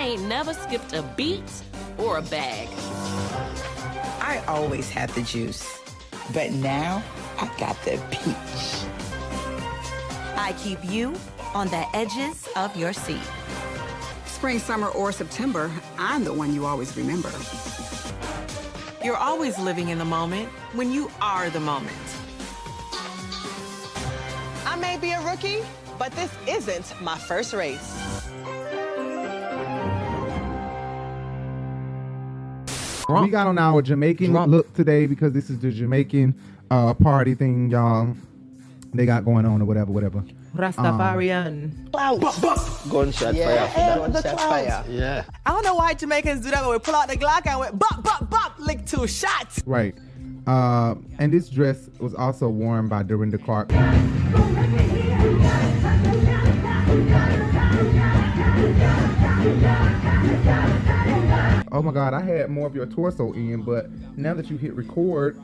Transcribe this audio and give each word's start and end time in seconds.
I 0.00 0.04
ain't 0.04 0.22
never 0.22 0.54
skipped 0.54 0.94
a 0.94 1.02
beat 1.14 1.44
or 1.98 2.16
a 2.16 2.22
bag. 2.22 2.68
I 4.18 4.42
always 4.48 4.88
had 4.88 5.10
the 5.10 5.20
juice, 5.20 5.78
but 6.32 6.52
now 6.52 7.02
I 7.38 7.54
got 7.58 7.76
the 7.84 8.02
peach. 8.10 8.88
I 10.38 10.54
keep 10.58 10.82
you 10.82 11.14
on 11.52 11.68
the 11.68 11.84
edges 11.94 12.48
of 12.56 12.74
your 12.78 12.94
seat. 12.94 13.20
Spring, 14.24 14.58
summer, 14.58 14.88
or 14.88 15.12
September, 15.12 15.70
I'm 15.98 16.24
the 16.24 16.32
one 16.32 16.54
you 16.54 16.64
always 16.64 16.96
remember. 16.96 17.30
You're 19.04 19.18
always 19.18 19.58
living 19.58 19.90
in 19.90 19.98
the 19.98 20.06
moment 20.06 20.48
when 20.72 20.90
you 20.90 21.10
are 21.20 21.50
the 21.50 21.60
moment. 21.60 21.94
I 24.64 24.76
may 24.80 24.96
be 24.96 25.10
a 25.10 25.20
rookie, 25.20 25.60
but 25.98 26.10
this 26.12 26.34
isn't 26.48 26.98
my 27.02 27.18
first 27.18 27.52
race. 27.52 28.09
We 33.22 33.28
got 33.28 33.46
on 33.46 33.58
our 33.58 33.82
Jamaican 33.82 34.32
look 34.46 34.72
today 34.74 35.06
because 35.06 35.32
this 35.32 35.50
is 35.50 35.58
the 35.58 35.70
Jamaican 35.70 36.34
uh, 36.70 36.94
party 36.94 37.34
thing, 37.34 37.70
y'all. 37.70 38.14
They 38.92 39.06
got 39.06 39.24
going 39.24 39.46
on 39.46 39.62
or 39.62 39.64
whatever, 39.64 39.92
whatever. 39.92 40.24
Rastafarian. 40.54 41.90
Gunshot 42.90 43.34
Yeah, 43.34 43.68
fire. 43.68 43.96
for 44.04 44.10
the 44.10 44.20
clouds. 44.22 44.42
fire. 44.42 44.84
Yeah. 44.88 45.24
I 45.46 45.50
don't 45.52 45.64
know 45.64 45.74
why 45.74 45.94
Jamaicans 45.94 46.42
do 46.44 46.50
that, 46.50 46.62
but 46.62 46.70
we 46.70 46.78
pull 46.80 46.94
out 46.96 47.08
the 47.08 47.16
Glock 47.16 47.46
and 47.46 47.60
went 47.60 47.78
bop, 47.78 48.02
bop, 48.02 48.28
bop, 48.28 48.58
lick 48.58 48.84
two 48.86 49.06
shots. 49.06 49.62
Right. 49.64 49.94
Uh, 50.46 50.96
and 51.18 51.32
this 51.32 51.48
dress 51.48 51.88
was 52.00 52.14
also 52.14 52.48
worn 52.48 52.88
by 52.88 53.02
Dorinda 53.04 53.38
Clark. 53.38 53.70
Oh 61.80 61.82
my 61.82 61.92
God, 61.92 62.12
I 62.12 62.20
had 62.20 62.50
more 62.50 62.66
of 62.66 62.74
your 62.74 62.84
torso 62.84 63.32
in, 63.32 63.62
but 63.62 63.90
now 64.14 64.34
that 64.34 64.50
you 64.50 64.58
hit 64.58 64.74
record, 64.74 65.40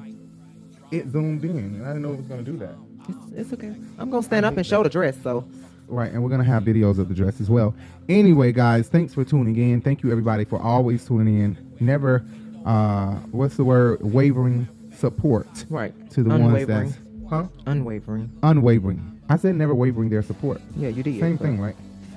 it 0.91 1.09
zoomed 1.09 1.42
in. 1.42 1.56
And 1.56 1.83
I 1.83 1.95
didn't 1.95 2.03
know 2.03 2.12
it 2.12 2.19
was 2.19 2.27
going 2.27 2.45
to 2.45 2.53
do 2.53 2.59
that. 2.59 2.75
It's, 3.09 3.33
it's 3.34 3.53
okay. 3.55 3.75
I'm 3.98 4.11
gonna 4.11 4.23
stand 4.23 4.45
up 4.45 4.55
and 4.55 4.67
show 4.67 4.83
the 4.83 4.91
dress. 4.91 5.17
So 5.23 5.48
Right, 5.89 6.12
and 6.12 6.23
we're 6.23 6.29
gonna 6.29 6.45
have 6.45 6.62
videos 6.62 6.98
of 6.98 7.09
the 7.09 7.14
dress 7.14 7.41
as 7.41 7.48
well. 7.48 7.75
Anyway, 8.11 8.53
guys, 8.53 8.89
thanks 8.89 9.14
for 9.14 9.25
tuning 9.25 9.57
in. 9.57 9.81
Thank 9.81 10.03
you 10.03 10.11
everybody 10.11 10.45
for 10.45 10.61
always 10.61 11.07
tuning 11.07 11.41
in. 11.41 11.77
Never, 11.81 12.23
uh, 12.67 13.14
what's 13.31 13.57
the 13.57 13.64
word? 13.64 14.03
Wavering 14.03 14.69
support. 14.95 15.64
Right. 15.70 15.95
To 16.11 16.23
the 16.23 16.34
Unwavering. 16.34 16.84
ones 16.84 16.97
that's 16.97 17.31
huh? 17.31 17.47
unwavering. 17.64 18.31
Unwavering. 18.42 19.23
I 19.31 19.39
said 19.39 19.55
never 19.55 19.75
wavering 19.75 20.11
their 20.11 20.23
support. 20.23 20.61
Yeah, 20.77 20.91
you 20.91 21.03
did. 21.03 21.19
Same 21.19 21.39
thing, 21.39 21.59
right? 21.59 21.77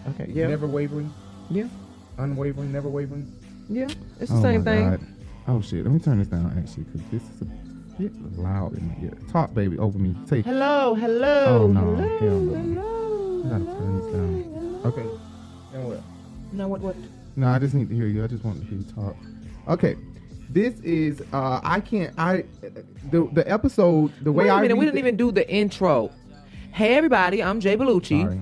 Okay. 0.10 0.30
Yeah. 0.30 0.48
Never 0.48 0.68
wavering. 0.68 1.10
Yeah. 1.50 1.70
Unwavering. 2.18 2.74
Never 2.74 2.90
wavering. 2.90 3.34
Yeah. 3.70 3.88
It's 4.20 4.32
the 4.32 4.38
oh 4.38 4.42
same 4.42 4.64
my 4.64 4.72
thing. 4.72 4.90
God. 4.90 5.02
Oh 5.48 5.62
shit! 5.62 5.84
Let 5.84 5.94
me 5.94 6.00
turn 6.00 6.20
this 6.20 6.28
down 6.28 6.46
actually, 6.58 6.84
because 6.84 7.02
this 7.12 7.24
is 7.24 7.42
a 7.42 7.46
bit 8.02 8.38
loud 8.38 8.78
in 8.78 8.88
my 8.88 8.96
ear. 9.04 9.18
Talk, 9.32 9.54
baby, 9.54 9.78
over 9.78 9.98
me. 9.98 10.16
Take. 10.28 10.46
Hello. 10.46 10.96
Hello. 10.96 11.46
Oh 11.64 11.68
no! 11.68 11.96
Hello. 11.96 12.18
Hell 12.20 12.40
no! 12.40 12.82
Hello. 12.82 13.44
I 13.46 13.50
gotta 13.50 13.66
turn 13.80 14.02
these 14.02 14.14
down. 14.14 14.82
Okay. 14.86 15.06
And 15.74 15.88
what? 15.88 16.02
Now 16.52 16.68
what? 16.68 16.82
What? 16.82 16.96
No, 17.36 17.48
I 17.48 17.60
just 17.60 17.74
need 17.74 17.90
to 17.90 17.96
hear 17.96 18.08
you. 18.08 18.24
I 18.24 18.28
just 18.28 18.44
want 18.44 18.60
to 18.60 18.66
hear 18.68 18.80
you 18.80 18.86
talk. 18.94 19.16
Okay. 19.68 19.96
This 20.50 20.80
is 20.80 21.22
uh 21.32 21.60
I 21.64 21.80
can't 21.80 22.12
I 22.18 22.44
the 23.12 23.30
the 23.34 23.50
episode 23.50 24.12
the 24.24 24.32
way 24.32 24.46
Wait 24.46 24.50
a 24.50 24.54
I 24.54 24.62
minute. 24.62 24.78
We 24.78 24.86
didn't 24.86 24.96
the- 24.96 25.00
even 25.00 25.16
do 25.16 25.32
the 25.32 25.48
intro. 25.52 26.10
Hey 26.72 26.96
everybody, 26.96 27.44
I'm 27.44 27.60
Jay 27.60 27.78
Bellucci. 27.78 28.24
Sorry. 28.24 28.42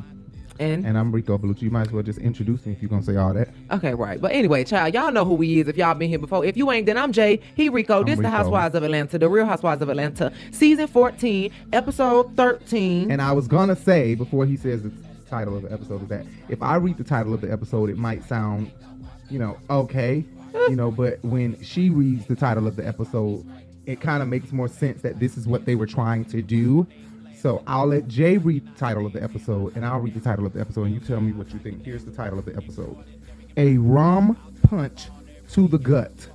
And 0.60 0.86
And 0.86 0.98
I'm 0.98 1.12
Rico 1.12 1.38
Bellucci. 1.38 1.64
You 1.64 1.72
might 1.72 1.88
as 1.88 1.94
well 1.94 2.04
just 2.04 2.20
introduce 2.20 2.66
me 2.66 2.74
if 2.74 2.82
you're 2.82 2.90
gonna 2.90 3.04
say 3.04 3.16
all 3.16 3.34
that. 3.34 3.50
Okay, 3.72 3.94
right. 3.94 4.20
But 4.20 4.32
anyway, 4.32 4.64
child, 4.64 4.94
y'all 4.94 5.12
know 5.12 5.26
who 5.26 5.36
we 5.36 5.60
is 5.60 5.68
if 5.68 5.78
y'all 5.78 5.94
been 5.94 6.10
here 6.10 6.20
before. 6.20 6.46
If 6.46 6.58
you 6.58 6.72
ain't, 6.72 6.86
then 6.86 6.98
I'm 6.98 7.12
Jay. 7.12 7.40
He 7.56 7.70
Rico. 7.70 8.04
This 8.04 8.20
the 8.20 8.30
Housewives 8.30 8.76
of 8.76 8.84
Atlanta, 8.84 9.18
the 9.18 9.30
Real 9.30 9.46
Housewives 9.46 9.82
of 9.82 9.90
Atlanta, 9.90 10.32
season 10.52 10.88
14, 10.88 11.52
episode 11.74 12.36
13. 12.36 13.12
And 13.12 13.22
I 13.22 13.32
was 13.32 13.48
gonna 13.48 13.76
say 13.76 14.16
before 14.16 14.46
he 14.46 14.58
says 14.58 14.84
the 14.84 14.92
title 15.30 15.56
of 15.56 15.64
the 15.64 15.72
episode 15.72 16.02
is 16.04 16.08
that 16.08 16.26
if 16.50 16.62
I 16.62 16.76
read 16.76 16.98
the 16.98 17.04
title 17.04 17.34
of 17.34 17.42
the 17.42 17.52
episode, 17.52 17.90
it 17.90 17.98
might 17.98 18.24
sound, 18.24 18.72
you 19.30 19.40
know, 19.40 19.58
okay, 19.70 20.24
you 20.54 20.76
know, 20.76 20.92
but 20.92 21.24
when 21.24 21.62
she 21.62 21.90
reads 21.90 22.26
the 22.26 22.36
title 22.36 22.68
of 22.68 22.76
the 22.76 22.88
episode, 22.88 23.46
it 23.86 24.02
kind 24.02 24.22
of 24.22 24.30
makes 24.30 24.52
more 24.52 24.68
sense 24.68 25.02
that 25.02 25.20
this 25.20 25.38
is 25.38 25.48
what 25.48 25.66
they 25.66 25.76
were 25.76 25.86
trying 25.86 26.26
to 26.26 26.42
do. 26.42 26.88
So 27.48 27.64
I'll 27.66 27.88
let 27.88 28.10
Jay 28.10 28.38
read 28.38 28.68
the 28.68 28.78
title 28.78 29.06
of 29.06 29.14
the 29.14 29.24
episode, 29.24 29.78
and 29.78 29.86
I'll 29.86 30.02
read 30.02 30.14
the 30.16 30.20
title 30.20 30.46
of 30.46 30.52
the 30.52 30.60
episode, 30.60 30.84
and 30.84 30.94
you 30.94 31.00
tell 31.00 31.22
me 31.22 31.32
what 31.32 31.50
you 31.54 31.60
think. 31.60 31.82
Here's 31.82 32.04
the 32.04 32.12
title 32.12 32.38
of 32.38 32.44
the 32.44 32.54
episode: 32.58 32.98
A 33.56 33.78
rum 33.78 34.36
punch 34.64 35.08
to 35.54 35.70
the 35.70 35.78
gut. 35.78 36.30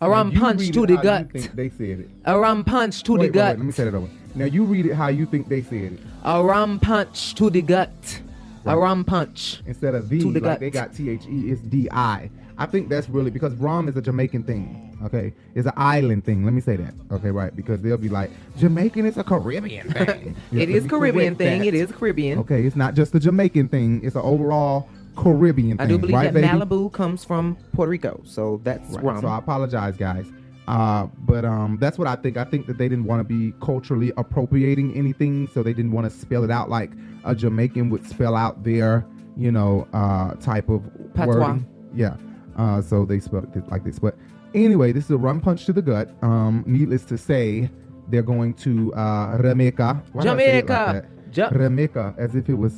A 0.00 0.10
rum 0.10 0.32
punch 0.32 0.72
to 0.72 0.86
the 0.86 0.96
gut. 0.96 1.30
They 1.54 1.68
said 1.68 2.00
it. 2.00 2.10
A 2.24 2.36
rum 2.36 2.64
punch 2.64 3.04
to 3.04 3.12
Wait, 3.12 3.18
the 3.18 3.22
wait, 3.26 3.32
gut. 3.32 3.48
wait, 3.50 3.58
let 3.58 3.64
me 3.66 3.70
say 3.70 3.84
that 3.84 3.94
over. 3.94 4.08
Now 4.34 4.46
you 4.46 4.64
read 4.64 4.86
it 4.86 4.94
how 4.94 5.06
you 5.06 5.24
think 5.24 5.46
they 5.48 5.62
said 5.62 5.92
it. 5.92 6.00
A 6.24 6.42
rum 6.42 6.80
punch 6.80 7.36
to 7.36 7.48
the 7.48 7.62
gut. 7.62 8.20
A 8.66 8.76
rum 8.76 9.04
punch. 9.04 9.62
instead 9.66 9.94
of 9.94 10.08
the, 10.08 10.18
To 10.18 10.32
the 10.32 10.40
like 10.40 10.42
gut. 10.42 10.58
they 10.58 10.70
got 10.70 10.92
T 10.92 11.10
H 11.10 11.26
E, 11.28 11.52
it's 11.52 11.60
D 11.60 11.88
I. 11.92 12.28
I 12.58 12.66
think 12.66 12.88
that's 12.88 13.08
really 13.08 13.30
because 13.30 13.54
rum 13.54 13.86
is 13.86 13.96
a 13.96 14.02
Jamaican 14.02 14.42
thing. 14.42 14.89
Okay, 15.04 15.32
it's 15.54 15.66
an 15.66 15.72
island 15.76 16.24
thing. 16.24 16.44
Let 16.44 16.52
me 16.52 16.60
say 16.60 16.76
that. 16.76 16.94
Okay, 17.10 17.30
right? 17.30 17.54
Because 17.54 17.80
they'll 17.80 17.96
be 17.96 18.08
like, 18.08 18.30
Jamaican 18.58 19.06
is 19.06 19.16
a 19.16 19.24
Caribbean 19.24 19.90
thing. 19.92 20.36
It 20.52 20.68
is 20.68 20.84
be 20.84 20.90
Caribbean 20.90 21.36
thing. 21.36 21.60
that. 21.60 21.66
It 21.68 21.74
is 21.74 21.90
Caribbean. 21.90 22.38
Okay, 22.40 22.62
it's 22.64 22.76
not 22.76 22.94
just 22.94 23.14
a 23.14 23.20
Jamaican 23.20 23.68
thing. 23.68 24.02
It's 24.04 24.16
an 24.16 24.22
overall 24.22 24.88
Caribbean 25.16 25.78
thing. 25.78 25.80
I 25.80 25.88
do 25.88 25.98
believe 25.98 26.14
right, 26.14 26.32
that 26.32 26.34
baby? 26.34 26.46
Malibu 26.46 26.92
comes 26.92 27.24
from 27.24 27.56
Puerto 27.72 27.90
Rico, 27.90 28.20
so 28.24 28.60
that's 28.62 28.90
Right, 28.94 29.04
rum. 29.04 29.20
So 29.22 29.28
I 29.28 29.38
apologize, 29.38 29.96
guys. 29.96 30.26
Uh, 30.68 31.08
but 31.20 31.44
um, 31.44 31.78
that's 31.80 31.98
what 31.98 32.06
I 32.06 32.14
think. 32.16 32.36
I 32.36 32.44
think 32.44 32.66
that 32.66 32.78
they 32.78 32.88
didn't 32.88 33.04
want 33.04 33.20
to 33.20 33.24
be 33.24 33.52
culturally 33.60 34.12
appropriating 34.16 34.94
anything, 34.94 35.48
so 35.48 35.62
they 35.62 35.72
didn't 35.72 35.92
want 35.92 36.10
to 36.10 36.16
spell 36.16 36.44
it 36.44 36.50
out 36.50 36.70
like 36.70 36.90
a 37.24 37.34
Jamaican 37.34 37.90
would 37.90 38.06
spell 38.06 38.36
out 38.36 38.62
their, 38.62 39.04
you 39.36 39.50
know, 39.50 39.88
uh, 39.92 40.34
type 40.34 40.68
of 40.68 40.82
Patois. 41.14 41.34
wording. 41.34 41.66
Yeah. 41.94 42.16
Uh, 42.56 42.80
so 42.82 43.04
they 43.04 43.18
spelled 43.18 43.54
it 43.56 43.68
like 43.68 43.84
this. 43.84 43.98
But 43.98 44.16
anyway, 44.54 44.92
this 44.92 45.04
is 45.04 45.10
a 45.10 45.18
rum 45.18 45.40
punch 45.40 45.66
to 45.66 45.72
the 45.72 45.82
gut. 45.82 46.10
Um, 46.22 46.64
needless 46.66 47.04
to 47.06 47.18
say, 47.18 47.70
they're 48.08 48.22
going 48.22 48.54
to 48.54 48.92
uh, 48.94 49.40
Jamaica. 49.40 50.02
Why 50.12 50.22
did 50.22 50.32
I 50.32 50.36
say 50.38 50.58
it 50.58 50.68
like 50.68 50.86
Jamaica. 50.88 51.08
Ja- 51.32 51.50
Jamaica, 51.50 52.14
as 52.18 52.34
if 52.34 52.48
it 52.48 52.54
was 52.54 52.74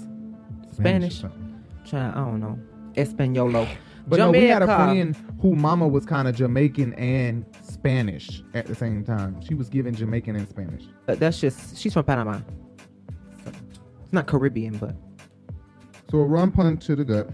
Spanish. 0.72 1.19
Spanish. 1.19 1.94
I 1.94 2.12
don't 2.15 2.41
know. 2.41 2.59
Espanolo. 2.94 3.69
But 4.06 4.19
no, 4.19 4.31
we 4.31 4.47
had 4.47 4.62
a 4.62 4.66
Jamaica. 4.66 4.84
friend 4.84 5.38
who 5.41 5.55
mama 5.55 5.87
was 5.87 6.05
kind 6.05 6.27
of 6.27 6.34
Jamaican 6.34 6.93
and 6.94 7.44
Spanish 7.62 8.43
at 8.53 8.66
the 8.66 8.75
same 8.75 9.05
time. 9.05 9.41
She 9.43 9.55
was 9.55 9.69
given 9.69 9.94
Jamaican 9.94 10.37
and 10.37 10.49
Spanish. 10.49 10.84
Uh, 11.09 11.15
That's 11.15 11.41
just, 11.41 11.78
she's 11.78 11.93
from 11.93 12.05
Panama. 12.05 12.41
It's 13.47 14.12
not 14.12 14.27
Caribbean, 14.27 14.77
but. 14.77 14.94
So 16.11 16.19
a 16.19 16.25
rum 16.25 16.53
punch 16.53 16.84
to 16.87 16.97
the 16.97 17.05
gut. 17.05 17.31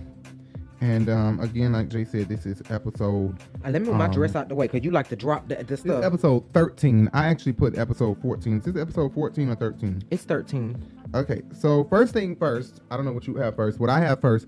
And 0.81 1.09
um, 1.09 1.41
again, 1.41 1.73
like 1.73 1.89
Jay 1.89 2.05
said, 2.05 2.29
this 2.29 2.47
is 2.47 2.63
episode. 2.71 3.37
Uh, 3.65 3.71
let 3.71 3.83
me 3.83 3.89
move 3.89 3.97
my 3.97 4.05
um, 4.05 4.13
dress 4.13 4.37
out 4.37 4.49
the 4.49 4.55
way 4.55 4.67
because 4.69 4.85
you 4.85 4.93
like 4.93 5.09
to 5.09 5.17
drop 5.17 5.49
the, 5.49 5.57
the 5.57 5.65
This 5.65 5.81
stuff. 5.81 6.05
episode 6.05 6.45
13. 6.55 7.11
I 7.13 7.27
actually 7.27 7.55
put 7.55 7.77
episode 7.77 8.21
14. 8.23 8.59
Is 8.59 8.65
this 8.65 8.77
episode 8.81 9.13
14 9.13 9.49
or 9.49 9.55
13? 9.57 10.05
It's 10.11 10.23
13. 10.23 10.81
Okay, 11.17 11.43
so 11.53 11.83
first 11.85 12.13
thing 12.13 12.37
first, 12.37 12.81
I 12.91 12.97
don't 12.97 13.05
know 13.07 13.13
what 13.13 13.27
you 13.27 13.35
have 13.37 13.57
first. 13.57 13.81
What 13.81 13.91
I 13.91 13.99
have 14.01 14.21
first, 14.21 14.47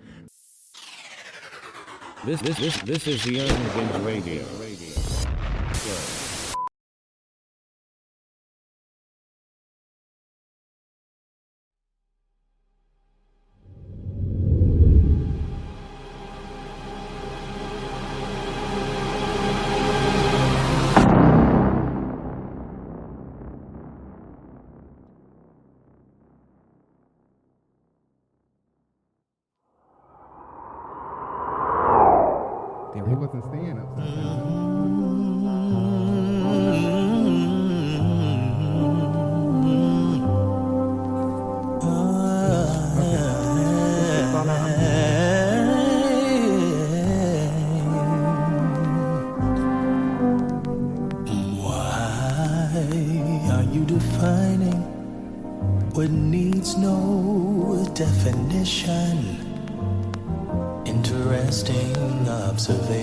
This 2.24 2.40
this 2.42 2.58
this 2.58 2.76
this 2.82 3.06
is 3.08 3.24
the 3.24 3.38
Unhinged 3.40 4.04
Radio. 4.06 4.44
he 4.66 4.89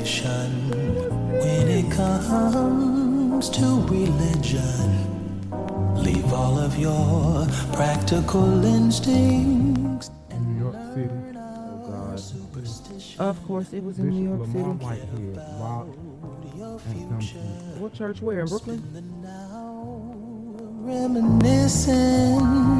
observation. 0.07 0.69
When 1.39 1.68
it 1.68 1.92
comes 1.92 3.50
to 3.50 3.65
religion, 3.88 5.51
leave 5.95 6.31
all 6.33 6.57
of 6.57 6.77
your 6.77 7.45
practical 7.74 8.63
instincts. 8.65 10.12
New 10.39 10.59
York 10.63 10.75
City. 10.94 11.09
Oh 11.36 11.77
God. 11.89 12.21
Of 13.19 13.44
course, 13.45 13.74
it 13.74 13.83
was 13.83 14.00
in 14.00 14.09
New 14.09 14.30
York 14.30 14.39
Lamar 14.42 14.80
City. 14.80 14.86
Whitehead, 14.86 15.38
Rock, 15.59 15.88
and 16.89 17.10
Gumption. 17.10 17.80
What 17.81 17.94
church? 17.94 18.21
Where 18.21 18.39
in 18.42 18.48
Brooklyn? 18.48 18.81
Reminiscing 20.88 21.94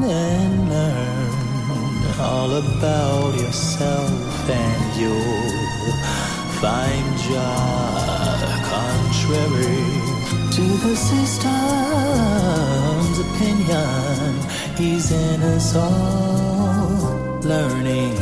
and 0.04 0.70
learn 0.70 2.18
all 2.20 2.52
about 2.56 3.34
yourself, 3.38 4.50
and 4.50 5.00
you'll 5.00 6.37
find 6.60 7.16
Jah 7.18 8.58
contrary 8.72 9.86
to 10.56 10.64
the 10.84 10.94
system's 10.96 11.56
opinion. 13.26 14.34
He's 14.76 15.10
in 15.12 15.40
us 15.42 15.76
all, 15.76 17.40
learning 17.42 18.16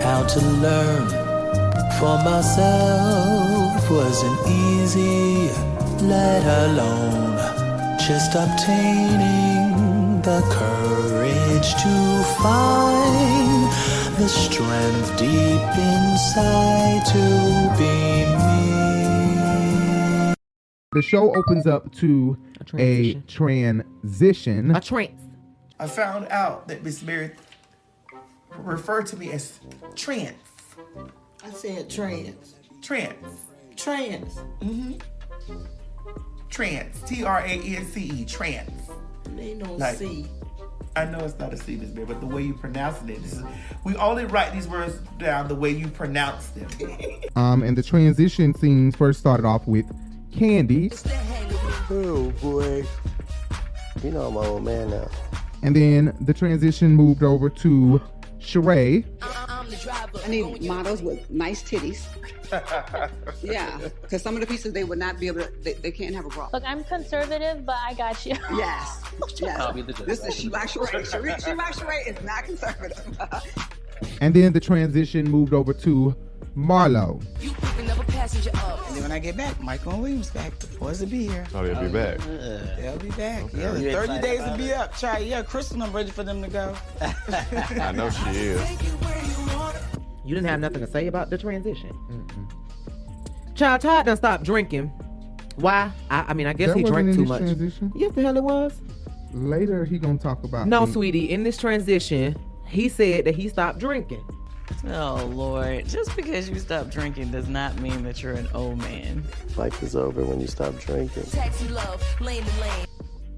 how 0.00 0.22
to 0.24 0.40
learn 0.66 1.06
for 1.98 2.16
myself 2.24 3.90
wasn't 3.90 4.40
easy, 4.48 5.50
let 6.00 6.44
alone 6.64 7.36
just 7.98 8.34
obtaining 8.34 10.22
the 10.22 10.40
courage 10.50 11.74
to 11.84 12.24
find 12.42 13.61
the 14.22 14.28
strength 14.28 15.18
deep 15.18 15.28
inside 15.30 17.02
to 17.06 17.74
be 17.76 18.24
me. 20.28 20.34
The 20.92 21.02
show 21.02 21.34
opens 21.34 21.66
up 21.66 21.92
to 21.96 22.38
a 22.78 23.14
transition. 23.26 24.76
A 24.76 24.80
trance. 24.80 25.20
I 25.80 25.88
found 25.88 26.28
out 26.28 26.68
that 26.68 26.84
Miss 26.84 27.02
Mary 27.02 27.32
referred 28.58 29.06
to 29.06 29.16
me 29.16 29.32
as 29.32 29.58
trans. 29.96 30.36
I 31.44 31.50
said 31.50 31.90
trans. 31.90 32.54
Trans. 32.80 33.40
Trans. 33.74 34.36
Mm-hmm. 34.60 35.00
Trans. 36.48 37.02
T 37.08 37.24
R 37.24 37.40
A 37.40 37.44
N 37.48 37.84
C 37.86 38.02
E. 38.02 38.24
Trans. 38.24 38.70
Ain't 39.36 39.58
no 39.66 39.74
Like- 39.74 39.96
C. 39.96 40.28
I 40.94 41.06
know 41.06 41.20
it's 41.20 41.38
not 41.38 41.52
a 41.54 41.56
C, 41.56 41.76
Miss 41.76 41.90
Mary, 41.94 42.06
but 42.06 42.20
the 42.20 42.26
way 42.26 42.42
you 42.42 42.54
pronounce 42.54 43.00
it, 43.02 43.22
this 43.22 43.32
is, 43.34 43.42
we 43.84 43.96
only 43.96 44.26
write 44.26 44.52
these 44.52 44.68
words 44.68 44.96
down 45.18 45.48
the 45.48 45.54
way 45.54 45.70
you 45.70 45.88
pronounce 45.88 46.48
them. 46.48 46.68
Um, 47.34 47.62
and 47.62 47.78
the 47.78 47.82
transition 47.82 48.54
scenes 48.54 48.94
first 48.94 49.18
started 49.20 49.46
off 49.46 49.66
with 49.66 49.86
Kandi, 50.32 50.92
Oh 51.90 52.30
boy. 52.42 52.84
You 54.04 54.10
know 54.10 54.26
I'm 54.26 54.34
my 54.34 54.44
old 54.46 54.64
man 54.64 54.90
now. 54.90 55.08
and 55.62 55.74
then 55.74 56.14
the 56.20 56.34
transition 56.34 56.92
moved 56.94 57.22
over 57.22 57.48
to 57.48 58.02
Sheree. 58.38 59.04
I 59.22 60.28
need 60.28 60.62
models 60.62 61.00
with 61.00 61.30
nice 61.30 61.62
titties. 61.62 62.04
Yeah, 63.42 63.78
because 64.02 64.22
some 64.22 64.34
of 64.34 64.40
the 64.40 64.46
pieces 64.46 64.72
they 64.72 64.84
would 64.84 64.98
not 64.98 65.18
be 65.18 65.26
able 65.26 65.42
to. 65.42 65.52
They, 65.62 65.74
they 65.74 65.90
can't 65.90 66.14
have 66.14 66.26
a 66.26 66.28
bra. 66.28 66.48
Look, 66.52 66.62
I'm 66.66 66.84
conservative, 66.84 67.64
but 67.64 67.76
I 67.84 67.94
got 67.94 68.24
you. 68.24 68.36
Yes. 68.52 69.02
Yes. 69.40 69.60
I'll 69.60 69.72
be 69.72 69.82
the 69.82 69.92
judge. 69.92 70.06
This 70.06 70.24
is 70.24 70.34
She 70.34 70.48
by 70.48 70.64
Sheree. 70.66 70.88
Sheree 71.02 71.44
She 71.44 71.54
by 71.54 71.70
Sheree 71.70 72.06
is 72.06 72.24
not 72.24 72.44
conservative. 72.44 73.16
And 74.20 74.34
then 74.34 74.52
the 74.52 74.60
transition 74.60 75.30
moved 75.30 75.54
over 75.54 75.72
to 75.74 76.14
Marlo. 76.56 77.22
You 77.40 77.52
picking 77.52 77.90
up 77.90 77.98
a 77.98 78.04
passenger 78.12 78.50
up. 78.54 78.86
And 78.86 78.96
then 78.96 79.02
when 79.04 79.12
I 79.12 79.18
get 79.18 79.36
back, 79.36 79.60
Michael 79.60 79.92
and 79.92 80.02
Williams 80.02 80.30
back. 80.30 80.58
The 80.58 80.66
boys 80.78 81.00
will 81.00 81.08
be 81.08 81.26
here. 81.26 81.46
Oh, 81.54 81.64
they'll 81.64 81.80
be 81.80 81.86
oh, 81.86 81.92
back. 81.92 82.18
They'll 82.76 82.98
be 82.98 83.10
back. 83.10 83.44
Okay. 83.44 83.58
Yeah, 83.58 83.70
Are 83.70 83.74
the 83.74 83.82
you 83.82 83.92
30 83.92 84.02
excited 84.02 84.22
days 84.22 84.40
about 84.40 84.50
will 84.50 84.64
be 84.66 84.72
up. 84.72 84.98
Try. 84.98 85.18
Yeah, 85.18 85.42
Crystal, 85.42 85.82
I'm 85.82 85.92
ready 85.92 86.10
for 86.10 86.24
them 86.24 86.42
to 86.42 86.48
go. 86.48 86.76
I 87.00 87.92
know 87.92 88.10
she 88.10 88.30
is. 88.30 88.60
You 90.24 90.34
didn't 90.34 90.48
have 90.48 90.60
nothing 90.60 90.80
to 90.80 90.86
say 90.86 91.06
about 91.08 91.30
the 91.30 91.38
transition. 91.38 91.96
Child 93.54 93.80
Todd 93.80 94.06
done 94.06 94.16
stopped 94.16 94.44
drinking. 94.44 94.86
Why? 95.56 95.90
I, 96.10 96.24
I 96.28 96.34
mean, 96.34 96.46
I 96.46 96.52
guess 96.52 96.68
There 96.68 96.76
he 96.76 96.82
drank 96.84 97.14
too 97.14 97.24
much. 97.24 97.40
transition? 97.40 97.92
Yes, 97.94 98.12
the 98.12 98.22
hell 98.22 98.36
it 98.36 98.42
was. 98.42 98.80
Later, 99.32 99.84
he 99.84 99.98
gonna 99.98 100.18
talk 100.18 100.44
about 100.44 100.68
No, 100.68 100.86
the- 100.86 100.92
sweetie. 100.92 101.30
In 101.30 101.42
this 101.42 101.56
transition, 101.58 102.36
he 102.66 102.88
said 102.88 103.24
that 103.26 103.34
he 103.34 103.48
stopped 103.48 103.78
drinking. 103.78 104.22
Oh 104.86 105.30
Lord! 105.34 105.86
Just 105.86 106.16
because 106.16 106.48
you 106.48 106.58
stop 106.58 106.88
drinking 106.90 107.30
does 107.30 107.48
not 107.48 107.78
mean 107.80 108.02
that 108.04 108.22
you're 108.22 108.32
an 108.32 108.48
old 108.54 108.78
man. 108.78 109.22
Life 109.56 109.82
is 109.82 109.94
over 109.94 110.24
when 110.24 110.40
you 110.40 110.46
stop 110.46 110.74
drinking. 110.78 111.24
Taxi 111.24 111.68
love, 111.68 112.02
lane 112.20 112.42
to 112.42 112.60
lane. 112.60 112.86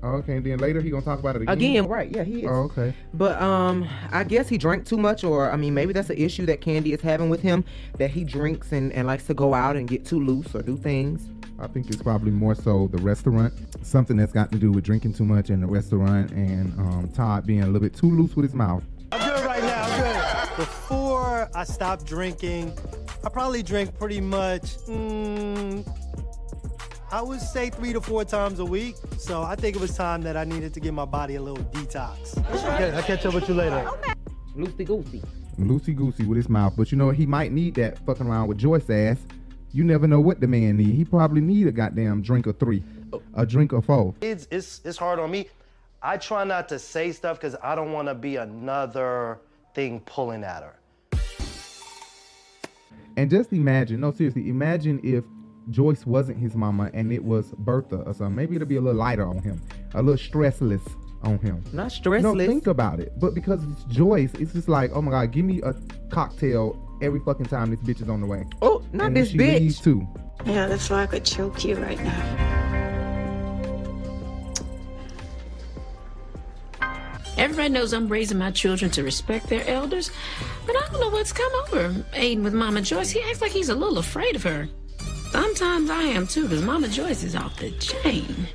Oh, 0.04 0.16
okay, 0.16 0.36
and 0.36 0.44
then 0.44 0.58
later 0.58 0.82
he 0.82 0.90
gonna 0.90 1.02
talk 1.02 1.18
about 1.18 1.36
it 1.36 1.42
again. 1.42 1.54
Again, 1.56 1.88
right? 1.88 2.14
Yeah, 2.14 2.24
he 2.24 2.40
is. 2.40 2.50
Oh, 2.50 2.64
okay. 2.64 2.94
But 3.14 3.40
um, 3.40 3.88
I 4.12 4.22
guess 4.22 4.50
he 4.50 4.58
drank 4.58 4.84
too 4.84 4.98
much, 4.98 5.24
or 5.24 5.50
I 5.50 5.56
mean, 5.56 5.72
maybe 5.72 5.94
that's 5.94 6.10
an 6.10 6.18
issue 6.18 6.44
that 6.44 6.60
Kandi 6.60 6.92
is 6.92 7.00
having 7.00 7.30
with 7.30 7.40
him 7.40 7.64
that 7.96 8.10
he 8.10 8.22
drinks 8.22 8.72
and, 8.72 8.92
and 8.92 9.06
likes 9.06 9.24
to 9.28 9.34
go 9.34 9.54
out 9.54 9.76
and 9.76 9.88
get 9.88 10.04
too 10.04 10.20
loose 10.20 10.54
or 10.54 10.60
do 10.60 10.76
things. 10.76 11.30
I 11.58 11.68
think 11.68 11.88
it's 11.88 12.02
probably 12.02 12.32
more 12.32 12.54
so 12.54 12.88
the 12.88 12.98
restaurant, 12.98 13.54
something 13.80 14.18
that's 14.18 14.32
got 14.32 14.52
to 14.52 14.58
do 14.58 14.72
with 14.72 14.84
drinking 14.84 15.14
too 15.14 15.24
much 15.24 15.48
in 15.48 15.62
the 15.62 15.66
restaurant, 15.66 16.32
and 16.32 16.78
um, 16.78 17.10
Todd 17.14 17.46
being 17.46 17.62
a 17.62 17.66
little 17.66 17.80
bit 17.80 17.94
too 17.94 18.10
loose 18.10 18.36
with 18.36 18.44
his 18.44 18.54
mouth. 18.54 18.84
I'm 19.10 19.26
good 19.26 19.46
right 19.46 19.62
now. 19.62 19.84
I'm 19.86 20.48
good. 20.48 20.56
Before 20.58 21.48
I 21.54 21.64
stopped 21.64 22.04
drinking, 22.04 22.76
I 23.24 23.30
probably 23.30 23.62
drink 23.62 23.98
pretty 23.98 24.20
much. 24.20 24.76
Mm, 24.86 25.86
I 27.14 27.22
would 27.22 27.40
say 27.40 27.70
three 27.70 27.92
to 27.92 28.00
four 28.00 28.24
times 28.24 28.58
a 28.58 28.64
week. 28.64 28.96
So 29.18 29.44
I 29.44 29.54
think 29.54 29.76
it 29.76 29.80
was 29.80 29.96
time 29.96 30.22
that 30.22 30.36
I 30.36 30.42
needed 30.42 30.74
to 30.74 30.80
give 30.80 30.94
my 30.94 31.04
body 31.04 31.36
a 31.36 31.40
little 31.40 31.64
detox. 31.66 32.36
Okay, 32.74 32.90
I'll 32.90 33.04
catch 33.04 33.24
up 33.24 33.34
with 33.34 33.48
you 33.48 33.54
later. 33.54 33.88
Loosey 34.56 34.84
goosey. 34.84 35.22
Loosey 35.56 35.94
goosey 35.94 36.26
with 36.26 36.38
his 36.38 36.48
mouth, 36.48 36.74
but 36.76 36.90
you 36.90 36.98
know 36.98 37.10
he 37.10 37.24
might 37.24 37.52
need 37.52 37.76
that 37.76 38.04
fucking 38.04 38.26
around 38.26 38.48
with 38.48 38.58
Joyce 38.58 38.90
ass. 38.90 39.18
You 39.70 39.84
never 39.84 40.08
know 40.08 40.18
what 40.18 40.40
the 40.40 40.48
man 40.48 40.76
need. 40.76 40.92
He 40.92 41.04
probably 41.04 41.40
need 41.40 41.68
a 41.68 41.72
goddamn 41.72 42.20
drink 42.20 42.48
or 42.48 42.52
three, 42.52 42.82
a 43.34 43.46
drink 43.46 43.72
or 43.72 43.80
four. 43.80 44.12
It's 44.20 44.48
it's 44.50 44.80
it's 44.84 44.98
hard 44.98 45.20
on 45.20 45.30
me. 45.30 45.46
I 46.02 46.16
try 46.16 46.42
not 46.42 46.68
to 46.70 46.80
say 46.80 47.12
stuff 47.12 47.38
because 47.38 47.54
I 47.62 47.76
don't 47.76 47.92
want 47.92 48.08
to 48.08 48.16
be 48.16 48.34
another 48.34 49.38
thing 49.72 50.00
pulling 50.00 50.42
at 50.42 50.64
her. 50.64 50.74
And 53.16 53.30
just 53.30 53.52
imagine, 53.52 54.00
no, 54.00 54.10
seriously, 54.10 54.48
imagine 54.48 54.98
if 55.04 55.22
Joyce 55.70 56.04
wasn't 56.06 56.38
his 56.38 56.54
mama 56.54 56.90
and 56.92 57.12
it 57.12 57.24
was 57.24 57.46
Bertha 57.58 57.96
or 57.96 58.14
something. 58.14 58.34
Maybe 58.34 58.56
it'll 58.56 58.68
be 58.68 58.76
a 58.76 58.80
little 58.80 58.98
lighter 58.98 59.26
on 59.26 59.38
him, 59.38 59.60
a 59.94 60.02
little 60.02 60.18
stressless 60.18 60.82
on 61.22 61.38
him. 61.38 61.64
Not 61.72 61.88
stressless. 61.88 62.22
No, 62.22 62.34
stressless. 62.34 62.46
think 62.46 62.66
about 62.66 63.00
it. 63.00 63.12
But 63.18 63.34
because 63.34 63.62
it's 63.64 63.84
Joyce, 63.84 64.32
it's 64.34 64.52
just 64.52 64.68
like, 64.68 64.90
oh 64.94 65.00
my 65.02 65.10
God, 65.10 65.32
give 65.32 65.44
me 65.44 65.62
a 65.62 65.74
cocktail 66.10 66.78
every 67.02 67.20
fucking 67.20 67.46
time 67.46 67.70
this 67.70 67.80
bitch 67.80 68.02
is 68.02 68.08
on 68.08 68.20
the 68.20 68.26
way. 68.26 68.44
Oh, 68.62 68.82
not 68.92 69.08
and 69.08 69.16
this 69.16 69.30
she 69.30 69.38
bitch. 69.38 69.60
leaves 69.60 69.80
too. 69.80 70.06
Yeah, 70.44 70.66
that's 70.66 70.90
why 70.90 71.02
I 71.02 71.06
could 71.06 71.24
choke 71.24 71.64
you 71.64 71.76
right 71.76 72.02
now. 72.02 72.50
Everybody 77.36 77.68
knows 77.70 77.92
I'm 77.92 78.08
raising 78.08 78.38
my 78.38 78.52
children 78.52 78.90
to 78.92 79.02
respect 79.02 79.48
their 79.48 79.66
elders, 79.66 80.10
but 80.66 80.76
I 80.76 80.86
don't 80.90 81.00
know 81.00 81.08
what's 81.10 81.32
come 81.32 81.50
over 81.64 81.88
Aiden 82.12 82.42
with 82.44 82.54
Mama 82.54 82.80
Joyce. 82.80 83.10
He 83.10 83.20
acts 83.22 83.40
like 83.40 83.50
he's 83.50 83.70
a 83.70 83.74
little 83.74 83.98
afraid 83.98 84.36
of 84.36 84.42
her. 84.44 84.68
Sometimes 85.34 85.90
I 85.90 86.04
am 86.04 86.28
too, 86.28 86.44
because 86.44 86.62
Mama 86.62 86.86
Joyce 86.86 87.24
is 87.24 87.34
off 87.34 87.56
the 87.56 87.72
chain. 87.72 88.46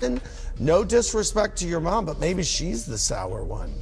And 0.00 0.20
no 0.60 0.84
disrespect 0.84 1.56
to 1.58 1.66
your 1.66 1.80
mom, 1.80 2.04
but 2.04 2.20
maybe 2.20 2.44
she's 2.44 2.86
the 2.86 2.96
sour 2.96 3.42
one. 3.42 3.74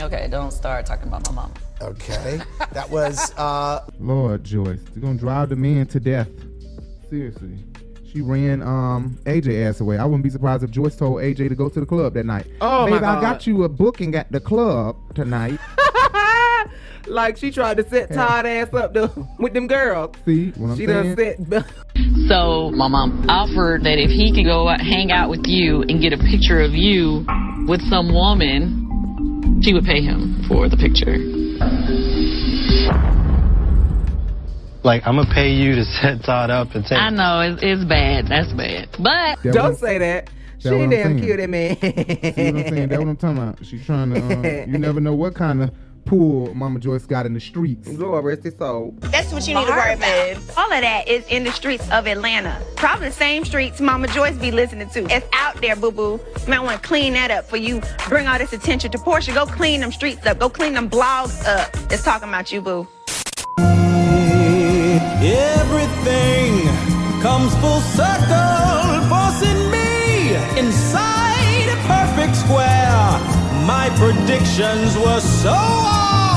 Okay, 0.00 0.28
don't 0.30 0.52
start 0.52 0.86
talking 0.86 1.08
about 1.08 1.26
my 1.26 1.32
mom. 1.32 1.52
Okay. 1.82 2.40
That 2.70 2.88
was 2.88 3.34
uh 3.36 3.84
Lord 3.98 4.44
Joyce, 4.44 4.78
you're 4.94 5.02
gonna 5.02 5.18
drive 5.18 5.48
the 5.48 5.56
man 5.56 5.86
to 5.88 5.98
death. 5.98 6.28
Seriously. 7.10 7.58
She 8.08 8.20
ran 8.20 8.62
um 8.62 9.18
AJ 9.24 9.66
ass 9.66 9.80
away. 9.80 9.98
I 9.98 10.04
wouldn't 10.04 10.22
be 10.22 10.30
surprised 10.30 10.62
if 10.62 10.70
Joyce 10.70 10.94
told 10.94 11.16
AJ 11.16 11.48
to 11.48 11.56
go 11.56 11.68
to 11.68 11.80
the 11.80 11.86
club 11.86 12.14
that 12.14 12.24
night. 12.24 12.46
Oh, 12.60 12.86
my 12.86 12.98
Babe, 12.98 13.02
I 13.02 13.20
got 13.20 13.48
you 13.48 13.64
a 13.64 13.68
booking 13.68 14.14
at 14.14 14.30
the 14.30 14.38
club 14.38 14.94
tonight. 15.16 15.58
like 17.10 17.36
she 17.36 17.50
tried 17.50 17.76
to 17.78 17.88
set 17.88 18.12
Todd 18.12 18.46
ass 18.46 18.72
up 18.74 18.94
to, 18.94 19.10
with 19.38 19.54
them 19.54 19.66
girls. 19.66 20.14
See 20.24 20.50
what 20.56 20.70
I'm 20.70 20.76
she 20.76 20.86
saying? 20.86 21.16
done 21.44 21.64
set. 21.64 21.64
So 22.28 22.70
my 22.72 22.88
mom 22.88 23.24
offered 23.30 23.84
that 23.84 23.98
if 23.98 24.10
he 24.10 24.32
could 24.34 24.44
go 24.44 24.68
out, 24.68 24.80
hang 24.80 25.10
out 25.10 25.30
with 25.30 25.46
you 25.46 25.82
and 25.82 26.00
get 26.00 26.12
a 26.12 26.18
picture 26.18 26.60
of 26.60 26.72
you 26.72 27.24
with 27.66 27.80
some 27.88 28.12
woman, 28.12 29.60
she 29.62 29.72
would 29.72 29.84
pay 29.84 30.02
him 30.02 30.44
for 30.46 30.68
the 30.68 30.76
picture. 30.76 31.16
Like, 34.84 35.02
I'm 35.06 35.16
gonna 35.16 35.32
pay 35.34 35.52
you 35.52 35.74
to 35.74 35.84
set 36.02 36.22
Todd 36.24 36.50
up 36.50 36.74
and 36.74 36.84
take. 36.84 36.98
I 36.98 37.10
know 37.10 37.40
it's, 37.40 37.62
it's 37.62 37.84
bad. 37.84 38.26
That's 38.28 38.52
bad. 38.52 38.88
But 38.98 39.52
Don't 39.52 39.76
say 39.76 39.98
that. 39.98 40.30
She 40.58 40.68
That 40.70 40.78
what 40.78 40.90
damn 40.90 41.18
saying. 41.18 41.20
kill 41.20 41.36
that 41.36 41.50
man. 41.50 41.76
See 41.80 41.86
what 41.86 42.66
I'm 42.66 42.68
saying? 42.68 42.88
That's 42.88 42.98
what 43.00 43.08
I'm 43.08 43.16
talking 43.16 43.38
about. 43.38 43.64
She's 43.64 43.86
trying 43.86 44.10
to. 44.14 44.20
Uh, 44.20 44.66
you 44.66 44.78
never 44.78 45.00
know 45.00 45.14
what 45.14 45.34
kind 45.34 45.62
of 45.62 45.70
pull 46.08 46.52
Mama 46.54 46.78
Joyce 46.78 47.04
got 47.04 47.26
in 47.26 47.34
the 47.34 47.40
streets. 47.40 47.86
Lord 47.88 48.24
rest 48.24 48.42
his 48.42 48.56
soul. 48.56 48.94
That's 48.98 49.30
what 49.32 49.46
you 49.46 49.54
need 49.54 49.66
to 49.66 49.70
worry 49.70 49.92
about. 49.92 50.38
All 50.56 50.72
of 50.72 50.80
that 50.80 51.06
is 51.06 51.26
in 51.28 51.44
the 51.44 51.52
streets 51.52 51.88
of 51.90 52.06
Atlanta. 52.06 52.60
Probably 52.76 53.08
the 53.08 53.14
same 53.14 53.44
streets 53.44 53.78
Mama 53.80 54.08
Joyce 54.08 54.36
be 54.36 54.50
listening 54.50 54.88
to. 54.90 55.04
It's 55.14 55.26
out 55.34 55.60
there, 55.60 55.76
boo 55.76 55.92
boo. 55.92 56.18
You 56.40 56.48
might 56.48 56.60
want 56.60 56.82
to 56.82 56.88
clean 56.88 57.12
that 57.12 57.30
up 57.30 57.44
for 57.44 57.58
you. 57.58 57.82
Bring 58.08 58.26
all 58.26 58.38
this 58.38 58.54
attention 58.54 58.90
to 58.92 58.98
Porsha. 58.98 59.34
Go 59.34 59.44
clean 59.44 59.80
them 59.80 59.92
streets 59.92 60.24
up. 60.26 60.38
Go 60.38 60.48
clean 60.48 60.72
them 60.72 60.88
blogs 60.88 61.46
up. 61.46 61.68
It's 61.92 62.02
talking 62.02 62.28
about 62.28 62.50
you, 62.50 62.62
boo. 62.62 62.88
Everything 65.20 66.68
comes 67.20 67.54
full 67.56 67.80
circle, 67.80 69.02
forcing 69.10 69.70
me 69.70 70.36
inside 70.58 71.68
a 71.68 71.76
perfect 71.86 72.34
square. 72.36 73.37
My 73.68 73.90
predictions 73.96 74.96
were 74.96 75.20
so 75.20 75.50
off, 75.52 76.27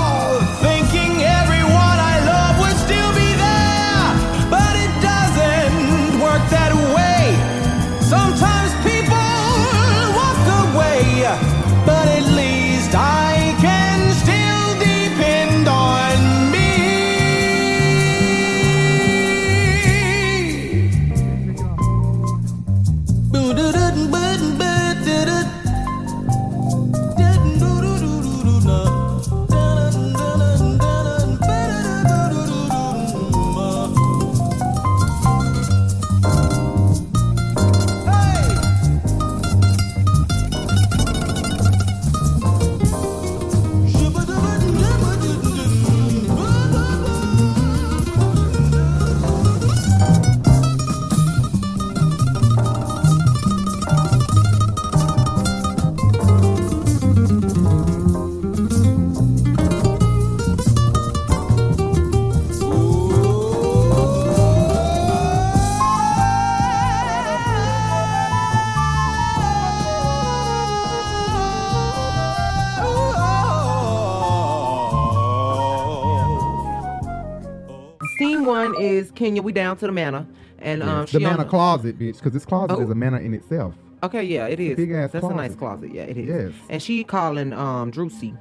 one 78.70 78.82
is 78.82 79.12
Kenya. 79.12 79.42
We 79.42 79.52
down 79.52 79.78
to 79.78 79.86
the 79.88 79.92
manor, 79.92 80.26
and 80.60 80.84
um, 80.84 81.02
the 81.06 81.08
she 81.08 81.20
manor 81.20 81.46
closet, 81.46 81.98
bitch, 81.98 82.18
because 82.18 82.34
this 82.34 82.46
closet 82.46 82.76
Oh. 82.78 82.82
is 82.82 82.90
a 82.90 82.96
manor 82.96 83.18
in 83.20 83.34
itself. 83.34 83.76
Okay, 84.04 84.24
yeah, 84.24 84.48
it 84.48 84.60
is. 84.60 84.78
Big 84.78 84.92
ass 84.92 85.12
That's 85.12 85.26
a 85.26 85.30
nice 85.30 85.56
closet. 85.56 85.90
closet. 85.90 85.94
Yeah, 85.94 86.04
it 86.04 86.18
is. 86.18 86.54
Yes. 86.54 86.54
And 86.70 86.82
she 86.82 87.04
calling 87.04 87.54
um 87.54 87.92
Drusy. 87.92 88.36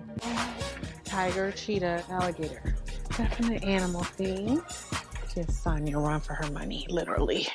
Tiger, 1.04 1.52
cheetah, 1.52 2.04
alligator. 2.08 2.74
Definite 3.16 3.64
animal 3.64 4.04
theme. 4.04 4.62
Give 5.34 5.46
Sanya 5.46 5.94
a 5.94 5.98
run 5.98 6.20
for 6.20 6.34
her 6.34 6.50
money, 6.52 6.86
literally. 6.88 7.46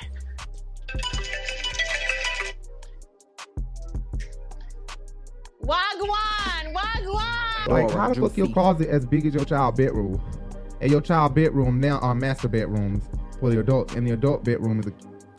Wagwan, 5.62 6.72
wagwan. 6.74 7.66
Like, 7.68 7.90
how 7.90 8.08
the 8.12 8.20
fuck 8.20 8.36
your 8.36 8.48
closet 8.48 8.88
as 8.88 9.04
big 9.06 9.26
as 9.26 9.34
your 9.34 9.44
child 9.44 9.76
bedroom? 9.76 10.20
And 10.80 10.90
your 10.90 11.00
child 11.00 11.34
bedroom 11.34 11.80
now 11.80 11.98
are 11.98 12.14
master 12.14 12.48
bedrooms 12.48 13.04
for 13.40 13.50
the 13.50 13.60
adults, 13.60 13.94
and 13.94 14.06
the 14.06 14.12
adult 14.12 14.44
bedroom 14.44 14.80
is 14.80 14.86
a 14.86 14.92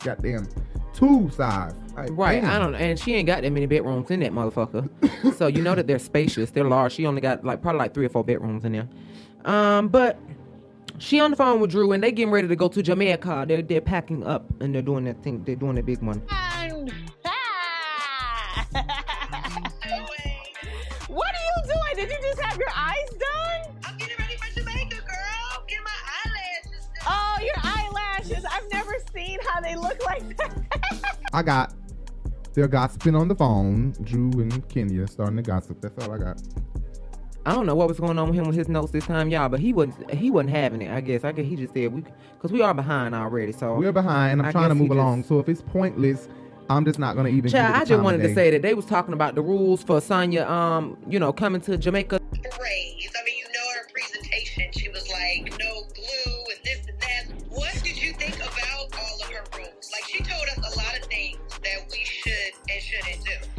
goddamn 0.04 0.48
two 0.92 1.30
size. 1.30 1.74
Like, 1.96 2.10
Right, 2.12 2.42
damn. 2.42 2.50
I 2.50 2.58
don't, 2.58 2.72
know. 2.72 2.78
and 2.78 2.98
she 2.98 3.14
ain't 3.14 3.26
got 3.26 3.42
that 3.42 3.50
many 3.50 3.66
bedrooms 3.66 4.10
in 4.10 4.20
that 4.20 4.32
motherfucker. 4.32 4.88
so 5.36 5.46
you 5.46 5.62
know 5.62 5.74
that 5.74 5.86
they're 5.86 5.98
spacious, 5.98 6.50
they're 6.50 6.64
large. 6.64 6.92
She 6.92 7.06
only 7.06 7.20
got 7.20 7.44
like 7.44 7.62
probably 7.62 7.78
like 7.78 7.94
three 7.94 8.06
or 8.06 8.08
four 8.08 8.24
bedrooms 8.24 8.64
in 8.64 8.72
there. 8.72 8.88
Um, 9.44 9.88
but 9.88 10.18
she 10.98 11.20
on 11.20 11.30
the 11.30 11.36
phone 11.36 11.60
with 11.60 11.70
Drew, 11.70 11.92
and 11.92 12.02
they 12.02 12.10
getting 12.12 12.32
ready 12.32 12.48
to 12.48 12.56
go 12.56 12.68
to 12.68 12.82
Jamaica. 12.82 13.44
They're 13.48 13.62
they're 13.62 13.80
packing 13.80 14.24
up, 14.24 14.44
and 14.60 14.74
they're 14.74 14.82
doing 14.82 15.04
that 15.04 15.22
thing. 15.22 15.44
They're 15.44 15.56
doing 15.56 15.76
the 15.76 15.82
big 15.82 16.02
one. 16.02 16.22
And 16.30 16.90
what 21.08 21.34
are 21.34 21.44
you 21.44 21.62
doing? 21.64 21.96
Did 21.96 22.10
you 22.10 22.18
just 22.22 22.40
have 22.40 22.58
your 22.58 22.70
eyes 22.74 23.08
done? 23.10 23.27
Seen 29.18 29.38
how 29.48 29.60
they 29.60 29.74
look 29.74 30.04
like 30.06 30.36
that. 30.36 31.18
I 31.32 31.42
got. 31.42 31.74
They're 32.54 32.68
gossiping 32.68 33.14
on 33.14 33.28
the 33.28 33.34
phone. 33.34 33.92
Drew 34.02 34.30
and 34.40 34.68
Kenya 34.68 35.06
starting 35.06 35.36
to 35.36 35.42
gossip. 35.42 35.80
That's 35.80 36.04
all 36.04 36.12
I 36.14 36.18
got. 36.18 36.40
I 37.46 37.52
don't 37.52 37.66
know 37.66 37.74
what 37.74 37.88
was 37.88 37.98
going 37.98 38.18
on 38.18 38.28
with 38.28 38.38
him 38.38 38.46
with 38.46 38.56
his 38.56 38.68
notes 38.68 38.92
this 38.92 39.06
time, 39.06 39.28
y'all, 39.30 39.48
but 39.48 39.58
he 39.60 39.72
wasn't 39.72 40.10
he 40.12 40.30
wasn't 40.30 40.50
having 40.50 40.82
it. 40.82 40.90
I 40.90 41.00
guess 41.00 41.24
I 41.24 41.32
guess 41.32 41.46
he 41.46 41.56
just 41.56 41.72
said 41.72 41.92
we 41.92 42.02
because 42.34 42.52
we 42.52 42.60
are 42.62 42.74
behind 42.74 43.14
already. 43.14 43.52
So 43.52 43.74
We're 43.76 43.92
behind. 43.92 44.32
and 44.32 44.42
I'm 44.42 44.48
I 44.48 44.52
trying 44.52 44.68
to 44.70 44.74
guess 44.74 44.76
he 44.76 44.80
move 44.82 44.88
just- 44.90 44.98
along. 44.98 45.24
So 45.24 45.38
if 45.38 45.48
it's 45.48 45.62
pointless, 45.62 46.28
I'm 46.68 46.84
just 46.84 46.98
not 46.98 47.16
gonna 47.16 47.30
even. 47.30 47.50
Child, 47.50 47.74
I 47.76 47.84
just 47.84 48.02
wanted 48.02 48.18
to 48.22 48.34
say 48.34 48.50
that 48.50 48.62
they 48.62 48.74
was 48.74 48.84
talking 48.84 49.14
about 49.14 49.34
the 49.34 49.42
rules 49.42 49.82
for 49.82 49.98
Sanya, 50.00 50.46
um, 50.48 50.96
you 51.08 51.18
know, 51.18 51.32
coming 51.32 51.60
to 51.62 51.76
Jamaica. 51.78 52.20
praise. 52.50 53.10
I 53.18 53.24
mean, 53.24 53.38
you 53.38 53.44
know 53.54 53.66
her 53.76 53.86
presentation. 53.94 54.64
She 54.72 54.88
was 54.90 55.08
like, 55.10 55.58
no 55.58 55.67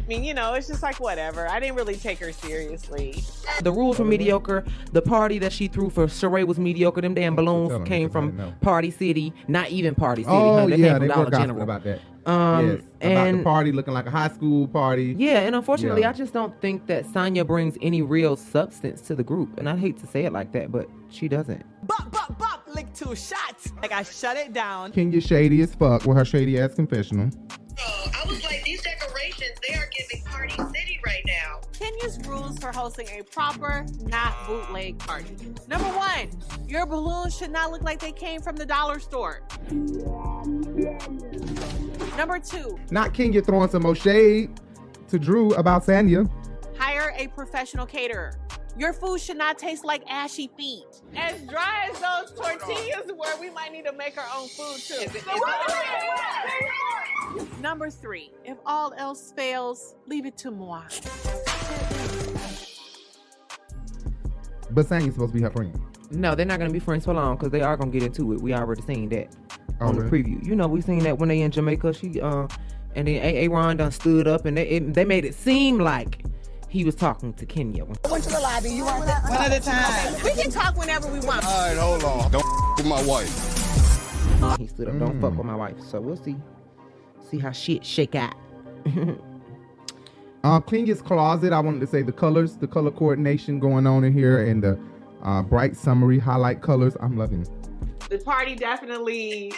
shouldn't. 0.09 0.19
I 0.19 0.21
mean, 0.21 0.23
you 0.27 0.33
know, 0.33 0.53
it's 0.53 0.67
just 0.67 0.83
like 0.83 0.99
whatever. 0.99 1.47
I 1.47 1.59
didn't 1.59 1.75
really 1.75 1.95
take 1.95 2.19
her 2.19 2.31
seriously. 2.31 3.23
The 3.63 3.71
rules 3.71 3.99
were 3.99 4.05
mediocre. 4.05 4.65
The 4.91 5.01
party 5.01 5.39
that 5.39 5.51
she 5.53 5.67
threw 5.67 5.89
for 5.89 6.07
Sheree 6.07 6.45
was 6.45 6.59
mediocre. 6.59 7.01
Them 7.01 7.13
damn 7.13 7.35
balloons 7.35 7.87
came 7.87 8.07
because 8.07 8.11
from. 8.11 8.53
Party 8.61 8.91
City, 8.91 9.33
not 9.47 9.69
even 9.69 9.95
Party 9.95 10.23
City. 10.23 10.35
Oh 10.35 10.59
honey. 10.59 10.77
They 10.77 10.83
yeah, 10.83 10.87
came 10.89 10.97
from 10.99 11.07
they 11.07 11.13
Dollar 11.13 11.25
were 11.25 11.31
General. 11.31 11.61
about 11.61 11.83
that. 11.83 11.99
Um, 12.25 12.67
yes, 12.67 12.79
about 12.81 13.11
and 13.11 13.39
the 13.39 13.43
party 13.43 13.71
looking 13.71 13.93
like 13.93 14.05
a 14.05 14.11
high 14.11 14.27
school 14.27 14.67
party. 14.67 15.15
yeah, 15.17 15.39
and 15.39 15.55
unfortunately, 15.55 16.01
Yeah. 16.01 16.09
I 16.09 16.13
just 16.13 16.33
don't 16.33 16.59
think 16.61 16.85
that 16.87 17.05
Sanya 17.05 17.47
brings 17.47 17.75
any 17.81 18.01
real 18.01 18.35
substance 18.35 19.01
to 19.03 19.15
the 19.15 19.23
group. 19.23 19.57
And 19.57 19.67
I 19.69 19.75
hate 19.75 19.97
to 19.99 20.07
say 20.07 20.25
it 20.25 20.33
like 20.33 20.51
that, 20.51 20.71
but 20.71 20.87
she 21.09 21.27
doesn't. 21.27 21.63
Bop, 21.87 22.11
bop, 22.11 22.37
bop, 22.37 22.67
lick 22.75 22.93
two 22.93 23.15
shots. 23.15 23.71
Like 23.81 23.91
I 23.93 24.03
shut 24.03 24.37
it 24.37 24.53
down. 24.53 24.91
Kenya 24.91 25.21
shady 25.21 25.61
as 25.61 25.73
fuck 25.73 26.05
with 26.05 26.17
her 26.17 26.25
shady 26.25 26.59
ass 26.59 26.75
confessional. 26.75 27.31
I 27.79 28.25
was 28.27 28.43
like, 28.43 28.63
these 28.65 28.81
decorations, 28.81 28.98
they 29.69 29.75
are 29.77 29.89
giving 29.97 30.23
Party 30.25 30.55
City 30.55 30.99
right 31.05 31.23
now. 31.25 31.59
Kenya's 31.73 32.19
rules 32.27 32.57
for 32.59 32.71
hosting 32.71 33.07
a 33.17 33.23
proper, 33.23 33.85
not 34.01 34.33
bootleg 34.47 34.97
party. 34.99 35.35
Number 35.67 35.87
one, 35.89 36.29
your 36.67 36.85
balloons 36.85 37.37
should 37.37 37.51
not 37.51 37.71
look 37.71 37.81
like 37.83 37.99
they 37.99 38.11
came 38.11 38.41
from 38.41 38.55
the 38.55 38.65
dollar 38.65 38.99
store. 38.99 39.41
Number 42.17 42.39
two, 42.39 42.77
Not 42.91 43.13
Kenya 43.13 43.41
throwing 43.41 43.69
some 43.69 43.83
more 43.83 43.95
shade 43.95 44.59
to 45.09 45.17
Drew 45.19 45.53
about 45.53 45.85
Sanya. 45.85 46.29
hire 46.77 47.13
a 47.17 47.27
professional 47.27 47.85
caterer. 47.85 48.33
Your 48.77 48.93
food 48.93 49.19
should 49.19 49.37
not 49.37 49.57
taste 49.57 49.83
like 49.83 50.03
ashy 50.09 50.49
feet. 50.55 50.85
As 51.15 51.41
dry 51.47 51.89
as 51.91 51.99
those 51.99 52.37
tortillas 52.37 53.11
were, 53.11 53.39
we 53.41 53.49
might 53.49 53.71
need 53.73 53.85
to 53.85 53.91
make 53.93 54.17
our 54.17 54.27
own 54.37 54.47
food 54.47 54.77
too. 54.77 55.19
Number 57.61 57.89
three, 57.89 58.31
if 58.45 58.57
all 58.65 58.93
else 58.97 59.31
fails, 59.35 59.95
leave 60.07 60.25
it 60.25 60.37
to 60.39 60.51
moi. 60.51 60.83
But 64.71 64.85
Sanya's 64.87 65.13
supposed 65.13 65.33
to 65.33 65.37
be 65.37 65.41
her 65.41 65.49
friend. 65.49 65.79
No, 66.11 66.35
they're 66.35 66.45
not 66.45 66.59
gonna 66.59 66.71
be 66.71 66.79
friends 66.79 67.05
for 67.05 67.13
long 67.13 67.35
because 67.37 67.51
they 67.51 67.61
are 67.61 67.75
gonna 67.77 67.91
get 67.91 68.03
into 68.03 68.33
it. 68.33 68.41
We 68.41 68.53
already 68.53 68.81
seen 68.83 69.09
that 69.09 69.35
Oh, 69.81 69.87
on 69.87 69.95
the 69.95 70.03
preview. 70.03 70.45
You 70.45 70.55
know, 70.55 70.67
we 70.67 70.81
seen 70.81 70.99
that 70.99 71.17
when 71.17 71.29
they 71.29 71.41
in 71.41 71.51
Jamaica. 71.51 71.93
She 71.93 72.19
uh, 72.19 72.47
and 72.95 73.07
then 73.07 73.15
A. 73.23 73.45
A. 73.47 73.75
Done 73.75 73.91
stood 73.91 74.27
up 74.27 74.45
and 74.45 74.57
they 74.57 74.67
it, 74.67 74.93
they 74.93 75.05
made 75.05 75.25
it 75.25 75.35
seem 75.35 75.77
like 75.79 76.23
he 76.67 76.83
was 76.83 76.95
talking 76.95 77.33
to 77.33 77.45
Kenya. 77.45 77.85
Went 77.85 78.23
to 78.25 78.29
the 78.29 78.39
lobby. 78.39 78.71
You 78.71 78.85
want 78.85 79.05
that? 79.05 79.23
One 79.23 79.33
at 79.33 79.53
a 79.53 79.59
time. 79.59 80.23
We 80.23 80.41
can 80.41 80.51
talk 80.51 80.77
whenever 80.77 81.07
we 81.07 81.19
want. 81.21 81.45
All 81.45 81.67
right, 81.67 81.77
hold 81.77 82.03
on. 82.03 82.31
Don't 82.31 82.77
with 82.77 82.85
my 82.85 83.01
wife. 83.03 84.57
He 84.59 84.67
stood 84.67 84.87
up. 84.89 84.99
Don't 84.99 85.19
fuck 85.21 85.35
with 85.35 85.45
my 85.45 85.55
wife. 85.55 85.79
So 85.81 85.99
we'll 86.01 86.17
see, 86.17 86.35
see 87.29 87.39
how 87.39 87.51
shit 87.51 87.85
shake 87.85 88.15
out. 88.15 88.35
Uh, 90.41 90.57
Kenya's 90.61 91.01
closet. 91.01 91.51
I 91.51 91.59
wanted 91.59 91.81
to 91.81 91.87
say 91.87 92.01
the 92.01 92.13
colors, 92.13 92.55
the 92.55 92.67
color 92.67 92.91
coordination 92.91 93.59
going 93.59 93.85
on 93.85 94.05
in 94.05 94.13
here, 94.13 94.45
and 94.45 94.63
the 94.63 94.79
uh, 95.21 95.41
bright 95.41 95.75
summery 95.75 96.17
highlight 96.17 96.61
colors. 96.61 96.95
I'm 97.01 97.17
loving. 97.17 97.45
The 98.09 98.19
party 98.19 98.55
definitely 98.55 99.51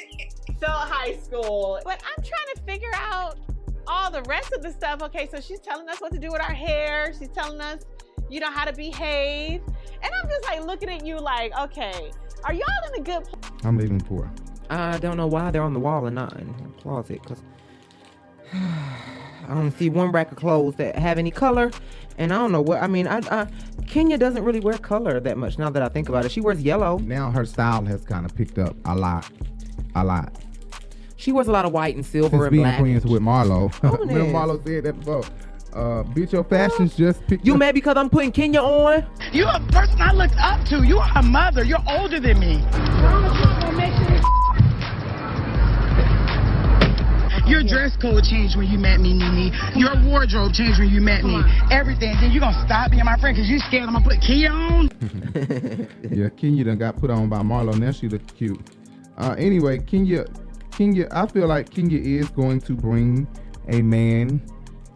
felt 0.59 0.89
high 0.89 1.17
school, 1.17 1.79
but 1.85 2.01
I'm 2.03 2.23
trying 2.23 2.55
to 2.55 2.61
figure 2.63 2.91
out 2.95 3.37
all 3.85 4.09
the 4.09 4.23
rest 4.23 4.53
of 4.53 4.63
the 4.63 4.71
stuff. 4.71 5.03
Okay, 5.03 5.29
so 5.31 5.39
she's 5.39 5.59
telling 5.59 5.87
us 5.87 6.01
what 6.01 6.11
to 6.13 6.19
do 6.19 6.31
with 6.31 6.41
our 6.41 6.53
hair. 6.53 7.13
She's 7.17 7.29
telling 7.29 7.61
us, 7.61 7.83
you 8.29 8.39
know, 8.39 8.49
how 8.49 8.65
to 8.65 8.73
behave. 8.73 9.61
And 10.01 10.11
I'm 10.19 10.29
just 10.29 10.45
like 10.45 10.65
looking 10.65 10.89
at 10.89 11.05
you 11.05 11.19
like, 11.19 11.55
okay, 11.59 12.11
are 12.43 12.53
y'all 12.53 12.65
in 12.91 13.01
a 13.01 13.03
good 13.03 13.23
place? 13.25 13.51
I'm 13.63 13.77
leaving 13.77 13.99
four. 13.99 14.31
I 14.71 14.97
don't 14.97 15.17
know 15.17 15.27
why 15.27 15.51
they're 15.51 15.61
on 15.61 15.73
the 15.73 15.79
wall 15.79 16.07
and 16.07 16.15
not 16.15 16.39
in 16.39 16.47
the 16.47 16.81
closet 16.81 17.21
because 17.21 17.43
I 18.53 19.53
don't 19.53 19.72
see 19.72 19.89
one 19.89 20.12
rack 20.12 20.31
of 20.31 20.38
clothes 20.38 20.75
that 20.75 20.96
have 20.98 21.17
any 21.17 21.31
color. 21.31 21.72
And 22.17 22.31
I 22.34 22.38
don't 22.38 22.51
know 22.51 22.62
what 22.62 22.81
I 22.84 22.88
mean. 22.88 23.08
I, 23.08 23.22
I 23.31 23.48
Kenya 23.88 24.17
doesn't 24.17 24.43
really 24.43 24.60
wear 24.60 24.77
color 24.77 25.20
that 25.20 25.38
much 25.38 25.58
now 25.58 25.70
that 25.70 25.81
I 25.81 25.88
think 25.89 26.10
about 26.10 26.25
it. 26.25 26.31
She 26.31 26.41
wears 26.41 26.62
yellow. 26.62 26.98
Now 27.00 27.31
her 27.31 27.46
style 27.46 27.84
has 27.86 28.03
kind 28.03 28.25
of 28.25 28.36
picked 28.36 28.58
up 28.60 28.75
a 28.86 28.96
lot, 28.96 29.29
a 29.96 30.03
lot. 30.03 30.36
She 31.15 31.31
wears 31.31 31.48
a 31.48 31.51
lot 31.51 31.65
of 31.65 31.72
white 31.72 31.96
and 31.96 32.05
silver 32.05 32.29
Since 32.38 32.43
and 32.43 32.51
being 32.51 32.63
black. 32.63 32.79
friends 32.79 33.05
with 33.05 33.22
Marlo. 33.22 33.72
Own 33.84 34.08
Remember. 34.08 34.34
Marlo 34.34 34.63
said 34.63 34.84
that 34.84 35.00
before. 35.00 35.24
Uh, 35.74 36.03
bitch, 36.03 36.34
your 36.34 36.43
fashions 36.43 36.96
just 36.98 37.25
picked 37.27 37.46
You 37.46 37.53
up. 37.53 37.60
mad 37.60 37.74
because 37.75 37.96
I'm 37.96 38.10
putting 38.10 38.31
Kenya 38.34 38.60
on? 38.60 39.05
You're 39.31 39.48
a 39.48 39.60
person 39.72 40.01
I 40.01 40.12
looked 40.12 40.36
up 40.38 40.65
to. 40.67 40.84
You 40.84 40.98
are 41.00 41.12
a 41.15 41.24
mother. 41.24 41.63
You're 41.63 41.84
older 41.88 42.20
than 42.20 42.39
me. 42.39 42.62
Your 47.48 47.63
dress 47.63 47.95
code 47.98 48.24
changed 48.24 48.55
when 48.55 48.67
you 48.67 48.77
met 48.77 49.00
me, 49.00 49.13
Nene. 49.13 49.51
Your 49.75 49.95
wardrobe 50.03 50.53
changed 50.53 50.79
when 50.79 50.89
you 50.89 51.01
met 51.01 51.24
me. 51.24 51.41
Everything. 51.71 52.15
Then 52.21 52.31
you're 52.31 52.41
gonna 52.41 52.65
stop 52.65 52.91
being 52.91 53.05
my 53.05 53.17
friend 53.17 53.36
because 53.36 53.50
you 53.50 53.60
scared 53.60 53.83
I'm 53.83 53.93
gonna 53.93 54.05
put 54.05 54.21
Kia 54.21 54.51
on? 54.51 54.89
yeah, 56.12 56.29
Kenya 56.29 56.63
done 56.63 56.77
got 56.77 56.98
put 56.98 57.10
on 57.10 57.29
by 57.29 57.39
Marlo. 57.39 57.77
Now 57.77 57.91
she 57.91 58.07
look 58.07 58.25
cute. 58.36 58.60
Uh, 59.17 59.36
anyway, 59.38 59.79
Kenya, 59.79 60.25
Kenya, 60.71 61.07
I 61.12 61.27
feel 61.27 61.48
like 61.48 61.69
Kenya 61.69 62.00
is 62.00 62.29
going 62.29 62.62
to 62.62 62.74
bring 62.74 63.27
a 63.67 63.81
man. 63.81 64.41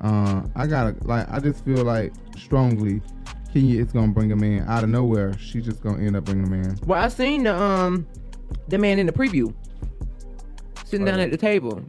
Uh, 0.02 0.44
I 0.56 0.68
gotta 0.68 0.96
like, 1.04 1.30
I 1.32 1.40
just 1.40 1.66
feel 1.66 1.84
like 1.84 2.14
strongly, 2.38 3.02
Kenya 3.54 3.82
is 3.82 3.92
gonna 3.92 4.12
bring 4.12 4.32
a 4.32 4.36
man 4.36 4.66
out 4.68 4.84
of 4.84 4.90
nowhere. 4.90 5.38
She's 5.38 5.66
just 5.66 5.82
gonna 5.82 6.04
end 6.04 6.16
up 6.16 6.26
bringing 6.26 6.46
a 6.46 6.50
man. 6.50 6.78
Well, 6.86 7.02
I 7.02 7.08
seen 7.08 7.44
the 7.44 7.56
um 7.56 8.08
the 8.68 8.78
man 8.78 9.00
in 9.00 9.06
the 9.06 9.14
preview 9.14 9.54
sitting 10.86 11.06
down 11.06 11.20
at 11.20 11.32
the 11.32 11.38
table 11.38 11.84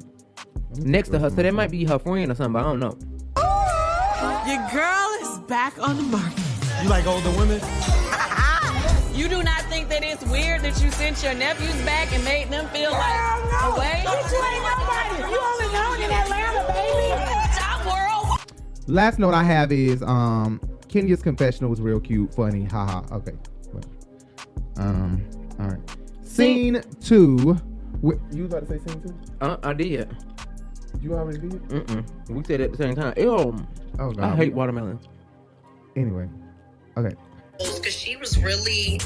next 0.79 1.09
to 1.11 1.19
her. 1.19 1.31
So 1.31 1.37
that 1.37 1.55
might 1.55 1.71
be 1.71 1.85
her 1.85 1.99
friend 1.99 2.31
or 2.31 2.35
something. 2.35 2.53
But 2.53 2.61
I 2.61 2.63
don't 2.65 2.81
know. 2.81 2.97
Your 4.47 4.69
girl 4.71 5.09
is 5.23 5.39
back 5.49 5.77
on 5.79 5.97
the 5.97 6.03
market. 6.05 6.43
You 6.83 6.89
like 6.89 7.07
older 7.07 7.31
women? 7.39 7.61
You 9.17 9.29
do 9.31 9.43
not 9.43 9.63
think 9.71 9.89
that 9.89 10.03
it's 10.05 10.23
weird 10.27 10.61
that 10.61 10.79
you 10.83 10.91
sent 10.91 11.23
your 11.23 11.33
nephews 11.33 11.75
back 11.87 12.13
and 12.13 12.23
made 12.23 12.51
them 12.51 12.69
feel 12.69 12.91
like 12.91 13.19
away? 13.65 14.03
Bitch, 14.05 14.31
you 14.31 14.45
ain't 14.45 14.63
nobody. 14.63 15.33
You 15.33 15.41
only 15.41 15.73
known 15.73 16.03
in 16.03 16.11
Atlanta, 16.13 16.73
baby. 16.75 17.57
Top 17.57 17.87
world. 17.87 18.39
Last 18.87 19.19
note 19.19 19.33
I 19.33 19.43
have 19.43 19.73
is 19.73 20.03
um 20.03 20.61
Kenya's 20.89 21.23
confessional 21.23 21.71
was 21.71 21.81
real 21.81 21.99
cute, 21.99 22.35
funny, 22.35 22.67
haha. 22.67 23.03
Okay. 23.17 23.33
Well, 23.73 23.85
Um, 24.77 25.25
all 25.61 25.69
right. 25.69 25.81
Scene 26.23 26.83
two. 27.01 27.57
Wi- 28.03 28.21
You 28.33 28.43
was 28.43 28.53
about 28.53 28.69
to 28.69 28.79
say 28.79 28.85
scene 28.93 29.01
two? 29.01 29.15
Uh, 29.41 29.57
I 29.63 29.73
did. 29.73 30.15
You 31.01 31.15
already 31.15 31.39
did? 31.39 31.63
Mm-mm. 31.69 32.05
We 32.29 32.43
said 32.45 32.61
it 32.61 32.65
at 32.65 32.71
the 32.73 32.79
same 32.79 32.95
time. 32.95 33.15
Ew. 33.17 33.57
Oh 33.99 34.11
god. 34.13 34.19
I 34.19 34.37
hate 34.37 34.53
watermelon. 34.55 34.99
Anyway. 35.95 36.29
Okay. 36.97 37.15
Because 37.59 37.95
she 37.95 38.17
was 38.17 38.39
really 38.43 39.01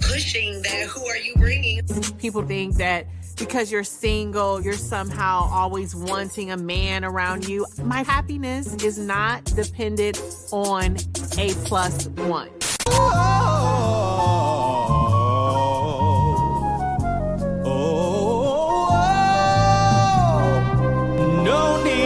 pushing 0.00 0.62
that. 0.62 0.86
Who 0.88 1.04
are 1.06 1.16
you 1.16 1.34
bringing? 1.36 1.82
People 2.18 2.42
think 2.42 2.76
that 2.76 3.06
because 3.36 3.72
you're 3.72 3.84
single, 3.84 4.60
you're 4.60 4.74
somehow 4.74 5.48
always 5.50 5.96
wanting 5.96 6.50
a 6.50 6.56
man 6.56 7.04
around 7.04 7.48
you. 7.48 7.66
My 7.82 8.02
happiness 8.02 8.74
is 8.84 8.98
not 8.98 9.44
dependent 9.44 10.20
on 10.52 10.96
a 11.38 11.52
plus 11.64 12.06
one. 12.08 12.50
No 21.50 21.82
need 21.82 21.99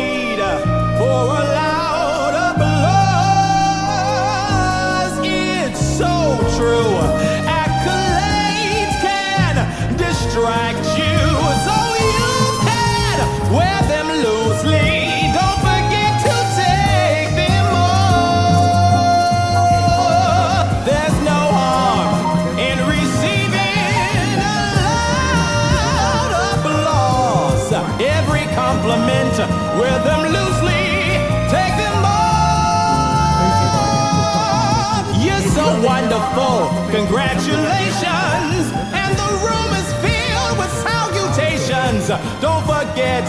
salutations. 42.06 42.40
Don't 42.42 42.62
forget, 42.64 43.24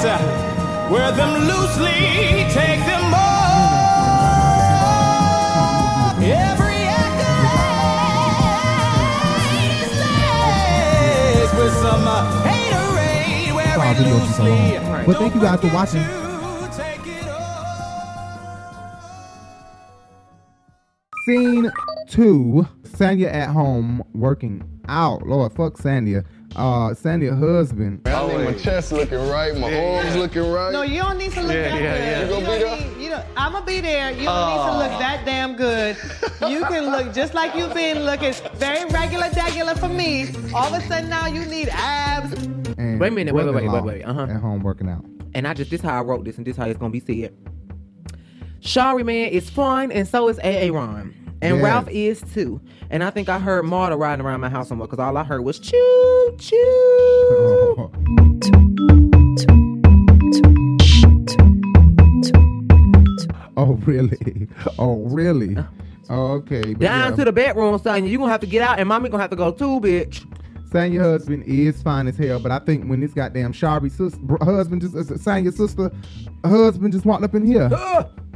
wear 0.91 1.11
them 1.11 1.33
loosely. 1.47 2.45
Take 2.53 2.79
them 2.85 3.13
off. 3.13 3.35
Every 6.21 6.83
accolade 6.87 7.49
stays 9.91 11.51
with 11.57 11.73
some 11.73 12.05
haterade. 12.45 13.53
Wear 13.55 13.75
it 13.91 13.99
loosely. 13.99 15.05
But 15.05 15.15
thank 15.17 15.35
you 15.35 15.41
guys 15.41 15.59
for 15.61 15.71
watching. 15.73 16.05
Scene 21.25 21.71
two. 22.07 22.67
Sanya 22.83 23.33
at 23.33 23.49
home 23.49 24.03
working 24.13 24.63
out. 24.87 25.23
Lord, 25.23 25.51
fuck 25.53 25.73
Sanya. 25.73 26.23
Uh, 26.55 26.89
Sanya 26.93 27.37
husband. 27.37 28.01
I 28.07 28.27
think 28.27 28.43
my 28.43 28.53
chest 28.53 28.91
looking 28.93 29.19
right, 29.29 29.55
my 29.57 29.73
arms 29.77 30.15
looking 30.15 30.49
right. 30.51 30.71
No, 30.71 30.83
you 30.83 31.01
don't 31.01 31.17
need 31.17 31.31
to 31.33 31.41
look 31.41 31.51
Yeah, 31.51 31.69
that 31.69 31.81
yeah, 31.81 31.89
good. 31.89 31.99
yeah. 31.99 32.19
You 32.19 32.25
You, 32.25 32.29
gonna 32.29 32.39
be 32.39 32.45
don't 32.45 32.79
there? 32.79 32.89
need, 32.95 33.03
you 33.03 33.09
know, 33.09 33.23
I'm 33.35 33.51
gonna 33.51 33.65
be 33.65 33.79
there. 33.81 34.11
You 34.11 34.23
don't 34.23 34.49
need 34.49 34.71
to 34.71 34.77
look 34.77 34.99
that 34.99 35.25
damn 35.25 35.55
good. 35.57 35.97
You 36.49 36.65
can 36.65 36.85
look 36.91 37.13
just 37.13 37.33
like 37.33 37.55
you've 37.55 37.73
been 37.73 38.03
looking, 38.05 38.33
very 38.55 38.85
regular, 38.91 39.29
regular 39.35 39.75
for 39.75 39.89
me. 39.89 40.27
All 40.53 40.73
of 40.73 40.81
a 40.81 40.87
sudden 40.87 41.09
now 41.09 41.27
you 41.27 41.43
need 41.45 41.67
abs. 41.71 42.33
And 42.77 42.99
Wait 42.99 43.07
a 43.09 43.11
minute, 43.11 43.33
wait, 43.35 43.45
wait, 43.45 43.55
wait, 43.55 43.69
wait, 43.71 43.83
wait, 43.83 44.01
uh-huh. 44.03 44.21
At 44.23 44.37
home 44.41 44.61
working 44.63 44.87
out. 44.89 45.03
And 45.33 45.45
I 45.47 45.53
just 45.53 45.69
this 45.71 45.81
how 45.81 45.97
I 45.99 46.01
wrote 46.03 46.23
this 46.23 46.37
and 46.37 46.45
this 46.47 46.55
how 46.55 46.65
it's 46.67 46.79
gonna 46.79 46.91
be 46.91 47.01
said. 47.01 47.33
Shari 48.61 49.03
man 49.03 49.29
is 49.29 49.49
fun 49.49 49.91
and 49.91 50.07
so 50.07 50.29
is 50.29 50.39
AA 50.39 50.73
Ron. 50.73 51.13
And. 51.41 51.61
Ralph 51.61 51.87
is 51.89 52.21
too. 52.33 52.61
And 52.89 53.03
I 53.03 53.09
think 53.09 53.29
I 53.29 53.39
heard 53.39 53.65
Marta 53.65 53.95
riding 53.95 54.25
around 54.25 54.41
my 54.41 54.49
house 54.49 54.69
somewhere 54.69 54.87
because 54.87 54.99
all 54.99 55.17
I 55.17 55.23
heard 55.23 55.41
was 55.41 55.59
choo 55.59 56.35
choo. 56.39 57.91
Oh 63.57 63.73
really? 63.85 64.49
Oh 64.77 64.97
really? 65.05 65.55
Oh, 66.09 66.33
okay. 66.33 66.73
Down 66.73 67.11
yeah. 67.11 67.15
to 67.15 67.25
the 67.25 67.31
bedroom, 67.31 67.79
son. 67.79 68.05
You're 68.05 68.19
gonna 68.19 68.31
have 68.31 68.41
to 68.41 68.47
get 68.47 68.61
out 68.61 68.79
and 68.79 68.87
mommy 68.87 69.09
gonna 69.09 69.23
have 69.23 69.31
to 69.31 69.35
go 69.35 69.51
too, 69.51 69.79
bitch. 69.79 70.25
Sanya's 70.69 71.01
husband 71.01 71.43
is 71.45 71.81
fine 71.81 72.07
as 72.07 72.17
hell, 72.17 72.39
but 72.39 72.51
I 72.51 72.59
think 72.59 72.89
when 72.89 72.99
this 72.99 73.13
goddamn 73.13 73.53
Sharby 73.53 73.89
sister, 73.89 74.19
husband 74.41 74.81
just, 74.81 74.95
uh, 74.95 75.13
Sanya's 75.15 75.55
sister, 75.55 75.89
husband 76.43 76.91
just 76.91 77.05
walked 77.05 77.23
up 77.23 77.33
in 77.33 77.45
here, 77.45 77.69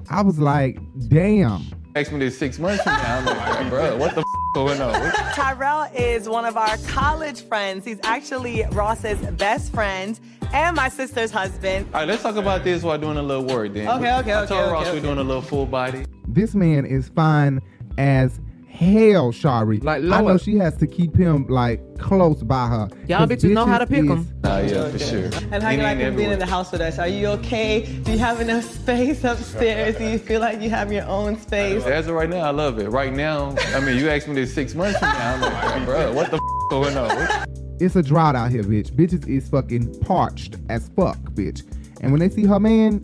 I 0.09 0.21
was 0.21 0.39
like, 0.39 0.79
damn. 1.09 1.65
Asked 1.95 2.11
me 2.11 2.19
this 2.19 2.37
six 2.37 2.59
months 2.59 2.83
from 2.83 2.93
now. 2.93 3.17
I'm 3.17 3.25
like, 3.25 3.69
bro, 3.69 3.97
what 3.97 4.13
the 4.13 4.21
f- 4.21 4.25
going 4.53 4.79
on? 4.79 4.93
Tyrell 5.33 5.89
is 5.95 6.29
one 6.29 6.45
of 6.45 6.55
our 6.55 6.77
college 6.87 7.41
friends. 7.41 7.83
He's 7.83 7.99
actually 8.03 8.63
Ross's 8.71 9.19
best 9.31 9.73
friend 9.73 10.19
and 10.53 10.75
my 10.75 10.89
sister's 10.89 11.31
husband. 11.31 11.87
All 11.93 12.01
right, 12.01 12.07
let's 12.07 12.21
talk 12.21 12.35
about 12.35 12.63
this 12.63 12.83
while 12.83 12.99
doing 12.99 13.17
a 13.17 13.23
little 13.23 13.43
work 13.43 13.73
then. 13.73 13.87
Okay, 13.87 14.13
okay, 14.17 14.33
I 14.33 14.41
okay, 14.43 14.47
told 14.47 14.61
okay, 14.61 14.71
Ross 14.71 14.87
okay. 14.87 14.97
we're 14.97 15.03
doing 15.03 15.17
a 15.17 15.23
little 15.23 15.41
full 15.41 15.65
body. 15.65 16.05
This 16.27 16.53
man 16.53 16.85
is 16.85 17.09
fine 17.09 17.59
as 17.97 18.39
hell, 18.79 19.31
Shari. 19.33 19.79
Like, 19.79 20.03
I 20.03 20.21
know 20.21 20.37
she 20.37 20.55
has 20.57 20.75
to 20.77 20.87
keep 20.87 21.15
him 21.15 21.45
like 21.47 21.81
close 21.97 22.41
by 22.43 22.67
her. 22.67 22.87
Y'all 23.07 23.19
'Cause 23.27 23.29
bitches 23.29 23.51
know 23.51 23.65
how 23.65 23.77
to 23.77 23.85
pick 23.85 24.05
is- 24.05 24.09
'em. 24.11 24.27
Nah, 24.43 24.59
yeah, 24.59 24.87
for 24.89 24.99
sure. 24.99 25.29
And 25.51 25.61
how 25.61 25.69
you 25.71 25.83
like 25.83 25.91
ain't 25.91 25.99
him 25.99 26.15
being 26.15 26.31
in 26.31 26.39
the 26.39 26.45
house 26.45 26.71
with 26.71 26.79
us? 26.79 26.97
Are 26.97 27.07
you 27.07 27.27
okay? 27.27 27.85
Do 28.03 28.11
you 28.13 28.17
have 28.19 28.39
enough 28.39 28.63
space 28.63 29.23
upstairs? 29.25 29.97
Do 29.97 30.05
you 30.05 30.17
feel 30.17 30.39
like 30.39 30.61
you 30.61 30.69
have 30.69 30.93
your 30.93 31.05
own 31.05 31.37
space? 31.39 31.83
As 31.85 32.07
of 32.07 32.15
right 32.15 32.29
now, 32.29 32.39
I 32.41 32.51
love 32.51 32.79
it. 32.79 32.89
Right 32.89 33.13
now, 33.13 33.53
I 33.75 33.81
mean, 33.81 33.97
you 33.97 34.09
asked 34.09 34.29
me 34.29 34.35
this 34.35 34.53
six 34.53 34.73
months 34.75 34.97
from 34.99 35.09
now, 35.09 35.33
I'm 35.35 35.41
like, 35.41 35.85
bro, 35.85 36.13
what 36.13 36.31
the 36.31 36.37
f- 36.37 36.69
going 36.69 36.97
on? 36.97 37.45
It's 37.81 37.95
a 37.97 38.01
drought 38.03 38.35
out 38.35 38.49
here, 38.51 38.63
bitch. 38.63 38.91
Bitches 38.91 39.27
is 39.27 39.49
fucking 39.49 39.99
parched 40.01 40.55
as 40.69 40.89
fuck, 40.95 41.17
bitch. 41.33 41.63
And 42.01 42.11
when 42.11 42.19
they 42.21 42.29
see 42.29 42.45
her 42.45 42.59
man, 42.61 43.01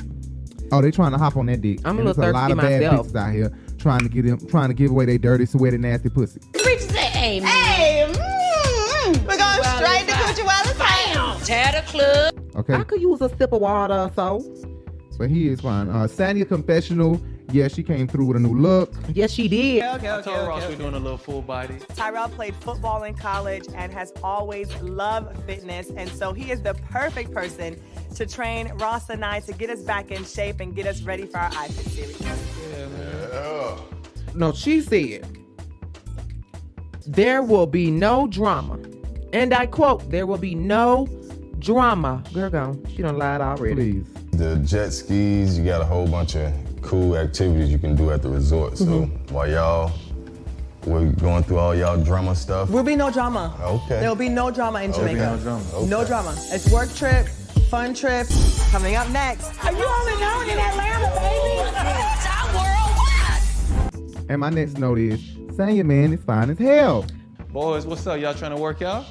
oh, 0.72 0.82
they 0.82 0.92
trying 0.92 1.12
to 1.12 1.18
hop 1.18 1.36
on 1.36 1.48
that 1.48 1.60
dick. 1.62 1.80
I'm 1.84 1.96
a 2.00 2.04
little 2.04 2.14
there's 2.22 2.30
a 2.32 2.34
lot 2.34 2.50
of 2.52 2.58
thirsty 2.60 2.80
bad 2.80 2.92
myself. 2.92 3.08
bitches 3.10 3.16
out 3.20 3.34
here 3.34 3.52
trying 3.86 4.00
to 4.00 4.10
get 4.10 4.26
him, 4.26 4.40
trying 4.48 4.70
to 4.70 4.74
give 4.74 4.90
away 4.90 5.06
their 5.06 5.20
dirty, 5.20 5.46
sweaty, 5.46 5.78
nasty 5.78 6.10
pussy. 6.10 6.40
Preacher 6.54 6.80
say 6.80 7.38
amen. 7.38 7.46
Hey, 7.46 8.12
mm, 8.12 9.28
we're 9.28 9.38
going 9.38 9.64
straight 9.64 10.08
to 10.08 10.14
Coochie 10.14 10.44
Wallace 10.44 10.74
Bam. 10.74 11.40
Tear 11.42 11.72
the 11.72 11.82
club. 11.86 12.56
Okay. 12.56 12.74
I 12.74 12.84
could 12.84 13.00
use 13.00 13.22
a 13.22 13.30
sip 13.38 13.54
of 13.54 13.62
water 13.62 13.94
or 13.94 14.12
so. 14.16 14.44
But 15.20 15.30
he 15.30 15.50
is 15.50 15.62
fine. 15.62 15.90
Uh, 15.90 16.08
Sanya 16.08 16.48
confessional. 16.48 17.22
Yeah, 17.56 17.70
she 17.70 17.84
came 17.84 18.06
through 18.06 18.26
with 18.26 18.36
a 18.36 18.40
new 18.42 18.54
look. 18.54 18.94
Yes, 19.14 19.32
she 19.32 19.48
did. 19.48 19.82
Okay, 19.82 20.10
I 20.10 20.18
okay, 20.18 20.46
Ross 20.46 20.64
okay. 20.64 20.74
we're 20.74 20.78
doing 20.78 20.94
a 20.94 21.00
little 21.00 21.18
full 21.18 21.42
body. 21.42 21.78
Tyrell 21.96 22.28
played 22.28 22.54
football 22.56 23.04
in 23.04 23.14
college 23.14 23.64
and 23.74 23.94
has 23.94 24.12
always 24.22 24.70
loved 24.82 25.42
fitness, 25.46 25.90
and 25.96 26.10
so 26.10 26.34
he 26.34 26.52
is 26.52 26.62
the 26.62 26.74
perfect 26.74 27.34
person 27.34 27.80
to 28.16 28.26
train 28.26 28.74
Ross 28.76 29.10
and 29.10 29.24
I 29.24 29.40
to 29.40 29.54
get 29.54 29.70
us 29.70 29.80
back 29.80 30.12
in 30.12 30.26
shape 30.26 30.60
and 30.60 30.76
get 30.76 30.86
us 30.86 31.04
ready 31.04 31.26
for 31.26 31.38
our 31.38 31.50
iFit 31.52 31.92
series. 31.92 32.22
No, 34.36 34.52
she 34.52 34.82
said, 34.82 35.26
there 37.08 37.42
will 37.42 37.68
be 37.68 37.90
no 37.90 38.28
drama. 38.28 38.78
And 39.32 39.54
I 39.54 39.66
quote, 39.68 40.12
there 40.12 40.26
will 40.26 40.38
be 40.38 40.56
no 40.56 41.08
drama. 41.60 42.22
Girl, 42.34 42.50
go. 42.50 42.78
She 42.90 43.02
done 43.02 43.18
lied 43.18 43.40
already. 43.40 44.02
Please. 44.02 44.08
The 44.32 44.58
jet 44.58 44.92
skis, 44.92 45.58
you 45.58 45.64
got 45.64 45.80
a 45.80 45.86
whole 45.86 46.06
bunch 46.06 46.36
of 46.36 46.52
cool 46.86 47.18
activities 47.18 47.72
you 47.72 47.80
can 47.80 47.96
do 47.96 48.12
at 48.12 48.22
the 48.22 48.30
resort. 48.30 48.78
So 48.78 48.86
Mm-hmm. 48.86 49.34
while 49.34 49.50
y'all 49.50 49.92
we're 50.86 51.10
going 51.14 51.44
through 51.44 51.58
all 51.58 51.74
y'all 51.76 51.98
drama 52.04 52.36
stuff, 52.36 52.70
Will 52.70 52.84
be 52.84 52.96
no 52.96 53.10
drama. 53.10 53.56
Okay. 53.60 54.00
There 54.00 54.10
will 54.10 54.16
be 54.16 54.30
no 54.30 54.52
drama 54.52 54.84
in 54.84 54.92
There'll 54.92 55.06
be 55.08 55.14
Jamaica. 55.16 55.36
no 55.38 55.42
drama. 55.44 55.64
Okay. 55.74 55.88
No 55.90 56.06
drama. 56.06 56.36
It's 56.52 56.72
work 56.72 56.94
trip, 56.94 57.26
fun 57.70 57.94
trip. 57.96 58.28
Coming 58.72 58.96
up 58.96 59.10
next, 59.10 59.48
Are 59.66 59.72
you 59.74 59.84
only 59.84 60.16
known 60.22 60.44
in 60.50 60.60
Atlanta, 60.60 61.10
baby? 61.20 61.72
Top 62.22 62.54
worldwide. 63.94 64.30
And 64.30 64.40
my 64.42 64.50
next 64.52 64.78
note 64.78 65.00
is 65.00 65.20
Sanya 65.58 65.84
man 65.86 66.14
is 66.14 66.24
fine 66.24 66.52
as 66.52 66.60
hell. 66.60 67.06
Boys, 67.50 67.88
what's 67.88 68.06
up? 68.06 68.20
Y'all 68.20 68.34
trying 68.36 68.52
to 68.56 68.62
work 68.62 68.82
out? 68.84 69.06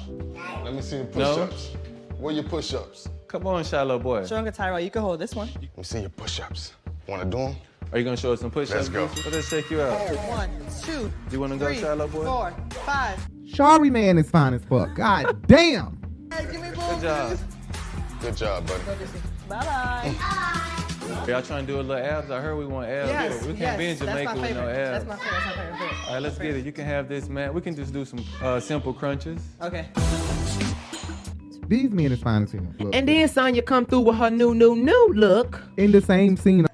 let 0.63 0.73
me 0.73 0.81
see 0.81 0.97
your 0.97 1.05
No. 1.15 1.35
push-ups. 1.47 1.71
Where 2.19 2.33
your 2.33 2.43
push-ups? 2.43 3.09
Come 3.27 3.47
on, 3.47 3.63
Shiloh 3.65 3.99
boy. 3.99 4.23
Stronger 4.23 4.51
Tyrell, 4.51 4.79
you 4.79 4.89
can 4.91 5.01
hold 5.01 5.19
this 5.19 5.35
one. 5.35 5.49
Let 5.55 5.77
me 5.77 5.83
see 5.83 5.99
your 6.01 6.09
push-ups. 6.09 6.71
Wanna 7.07 7.25
do 7.25 7.37
them? 7.37 7.55
Are 7.91 7.97
you 7.99 8.03
gonna 8.03 8.17
show 8.17 8.33
us 8.33 8.41
some 8.41 8.51
push-ups? 8.51 8.75
Let's 8.75 8.89
go. 8.89 9.07
Brucey? 9.07 9.29
Let's 9.29 9.49
check 9.49 9.69
you 9.69 9.81
out. 9.81 9.99
One, 10.27 10.49
two, 10.81 11.11
You 11.31 11.39
wanna 11.39 11.57
go, 11.57 11.67
three, 11.67 11.79
Shiloh 11.79 12.07
boy? 12.07 12.25
four, 12.25 12.53
five. 12.85 13.19
Shari 13.47 13.89
man 13.89 14.17
is 14.17 14.29
fine 14.29 14.53
as 14.53 14.63
fuck. 14.65 14.95
God 14.95 15.41
damn. 15.47 15.97
Hey, 16.33 16.43
give 16.51 16.61
me 16.61 16.69
Good 16.71 17.01
job. 17.01 17.37
Good 18.21 18.37
job, 18.37 18.67
buddy. 18.67 18.83
Bye 19.47 19.59
bye. 19.59 21.25
Y'all 21.27 21.41
trying 21.43 21.67
to 21.67 21.71
do 21.71 21.79
a 21.79 21.83
little 21.83 22.03
abs? 22.03 22.31
I 22.31 22.41
heard 22.41 22.55
we 22.57 22.65
want 22.65 22.89
abs. 22.89 23.09
Yes, 23.09 23.41
we 23.43 23.49
can't 23.49 23.59
yes, 23.59 23.77
be 23.77 23.85
in 23.85 23.97
that's 23.97 23.99
Jamaica 24.11 24.35
my 24.35 24.41
with 24.41 24.55
no 24.55 24.61
favorite. 24.65 24.77
abs. 24.77 25.05
That's 25.05 25.05
my 25.05 25.15
favorite. 25.17 25.43
That's 25.45 25.55
my 25.55 25.77
favorite. 25.77 26.07
All 26.07 26.13
right, 26.13 26.21
let's 26.23 26.37
get 26.39 26.55
it. 26.55 26.65
You 26.65 26.71
can 26.71 26.85
have 26.85 27.07
this, 27.07 27.29
man. 27.29 27.53
We 27.53 27.61
can 27.61 27.75
just 27.75 27.93
do 27.93 28.03
some 28.05 28.25
uh, 28.41 28.59
simple 28.59 28.91
crunches. 28.93 29.39
Okay. 29.61 29.87
These 31.67 31.91
men 31.91 32.11
is 32.11 32.19
fine 32.21 32.43
as 32.43 32.51
hell. 32.51 32.61
Look. 32.79 32.95
And 32.95 33.07
then 33.07 33.27
Sanya 33.27 33.63
come 33.65 33.85
through 33.85 34.01
with 34.01 34.15
her 34.17 34.29
new, 34.31 34.55
new, 34.55 34.75
new 34.75 35.13
look. 35.15 35.61
in 35.77 35.91
the 35.91 36.01
same 36.01 36.37
scene. 36.37 36.65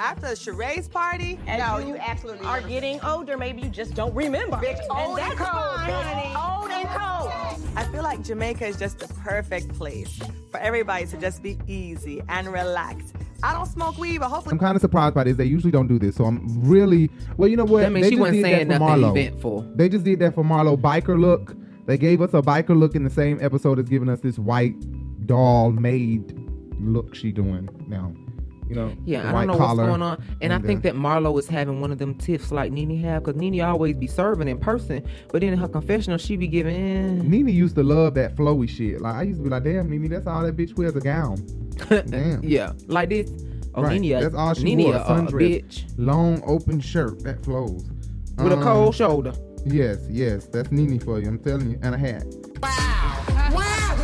After 0.00 0.28
Sheree's 0.28 0.88
party, 0.88 1.38
As 1.46 1.58
no, 1.60 1.78
you 1.78 1.88
you 1.88 1.96
absolutely 1.96 2.46
are 2.46 2.60
getting 2.60 3.00
older, 3.00 3.36
maybe 3.36 3.62
you 3.62 3.68
just 3.68 3.94
don't 3.94 4.14
remember. 4.14 4.56
Bitch, 4.56 4.78
and 4.80 4.90
old 4.90 5.18
and 5.18 5.30
that's 5.30 5.40
cold, 5.50 5.76
fine, 5.76 5.90
honey. 5.90 6.62
Old 6.62 6.70
and 6.70 6.88
cold. 6.88 7.76
I 7.76 7.84
feel 7.90 8.02
like 8.02 8.22
Jamaica 8.22 8.66
is 8.66 8.76
just 8.76 8.98
the 8.98 9.08
perfect 9.14 9.72
place 9.74 10.18
for 10.50 10.58
everybody 10.58 11.06
to 11.06 11.16
just 11.16 11.42
be 11.42 11.58
easy 11.66 12.22
and 12.28 12.48
relaxed. 12.52 13.14
I 13.42 13.52
don't 13.52 13.66
smoke 13.66 13.98
weed, 13.98 14.18
but 14.18 14.28
hopefully 14.28 14.52
I'm 14.54 14.58
kind 14.58 14.74
of 14.74 14.80
surprised 14.80 15.14
by 15.14 15.24
this. 15.24 15.36
They 15.36 15.44
usually 15.44 15.70
don't 15.70 15.86
do 15.86 15.98
this, 15.98 16.16
so 16.16 16.24
I'm 16.24 16.44
really 16.68 17.08
well. 17.36 17.48
You 17.48 17.56
know 17.56 17.64
what? 17.64 17.82
That 17.82 17.92
means 17.92 18.06
they 18.06 18.10
she 18.10 18.16
just 18.16 18.20
wasn't 18.20 18.36
did 18.36 18.44
that 18.44 18.56
saying 18.56 18.66
for 18.66 18.78
nothing 18.78 19.02
Marlo. 19.04 19.10
eventful. 19.10 19.72
They 19.76 19.88
just 19.88 20.04
did 20.04 20.18
that 20.20 20.34
for 20.34 20.44
Marlo 20.44 20.76
biker 20.76 21.18
look. 21.20 21.54
They 21.86 21.96
gave 21.96 22.20
us 22.20 22.34
a 22.34 22.42
biker 22.42 22.78
look 22.78 22.94
in 22.94 23.04
the 23.04 23.10
same 23.10 23.38
episode 23.40 23.78
as 23.78 23.88
giving 23.88 24.08
us 24.08 24.20
this 24.20 24.38
white 24.38 24.74
doll 25.26 25.70
made 25.70 26.36
look 26.80 27.14
she 27.14 27.30
doing 27.32 27.68
now. 27.86 28.12
You 28.68 28.74
know, 28.74 28.92
Yeah, 29.04 29.22
the 29.22 29.28
I 29.28 29.32
white 29.32 29.46
don't 29.46 29.58
know 29.58 29.64
collar 29.66 29.82
what's 29.84 29.88
going 29.88 30.02
on. 30.02 30.22
And 30.42 30.52
I 30.52 30.58
think 30.58 30.82
the- 30.82 30.90
that 30.92 30.98
Marlo 30.98 31.38
is 31.38 31.46
having 31.48 31.80
one 31.80 31.90
of 31.90 31.98
them 31.98 32.14
tiffs 32.14 32.52
like 32.52 32.70
Nene 32.72 32.98
have, 32.98 33.24
because 33.24 33.40
Nene 33.40 33.60
always 33.62 33.96
be 33.96 34.06
serving 34.06 34.46
in 34.48 34.58
person, 34.58 35.02
but 35.32 35.40
then 35.40 35.52
in 35.54 35.58
her 35.58 35.68
confessional, 35.68 36.18
she 36.18 36.36
be 36.36 36.46
giving, 36.48 36.74
eh. 36.76 37.22
Nene 37.22 37.48
used 37.48 37.76
to 37.76 37.82
love 37.82 38.14
that 38.14 38.36
flowy 38.36 38.68
shit. 38.68 39.00
Like 39.00 39.14
I 39.14 39.22
used 39.22 39.38
to 39.40 39.44
be 39.44 39.50
like, 39.50 39.64
damn, 39.64 39.88
Nene, 39.88 40.08
that's 40.10 40.26
all 40.26 40.42
that 40.42 40.56
bitch 40.56 40.76
wears 40.76 40.94
a 40.96 41.00
gown. 41.00 41.36
Damn. 41.88 42.42
yeah, 42.42 42.72
like 42.88 43.08
this. 43.08 43.30
Oh, 43.74 43.82
right. 43.82 44.00
Nene, 44.00 44.20
that's 44.20 44.34
all 44.34 44.52
she 44.54 44.64
Nene 44.64 44.84
wore. 44.86 44.94
a, 44.94 44.98
A 44.98 45.00
uh, 45.00 45.20
sundress, 45.20 45.62
bitch 45.64 45.84
long 45.96 46.42
open 46.44 46.80
shirt 46.80 47.22
that 47.22 47.42
flows 47.44 47.88
with 48.36 48.52
a 48.52 48.56
Um, 48.56 48.62
cold 48.62 48.94
shoulder. 48.96 49.32
Yes, 49.64 49.98
yes, 50.10 50.46
that's 50.46 50.70
Nene 50.72 50.98
for 50.98 51.20
you. 51.20 51.28
I'm 51.28 51.38
telling 51.38 51.70
you, 51.70 51.78
and 51.82 51.94
a 51.94 51.98
hat. 51.98 52.24
Wow. 52.62 52.97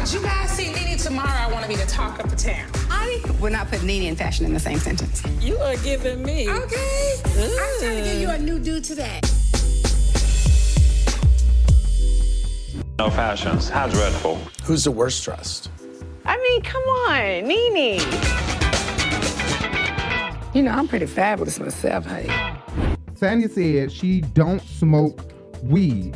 Wow. 0.04 0.10
Did 0.10 0.20
you 0.20 0.26
guys 0.26 0.50
see 0.50 0.70
Nene 0.70 0.98
tomorrow? 0.98 1.30
I 1.30 1.50
want 1.50 1.62
to 1.62 1.68
be 1.68 1.76
the 1.76 1.86
talk 1.86 2.22
of 2.22 2.28
the 2.28 2.36
town. 2.36 2.70
I 2.90 3.22
would 3.40 3.52
not 3.52 3.70
put 3.70 3.82
Nene 3.84 4.08
and 4.08 4.18
fashion 4.18 4.44
in 4.44 4.52
the 4.52 4.60
same 4.60 4.78
sentence. 4.78 5.22
You 5.40 5.56
are 5.56 5.76
giving 5.76 6.22
me. 6.22 6.46
Okay. 6.46 7.14
I'm 7.24 7.80
trying 7.80 7.96
to 7.96 8.10
give 8.10 8.20
you 8.20 8.28
a 8.28 8.38
new 8.38 8.58
dude 8.58 8.84
today. 8.84 9.20
No 12.98 13.08
fashions. 13.08 13.70
How 13.70 13.86
dreadful. 13.86 14.36
Who's 14.64 14.84
the 14.84 14.90
worst 14.90 15.24
dressed? 15.24 15.70
I 16.26 16.36
mean, 16.36 16.60
come 16.60 16.82
on, 16.82 17.48
Nene. 17.48 18.02
You 20.52 20.64
know, 20.64 20.72
I'm 20.72 20.86
pretty 20.86 21.06
fabulous 21.06 21.58
myself, 21.58 22.04
hey. 22.04 22.26
Sanya 23.14 23.50
said 23.50 23.90
she 23.90 24.20
don't 24.20 24.60
smoke 24.60 25.32
weed. 25.62 26.12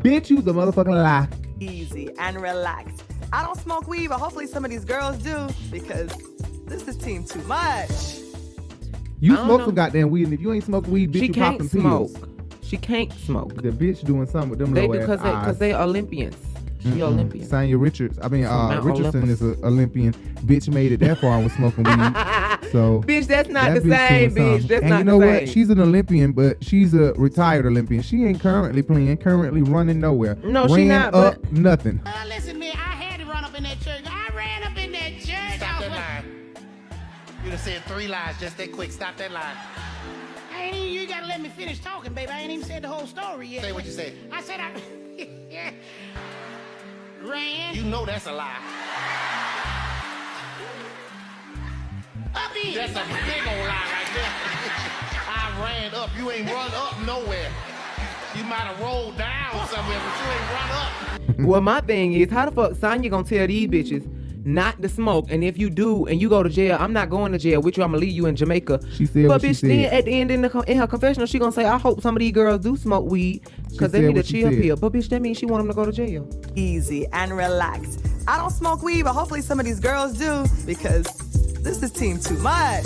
Bitch, 0.00 0.28
you 0.28 0.42
the 0.42 0.52
motherfucking 0.52 1.02
lie. 1.02 1.28
Easy 1.68 2.10
and 2.18 2.40
relaxed. 2.40 3.02
I 3.32 3.42
don't 3.44 3.58
smoke 3.58 3.86
weed, 3.88 4.08
but 4.08 4.18
hopefully 4.18 4.46
some 4.46 4.64
of 4.64 4.70
these 4.70 4.84
girls 4.84 5.16
do 5.18 5.48
because 5.70 6.10
this 6.66 6.86
is 6.88 6.96
team 6.96 7.24
too 7.24 7.42
much. 7.42 7.90
You 9.20 9.36
smoke 9.36 9.60
know. 9.60 9.66
some 9.66 9.74
goddamn 9.74 10.10
weed, 10.10 10.24
and 10.24 10.32
if 10.32 10.40
you 10.40 10.52
ain't 10.52 10.64
smoke 10.64 10.86
weed, 10.86 11.12
bitch, 11.12 11.20
She 11.20 11.26
you 11.26 11.32
can't 11.34 11.54
popping 11.58 11.68
smoke. 11.68 12.12
pills. 12.14 12.28
She 12.62 12.76
can't 12.76 13.12
smoke. 13.12 13.54
The 13.54 13.70
bitch 13.70 14.04
doing 14.04 14.26
something 14.26 14.50
with 14.50 14.58
them 14.58 14.72
They 14.72 14.86
low 14.88 14.92
because 14.98 15.20
ass 15.20 15.22
they 15.22 15.28
eyes. 15.30 15.40
because 15.44 15.58
they 15.58 15.74
Olympians. 15.74 16.36
She 16.80 16.88
Mm-mm. 16.88 17.02
Olympian. 17.02 17.46
Sanya 17.46 17.80
Richards. 17.80 18.18
I 18.20 18.26
mean, 18.28 18.44
uh, 18.44 18.80
Richardson 18.82 19.22
Olympus. 19.22 19.40
is 19.40 19.56
an 19.58 19.64
Olympian. 19.64 20.12
Bitch 20.44 20.68
made 20.72 20.90
it 20.90 20.98
that 21.00 21.18
far 21.20 21.38
with 21.40 21.52
smoking 21.52 21.84
weed. 21.84 21.94
So 22.72 23.02
Bitch, 23.06 23.26
that's 23.26 23.48
not 23.50 23.74
that 23.74 23.82
the 23.82 23.88
bitch 23.90 24.08
same, 24.08 24.34
doing 24.34 24.46
bitch. 24.46 24.50
something. 24.60 24.68
That's 24.68 24.80
and 24.82 24.90
not 24.90 24.98
you 24.98 25.04
know 25.04 25.18
what? 25.18 25.38
same. 25.40 25.46
She's 25.48 25.70
an 25.70 25.80
Olympian, 25.80 26.32
but 26.32 26.64
she's 26.64 26.94
a 26.94 27.12
retired 27.14 27.66
Olympian. 27.66 28.02
She 28.02 28.24
ain't 28.24 28.40
currently 28.40 28.82
playing, 28.82 29.16
currently 29.18 29.62
running 29.62 30.00
nowhere. 30.00 30.36
No, 30.42 30.66
she 30.68 30.86
not, 30.86 31.12
up 31.14 31.40
but- 31.42 31.52
nothing. 31.52 32.00
Uh, 32.06 32.24
listen, 32.28 32.58
man, 32.58 32.72
I 32.74 32.78
had 32.94 33.20
to 33.20 33.26
run 33.26 33.44
up 33.44 33.54
in 33.56 33.62
that 33.64 33.78
church. 33.80 34.00
I 34.06 34.34
ran 34.34 34.64
up 34.64 34.76
in 34.78 34.90
that 34.92 35.12
church. 35.20 35.56
Stop 35.58 35.80
that 35.80 35.90
line. 35.90 36.24
You 37.44 37.50
done 37.50 37.58
said 37.58 37.82
three 37.84 38.08
lies 38.08 38.38
just 38.40 38.56
that 38.56 38.72
quick. 38.72 38.90
Stop 38.90 39.16
that 39.18 39.32
line. 39.32 39.56
I 40.54 40.62
ain't 40.64 40.76
even, 40.76 40.92
you 40.94 41.06
gotta 41.08 41.26
let 41.26 41.40
me 41.40 41.48
finish 41.50 41.78
talking, 41.80 42.12
baby. 42.14 42.30
I 42.30 42.40
ain't 42.40 42.50
even 42.52 42.64
said 42.64 42.82
the 42.82 42.88
whole 42.88 43.06
story 43.06 43.48
yet. 43.48 43.62
Say 43.64 43.72
what 43.72 43.84
you 43.84 43.90
said. 43.90 44.14
I 44.32 44.40
said 44.42 44.60
I 44.60 44.72
ran. 47.28 47.74
You 47.74 47.82
know 47.82 48.06
that's 48.06 48.26
a 48.26 48.32
lie. 48.32 48.58
Up 52.34 52.56
in. 52.64 52.74
That's 52.74 52.92
a 52.92 53.04
big 53.26 53.42
old 53.46 53.66
lie 53.66 53.88
right 53.92 54.10
there. 54.14 54.32
I 55.28 55.62
ran 55.62 55.94
up. 55.94 56.10
You 56.18 56.30
ain't 56.30 56.48
run 56.50 56.70
up 56.74 57.00
nowhere. 57.06 57.50
You 58.36 58.44
might 58.44 58.60
have 58.60 58.80
rolled 58.80 59.18
down 59.18 59.66
somewhere, 59.68 60.00
but 60.00 60.24
you 60.24 60.30
ain't 60.32 60.50
run 60.50 60.70
up. 60.70 61.46
well, 61.46 61.60
my 61.60 61.80
thing 61.82 62.14
is, 62.14 62.30
how 62.30 62.46
the 62.46 62.52
fuck 62.52 62.72
Sanya 62.72 63.10
gonna 63.10 63.24
tell 63.24 63.46
these 63.46 63.68
bitches 63.68 64.08
not 64.46 64.80
to 64.80 64.88
smoke? 64.88 65.26
And 65.28 65.44
if 65.44 65.58
you 65.58 65.68
do, 65.68 66.06
and 66.06 66.20
you 66.20 66.30
go 66.30 66.42
to 66.42 66.48
jail, 66.48 66.78
I'm 66.80 66.94
not 66.94 67.10
going 67.10 67.32
to 67.32 67.38
jail 67.38 67.60
with 67.60 67.76
you. 67.76 67.82
I'm 67.82 67.90
gonna 67.90 68.00
leave 68.00 68.12
you 68.12 68.24
in 68.26 68.34
Jamaica. 68.36 68.80
She 68.94 69.04
said 69.04 69.28
but 69.28 69.34
what 69.34 69.40
she 69.42 69.48
bitch, 69.48 69.60
then 69.60 69.84
said. 69.90 69.92
at 69.92 70.04
the 70.06 70.12
end 70.12 70.30
in, 70.30 70.42
the, 70.42 70.60
in 70.66 70.78
her 70.78 70.86
confessional, 70.86 71.26
she 71.26 71.38
gonna 71.38 71.52
say, 71.52 71.66
I 71.66 71.76
hope 71.76 72.00
some 72.00 72.16
of 72.16 72.20
these 72.20 72.32
girls 72.32 72.62
do 72.62 72.76
smoke 72.76 73.10
weed 73.10 73.42
because 73.70 73.92
they 73.92 74.00
need 74.00 74.16
a 74.16 74.22
chill 74.22 74.50
said. 74.50 74.62
pill. 74.62 74.76
But 74.76 74.92
bitch, 74.94 75.08
that 75.10 75.20
means 75.20 75.36
she 75.36 75.44
want 75.44 75.60
them 75.60 75.68
to 75.68 75.74
go 75.74 75.84
to 75.84 75.92
jail. 75.92 76.26
Easy 76.56 77.06
and 77.12 77.36
relaxed. 77.36 78.06
I 78.26 78.38
don't 78.38 78.50
smoke 78.50 78.82
weed, 78.82 79.02
but 79.02 79.12
hopefully 79.12 79.42
some 79.42 79.60
of 79.60 79.66
these 79.66 79.80
girls 79.80 80.14
do 80.14 80.46
because 80.64 81.06
this 81.62 81.82
is 81.82 81.90
team 81.90 82.18
too 82.18 82.38
much. 82.38 82.84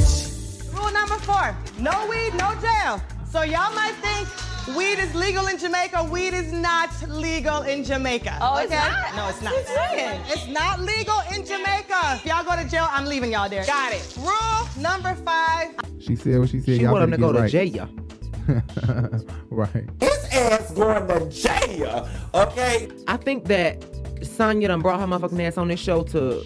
Rule 0.72 0.92
number 0.92 1.16
four: 1.16 1.56
no 1.78 2.06
weed, 2.08 2.34
no 2.34 2.54
jail. 2.60 3.02
So 3.30 3.42
y'all 3.42 3.74
might 3.74 3.94
think 4.00 4.28
Weed 4.74 4.98
is 4.98 5.14
legal 5.14 5.46
in 5.46 5.58
Jamaica. 5.58 6.08
Weed 6.10 6.34
is 6.34 6.52
not 6.52 6.90
legal 7.08 7.62
in 7.62 7.84
Jamaica. 7.84 8.38
Oh, 8.40 8.58
it's 8.58 8.70
not? 8.72 9.14
No, 9.14 9.28
it's 9.28 9.40
not. 9.40 9.54
Just 9.54 9.68
saying. 9.68 10.20
It's 10.26 10.48
not 10.48 10.80
legal 10.80 11.20
in 11.32 11.46
Jamaica. 11.46 12.16
If 12.16 12.26
y'all 12.26 12.42
go 12.42 12.60
to 12.60 12.68
jail, 12.68 12.88
I'm 12.90 13.04
leaving 13.04 13.30
y'all 13.30 13.48
there. 13.48 13.64
Got 13.64 13.92
it. 13.92 14.16
Rule 14.18 14.82
number 14.82 15.14
five. 15.14 15.72
She 16.00 16.16
said 16.16 16.40
what 16.40 16.48
she 16.48 16.58
said. 16.58 16.76
She 16.78 16.82
Y'all 16.82 16.92
want 16.94 17.04
him 17.04 17.12
to 17.12 17.18
better 17.18 17.32
go 17.32 17.42
to 17.42 17.48
jail. 17.48 17.88
right. 19.50 19.70
right. 19.74 19.84
His 20.00 20.24
ass 20.32 20.72
going 20.72 21.06
to 21.06 21.30
jail. 21.30 22.08
Okay. 22.34 22.88
I 23.06 23.16
think 23.18 23.44
that 23.44 23.80
Sanya 24.22 24.66
done 24.66 24.80
brought 24.80 24.98
her 24.98 25.06
motherfucking 25.06 25.40
ass 25.46 25.58
on 25.58 25.68
this 25.68 25.78
show 25.78 26.02
to 26.04 26.44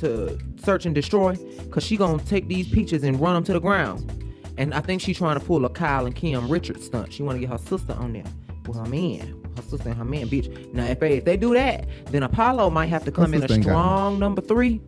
to 0.00 0.38
search 0.68 0.84
and 0.84 0.94
destroy, 0.94 1.34
cause 1.70 1.82
she 1.82 1.96
gonna 1.96 2.22
take 2.24 2.46
these 2.46 2.68
peaches 2.68 3.02
and 3.02 3.18
run 3.18 3.32
them 3.32 3.42
to 3.42 3.54
the 3.54 3.58
ground. 3.58 4.12
And 4.58 4.74
I 4.74 4.80
think 4.80 5.00
she's 5.00 5.16
trying 5.16 5.40
to 5.40 5.44
pull 5.46 5.64
a 5.64 5.70
Kyle 5.70 6.04
and 6.04 6.14
Kim 6.14 6.46
Richards 6.46 6.84
stunt. 6.84 7.10
She 7.10 7.22
want 7.22 7.36
to 7.36 7.40
get 7.40 7.48
her 7.48 7.56
sister 7.56 7.94
on 7.94 8.12
there 8.12 8.24
with 8.66 8.76
her 8.76 8.84
man, 8.84 9.42
her 9.56 9.62
sister 9.62 9.88
and 9.88 9.96
her 9.96 10.04
man, 10.04 10.28
bitch. 10.28 10.74
Now 10.74 10.84
if 10.84 11.00
they 11.00 11.16
if 11.16 11.24
they 11.24 11.38
do 11.38 11.54
that, 11.54 11.88
then 12.10 12.22
Apollo 12.22 12.68
might 12.68 12.90
have 12.90 13.02
to 13.06 13.10
come 13.10 13.32
in 13.32 13.42
a 13.42 13.62
strong 13.62 14.18
number 14.18 14.42
three 14.42 14.82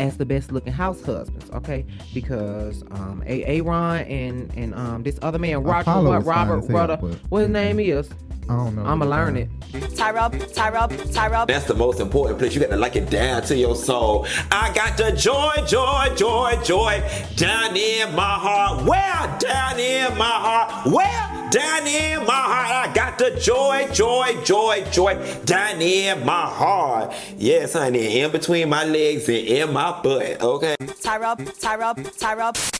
as 0.00 0.16
the 0.16 0.24
best 0.26 0.50
looking 0.50 0.72
house 0.72 1.00
husbands, 1.04 1.48
okay? 1.52 1.84
Because 2.14 2.82
um 2.90 3.22
A 3.26 3.44
Aaron 3.44 4.06
and 4.08 4.52
and 4.56 4.74
um 4.74 5.02
this 5.02 5.18
other 5.22 5.38
man 5.38 5.62
Roger 5.62 5.90
what 6.02 6.24
Robert 6.26 6.58
as 6.58 6.66
hell, 6.66 6.76
brother 6.76 6.96
but- 7.00 7.14
what 7.28 7.40
his 7.42 7.50
name 7.50 7.78
is. 7.78 8.10
I 8.48 8.56
don't 8.56 8.74
know. 8.74 8.84
I'ma 8.84 9.04
learn 9.04 9.36
it. 9.36 9.48
Tyrell, 9.96 10.28
Tyrell, 10.30 10.88
Tyrell. 10.88 11.46
That's 11.46 11.66
the 11.66 11.74
most 11.74 12.00
important 12.00 12.40
place. 12.40 12.52
You 12.52 12.60
got 12.60 12.70
to 12.70 12.76
like 12.76 12.96
it 12.96 13.08
down 13.08 13.42
to 13.42 13.56
your 13.56 13.76
soul. 13.76 14.26
I 14.50 14.72
got 14.74 14.96
the 14.96 15.12
joy, 15.12 15.52
joy, 15.68 16.12
joy, 16.16 16.58
joy 16.64 17.00
down 17.36 17.76
in 17.76 18.12
my 18.16 18.22
heart. 18.44 18.84
Where 18.84 19.38
down 19.38 19.78
in 19.78 20.18
my 20.18 20.24
heart? 20.24 20.86
Where 20.92 21.50
down 21.52 21.86
in 21.86 22.26
my 22.26 22.32
heart? 22.32 22.88
I 22.88 22.92
got 22.92 23.18
the 23.18 23.38
joy, 23.38 23.86
joy, 23.92 24.42
joy, 24.42 24.84
joy 24.90 25.14
down 25.44 25.80
in 25.80 26.24
my 26.26 26.46
heart. 26.46 27.12
Yes, 27.36 27.74
honey, 27.74 28.18
in 28.20 28.32
between 28.32 28.68
my 28.68 28.84
legs 28.84 29.28
and 29.28 29.36
in 29.38 29.72
my 29.72 29.89
butt. 30.02 30.42
Okay. 30.42 30.76
Tyrell, 31.02 31.36
Tyrell, 31.36 31.94
Tyrell. 32.18 32.79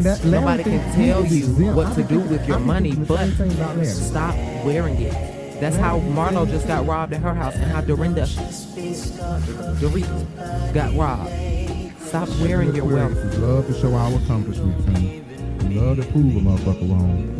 And 0.00 0.06
that 0.06 0.24
Nobody 0.24 0.62
can 0.62 0.94
tell 0.94 1.26
you 1.26 1.44
exempt. 1.44 1.76
what 1.76 1.94
to 1.94 2.02
do 2.02 2.20
with 2.20 2.48
your 2.48 2.56
I'm 2.56 2.66
money, 2.66 2.94
but 2.94 3.18
same 3.18 3.32
thing 3.32 3.52
about 3.52 3.76
Larry. 3.76 3.86
stop 3.88 4.34
wearing 4.64 4.98
it. 4.98 5.12
That's 5.60 5.76
how 5.76 6.00
Marlo 6.00 6.48
just 6.48 6.66
got 6.66 6.86
robbed 6.86 7.12
at 7.12 7.20
her 7.20 7.34
house, 7.34 7.54
and 7.56 7.70
how 7.70 7.82
Dorinda, 7.82 8.22
Dorit 9.78 10.72
got 10.72 10.94
robbed. 10.94 11.30
Stop 12.00 12.30
wearing 12.40 12.74
your 12.74 12.86
wealth. 12.86 13.12
Aquarius 13.12 13.38
love 13.40 13.66
to 13.66 13.74
show 13.74 13.94
our 13.94 14.14
accomplishments 14.14 14.86
and 14.86 15.68
we 15.68 15.74
love 15.78 15.98
to 15.98 16.02
prove 16.12 16.34
a 16.34 16.40
motherfucker 16.40 16.88
wrong. 16.88 17.36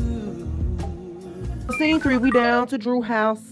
Scene 1.78 1.98
three, 1.98 2.18
we 2.18 2.30
down 2.30 2.66
to 2.66 2.76
Drew 2.76 3.00
house. 3.00 3.49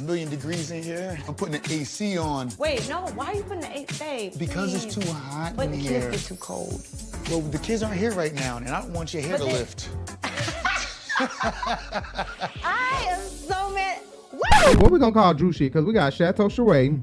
It's 0.00 0.06
a 0.06 0.12
million 0.12 0.30
degrees 0.30 0.70
in 0.70 0.82
here. 0.82 1.18
I'm 1.28 1.34
putting 1.34 1.60
the 1.60 1.74
AC 1.74 2.16
on 2.16 2.48
Wait, 2.58 2.88
no, 2.88 3.00
why 3.14 3.26
are 3.26 3.34
you 3.34 3.42
putting 3.42 3.60
the 3.60 3.78
AC? 3.80 3.98
babe? 3.98 4.32
because 4.38 4.72
it's 4.72 4.94
too 4.94 5.06
hot 5.12 5.52
But 5.54 5.66
in 5.66 5.72
the 5.72 5.76
here. 5.76 6.00
kids 6.10 6.22
get 6.22 6.26
too 6.26 6.36
cold. 6.36 6.86
Well, 7.28 7.42
the 7.42 7.58
kids 7.58 7.82
aren't 7.82 7.98
here 7.98 8.12
right 8.12 8.32
now, 8.34 8.56
and 8.56 8.66
I 8.66 8.80
don't 8.80 8.94
want 8.94 9.12
your 9.12 9.22
hair 9.22 9.36
But 9.36 9.44
to 9.44 9.52
they- 9.52 9.58
lift. 9.58 9.90
I 12.64 13.06
am 13.10 13.20
so 13.28 13.70
mad. 13.74 14.00
What 14.80 14.90
we 14.90 14.98
gonna 14.98 15.12
call 15.12 15.34
Drew 15.34 15.52
shit? 15.52 15.70
Cause 15.70 15.84
we 15.84 15.92
got 15.92 16.14
Chateau 16.14 16.48
Charade, 16.48 17.02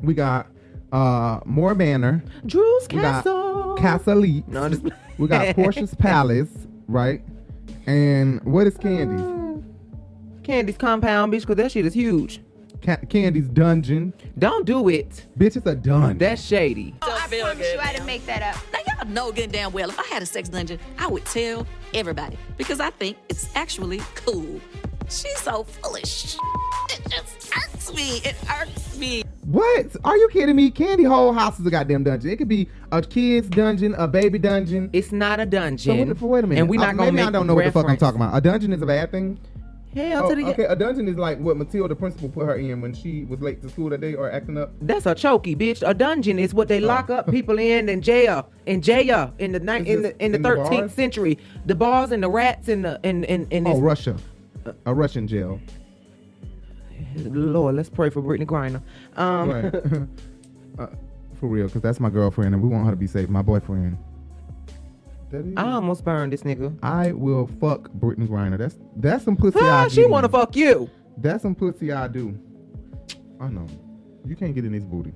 we 0.00 0.14
got 0.14 0.46
uh 0.92 1.40
Moore 1.44 1.74
Manor, 1.74 2.24
Drew's 2.46 2.86
we 2.90 3.02
got 3.02 3.24
Castle. 3.24 3.76
Casa 3.78 4.14
No, 4.14 4.68
just 4.70 4.84
we 5.18 5.28
got 5.28 5.54
Porsha's 5.54 5.94
Palace, 5.94 6.48
right? 6.88 7.22
And 7.86 8.42
what 8.44 8.66
is 8.66 8.78
Kandi's? 8.78 9.39
Kandi's 10.42 10.76
compound, 10.76 11.32
bitch, 11.32 11.40
because 11.40 11.56
that 11.56 11.72
shit 11.72 11.86
is 11.86 11.94
huge. 11.94 12.40
Ca- 12.82 12.96
Kandi's 13.08 13.48
Dungeon. 13.48 14.14
Don't 14.38 14.64
do 14.64 14.88
it. 14.88 15.26
Bitch, 15.38 15.56
it's 15.56 15.66
a 15.66 15.74
dungeon. 15.74 16.16
That's 16.18 16.42
shady. 16.42 16.94
Oh, 17.02 17.12
I 17.12 17.28
promise 17.28 17.70
you 17.72 17.78
I 17.78 17.92
didn't 17.92 18.06
make 18.06 18.24
that 18.26 18.42
up. 18.42 18.56
Now 18.72 18.78
y'all 19.04 19.08
know 19.12 19.32
good 19.32 19.44
and 19.44 19.52
damn 19.52 19.72
well 19.72 19.90
if 19.90 19.98
I 20.00 20.04
had 20.04 20.22
a 20.22 20.26
sex 20.26 20.48
dungeon, 20.48 20.78
I 20.98 21.06
would 21.06 21.24
tell 21.26 21.66
everybody 21.92 22.38
because 22.56 22.80
I 22.80 22.88
think 22.90 23.18
it's 23.28 23.54
actually 23.54 24.00
cool. 24.14 24.60
She's 25.10 25.38
so 25.40 25.64
foolish. 25.64 26.36
It 26.90 27.00
just 27.10 27.52
irks 27.54 27.92
me. 27.94 28.18
It 28.24 28.36
irks 28.60 28.96
me. 28.96 29.24
What? 29.44 29.94
Are 30.04 30.16
you 30.16 30.28
kidding 30.32 30.54
me? 30.56 30.70
Kandi 30.70 31.06
whole 31.06 31.32
house 31.32 31.58
is 31.60 31.66
a 31.66 31.70
goddamn 31.70 32.04
dungeon. 32.04 32.30
It 32.30 32.36
could 32.36 32.48
be 32.48 32.68
a 32.92 33.02
kid's 33.02 33.48
dungeon, 33.48 33.94
a 33.98 34.06
baby 34.08 34.38
dungeon. 34.38 34.88
It's 34.92 35.10
not 35.12 35.40
a 35.40 35.44
dungeon. 35.46 35.92
So 35.92 35.98
what 35.98 36.08
the, 36.08 36.14
f- 36.14 36.22
wait 36.22 36.44
a 36.44 36.46
minute. 36.46 36.60
And 36.60 36.68
we 36.70 36.76
not 36.78 36.90
Uh, 36.90 36.92
gonna 36.98 37.12
maybe 37.12 37.26
I 37.26 37.30
don't 37.30 37.46
know 37.46 37.54
what 37.56 37.64
the 37.64 37.72
fuck 37.72 37.88
I'm 37.90 37.96
talking 37.96 38.20
about. 38.20 38.36
A 38.36 38.40
dungeon 38.40 38.72
is 38.72 38.80
a 38.80 38.86
bad 38.86 39.10
thing. 39.10 39.38
Hell 39.94 40.26
Oh, 40.26 40.28
to 40.28 40.34
the 40.36 40.44
okay, 40.50 40.64
a 40.66 40.76
dungeon 40.76 41.08
is 41.08 41.16
like 41.16 41.38
what 41.40 41.56
Matilda 41.56 41.96
principal 41.96 42.28
put 42.28 42.46
her 42.46 42.54
in 42.56 42.80
when 42.80 42.94
she 42.94 43.24
was 43.24 43.40
late 43.40 43.60
to 43.62 43.68
school 43.68 43.90
that 43.90 44.00
day 44.00 44.14
or 44.14 44.30
acting 44.30 44.56
up. 44.56 44.70
That's 44.80 45.04
a 45.06 45.14
chokey, 45.16 45.56
bitch. 45.56 45.82
A 45.84 45.92
dungeon 45.92 46.38
is 46.38 46.54
what 46.54 46.68
they 46.68 46.78
lock 46.78 47.10
up 47.10 47.28
people 47.28 47.58
in 47.58 47.88
and 47.88 48.02
jail 48.02 48.48
in 48.66 48.82
jail 48.82 49.34
in 49.38 49.50
the 49.50 49.58
night 49.58 49.88
in 49.88 50.02
the 50.02 50.24
in 50.24 50.30
the 50.32 50.38
thirteenth 50.38 50.94
century. 50.94 51.38
The 51.66 51.74
bars 51.74 52.12
and 52.12 52.22
the 52.22 52.30
rats 52.30 52.68
and 52.68 52.84
the 52.84 53.00
and 53.02 53.24
and, 53.24 53.48
and 53.52 53.66
Oh, 53.66 53.80
Russia, 53.80 54.16
a 54.86 54.94
Russian 54.94 55.26
jail. 55.26 55.60
Lord, 57.16 57.74
let's 57.74 57.88
pray 57.90 58.10
for 58.10 58.22
Brittney 58.22 58.46
Griner. 58.46 58.82
Um, 59.18 59.50
Right. 59.50 59.74
uh, 60.78 60.86
for 61.40 61.48
real, 61.48 61.66
because 61.66 61.80
that's 61.82 61.98
my 61.98 62.10
girlfriend 62.10 62.54
and 62.54 62.62
we 62.62 62.68
want 62.68 62.84
her 62.84 62.90
to 62.92 62.96
be 62.96 63.06
safe. 63.06 63.28
My 63.28 63.42
boyfriend. 63.42 63.96
That 65.30 65.46
is. 65.46 65.54
I 65.56 65.70
almost 65.72 66.04
burned 66.04 66.32
this 66.32 66.42
nigga. 66.42 66.76
I 66.82 67.12
will 67.12 67.46
fuck 67.60 67.88
Brittney 67.92 68.26
Griner. 68.28 68.58
That's 68.58 68.76
that's 68.96 69.24
some 69.24 69.36
pussy. 69.36 69.58
Ah, 69.62 69.84
I 69.84 69.88
she 69.88 70.04
wanna 70.06 70.28
fuck 70.28 70.56
you. 70.56 70.90
That's 71.16 71.42
some 71.42 71.54
pussy 71.54 71.92
I 71.92 72.08
do. 72.08 72.38
I 73.40 73.48
know. 73.48 73.66
You 74.26 74.36
can't 74.36 74.54
get 74.54 74.64
in 74.64 74.72
this 74.72 74.84
booty. 74.84 75.12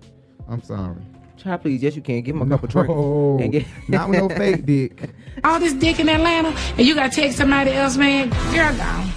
I'm 0.49 0.63
sorry. 0.63 1.01
Child, 1.37 1.63
please, 1.63 1.83
yes, 1.83 1.97
you 1.97 2.03
can. 2.03 2.23
Give 2.23 2.37
him 2.37 2.43
a 2.43 2.47
couple 2.49 2.69
drinks. 2.69 2.89
No, 2.91 3.39
and 3.41 3.53
get- 3.53 3.67
not 3.89 4.09
with 4.09 4.19
no 4.21 4.29
fake 4.29 4.65
dick. 4.65 5.11
All 5.43 5.59
this 5.59 5.73
dick 5.75 5.99
in 5.99 6.09
Atlanta, 6.09 6.49
and 6.79 6.87
you 6.87 6.95
gotta 6.95 7.15
take 7.15 7.33
somebody 7.33 7.73
else, 7.73 7.97
man. 7.97 8.29
Girl, 8.55 8.75
gone. 8.77 9.11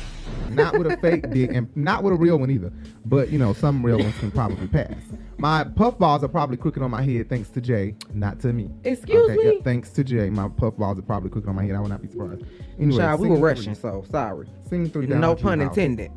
Not 0.58 0.78
with 0.78 0.91
a 0.91 0.98
fake 0.98 1.30
dick, 1.32 1.52
and 1.54 1.70
not 1.76 2.04
with 2.04 2.13
a 2.13 2.17
real 2.17 2.38
one 2.38 2.52
either. 2.52 2.72
But 3.06 3.30
you 3.30 3.39
know, 3.39 3.54
some 3.54 3.86
real 3.86 4.00
ones 4.00 4.17
can 4.17 4.32
probably 4.32 4.67
pass. 4.67 4.96
My 5.38 5.63
puff 5.63 5.98
balls 6.00 6.24
are 6.24 6.28
probably 6.28 6.58
crooked 6.58 6.82
on 6.82 6.91
my 6.91 7.04
head 7.04 7.30
thanks 7.30 7.50
to 7.50 7.62
Jay, 7.62 7.96
not 8.13 8.39
to 8.41 8.52
me. 8.54 8.70
Excuse 8.84 9.30
me? 9.38 9.43
yeah, 9.43 9.62
thanks 9.63 9.91
to 9.91 10.04
Jay, 10.04 10.30
my 10.30 10.50
puff 10.50 10.76
balls 10.78 10.98
are 10.98 11.04
probably 11.04 11.30
crooked 11.30 11.48
on 11.48 11.56
my 11.56 11.63
head. 11.63 11.76
I 11.76 11.80
would 11.80 11.89
not 11.89 12.02
be 12.02 12.08
surprised. 12.08 12.43
Anyway, 12.80 12.98
Child, 12.98 13.22
we 13.22 13.30
were 13.30 13.36
three. 13.36 13.43
rushing, 13.43 13.76
so 13.76 14.04
sorry. 14.10 14.48
Scene 14.70 14.89
three. 14.89 15.06
down 15.06 15.22
No 15.22 15.36
pun 15.36 15.62
intended. 15.62 16.12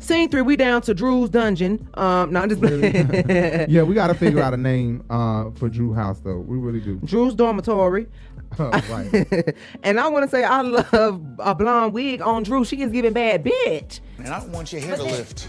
Scene 0.00 0.28
three, 0.30 0.42
we 0.42 0.56
down 0.56 0.80
to 0.82 0.94
Drew's 0.94 1.28
dungeon. 1.30 1.88
Um, 1.94 2.32
no, 2.32 2.40
I'm 2.40 2.48
just 2.48 2.62
yeah, 3.68 3.82
we 3.82 3.94
got 3.94 4.06
to 4.08 4.14
figure 4.14 4.40
out 4.40 4.54
a 4.54 4.56
name 4.56 5.04
uh, 5.10 5.50
for 5.50 5.68
Drew 5.68 5.92
House 5.92 6.20
though. 6.20 6.38
We 6.38 6.56
really 6.56 6.80
do. 6.80 7.00
Drew's 7.04 7.34
dormitory. 7.34 8.06
Oh, 8.58 8.70
right. 8.70 9.54
and 9.82 10.00
I 10.00 10.08
want 10.08 10.24
to 10.24 10.30
say 10.30 10.42
I 10.42 10.62
love 10.62 11.22
a 11.38 11.54
blonde 11.54 11.92
wig 11.92 12.22
on 12.22 12.44
Drew. 12.44 12.64
She 12.64 12.80
is 12.80 12.90
giving 12.90 13.12
bad 13.12 13.44
bitch. 13.44 14.00
And 14.16 14.28
I 14.28 14.40
don't 14.40 14.52
want 14.52 14.72
your 14.72 14.80
hair 14.80 14.96
to 14.96 15.02
lift. 15.02 15.48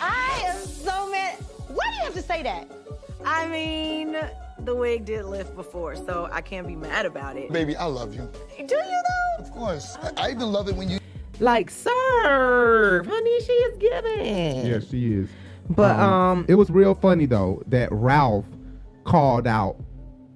I 0.00 0.42
am 0.46 0.66
so 0.66 1.08
mad. 1.10 1.36
Why 1.68 1.86
do 1.90 1.96
you 1.96 2.02
have 2.02 2.14
to 2.14 2.22
say 2.22 2.42
that? 2.42 2.68
I 3.24 3.46
mean, 3.46 4.16
the 4.58 4.74
wig 4.74 5.04
did 5.04 5.26
lift 5.26 5.54
before, 5.54 5.94
so 5.94 6.28
I 6.32 6.40
can't 6.40 6.66
be 6.66 6.74
mad 6.74 7.06
about 7.06 7.36
it. 7.36 7.52
Baby, 7.52 7.76
I 7.76 7.84
love 7.84 8.12
you. 8.12 8.28
Do 8.58 8.74
you 8.74 9.02
though? 9.08 9.44
Of 9.44 9.52
course. 9.52 9.96
I, 10.02 10.12
I 10.16 10.30
even 10.30 10.50
love 10.52 10.68
it 10.68 10.74
when 10.74 10.90
you. 10.90 10.98
Like 11.40 11.70
serve, 11.70 13.06
honey. 13.06 13.40
She 13.42 13.52
is 13.52 13.76
giving. 13.78 14.66
Yeah, 14.66 14.80
she 14.80 15.12
is. 15.14 15.28
But, 15.68 15.98
um, 15.98 16.46
it 16.48 16.54
was 16.54 16.70
real 16.70 16.94
funny 16.94 17.26
though 17.26 17.62
that 17.66 17.90
Ralph 17.92 18.46
called 19.04 19.46
out 19.46 19.76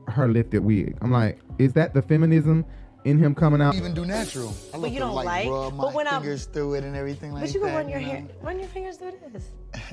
her 0.08 0.28
lifted 0.28 0.64
wig. 0.64 0.96
I'm 1.00 1.10
like, 1.12 1.38
is 1.58 1.72
that 1.74 1.94
the 1.94 2.02
feminism 2.02 2.64
in 3.04 3.16
him 3.18 3.34
coming 3.34 3.62
out. 3.62 3.74
Even 3.76 3.94
do 3.94 4.04
natural. 4.04 4.54
I 4.74 4.78
But 4.78 4.90
you 4.90 4.98
don't 4.98 5.14
like, 5.14 5.24
like- 5.26 5.48
rub 5.48 5.76
but 5.76 5.86
my 5.90 5.94
when 5.94 6.06
I'm- 6.06 6.22
through 6.22 6.74
it 6.74 6.84
and 6.84 6.94
everything 6.94 7.32
like 7.32 7.44
But 7.44 7.54
you 7.54 7.60
can 7.60 7.70
that. 7.70 7.76
run 7.76 7.88
your 7.88 8.00
know? 8.00 8.06
hair, 8.06 8.24
run 8.42 8.58
your 8.58 8.68
fingers 8.68 8.96
through 8.96 9.12
this. 9.32 9.48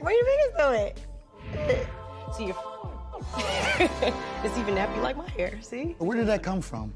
run 0.00 0.14
your 0.14 0.24
fingers 0.24 0.52
through 0.56 0.72
it. 0.72 0.98
See 2.36 2.46
your. 2.46 2.56
it's 4.44 4.58
even 4.58 4.74
nappy 4.74 5.00
like 5.02 5.16
my 5.16 5.28
hair. 5.30 5.58
See? 5.62 5.94
Where 5.98 6.16
did 6.16 6.26
that 6.26 6.42
come 6.42 6.60
from? 6.60 6.92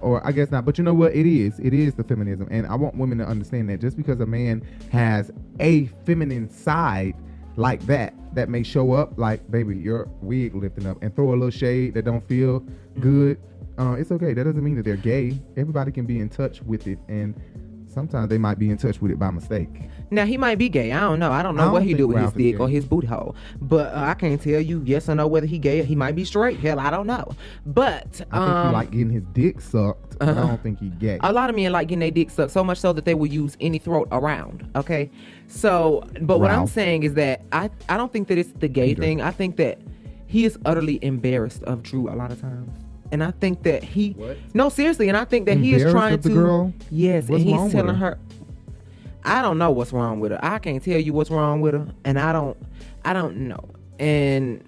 Or 0.00 0.26
I 0.26 0.32
guess 0.32 0.50
not. 0.50 0.64
But 0.64 0.78
you 0.78 0.84
know 0.84 0.94
what? 0.94 1.14
It 1.14 1.26
is. 1.26 1.58
It 1.58 1.74
is 1.74 1.94
the 1.94 2.04
feminism, 2.04 2.48
and 2.50 2.66
I 2.66 2.74
want 2.74 2.96
women 2.96 3.18
to 3.18 3.24
understand 3.24 3.68
that 3.70 3.80
just 3.80 3.96
because 3.96 4.20
a 4.20 4.26
man 4.26 4.62
has 4.90 5.30
a 5.60 5.86
feminine 6.04 6.50
side 6.50 7.14
like 7.56 7.84
that, 7.86 8.14
that 8.34 8.48
may 8.48 8.62
show 8.62 8.92
up 8.92 9.18
like, 9.18 9.50
baby, 9.50 9.76
your 9.76 10.08
wig 10.22 10.54
lifting 10.54 10.86
up, 10.86 11.02
and 11.02 11.14
throw 11.14 11.30
a 11.30 11.34
little 11.34 11.50
shade 11.50 11.94
that 11.94 12.04
don't 12.04 12.26
feel 12.28 12.60
good. 13.00 13.40
Uh, 13.78 13.92
it's 13.92 14.10
okay. 14.10 14.32
That 14.32 14.44
doesn't 14.44 14.62
mean 14.62 14.76
that 14.76 14.84
they're 14.84 14.96
gay. 14.96 15.40
Everybody 15.56 15.92
can 15.92 16.06
be 16.06 16.20
in 16.20 16.28
touch 16.28 16.62
with 16.62 16.86
it, 16.86 16.98
and 17.08 17.34
sometimes 17.86 18.28
they 18.28 18.38
might 18.38 18.58
be 18.58 18.70
in 18.70 18.76
touch 18.76 19.00
with 19.00 19.10
it 19.10 19.18
by 19.18 19.30
mistake. 19.30 19.88
Now 20.10 20.24
he 20.24 20.36
might 20.36 20.56
be 20.56 20.68
gay. 20.68 20.92
I 20.92 21.00
don't 21.00 21.18
know. 21.18 21.30
I 21.30 21.42
don't 21.42 21.56
know 21.56 21.62
I 21.62 21.64
don't 21.66 21.72
what 21.74 21.82
he 21.82 21.88
think 21.88 21.98
do 21.98 22.08
with 22.08 22.16
his 22.16 22.22
Ralph 22.22 22.36
is 22.36 22.42
dick 22.42 22.60
or 22.60 22.68
his 22.68 22.84
booty 22.84 23.06
hole. 23.06 23.36
But 23.60 23.94
uh, 23.94 24.00
I 24.00 24.14
can't 24.14 24.40
tell 24.40 24.60
you 24.60 24.82
yes 24.84 25.08
or 25.08 25.14
no 25.14 25.26
whether 25.26 25.46
he 25.46 25.58
gay. 25.58 25.82
He 25.82 25.94
might 25.94 26.14
be 26.14 26.24
straight. 26.24 26.58
Hell, 26.60 26.80
I 26.80 26.90
don't 26.90 27.06
know. 27.06 27.30
But 27.66 28.20
I 28.30 28.38
think 28.38 28.50
um, 28.50 28.66
he 28.68 28.72
like 28.72 28.90
getting 28.90 29.10
his 29.10 29.24
dick 29.32 29.60
sucked, 29.60 30.18
but 30.18 30.28
I 30.28 30.32
uh-huh. 30.32 30.46
don't 30.46 30.62
think 30.62 30.78
he 30.78 30.88
gay. 30.88 31.18
a 31.22 31.32
lot 31.32 31.50
of 31.50 31.56
men 31.56 31.72
like 31.72 31.88
getting 31.88 32.00
their 32.00 32.10
dick 32.10 32.30
sucked 32.30 32.52
so 32.52 32.64
much 32.64 32.78
so 32.78 32.92
that 32.92 33.04
they 33.04 33.14
will 33.14 33.26
use 33.26 33.56
any 33.60 33.78
throat 33.78 34.08
around. 34.12 34.70
Okay, 34.76 35.10
so 35.46 36.04
but 36.22 36.38
what 36.38 36.50
I'm 36.50 36.66
saying 36.66 37.02
is 37.02 37.14
that 37.14 37.42
I 37.52 37.70
I 37.88 37.96
don't 37.96 38.12
think 38.12 38.28
that 38.28 38.38
it's 38.38 38.52
the 38.52 38.68
gay 38.68 38.94
thing. 38.94 39.20
I 39.20 39.30
think 39.30 39.56
that 39.56 39.78
he 40.26 40.44
is 40.44 40.58
utterly 40.64 40.98
embarrassed 41.02 41.62
of 41.64 41.82
Drew 41.82 42.08
a 42.08 42.14
lot 42.14 42.30
of 42.30 42.40
times. 42.40 42.70
And 43.10 43.24
I 43.24 43.30
think 43.30 43.62
that 43.62 43.82
he 43.82 44.14
no 44.52 44.68
seriously, 44.68 45.08
and 45.08 45.16
I 45.16 45.24
think 45.24 45.46
that 45.46 45.56
he 45.56 45.74
is 45.74 45.90
trying 45.90 46.20
to 46.20 46.28
girl? 46.28 46.74
yes, 46.90 47.28
What's 47.28 47.42
and 47.42 47.50
he's 47.50 47.72
telling 47.72 47.94
her? 47.94 48.10
her. 48.10 48.18
I 49.28 49.42
don't 49.42 49.58
know 49.58 49.70
what's 49.70 49.92
wrong 49.92 50.20
with 50.20 50.32
her. 50.32 50.40
I 50.42 50.58
can't 50.58 50.82
tell 50.82 50.98
you 50.98 51.12
what's 51.12 51.30
wrong 51.30 51.60
with 51.60 51.74
her, 51.74 51.86
and 52.04 52.18
I 52.18 52.32
don't, 52.32 52.56
I 53.04 53.12
don't 53.12 53.36
know. 53.48 53.62
And 53.98 54.62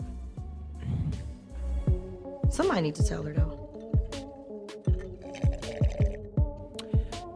Somebody 2.51 2.81
need 2.83 2.95
to 2.97 3.05
tell 3.05 3.23
her 3.23 3.33
though. 3.33 3.57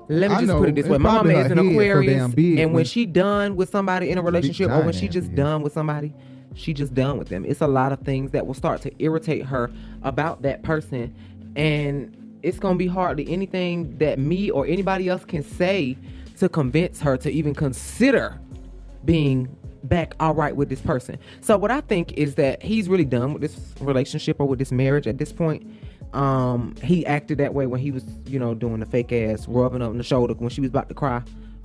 Let 0.09 0.31
me 0.31 0.37
I 0.37 0.41
just 0.41 0.49
know, 0.49 0.59
put 0.59 0.69
it 0.69 0.75
this 0.75 0.85
it's 0.85 0.93
way: 0.93 0.99
my 0.99 1.13
mama 1.15 1.31
is 1.31 1.51
an 1.51 1.57
her 1.59 1.65
so 1.65 1.71
Aquarius, 1.71 2.35
big 2.35 2.59
and 2.59 2.71
when 2.71 2.75
when- 2.75 2.85
she 2.85 3.07
done 3.07 3.57
with 3.57 3.71
somebody 3.71 4.11
in 4.11 4.19
a 4.19 4.23
relationship, 4.23 4.71
or 4.71 4.83
when 4.83 4.93
she 4.93 5.09
just 5.09 5.29
head. 5.29 5.37
done 5.37 5.63
with 5.63 5.73
somebody, 5.73 6.13
she 6.55 6.75
just 6.75 6.93
done 6.95 7.17
with 7.17 7.29
them. 7.29 7.45
It's 7.47 7.63
a 7.63 7.67
lot 7.67 7.93
of 7.93 8.01
things 8.01 8.33
that 8.33 8.47
will 8.47 8.55
start 8.55 8.83
to 8.83 8.93
irritate 9.03 9.47
her 9.47 9.71
about 10.03 10.43
that 10.43 10.63
person, 10.63 11.15
and 11.57 12.15
it's 12.43 12.59
gonna 12.59 12.77
be 12.77 12.87
hardly 12.87 13.27
anything 13.33 13.97
that 13.99 14.19
me 14.19 14.51
or 14.51 14.67
anybody 14.67 15.09
else 15.09 15.25
can 15.25 15.43
say 15.43 15.97
to 16.39 16.49
convince 16.49 17.01
her 17.01 17.17
to 17.19 17.31
even 17.31 17.55
consider 17.55 18.39
being 19.05 19.55
back 19.85 20.15
all 20.19 20.35
right 20.35 20.57
with 20.57 20.69
this 20.69 20.81
person. 20.81 21.19
So 21.41 21.57
what 21.59 21.71
I 21.71 21.81
think 21.83 22.13
is 22.13 22.37
that 22.37 22.63
he's 22.63 22.89
really 22.89 23.05
done 23.05 23.33
with 23.35 23.43
this 23.43 23.59
relationship 23.81 24.41
or 24.41 24.47
with 24.49 24.59
this 24.59 24.73
marriage 24.73 25.07
at 25.07 25.19
this 25.19 25.33
point. 25.33 25.71
Um, 26.15 26.77
he 26.83 27.05
acted 27.05 27.39
that 27.39 27.55
way 27.55 27.67
when 27.67 27.81
he 27.81 27.91
was, 27.91 28.05
you 28.27 28.39
know, 28.39 28.55
doing 28.55 28.79
the 28.79 28.87
fake 28.87 29.13
ass 29.13 29.49
rubbing 29.49 29.83
up 29.83 29.91
on 29.91 29.99
the 29.99 30.05
shoulder 30.05 30.35
when 30.35 30.49
she 30.49 30.61
was 30.61 30.71
about 30.71 30.89
to 30.89 30.95
cry 30.95 31.23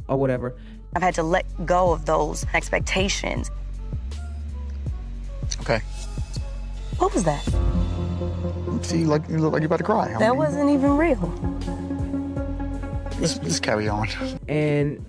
or 0.08 0.18
whatever. 0.18 0.56
I've 0.96 1.04
had 1.04 1.14
to 1.16 1.24
let 1.24 1.46
go 1.66 1.92
of 1.92 2.06
those 2.06 2.46
expectations. 2.54 3.52
Okay. 5.62 5.82
What 6.98 7.14
was 7.14 7.24
that? 7.26 7.44
See, 8.82 9.06
like 9.06 9.28
you 9.30 9.38
look 9.38 9.54
like 9.54 9.62
you're 9.62 9.68
about 9.68 9.78
to 9.78 9.84
cry. 9.84 10.14
I 10.16 10.20
That 10.20 10.32
mean, 10.32 10.38
wasn't 10.38 10.70
even 10.72 10.98
real. 10.98 11.18
Let's, 13.20 13.38
let's 13.44 13.60
carry 13.60 13.88
on. 13.90 14.08
And 14.48 15.06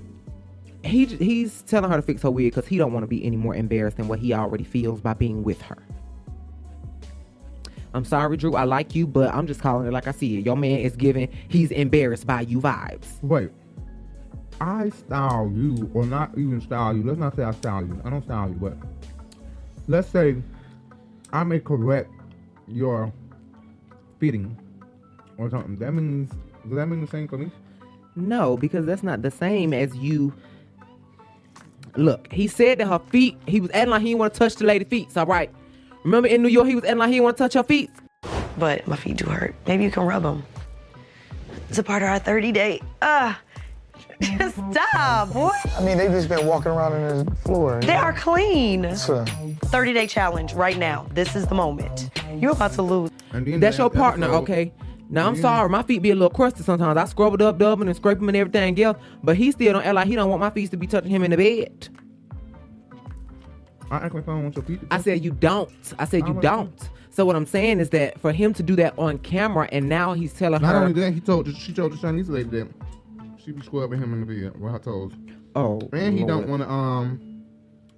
he 0.82 1.04
he's 1.04 1.62
telling 1.62 1.90
her 1.90 1.96
to 1.96 2.02
fix 2.02 2.22
her 2.22 2.30
wig 2.30 2.52
because 2.52 2.66
he 2.66 2.76
don't 2.76 2.92
want 2.92 3.04
to 3.04 3.06
be 3.06 3.24
any 3.24 3.36
more 3.36 3.54
embarrassed 3.54 3.98
than 3.98 4.08
what 4.08 4.18
he 4.18 4.34
already 4.34 4.64
feels 4.64 5.00
by 5.00 5.14
being 5.14 5.42
with 5.44 5.62
her. 5.62 5.78
I'm 7.94 8.04
sorry, 8.04 8.36
Drew. 8.36 8.54
I 8.54 8.64
like 8.64 8.94
you, 8.94 9.06
but 9.06 9.34
I'm 9.34 9.46
just 9.46 9.60
calling 9.60 9.86
it 9.86 9.92
like 9.92 10.06
I 10.06 10.12
see 10.12 10.38
it. 10.38 10.44
Your 10.44 10.56
man 10.56 10.78
is 10.78 10.96
giving 10.96 11.28
he's 11.48 11.70
embarrassed 11.70 12.26
by 12.26 12.42
you 12.42 12.60
vibes. 12.60 13.22
Wait. 13.22 13.50
I 14.60 14.90
style 14.90 15.50
you, 15.54 15.90
or 15.94 16.04
not 16.04 16.36
even 16.36 16.60
style 16.60 16.94
you. 16.94 17.02
Let's 17.02 17.18
not 17.18 17.34
say 17.34 17.44
I 17.44 17.52
style 17.52 17.82
you. 17.82 18.00
I 18.04 18.10
don't 18.10 18.22
style 18.22 18.48
you, 18.48 18.56
but 18.56 18.76
let's 19.88 20.08
say 20.08 20.36
I 21.32 21.44
may 21.44 21.60
correct 21.60 22.10
your 22.68 23.12
fitting 24.18 24.56
or 25.38 25.48
something. 25.48 25.76
That 25.76 25.92
means 25.92 26.30
does 26.66 26.76
that 26.76 26.86
mean 26.86 27.00
the 27.00 27.06
same 27.06 27.26
for 27.28 27.38
me? 27.38 27.50
No, 28.16 28.56
because 28.56 28.86
that's 28.86 29.02
not 29.02 29.22
the 29.22 29.30
same 29.30 29.72
as 29.72 29.94
you. 29.96 30.32
Look, 31.96 32.32
he 32.32 32.46
said 32.46 32.78
that 32.78 32.86
her 32.86 33.00
feet, 33.10 33.36
he 33.46 33.60
was 33.60 33.70
acting 33.72 33.90
like 33.90 34.02
he 34.02 34.08
didn't 34.08 34.20
want 34.20 34.34
to 34.34 34.38
touch 34.38 34.56
the 34.56 34.64
lady 34.64 34.84
feet. 34.84 35.16
All 35.16 35.26
right. 35.26 35.50
Remember 36.04 36.28
in 36.28 36.42
New 36.42 36.48
York, 36.48 36.66
he 36.68 36.74
was 36.74 36.84
acting 36.84 36.98
like 36.98 37.08
he 37.08 37.14
didn't 37.14 37.24
want 37.24 37.36
to 37.36 37.42
touch 37.44 37.54
her 37.54 37.62
feet. 37.62 37.90
But 38.58 38.86
my 38.86 38.96
feet 38.96 39.16
do 39.16 39.26
hurt. 39.26 39.54
Maybe 39.66 39.84
you 39.84 39.90
can 39.90 40.04
rub 40.04 40.22
them. 40.22 40.44
It's 41.68 41.78
a 41.78 41.82
part 41.82 42.02
of 42.02 42.08
our 42.08 42.18
30 42.18 42.52
day. 42.52 42.80
Ah, 43.00 43.40
just 44.20 44.54
stop, 44.70 45.32
boy. 45.32 45.50
I 45.78 45.84
mean, 45.84 45.98
they've 45.98 46.10
just 46.10 46.28
been 46.28 46.46
walking 46.46 46.72
around 46.72 46.94
in 46.94 47.24
the 47.24 47.34
floor. 47.36 47.80
They 47.80 47.94
are 47.94 48.12
clean. 48.12 48.94
So, 48.96 49.24
30 49.24 49.92
day 49.92 50.06
challenge 50.06 50.52
right 50.54 50.78
now. 50.78 51.06
This 51.12 51.34
is 51.36 51.46
the 51.46 51.54
moment. 51.54 52.10
You're 52.36 52.52
about 52.52 52.72
to 52.72 52.82
lose. 52.82 53.10
That's 53.32 53.78
your 53.78 53.90
partner, 53.90 54.26
okay? 54.34 54.72
Now 55.12 55.26
I'm 55.26 55.34
sorry, 55.34 55.68
my 55.68 55.82
feet 55.82 56.02
be 56.02 56.10
a 56.10 56.14
little 56.14 56.30
crusty 56.30 56.62
sometimes. 56.62 56.96
I 56.96 57.04
scrub 57.04 57.34
it 57.34 57.42
up, 57.42 57.58
dubbing 57.58 57.88
and 57.88 57.96
scrape 57.96 58.18
them 58.18 58.28
and 58.28 58.36
everything 58.36 58.80
else, 58.80 58.96
but 59.24 59.36
he 59.36 59.50
still 59.50 59.72
don't 59.72 59.84
act 59.84 59.94
like 59.94 60.06
he 60.06 60.14
don't 60.14 60.30
want 60.30 60.38
my 60.38 60.50
feet 60.50 60.70
to 60.70 60.76
be 60.76 60.86
touching 60.86 61.10
him 61.10 61.24
in 61.24 61.32
the 61.32 61.36
bed. 61.36 61.88
I 63.90 63.96
act 63.96 64.14
like 64.14 64.22
I 64.22 64.32
don't 64.32 64.44
want 64.44 64.54
your 64.54 64.64
feet. 64.64 64.80
I 64.88 65.00
said 65.00 65.24
you 65.24 65.32
don't. 65.32 65.70
I 65.98 66.04
said 66.04 66.28
you 66.28 66.38
I 66.38 66.40
don't. 66.40 66.90
So 67.10 67.26
what 67.26 67.34
I'm 67.34 67.44
saying 67.44 67.80
is 67.80 67.90
that 67.90 68.20
for 68.20 68.30
him 68.30 68.54
to 68.54 68.62
do 68.62 68.76
that 68.76 68.96
on 68.96 69.18
camera, 69.18 69.68
and 69.72 69.88
now 69.88 70.12
he's 70.12 70.32
telling 70.32 70.62
Not 70.62 70.68
her, 70.68 70.74
Not 70.74 70.82
only 70.86 71.00
that, 71.00 71.12
he 71.12 71.20
told 71.20 71.52
she 71.56 71.72
told 71.72 71.92
the 71.92 71.98
Chinese 71.98 72.28
lady 72.28 72.48
that 72.50 72.68
she 73.36 73.50
be 73.50 73.62
scrubbing 73.62 74.00
him 74.00 74.12
in 74.12 74.20
the 74.20 74.26
bed 74.26 74.60
with 74.60 74.70
her 74.72 74.78
toes. 74.78 75.12
Oh, 75.56 75.80
and 75.92 76.16
he 76.16 76.24
don't 76.24 76.48
want 76.48 76.62
to 76.62 76.70
um 76.70 77.44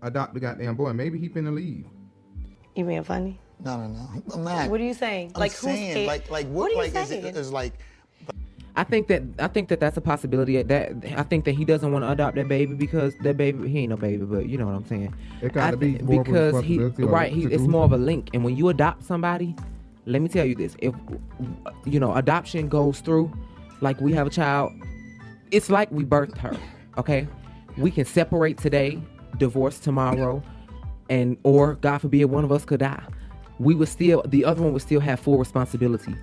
adopt 0.00 0.32
the 0.32 0.40
goddamn 0.40 0.76
boy. 0.76 0.94
Maybe 0.94 1.18
he 1.18 1.28
finna 1.28 1.54
leave. 1.54 1.84
You 2.74 2.86
being 2.86 3.04
funny? 3.04 3.38
No, 3.64 3.76
no, 3.76 3.88
no. 3.88 4.22
I'm 4.34 4.44
not. 4.44 4.70
What 4.70 4.80
are 4.80 4.84
you 4.84 4.94
saying? 4.94 5.32
I'm 5.34 5.40
like 5.40 5.52
who's 5.52 5.60
saying, 5.60 6.04
it? 6.04 6.06
like, 6.06 6.30
like 6.30 6.46
what 6.46 6.62
what, 6.62 6.70
are 6.70 6.86
you 6.86 6.92
like, 6.92 7.04
is 7.04 7.08
saying? 7.08 7.24
it, 7.26 7.36
is 7.36 7.52
like, 7.52 7.74
I 8.74 8.84
think 8.84 9.08
that 9.08 9.22
I 9.38 9.48
think 9.48 9.68
that 9.68 9.80
that's 9.80 9.96
a 9.96 10.00
possibility. 10.00 10.60
That 10.62 10.92
I 11.16 11.22
think 11.22 11.44
that 11.44 11.52
he 11.52 11.64
doesn't 11.64 11.92
want 11.92 12.04
to 12.04 12.10
adopt 12.10 12.36
that 12.36 12.48
baby 12.48 12.74
because 12.74 13.14
that 13.22 13.36
baby 13.36 13.68
he 13.68 13.80
ain't 13.80 13.90
no 13.90 13.96
baby, 13.96 14.24
but 14.24 14.48
you 14.48 14.56
know 14.56 14.66
what 14.66 14.74
I'm 14.74 14.86
saying. 14.86 15.14
It 15.42 15.52
gotta 15.52 15.76
I 15.76 15.78
be 15.78 15.94
thi- 15.94 16.02
more 16.02 16.22
of 16.22 16.28
a 16.28 16.32
because 16.32 16.64
he 16.64 16.78
right. 16.78 17.32
He, 17.32 17.44
it's 17.44 17.64
more 17.64 17.84
of 17.84 17.92
a 17.92 17.98
link, 17.98 18.30
and 18.32 18.44
when 18.44 18.56
you 18.56 18.68
adopt 18.70 19.04
somebody, 19.04 19.54
let 20.06 20.22
me 20.22 20.28
tell 20.28 20.46
you 20.46 20.54
this: 20.54 20.74
if 20.78 20.94
you 21.84 22.00
know 22.00 22.14
adoption 22.14 22.68
goes 22.68 23.00
through, 23.00 23.30
like 23.82 24.00
we 24.00 24.12
have 24.14 24.26
a 24.26 24.30
child, 24.30 24.72
it's 25.50 25.68
like 25.68 25.90
we 25.92 26.04
birthed 26.04 26.38
her. 26.38 26.56
Okay, 26.96 27.28
we 27.76 27.90
can 27.90 28.06
separate 28.06 28.56
today, 28.56 29.02
divorce 29.36 29.78
tomorrow, 29.80 30.42
and 31.10 31.36
or 31.42 31.74
God 31.74 31.98
forbid 31.98 32.24
one 32.24 32.42
of 32.44 32.50
us 32.50 32.64
could 32.64 32.80
die. 32.80 33.02
We 33.62 33.74
would 33.74 33.88
still 33.88 34.22
the 34.26 34.44
other 34.44 34.62
one 34.62 34.72
would 34.72 34.82
still 34.82 35.00
have 35.00 35.20
full 35.20 35.38
responsibility 35.38 36.14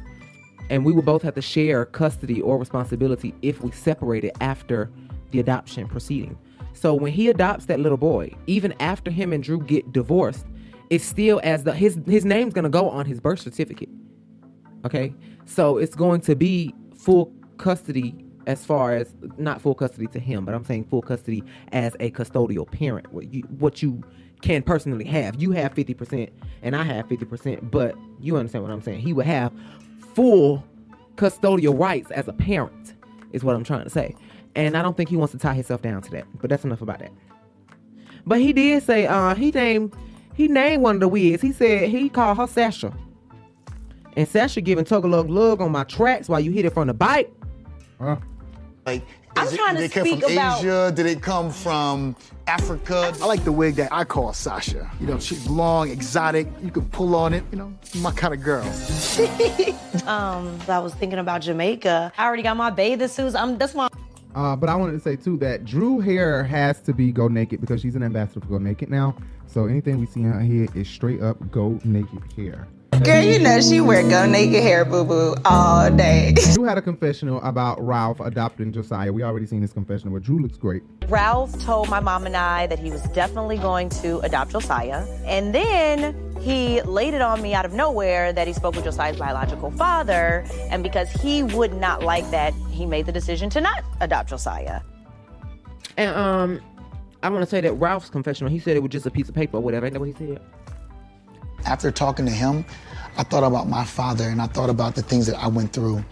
and 0.70 0.86
we 0.86 0.94
would 0.94 1.06
both 1.06 1.22
have 1.24 1.36
to 1.36 1.42
share 1.42 1.86
custody 1.86 2.42
or 2.42 2.58
responsibility 2.58 3.34
if 3.42 3.62
we 3.62 3.72
separated 3.72 4.32
after 4.40 4.90
the 5.32 5.40
adoption 5.40 5.88
proceeding. 5.88 6.38
So 6.74 6.94
when 6.94 7.12
he 7.12 7.30
adopts 7.30 7.66
that 7.66 7.80
little 7.80 7.98
boy, 7.98 8.34
even 8.48 8.74
after 8.80 9.12
him 9.12 9.34
and 9.34 9.44
Drew 9.44 9.62
get 9.62 9.92
divorced, 9.92 10.46
it's 10.90 11.04
still 11.04 11.42
as 11.44 11.64
the 11.64 11.74
his 11.74 12.00
his 12.06 12.26
name's 12.26 12.54
gonna 12.54 12.70
go 12.70 12.90
on 12.90 13.06
his 13.06 13.20
birth 13.20 13.40
certificate. 13.40 13.90
Okay, 14.86 15.14
so 15.46 15.78
it's 15.78 15.96
going 15.96 16.22
to 16.22 16.36
be 16.36 16.74
full 16.96 17.34
custody 17.58 18.16
as 18.48 18.66
far 18.66 18.96
as 18.96 19.14
not 19.38 19.62
full 19.62 19.76
custody 19.76 20.08
to 20.08 20.20
him, 20.20 20.46
but 20.46 20.56
I'm 20.56 20.64
saying 20.64 20.86
full 20.86 21.02
custody 21.02 21.44
as 21.72 21.96
a 22.00 22.12
custodial 22.12 22.70
parent. 22.70 23.12
What 23.12 23.34
you 23.34 23.42
what 23.60 23.84
you 23.84 24.04
can 24.42 24.64
personally 24.64 25.06
have. 25.06 25.42
You 25.42 25.52
have 25.52 25.74
50% 25.74 26.30
and 26.62 26.76
I 26.76 26.84
have 26.84 27.08
50%, 27.08 27.72
but 27.72 27.96
you 28.20 28.38
understand 28.38 28.64
what 28.64 28.72
I'm 28.72 28.82
saying. 28.82 29.00
He 29.00 29.14
would 29.14 29.26
have 29.26 29.52
full 30.14 30.64
custodial 31.16 31.78
rights 31.78 32.12
as 32.12 32.28
a 32.28 32.34
parent, 32.34 32.94
is 33.34 33.44
what 33.44 33.56
I'm 33.56 33.64
trying 33.64 33.84
to 33.84 33.90
say. 33.90 34.16
And 34.56 34.76
I 34.76 34.82
don't 34.82 34.98
think 34.98 35.10
he 35.10 35.18
wants 35.18 35.32
to 35.34 35.38
tie 35.38 35.54
himself 35.54 35.82
down 35.82 36.02
to 36.02 36.12
that. 36.12 36.26
But 36.42 36.50
that's 36.50 36.64
enough 36.64 36.82
about 36.82 37.00
that. 37.00 37.12
But 38.26 38.40
he 38.40 38.54
did 38.54 38.84
say 38.84 39.08
uh 39.08 39.36
he 39.36 39.52
named 39.52 39.96
he 40.34 40.48
named 40.48 40.84
one 40.84 40.96
of 40.96 41.02
the 41.02 41.08
wigs. 41.08 41.42
He 41.42 41.52
said 41.52 41.90
he 41.90 42.10
called 42.10 42.38
her 42.38 42.48
Sasha. 42.48 42.94
And 44.16 44.28
Sasha 44.28 44.62
giving 44.62 44.86
Tug 44.86 45.06
a 45.06 45.08
lug 45.08 45.30
lug 45.30 45.62
on 45.62 45.72
my 45.72 45.84
tracks 45.84 46.28
while 46.28 46.40
you 46.40 46.52
hit 46.52 46.66
it 46.66 46.74
from 46.74 46.88
the 46.88 46.94
bike. 46.94 47.32
Huh? 48.00 48.18
Like, 48.86 49.04
I'm 49.42 49.48
is 49.48 49.54
it- 49.54 49.58
trying 49.58 49.76
to 49.76 49.82
did 49.82 49.92
it 49.92 49.94
come 49.94 50.20
from 50.20 50.32
about- 50.32 50.60
Asia? 50.60 50.92
Did 50.96 51.06
it 51.06 51.22
come 51.22 51.52
from 51.52 52.16
Africa? 52.48 53.14
I 53.22 53.26
like 53.26 53.44
the 53.44 53.52
wig 53.52 53.76
that 53.76 53.90
I 53.92 54.04
call 54.04 54.34
Sasha. 54.34 54.90
You 55.00 55.08
know, 55.08 55.20
she's 55.20 55.48
long, 55.48 55.90
exotic. 55.90 56.48
You 56.62 56.72
can 56.72 56.86
pull 56.90 57.16
on 57.16 57.34
it. 57.34 57.44
You 57.52 57.58
know, 57.60 57.74
my 57.98 58.12
kind 58.12 58.34
of 58.34 58.42
girl. 58.44 58.64
um, 60.08 60.58
I 60.68 60.80
was 60.80 60.94
thinking 60.96 61.20
about 61.20 61.42
Jamaica. 61.42 62.12
I 62.18 62.26
already 62.26 62.44
got 62.44 62.58
my 62.58 62.70
bathing 62.70 63.08
suits. 63.08 63.36
I'm 63.36 63.58
that's 63.58 63.76
my 63.76 63.88
Uh, 64.36 64.56
but 64.56 64.70
I 64.70 64.76
wanted 64.76 64.94
to 64.94 65.00
say 65.00 65.16
too 65.16 65.38
that 65.38 65.66
Drew 65.66 66.00
hair 66.00 66.44
has 66.44 66.82
to 66.82 66.94
be 66.94 67.12
go 67.12 67.28
naked 67.28 67.62
because 67.62 67.82
she's 67.82 67.96
an 67.96 68.04
ambassador 68.04 68.42
for 68.42 68.48
Go 68.48 68.58
Naked 68.60 68.90
now. 68.90 69.16
So 69.48 69.66
anything 69.66 70.00
we 70.00 70.06
see 70.06 70.24
on 70.26 70.34
her 70.34 70.42
head 70.42 70.70
is 70.76 70.88
straight 70.88 71.22
up 71.22 71.38
go 71.52 71.80
naked 71.84 72.22
hair. 72.36 72.68
Girl, 73.04 73.24
you 73.24 73.40
know 73.40 73.62
she 73.62 73.80
wear 73.80 74.04
go 74.08 74.26
naked 74.26 74.62
hair 74.62 74.84
boo 74.84 75.06
boo 75.06 75.34
all 75.46 75.90
day. 75.90 76.34
Drew 76.54 76.66
had 76.66 76.78
a 76.78 76.82
confessional 76.82 77.42
about 77.42 77.80
Ralph 77.82 78.20
adopting 78.20 78.74
Josiah. 78.74 79.14
We 79.14 79.24
already 79.24 79.46
seen 79.46 79.62
his 79.62 79.72
confessional, 79.72 80.14
but 80.14 80.24
Drew 80.24 80.40
looks 80.40 80.58
great. 80.58 80.84
Ralph 81.08 81.58
told 81.64 81.90
my 81.90 82.02
mom 82.02 82.26
and 82.26 82.36
I 82.36 82.68
that 82.68 82.78
he 82.78 82.92
was 82.92 83.02
definitely 83.10 83.58
going 83.58 83.90
to 84.02 84.20
adopt 84.20 84.52
Josiah. 84.52 85.06
And 85.26 85.56
then 85.56 86.14
he 86.42 86.82
laid 86.82 87.14
it 87.14 87.22
on 87.22 87.42
me 87.42 87.54
out 87.54 87.66
of 87.66 87.74
nowhere 87.74 88.34
that 88.34 88.48
he 88.48 88.54
spoke 88.54 88.76
with 88.76 88.84
Josiah's 88.84 89.18
biological 89.18 89.72
father. 89.72 90.44
And 90.70 90.84
because 90.84 91.10
he 91.10 91.44
would 91.44 91.74
not 91.74 92.04
like 92.04 92.30
that, 92.32 92.54
he 92.70 92.86
made 92.86 93.06
the 93.06 93.14
decision 93.14 93.50
to 93.52 93.62
not 93.62 93.84
adopt 94.02 94.30
Josiah. 94.30 94.82
And 95.96 96.16
um, 96.16 96.62
I 97.24 97.30
want 97.30 97.44
to 97.44 97.50
say 97.50 97.62
that 97.62 97.74
Ralph's 97.74 98.10
confessional, 98.10 98.52
he 98.52 98.60
said 98.60 98.76
it 98.76 98.84
was 98.84 98.92
just 98.92 99.06
a 99.06 99.12
piece 99.12 99.30
of 99.30 99.36
paper 99.36 99.58
or 99.58 99.62
whatever. 99.62 99.86
Ain't 99.86 99.94
that 99.94 100.00
what 100.00 100.10
he 100.10 100.16
said? 100.16 100.42
After 101.66 101.92
talking 101.92 102.26
to 102.26 102.32
him, 102.32 102.66
I 103.18 103.24
thought 103.24 103.44
about 103.44 103.68
my 103.68 103.84
father 103.84 104.24
and 104.30 104.42
I 104.42 104.48
thought 104.48 104.70
about 104.70 104.96
the 104.96 105.02
things 105.02 105.28
that 105.28 105.36
I 105.38 105.48
went 105.48 105.74
through. 105.74 106.04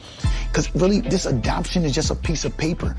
Because 0.47 0.73
really, 0.75 1.01
this 1.01 1.25
adoption 1.25 1.85
is 1.85 1.93
just 1.93 2.11
a 2.11 2.15
piece 2.15 2.43
of 2.43 2.55
paper. 2.57 2.95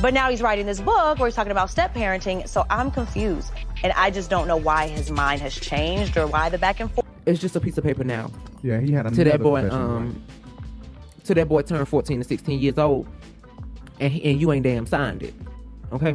But 0.00 0.14
now 0.14 0.30
he's 0.30 0.40
writing 0.40 0.66
this 0.66 0.80
book 0.80 1.18
where 1.18 1.28
he's 1.28 1.34
talking 1.34 1.52
about 1.52 1.68
step 1.70 1.94
parenting. 1.94 2.48
So 2.48 2.64
I'm 2.70 2.90
confused. 2.90 3.52
And 3.82 3.92
I 3.94 4.10
just 4.10 4.30
don't 4.30 4.46
know 4.48 4.56
why 4.56 4.88
his 4.88 5.10
mind 5.10 5.40
has 5.42 5.54
changed 5.54 6.16
or 6.16 6.26
why 6.26 6.48
the 6.48 6.58
back 6.58 6.80
and 6.80 6.90
forth. 6.90 7.06
It's 7.26 7.40
just 7.40 7.54
a 7.56 7.60
piece 7.60 7.76
of 7.76 7.84
paper 7.84 8.02
now. 8.04 8.30
Yeah, 8.62 8.80
he 8.80 8.92
had 8.92 9.12
to 9.12 9.24
that 9.24 9.42
boy. 9.42 9.60
confessional, 9.60 9.96
Um, 9.96 10.22
to 11.24 11.34
that 11.34 11.48
boy 11.48 11.62
turned 11.62 11.86
14 11.86 12.18
to 12.18 12.24
16 12.24 12.60
years 12.60 12.78
old, 12.78 13.06
and 14.00 14.12
he, 14.12 14.24
and 14.24 14.40
you 14.40 14.52
ain't 14.52 14.64
damn 14.64 14.86
signed 14.86 15.22
it. 15.22 15.34
Okay. 15.92 16.14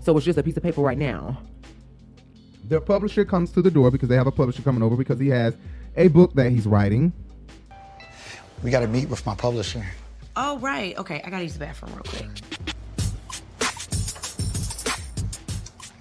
So 0.00 0.16
it's 0.16 0.24
just 0.24 0.38
a 0.38 0.42
piece 0.42 0.56
of 0.56 0.62
paper 0.62 0.80
right 0.80 0.98
now. 0.98 1.36
The 2.68 2.80
publisher 2.80 3.24
comes 3.24 3.52
to 3.52 3.62
the 3.62 3.70
door 3.70 3.92
because 3.92 4.08
they 4.08 4.16
have 4.16 4.26
a 4.26 4.32
publisher 4.32 4.62
coming 4.62 4.82
over 4.82 4.96
because 4.96 5.20
he 5.20 5.28
has 5.28 5.54
a 5.96 6.08
book 6.08 6.34
that 6.34 6.50
he's 6.50 6.66
writing. 6.66 7.12
We 8.62 8.70
got 8.72 8.80
to 8.80 8.88
meet 8.88 9.08
with 9.08 9.24
my 9.24 9.36
publisher. 9.36 9.86
Oh 10.34 10.58
right. 10.58 10.96
Okay, 10.98 11.22
I 11.24 11.30
gotta 11.30 11.44
use 11.44 11.54
the 11.54 11.60
bathroom 11.60 11.94
real 11.94 12.02
quick. 12.02 12.75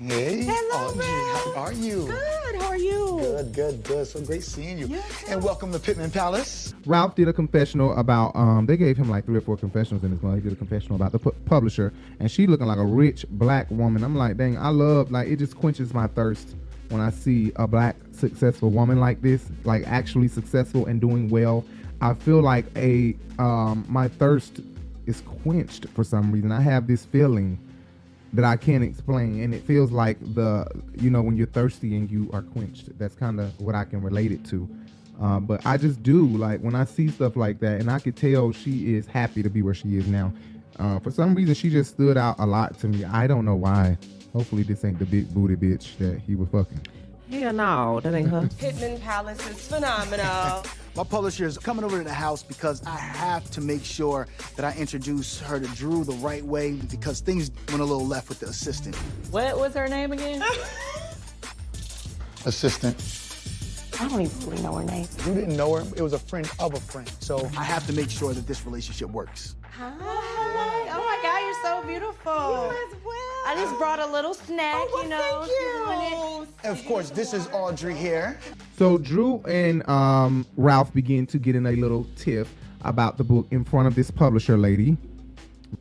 Hey, 0.08 0.48
Audrey, 0.72 1.04
how 1.04 1.54
are 1.56 1.74
you? 1.74 2.06
Good. 2.06 2.62
How 2.62 2.68
are 2.68 2.78
you? 2.78 3.18
Good, 3.20 3.54
good, 3.54 3.84
good. 3.84 4.06
So 4.06 4.22
great 4.22 4.44
seeing 4.44 4.78
you. 4.78 5.00
And 5.28 5.44
welcome 5.44 5.72
to 5.72 5.80
Pittman 5.80 6.12
Palace. 6.12 6.76
Ralph 6.86 7.16
did 7.16 7.28
a 7.28 7.34
confessional 7.34 7.98
about 7.98 8.36
um 8.36 8.68
they 8.68 8.78
gave 8.78 8.98
him 8.98 9.10
like 9.10 9.26
three 9.26 9.38
or 9.38 9.42
four 9.42 9.58
confessionals 9.58 10.04
in 10.04 10.12
his 10.12 10.22
one. 10.22 10.36
He 10.36 10.42
did 10.42 10.54
a 10.54 10.56
confessional 10.56 10.96
about 10.96 11.12
the 11.12 11.18
pu- 11.18 11.32
publisher 11.46 11.92
and 12.20 12.30
she 12.30 12.46
looking 12.46 12.68
like 12.68 12.78
a 12.78 12.86
rich 12.86 13.26
black 13.32 13.72
woman. 13.72 14.04
I'm 14.04 14.16
like, 14.16 14.38
dang, 14.38 14.60
I 14.60 14.70
love 14.70 15.10
like 15.12 15.28
it 15.28 15.38
just 15.38 15.58
quenches 15.58 15.92
my 15.92 16.06
thirst 16.06 16.56
when 16.90 17.02
I 17.02 17.10
see 17.10 17.52
a 17.56 17.66
black 17.66 17.96
successful 18.12 18.70
woman 18.70 19.00
like 19.00 19.24
this, 19.24 19.44
like 19.64 19.88
actually 19.88 20.28
successful 20.28 20.86
and 20.86 21.02
doing 21.02 21.30
well. 21.30 21.66
I 22.02 22.14
feel 22.14 22.44
like 22.44 22.66
a 22.76 23.16
um 23.40 23.86
my 23.90 24.08
thirst 24.08 24.60
is 25.08 25.22
quenched 25.42 25.88
for 25.96 26.04
some 26.04 26.32
reason. 26.32 26.52
I 26.52 26.62
have 26.62 26.86
this 26.86 27.06
feeling 27.06 27.58
that 28.36 28.46
I 28.46 28.58
can't 28.58 28.84
explain, 28.84 29.42
and 29.42 29.54
it 29.54 29.64
feels 29.64 29.92
like 29.92 30.18
the 30.36 30.68
you 31.00 31.10
know 31.10 31.22
when 31.22 31.36
you're 31.38 31.48
thirsty 31.48 31.96
and 31.96 32.10
you 32.10 32.30
are 32.34 32.42
quenched. 32.42 32.98
That's 33.00 33.16
kind 33.16 33.40
of 33.40 33.60
what 33.60 33.76
I 33.76 33.86
can 33.86 34.02
relate 34.02 34.32
it 34.32 34.46
to. 34.46 34.70
Uh, 35.22 35.40
but 35.40 35.66
I 35.66 35.78
just 35.78 36.04
do 36.04 36.28
like 36.28 36.60
when 36.60 36.76
I 36.76 36.86
see 36.86 37.10
stuff 37.10 37.36
like 37.36 37.60
that, 37.60 37.80
and 37.80 37.90
I 37.90 38.00
could 38.00 38.16
tell 38.16 38.52
she 38.52 38.96
is 38.96 39.08
happy 39.08 39.42
to 39.44 39.50
be 39.50 39.62
where 39.62 39.74
she 39.74 39.96
is 39.98 40.08
now. 40.08 40.34
Uh, 40.78 41.00
for 41.00 41.12
some 41.12 41.34
reason, 41.34 41.56
she 41.56 41.70
just 41.70 41.92
stood 41.92 42.18
out 42.18 42.36
a 42.38 42.46
lot 42.46 42.78
to 42.80 42.88
me. 42.88 43.06
I 43.06 43.28
don't 43.28 43.46
know 43.46 43.56
why. 43.56 43.98
Hopefully, 44.34 44.64
this 44.64 44.84
ain't 44.84 45.00
the 45.00 45.06
big 45.06 45.34
booty 45.34 45.56
bitch 45.56 45.98
that 45.98 46.20
he 46.20 46.36
was 46.36 46.50
fucking. 46.50 46.86
Hell 47.32 47.54
no, 47.54 48.00
that 48.02 48.14
ain't 48.14 48.30
her. 48.30 48.50
Pittman 48.60 49.00
Palace 49.00 49.40
is 49.50 49.68
phenomenal. 49.68 50.66
My 50.96 51.04
publisher 51.04 51.46
is 51.46 51.58
coming 51.58 51.84
over 51.84 51.98
to 51.98 52.04
the 52.06 52.14
house 52.14 52.42
because 52.42 52.82
I 52.86 52.96
have 52.96 53.52
to 53.52 53.60
make 53.60 53.84
sure 53.84 54.28
that 54.56 54.64
I 54.64 54.74
introduce 54.80 55.42
her 55.42 55.60
to 55.60 55.68
Drew 55.76 56.06
the 56.06 56.14
right 56.14 56.44
way 56.44 56.72
because 56.72 57.20
things 57.20 57.52
went 57.68 57.82
a 57.82 57.86
little 57.86 58.08
left 58.08 58.30
with 58.30 58.40
the 58.40 58.48
assistant. 58.48 58.96
What 59.30 59.60
was 59.60 59.74
her 59.74 59.90
name 59.90 60.14
again? 60.14 60.42
Assistant. 62.46 62.96
I 64.00 64.08
don't 64.08 64.22
even 64.22 64.50
really 64.50 64.62
know 64.62 64.76
her 64.76 64.86
name. 64.86 65.08
You 65.26 65.34
didn't 65.34 65.58
know 65.58 65.74
her. 65.76 65.82
It 65.98 66.02
was 66.02 66.14
a 66.14 66.20
friend 66.20 66.50
of 66.60 66.74
a 66.74 66.80
friend. 66.80 67.12
So 67.20 67.50
I 67.58 67.64
have 67.64 67.86
to 67.88 67.94
make 67.94 68.10
sure 68.10 68.34
that 68.34 68.48
this 68.48 68.66
relationship 68.66 69.10
works. 69.10 69.56
Hi. 69.72 70.85
So 71.66 71.84
beautiful. 71.84 72.32
You 72.32 72.88
as 72.88 73.04
well. 73.04 73.42
I 73.48 73.56
just 73.56 73.78
brought 73.80 74.00
a 74.00 74.06
little 74.06 74.36
snack, 74.36 74.86
you 75.02 75.10
know. 75.10 75.48
Thank 75.88 76.48
you. 76.64 76.70
Of 76.70 76.86
course, 76.86 77.10
this 77.10 77.34
is 77.34 77.48
Audrey 77.48 77.96
here. 77.96 78.38
So 78.78 79.00
Drew 79.00 79.42
and 79.48 79.88
um, 79.90 80.46
Ralph 80.58 80.94
begin 80.94 81.26
to 81.28 81.40
get 81.40 81.56
in 81.56 81.66
a 81.66 81.72
little 81.72 82.06
tiff 82.18 82.54
about 82.84 83.18
the 83.18 83.24
book 83.24 83.48
in 83.50 83.64
front 83.64 83.88
of 83.88 83.96
this 83.96 84.12
publisher 84.12 84.58
lady. 84.58 84.96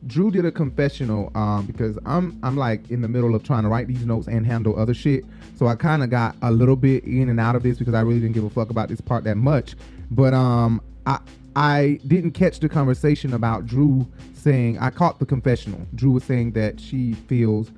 Drew 0.06 0.30
did 0.30 0.46
a 0.46 0.50
confessional 0.50 1.30
um, 1.34 1.66
because 1.66 1.98
I'm 2.06 2.38
I'm 2.42 2.56
like 2.56 2.90
in 2.90 3.02
the 3.02 3.08
middle 3.08 3.34
of 3.34 3.42
trying 3.44 3.64
to 3.64 3.68
write 3.68 3.86
these 3.86 4.06
notes 4.06 4.26
and 4.26 4.46
handle 4.46 4.78
other 4.78 4.94
shit. 4.94 5.24
So 5.56 5.66
I 5.66 5.76
kind 5.76 6.02
of 6.02 6.08
got 6.08 6.34
a 6.40 6.50
little 6.50 6.76
bit 6.76 7.04
in 7.04 7.28
and 7.28 7.38
out 7.38 7.56
of 7.56 7.62
this 7.62 7.78
because 7.78 7.94
I 7.94 8.00
really 8.00 8.20
didn't 8.20 8.34
give 8.34 8.44
a 8.44 8.50
fuck 8.50 8.70
about 8.70 8.88
this 8.88 9.02
part 9.02 9.24
that 9.24 9.36
much. 9.36 9.74
But 10.10 10.32
um, 10.32 10.80
I 11.06 11.20
I 11.56 12.00
didn't 12.06 12.32
catch 12.32 12.60
the 12.60 12.68
conversation 12.68 13.32
about 13.34 13.66
Drew 13.66 14.06
saying 14.34 14.78
I 14.78 14.90
caught 14.90 15.18
the 15.18 15.26
confessional. 15.26 15.86
Drew 15.94 16.12
was 16.12 16.24
saying 16.24 16.52
that 16.52 16.80
she 16.80 17.14
feels 17.14 17.70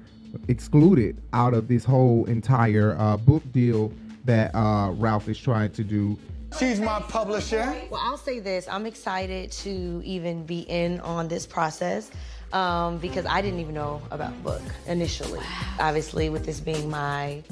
excluded 0.48 1.20
out 1.32 1.54
of 1.54 1.68
this 1.68 1.84
whole 1.84 2.24
entire 2.26 2.96
uh, 2.98 3.16
book 3.16 3.42
deal 3.52 3.92
that 4.24 4.54
uh, 4.54 4.92
Ralph 4.92 5.28
is 5.28 5.38
trying 5.38 5.72
to 5.72 5.84
do. 5.84 6.18
She's 6.58 6.80
my 6.80 7.00
publisher. 7.00 7.74
Well, 7.90 8.00
I'll 8.02 8.16
say 8.16 8.38
this: 8.38 8.66
I'm 8.68 8.86
excited 8.86 9.52
to 9.52 10.02
even 10.04 10.44
be 10.46 10.60
in 10.60 11.00
on 11.00 11.28
this 11.28 11.46
process 11.46 12.10
um, 12.52 12.98
because 12.98 13.26
I 13.26 13.42
didn't 13.42 13.60
even 13.60 13.74
know 13.74 14.00
about 14.10 14.32
the 14.36 14.42
book 14.42 14.62
initially. 14.86 15.40
Obviously, 15.78 16.28
with 16.30 16.46
this 16.46 16.60
being 16.60 16.88
my 16.88 17.42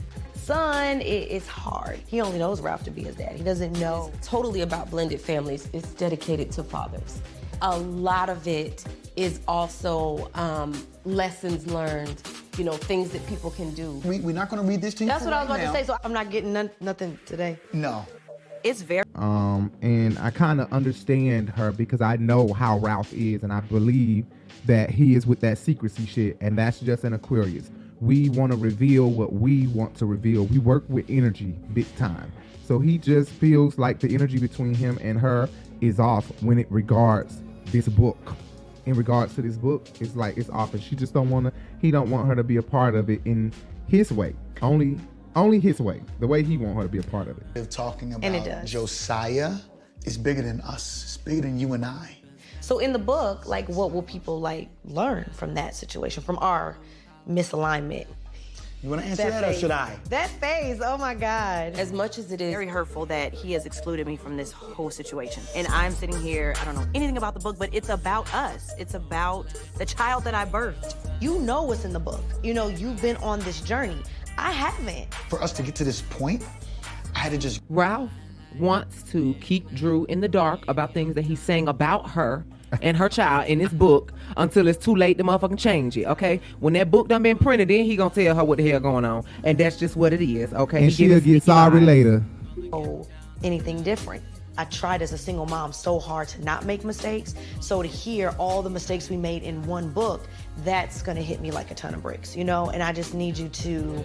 son, 0.45 1.01
it, 1.01 1.05
it's 1.05 1.47
hard. 1.47 1.99
He 2.07 2.21
only 2.21 2.39
knows 2.39 2.61
Ralph 2.61 2.85
to 2.85 2.91
be 2.91 3.03
his 3.03 3.17
dad. 3.17 3.37
He 3.37 3.43
doesn't 3.43 3.73
know. 3.81 4.13
totally 4.23 4.61
about 4.61 4.91
blended 4.91 5.21
families. 5.21 5.69
It's 5.73 5.93
dedicated 5.95 6.51
to 6.53 6.63
fathers. 6.63 7.21
A 7.63 7.79
lot 7.79 8.29
of 8.29 8.47
it 8.47 8.85
is 9.17 9.41
also 9.49 10.31
um, 10.35 10.75
lessons 11.05 11.67
learned, 11.67 12.23
you 12.59 12.65
know, 12.65 12.73
things 12.73 13.11
that 13.11 13.27
people 13.27 13.51
can 13.51 13.73
do. 13.75 13.93
We, 14.05 14.21
we're 14.21 14.35
not 14.35 14.51
going 14.51 14.61
to 14.63 14.69
read 14.69 14.83
this 14.83 14.95
to 14.95 15.05
you. 15.05 15.09
That's 15.09 15.25
for 15.25 15.31
what 15.31 15.35
I 15.35 15.41
was 15.45 15.47
about 15.47 15.61
now. 15.61 15.73
to 15.73 15.79
say. 15.79 15.85
So 15.85 15.97
I'm 16.05 16.13
not 16.13 16.31
getting 16.31 16.53
none, 16.53 16.71
nothing 16.81 17.19
today. 17.25 17.59
No. 17.73 18.05
It's 18.63 18.83
very. 18.83 19.05
Um, 19.15 19.71
and 19.83 20.19
I 20.19 20.31
kind 20.31 20.61
of 20.61 20.73
understand 20.73 21.51
her 21.51 21.71
because 21.71 22.01
I 22.01 22.17
know 22.17 22.53
how 22.53 22.79
Ralph 22.79 23.13
is, 23.13 23.43
and 23.43 23.53
I 23.53 23.61
believe 23.61 24.27
that 24.65 24.91
he 24.91 25.15
is 25.15 25.27
with 25.27 25.41
that 25.41 25.59
secrecy 25.59 26.07
shit, 26.07 26.37
and 26.41 26.57
that's 26.57 26.81
just 26.81 27.05
an 27.05 27.13
Aquarius. 27.13 27.71
We 28.01 28.29
want 28.31 28.53
to 28.53 28.59
reveal 28.59 29.11
what 29.11 29.33
we 29.33 29.67
want 29.69 29.95
to 29.97 30.07
reveal. 30.07 30.45
We 30.45 30.59
work 30.59 30.85
with 30.89 31.07
energy 31.09 31.55
big 31.73 31.95
time. 31.97 32.33
So 32.67 32.79
he 32.79 32.99
just 32.99 33.31
feels 33.31 33.79
like 33.79 34.01
the 34.01 34.15
energy 34.15 34.39
between 34.39 34.75
him 34.75 34.99
and 35.03 35.19
her 35.19 35.49
is 35.81 36.01
off 36.01 36.31
when 36.43 36.59
it 36.59 36.67
regards 36.71 37.43
this 37.67 37.89
book. 37.89 38.35
In 38.87 38.95
regards 38.95 39.35
to 39.37 39.43
this 39.43 39.57
book, 39.57 39.87
it's 40.01 40.15
like 40.15 40.37
it's 40.37 40.51
off, 40.51 40.75
and 40.75 40.83
she 40.83 40.95
just 40.95 41.15
don't 41.15 41.31
want 41.31 41.47
to. 41.47 41.53
He 41.81 41.91
don't 41.91 42.11
want 42.11 42.29
her 42.29 42.35
to 42.35 42.45
be 42.45 42.57
a 42.57 42.63
part 42.63 42.95
of 42.95 43.09
it 43.09 43.23
in 43.25 43.53
his 43.87 44.13
way. 44.13 44.35
Only, 44.61 44.99
only 45.37 45.59
his 45.59 45.81
way. 45.81 46.03
The 46.21 46.27
way 46.27 46.43
he 46.43 46.59
want 46.59 46.77
her 46.77 46.83
to 46.83 46.89
be 46.89 46.99
a 46.99 47.03
part 47.03 47.29
of 47.29 47.39
it. 47.39 47.45
They're 47.55 47.65
talking 47.65 48.13
about 48.13 48.35
it. 48.35 48.67
Josiah 48.67 49.55
is 50.05 50.19
bigger 50.19 50.43
than 50.43 50.61
us. 50.61 51.03
It's 51.05 51.17
bigger 51.17 51.43
than 51.43 51.59
you 51.59 51.73
and 51.73 51.85
I. 51.85 52.19
So 52.61 52.79
in 52.79 52.93
the 52.93 52.99
book, 52.99 53.47
like, 53.47 53.69
what 53.69 53.93
will 53.93 54.03
people 54.03 54.41
like 54.41 54.69
learn 54.85 55.31
from 55.33 55.55
that 55.55 55.75
situation, 55.75 56.23
from 56.23 56.39
our 56.41 56.79
misalignment? 57.29 58.07
You 58.83 58.91
want 58.91 59.01
to 59.01 59.09
answer 59.09 59.31
that, 59.31 59.45
or 59.45 59.55
should 59.55 59.71
I? 59.71 59.97
That 60.11 60.29
phase. 60.29 60.83
Oh 60.85 60.99
my 60.99 61.15
God. 61.15 61.79
As 61.79 61.91
much 61.91 62.19
as 62.19 62.31
it 62.31 62.43
is 62.43 62.51
very 62.51 62.67
hurtful 62.67 63.07
that 63.07 63.33
he 63.33 63.53
has 63.53 63.65
excluded 63.65 64.07
me 64.07 64.17
from 64.17 64.37
this 64.37 64.53
whole 64.53 64.91
situation, 64.91 65.43
and 65.57 65.67
I'm 65.69 65.93
sitting 65.93 66.21
here, 66.21 66.55
I 66.61 66.67
don't 66.67 66.75
know 66.75 66.87
anything 66.95 67.17
about 67.17 67.33
the 67.33 67.41
book, 67.41 67.57
but 67.59 67.71
it's 67.73 67.89
about 67.89 68.33
us. 68.35 68.73
It's 68.79 68.93
about 68.93 69.47
the 69.79 69.87
child 69.87 70.23
that 70.25 70.35
I 70.35 70.45
birthed. 70.45 70.97
You 71.19 71.39
know 71.39 71.63
what's 71.63 71.87
in 71.87 71.95
the 71.95 71.99
book. 71.99 72.23
You 72.43 72.53
know, 72.53 72.69
you've 72.69 73.01
been 73.01 73.17
on 73.17 73.41
this 73.41 73.63
journey. 73.63 73.97
I 74.37 74.53
haven't. 74.53 75.15
For 75.31 75.43
us 75.43 75.53
to 75.55 75.63
get 75.63 75.75
to 75.77 75.85
this 75.85 76.03
point, 76.03 76.45
I 77.15 77.21
had 77.21 77.33
to 77.33 77.39
just. 77.39 77.63
Ralph 77.71 78.11
wants 78.59 79.03
to 79.13 79.33
keep 79.41 79.71
Drew 79.73 80.05
in 80.11 80.21
the 80.21 80.29
dark 80.29 80.61
about 80.69 80.93
things 80.93 81.15
that 81.15 81.25
he's 81.25 81.41
saying 81.41 81.69
about 81.69 82.11
her 82.11 82.45
and 82.83 82.97
her 82.97 83.09
child 83.09 83.49
in 83.49 83.59
this 83.59 83.73
book 83.73 84.13
until 84.37 84.67
it's 84.69 84.83
too 84.85 84.95
late 84.95 85.19
to 85.19 85.25
motherfucking 85.25 85.59
change 85.59 85.97
it. 85.97 86.07
Okay, 86.07 86.41
when 86.61 86.73
that 86.75 86.91
book 86.91 87.09
done 87.09 87.23
been 87.23 87.39
printed, 87.39 87.69
then 87.69 87.85
he 87.85 87.97
gonna 87.97 88.15
tell 88.15 88.35
her 88.35 88.45
what 88.45 88.59
the 88.59 88.69
hell 88.69 88.81
going 88.81 89.05
on, 89.05 89.25
and 89.45 89.59
that's 89.59 89.77
just 89.77 89.97
what 89.97 90.13
it 90.13 90.21
is. 90.23 90.53
Okay, 90.53 90.85
and 90.85 90.87
He 90.87 90.93
she'll 90.93 91.21
get 91.21 91.43
sorry 91.43 91.81
eyes. 91.81 91.87
later. 91.87 92.25
Oh, 92.73 93.07
anything 93.43 93.83
different. 93.83 94.23
I 94.57 94.65
tried 94.67 95.03
as 95.03 95.13
a 95.13 95.19
single 95.19 95.47
mom 95.47 95.73
so 95.73 95.99
hard 95.99 96.29
to 96.29 96.45
not 96.45 96.65
make 96.65 96.85
mistakes. 96.85 97.35
So 97.61 97.83
to 97.83 97.89
hear 97.89 98.31
all 98.39 98.63
the 98.63 98.71
mistakes 98.71 99.11
we 99.11 99.17
made 99.17 99.43
in 99.43 99.63
one 99.63 99.91
book, 99.91 100.23
that's 100.59 101.03
gonna 101.03 101.23
hit 101.23 101.41
me 101.41 101.51
like 101.51 101.73
a 101.73 101.75
ton 101.75 101.93
of 101.93 102.03
bricks, 102.03 102.37
you 102.37 102.45
know? 102.45 102.71
And 102.71 102.81
I 102.83 102.93
just 102.93 103.15
need 103.15 103.37
you 103.37 103.49
to 103.49 104.05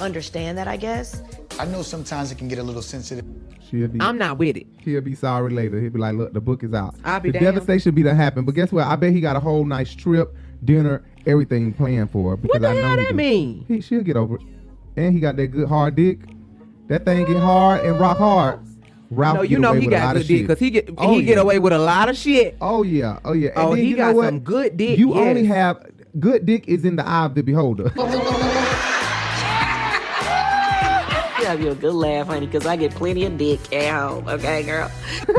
understand 0.00 0.58
that, 0.58 0.68
I 0.68 0.76
guess. 0.76 1.22
I 1.58 1.64
know 1.66 1.82
sometimes 1.82 2.32
it 2.32 2.38
can 2.38 2.48
get 2.48 2.58
a 2.58 2.62
little 2.62 2.82
sensitive. 2.82 3.24
She'll 3.70 3.88
be. 3.88 4.00
I'm 4.00 4.18
not 4.18 4.38
with 4.38 4.56
it. 4.56 4.66
He'll 4.80 5.00
be 5.00 5.14
sorry 5.14 5.52
later. 5.52 5.80
He'll 5.80 5.90
be 5.90 5.98
like, 5.98 6.14
"Look, 6.14 6.32
the 6.32 6.40
book 6.40 6.64
is 6.64 6.72
out." 6.74 6.94
I'll 7.04 7.20
be 7.20 7.30
the 7.30 7.38
damned. 7.38 7.54
devastation 7.54 7.94
be 7.94 8.02
to 8.04 8.14
happen. 8.14 8.44
But 8.44 8.54
guess 8.54 8.72
what? 8.72 8.86
I 8.86 8.96
bet 8.96 9.12
he 9.12 9.20
got 9.20 9.36
a 9.36 9.40
whole 9.40 9.64
nice 9.64 9.94
trip, 9.94 10.34
dinner, 10.64 11.04
everything 11.26 11.72
planned 11.72 12.10
for 12.10 12.30
her. 12.30 12.36
Because 12.36 12.60
the 12.60 12.68
I 12.68 12.74
know 12.74 12.82
hell 12.82 12.90
he 12.98 13.04
that 13.04 13.08
do. 13.10 13.14
mean? 13.14 13.64
He, 13.68 13.80
she'll 13.80 14.02
get 14.02 14.16
over 14.16 14.36
it. 14.36 14.42
And 14.96 15.14
he 15.14 15.20
got 15.20 15.36
that 15.36 15.48
good 15.48 15.68
hard 15.68 15.94
dick. 15.96 16.18
That 16.88 17.04
thing 17.04 17.24
get 17.26 17.36
hard 17.36 17.84
and 17.84 18.00
rock 18.00 18.18
hard. 18.18 18.60
Ralph 19.12 19.36
No, 19.38 19.42
you 19.42 19.58
know 19.58 19.72
he 19.72 19.86
with 19.86 19.88
a 19.88 19.90
got 19.98 20.14
good 20.16 20.26
dick 20.26 20.42
because 20.42 20.58
he 20.60 20.70
get 20.70 20.90
Oh, 20.96 21.14
he 21.18 21.22
get 21.24 21.38
away 21.38 21.58
with 21.58 21.72
a 21.72 21.78
lot 21.78 22.08
of 22.08 22.16
shit. 22.16 22.56
Oh 22.60 22.82
yeah, 22.82 23.18
oh 23.24 23.32
yeah. 23.32 23.50
Oh, 23.56 23.74
then 23.74 23.84
he 23.84 23.90
you 23.90 23.96
got 23.96 24.10
know 24.10 24.16
what? 24.16 24.24
some 24.26 24.40
good 24.40 24.76
dick, 24.76 24.98
You 24.98 25.14
yes. 25.14 25.18
only 25.18 25.44
have 25.46 25.84
good 26.18 26.46
dick 26.46 26.66
is 26.68 26.84
in 26.84 26.96
the 26.96 27.06
eye 27.06 27.24
of 27.26 27.34
the 27.34 27.42
beholder. 27.42 27.90
You 31.50 31.56
have 31.56 31.64
you 31.64 31.72
a 31.72 31.74
good 31.74 31.94
laugh, 31.94 32.28
honey, 32.28 32.46
because 32.46 32.64
I 32.64 32.76
get 32.76 32.94
plenty 32.94 33.24
of 33.24 33.36
dick 33.36 33.72
at 33.72 33.92
home. 33.92 34.28
Okay, 34.28 34.62
girl. 34.62 34.88
you 35.28 35.34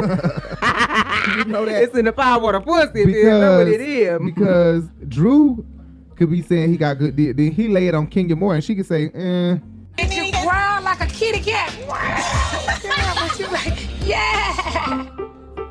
know 1.45 1.64
that 1.64 1.84
it's 1.84 1.97
in 1.97 2.03
the 2.03 2.12
power 2.12 2.53
of 2.53 2.66
the 2.66 2.70
pussy. 2.70 3.05
Because, 3.05 3.39
that's 3.39 3.57
what 3.59 3.68
it 3.70 3.80
is. 3.80 4.20
because 4.26 4.89
Drew 5.07 5.66
could 6.18 6.30
be 6.30 6.41
saying 6.41 6.70
he 6.70 6.76
got 6.76 6.95
good 6.99 7.16
dick. 7.16 7.38
Then 7.38 7.53
he 7.53 7.70
lay 7.70 7.88
it 7.88 7.95
on 7.95 8.07
Kenya 8.07 8.36
Moore, 8.36 8.55
and 8.55 8.62
she 8.62 8.76
could 8.76 8.88
say, 8.88 9.05
eh. 9.05 9.57
And 9.99 10.14
you 10.14 10.30
growl 10.43 10.84
like 10.84 10.99
a 10.99 11.05
kitty 11.05 11.39
cat. 11.39 11.72
Girl, 12.82 13.16
but 13.16 13.39
you 13.39 13.47
like, 13.47 13.88
yeah. 14.05 15.07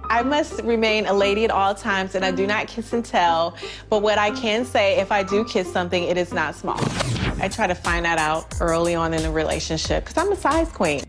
I 0.08 0.22
must 0.22 0.62
remain 0.62 1.04
a 1.04 1.12
lady 1.12 1.44
at 1.44 1.50
all 1.50 1.74
times 1.74 2.14
and 2.14 2.24
I 2.24 2.30
do 2.32 2.46
not 2.46 2.66
kiss 2.66 2.94
and 2.94 3.04
tell. 3.04 3.56
But 3.90 4.00
what 4.00 4.16
I 4.16 4.30
can 4.30 4.64
say, 4.64 4.98
if 4.98 5.12
I 5.12 5.22
do 5.22 5.44
kiss 5.44 5.70
something, 5.70 6.02
it 6.02 6.16
is 6.16 6.32
not 6.32 6.54
small. 6.54 6.80
I 7.40 7.48
try 7.48 7.66
to 7.66 7.74
find 7.74 8.04
that 8.04 8.18
out 8.18 8.46
early 8.60 8.94
on 8.94 9.14
in 9.14 9.24
a 9.24 9.32
relationship 9.32 10.04
because 10.04 10.22
I'm 10.22 10.30
a 10.32 10.36
size 10.36 10.70
queen. 10.70 11.02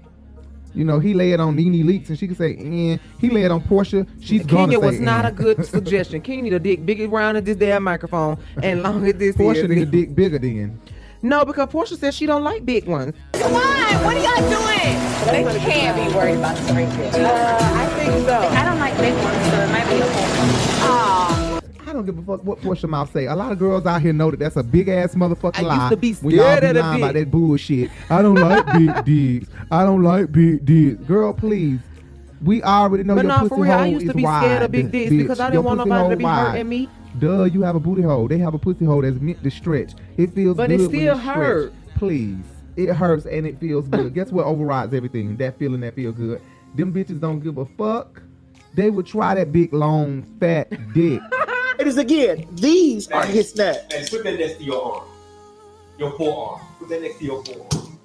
You 0.74 0.86
know, 0.86 1.00
he 1.00 1.14
lay 1.14 1.34
it 1.34 1.42
on 1.42 1.58
Nene 1.58 1.86
Leakes, 1.86 2.08
and 2.08 2.18
she 2.18 2.28
could 2.30 2.38
say, 2.38 2.56
eh. 2.56 2.98
He 3.20 3.30
lay 3.30 3.44
it 3.44 3.52
on 3.52 3.62
Porsha. 3.62 4.08
She's 4.22 4.46
gonna 4.46 4.72
Kenya 4.72 4.80
say, 4.80 4.86
was 4.86 5.00
not 5.02 5.26
eh. 5.26 5.28
a 5.28 5.32
good 5.32 5.66
suggestion. 5.66 6.22
Kenya 6.22 6.44
need 6.44 6.54
a 6.54 6.60
dick 6.60 6.86
big 6.86 7.02
as 7.02 7.10
round 7.10 7.38
as 7.38 7.44
this 7.44 7.58
damn 7.58 7.84
microphone 7.84 8.38
and 8.64 8.82
long 8.82 9.06
as 9.06 9.16
this 9.16 9.36
Porsha 9.36 9.64
is. 9.64 9.70
need 9.70 9.80
a 9.80 9.86
dick 9.86 10.16
bigger 10.16 10.40
than. 10.40 10.80
No, 11.24 11.44
because 11.46 11.68
Porsha 11.68 11.98
says 12.00 12.16
she 12.16 12.26
don't 12.26 12.44
like 12.44 12.66
big 12.66 12.88
ones. 12.88 13.14
Come 13.34 13.54
on, 13.54 14.04
what 14.04 14.16
are 14.16 14.24
y'all 14.24 14.50
doing? 14.50 15.54
They 15.54 15.60
can't 15.60 16.10
be 16.10 16.16
worried 16.16 16.38
about 16.38 16.56
the 16.56 16.64
straight 16.64 16.90
bitch. 16.90 17.14
Uh, 17.14 17.60
I 17.62 17.86
think 17.88 18.26
so. 18.26 18.40
I 18.40 18.64
don't 18.64 18.80
like 18.80 18.98
big 18.98 19.14
ones, 19.14 19.46
so 19.48 19.60
it 19.60 19.72
might 19.72 19.88
be 19.90 20.00
a 20.00 20.88
whole. 20.88 21.11
I 21.92 21.94
don't 21.94 22.06
give 22.06 22.18
a 22.18 22.22
fuck 22.22 22.46
what 22.46 22.62
Porsha 22.62 22.88
mouth 22.88 23.12
say. 23.12 23.26
A 23.26 23.36
lot 23.36 23.52
of 23.52 23.60
girls 23.60 23.86
out 23.86 24.02
here 24.02 24.14
know 24.14 24.32
that 24.32 24.39
that's 24.39 24.56
a 24.56 24.64
big 24.64 24.88
ass 24.88 25.14
motherfucking 25.14 25.58
I 25.58 25.60
used 25.60 25.68
lie. 25.68 25.89
to 25.89 25.98
be 25.98 26.14
when 26.14 26.36
y'all 26.36 26.60
be 26.62 26.68
of 26.68 26.76
lying 26.78 27.04
about 27.04 27.14
that 27.16 27.30
bullshit. 27.30 27.92
I 28.10 28.22
don't 28.22 28.36
like 28.36 28.66
big 28.78 29.06
dicks. 29.42 29.52
I 29.70 29.84
don't 29.84 30.02
like 30.02 30.32
big 30.32 30.64
dicks. 30.66 31.04
Girl, 31.04 31.34
please. 31.34 31.80
We 32.42 32.64
already 32.64 33.04
know 33.04 33.16
But 33.16 33.26
your 33.26 33.34
no, 33.34 33.39
pussy 33.39 33.50
for 33.50 33.62
real, 33.64 33.72
I 33.74 33.78
hole 33.84 33.88
used 33.88 34.08
to 34.08 34.14
be 34.14 34.24
scared 34.24 34.64
of 34.64 34.72
big 34.72 34.89
dicks 34.92 35.12
bitch. 35.12 35.18
because 35.20 35.39
I 35.42 35.48
didn't 35.48 35.54
Your 35.56 35.62
want 35.64 35.78
nobody 35.80 36.10
to 36.12 36.16
be 36.18 36.24
wide. 36.24 36.48
hurting 36.52 36.70
me. 36.70 36.89
Duh, 37.20 37.44
you 37.44 37.62
have 37.62 37.76
a 37.76 37.80
booty 37.82 38.02
hole. 38.04 38.28
They 38.30 38.38
have 38.38 38.54
a 38.54 38.58
pussy 38.58 38.86
hole 38.86 39.02
that's 39.02 39.20
meant 39.20 39.44
to 39.44 39.52
stretch. 39.52 39.92
It 40.16 40.34
feels 40.34 40.56
good. 40.56 40.58
But 40.58 40.70
good 40.70 40.80
it 40.80 40.86
still 40.88 41.12
it's 41.16 41.22
stretched. 41.22 41.38
hurt. 41.38 41.74
Please. 41.98 42.38
It 42.78 42.88
hurts 42.94 43.26
and 43.26 43.46
it 43.46 43.60
feels 43.60 43.88
good. 43.89 44.14
Guess 44.16 44.32
what 44.32 44.46
overrides 44.46 44.94
everything? 44.94 45.36
That 45.36 45.60
feeling 45.60 45.82
that 45.82 45.94
feel 45.94 46.14
good. 46.14 46.42
Them 46.74 46.94
bitches 46.94 47.20
don't 47.20 47.42
give 47.42 47.58
a 47.58 47.66
fuck. 47.66 48.22
They 48.74 48.89
would 48.89 49.06
try 49.06 49.36
that 49.36 49.52
big, 49.52 49.74
long, 49.74 50.24
fat 50.39 50.70
dick. 50.94 51.22
Ladies, 51.82 51.98
again, 51.98 52.48
these 52.52 53.10
are 53.10 53.26
his 53.26 53.56
nuts. 53.56 53.80
And 53.92 54.08
put 54.08 54.24
that 54.24 54.38
next 54.38 54.60
to 54.60 54.64
your 54.64 54.98
arm. 54.98 55.04
Your 55.98 56.12
forearm. 56.12 56.62
Put 56.78 56.90
that 56.90 57.02
next 57.02 57.18
to 57.18 57.26
your 57.26 57.44
forearm. 57.44 57.98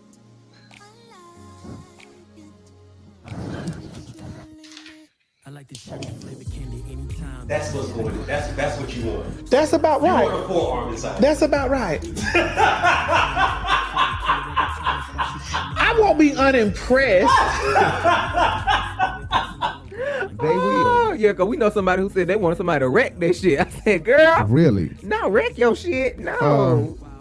That's 7.47 7.75
what's 7.75 7.93
going 7.93 8.19
on. 8.19 8.27
That's 8.27 8.51
that's 8.55 8.81
what 8.81 8.97
you 8.97 9.11
want. 9.11 9.51
That's 9.51 9.75
about 9.75 10.01
You 10.01 10.09
right. 10.09 10.25
want 10.25 10.45
a 10.45 10.49
forearm 10.49 10.93
inside. 10.95 11.21
That's 11.21 11.43
about 11.43 11.69
right. 11.69 12.03
I 15.79 15.95
won't 15.99 16.19
be 16.19 16.35
unimpressed. 16.35 17.31
They 19.97 20.49
will. 20.49 20.87
Oh, 21.09 21.15
yeah, 21.19 21.33
because 21.33 21.47
we 21.49 21.57
know 21.57 21.71
somebody 21.71 22.03
who 22.03 22.11
said 22.11 22.27
they 22.27 22.37
wanted 22.37 22.57
somebody 22.57 22.81
to 22.81 22.89
wreck 22.89 23.19
their 23.19 23.33
shit. 23.33 23.61
I 23.67 23.69
said, 23.71 24.05
girl, 24.05 24.45
Really? 24.47 24.91
not 25.03 25.33
wreck 25.33 25.57
your 25.57 25.75
shit. 25.75 26.19
No. 26.19 26.39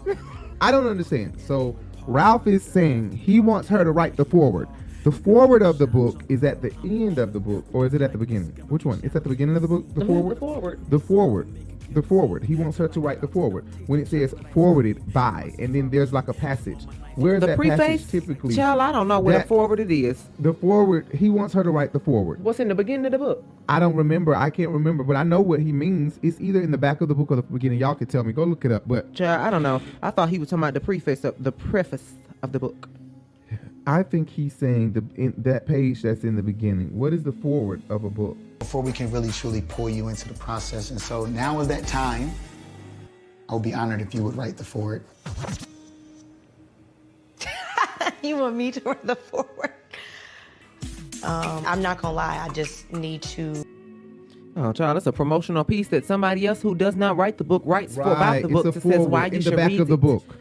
Um, 0.06 0.16
I 0.60 0.70
don't 0.70 0.86
understand. 0.86 1.40
So 1.40 1.76
Ralph 2.06 2.46
is 2.46 2.62
saying 2.62 3.12
he 3.12 3.40
wants 3.40 3.68
her 3.68 3.82
to 3.84 3.90
write 3.92 4.16
the 4.16 4.24
forward. 4.24 4.68
The 5.04 5.12
forward 5.12 5.62
of 5.62 5.78
the 5.78 5.86
book 5.86 6.24
is 6.28 6.42
at 6.42 6.62
the 6.62 6.74
end 6.84 7.18
of 7.18 7.32
the 7.32 7.38
book, 7.40 7.64
or 7.72 7.86
is 7.86 7.94
it 7.94 8.02
at 8.02 8.10
the 8.12 8.18
beginning? 8.18 8.48
Which 8.68 8.84
one? 8.84 9.00
It's 9.04 9.14
at 9.14 9.22
the 9.22 9.28
beginning 9.28 9.54
of 9.56 9.62
the 9.62 9.68
book. 9.68 9.86
The 9.94 10.00
The 10.00 10.06
forward. 10.06 10.38
forward. 10.38 10.80
The 10.90 10.98
forward. 10.98 11.48
The 11.92 12.02
forward. 12.02 12.44
He 12.44 12.54
wants 12.54 12.76
her 12.78 12.88
to 12.88 13.00
write 13.00 13.20
the 13.20 13.28
forward 13.28 13.64
when 13.86 14.00
it 14.00 14.08
says 14.08 14.34
forwarded 14.52 15.12
by, 15.12 15.52
and 15.58 15.74
then 15.74 15.90
there's 15.90 16.12
like 16.12 16.28
a 16.28 16.32
passage. 16.34 16.84
Where's 17.14 17.40
the 17.40 17.46
that 17.48 17.56
preface, 17.56 17.78
passage 17.78 18.10
typically? 18.10 18.54
Child, 18.54 18.80
I 18.80 18.92
don't 18.92 19.08
know 19.08 19.20
where 19.20 19.34
That- 19.38 19.42
the 19.44 19.48
forward 19.48 19.80
it 19.80 19.90
is. 19.90 20.22
The 20.38 20.52
forward. 20.52 21.06
He 21.14 21.30
wants 21.30 21.54
her 21.54 21.62
to 21.62 21.70
write 21.70 21.92
the 21.92 22.00
forward. 22.00 22.42
What's 22.44 22.60
in 22.60 22.68
the 22.68 22.74
beginning 22.74 23.06
of 23.06 23.12
the 23.12 23.18
book? 23.18 23.44
I 23.68 23.78
don't 23.78 23.94
remember. 23.96 24.34
I 24.34 24.50
can't 24.50 24.70
remember, 24.70 25.02
but 25.02 25.16
I 25.16 25.22
know 25.22 25.40
what 25.40 25.60
he 25.60 25.72
means. 25.72 26.18
It's 26.22 26.40
either 26.40 26.60
in 26.60 26.70
the 26.72 26.78
back 26.78 27.00
of 27.00 27.08
the 27.08 27.14
book 27.14 27.30
or 27.30 27.36
the 27.36 27.42
beginning. 27.42 27.78
Y'all 27.78 27.94
can 27.94 28.06
tell 28.06 28.22
me. 28.22 28.32
Go 28.32 28.44
look 28.44 28.64
it 28.64 28.72
up. 28.72 28.86
But 28.86 29.14
Child, 29.14 29.40
I 29.40 29.50
don't 29.50 29.62
know. 29.62 29.80
I 30.02 30.10
thought 30.10 30.28
he 30.28 30.38
was 30.38 30.50
talking 30.50 30.62
about 30.64 30.74
the 30.74 30.80
preface 30.80 31.24
of 31.24 31.42
the 31.42 31.52
preface 31.52 32.12
of 32.42 32.52
the 32.52 32.58
book. 32.58 32.88
I 33.86 34.02
think 34.02 34.28
he's 34.28 34.52
saying 34.52 34.94
the 34.94 35.04
in 35.14 35.32
that 35.38 35.66
page 35.66 36.02
that's 36.02 36.24
in 36.24 36.34
the 36.34 36.42
beginning. 36.42 36.88
What 36.96 37.12
is 37.12 37.22
the 37.22 37.30
forward 37.30 37.82
of 37.88 38.02
a 38.02 38.10
book? 38.10 38.36
Before 38.58 38.82
we 38.82 38.90
can 38.90 39.10
really 39.12 39.30
truly 39.30 39.62
pull 39.62 39.88
you 39.88 40.08
into 40.08 40.26
the 40.26 40.34
process. 40.34 40.90
And 40.90 41.00
so 41.00 41.26
now 41.26 41.60
is 41.60 41.68
that 41.68 41.86
time. 41.86 42.32
I 43.48 43.54
would 43.54 43.62
be 43.62 43.72
honored 43.72 44.00
if 44.00 44.12
you 44.12 44.24
would 44.24 44.36
write 44.36 44.56
the 44.56 44.64
forward. 44.64 45.04
you 48.22 48.36
want 48.36 48.56
me 48.56 48.72
to 48.72 48.80
write 48.80 49.06
the 49.06 49.14
forward? 49.14 49.72
Um, 51.22 51.64
I'm 51.64 51.80
not 51.80 52.02
gonna 52.02 52.14
lie, 52.14 52.44
I 52.44 52.52
just 52.52 52.92
need 52.92 53.22
to. 53.22 53.64
Oh, 54.56 54.72
child, 54.72 54.96
it's 54.96 55.06
a 55.06 55.12
promotional 55.12 55.62
piece 55.62 55.88
that 55.88 56.04
somebody 56.04 56.46
else 56.46 56.60
who 56.60 56.74
does 56.74 56.96
not 56.96 57.16
write 57.16 57.38
the 57.38 57.44
book 57.44 57.62
writes 57.64 57.94
for 57.94 58.02
about 58.02 58.42
the 58.42 58.48
it's 58.48 58.52
book 58.52 58.66
a 58.66 58.70
that 58.72 58.82
says 58.82 59.06
why 59.06 59.26
you 59.26 59.34
in 59.34 59.42
should 59.42 59.52
the 59.52 59.56
back 59.56 59.68
read 59.68 59.80
of 59.80 59.88
the 59.88 59.94
it. 59.94 60.00
book. 60.00 60.36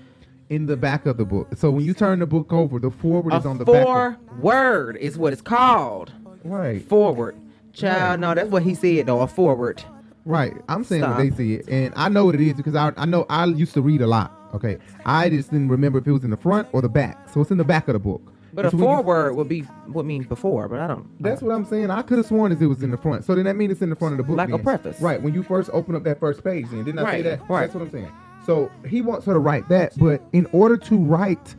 In 0.49 0.67
the 0.67 0.77
back 0.77 1.05
of 1.07 1.17
the 1.17 1.25
book. 1.25 1.47
So 1.55 1.71
when 1.71 1.83
you 1.83 1.93
turn 1.93 2.19
the 2.19 2.27
book 2.27 2.53
over, 2.53 2.77
the 2.79 2.91
forward 2.91 3.33
is 3.33 3.45
on 3.45 3.57
the 3.57 3.65
back. 3.65 4.19
word 4.39 4.97
is 4.97 5.17
what 5.17 5.33
it's 5.33 5.41
called. 5.41 6.11
Right. 6.43 6.87
Forward. 6.87 7.35
Child, 7.73 8.19
no, 8.21 8.35
that's 8.35 8.49
what 8.49 8.61
he 8.63 8.75
said 8.75 9.07
though. 9.07 9.21
A 9.21 9.27
forward. 9.27 9.83
Right. 10.23 10.53
I'm 10.69 10.83
saying 10.83 11.01
Stop. 11.01 11.17
what 11.17 11.23
they 11.23 11.35
see 11.35 11.55
it, 11.55 11.67
and 11.67 11.93
I 11.95 12.09
know 12.09 12.25
what 12.25 12.35
it 12.35 12.41
is 12.41 12.53
because 12.53 12.75
I 12.75 12.93
I 12.95 13.05
know 13.05 13.25
I 13.29 13.45
used 13.45 13.73
to 13.73 13.81
read 13.81 14.01
a 14.01 14.07
lot. 14.07 14.31
Okay, 14.53 14.77
I 15.05 15.29
just 15.29 15.51
didn't 15.51 15.69
remember 15.69 15.99
if 15.99 16.07
it 16.07 16.11
was 16.11 16.23
in 16.23 16.29
the 16.29 16.37
front 16.37 16.67
or 16.71 16.81
the 16.81 16.89
back. 16.89 17.27
So 17.29 17.41
it's 17.41 17.51
in 17.51 17.57
the 17.57 17.63
back 17.65 17.87
of 17.87 17.93
the 17.93 17.99
book. 17.99 18.21
But 18.53 18.65
And 18.65 18.73
a 18.73 18.77
you- 18.77 18.83
forward 18.83 19.35
would 19.35 19.49
be 19.49 19.61
what 19.87 20.05
means 20.05 20.25
before, 20.27 20.69
but 20.69 20.79
I 20.79 20.87
don't. 20.87 21.05
That's 21.21 21.41
uh. 21.41 21.47
what 21.47 21.55
I'm 21.55 21.65
saying. 21.65 21.89
I 21.91 22.01
could 22.03 22.17
have 22.19 22.27
sworn 22.27 22.51
as 22.53 22.61
it 22.61 22.67
was 22.67 22.81
in 22.83 22.91
the 22.91 22.97
front. 22.97 23.25
So 23.25 23.35
then 23.35 23.43
that 23.45 23.55
means 23.57 23.73
it's 23.73 23.81
in 23.81 23.89
the 23.89 23.95
front 23.97 24.13
of 24.13 24.17
the 24.17 24.23
book. 24.23 24.37
Like 24.37 24.49
a 24.51 24.57
preface. 24.59 25.01
Right. 25.01 25.21
When 25.21 25.33
you 25.33 25.43
first 25.43 25.69
open 25.73 25.95
up 25.95 26.03
that 26.03 26.19
first 26.19 26.43
page, 26.43 26.67
then 26.69 26.85
didn't 26.85 26.99
I 26.99 27.11
say 27.11 27.21
that? 27.23 27.49
right. 27.49 27.61
That's 27.61 27.73
what 27.73 27.81
I'm 27.83 27.91
saying. 27.91 28.11
So 28.45 28.71
he 28.87 29.01
wants 29.01 29.25
her 29.25 29.33
to 29.33 29.39
write 29.39 29.67
that, 29.69 29.97
but 29.97 30.21
in 30.33 30.45
order 30.51 30.77
to 30.77 30.97
write, 30.97 31.55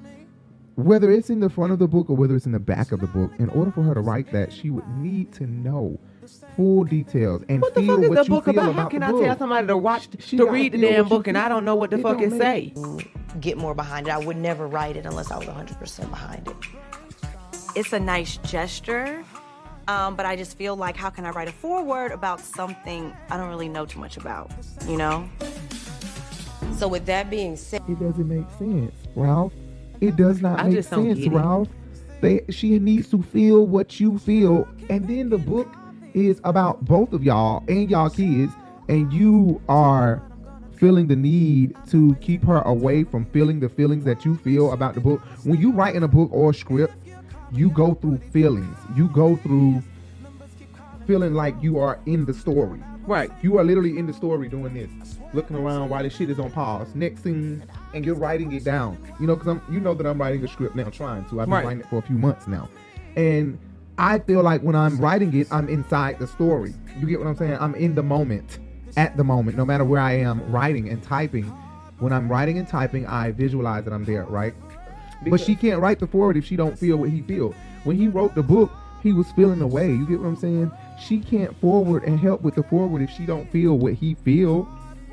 whether 0.76 1.10
it's 1.10 1.30
in 1.30 1.40
the 1.40 1.50
front 1.50 1.72
of 1.72 1.78
the 1.78 1.88
book 1.88 2.08
or 2.10 2.16
whether 2.16 2.36
it's 2.36 2.46
in 2.46 2.52
the 2.52 2.58
back 2.60 2.92
of 2.92 3.00
the 3.00 3.06
book, 3.06 3.32
in 3.38 3.48
order 3.50 3.70
for 3.72 3.82
her 3.82 3.94
to 3.94 4.00
write 4.00 4.30
that, 4.32 4.52
she 4.52 4.70
would 4.70 4.86
need 4.98 5.32
to 5.32 5.46
know 5.46 5.98
full 6.56 6.84
details 6.84 7.42
and 7.48 7.60
What 7.62 7.74
the 7.74 7.80
feel 7.82 7.96
fuck 7.96 8.02
is 8.04 8.08
what 8.10 8.16
the 8.18 8.22
you 8.24 8.28
book 8.30 8.44
feel 8.46 8.54
about? 8.54 8.70
about 8.70 8.82
How 8.82 8.88
can 8.88 9.02
I 9.02 9.10
book. 9.12 9.24
tell 9.24 9.38
somebody 9.38 9.66
to 9.68 9.76
watch 9.76 10.08
She 10.18 10.36
to 10.36 10.44
gotta 10.44 10.52
read 10.52 10.72
the 10.72 10.78
damn 10.78 11.08
book 11.08 11.26
and 11.28 11.38
I 11.38 11.48
don't 11.48 11.64
know 11.64 11.76
what 11.76 11.90
the 11.90 11.98
It 11.98 12.02
fuck 12.02 12.20
it 12.20 12.32
make- 12.32 12.40
say? 12.40 12.74
Get 13.40 13.58
more 13.58 13.74
behind 13.74 14.08
it. 14.08 14.10
I 14.14 14.18
would 14.18 14.36
never 14.36 14.66
write 14.66 14.96
it 14.96 15.06
unless 15.06 15.30
I 15.30 15.38
was 15.38 15.46
100% 15.46 16.10
behind 16.10 16.48
it. 16.48 16.56
It's 17.74 17.92
a 17.92 18.00
nice 18.00 18.38
gesture, 18.38 19.22
um, 19.88 20.16
but 20.16 20.24
I 20.26 20.34
just 20.36 20.56
feel 20.56 20.74
like 20.76 20.96
how 20.96 21.10
can 21.10 21.26
I 21.26 21.30
write 21.30 21.48
a 21.48 21.52
foreword 21.52 22.10
about 22.12 22.40
something 22.40 23.12
I 23.30 23.36
don't 23.36 23.48
really 23.48 23.68
know 23.68 23.84
too 23.86 23.98
much 24.00 24.16
about, 24.16 24.50
you 24.88 24.96
know? 24.96 25.28
So 26.76 26.88
with 26.88 27.06
that 27.06 27.30
being 27.30 27.56
said, 27.56 27.82
It 27.88 27.98
doesn't 27.98 28.28
make 28.28 28.46
sense, 28.58 28.94
Ralph. 29.14 29.52
It 30.00 30.16
does 30.16 30.42
not 30.42 30.60
I 30.60 30.64
make 30.64 30.74
just 30.74 30.90
don't 30.90 31.16
sense. 31.16 31.26
Ralph. 31.28 31.68
They 32.20 32.44
she 32.50 32.78
needs 32.78 33.10
to 33.10 33.22
feel 33.22 33.66
what 33.66 33.98
you 33.98 34.18
feel, 34.18 34.68
and 34.90 35.08
then 35.08 35.30
the 35.30 35.38
book 35.38 35.68
is 36.14 36.40
about 36.44 36.84
both 36.84 37.12
of 37.12 37.22
y'all 37.22 37.62
and 37.68 37.90
y'all 37.90 38.08
kids 38.10 38.52
and 38.88 39.12
you 39.12 39.60
are 39.68 40.22
feeling 40.76 41.06
the 41.06 41.16
need 41.16 41.74
to 41.88 42.14
keep 42.16 42.44
her 42.44 42.60
away 42.62 43.04
from 43.04 43.24
feeling 43.26 43.60
the 43.60 43.68
feelings 43.68 44.04
that 44.04 44.24
you 44.24 44.36
feel 44.36 44.72
about 44.72 44.94
the 44.94 45.00
book. 45.00 45.20
When 45.44 45.60
you 45.60 45.72
write 45.72 45.94
in 45.94 46.02
a 46.02 46.08
book 46.08 46.30
or 46.32 46.50
a 46.50 46.54
script, 46.54 46.94
you 47.52 47.70
go 47.70 47.94
through 47.94 48.18
feelings. 48.32 48.76
You 48.94 49.08
go 49.08 49.36
through 49.36 49.82
feeling 51.06 51.34
like 51.34 51.54
you 51.62 51.78
are 51.78 51.98
in 52.06 52.24
the 52.26 52.34
story. 52.34 52.82
Right. 53.06 53.30
You 53.42 53.58
are 53.58 53.64
literally 53.64 53.98
in 53.98 54.06
the 54.06 54.12
story 54.12 54.48
doing 54.48 54.74
this, 54.74 55.18
looking 55.32 55.56
around 55.56 55.88
while 55.90 56.02
this 56.02 56.16
shit 56.16 56.28
is 56.30 56.38
on 56.38 56.50
pause. 56.50 56.88
Next 56.94 57.22
scene, 57.22 57.62
and 57.94 58.04
you're 58.04 58.16
writing 58.16 58.52
it 58.52 58.64
down. 58.64 58.98
You 59.20 59.26
know, 59.26 59.36
because 59.36 59.48
I'm, 59.48 59.62
you 59.70 59.80
know 59.80 59.94
that 59.94 60.06
I'm 60.06 60.20
writing 60.20 60.42
a 60.44 60.48
script 60.48 60.74
now, 60.74 60.90
trying 60.90 61.24
to. 61.26 61.40
I've 61.40 61.46
been 61.46 61.54
Right. 61.54 61.64
writing 61.64 61.80
it 61.80 61.86
for 61.88 61.98
a 61.98 62.02
few 62.02 62.16
months 62.18 62.46
now, 62.48 62.68
and 63.16 63.58
I 63.98 64.18
feel 64.18 64.42
like 64.42 64.62
when 64.62 64.74
I'm 64.74 64.98
writing 64.98 65.32
it, 65.34 65.46
I'm 65.52 65.68
inside 65.68 66.18
the 66.18 66.26
story. 66.26 66.74
You 66.98 67.06
get 67.06 67.18
what 67.20 67.28
I'm 67.28 67.36
saying? 67.36 67.56
I'm 67.60 67.74
in 67.76 67.94
the 67.94 68.02
moment, 68.02 68.58
at 68.96 69.16
the 69.16 69.24
moment, 69.24 69.56
no 69.56 69.64
matter 69.64 69.84
where 69.84 70.00
I 70.00 70.12
am 70.14 70.50
writing 70.50 70.88
and 70.88 71.02
typing. 71.02 71.44
When 71.98 72.12
I'm 72.12 72.28
writing 72.28 72.58
and 72.58 72.68
typing, 72.68 73.06
I 73.06 73.30
visualize 73.30 73.84
that 73.84 73.92
I'm 73.94 74.04
there, 74.04 74.24
right? 74.24 74.54
but 75.28 75.40
she 75.40 75.54
can't 75.56 75.80
write 75.80 75.98
the 75.98 76.06
forward 76.06 76.36
if 76.36 76.44
she 76.44 76.56
don't 76.56 76.78
feel 76.78 76.98
what 76.98 77.08
he 77.08 77.22
feel. 77.22 77.54
When 77.84 77.96
he 77.96 78.06
wrote 78.06 78.34
the 78.34 78.42
book, 78.42 78.70
he 79.02 79.12
was 79.12 79.30
feeling 79.32 79.60
away. 79.60 79.88
You 79.88 80.06
get 80.06 80.20
what 80.20 80.26
I'm 80.26 80.36
saying? 80.36 80.70
She 80.98 81.20
can't 81.20 81.58
forward 81.60 82.04
and 82.04 82.18
help 82.18 82.42
with 82.42 82.54
the 82.54 82.62
forward 82.64 83.02
if 83.02 83.10
she 83.10 83.26
don't 83.26 83.50
feel 83.50 83.78
what 83.78 83.94
he 83.94 84.14
feel. 84.14 84.68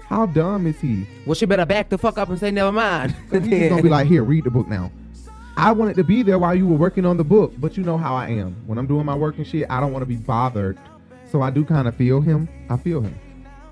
How 0.06 0.26
dumb 0.26 0.68
is 0.68 0.80
he? 0.80 1.08
Well, 1.26 1.36
she 1.36 1.46
better 1.46 1.66
back 1.66 1.90
the 1.90 1.98
fuck 1.98 2.18
up 2.18 2.30
and 2.30 2.40
say 2.40 2.52
never 2.52 2.72
mind. 2.72 3.16
He's 3.32 3.70
gonna 3.70 3.82
be 3.82 3.90
like, 3.90 4.08
here, 4.08 4.24
read 4.24 4.44
the 4.44 4.52
book 4.52 4.68
now. 4.68 4.92
I 5.56 5.72
wanted 5.72 5.96
to 5.98 6.04
be 6.04 6.24
there 6.24 6.40
while 6.40 6.56
you 6.56 6.68
were 6.68 6.76
working 6.76 7.06
on 7.06 7.18
the 7.18 7.24
book, 7.24 7.54
but 7.58 7.78
you 7.78 7.84
know 7.84 7.98
how 7.98 8.16
I 8.16 8.30
am. 8.30 8.56
When 8.66 8.78
I'm 8.78 8.88
doing 8.88 9.06
my 9.06 9.16
work 9.16 9.38
and 9.38 9.46
shit, 9.46 9.70
I 9.70 9.80
don't 9.80 9.92
want 9.92 10.02
to 10.02 10.08
be 10.08 10.16
bothered. 10.16 10.78
So 11.32 11.42
I 11.42 11.52
do 11.52 11.64
kind 11.64 11.88
of 11.88 11.96
feel 11.96 12.22
him. 12.22 12.50
I 12.70 12.78
feel 12.78 13.02
him. 13.02 13.18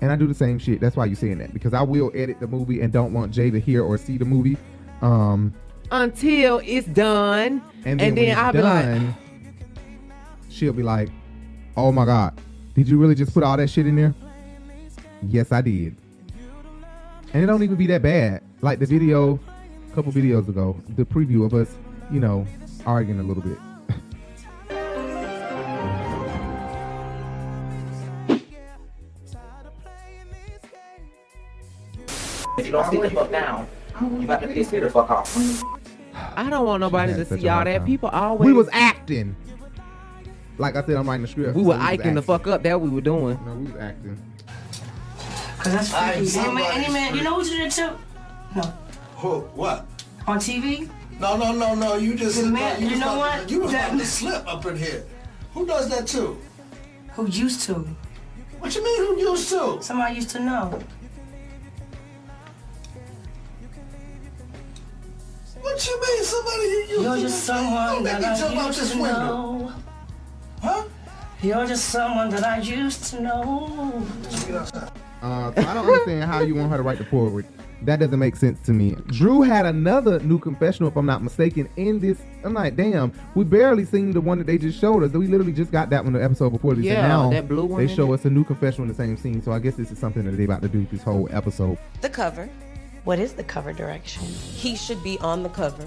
And 0.00 0.10
I 0.10 0.16
do 0.16 0.26
the 0.26 0.34
same 0.34 0.58
shit. 0.58 0.80
That's 0.80 0.96
why 0.96 1.06
you're 1.06 1.16
saying 1.16 1.38
that. 1.38 1.52
Because 1.52 1.74
I 1.74 1.82
will 1.82 2.10
edit 2.14 2.40
the 2.40 2.46
movie 2.46 2.80
and 2.80 2.92
don't 2.92 3.12
want 3.12 3.32
Jay 3.32 3.50
to 3.50 3.60
hear 3.60 3.82
or 3.84 3.96
see 3.98 4.18
the 4.18 4.24
movie. 4.24 4.56
Um, 5.00 5.54
Until 5.90 6.60
it's 6.64 6.86
done, 6.88 7.62
and 7.84 8.00
then, 8.00 8.14
when 8.14 8.24
it's 8.24 8.36
I'll 8.36 8.52
be 8.52 8.62
like, 8.62 8.84
done, 8.84 9.16
she'll 10.52 10.72
be 10.72 10.82
like, 10.82 11.08
"Oh 11.76 11.90
my 11.90 12.04
god, 12.04 12.38
did 12.74 12.88
you 12.88 12.98
really 12.98 13.14
just 13.14 13.32
put 13.32 13.42
all 13.42 13.56
that 13.56 13.68
shit 13.68 13.86
in 13.86 13.96
there?" 13.96 14.14
Yes, 15.22 15.52
I 15.52 15.60
did. 15.60 15.96
And 17.32 17.42
it 17.42 17.46
don't 17.46 17.62
even 17.62 17.76
be 17.76 17.86
that 17.86 18.02
bad. 18.02 18.42
Like 18.60 18.78
the 18.78 18.86
video, 18.86 19.40
a 19.90 19.94
couple 19.94 20.12
videos 20.12 20.48
ago, 20.48 20.76
the 20.90 21.04
preview 21.04 21.44
of 21.46 21.54
us, 21.54 21.74
you 22.10 22.20
know, 22.20 22.46
arguing 22.84 23.20
a 23.20 23.22
little 23.22 23.42
bit. 23.42 23.58
If 32.58 32.66
you 32.66 32.72
don't 32.72 32.90
sit 32.90 33.00
the 33.02 33.10
fuck 33.10 33.30
down, 33.30 33.66
you 34.20 34.26
got 34.26 34.42
to 34.42 34.48
piss 34.48 34.70
me 34.72 34.80
the 34.80 34.90
fuck 34.90 35.10
off. 35.10 35.62
I 36.14 36.50
don't 36.50 36.66
want 36.66 36.80
nobody 36.80 37.14
to 37.14 37.24
see 37.24 37.48
all 37.48 37.64
that. 37.64 37.86
People 37.86 38.10
always. 38.10 38.46
We 38.46 38.52
was 38.52 38.68
acting. 38.72 39.34
Like 40.58 40.76
I 40.76 40.84
said, 40.84 40.96
I'm 40.96 41.08
writing 41.08 41.22
the 41.22 41.28
script. 41.28 41.54
We 41.56 41.62
so 41.62 41.68
were 41.68 41.74
was 41.74 41.82
acting 41.82 42.14
the 42.14 42.22
fuck 42.22 42.46
up. 42.46 42.62
That 42.62 42.80
we 42.80 42.88
were 42.88 43.00
doing. 43.00 43.38
No, 43.44 43.54
we 43.54 43.64
was 43.72 43.80
acting. 43.80 44.18
Cause 45.58 45.72
that's 45.72 45.94
I 45.94 46.12
freaky. 46.14 46.30
Hey 46.30 46.38
man, 46.38 46.44
somebody's 46.46 46.86
hey 46.86 46.92
man, 46.92 47.14
you 47.16 47.22
know 47.22 47.34
what 47.36 47.46
you 47.46 47.58
did 47.58 47.70
too? 47.70 47.90
No. 48.56 48.62
Who? 49.16 49.40
What? 49.54 49.86
On 50.26 50.38
TV? 50.38 50.88
No, 51.20 51.36
no, 51.36 51.52
no, 51.52 51.74
no. 51.74 51.96
You 51.96 52.14
just. 52.14 52.40
The 52.42 52.46
man- 52.48 52.82
you 52.82 52.88
you 52.90 52.96
know 52.98 53.14
about- 53.14 53.40
what? 53.40 53.50
You 53.50 53.60
was 53.60 53.72
That- 53.72 53.88
about 53.90 54.00
to 54.00 54.06
slip 54.06 54.46
up 54.46 54.66
in 54.66 54.76
here. 54.76 55.04
Who 55.54 55.66
does 55.66 55.88
that 55.90 56.06
too? 56.06 56.38
Who 57.14 57.26
used 57.28 57.62
to? 57.62 57.74
What 58.58 58.74
you 58.74 58.82
mean? 58.84 58.98
Who 59.06 59.20
used 59.30 59.48
to? 59.50 59.78
Somebody 59.82 60.16
used 60.16 60.30
to 60.30 60.40
know. 60.40 60.80
What 65.60 65.86
you 65.86 66.00
mean? 66.00 66.24
Somebody 66.24 66.62
you 66.62 66.68
used 66.88 67.02
You're 67.02 67.14
to? 67.16 67.20
just 67.22 67.46
Don't 67.46 67.56
someone 67.64 68.02
make 68.02 68.12
that 68.12 68.20
me 68.20 68.26
I 68.26 68.38
jump 68.38 68.56
out 68.56 68.66
used 68.66 68.80
this 68.80 68.92
to 68.92 69.00
window. 69.00 69.18
know. 69.18 69.72
Huh? 70.62 70.84
You're 71.42 71.66
just 71.66 71.86
someone 71.86 72.30
that 72.30 72.44
I 72.44 72.58
used 72.60 73.04
to 73.06 73.20
know. 73.20 74.06
Uh, 75.22 75.52
so 75.54 75.60
I 75.68 75.74
don't 75.74 75.86
understand 75.86 76.24
how 76.24 76.40
you 76.40 76.54
want 76.54 76.70
her 76.70 76.76
to 76.76 76.82
write 76.82 76.98
the 76.98 77.04
forward. 77.04 77.46
That 77.82 77.98
doesn't 77.98 78.18
make 78.18 78.36
sense 78.36 78.60
to 78.66 78.72
me. 78.72 78.94
Drew 79.08 79.42
had 79.42 79.66
another 79.66 80.20
new 80.20 80.38
confessional, 80.38 80.88
if 80.88 80.96
I'm 80.96 81.06
not 81.06 81.20
mistaken, 81.22 81.68
in 81.76 81.98
this. 81.98 82.18
I'm 82.44 82.54
like, 82.54 82.76
damn, 82.76 83.12
we 83.34 83.42
barely 83.42 83.84
seen 83.84 84.12
the 84.12 84.20
one 84.20 84.38
that 84.38 84.46
they 84.46 84.56
just 84.56 84.80
showed 84.80 85.02
us. 85.02 85.10
We 85.12 85.26
literally 85.26 85.52
just 85.52 85.72
got 85.72 85.90
that 85.90 86.04
one 86.04 86.12
the 86.12 86.22
episode 86.22 86.50
before 86.50 86.74
this. 86.74 86.84
and 86.86 86.94
Yeah, 86.94 87.08
now 87.08 87.30
that 87.30 87.48
blue 87.48 87.64
one 87.64 87.84
They 87.84 87.92
show 87.92 88.12
it. 88.12 88.20
us 88.20 88.24
a 88.24 88.30
new 88.30 88.44
confessional 88.44 88.82
in 88.84 88.88
the 88.88 88.94
same 88.94 89.16
scene. 89.16 89.42
So 89.42 89.50
I 89.50 89.58
guess 89.58 89.74
this 89.74 89.90
is 89.90 89.98
something 89.98 90.24
that 90.24 90.32
they 90.32 90.44
about 90.44 90.62
to 90.62 90.68
do 90.68 90.86
this 90.92 91.02
whole 91.02 91.28
episode. 91.32 91.76
The 92.02 92.08
cover. 92.08 92.48
What 93.02 93.18
is 93.18 93.32
the 93.32 93.42
cover 93.42 93.72
direction? 93.72 94.22
He 94.26 94.76
should 94.76 95.02
be 95.02 95.18
on 95.18 95.42
the 95.42 95.48
cover. 95.48 95.84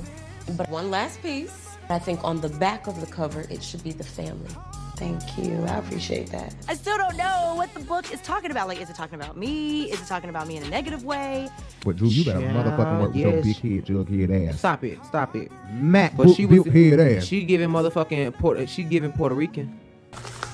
But 0.57 0.69
one 0.69 0.91
last 0.91 1.21
piece, 1.21 1.74
I 1.89 1.99
think 1.99 2.23
on 2.23 2.41
the 2.41 2.49
back 2.49 2.87
of 2.87 2.99
the 2.99 3.07
cover, 3.07 3.41
it 3.49 3.61
should 3.61 3.83
be 3.83 3.91
the 3.91 4.03
family. 4.03 4.49
Thank 4.97 5.21
you. 5.37 5.61
I 5.65 5.77
appreciate 5.77 6.27
that. 6.31 6.55
I 6.69 6.73
still 6.73 6.97
don't 6.97 7.17
know 7.17 7.53
what 7.57 7.73
the 7.73 7.81
book 7.81 8.11
is 8.13 8.21
talking 8.21 8.49
about. 8.49 8.67
Like, 8.69 8.81
is 8.81 8.89
it 8.89 8.95
talking 8.95 9.19
about 9.19 9.35
me? 9.35 9.91
Is 9.91 10.01
it 10.01 10.07
talking 10.07 10.29
about 10.29 10.47
me 10.47 10.55
in 10.57 10.63
a 10.63 10.69
negative 10.69 11.03
way? 11.03 11.49
But 11.83 11.97
Drew, 11.97 12.07
you 12.07 12.23
better 12.23 12.39
Yeah, 12.39 12.53
motherfucking 12.53 13.01
work 13.01 13.13
with 13.13 13.17
your 13.17 13.41
big 13.43 13.57
head, 13.57 13.85
jug 13.85 14.09
head 14.09 14.31
ass. 14.49 14.59
Stop 14.59 14.83
it. 14.85 15.03
Stop 15.05 15.35
it. 15.35 15.51
Mac 15.73 16.15
But 16.15 16.29
she 16.33 16.45
was 16.45 16.63
built 16.63 16.67
head 16.73 16.99
ass. 16.99 17.25
she 17.25 17.43
giving 17.43 17.69
motherfucking 17.69 18.35
Puerto. 18.39 18.65
She 18.67 18.83
giving 18.83 19.11
Puerto 19.11 19.35
Rican. 19.35 19.79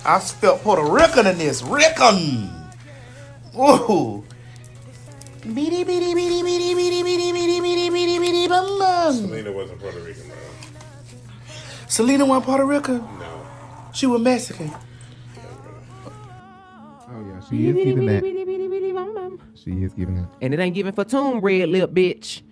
I 0.04 0.20
felt 0.20 0.62
Puerto 0.64 0.84
Rican 0.84 1.28
in 1.28 1.38
this. 1.38 1.62
Rican. 1.62 2.50
Whoa. 3.54 4.24
Beady, 5.44 5.84
beady, 5.84 6.14
beady, 6.16 6.42
beady, 6.44 6.74
beady, 6.76 7.04
beady, 7.04 7.32
beady, 7.32 7.60
beady, 7.62 7.90
beady, 7.90 8.20
beady, 8.20 8.48
bum, 8.48 8.80
bum. 8.80 9.14
Selena 9.14 9.52
wasn't 9.52 9.80
Puerto 9.80 10.00
Rican, 10.00 10.21
man. 10.21 10.21
Selena 11.92 12.26
went 12.26 12.46
Puerto 12.46 12.66
Rican? 12.66 13.00
No. 13.20 13.46
She 13.94 14.08
was 14.08 14.22
Mexican. 14.22 14.72
Oh 16.08 17.26
yeah, 17.28 17.42
she 17.50 17.68
is 17.68 17.76
giving 17.76 18.06
that. 18.06 18.24
She 19.56 19.72
is 19.72 19.94
giving 19.94 20.16
that. 20.16 20.30
And 20.42 20.54
it 20.54 20.60
ain't 20.62 20.74
giving 20.74 20.94
for 20.94 21.04
tomb 21.04 21.42
red 21.42 21.68
lip 21.68 21.92
bitch. 21.92 22.44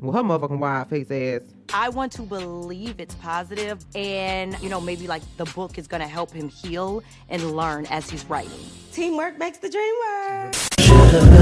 Well, 0.00 0.12
her 0.12 0.22
motherfucking 0.22 0.60
wide 0.60 0.88
face 0.88 1.10
ass. 1.10 1.42
I 1.74 1.88
want 1.88 2.12
to 2.12 2.22
believe 2.22 3.00
it's 3.00 3.16
positive 3.16 3.84
and, 3.96 4.56
you 4.62 4.68
know, 4.68 4.80
maybe 4.80 5.08
like 5.08 5.22
the 5.36 5.46
book 5.46 5.78
is 5.78 5.88
going 5.88 6.02
to 6.02 6.06
help 6.06 6.30
him 6.30 6.48
heal 6.48 7.02
and 7.28 7.56
learn 7.56 7.86
as 7.86 8.08
he's 8.08 8.24
writing. 8.26 8.52
Teamwork 8.92 9.36
makes 9.36 9.58
the 9.58 9.68
dream 9.68 9.94
work. 10.06 10.54
Should've 10.78 11.36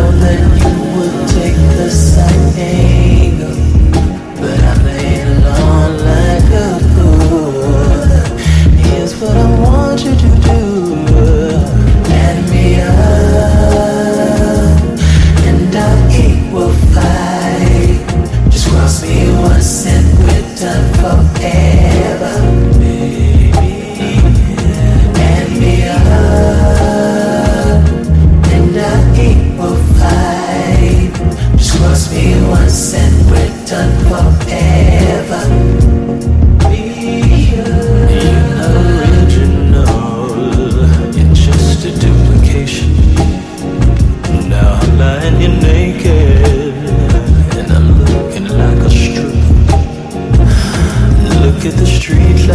Here's 8.95 9.15
what 9.21 9.37
I 9.37 9.61
want 9.61 10.05
you 10.05 10.15
to 10.15 10.29
do. 10.47 10.61
Me 12.51 12.81
up, 12.81 12.95
and 15.49 15.75
our 15.85 15.97
will 16.53 16.75
fight. 16.95 17.99
Just 18.51 18.67
cross 18.69 19.03
me 19.03 19.17
once 19.41 19.87
and 19.87 20.07
we're 20.19 20.47
done. 20.57 21.84
Street 52.05 52.51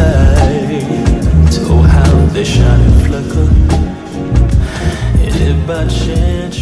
oh 1.72 1.82
how 1.82 2.26
they 2.34 2.44
shine 2.44 2.82
and 2.82 3.02
flicker. 3.06 3.48
By 5.66 5.88
chance 5.88 6.58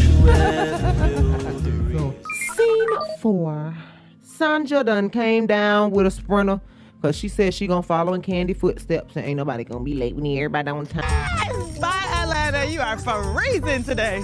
Scene 2.55 2.93
four. 3.19 3.75
Sandra 4.21 4.83
done 4.83 5.09
came 5.09 5.47
down 5.47 5.91
with 5.91 6.05
a 6.07 6.11
sprinter 6.11 6.61
because 7.01 7.15
she 7.15 7.27
said 7.27 7.53
she 7.53 7.67
gonna 7.67 7.83
follow 7.83 8.13
in 8.13 8.21
Kandi 8.21 8.55
footsteps 8.55 9.15
and 9.15 9.25
ain't 9.25 9.37
nobody 9.37 9.63
gonna 9.63 9.83
be 9.83 9.93
late. 9.93 10.15
We 10.15 10.21
need 10.21 10.39
everybody 10.39 10.69
on 10.69 10.85
time. 10.85 11.03
Bye, 11.79 12.05
Atlanta. 12.13 12.65
You 12.65 12.81
are 12.81 12.97
freezing 12.97 13.83
today. 13.83 14.23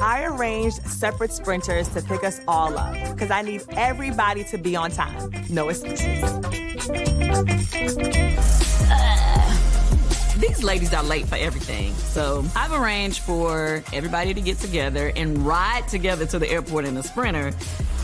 I 0.00 0.24
arranged 0.24 0.82
separate 0.86 1.32
sprinters 1.32 1.88
to 1.90 2.02
pick 2.02 2.24
us 2.24 2.40
all 2.48 2.78
up 2.78 2.94
because 3.12 3.30
I 3.30 3.42
need 3.42 3.62
everybody 3.72 4.44
to 4.44 4.58
be 4.58 4.74
on 4.76 4.90
time. 4.90 5.30
No 5.50 5.68
excuses. 5.68 6.22
These 10.38 10.62
ladies 10.62 10.92
are 10.94 11.04
late 11.04 11.26
for 11.26 11.36
everything. 11.36 11.92
So 11.94 12.44
I've 12.56 12.72
arranged 12.72 13.20
for 13.20 13.82
everybody 13.92 14.34
to 14.34 14.40
get 14.40 14.58
together 14.58 15.12
and 15.14 15.46
ride 15.46 15.86
together 15.88 16.26
to 16.26 16.38
the 16.38 16.50
airport 16.50 16.84
in 16.84 16.96
a 16.96 17.02
sprinter 17.02 17.52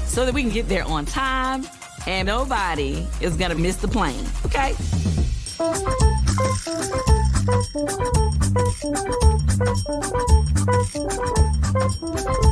so 0.04 0.24
that 0.24 0.34
we 0.34 0.42
can 0.42 0.52
get 0.52 0.68
there 0.68 0.84
on 0.84 1.04
time 1.04 1.64
and 2.08 2.26
nobody 2.26 3.06
is 3.20 3.36
gonna 3.36 3.54
miss 3.54 3.76
the 3.76 3.86
plane. 3.86 4.24
Okay? 4.46 4.74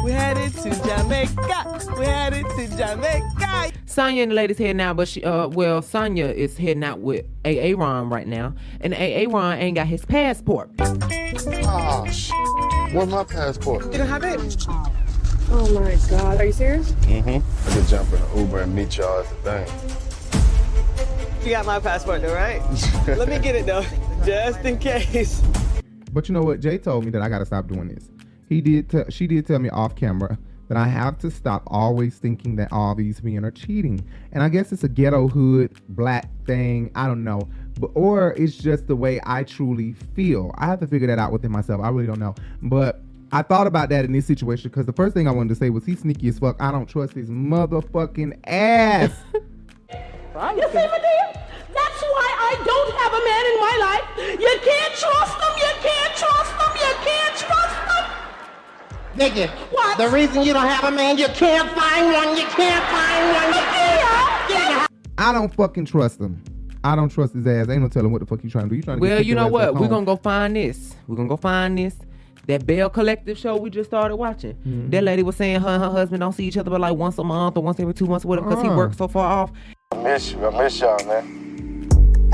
We 0.04 0.12
headed 0.12 0.52
to 0.54 0.70
Jamaica. 0.70 1.80
We 1.98 2.04
headed 2.04 2.44
to 2.56 2.68
Jamaica. 2.76 3.72
Sanya 3.86 4.22
and 4.24 4.30
the 4.30 4.34
ladies 4.34 4.58
heading 4.58 4.80
out, 4.80 4.96
but 4.96 5.08
she, 5.08 5.24
uh, 5.24 5.48
well, 5.48 5.80
Sanya 5.80 6.32
is 6.32 6.58
heading 6.58 6.84
out 6.84 7.00
with 7.00 7.24
AA 7.46 7.72
Ron 7.74 8.10
right 8.10 8.26
now, 8.26 8.54
and 8.82 8.92
AA 8.92 9.24
Ron 9.28 9.56
ain't 9.58 9.76
got 9.76 9.86
his 9.86 10.04
passport. 10.04 10.70
Oh, 10.78 12.06
sh- 12.10 12.30
Where's 12.92 13.08
my 13.08 13.24
passport? 13.24 13.86
You 13.86 13.98
don't 13.98 14.06
have 14.08 14.22
it? 14.24 14.66
Oh 15.48 15.72
my 15.72 15.96
god, 16.10 16.40
are 16.40 16.46
you 16.46 16.52
serious? 16.52 16.92
Mm-hmm. 16.92 17.68
I 17.68 17.74
could 17.74 17.86
jump 17.86 18.12
in 18.12 18.20
an 18.20 18.38
Uber 18.38 18.60
and 18.62 18.74
meet 18.74 18.96
y'all 18.96 19.20
at 19.20 19.28
the 19.28 19.64
thing. 19.64 19.66
You 21.44 21.50
got 21.52 21.66
my 21.66 21.78
passport 21.78 22.22
though, 22.22 22.34
right? 22.34 22.60
Let 23.06 23.28
me 23.28 23.38
get 23.38 23.54
it 23.54 23.66
though, 23.66 23.84
just 24.24 24.64
in 24.64 24.78
case. 24.78 25.40
But 26.12 26.28
you 26.28 26.32
know 26.34 26.42
what? 26.42 26.58
Jay 26.60 26.78
told 26.78 27.04
me 27.04 27.10
that 27.12 27.22
I 27.22 27.28
got 27.28 27.38
to 27.38 27.46
stop 27.46 27.68
doing 27.68 27.88
this. 27.88 28.10
He 28.48 28.60
did. 28.60 28.90
T- 28.90 29.04
she 29.10 29.28
did 29.28 29.46
tell 29.46 29.60
me 29.60 29.68
off 29.68 29.94
camera 29.94 30.36
that 30.68 30.76
I 30.76 30.88
have 30.88 31.18
to 31.18 31.30
stop 31.30 31.62
always 31.68 32.18
thinking 32.18 32.56
that 32.56 32.72
all 32.72 32.96
these 32.96 33.22
men 33.22 33.44
are 33.44 33.52
cheating. 33.52 34.04
And 34.32 34.42
I 34.42 34.48
guess 34.48 34.72
it's 34.72 34.82
a 34.82 34.88
ghetto 34.88 35.28
hood 35.28 35.78
black 35.90 36.28
thing. 36.44 36.90
I 36.96 37.06
don't 37.06 37.22
know. 37.22 37.48
But 37.78 37.90
or 37.94 38.32
it's 38.32 38.56
just 38.56 38.88
the 38.88 38.96
way 38.96 39.20
I 39.24 39.44
truly 39.44 39.92
feel. 40.14 40.52
I 40.58 40.66
have 40.66 40.80
to 40.80 40.86
figure 40.88 41.06
that 41.06 41.20
out 41.20 41.30
within 41.30 41.52
myself. 41.52 41.80
I 41.82 41.90
really 41.90 42.06
don't 42.06 42.18
know. 42.18 42.34
But 42.62 43.02
I 43.32 43.42
thought 43.42 43.66
about 43.66 43.88
that 43.90 44.04
in 44.04 44.12
this 44.12 44.26
situation 44.26 44.70
because 44.70 44.86
the 44.86 44.92
first 44.92 45.14
thing 45.14 45.26
I 45.26 45.30
wanted 45.32 45.48
to 45.50 45.54
say 45.56 45.70
was 45.70 45.84
he's 45.84 46.00
sneaky 46.00 46.28
as 46.28 46.38
fuck. 46.38 46.56
I 46.60 46.70
don't 46.70 46.86
trust 46.86 47.12
his 47.14 47.28
motherfucking 47.30 48.38
ass. 48.44 49.12
You 50.36 50.62
see, 50.68 50.76
Madea? 50.76 51.32
That's 51.72 52.02
why 52.02 52.28
I 52.28 52.60
don't 52.66 52.92
have 53.00 53.12
a 53.14 53.22
man 53.24 53.44
in 53.48 53.56
my 53.58 53.74
life. 53.80 54.38
You 54.38 54.58
can't 54.62 54.94
trust 54.94 55.38
them. 55.40 55.52
You 55.56 55.72
can't 55.80 56.14
trust 56.14 56.52
them. 56.58 56.72
You 56.76 56.94
can't 57.06 57.36
trust 57.36 57.76
them. 57.88 58.04
Nigga, 59.16 59.48
what? 59.72 59.96
The 59.96 60.08
reason 60.10 60.42
you 60.42 60.52
don't 60.52 60.66
have 60.66 60.84
a 60.84 60.90
man, 60.94 61.16
you 61.16 61.28
can't 61.28 61.70
find 61.70 62.12
one, 62.12 62.36
you 62.36 62.44
can't 62.48 62.84
find 62.84 63.32
one, 63.32 63.54
you 63.54 63.64
can't. 64.54 64.90
I 65.16 65.32
don't 65.32 65.54
fucking 65.54 65.86
trust 65.86 66.20
him. 66.20 66.42
I 66.84 66.94
don't 66.94 67.08
trust 67.08 67.32
his 67.32 67.46
ass. 67.46 67.70
Ain't 67.70 67.80
no 67.80 67.88
telling 67.88 68.12
what 68.12 68.20
the 68.20 68.26
fuck 68.26 68.44
you 68.44 68.50
trying 68.50 68.64
to 68.64 68.70
do. 68.70 68.76
You 68.76 68.82
trying 68.82 68.98
to 68.98 69.00
Well, 69.00 69.16
get 69.18 69.26
you 69.26 69.34
know 69.34 69.48
what? 69.48 69.74
We're 69.74 69.88
gonna 69.88 70.04
go 70.04 70.16
find 70.16 70.54
this. 70.54 70.94
We're 71.06 71.16
gonna 71.16 71.30
go 71.30 71.38
find 71.38 71.78
this. 71.78 71.96
That 72.46 72.64
Belle 72.66 72.88
Collective 72.90 73.36
show 73.36 73.56
we 73.56 73.70
just 73.70 73.90
started 73.90 74.16
watching. 74.16 74.54
Mm-hmm. 74.54 74.90
That 74.90 75.02
lady 75.04 75.22
was 75.22 75.36
saying 75.36 75.60
her 75.60 75.68
and 75.68 75.82
her 75.82 75.90
husband 75.90 76.20
don't 76.20 76.32
see 76.32 76.44
each 76.46 76.56
other 76.56 76.70
but 76.70 76.80
like 76.80 76.96
once 76.96 77.18
a 77.18 77.24
month 77.24 77.56
or 77.56 77.62
once 77.62 77.80
every 77.80 77.94
two 77.94 78.06
months 78.06 78.24
or 78.24 78.28
whatever 78.28 78.48
because 78.48 78.62
he 78.62 78.68
Uh. 78.68 78.76
works 78.76 78.96
so 78.98 79.08
far 79.08 79.26
off. 79.26 79.52
I 79.92 79.96
miss 80.02 80.32
you. 80.32 80.46
I 80.46 80.62
miss 80.62 80.80
y'all, 80.80 81.04
man. 81.06 81.42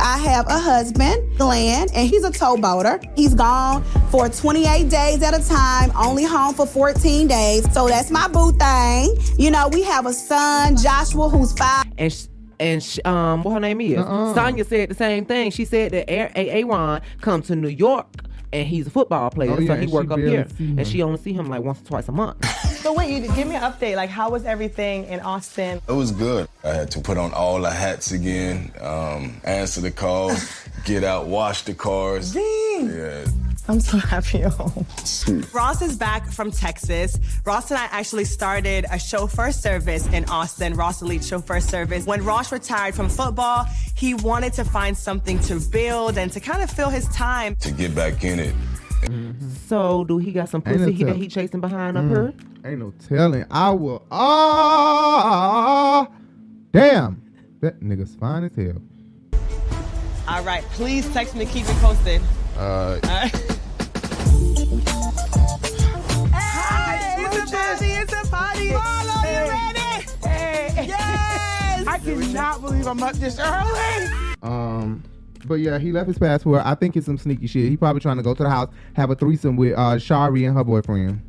I 0.01 0.19
have 0.19 0.47
a 0.49 0.59
husband, 0.59 1.23
Glenn, 1.39 1.87
and 1.95 2.09
he's 2.09 2.25
a 2.25 2.31
tow 2.31 2.57
boater. 2.57 2.99
He's 3.15 3.35
gone 3.35 3.85
for 4.11 4.29
28 4.29 4.89
days 4.89 5.23
at 5.23 5.33
a 5.39 5.47
time, 5.49 5.93
only 5.97 6.25
home 6.25 6.55
for 6.55 6.67
14 6.67 7.29
days. 7.29 7.71
So 7.73 7.87
that's 7.89 8.11
my 8.11 8.27
boo 8.27 8.53
thing. 8.53 9.15
You 9.39 9.51
know, 9.51 9.69
we 9.69 9.83
have 9.83 10.07
a 10.07 10.13
son, 10.13 10.77
Joshua, 10.77 11.29
who's 11.29 11.53
five. 11.53 11.85
And 11.99 12.13
sh- 12.13 12.27
and 12.59 12.83
sh- 12.83 12.99
um, 13.05 13.43
what 13.45 13.53
her 13.55 13.61
name 13.61 13.81
is? 13.81 13.99
Uh-uh. 13.99 14.35
Sanya 14.35 14.67
said 14.67 14.89
the 14.89 14.95
same 14.95 15.25
thing. 15.25 15.51
She 15.51 15.65
said 15.65 15.93
that 15.93 16.11
Aaron 16.11 17.01
come 17.21 17.43
to 17.43 17.55
New 17.55 17.69
York 17.69 18.07
and 18.53 18.67
he's 18.67 18.87
a 18.87 18.91
football 18.91 19.31
player, 19.31 19.53
Oh, 19.53 19.59
yeah, 19.59 19.67
so 19.69 19.77
he 19.77 19.83
and 19.85 19.93
work 19.93 20.11
up 20.11 20.19
here, 20.19 20.47
and 20.59 20.87
she 20.87 21.03
only 21.03 21.19
see 21.19 21.33
him 21.33 21.49
like 21.49 21.63
once 21.63 21.81
or 21.81 21.85
twice 21.85 22.09
a 22.09 22.13
month. 22.13 22.39
So 22.83 22.93
wait, 22.95 23.11
you 23.13 23.21
give 23.37 23.47
me 23.47 23.55
an 23.55 23.63
update. 23.63 23.95
Like, 23.95 24.11
how 24.11 24.29
was 24.31 24.45
everything 24.45 25.05
in 25.05 25.21
Austin? 25.21 25.81
It 25.89 25.93
was 25.93 26.11
good. 26.11 26.49
I 26.65 26.71
had 26.71 26.91
to 26.91 27.01
put 27.01 27.17
on 27.17 27.33
all 27.33 27.61
the 27.61 27.71
hats 27.71 28.11
again, 28.11 28.73
um, 28.81 29.41
answer 29.45 29.81
the 29.81 29.93
calls, 29.93 30.51
get 30.85 31.05
out, 31.05 31.29
wash 31.29 31.63
the 31.63 31.75
cars. 31.75 32.33
Dang. 32.35 32.89
Yeah. 32.89 33.25
I'm 33.69 33.79
so 33.81 33.97
happy 33.99 34.39
you're 34.39 34.49
home. 34.51 34.85
Ross 35.53 35.83
is 35.83 35.97
back 35.97 36.31
from 36.33 36.51
Texas. 36.51 37.19
Ross 37.45 37.71
and 37.71 37.79
I 37.79 37.85
actually 37.93 38.25
started 38.25 38.87
a 38.91 38.99
chauffeur 38.99 39.53
service 39.53 40.07
in 40.09 40.25
Austin, 40.27 40.75
Ross 40.75 41.01
Elite 41.01 41.23
Chauffeur 41.25 41.61
Service. 41.61 42.05
When 42.05 42.25
Ross 42.25 42.51
retired 42.51 42.95
from 42.95 43.09
football, 43.09 43.65
he 43.97 44.15
wanted 44.15 44.53
to 44.55 44.65
find 44.65 44.97
something 44.97 45.39
to 45.41 45.61
build 45.61 46.19
and 46.19 46.33
to 46.33 46.41
kind 46.41 46.63
of 46.63 46.71
fill 46.71 46.91
his 46.91 47.07
time. 47.09 47.55
To 47.57 47.71
get 47.71 47.95
back 47.95 48.25
in 48.25 48.41
it. 48.41 48.55
So 49.69 50.05
do 50.05 50.19
he 50.19 50.33
got 50.33 50.49
some 50.49 50.63
Ain't 50.67 50.79
no 50.81 50.87
pussy 50.87 50.97
he, 50.97 51.05
that 51.05 51.17
he 51.17 51.29
chasing 51.29 51.61
behind 51.61 51.97
up 51.97 52.05
Mm. 52.05 52.09
here? 52.11 52.35
Ain't 52.65 52.81
no 52.81 52.93
telling. 53.09 53.45
I 53.51 53.71
will. 53.71 54.05
Ah, 54.11 56.09
damn. 56.73 57.23
That 57.61 57.81
nigga's 57.81 58.15
fine 58.17 58.45
as 58.45 58.55
hell. 58.57 58.81
All 60.29 60.43
right, 60.45 60.63
please 60.73 61.09
text 61.13 61.35
me 61.37 61.45
to 61.47 61.51
keep 61.53 61.67
me 61.67 61.75
posted. 61.75 62.21
Uh, 62.57 62.99
Hi, 66.35 67.17
it's 67.19 67.37
a 67.37 67.57
party, 67.57 67.87
it's 67.87 68.13
a 68.13 68.31
party. 68.31 68.71
Marlo, 68.71 69.17
you 69.25 69.51
ready? 69.51 70.07
Hey. 70.27 70.87
Yes! 70.89 71.87
I 71.87 71.99
cannot 71.99 72.61
believe 72.63 72.87
I'm 72.87 73.03
up 73.03 73.15
this 73.15 73.39
early. 73.39 74.35
Um, 74.43 75.03
but 75.45 75.55
yeah, 75.57 75.79
he 75.79 75.93
left 75.93 76.09
his 76.09 76.19
passport. 76.19 76.63
I 76.65 76.75
think 76.75 76.97
it's 76.97 77.07
some 77.07 77.19
sneaky 77.19 77.47
shit. 77.47 77.69
He 77.69 77.77
probably 77.77 78.01
trying 78.01 78.17
to 78.17 78.23
go 78.23 78.35
to 78.35 78.43
the 78.43 78.51
house, 78.51 78.71
have 78.95 79.11
a 79.11 79.15
threesome 79.15 79.57
with 79.57 79.75
uh 79.75 79.97
Sheree 79.97 80.47
and 80.47 80.57
her 80.57 80.65
boyfriend. 80.65 81.21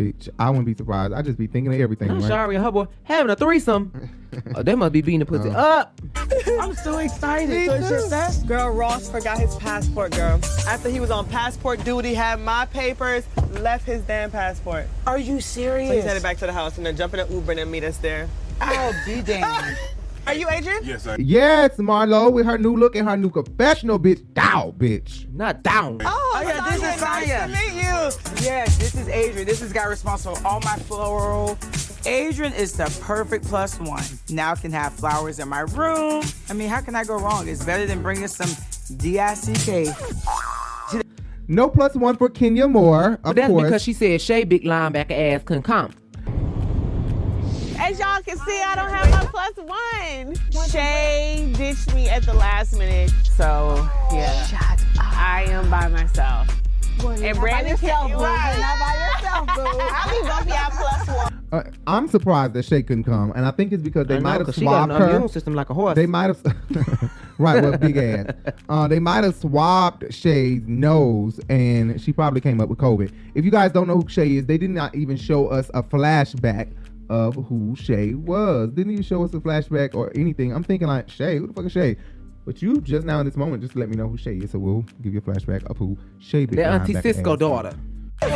Bitch, 0.00 0.30
I 0.38 0.48
wouldn't 0.48 0.64
be 0.66 0.74
surprised. 0.74 1.12
I 1.12 1.20
just 1.20 1.36
be 1.36 1.46
thinking 1.46 1.74
of 1.74 1.78
everything. 1.80 2.10
I'm 2.10 2.20
right? 2.20 2.28
sorry, 2.28 2.56
her 2.56 2.70
boy 2.70 2.86
having 3.02 3.30
a 3.30 3.36
threesome. 3.36 4.08
oh, 4.54 4.62
they 4.62 4.74
must 4.74 4.92
be 4.94 5.02
beating 5.02 5.20
the 5.20 5.26
pussy 5.26 5.50
Uh. 5.50 5.52
up. 5.60 6.00
I'm 6.60 6.74
so 6.74 6.96
excited. 6.98 7.50
Me 7.50 7.66
So 7.66 7.74
it's 7.74 7.88
too. 7.88 7.94
just 7.96 8.10
that? 8.10 8.46
Girl, 8.46 8.70
Ross 8.70 9.10
forgot 9.10 9.38
his 9.38 9.54
passport, 9.56 10.12
girl. 10.12 10.40
After 10.66 10.88
he 10.88 11.00
was 11.00 11.10
on 11.10 11.26
passport 11.28 11.84
duty, 11.84 12.14
had 12.14 12.40
my 12.40 12.64
papers, 12.66 13.24
left 13.60 13.84
his 13.84 14.00
damn 14.02 14.30
passport. 14.30 14.86
Are 15.06 15.18
you 15.18 15.38
serious? 15.40 15.90
So 15.90 15.94
he's 15.96 16.04
headed 16.04 16.22
back 16.22 16.38
to 16.38 16.46
the 16.46 16.52
house 16.54 16.78
and 16.78 16.86
then 16.86 16.96
jump 16.96 17.12
in 17.12 17.20
an 17.20 17.30
Uber 17.30 17.52
and 17.52 17.58
then 17.58 17.70
meet 17.70 17.84
us 17.84 17.98
there. 17.98 18.26
I'll 18.60 18.94
be 19.04 19.20
damned. 19.20 19.76
Are 20.26 20.34
you 20.34 20.48
Adrian? 20.50 20.84
Yes, 20.84 21.06
I 21.06 21.16
Yes, 21.18 21.76
Marlo 21.78 22.32
with 22.32 22.46
her 22.46 22.56
new 22.58 22.76
look 22.76 22.94
and 22.94 23.08
her 23.08 23.16
new 23.16 23.30
confessional, 23.30 23.98
bitch. 23.98 24.22
Dow, 24.34 24.72
bitch. 24.78 25.30
Not 25.32 25.62
down. 25.62 26.00
Oh, 26.04 26.32
Oh, 26.36 26.42
yeah, 26.42 26.70
this 26.70 26.76
is 26.82 27.02
Sanya, 27.02 27.48
nice 27.50 27.68
to 27.68 27.74
meet 27.74 27.82
you. 27.82 28.44
Yes, 28.46 28.76
this 28.78 28.94
is 28.94 29.08
Adrian. 29.08 29.46
This 29.46 29.60
is 29.62 29.72
guy 29.72 29.86
responsible 29.86 30.36
for 30.36 30.46
all 30.46 30.60
my 30.60 30.76
floral. 30.76 31.58
Adrian 32.06 32.52
is 32.52 32.72
the 32.74 32.84
perfect 33.02 33.44
plus 33.46 33.78
one. 33.80 34.02
Now 34.28 34.52
I 34.52 34.54
can 34.54 34.70
have 34.72 34.92
flowers 34.94 35.38
in 35.40 35.48
my 35.48 35.60
room. 35.60 36.22
I 36.48 36.52
mean, 36.52 36.68
how 36.68 36.80
can 36.80 36.94
I 36.94 37.04
go 37.04 37.18
wrong? 37.18 37.48
It's 37.48 37.64
better 37.64 37.84
than 37.86 38.00
bringing 38.02 38.28
some 38.28 38.48
D-I-C-K. 38.96 39.92
No 41.48 41.68
plus 41.68 41.96
one 41.96 42.16
for 42.16 42.28
Kenya 42.28 42.68
Moore, 42.68 43.14
of 43.14 43.22
But 43.22 43.36
that's 43.36 43.48
course. 43.48 43.64
because 43.64 43.82
she 43.82 43.92
said 43.92 44.20
Shay 44.20 44.44
big 44.44 44.62
linebacker 44.62 45.34
ass 45.34 45.42
couldn't 45.42 45.64
come. 45.64 45.92
As 47.82 47.98
y'all 47.98 48.20
can 48.22 48.36
see, 48.38 48.62
I 48.62 48.74
don't 48.74 48.90
have 48.90 49.10
my 49.10 49.24
plus 49.26 49.56
one. 49.56 50.68
Shay 50.68 51.50
ditched 51.56 51.94
me 51.94 52.08
at 52.08 52.22
the 52.24 52.34
last 52.34 52.76
minute, 52.76 53.10
so 53.36 53.88
yeah. 54.12 54.44
Shut 54.46 54.62
up. 54.98 55.16
I 55.16 55.44
am 55.48 55.70
by 55.70 55.88
myself. 55.88 56.48
and 57.02 57.38
Brandon 57.38 57.76
can't. 57.78 58.12
Right. 58.14 58.58
Not 58.58 58.78
by 58.78 58.94
yourself, 59.06 59.46
boo. 59.56 59.80
I'll 59.80 60.10
be 60.20 60.28
bumping 60.28 60.52
out 60.52 60.72
plus 60.72 61.08
one. 61.08 61.36
Uh, 61.52 61.62
I'm 61.86 62.06
surprised 62.06 62.52
that 62.52 62.64
Shay 62.64 62.82
couldn't 62.82 63.04
come, 63.04 63.32
and 63.34 63.44
I 63.44 63.50
think 63.50 63.72
it's 63.72 63.82
because 63.82 64.06
they 64.06 64.16
know, 64.16 64.20
might 64.20 64.40
have 64.46 64.54
she 64.54 64.60
swabbed 64.60 64.92
an 64.92 65.00
her. 65.00 65.16
immune 65.16 65.28
system 65.28 65.54
like 65.54 65.70
a 65.70 65.74
horse. 65.74 65.96
They 65.96 66.06
might 66.06 66.26
have, 66.26 66.40
right, 67.38 67.64
with 67.64 67.80
big 67.80 67.96
ass. 67.96 68.26
Uh, 68.68 68.86
they 68.86 69.00
might 69.00 69.24
have 69.24 69.34
swabbed 69.34 70.14
Shay's 70.14 70.62
nose, 70.68 71.40
and 71.48 72.00
she 72.00 72.12
probably 72.12 72.40
came 72.40 72.60
up 72.60 72.68
with 72.68 72.78
COVID. 72.78 73.12
If 73.34 73.44
you 73.44 73.50
guys 73.50 73.72
don't 73.72 73.88
know 73.88 73.96
who 73.96 74.08
Shay 74.08 74.36
is, 74.36 74.46
they 74.46 74.58
did 74.58 74.70
not 74.70 74.94
even 74.94 75.16
show 75.16 75.48
us 75.48 75.68
a 75.74 75.82
flashback 75.82 76.68
of 77.10 77.34
who 77.34 77.74
Shay 77.76 78.14
was. 78.14 78.70
Didn't 78.70 78.92
even 78.92 79.02
show 79.02 79.22
us 79.24 79.34
a 79.34 79.40
flashback 79.40 79.94
or 79.94 80.10
anything. 80.14 80.52
I'm 80.54 80.62
thinking 80.64 80.88
like 80.88 81.10
Shay, 81.10 81.36
who 81.36 81.48
the 81.48 81.52
fuck 81.52 81.66
is 81.66 81.72
Shay? 81.72 81.96
But 82.46 82.62
you 82.62 82.80
just 82.80 83.04
now 83.06 83.20
in 83.20 83.26
this 83.26 83.36
moment 83.36 83.62
just 83.62 83.76
let 83.76 83.90
me 83.90 83.96
know 83.96 84.08
who 84.08 84.16
Shay 84.16 84.36
is, 84.38 84.52
so 84.52 84.58
we'll 84.58 84.84
give 85.02 85.12
you 85.12 85.18
a 85.18 85.22
flashback 85.22 85.64
of 85.68 85.76
who 85.76 85.98
Shay. 86.20 86.44
is. 86.44 86.50
Their 86.50 86.70
Auntie 86.70 86.94
linebacker 86.94 87.02
Cisco 87.02 87.32
ass. 87.34 87.38
daughter. 87.38 87.72
Oh 88.22 88.28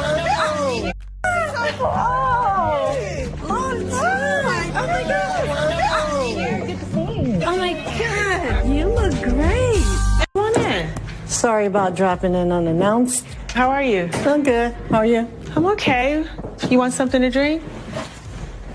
my 4.33 4.93
god, 5.03 5.45
Oh 7.47 7.57
my 7.59 7.72
god, 7.99 8.66
you 8.66 8.87
look 8.89 9.12
great. 9.22 9.83
Come 10.35 10.45
on 10.45 10.61
in. 10.61 10.91
Sorry 11.27 11.66
about 11.66 11.95
dropping 11.95 12.35
in 12.35 12.51
unannounced. 12.53 13.25
How 13.51 13.70
are 13.70 13.83
you? 13.83 14.09
I'm 14.27 14.43
good. 14.43 14.72
How 14.91 14.99
are 14.99 15.07
you? 15.07 15.29
I'm 15.55 15.66
okay. 15.66 16.25
You 16.70 16.79
want 16.79 16.93
something 16.95 17.20
to 17.22 17.31
drink? 17.31 17.62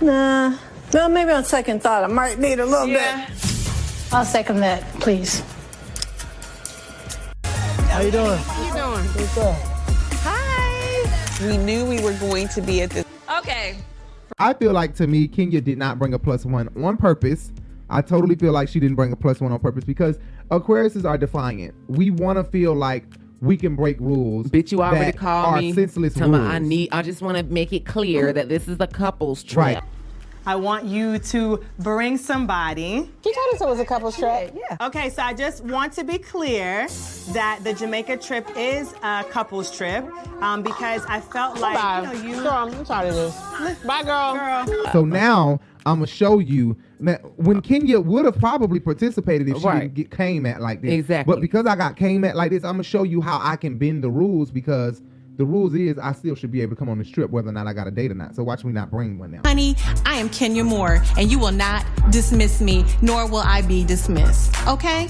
Nah. 0.01 0.55
Well, 0.93 1.09
maybe 1.09 1.31
on 1.31 1.43
second 1.43 1.83
thought, 1.83 2.03
I 2.03 2.07
might 2.07 2.39
need 2.39 2.59
a 2.59 2.65
little 2.65 2.87
Yeah. 2.87 3.25
bit. 3.27 3.35
I'll 4.11 4.25
second 4.25 4.59
that, 4.61 4.83
please. 4.99 5.43
How 7.43 8.01
you 8.01 8.11
doing? 8.11 8.37
How 8.37 8.63
you 8.65 8.73
doing? 8.73 9.05
What's 9.13 9.37
up? 9.37 9.55
Hi. 10.23 11.47
We 11.47 11.57
knew 11.57 11.85
we 11.85 12.01
were 12.01 12.13
going 12.13 12.47
to 12.49 12.61
be 12.61 12.81
at 12.81 12.89
this. 12.91 13.05
Okay. 13.39 13.75
I 14.39 14.53
feel 14.53 14.71
like 14.71 14.95
to 14.95 15.07
me, 15.07 15.27
Kenya 15.27 15.59
did 15.61 15.77
not 15.77 15.99
bring 15.99 16.13
a 16.13 16.19
plus 16.19 16.45
one 16.45 16.69
on 16.81 16.97
purpose. 16.97 17.51
I 17.89 18.01
totally 18.01 18.35
feel 18.35 18.53
like 18.53 18.69
she 18.69 18.79
didn't 18.79 18.95
bring 18.95 19.11
a 19.11 19.15
plus 19.15 19.41
one 19.41 19.51
on 19.51 19.59
purpose 19.59 19.83
because 19.83 20.17
Aquariuses 20.49 21.05
are 21.05 21.17
defiant. 21.17 21.73
We 21.87 22.09
want 22.09 22.37
to 22.37 22.43
feel 22.43 22.73
like 22.73 23.03
we 23.41 23.57
can 23.57 23.75
break 23.75 23.99
rules. 23.99 24.47
Bitch, 24.47 24.71
you 24.71 24.81
already 24.81 25.17
called 25.17 25.55
are 25.55 25.61
me. 25.61 25.73
senseless 25.73 26.13
Tell 26.13 26.27
me 26.27 26.37
rules. 26.37 26.49
I 26.49 26.59
need. 26.59 26.89
I 26.91 27.01
just 27.01 27.21
want 27.21 27.37
to 27.37 27.43
make 27.43 27.73
it 27.73 27.85
clear 27.85 28.33
that 28.33 28.49
this 28.49 28.67
is 28.67 28.79
a 28.79 28.87
couples 28.87 29.43
trip. 29.43 29.57
Right. 29.57 29.83
I 30.45 30.55
want 30.55 30.85
you 30.85 31.19
to 31.19 31.63
bring 31.77 32.17
somebody. 32.17 33.09
She 33.23 33.33
told 33.33 33.53
us 33.53 33.61
it 33.61 33.67
was 33.67 33.79
a 33.79 33.85
couple's 33.85 34.17
trip. 34.17 34.55
Yeah. 34.55 34.87
Okay, 34.87 35.09
so 35.09 35.21
I 35.21 35.33
just 35.33 35.63
want 35.63 35.93
to 35.93 36.03
be 36.03 36.17
clear 36.17 36.87
that 37.33 37.59
the 37.63 37.73
Jamaica 37.73 38.17
trip 38.17 38.49
is 38.57 38.93
a 39.03 39.25
couples 39.29 39.75
trip 39.75 40.05
um, 40.41 40.63
because 40.63 41.05
I 41.07 41.19
felt 41.19 41.59
like 41.59 41.75
Bye. 41.75 41.99
you 41.99 42.05
know 42.05 42.37
you. 42.37 42.43
Girl, 42.43 42.51
I'm 42.51 42.85
tired 42.85 43.09
of 43.09 43.15
this. 43.15 43.77
Bye, 43.83 44.03
girl. 44.03 44.33
Girl. 44.65 44.85
So 44.91 45.05
now 45.05 45.59
I'm 45.85 45.95
gonna 45.97 46.07
show 46.07 46.39
you 46.39 46.77
that 46.99 47.21
when 47.39 47.57
uh, 47.57 47.61
Kenya 47.61 47.99
would 47.99 48.25
have 48.25 48.37
probably 48.37 48.79
participated 48.79 49.47
if 49.47 49.57
she 49.59 49.65
Right. 49.65 49.79
didn't 49.81 49.93
get 49.93 50.11
came 50.11 50.45
at 50.45 50.61
like 50.61 50.81
this. 50.81 50.91
Exactly. 50.91 51.33
But 51.33 51.41
because 51.41 51.65
I 51.65 51.75
got 51.75 51.95
came 51.95 52.23
at 52.25 52.35
like 52.35 52.51
this, 52.51 52.63
I'm 52.63 52.73
gonna 52.73 52.83
show 52.83 53.03
you 53.03 53.21
how 53.21 53.39
I 53.41 53.55
can 53.55 53.77
bend 53.77 54.03
the 54.03 54.09
rules 54.09 54.51
because 54.51 55.01
the 55.37 55.45
rules 55.45 55.73
is 55.73 55.97
I 55.97 56.11
still 56.11 56.35
should 56.35 56.51
be 56.51 56.61
able 56.61 56.71
to 56.71 56.75
come 56.75 56.89
on 56.89 56.97
this 56.97 57.09
trip 57.09 57.29
whether 57.31 57.47
or 57.47 57.53
not 57.53 57.65
I 57.65 57.71
got 57.71 57.87
a 57.87 57.91
date 57.91 58.11
or 58.11 58.15
not. 58.15 58.35
So 58.35 58.43
watch 58.43 58.65
me 58.65 58.73
not 58.73 58.91
bring 58.91 59.17
one 59.17 59.31
now. 59.31 59.41
Honey, 59.45 59.75
I 60.05 60.15
am 60.15 60.27
Kenya 60.29 60.65
Moore, 60.65 61.01
and 61.17 61.31
you 61.31 61.39
will 61.39 61.53
not 61.53 61.85
dismiss 62.11 62.59
me, 62.59 62.83
nor 63.01 63.25
will 63.25 63.37
I 63.37 63.61
be 63.61 63.85
dismissed. 63.85 64.53
Okay? 64.67 65.07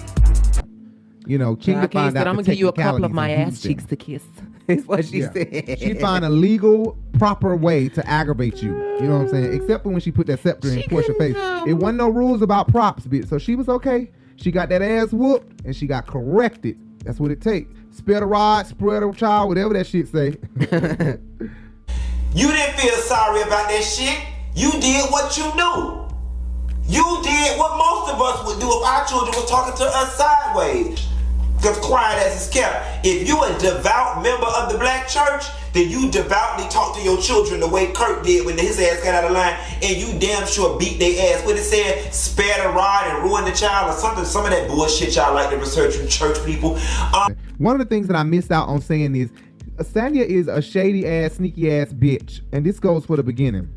You 1.25 1.39
know, 1.39 1.55
Kenya 1.55 1.81
Jackie 1.81 1.93
find 1.93 2.13
said, 2.13 2.21
out 2.21 2.27
I'm 2.27 2.35
gonna 2.35 2.45
give 2.45 2.59
you 2.59 2.67
a 2.67 2.73
couple 2.73 3.05
of 3.05 3.11
my 3.11 3.31
ass 3.31 3.61
cheeks 3.61 3.85
to 3.85 3.95
kiss. 3.95 4.23
Is 4.77 4.85
what 4.85 5.05
she 5.05 5.19
Yeah. 5.19 5.31
said. 5.33 5.79
She 5.79 5.93
find 5.95 6.23
a 6.23 6.29
legal, 6.29 6.97
proper 7.17 7.55
way 7.55 7.89
to 7.89 8.07
aggravate 8.07 8.61
you. 8.61 8.75
You 8.99 9.07
know 9.07 9.15
what 9.19 9.21
I'm 9.23 9.29
saying? 9.29 9.53
Except 9.53 9.83
for 9.83 9.89
when 9.89 9.99
she 10.01 10.11
put 10.11 10.27
that 10.27 10.39
scepter 10.41 10.69
in 10.69 10.79
Porsha's 10.83 11.17
face. 11.17 11.35
It 11.67 11.73
wasn't 11.73 11.97
no 11.97 12.09
rules 12.09 12.41
about 12.41 12.67
props, 12.69 13.05
bitch. 13.05 13.27
So 13.27 13.37
she 13.37 13.55
was 13.55 13.67
okay. 13.69 14.11
She 14.35 14.51
got 14.51 14.69
that 14.69 14.81
ass 14.81 15.11
whooped 15.11 15.65
and 15.65 15.75
she 15.75 15.87
got 15.87 16.05
corrected. 16.07 16.77
That's 17.03 17.19
what 17.19 17.31
it 17.31 17.41
takes. 17.41 17.73
Spare 17.91 18.19
the 18.21 18.25
rod, 18.25 18.67
spread 18.67 19.01
the 19.03 19.11
child, 19.11 19.49
whatever 19.49 19.73
that 19.73 19.87
shit 19.87 20.07
say. 20.07 20.37
You 22.31 22.47
didn't 22.51 22.79
feel 22.79 22.93
sorry 22.93 23.41
about 23.41 23.69
that 23.69 23.81
shit. 23.83 24.19
You 24.55 24.71
did 24.79 25.09
what 25.09 25.35
you 25.35 25.45
knew. 25.55 26.05
You 26.87 27.03
did 27.23 27.57
what 27.57 27.75
most 27.77 28.13
of 28.13 28.21
us 28.21 28.45
would 28.45 28.59
do 28.59 28.67
if 28.69 28.85
our 28.85 29.03
children 29.07 29.33
was 29.35 29.49
talking 29.49 29.75
to 29.77 29.83
us 29.85 30.15
sideways. 30.15 31.07
Quiet 31.61 32.19
as 32.25 32.35
it's 32.35 32.49
kept. 32.53 33.05
If 33.05 33.27
you 33.27 33.41
a 33.41 33.57
devout 33.57 34.21
member 34.21 34.45
of 34.45 34.71
the 34.71 34.77
black 34.77 35.07
church, 35.07 35.45
then 35.73 35.89
you 35.89 36.11
devoutly 36.11 36.69
talk 36.69 36.95
to 36.95 37.01
your 37.01 37.19
children 37.19 37.59
the 37.59 37.67
way 37.67 37.91
Kirk 37.93 38.23
did 38.23 38.45
when 38.45 38.57
his 38.57 38.79
ass 38.79 39.03
got 39.03 39.15
out 39.15 39.23
of 39.23 39.31
line, 39.31 39.57
and 39.81 39.97
you 39.97 40.19
damn 40.19 40.45
sure 40.47 40.77
beat 40.77 40.99
their 40.99 41.35
ass. 41.35 41.43
What 41.45 41.55
it 41.55 41.63
said, 41.63 42.13
spare 42.13 42.63
the 42.63 42.69
rod 42.69 43.07
and 43.07 43.23
ruin 43.23 43.43
the 43.43 43.51
child, 43.51 43.89
or 43.89 43.97
something. 43.97 44.23
Some 44.23 44.45
of 44.45 44.51
that 44.51 44.67
bullshit 44.67 45.15
y'all 45.15 45.33
like 45.33 45.49
to 45.49 45.57
research 45.57 45.95
from 45.95 46.07
church 46.07 46.43
people. 46.45 46.77
Um, 47.15 47.35
One 47.57 47.73
of 47.73 47.79
the 47.79 47.85
things 47.93 48.07
that 48.07 48.15
I 48.15 48.23
missed 48.23 48.51
out 48.51 48.67
on 48.67 48.81
saying 48.81 49.15
is 49.15 49.31
Sanya 49.77 50.25
is 50.25 50.47
a 50.47 50.61
shady 50.61 51.07
ass, 51.07 51.33
sneaky 51.33 51.71
ass 51.71 51.91
bitch. 51.91 52.41
And 52.53 52.65
this 52.65 52.79
goes 52.79 53.05
for 53.05 53.17
the 53.17 53.23
beginning. 53.23 53.67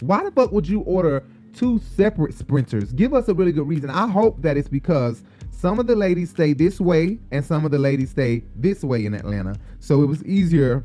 Why 0.00 0.24
the 0.24 0.30
fuck 0.32 0.50
would 0.50 0.68
you 0.68 0.80
order 0.80 1.22
two 1.54 1.80
separate 1.96 2.34
sprinters? 2.34 2.92
Give 2.92 3.14
us 3.14 3.28
a 3.28 3.34
really 3.34 3.52
good 3.52 3.68
reason. 3.68 3.90
I 3.90 4.08
hope 4.08 4.42
that 4.42 4.56
it's 4.56 4.68
because 4.68 5.22
some 5.56 5.78
of 5.78 5.86
the 5.86 5.96
ladies 5.96 6.30
stay 6.30 6.52
this 6.52 6.80
way 6.80 7.18
and 7.30 7.44
some 7.44 7.64
of 7.64 7.70
the 7.70 7.78
ladies 7.78 8.10
stay 8.10 8.44
this 8.56 8.82
way 8.82 9.06
in 9.06 9.14
Atlanta. 9.14 9.56
So 9.80 10.02
it 10.02 10.06
was 10.06 10.22
easier 10.24 10.84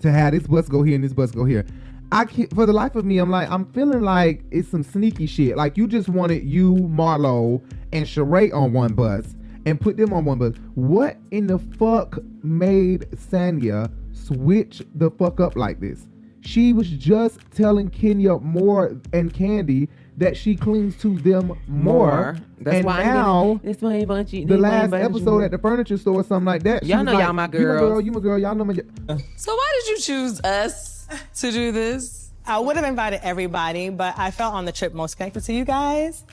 to 0.00 0.10
have 0.10 0.32
this 0.32 0.46
bus 0.46 0.68
go 0.68 0.82
here 0.82 0.94
and 0.94 1.04
this 1.04 1.12
bus 1.12 1.30
go 1.30 1.44
here. 1.44 1.66
I 2.12 2.24
can't, 2.24 2.52
for 2.54 2.66
the 2.66 2.72
life 2.72 2.96
of 2.96 3.04
me, 3.04 3.18
I'm 3.18 3.30
like, 3.30 3.50
I'm 3.50 3.66
feeling 3.72 4.00
like 4.00 4.42
it's 4.50 4.68
some 4.68 4.82
sneaky 4.82 5.26
shit. 5.26 5.56
Like 5.56 5.76
you 5.76 5.86
just 5.86 6.08
wanted 6.08 6.44
you, 6.44 6.74
Marlo, 6.74 7.62
and 7.92 8.04
Sheree 8.06 8.52
on 8.52 8.72
one 8.72 8.94
bus 8.94 9.34
and 9.66 9.80
put 9.80 9.96
them 9.96 10.12
on 10.12 10.24
one 10.24 10.38
bus. 10.38 10.54
What 10.74 11.18
in 11.30 11.46
the 11.46 11.58
fuck 11.58 12.18
made 12.42 13.02
Sanya 13.12 13.92
switch 14.12 14.82
the 14.94 15.10
fuck 15.10 15.40
up 15.40 15.56
like 15.56 15.80
this? 15.80 16.06
She 16.40 16.72
was 16.72 16.88
just 16.88 17.38
telling 17.50 17.90
Kenya 17.90 18.38
Moore 18.38 18.96
and 19.12 19.32
Kandi 19.32 19.88
that 20.20 20.36
she 20.36 20.54
clings 20.54 20.96
to 21.02 21.18
them 21.18 21.48
more. 21.48 21.56
More. 21.66 22.36
That's 22.60 22.76
and 22.76 22.84
why 22.86 23.00
I'm 23.00 23.06
now 23.06 23.42
gonna- 23.44 23.60
that's 23.64 23.82
why 23.82 23.94
you- 23.94 24.06
the 24.06 24.14
that's 24.14 24.30
why 24.48 24.54
I 24.54 24.58
last 24.60 24.84
invite 24.84 25.02
episode 25.04 25.42
at 25.44 25.50
the 25.50 25.58
furniture 25.58 25.96
store 25.98 26.14
or 26.20 26.24
something 26.24 26.44
like 26.46 26.62
that. 26.62 26.84
Y'all 26.84 27.02
know 27.02 27.12
like, 27.14 27.24
y'all 27.24 27.32
my 27.32 27.44
You 27.44 27.48
my 27.48 27.58
girl, 27.58 27.88
girls." 27.88 28.04
you 28.04 28.12
my 28.12 28.20
girl. 28.20 28.38
Y'all 28.38 28.54
know 28.54 28.64
my. 28.64 28.74
Girl. 28.74 29.18
So 29.36 29.54
why 29.54 29.68
did 29.80 29.90
you 29.90 29.98
choose 29.98 30.40
us 30.42 31.08
to 31.40 31.50
do 31.50 31.72
this? 31.72 32.30
I 32.46 32.58
would 32.58 32.76
have 32.76 32.84
invited 32.84 33.20
everybody, 33.22 33.90
but 33.90 34.14
I 34.18 34.30
felt 34.30 34.54
on 34.54 34.64
the 34.64 34.72
trip 34.72 34.94
most 34.94 35.16
connected 35.16 35.42
to 35.44 35.52
you 35.52 35.64
guys. 35.64 36.24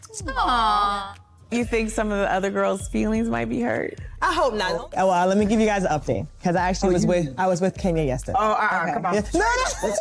You 1.50 1.64
think 1.64 1.92
some 1.92 2.12
of 2.12 2.18
the 2.18 2.30
other 2.32 2.50
girls' 2.50 2.90
feelings 2.90 3.30
might 3.30 3.48
be 3.48 3.62
hurt? 3.62 4.00
I 4.22 4.34
hope 4.34 4.56
not. 4.56 4.72
Oh, 4.74 4.90
oh 4.98 5.08
well, 5.08 5.28
let 5.28 5.38
me 5.38 5.46
give 5.46 5.62
you 5.62 5.66
guys 5.66 5.86
an 5.86 5.92
update 5.92 6.28
because 6.40 6.58
I 6.58 6.68
actually 6.68 6.90
oh, 6.90 6.94
was 6.94 7.06
with 7.06 7.34
I 7.38 7.48
was 7.48 7.62
with 7.62 7.78
Kenya 7.78 8.04
yesterday. 8.04 8.38
Oh, 8.38 8.52
uh-uh, 8.52 8.94
come 8.94 9.06
on. 9.06 9.14
No, 9.34 9.40
no, 9.40 9.46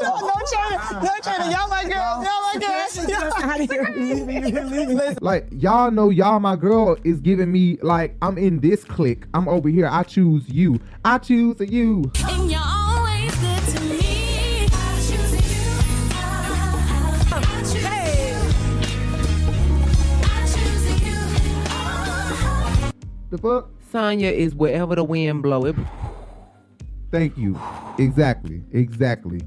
no, 0.02 0.16
no, 0.20 0.32
China, 0.52 1.00
no, 1.02 1.10
China. 1.22 1.50
Y'all 1.52 1.68
my 1.68 1.84
girls. 1.84 2.24
Y'all 2.24 2.42
my 2.42 2.56
girls. 2.58 2.76
like 5.20 5.46
y'all 5.52 5.90
know 5.90 6.10
y'all 6.10 6.40
my 6.40 6.56
girl 6.56 6.96
is 7.04 7.20
giving 7.20 7.52
me 7.52 7.78
like 7.82 8.16
I'm 8.22 8.38
in 8.38 8.58
this 8.60 8.82
clique. 8.82 9.26
I'm 9.32 9.48
over 9.48 9.68
here. 9.68 9.86
I 9.86 10.02
choose 10.02 10.48
you. 10.48 10.80
I 11.04 11.18
choose 11.18 11.60
you. 11.60 12.10
And 12.28 12.50
you're 12.50 12.60
always 12.60 12.85
The 23.36 23.42
fuck? 23.42 23.70
Sanya 23.92 24.32
is 24.32 24.54
wherever 24.54 24.94
the 24.94 25.04
wind 25.04 25.42
blow 25.42 25.66
it. 25.66 25.76
Thank 27.10 27.36
you. 27.36 27.58
Exactly. 27.98 28.62
Exactly. 28.72 29.40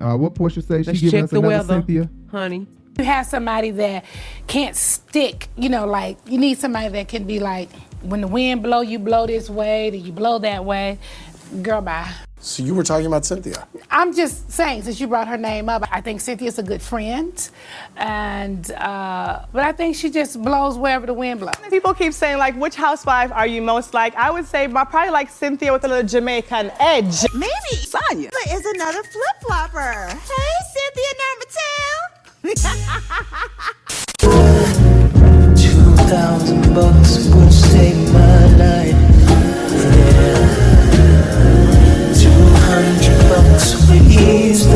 Uh, 0.00 0.16
what 0.16 0.34
Porsha 0.34 0.66
say? 0.66 0.82
Let's 0.82 0.98
she 0.98 1.06
giving 1.06 1.10
check 1.10 1.24
us 1.24 1.30
the 1.30 1.38
another 1.38 1.56
weather, 1.56 1.74
Cynthia. 1.74 2.10
honey. 2.30 2.66
You 2.98 3.04
have 3.04 3.26
somebody 3.26 3.70
that 3.72 4.04
can't 4.46 4.76
stick, 4.76 5.48
you 5.56 5.68
know, 5.68 5.86
like 5.86 6.18
you 6.26 6.38
need 6.38 6.58
somebody 6.58 6.88
that 6.88 7.08
can 7.08 7.24
be 7.24 7.40
like, 7.40 7.70
when 8.02 8.20
the 8.20 8.28
wind 8.28 8.62
blow, 8.62 8.82
you 8.82 8.98
blow 8.98 9.26
this 9.26 9.48
way, 9.48 9.90
then 9.90 10.04
you 10.04 10.12
blow 10.12 10.38
that 10.40 10.64
way. 10.64 10.98
Girl, 11.62 11.80
bye. 11.80 12.12
So 12.44 12.62
you 12.62 12.74
were 12.74 12.84
talking 12.84 13.06
about 13.06 13.24
Cynthia. 13.24 13.66
I'm 13.90 14.14
just 14.14 14.52
saying, 14.52 14.82
since 14.82 15.00
you 15.00 15.06
brought 15.06 15.28
her 15.28 15.38
name 15.38 15.70
up, 15.70 15.88
I 15.90 16.02
think 16.02 16.20
Cynthia's 16.20 16.58
a 16.58 16.62
good 16.62 16.82
friend, 16.82 17.32
and 17.96 18.70
uh, 18.72 19.46
but 19.50 19.62
I 19.62 19.72
think 19.72 19.96
she 19.96 20.10
just 20.10 20.42
blows 20.42 20.76
wherever 20.76 21.06
the 21.06 21.14
wind 21.14 21.40
blows. 21.40 21.54
People 21.70 21.94
keep 21.94 22.12
saying 22.12 22.36
like, 22.36 22.54
which 22.56 22.74
housewife 22.74 23.32
are 23.32 23.46
you 23.46 23.62
most 23.62 23.94
like? 23.94 24.14
I 24.16 24.30
would 24.30 24.44
say 24.44 24.66
my 24.66 24.84
probably 24.84 25.10
like 25.10 25.30
Cynthia 25.30 25.72
with 25.72 25.84
a 25.84 25.88
little 25.88 26.06
Jamaican 26.06 26.70
edge. 26.80 27.24
Maybe 27.32 27.72
Sanya 27.72 28.28
is 28.50 28.66
another 28.66 29.02
flip 29.02 29.36
flopper. 29.46 30.08
Hey, 30.10 30.54
Cynthia 30.74 31.12
number 31.24 31.46
two. 31.56 31.64
Two 35.56 35.96
thousand 36.10 36.74
bucks 36.74 37.26
would 37.28 37.50
save 37.50 38.12
my 38.12 38.46
life. 38.56 39.03
Bucks 44.16 44.66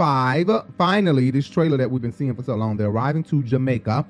arrive. 0.00 0.50
Finally, 0.78 1.30
this 1.30 1.48
trailer 1.48 1.76
that 1.76 1.90
we've 1.90 2.02
been 2.02 2.12
seeing 2.12 2.34
for 2.34 2.42
so 2.42 2.54
long, 2.54 2.76
they're 2.76 2.88
arriving 2.88 3.22
to 3.24 3.42
Jamaica. 3.42 4.06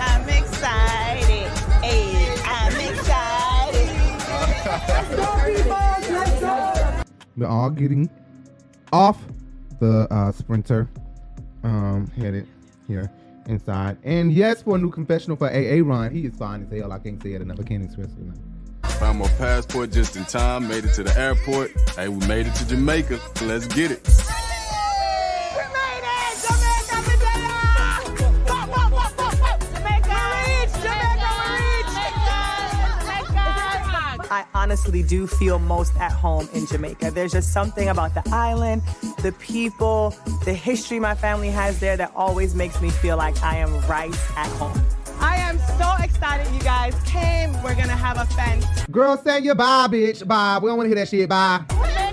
I'm 0.00 0.28
excited. 0.28 1.48
Hey, 1.82 2.34
I'm 2.44 2.76
excited. 2.90 3.88
They're 7.36 7.48
all 7.48 7.70
getting 7.70 8.10
off 8.92 9.22
the 9.80 10.08
uh, 10.10 10.32
sprinter, 10.32 10.88
um, 11.62 12.10
headed 12.16 12.48
here 12.86 13.10
inside. 13.46 13.96
And 14.02 14.32
yes, 14.32 14.62
for 14.62 14.76
a 14.76 14.78
new 14.78 14.90
confessional 14.90 15.36
for 15.36 15.48
AA 15.48 15.80
Ron, 15.82 16.10
he 16.12 16.26
is 16.26 16.34
fine 16.36 16.62
as 16.64 16.78
hell. 16.78 16.92
I 16.92 16.98
can't 16.98 17.22
say 17.22 17.34
it 17.34 17.42
enough. 17.42 17.60
I 17.60 17.62
can't 17.62 17.84
express 17.84 18.08
it 18.12 18.18
enough. 18.18 18.38
Found 18.98 19.20
my 19.20 19.28
passport 19.38 19.92
just 19.92 20.16
in 20.16 20.24
time, 20.24 20.66
made 20.66 20.84
it 20.84 20.92
to 20.94 21.04
the 21.04 21.16
airport. 21.16 21.70
Hey, 21.90 22.08
we 22.08 22.26
made 22.26 22.48
it 22.48 22.54
to 22.56 22.66
Jamaica. 22.66 23.20
Let's 23.42 23.68
get 23.68 23.92
it. 23.92 24.04
I 34.30 34.44
honestly 34.54 35.02
do 35.02 35.26
feel 35.26 35.58
most 35.58 35.96
at 35.96 36.12
home 36.12 36.48
in 36.52 36.66
Jamaica. 36.66 37.10
There's 37.10 37.32
just 37.32 37.52
something 37.52 37.88
about 37.88 38.14
the 38.14 38.22
island, 38.32 38.82
the 39.22 39.32
people, 39.32 40.14
the 40.44 40.52
history 40.52 40.98
my 40.98 41.14
family 41.14 41.48
has 41.48 41.80
there 41.80 41.96
that 41.96 42.12
always 42.14 42.54
makes 42.54 42.80
me 42.80 42.90
feel 42.90 43.16
like 43.16 43.42
I 43.42 43.56
am 43.56 43.72
right 43.86 44.14
at 44.36 44.48
home. 44.58 44.80
I 45.20 45.36
am 45.36 45.58
so 45.78 45.94
excited 46.02 46.52
you 46.54 46.60
guys 46.60 46.94
came. 47.04 47.52
We're 47.62 47.74
gonna 47.74 47.96
have 47.96 48.18
a 48.18 48.26
fan. 48.34 48.62
Girl, 48.90 49.16
say 49.16 49.40
your 49.40 49.54
bye, 49.54 49.88
bitch. 49.90 50.26
Bye. 50.26 50.58
We 50.62 50.68
don't 50.68 50.76
want 50.76 50.90
to 50.90 50.96
hear 50.96 51.04
that 51.04 51.08
shit. 51.08 51.28
Bye. 51.28 52.07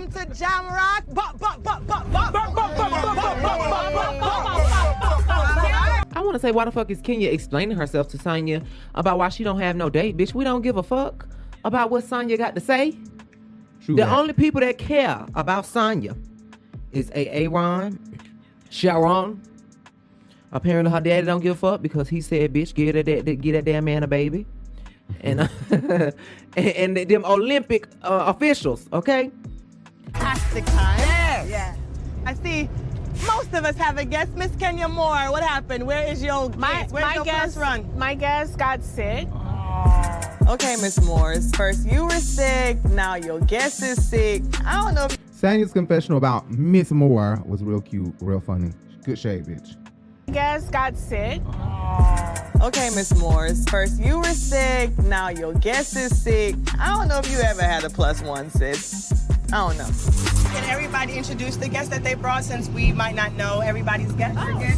Ba- 0.00 1.34
ba- 1.38 1.60
ba- 1.86 2.06
I 6.12 6.22
want 6.22 6.34
to 6.34 6.38
say, 6.38 6.50
why 6.52 6.64
the 6.64 6.72
fuck 6.72 6.90
is 6.90 7.00
Kenya 7.00 7.30
explaining 7.30 7.76
herself 7.76 8.08
to 8.08 8.18
Sanya 8.18 8.64
about 8.94 9.18
why 9.18 9.28
she 9.28 9.44
don't 9.44 9.60
have 9.60 9.76
no 9.76 9.88
date? 9.90 10.16
Bitch, 10.16 10.34
we 10.34 10.44
don't 10.44 10.62
give 10.62 10.76
a 10.76 10.82
fuck 10.82 11.26
about 11.64 11.90
what 11.90 12.04
Sanya 12.04 12.36
got 12.36 12.54
to 12.54 12.60
say. 12.60 12.92
True 13.84 13.96
the 13.96 14.02
that. 14.04 14.18
only 14.18 14.32
people 14.32 14.60
that 14.60 14.78
care 14.78 15.24
about 15.34 15.64
Sanya 15.64 16.16
is 16.92 17.10
A. 17.14 17.28
Aaron, 17.28 17.98
Sharon. 18.68 19.40
Apparently, 20.52 20.90
her 20.92 21.00
daddy 21.00 21.26
don't 21.26 21.40
give 21.40 21.52
a 21.56 21.58
fuck 21.58 21.80
because 21.82 22.08
he 22.08 22.20
said, 22.20 22.52
"Bitch, 22.52 22.74
get 22.74 22.92
that, 22.92 23.24
that 23.24 23.40
get 23.40 23.52
that 23.52 23.64
damn 23.64 23.84
man 23.84 24.02
a 24.02 24.08
baby," 24.08 24.46
and 25.20 25.48
and, 25.70 26.12
and 26.56 26.96
them 26.96 27.24
Olympic 27.24 27.86
uh, 28.02 28.24
officials. 28.34 28.88
Okay, 28.92 29.30
Fantastic 30.12 30.64
time. 30.66 31.48
Yeah. 31.48 31.74
I 32.26 32.34
see 32.34 32.68
most 33.26 33.52
of 33.54 33.64
us 33.64 33.76
have 33.76 33.98
a 33.98 34.04
guest. 34.04 34.32
Miss 34.34 34.54
Kenya 34.56 34.88
Moore, 34.88 35.30
what 35.30 35.42
happened? 35.42 35.86
Where 35.86 36.06
is 36.06 36.22
your 36.22 36.48
My, 36.50 36.72
guest? 36.72 36.92
Where's 36.92 37.04
my 37.04 37.14
your 37.14 37.24
guest, 37.24 37.44
first 37.44 37.56
run? 37.58 37.98
my 37.98 38.14
guest 38.14 38.58
got 38.58 38.82
sick. 38.82 39.28
Oh. 39.32 40.20
Okay, 40.48 40.76
Miss 40.80 41.00
Morris. 41.04 41.50
First 41.54 41.86
you 41.86 42.04
were 42.04 42.10
sick, 42.10 42.82
now 42.86 43.14
your 43.14 43.40
guest 43.40 43.82
is 43.82 44.04
sick. 44.08 44.42
I 44.64 44.80
don't 44.82 44.94
know 44.94 45.08
Sanya's 45.32 45.72
confessional 45.72 46.18
about 46.18 46.50
Miss 46.50 46.90
Moore 46.90 47.42
was 47.46 47.62
real 47.62 47.80
cute, 47.80 48.14
real 48.20 48.40
funny. 48.40 48.72
Good 49.04 49.18
shade, 49.18 49.44
bitch. 49.46 49.76
My 50.26 50.34
guest 50.34 50.72
got 50.72 50.96
sick. 50.96 51.40
Oh. 51.46 52.34
Okay, 52.62 52.90
Miss 52.94 53.16
Morris. 53.18 53.64
First 53.70 54.00
you 54.00 54.18
were 54.18 54.24
sick, 54.24 54.96
now 54.98 55.28
your 55.28 55.54
guest 55.54 55.96
is 55.96 56.22
sick. 56.22 56.56
I 56.78 56.88
don't 56.94 57.08
know 57.08 57.18
if 57.18 57.30
you 57.30 57.38
ever 57.38 57.62
had 57.62 57.84
a 57.84 57.90
plus 57.90 58.20
one, 58.22 58.50
sis. 58.50 59.12
I 59.52 59.58
don't 59.68 59.78
know. 59.78 59.88
Can 60.52 60.64
everybody 60.70 61.14
introduce 61.16 61.56
the 61.56 61.68
guest 61.68 61.90
that 61.90 62.04
they 62.04 62.14
brought 62.14 62.44
since 62.44 62.68
we 62.68 62.92
might 62.92 63.14
not 63.14 63.32
know 63.34 63.60
everybody's 63.60 64.12
guest 64.12 64.36
again? 64.38 64.76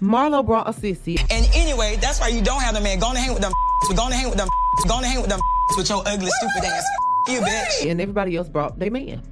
Marlo 0.00 0.44
brought 0.44 0.68
a 0.68 0.72
sissy. 0.72 1.18
And 1.30 1.48
anyway, 1.54 1.96
that's 2.00 2.20
why 2.20 2.28
you 2.28 2.42
don't 2.42 2.60
have 2.62 2.74
the 2.74 2.80
man. 2.80 2.98
Go 2.98 3.06
on 3.06 3.16
and 3.16 3.24
hang 3.24 3.32
with 3.34 3.42
them. 3.42 3.52
Go 3.96 4.02
on 4.02 4.12
and 4.12 4.20
hang 4.20 4.28
with 4.28 4.38
them. 4.38 4.48
Go 4.88 4.94
on 4.94 5.04
and 5.04 5.12
hang 5.12 5.20
with 5.20 5.30
them 5.30 5.40
with 5.76 5.88
your 5.88 6.02
ugly, 6.06 6.30
stupid 6.30 6.64
ass. 6.68 6.84
You 7.28 7.40
bitch. 7.40 7.90
and 7.90 8.00
everybody 8.00 8.36
else 8.36 8.48
brought 8.48 8.78
their 8.78 8.90
man. 8.90 9.22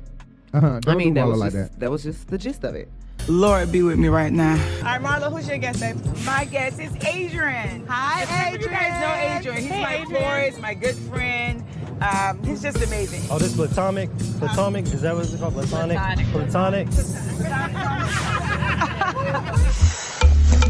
Uh-huh. 0.52 0.80
Don't 0.80 0.94
I 0.94 0.96
mean, 0.96 1.14
that 1.14 1.26
was 1.26 1.38
like 1.38 1.52
just, 1.52 1.72
that. 1.72 1.80
that 1.80 1.90
was 1.90 2.02
just 2.02 2.28
the 2.28 2.38
gist 2.38 2.64
of 2.64 2.74
it. 2.74 2.88
Lord 3.28 3.72
be 3.72 3.82
with 3.82 3.98
me 3.98 4.08
right 4.08 4.32
now. 4.32 4.52
All 4.78 4.82
right, 4.82 5.00
Marlo, 5.00 5.30
who's 5.32 5.48
your 5.48 5.56
guest, 5.58 5.80
babe? 5.80 5.96
My 6.26 6.44
guest 6.44 6.78
is 6.78 6.94
Adrian. 7.06 7.86
Hi, 7.86 8.48
Adrian. 8.48 8.60
You 8.62 8.68
guys 8.68 9.00
know 9.00 9.38
Adrian. 9.38 9.62
He's 9.62 9.70
Hey, 9.70 9.82
my 9.82 9.94
Adrian. 9.96 10.52
boys, 10.52 10.60
my 10.60 10.74
good 10.74 10.94
friend. 10.96 11.64
Um, 12.04 12.42
he's 12.44 12.60
just 12.60 12.82
amazing. 12.84 13.22
Oh, 13.30 13.38
this 13.38 13.56
platonic? 13.56 14.10
Platonic? 14.38 14.84
Is 14.92 15.00
that 15.00 15.14
what 15.14 15.24
it's 15.24 15.34
called? 15.36 15.54
Platonic? 15.54 15.96
Platonic. 15.96 16.26
Platonic? 16.32 16.88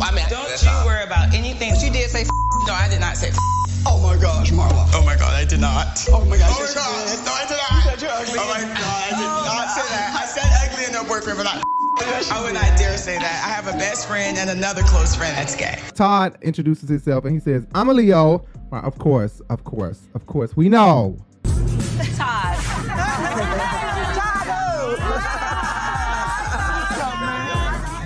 I 0.00 0.12
mean, 0.14 0.24
don't 0.30 0.62
you 0.62 0.70
worry 0.86 1.02
about 1.02 1.34
anything. 1.34 1.74
You 1.80 1.90
did 1.90 2.08
say 2.10 2.22
f- 2.22 2.28
No, 2.68 2.74
I 2.74 2.88
did 2.88 3.00
not 3.00 3.16
say 3.16 3.28
f- 3.30 3.38
Oh 3.86 4.00
my 4.00 4.16
gosh, 4.20 4.52
Marla. 4.52 4.86
Oh 4.94 5.02
my 5.04 5.16
god, 5.16 5.34
I 5.34 5.44
did 5.44 5.60
not. 5.60 6.06
Oh 6.10 6.24
my 6.24 6.38
gosh. 6.38 6.54
Oh 6.54 6.62
my 6.62 6.72
god. 6.72 7.24
No, 7.26 7.32
I 7.34 7.44
did 7.48 7.58
not. 7.58 7.72
You 7.72 7.90
said 7.90 8.02
you're 8.02 8.10
ugly. 8.12 8.38
Oh 8.38 8.48
my 8.54 8.60
god, 8.60 8.78
I 8.78 9.10
did 9.10 9.26
not 9.26 9.68
say 9.74 9.82
that. 9.90 10.14
I 10.14 10.26
said 10.26 10.46
ugly 10.70 10.84
and 10.84 10.92
no 10.94 11.02
boyfriend, 11.04 11.36
but 11.38 11.44
not 11.44 11.64
I 11.96 12.40
would 12.42 12.54
not 12.54 12.76
dare 12.78 12.96
say 12.96 13.18
that. 13.18 13.44
I 13.46 13.50
have 13.52 13.68
a 13.68 13.78
best 13.78 14.08
friend 14.08 14.36
and 14.38 14.50
another 14.50 14.82
close 14.82 15.14
friend 15.14 15.36
that's 15.36 15.54
gay. 15.54 15.78
Todd 15.94 16.36
introduces 16.42 16.88
himself 16.88 17.24
and 17.24 17.34
he 17.34 17.40
says, 17.40 17.66
I'm 17.74 17.88
a 17.88 17.94
Leo. 17.94 18.44
Well, 18.70 18.84
of 18.84 18.98
course, 18.98 19.40
of 19.50 19.64
course, 19.64 20.08
of 20.14 20.26
course. 20.26 20.56
We 20.56 20.68
know. 20.68 21.16
Todd. 22.16 22.56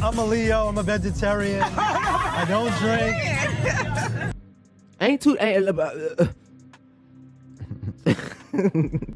I'm 0.02 0.18
a 0.18 0.24
Leo. 0.24 0.68
I'm 0.68 0.78
a 0.78 0.82
vegetarian. 0.82 1.62
I 1.62 2.44
don't 2.48 2.74
drink. 2.78 3.14
Ain't 5.00 5.20
too. 5.20 5.36
Ain't, 5.40 5.68
uh, 5.68 6.26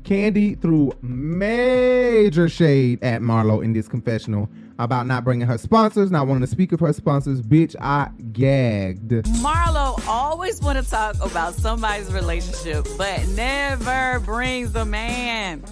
Kandi 0.04 0.60
threw 0.60 0.92
major 1.02 2.48
shade 2.48 3.02
at 3.02 3.22
Marlo 3.22 3.64
in 3.64 3.72
this 3.72 3.88
confessional 3.88 4.48
about 4.78 5.06
not 5.06 5.24
bringing 5.24 5.46
her 5.46 5.58
sponsors, 5.58 6.10
not 6.10 6.26
wanting 6.26 6.42
to 6.42 6.46
speak 6.46 6.72
of 6.72 6.80
her 6.80 6.92
sponsors. 6.92 7.40
Bitch, 7.42 7.74
I 7.80 8.10
gagged. 8.32 9.10
Marlo 9.42 10.02
always 10.08 10.60
want 10.60 10.82
to 10.82 10.88
talk 10.90 11.16
about 11.24 11.54
somebody's 11.54 12.12
relationship, 12.12 12.86
but 12.96 13.26
never 13.28 14.20
brings 14.20 14.74
a 14.74 14.84
man. 14.84 15.62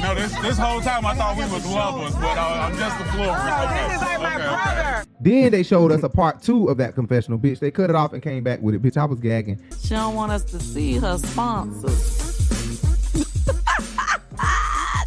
No, 0.00 0.14
this 0.14 0.36
this 0.40 0.58
whole 0.58 0.80
time 0.80 1.06
I 1.06 1.14
thought 1.14 1.36
we 1.36 1.44
was 1.44 1.64
lovers, 1.66 2.14
but 2.16 2.36
uh, 2.36 2.40
I'm 2.68 2.76
just 2.76 2.98
the 2.98 3.04
florist. 3.12 3.44
Okay. 3.44 3.86
This 3.88 3.94
is 3.96 4.00
like 4.02 4.20
my 4.20 4.34
Okay, 4.34 4.44
okay. 4.44 4.48
brother. 4.74 5.04
Then 5.20 5.52
they 5.52 5.62
showed 5.62 5.92
us 5.92 6.02
a 6.02 6.08
part 6.08 6.42
two 6.42 6.66
of 6.68 6.76
that 6.78 6.94
confessional, 6.96 7.38
bitch. 7.38 7.60
They 7.60 7.70
cut 7.70 7.90
it 7.90 7.96
off 7.96 8.12
and 8.12 8.20
came 8.22 8.42
back 8.42 8.60
with 8.60 8.74
it. 8.74 8.82
Bitch, 8.82 8.96
I 8.96 9.04
was 9.04 9.20
gagging. 9.20 9.62
She 9.80 9.90
don't 9.90 10.14
want 10.16 10.32
us 10.32 10.42
to 10.44 10.58
see 10.60 10.94
her 10.98 11.16
sponsors. 11.18 12.33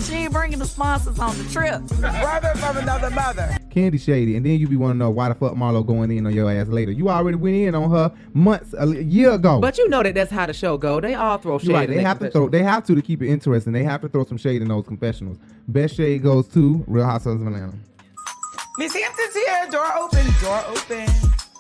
She 0.02 0.14
ain't 0.14 0.32
bringing 0.34 0.60
the 0.60 0.66
sponsors 0.66 1.20
on 1.20 1.38
the 1.38 1.44
trip. 1.52 1.82
Brother 2.00 2.54
from 2.56 2.78
another 2.78 3.10
mother. 3.10 3.58
Kandi 3.70 4.00
shady. 4.00 4.36
And 4.38 4.46
then 4.46 4.60
you 4.60 4.68
be 4.68 4.76
want 4.76 4.94
to 4.94 4.98
know 4.98 5.10
why 5.10 5.30
the 5.30 5.36
fuck 5.36 5.54
Marlo 5.54 5.86
going 5.86 6.12
in 6.12 6.26
on 6.26 6.34
your 6.34 6.50
ass 6.52 6.68
later. 6.68 6.92
You 6.92 7.10
already 7.10 7.38
went 7.38 7.56
in 7.56 7.76
on 7.76 7.90
her 7.92 8.12
months, 8.34 8.74
a 8.78 8.88
year 9.04 9.32
ago. 9.32 9.60
but 9.60 9.78
you 9.78 9.88
know 9.90 10.02
that 10.04 10.16
that's 10.16 10.32
how 10.32 10.46
the 10.46 10.54
show 10.54 10.78
go. 10.78 11.00
They 11.02 11.16
all 11.16 11.38
throw 11.38 11.58
shade. 11.60 11.72
Right. 11.74 11.90
They 11.90 12.02
have 12.02 12.20
to 12.20 12.30
throw. 12.32 12.48
They 12.50 12.64
have 12.64 12.86
to 12.86 12.96
to 12.96 13.02
keep 13.02 13.22
it 13.22 13.28
interesting. 13.30 13.74
They 13.74 13.84
have 13.84 14.02
to 14.02 14.10
throw 14.10 14.24
some 14.26 14.38
shade 14.38 14.62
in 14.62 14.68
those 14.68 14.86
confessionals. 14.88 15.38
Best 15.68 15.96
shade 15.96 16.24
goes 16.24 16.48
to 16.50 16.84
Real 16.88 17.06
Housewives 17.06 17.42
of 17.42 17.48
Atlanta. 17.48 17.74
Miss 18.78 18.94
Hampton's 18.94 19.34
here. 19.34 19.68
Door 19.72 19.98
open. 19.98 20.26
Door 20.42 20.64
open. 20.70 21.08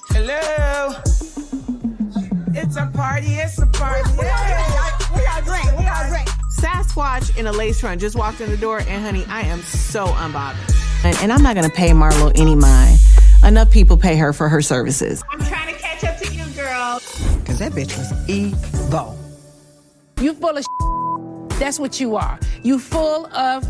Hello. 0.09 0.93
It's 2.53 2.75
a 2.77 2.87
party. 2.93 3.27
It's 3.27 3.59
a 3.59 3.67
party. 3.67 4.09
We 4.17 4.23
got 4.23 5.43
drink. 5.45 5.77
We 5.77 5.83
got 5.83 6.07
drink. 6.09 6.27
Sasquatch 6.57 7.37
in 7.37 7.45
a 7.45 7.51
lace 7.51 7.81
front 7.81 8.01
just 8.01 8.15
walked 8.15 8.41
in 8.41 8.49
the 8.49 8.57
door, 8.57 8.79
and 8.79 9.03
honey, 9.03 9.23
I 9.27 9.41
am 9.41 9.61
so 9.61 10.07
unbothered. 10.07 10.73
And, 11.05 11.15
and 11.21 11.31
I'm 11.31 11.43
not 11.43 11.55
gonna 11.55 11.69
pay 11.69 11.91
Marlo 11.91 12.31
any 12.35 12.55
mind. 12.55 12.97
Enough 13.43 13.69
people 13.69 13.95
pay 13.97 14.15
her 14.17 14.33
for 14.33 14.49
her 14.49 14.61
services. 14.63 15.23
I'm 15.31 15.39
trying 15.41 15.73
to 15.73 15.79
catch 15.79 16.03
up 16.03 16.17
to 16.17 16.33
you, 16.33 16.43
girl. 16.55 16.99
Cause 17.45 17.59
that 17.59 17.73
bitch 17.73 17.95
was 17.97 18.29
evil. 18.29 19.17
You 20.19 20.33
full 20.33 20.57
of 20.57 20.65
That's 21.59 21.79
what 21.79 21.99
you 21.99 22.15
are. 22.15 22.39
You 22.63 22.79
full 22.79 23.27
of 23.27 23.63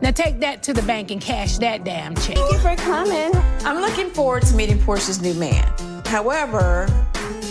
Now 0.00 0.12
take 0.12 0.38
that 0.38 0.62
to 0.62 0.72
the 0.72 0.82
bank 0.82 1.10
and 1.10 1.20
cash 1.20 1.58
that 1.58 1.82
damn 1.82 2.14
check. 2.14 2.36
Thank 2.36 2.52
you 2.52 2.58
for 2.60 2.76
coming. 2.76 3.32
I'm 3.64 3.80
looking 3.80 4.10
forward 4.10 4.44
to 4.44 4.54
meeting 4.54 4.78
Porsha's 4.78 5.20
new 5.20 5.34
man. 5.34 5.66
However, 6.06 6.86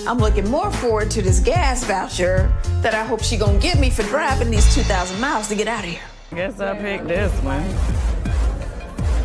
I'm 0.07 0.19
looking 0.19 0.49
more 0.49 0.71
forward 0.71 1.11
to 1.11 1.21
this 1.21 1.41
gas 1.41 1.83
voucher 1.83 2.49
that 2.81 2.93
I 2.93 3.03
hope 3.03 3.21
she 3.21 3.35
gonna 3.35 3.59
give 3.59 3.77
me 3.77 3.89
for 3.89 4.03
driving 4.03 4.49
these 4.49 4.73
2,000 4.73 5.19
miles 5.19 5.49
to 5.49 5.55
get 5.55 5.67
out 5.67 5.83
of 5.83 5.89
here. 5.89 5.99
Guess 6.33 6.61
I 6.61 6.77
picked 6.77 7.09
this 7.09 7.33
one. 7.43 7.61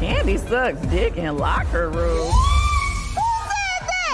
Kandi 0.00 0.40
sucks 0.48 0.84
dick 0.88 1.16
in 1.18 1.36
locker 1.36 1.88
room. 1.88 2.32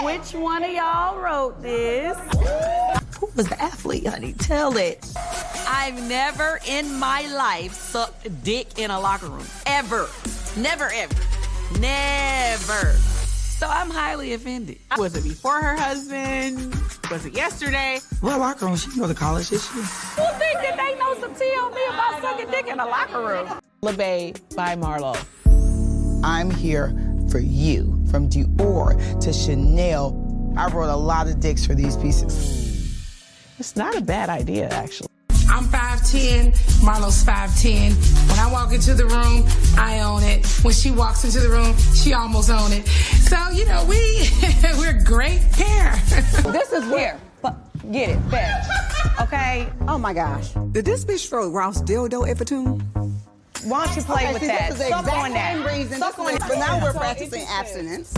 Which 0.03 0.33
one 0.33 0.63
of 0.63 0.71
y'all 0.71 1.17
wrote 1.17 1.59
this? 1.63 2.15
Who 3.19 3.31
was 3.35 3.49
the 3.49 3.59
athlete, 3.59 4.05
honey? 4.05 4.33
Tell 4.33 4.77
it. 4.77 5.11
I've 5.67 5.99
never 6.07 6.59
in 6.67 6.99
my 6.99 7.25
life 7.35 7.73
sucked 7.73 8.43
dick 8.43 8.77
in 8.77 8.91
a 8.91 8.99
locker 8.99 9.25
room. 9.25 9.47
Ever. 9.65 10.07
Never, 10.55 10.91
ever. 10.93 11.15
Never. 11.79 13.18
So 13.59 13.67
I'm 13.67 13.89
highly 13.89 14.31
offended. 14.31 14.79
Was 14.97 15.17
it 15.17 15.23
before 15.25 15.61
her 15.61 15.75
husband? 15.75 16.73
Was 17.11 17.25
it 17.25 17.33
yesterday? 17.33 17.99
What 18.21 18.39
locker 18.39 18.65
room? 18.65 18.77
She 18.77 18.89
can 18.89 18.99
go 18.99 19.07
to 19.09 19.13
college 19.13 19.49
this 19.49 19.75
year. 19.75 19.83
Who 19.83 20.39
think 20.39 20.59
that 20.61 20.77
they 20.77 20.97
know 20.97 21.13
some 21.19 21.35
tea 21.35 21.53
on 21.59 21.73
me 21.73 21.81
about 21.89 22.21
sucking 22.21 22.49
dick 22.51 22.67
in 22.67 22.79
a 22.79 22.85
locker 22.85 23.19
room? 23.19 23.59
LeBay 23.83 24.55
by 24.55 24.77
Marlo. 24.77 25.13
I'm 26.23 26.49
here 26.49 26.95
for 27.29 27.39
you. 27.39 28.01
From 28.09 28.29
Dior 28.29 29.19
to 29.19 29.33
Chanel. 29.33 30.53
I 30.55 30.69
wrote 30.69 30.89
a 30.89 30.95
lot 30.95 31.27
of 31.27 31.41
dicks 31.41 31.65
for 31.65 31.75
these 31.75 31.97
pieces. 31.97 32.95
It's 33.59 33.75
not 33.75 33.93
a 33.93 34.01
bad 34.01 34.29
idea, 34.29 34.69
actually. 34.69 35.08
I'm 35.49 35.65
5'10, 35.65 36.83
Marlo's 36.83 37.23
5'10. 37.23 38.29
When 38.29 38.39
I 38.39 38.51
walk 38.51 38.71
into 38.73 38.93
the 38.93 39.05
room, 39.05 39.43
I 39.77 39.99
own 40.01 40.23
it. 40.23 40.45
When 40.63 40.73
she 40.73 40.91
walks 40.91 41.23
into 41.25 41.39
the 41.39 41.49
room, 41.49 41.75
she 41.95 42.13
almost 42.13 42.49
own 42.49 42.71
it. 42.71 42.85
So, 42.87 43.37
you 43.51 43.65
know, 43.65 43.83
we, 43.85 44.29
we're 44.77 44.97
a 44.99 45.03
great 45.03 45.41
pair. 45.51 45.95
This 46.51 46.71
is 46.71 46.85
where. 46.89 47.19
Get 47.91 48.09
it, 48.09 48.19
fetch. 48.29 48.65
Okay? 49.21 49.67
Oh 49.87 49.97
my 49.97 50.13
gosh. 50.13 50.49
Did 50.71 50.85
this 50.85 51.03
bitch 51.05 51.27
throw 51.29 51.49
Ross 51.49 51.81
dildo 51.81 52.29
at 52.29 52.37
Fatune? 52.37 52.81
Why 53.63 53.85
don't 53.85 53.95
you 53.95 54.01
play 54.03 54.23
Okay, 54.23 54.33
with 54.33 54.41
see, 54.41 54.47
that? 54.47 54.69
This 54.71 54.79
is 54.79 54.85
the 54.85 54.89
Suck 54.89 54.99
exact 55.05 55.17
on 55.25 55.31
that. 55.33 55.55
same 55.55 55.65
reason. 55.79 55.97
Suck 55.99 56.19
on 56.19 56.25
that. 56.27 56.39
But 56.47 56.59
now 56.59 56.79
we're 56.81 56.91
So 56.93 56.99
practicing 56.99 57.41
interesting. 57.41 57.87
abstinence. 57.89 58.13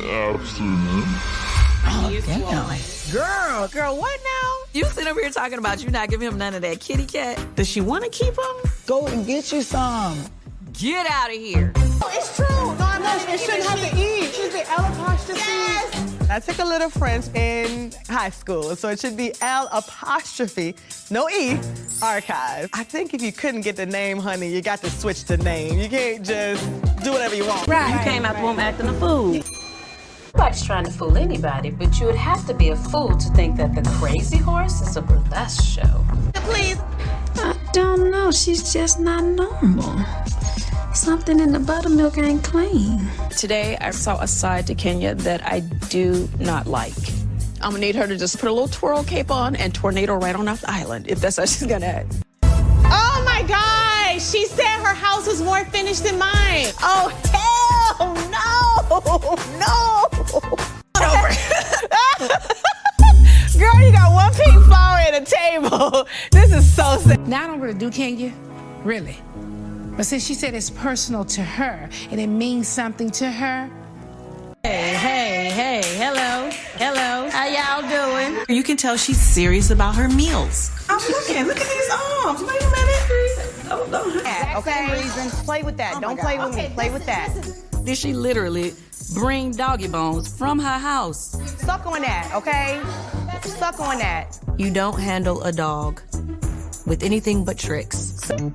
Abstinence. 0.00 1.08
Oh, 1.90 2.20
damn. 2.26 3.12
Girl, 3.12 3.68
girl, 3.68 3.96
what 3.96 4.20
now? 4.22 4.78
You 4.78 4.84
sit 4.86 5.06
over 5.06 5.20
here 5.20 5.30
talking 5.30 5.58
about 5.58 5.82
you 5.82 5.90
not 5.90 6.10
giving 6.10 6.28
him 6.28 6.36
none 6.38 6.54
of 6.54 6.62
that 6.62 6.80
kitty 6.80 7.06
cat. 7.06 7.38
Does 7.56 7.68
she 7.68 7.80
want 7.80 8.04
to 8.04 8.10
keep 8.10 8.34
him? 8.34 8.70
Go 8.86 9.06
and 9.06 9.26
get 9.26 9.50
you 9.52 9.62
some. 9.62 10.18
Get 10.72 11.06
out 11.10 11.30
of 11.30 11.36
here. 11.36 11.72
Oh, 11.76 12.10
it's 12.12 12.36
true. 12.36 12.46
No, 12.46 12.76
I'm 12.80 13.02
not. 13.02 13.28
It 13.28 13.40
shouldn't 13.40 13.64
have 13.64 13.80
to 13.80 13.96
E. 13.96 14.26
She's 14.26 14.50
the 14.50 14.58
be 14.58 14.64
L 14.68 14.84
apostrophe. 14.92 16.28
I 16.30 16.40
took 16.40 16.58
a 16.58 16.64
little 16.64 16.90
French 16.90 17.26
in 17.34 17.92
high 18.06 18.28
school, 18.28 18.76
so 18.76 18.90
it 18.90 19.00
should 19.00 19.16
be 19.16 19.32
L 19.40 19.66
apostrophe, 19.72 20.76
no 21.10 21.28
E, 21.30 21.58
archive. 22.02 22.68
I 22.74 22.84
think 22.84 23.14
if 23.14 23.22
you 23.22 23.32
couldn't 23.32 23.62
get 23.62 23.76
the 23.76 23.86
name, 23.86 24.18
honey, 24.18 24.48
you 24.48 24.60
got 24.60 24.80
to 24.82 24.90
switch 24.90 25.24
the 25.24 25.38
name. 25.38 25.78
You 25.78 25.88
can't 25.88 26.24
just 26.24 26.62
do 27.02 27.12
whatever 27.12 27.34
you 27.34 27.46
want. 27.46 27.66
Right. 27.66 27.94
You 27.94 27.98
came 28.00 28.26
out 28.26 28.36
the 28.36 28.42
womb 28.42 28.58
acting 28.58 28.88
a 28.88 28.94
fool. 28.94 29.42
Nobody's 30.34 30.64
trying 30.64 30.84
to 30.84 30.90
fool 30.90 31.16
anybody, 31.16 31.70
but 31.70 31.98
you 31.98 32.06
would 32.06 32.14
have 32.14 32.46
to 32.46 32.54
be 32.54 32.68
a 32.68 32.76
fool 32.76 33.16
to 33.16 33.28
think 33.30 33.56
that 33.56 33.74
the 33.74 33.82
crazy 33.98 34.38
horse 34.38 34.80
is 34.80 34.96
a 34.96 35.02
burlesque 35.02 35.64
show. 35.64 36.04
Please. 36.34 36.78
I 37.36 37.56
don't 37.72 38.10
know. 38.10 38.30
She's 38.30 38.72
just 38.72 39.00
not 39.00 39.24
normal. 39.24 40.04
Something 40.94 41.40
in 41.40 41.52
the 41.52 41.60
buttermilk 41.60 42.18
ain't 42.18 42.42
clean. 42.42 43.06
Today, 43.36 43.76
I 43.80 43.90
saw 43.90 44.20
a 44.20 44.26
side 44.26 44.66
to 44.66 44.74
Kenya 44.74 45.14
that 45.16 45.46
I 45.46 45.60
do 45.60 46.28
not 46.38 46.66
like. 46.66 46.94
I'm 47.60 47.72
gonna 47.72 47.80
need 47.80 47.96
her 47.96 48.06
to 48.06 48.16
just 48.16 48.38
put 48.38 48.48
a 48.48 48.52
little 48.52 48.68
twirl 48.68 49.04
cape 49.04 49.30
on 49.30 49.56
and 49.56 49.74
tornado 49.74 50.14
right 50.14 50.34
on 50.34 50.46
off 50.48 50.60
the 50.60 50.70
island 50.70 51.06
if 51.08 51.20
that's 51.20 51.36
how 51.36 51.44
she's 51.44 51.66
gonna 51.66 51.86
act. 51.86 52.16
Oh 52.42 53.22
my 53.24 53.42
God! 53.46 54.20
She 54.20 54.46
said 54.46 54.78
her 54.78 54.94
house 54.94 55.26
was 55.26 55.42
more 55.42 55.64
finished 55.66 56.04
than 56.04 56.18
mine. 56.18 56.66
Oh 56.80 57.12
hell 57.32 58.14
no! 58.30 58.54
No! 59.58 60.17
Girl, 63.58 63.80
you 63.80 63.92
got 63.92 64.12
one 64.12 64.32
pink 64.34 64.64
flower 64.64 64.98
at 64.98 65.22
a 65.22 65.24
table. 65.24 66.06
This 66.32 66.52
is 66.52 66.74
so 66.74 66.96
sad. 66.98 67.28
Now 67.28 67.44
I 67.44 67.46
don't 67.46 67.60
really 67.60 67.78
do 67.78 67.90
Kenya, 67.90 68.32
really. 68.82 69.16
But 69.96 70.04
since 70.06 70.26
she 70.26 70.34
said 70.34 70.54
it's 70.54 70.70
personal 70.70 71.24
to 71.26 71.42
her 71.42 71.88
and 72.10 72.20
it 72.20 72.26
means 72.26 72.68
something 72.68 73.10
to 73.12 73.30
her, 73.30 73.70
Hey, 74.64 74.94
hey, 74.94 75.50
hey, 75.50 75.82
hello, 75.96 76.50
hello. 76.74 77.30
How 77.30 77.46
y'all 77.46 77.88
doing? 77.88 78.44
You 78.48 78.64
can 78.64 78.76
tell 78.76 78.96
she's 78.96 79.20
serious 79.20 79.70
about 79.70 79.94
her 79.94 80.08
meals. 80.08 80.72
I'm 80.88 80.98
looking. 80.98 81.46
Look 81.46 81.60
at 81.60 81.68
these 81.68 81.90
arms. 82.24 82.42
Wait 82.42 82.60
a 82.60 82.70
minute. 82.70 82.98
Oh, 83.70 83.88
oh 83.92 84.22
no. 84.52 84.58
Okay. 84.58 84.92
Reason. 84.92 85.30
Play 85.44 85.62
with 85.62 85.76
that. 85.76 85.94
Oh 85.96 86.00
don't 86.00 86.18
play 86.18 86.38
with 86.38 86.56
me. 86.56 86.70
Play 86.74 86.90
with 86.90 87.06
that. 87.06 87.67
Did 87.88 87.96
she 87.96 88.12
literally 88.12 88.74
bring 89.14 89.50
doggy 89.50 89.88
bones 89.88 90.28
from 90.28 90.58
her 90.58 90.78
house? 90.78 91.30
Suck 91.62 91.86
on 91.86 92.02
that, 92.02 92.30
okay? 92.34 92.82
Suck 93.48 93.80
on 93.80 93.96
that. 93.96 94.38
You 94.58 94.70
don't 94.70 95.00
handle 95.00 95.42
a 95.42 95.52
dog 95.52 96.02
with 96.84 97.02
anything 97.02 97.46
but 97.46 97.56
tricks. 97.56 97.96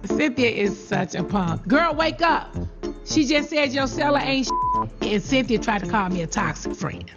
Cynthia 0.04 0.52
is 0.52 0.88
such 0.88 1.16
a 1.16 1.24
punk. 1.24 1.68
Girl, 1.68 1.96
wake 1.96 2.22
up. 2.22 2.56
She 3.06 3.26
just 3.26 3.50
said 3.50 3.74
your 3.74 3.88
seller 3.88 4.20
ain't 4.22 4.48
and 5.02 5.24
Cynthia 5.24 5.58
tried 5.58 5.84
to 5.84 5.90
call 5.90 6.10
me 6.10 6.22
a 6.22 6.28
toxic 6.28 6.76
friend. 6.76 7.10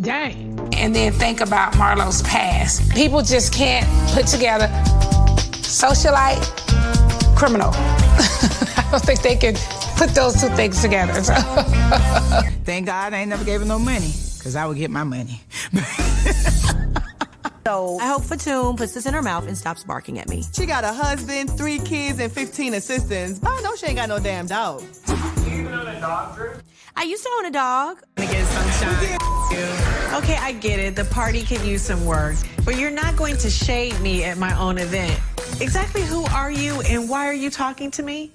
Dang. 0.00 0.68
And 0.74 0.92
then 0.92 1.12
think 1.12 1.40
about 1.40 1.78
Marlo's 1.78 2.22
past. 2.22 2.90
People 2.90 3.22
just 3.22 3.54
can't 3.54 3.86
put 4.12 4.26
together 4.26 4.66
socialite, 5.62 6.42
criminal. 7.42 7.70
I 7.74 8.88
don't 8.92 9.02
think 9.02 9.20
they 9.22 9.34
can 9.34 9.54
put 9.96 10.10
those 10.10 10.40
two 10.40 10.48
things 10.50 10.80
together. 10.80 11.24
So. 11.24 11.34
Thank 12.64 12.86
God 12.86 13.12
I 13.12 13.22
ain't 13.22 13.30
never 13.30 13.42
gave 13.42 13.58
her 13.58 13.66
no 13.66 13.80
money, 13.80 14.12
because 14.38 14.54
I 14.54 14.64
would 14.64 14.76
get 14.76 14.90
my 14.90 15.02
money. 15.02 15.40
So 17.64 17.96
I 18.00 18.08
hope 18.08 18.22
Fatoon 18.22 18.76
puts 18.76 18.92
this 18.92 19.06
in 19.06 19.14
her 19.14 19.22
mouth 19.22 19.46
and 19.46 19.56
stops 19.56 19.84
barking 19.84 20.18
at 20.18 20.28
me. 20.28 20.42
She 20.52 20.66
got 20.66 20.82
a 20.82 20.92
husband, 20.92 21.48
three 21.48 21.78
kids, 21.78 22.18
and 22.18 22.30
15 22.30 22.74
assistants. 22.74 23.38
But 23.38 23.50
I 23.50 23.60
know 23.60 23.76
she 23.76 23.86
ain't 23.86 23.94
got 23.94 24.08
no 24.08 24.18
damn 24.18 24.48
dog. 24.48 24.82
I 26.96 27.04
used 27.04 27.22
to 27.22 27.30
own 27.38 27.46
a 27.46 27.52
dog. 27.52 28.02
I'm 28.16 28.26
gonna 28.26 28.36
get 28.36 28.46
sunshine. 28.48 29.16
Okay, 30.14 30.36
I 30.40 30.56
get 30.60 30.80
it. 30.80 30.96
The 30.96 31.04
party 31.04 31.44
could 31.44 31.62
use 31.62 31.82
some 31.82 32.04
work, 32.04 32.34
but 32.64 32.78
you're 32.78 32.90
not 32.90 33.14
going 33.14 33.36
to 33.36 33.48
shade 33.48 33.98
me 34.00 34.24
at 34.24 34.38
my 34.38 34.58
own 34.58 34.78
event. 34.78 35.20
Exactly 35.62 36.02
who 36.02 36.24
are 36.24 36.50
you 36.50 36.80
and 36.82 37.08
why 37.08 37.28
are 37.28 37.32
you 37.32 37.48
talking 37.48 37.88
to 37.92 38.02
me? 38.02 38.32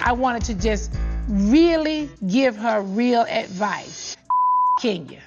I 0.00 0.12
wanted 0.12 0.44
to 0.44 0.54
just 0.54 0.94
really 1.28 2.08
give 2.28 2.54
her 2.54 2.82
real 2.82 3.22
advice. 3.22 4.16
Kenya, 4.80 5.18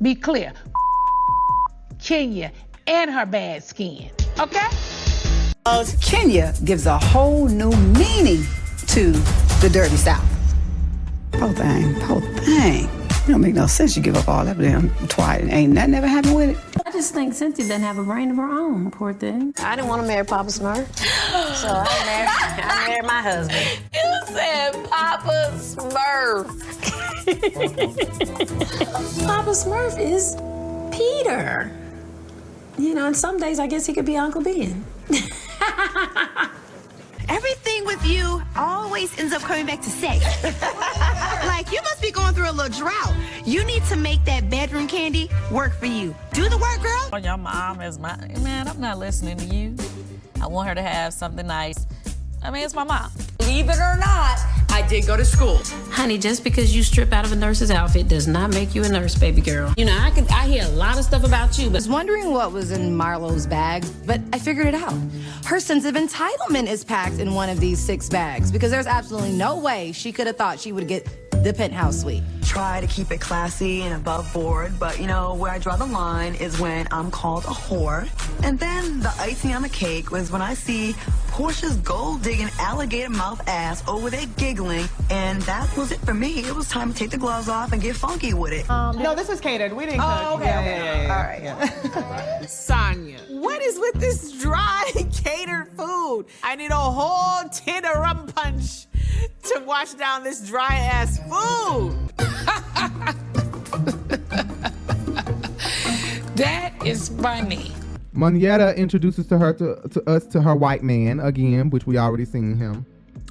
be 0.00 0.14
clear. 0.14 0.52
Kenya 2.00 2.52
and 2.86 3.10
her 3.10 3.26
bad 3.26 3.64
skin. 3.64 4.08
Okay? 4.38 4.68
Kenya 6.00 6.54
gives 6.64 6.86
a 6.86 6.96
whole 6.96 7.48
new 7.48 7.72
meaning 7.72 8.44
to 8.86 9.10
the 9.60 9.68
dirty 9.72 9.96
south. 9.96 10.24
Poor 11.32 11.52
thing, 11.54 11.92
poor 12.02 12.20
thing. 12.20 13.01
It 13.24 13.26
don't 13.28 13.40
make 13.40 13.54
no 13.54 13.66
sense 13.66 13.96
you 13.96 14.02
give 14.02 14.16
up 14.16 14.28
all 14.28 14.44
that 14.44 14.58
damn 14.58 14.90
twat 15.08 15.50
ain't 15.50 15.72
nothing 15.74 15.94
ever 15.94 16.06
happened 16.06 16.34
with 16.34 16.50
it. 16.50 16.58
I 16.84 16.90
just 16.90 17.14
think 17.14 17.34
Cynthia 17.34 17.64
doesn't 17.66 17.82
have 17.82 17.98
a 17.98 18.02
brain 18.02 18.30
of 18.30 18.36
her 18.36 18.48
own, 18.48 18.90
poor 18.90 19.12
thing. 19.12 19.54
I 19.58 19.76
didn't 19.76 19.88
want 19.88 20.02
to 20.02 20.08
marry 20.08 20.24
Papa 20.24 20.48
Smurf, 20.50 20.86
so 21.56 21.68
I 21.68 21.84
married, 22.04 22.28
I 22.64 22.86
married 22.88 23.04
my 23.04 23.22
husband. 23.22 23.78
You 23.94 24.34
said 24.34 24.72
Papa 24.90 25.52
Smurf. 25.56 26.46
Papa 29.26 29.50
Smurf 29.50 29.98
is 30.00 30.36
Peter. 30.96 31.70
You 32.78 32.94
know, 32.94 33.06
and 33.06 33.16
some 33.16 33.38
days 33.38 33.58
I 33.58 33.66
guess 33.66 33.86
he 33.86 33.92
could 33.92 34.06
be 34.06 34.16
Uncle 34.16 34.42
Ben. 34.42 34.84
Everything 37.28 37.84
with 37.84 38.04
you 38.06 38.42
always 38.56 39.16
ends 39.18 39.32
up 39.32 39.42
coming 39.42 39.66
back 39.66 39.80
to 39.82 39.90
sex. 39.90 40.24
like, 41.46 41.70
you 41.72 41.80
must 41.82 42.02
be 42.02 42.10
going 42.10 42.34
through 42.34 42.50
a 42.50 42.52
little 42.52 42.76
drought. 42.76 43.14
You 43.44 43.64
need 43.64 43.84
to 43.84 43.96
make 43.96 44.24
that 44.24 44.50
bedroom 44.50 44.86
candy 44.86 45.30
work 45.50 45.72
for 45.74 45.86
you. 45.86 46.14
Do 46.32 46.48
the 46.48 46.58
work, 46.58 46.82
girl. 46.82 47.20
Your 47.20 47.36
mom 47.36 47.80
is 47.80 47.98
my 47.98 48.16
man. 48.40 48.68
I'm 48.68 48.80
not 48.80 48.98
listening 48.98 49.36
to 49.38 49.44
you. 49.44 49.76
I 50.40 50.46
want 50.46 50.68
her 50.68 50.74
to 50.74 50.82
have 50.82 51.12
something 51.12 51.46
nice. 51.46 51.86
I 52.44 52.50
mean, 52.50 52.64
it's 52.64 52.74
my 52.74 52.84
mom. 52.84 53.10
Believe 53.38 53.68
it 53.68 53.76
or 53.76 53.96
not, 53.98 54.38
I 54.70 54.84
did 54.88 55.06
go 55.06 55.16
to 55.16 55.24
school. 55.24 55.60
Honey, 55.90 56.18
just 56.18 56.42
because 56.42 56.74
you 56.74 56.82
strip 56.82 57.12
out 57.12 57.24
of 57.24 57.30
a 57.30 57.36
nurse's 57.36 57.70
outfit 57.70 58.08
does 58.08 58.26
not 58.26 58.50
make 58.50 58.74
you 58.74 58.82
a 58.82 58.88
nurse, 58.88 59.14
baby 59.14 59.40
girl. 59.40 59.72
You 59.76 59.84
know, 59.84 59.96
I 59.96 60.10
could 60.10 60.28
I 60.30 60.46
hear 60.46 60.64
a 60.64 60.68
lot 60.70 60.98
of 60.98 61.04
stuff 61.04 61.24
about 61.24 61.56
you, 61.56 61.66
but 61.66 61.74
I 61.74 61.78
was 61.78 61.88
wondering 61.88 62.32
what 62.32 62.52
was 62.52 62.72
in 62.72 62.96
Marlo's 62.96 63.46
bag, 63.46 63.84
but 64.06 64.20
I 64.32 64.38
figured 64.38 64.66
it 64.66 64.74
out. 64.74 64.94
Her 65.44 65.60
sense 65.60 65.84
of 65.84 65.94
entitlement 65.94 66.68
is 66.68 66.84
packed 66.84 67.18
in 67.18 67.34
one 67.34 67.48
of 67.48 67.60
these 67.60 67.78
six 67.78 68.08
bags 68.08 68.50
because 68.50 68.70
there's 68.70 68.86
absolutely 68.86 69.32
no 69.32 69.56
way 69.58 69.92
she 69.92 70.10
could 70.10 70.26
have 70.26 70.36
thought 70.36 70.58
she 70.58 70.72
would 70.72 70.88
get 70.88 71.06
the 71.44 71.52
penthouse 71.52 72.00
suite. 72.00 72.22
Try 72.42 72.80
to 72.80 72.86
keep 72.86 73.10
it 73.10 73.20
classy 73.20 73.82
and 73.82 73.94
above 73.94 74.32
board, 74.32 74.78
but 74.78 75.00
you 75.00 75.06
know, 75.06 75.34
where 75.34 75.50
I 75.50 75.58
draw 75.58 75.76
the 75.76 75.86
line 75.86 76.34
is 76.34 76.58
when 76.58 76.86
I'm 76.90 77.10
called 77.10 77.44
a 77.44 77.48
whore. 77.48 78.08
And 78.44 78.58
then 78.58 79.00
the 79.00 79.12
icing 79.18 79.54
on 79.54 79.62
the 79.62 79.68
cake 79.68 80.10
was 80.10 80.30
when 80.30 80.42
I 80.42 80.54
see 80.54 80.94
Porsha's 81.32 81.76
gold 81.78 82.22
digging 82.22 82.50
alligator 82.58 83.08
mouth 83.08 83.40
ass 83.48 83.82
over 83.88 84.10
there 84.10 84.26
giggling, 84.36 84.86
and 85.08 85.40
that 85.42 85.74
was 85.78 85.90
it 85.90 85.98
for 86.00 86.12
me. 86.12 86.40
It 86.40 86.54
was 86.54 86.68
time 86.68 86.92
to 86.92 86.98
take 86.98 87.08
the 87.10 87.16
gloves 87.16 87.48
off 87.48 87.72
and 87.72 87.80
get 87.80 87.96
funky 87.96 88.34
with 88.34 88.52
it. 88.52 88.68
Um, 88.68 88.98
no, 88.98 89.14
this 89.14 89.28
was 89.28 89.40
catered. 89.40 89.72
We 89.72 89.86
didn't 89.86 90.00
cook. 90.00 90.08
Oh, 90.10 90.34
okay, 90.36 90.44
Yeah, 90.44 90.58
okay. 90.60 90.70
yeah, 90.70 90.84
yeah, 90.84 91.02
yeah, 91.02 91.16
All 91.16 91.22
right. 91.24 91.42
yeah. 91.42 92.38
Sanya, 92.42 93.40
what 93.40 93.62
is 93.62 93.78
with 93.78 93.94
this 93.94 94.32
dry 94.42 94.90
catered 95.24 95.68
food? 95.74 96.26
I 96.42 96.54
need 96.54 96.70
a 96.70 96.76
whole 96.76 97.48
tin 97.48 97.82
of 97.86 97.96
rum 97.96 98.26
punch 98.26 98.86
to 99.44 99.62
wash 99.64 99.94
down 99.94 100.24
this 100.24 100.46
dry 100.46 100.68
ass 100.74 101.18
food. 101.18 101.96
That 106.36 106.72
is 106.84 107.08
funny. 107.10 107.72
Moneta 108.12 108.76
introduces 108.76 109.26
to 109.28 109.38
her 109.38 109.52
to, 109.54 109.88
to 109.88 110.10
us 110.10 110.26
to 110.26 110.42
her 110.42 110.54
white 110.54 110.82
man 110.82 111.20
again, 111.20 111.70
which 111.70 111.86
we 111.86 111.96
already 111.98 112.24
seen 112.24 112.56
him. 112.56 112.84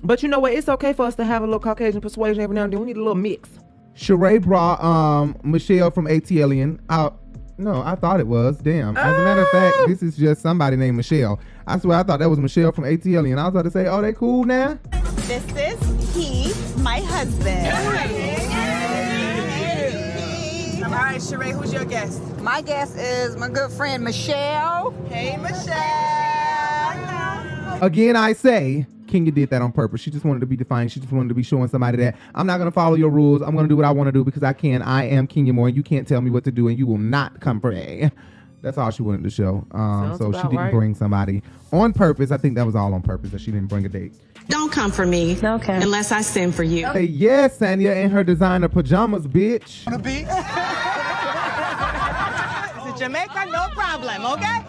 But 0.03 0.23
you 0.23 0.29
know 0.29 0.39
what? 0.39 0.53
It's 0.53 0.69
okay 0.69 0.93
for 0.93 1.05
us 1.05 1.15
to 1.15 1.25
have 1.25 1.43
a 1.43 1.45
little 1.45 1.59
Caucasian 1.59 2.01
persuasion 2.01 2.41
every 2.41 2.55
now 2.55 2.63
and 2.63 2.73
then. 2.73 2.79
We 2.79 2.87
need 2.87 2.97
a 2.97 2.99
little 2.99 3.15
mix. 3.15 3.49
Sheree 3.95 4.41
brought 4.41 4.83
um 4.83 5.35
Michelle 5.43 5.91
from 5.91 6.05
ATLian 6.07 6.79
out. 6.89 7.19
No, 7.57 7.83
I 7.83 7.93
thought 7.93 8.19
it 8.19 8.25
was. 8.27 8.57
Damn. 8.57 8.97
As 8.97 9.15
a 9.15 9.23
matter 9.23 9.41
of 9.41 9.49
fact, 9.49 9.75
this 9.87 10.01
is 10.01 10.17
just 10.17 10.41
somebody 10.41 10.75
named 10.77 10.97
Michelle. 10.97 11.39
I 11.67 11.77
swear 11.77 11.99
I 11.99 12.03
thought 12.03 12.19
that 12.19 12.29
was 12.29 12.39
Michelle 12.39 12.71
from 12.71 12.85
ATLian. 12.85 13.37
I 13.37 13.43
was 13.43 13.49
about 13.49 13.65
to 13.65 13.71
say, 13.71 13.85
oh, 13.87 14.01
they 14.01 14.13
cool 14.13 14.45
now? 14.45 14.79
This 15.27 15.45
is 15.55 16.15
he, 16.15 16.51
my 16.81 16.99
husband. 17.01 17.67
All 20.91 20.97
right, 20.97 21.21
Sheree, 21.21 21.53
who's 21.53 21.71
your 21.71 21.85
guest? 21.85 22.21
My 22.39 22.59
guest 22.61 22.97
is 22.97 23.37
my 23.37 23.47
good 23.47 23.71
friend 23.71 24.03
Michelle. 24.03 24.91
Hey, 25.07 25.37
Michelle. 25.37 25.71
Again, 27.81 28.17
I 28.17 28.33
say, 28.33 28.85
Kenya 29.07 29.31
did 29.31 29.51
that 29.51 29.61
on 29.61 29.71
purpose. 29.71 30.01
She 30.01 30.11
just 30.11 30.25
wanted 30.25 30.41
to 30.41 30.45
be 30.47 30.57
defiant. 30.57 30.91
She 30.91 30.99
just 30.99 31.13
wanted 31.13 31.29
to 31.29 31.33
be 31.33 31.43
showing 31.43 31.69
somebody 31.69 31.97
that 31.99 32.17
I'm 32.35 32.45
not 32.45 32.57
going 32.57 32.67
to 32.67 32.73
follow 32.73 32.95
your 32.95 33.09
rules. 33.09 33.41
I'm 33.41 33.55
going 33.55 33.63
to 33.63 33.69
do 33.69 33.77
what 33.77 33.85
I 33.85 33.91
want 33.91 34.09
to 34.09 34.11
do 34.11 34.25
because 34.25 34.43
I 34.43 34.51
can. 34.51 34.81
I 34.81 35.05
am 35.05 35.27
Kenya 35.27 35.53
Moore, 35.53 35.69
and 35.69 35.77
you 35.77 35.83
can't 35.83 36.05
tell 36.05 36.19
me 36.19 36.29
what 36.29 36.43
to 36.43 36.51
do, 36.51 36.67
and 36.67 36.77
you 36.77 36.85
will 36.85 36.97
not 36.97 37.39
come 37.39 37.61
for 37.61 37.71
a. 37.71 38.11
That's 38.61 38.77
all 38.77 38.91
she 38.91 39.01
wanted 39.01 39.23
to 39.23 39.29
show. 39.29 39.65
Um, 39.71 40.15
so 40.17 40.31
she 40.31 40.41
didn't 40.43 40.57
right. 40.57 40.71
bring 40.71 40.93
somebody 40.93 41.41
on 41.71 41.93
purpose. 41.93 42.31
I 42.31 42.37
think 42.37 42.55
that 42.55 42.65
was 42.65 42.75
all 42.75 42.93
on 42.93 43.01
purpose 43.01 43.31
that 43.31 43.41
she 43.41 43.51
didn't 43.51 43.67
bring 43.67 43.85
a 43.85 43.89
date. 43.89 44.13
Don't 44.49 44.71
come 44.71 44.91
for 44.91 45.05
me. 45.05 45.37
Okay. 45.43 45.81
Unless 45.81 46.11
I 46.11 46.21
send 46.21 46.55
for 46.55 46.63
you. 46.63 46.87
Hey, 46.87 47.03
yes, 47.03 47.57
Sanya 47.57 48.03
in 48.03 48.11
her 48.11 48.23
designer 48.23 48.67
pajamas, 48.67 49.27
bitch. 49.27 49.87
On 49.87 49.93
the 49.93 49.99
beach? 49.99 50.27
It's 52.91 52.99
Jamaica, 52.99 53.45
no 53.45 53.67
problem, 53.73 54.25
okay? 54.25 54.59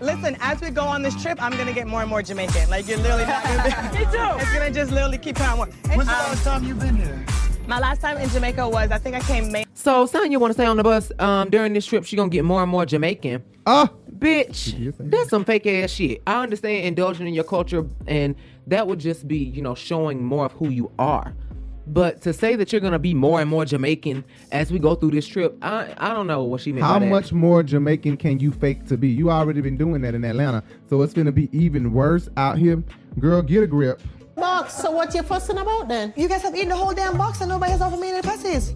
Listen, 0.00 0.36
as 0.40 0.60
we 0.60 0.70
go 0.70 0.84
on 0.84 1.02
this 1.02 1.20
trip, 1.20 1.42
I'm 1.42 1.52
gonna 1.56 1.72
get 1.72 1.86
more 1.86 2.02
and 2.02 2.10
more 2.10 2.22
Jamaican. 2.22 2.70
Like 2.70 2.86
you're 2.86 2.98
literally 2.98 3.24
not 3.24 3.42
gonna 3.42 3.90
be. 3.90 3.98
Me 3.98 4.04
too. 4.04 4.38
It's 4.38 4.52
gonna 4.52 4.70
just 4.70 4.92
literally 4.92 5.18
keep 5.18 5.36
coming 5.36 5.56
more. 5.56 5.66
When's 5.96 6.08
the 6.08 6.12
last 6.12 6.44
time 6.44 6.64
you've 6.64 6.78
been 6.78 6.96
here? 6.96 7.24
My 7.66 7.80
last 7.80 8.00
time 8.00 8.16
in 8.18 8.28
Jamaica 8.28 8.68
was 8.68 8.92
I 8.92 8.98
think 8.98 9.16
I 9.16 9.20
came 9.20 9.50
May. 9.50 9.64
So 9.74 10.06
Sanya 10.06 10.38
want 10.38 10.50
to 10.50 10.54
stay 10.54 10.66
on 10.66 10.76
the 10.76 10.84
bus 10.84 11.10
um, 11.18 11.50
during 11.50 11.72
this 11.72 11.84
trip. 11.84 12.04
She 12.04 12.14
gonna 12.14 12.28
get 12.28 12.44
more 12.44 12.62
and 12.62 12.70
more 12.70 12.86
Jamaican. 12.86 13.42
Ah, 13.66 13.90
bitch, 14.18 14.94
that's 15.00 15.30
some 15.30 15.44
fake 15.44 15.66
ass 15.66 15.90
shit. 15.90 16.22
I 16.28 16.44
understand 16.44 16.86
indulging 16.86 17.26
in 17.26 17.34
your 17.34 17.42
culture, 17.42 17.84
and 18.06 18.36
that 18.68 18.86
would 18.86 19.00
just 19.00 19.26
be 19.26 19.38
you 19.38 19.62
know 19.62 19.74
showing 19.74 20.24
more 20.24 20.46
of 20.46 20.52
who 20.52 20.68
you 20.68 20.92
are. 20.98 21.34
But 21.88 22.20
to 22.22 22.32
say 22.32 22.54
that 22.56 22.72
you're 22.72 22.80
gonna 22.80 23.00
be 23.00 23.14
more 23.14 23.40
and 23.40 23.50
more 23.50 23.64
Jamaican 23.64 24.24
as 24.52 24.70
we 24.70 24.78
go 24.78 24.94
through 24.94 25.10
this 25.10 25.26
trip, 25.26 25.56
I 25.60 25.92
I 25.98 26.14
don't 26.14 26.28
know 26.28 26.44
what 26.44 26.60
she 26.60 26.72
meant. 26.72 26.86
How 26.86 26.94
by 26.94 27.06
that. 27.06 27.10
much 27.10 27.32
more 27.32 27.64
Jamaican 27.64 28.16
can 28.16 28.38
you 28.38 28.52
fake 28.52 28.86
to 28.86 28.96
be? 28.96 29.08
You 29.08 29.30
already 29.30 29.60
been 29.60 29.76
doing 29.76 30.02
that 30.02 30.14
in 30.14 30.24
Atlanta, 30.24 30.62
so 30.88 31.02
it's 31.02 31.12
gonna 31.12 31.32
be 31.32 31.48
even 31.50 31.92
worse 31.92 32.28
out 32.36 32.58
here. 32.58 32.82
Girl, 33.18 33.42
get 33.42 33.64
a 33.64 33.66
grip. 33.66 34.00
Box. 34.36 34.74
So 34.74 34.90
what 34.90 35.14
you 35.14 35.22
fussing 35.22 35.56
about 35.58 35.88
then? 35.88 36.12
You 36.16 36.28
guys 36.28 36.42
have 36.42 36.54
eaten 36.54 36.68
the 36.68 36.76
whole 36.76 36.92
damn 36.92 37.16
box 37.16 37.40
and 37.40 37.48
nobody 37.48 37.72
has 37.72 37.80
offered 37.80 37.98
me 38.00 38.10
any 38.10 38.20
patties. 38.22 38.74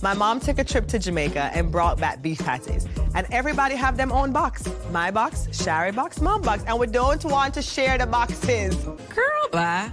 My 0.00 0.14
mom 0.14 0.40
took 0.40 0.58
a 0.58 0.64
trip 0.64 0.88
to 0.88 0.98
Jamaica 0.98 1.50
and 1.54 1.70
brought 1.70 2.00
back 2.00 2.22
beef 2.22 2.38
patties. 2.38 2.86
And 3.14 3.26
everybody 3.30 3.76
have 3.76 3.96
them 3.98 4.10
own 4.10 4.32
box. 4.32 4.64
My 4.90 5.10
box, 5.10 5.46
Shari 5.52 5.92
box, 5.92 6.20
mom 6.20 6.40
box. 6.42 6.64
And 6.66 6.78
we 6.78 6.86
don't 6.86 7.22
want 7.26 7.52
to 7.54 7.62
share 7.62 7.98
the 7.98 8.06
boxes. 8.06 8.74
Girl, 9.14 9.48
bye. 9.52 9.92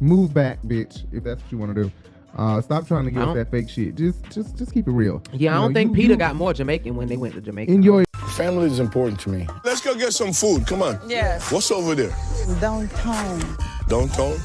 Move 0.00 0.32
back, 0.34 0.62
bitch, 0.62 1.06
if 1.12 1.24
that's 1.24 1.42
what 1.42 1.50
you 1.50 1.58
want 1.58 1.74
to 1.74 1.84
do. 1.84 1.92
Uh, 2.36 2.60
stop 2.60 2.86
trying 2.86 3.04
to 3.06 3.10
get 3.10 3.22
us 3.26 3.34
that 3.34 3.50
fake 3.50 3.68
shit. 3.70 3.96
Just, 3.96 4.22
just, 4.30 4.56
just 4.56 4.72
keep 4.72 4.86
it 4.86 4.92
real. 4.92 5.20
Yeah, 5.32 5.52
I 5.52 5.54
don't 5.62 5.72
know, 5.72 5.74
think 5.80 5.90
you- 5.90 5.96
Peter 6.02 6.12
you- 6.12 6.16
got 6.18 6.36
more 6.36 6.52
Jamaican 6.52 6.94
when 6.94 7.08
they 7.08 7.16
went 7.16 7.34
to 7.34 7.40
Jamaica. 7.40 7.72
Enjoy. 7.72 8.04
Family 8.36 8.66
is 8.66 8.78
important 8.78 9.18
to 9.20 9.30
me. 9.30 9.48
Let's 9.64 9.80
go 9.80 9.94
get 9.96 10.12
some 10.12 10.32
food. 10.32 10.66
Come 10.66 10.82
on. 10.82 11.00
Yes. 11.08 11.50
What's 11.50 11.70
over 11.72 11.94
there? 11.96 12.14
Downtown. 12.60 13.40
Downtown? 13.88 14.36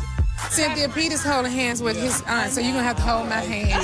Cynthia 0.50 0.90
Peter's 0.90 1.24
holding 1.24 1.52
hands 1.52 1.82
with 1.82 1.98
his 1.98 2.22
aunt, 2.28 2.52
so 2.52 2.62
you're 2.62 2.72
gonna 2.72 2.84
have 2.84 2.98
to 2.98 3.02
hold 3.02 3.30
my 3.30 3.40
hand. 3.42 3.84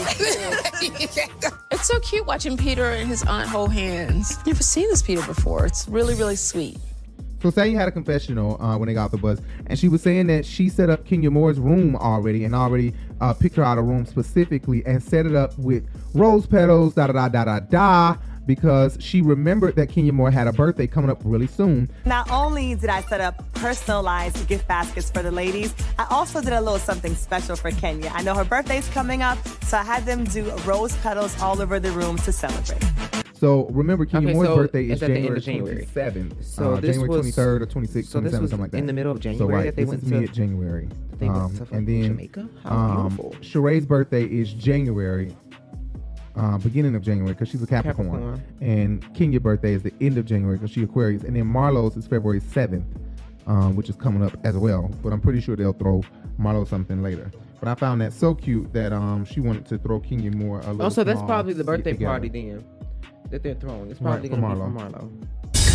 It's 1.71 1.88
so 1.88 1.99
cute 1.99 2.26
watching 2.26 2.57
Peter 2.57 2.89
and 2.89 3.07
his 3.07 3.23
aunt 3.23 3.47
hold 3.47 3.71
hands. 3.71 4.38
Never 4.45 4.63
seen 4.63 4.89
this 4.89 5.01
Peter 5.01 5.21
before. 5.26 5.65
It's 5.65 5.88
really, 5.88 6.13
really 6.15 6.35
sweet. 6.35 6.77
So 7.41 7.51
Sanya 7.51 7.76
had 7.76 7.88
a 7.88 7.91
confessional 7.91 8.61
uh, 8.61 8.77
when 8.77 8.88
they 8.88 8.93
got 8.93 9.05
off 9.05 9.11
the 9.11 9.17
bus, 9.17 9.39
and 9.67 9.80
she 9.80 9.88
was 9.88 10.01
saying 10.01 10.27
that 10.27 10.45
she 10.45 10.67
set 10.67 10.89
up 10.89 11.05
Kenya 11.05 11.31
Moore's 11.31 11.57
room 11.59 11.95
already, 11.95 12.43
and 12.43 12.53
already 12.53 12.93
uh, 13.21 13.34
picked 13.34 13.55
her 13.55 13.63
out 13.63 13.77
a 13.77 13.81
room 13.81 14.05
specifically, 14.05 14.84
and 14.85 15.01
set 15.01 15.26
it 15.26 15.35
up 15.35 15.57
with 15.57 15.88
rose 16.13 16.45
petals, 16.45 16.95
da 16.95 17.07
da 17.07 17.13
da 17.13 17.30
da 17.30 17.45
da 17.45 17.59
da, 17.59 18.15
because 18.49 18.97
she 18.99 19.21
remembered 19.21 19.76
that 19.76 19.89
Kenya 19.89 20.11
Moore 20.11 20.31
had 20.31 20.47
a 20.47 20.51
birthday 20.53 20.88
coming 20.88 21.11
up 21.11 21.21
really 21.23 21.45
soon. 21.45 21.88
Not 22.05 22.31
only 22.31 22.73
did 22.73 22.89
I 22.89 23.01
set 23.03 23.21
up 23.21 23.43
personalized 23.53 24.47
gift 24.47 24.67
baskets 24.67 25.11
for 25.11 25.21
the 25.21 25.30
ladies, 25.30 25.71
I 25.99 26.07
also 26.09 26.41
did 26.41 26.53
a 26.53 26.59
little 26.59 26.80
something 26.80 27.13
special 27.13 27.55
for 27.55 27.69
Kenya. 27.69 28.09
I 28.11 28.23
know 28.23 28.34
her 28.34 28.43
birthday's 28.43 28.89
coming 28.89 29.21
up, 29.21 29.38
so 29.65 29.77
I 29.77 29.84
had 29.84 30.03
them 30.07 30.23
do 30.23 30.49
rose 30.65 30.97
petals 30.97 31.39
all 31.43 31.61
over 31.61 31.80
the 31.80 31.91
room 31.91 32.17
to 32.17 32.31
celebrate. 32.31 32.84
So 33.35 33.67
remember, 33.67 34.05
Kenya 34.07 34.30
Okay, 34.30 34.34
Moore's 34.34 34.47
so 34.49 34.55
birthday 34.55 34.89
is 34.89 34.99
the 34.99 35.05
end 35.05 35.13
January 35.15 35.38
of 35.38 35.43
January. 35.43 35.85
27th. 35.93 36.43
So 36.43 36.73
uh, 36.73 36.80
this 36.80 36.95
January 36.95 37.09
was- 37.19 37.35
23rd 37.35 37.61
or 37.61 37.65
26th, 37.67 38.05
so 38.07 38.19
27th, 38.19 38.31
something 38.31 38.59
like 38.61 38.71
that. 38.71 38.77
in 38.80 38.88
the 38.88 38.93
middle 38.93 39.11
of 39.11 39.19
So 39.19 39.21
January 39.21 39.53
right, 39.53 39.65
that 39.65 39.76
they 39.76 39.84
this 39.84 39.89
went 39.91 40.03
is 40.03 40.09
to- 40.09 40.19
mid-January. 40.21 40.89
they 41.19 41.27
went 41.30 41.38
Um, 41.39 41.55
to 41.67 41.67
and 41.76 41.88
then 41.88 42.03
Jamaica? 42.03 42.49
How 42.63 42.76
um, 42.76 43.07
beautiful. 43.09 43.35
Sheree's 43.41 43.85
birthday 43.85 44.23
is 44.26 44.51
January, 44.53 45.35
uh, 46.40 46.57
beginning 46.57 46.95
of 46.95 47.02
January, 47.02 47.34
because 47.34 47.49
she's 47.49 47.61
a 47.61 47.68
Capricorn. 47.68 48.07
Capricorn. 48.07 48.44
And 48.61 49.14
Kenya's 49.14 49.41
birthday 49.41 49.74
is 49.74 49.84
the 49.84 49.94
end 50.02 50.18
of 50.18 50.26
January, 50.26 50.57
because 50.57 50.72
she's 50.72 50.84
Aquarius. 50.84 51.24
And 51.24 51.36
then 51.36 51.45
Marlo's 51.45 51.98
is 51.98 52.07
February 52.07 52.40
7th, 52.40 52.86
um, 53.48 53.76
which 53.76 53.90
is 53.90 53.95
coming 53.95 54.24
up 54.24 54.38
as 54.44 54.57
well. 54.57 54.90
But 55.03 55.11
I'm 55.14 55.22
pretty 55.22 55.41
sure 55.41 55.56
they'll 55.56 55.74
throw 55.74 56.03
Marlo 56.40 56.68
something 56.68 57.02
later. 57.02 57.32
But 57.60 57.68
I 57.68 57.76
found 57.76 57.99
that 58.02 58.14
so 58.14 58.34
cute 58.34 58.72
that 58.74 58.94
um, 58.94 59.26
she 59.26 59.41
wanted 59.41 59.66
to 59.68 59.78
throw 59.78 59.99
Kenya 59.99 60.32
Moore 60.32 60.60
a 60.61 60.68
little 60.72 60.84
Oh, 60.84 60.90
so 60.90 61.03
that's 61.03 61.22
probably 61.24 61.53
the 61.53 61.64
birthday 61.64 61.94
party 61.94 62.30
then 62.30 62.64
that 63.32 63.44
they're 63.44 63.56
throwing. 63.56 63.91
It's 63.91 63.99
probably 63.99 64.30
for 64.30 64.38
gonna 64.38 64.56
be 64.56 64.61
Marlo. 64.61 64.91
for 64.91 64.99
Marlo. 64.99 65.28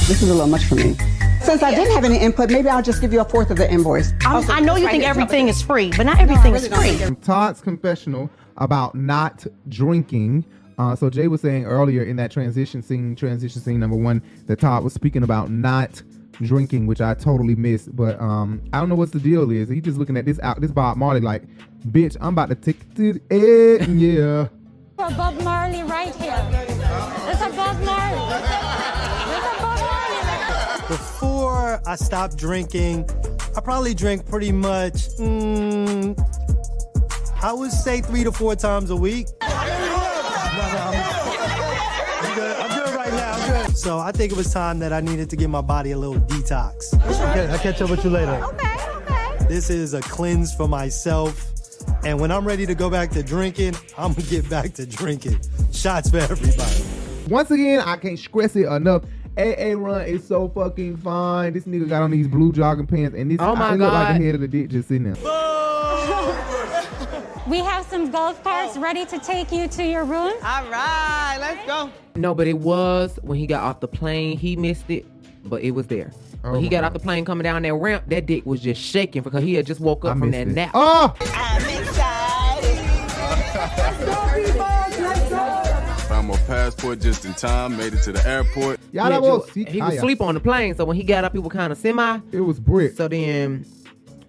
This 0.08 0.22
is 0.22 0.28
a 0.28 0.32
little 0.34 0.48
much 0.48 0.64
for 0.64 0.74
me. 0.76 0.94
Since 1.42 1.62
I 1.62 1.74
didn't 1.74 1.94
have 1.94 2.04
any 2.04 2.18
input, 2.18 2.50
maybe 2.50 2.68
I'll 2.68 2.82
just 2.82 3.00
give 3.00 3.12
you 3.12 3.20
a 3.20 3.24
fourth 3.24 3.50
of 3.50 3.56
the 3.58 3.70
invoice. 3.70 4.12
I, 4.24 4.40
I 4.48 4.60
know 4.60 4.76
you 4.76 4.88
think 4.88 5.04
everything 5.04 5.48
is 5.48 5.62
free, 5.62 5.92
but 5.96 6.04
not 6.04 6.18
everything 6.18 6.54
is 6.54 6.68
free. 6.68 6.96
From 6.96 7.16
Todd's 7.16 7.60
confessional 7.60 8.30
about 8.58 8.94
not 8.94 9.46
drinking. 9.68 10.44
Uh, 10.76 10.96
so 10.96 11.08
Jay 11.08 11.28
was 11.28 11.40
saying 11.40 11.64
earlier 11.66 12.02
in 12.02 12.16
that 12.16 12.30
transition 12.30 12.82
scene, 12.82 13.14
transition 13.14 13.60
scene 13.60 13.80
number 13.80 13.96
one, 13.96 14.22
that 14.46 14.60
Todd 14.60 14.82
was 14.82 14.92
speaking 14.92 15.22
about 15.22 15.50
not 15.50 16.02
drinking, 16.42 16.86
which 16.86 17.00
I 17.00 17.14
totally 17.14 17.54
missed. 17.54 17.94
But 17.94 18.20
um, 18.20 18.62
I 18.72 18.80
don't 18.80 18.88
know 18.88 18.94
what 18.94 19.12
the 19.12 19.20
deal 19.20 19.50
is. 19.50 19.68
He 19.68 19.80
just 19.80 19.98
looking 19.98 20.16
at 20.16 20.24
this 20.24 20.40
out, 20.40 20.60
this 20.60 20.72
Bob 20.72 20.96
Marley 20.96 21.20
like, 21.20 21.42
bitch, 21.88 22.16
I'm 22.20 22.34
about 22.34 22.48
to 22.48 22.54
take 22.54 22.80
it 22.80 22.96
to 22.96 23.12
the 23.14 23.22
edge, 23.30 23.88
yeah. 23.96 24.48
For 24.96 25.14
Bob 25.16 25.40
Marley 25.42 25.82
right 25.82 26.14
here. 26.16 26.34
It's 26.52 27.40
a 27.40 27.50
Bob 27.50 27.80
Marley. 27.82 28.36
It's 28.36 29.46
a 29.46 29.60
Bob 29.60 29.80
Marley. 29.80 30.88
Before 30.88 31.80
I 31.86 31.96
stopped 31.96 32.36
drinking, 32.36 33.08
I 33.56 33.60
probably 33.60 33.94
drink 33.94 34.26
pretty 34.26 34.52
much, 34.52 35.08
mm, 35.18 36.14
I 37.44 37.52
would 37.52 37.72
say 37.72 38.00
three 38.00 38.24
to 38.24 38.32
four 38.32 38.56
times 38.56 38.88
a 38.88 38.96
week. 38.96 39.26
No, 40.54 40.60
no, 40.60 40.78
I'm, 40.78 40.94
I'm 42.24 42.34
good. 42.36 42.56
I'm 42.60 42.78
good 42.78 42.94
right 42.94 43.12
now. 43.12 43.32
I'm 43.32 43.66
good. 43.66 43.76
So 43.76 43.98
I 43.98 44.12
think 44.12 44.30
it 44.30 44.36
was 44.36 44.52
time 44.52 44.78
that 44.78 44.92
I 44.92 45.00
needed 45.00 45.28
to 45.30 45.36
give 45.36 45.50
my 45.50 45.62
body 45.62 45.90
a 45.90 45.98
little 45.98 46.20
detox. 46.20 46.94
Okay, 46.94 47.48
I'll 47.48 47.58
catch 47.58 47.82
up 47.82 47.90
with 47.90 48.04
you 48.04 48.10
later. 48.10 48.30
Okay, 48.30 48.76
okay. 48.98 49.46
This 49.48 49.68
is 49.68 49.94
a 49.94 50.00
cleanse 50.00 50.54
for 50.54 50.68
myself. 50.68 51.50
And 52.04 52.20
when 52.20 52.30
I'm 52.30 52.46
ready 52.46 52.66
to 52.66 52.74
go 52.76 52.88
back 52.88 53.10
to 53.10 53.22
drinking, 53.24 53.74
I'm 53.98 54.12
gonna 54.12 54.28
get 54.28 54.48
back 54.48 54.74
to 54.74 54.86
drinking. 54.86 55.40
Shots 55.72 56.08
for 56.08 56.18
everybody. 56.18 56.84
Once 57.28 57.50
again, 57.50 57.80
I 57.80 57.96
can't 57.96 58.18
stress 58.18 58.54
it 58.54 58.66
enough. 58.66 59.02
AA 59.36 59.72
Run 59.74 60.02
is 60.02 60.24
so 60.24 60.48
fucking 60.50 60.98
fine. 60.98 61.52
This 61.52 61.64
nigga 61.64 61.88
got 61.88 62.02
on 62.02 62.12
these 62.12 62.28
blue 62.28 62.52
jogging 62.52 62.86
pants, 62.86 63.16
and 63.18 63.32
this 63.32 63.38
Oh 63.40 63.56
my 63.56 63.70
I 63.70 63.74
look 63.74 63.92
like 63.92 64.18
the 64.18 64.24
head 64.24 64.36
of 64.36 64.40
the 64.40 64.48
dick 64.48 64.68
just 64.68 64.86
sitting 64.86 65.12
there. 65.12 65.44
We 67.46 67.58
have 67.58 67.84
some 67.84 68.10
golf 68.10 68.42
carts 68.42 68.76
oh. 68.76 68.80
ready 68.80 69.04
to 69.04 69.18
take 69.18 69.52
you 69.52 69.68
to 69.68 69.84
your 69.84 70.04
room. 70.04 70.32
All 70.42 70.64
right, 70.70 71.36
let's 71.38 71.66
go. 71.66 71.90
No, 72.14 72.34
but 72.34 72.46
it 72.46 72.58
was 72.58 73.18
when 73.22 73.38
he 73.38 73.46
got 73.46 73.62
off 73.62 73.80
the 73.80 73.88
plane. 73.88 74.38
He 74.38 74.56
missed 74.56 74.88
it, 74.88 75.04
but 75.44 75.60
it 75.62 75.72
was 75.72 75.86
there. 75.88 76.10
Oh 76.42 76.52
when 76.52 76.60
he 76.60 76.66
my 76.66 76.70
got 76.70 76.84
off 76.84 76.94
the 76.94 77.00
plane 77.00 77.24
coming 77.26 77.44
down 77.44 77.62
that 77.62 77.74
ramp, 77.74 78.04
that 78.08 78.24
dick 78.24 78.46
was 78.46 78.60
just 78.60 78.80
shaking 78.80 79.22
because 79.22 79.42
he 79.42 79.54
had 79.54 79.66
just 79.66 79.80
woke 79.80 80.06
up 80.06 80.18
from 80.18 80.30
that 80.30 80.48
it. 80.48 80.54
nap. 80.54 80.70
Oh! 80.72 81.14
I'm 81.20 81.82
excited. 81.82 82.78
Found 86.08 86.28
my 86.28 86.36
passport 86.46 87.00
just 87.00 87.26
in 87.26 87.34
time, 87.34 87.76
made 87.76 87.92
it 87.92 88.02
to 88.04 88.12
the 88.12 88.26
airport. 88.26 88.80
He 88.90 88.98
had 88.98 89.22
ju- 89.22 89.64
he 89.66 89.82
was 89.82 89.96
asleep 89.96 90.22
on 90.22 90.34
the 90.34 90.40
plane, 90.40 90.74
so 90.74 90.86
when 90.86 90.96
he 90.96 91.02
got 91.02 91.24
up, 91.24 91.32
he 91.32 91.38
was 91.38 91.52
kind 91.52 91.72
of 91.72 91.78
semi. 91.78 92.20
It 92.32 92.40
was 92.40 92.58
brick. 92.58 92.92
So 92.94 93.06
then, 93.06 93.66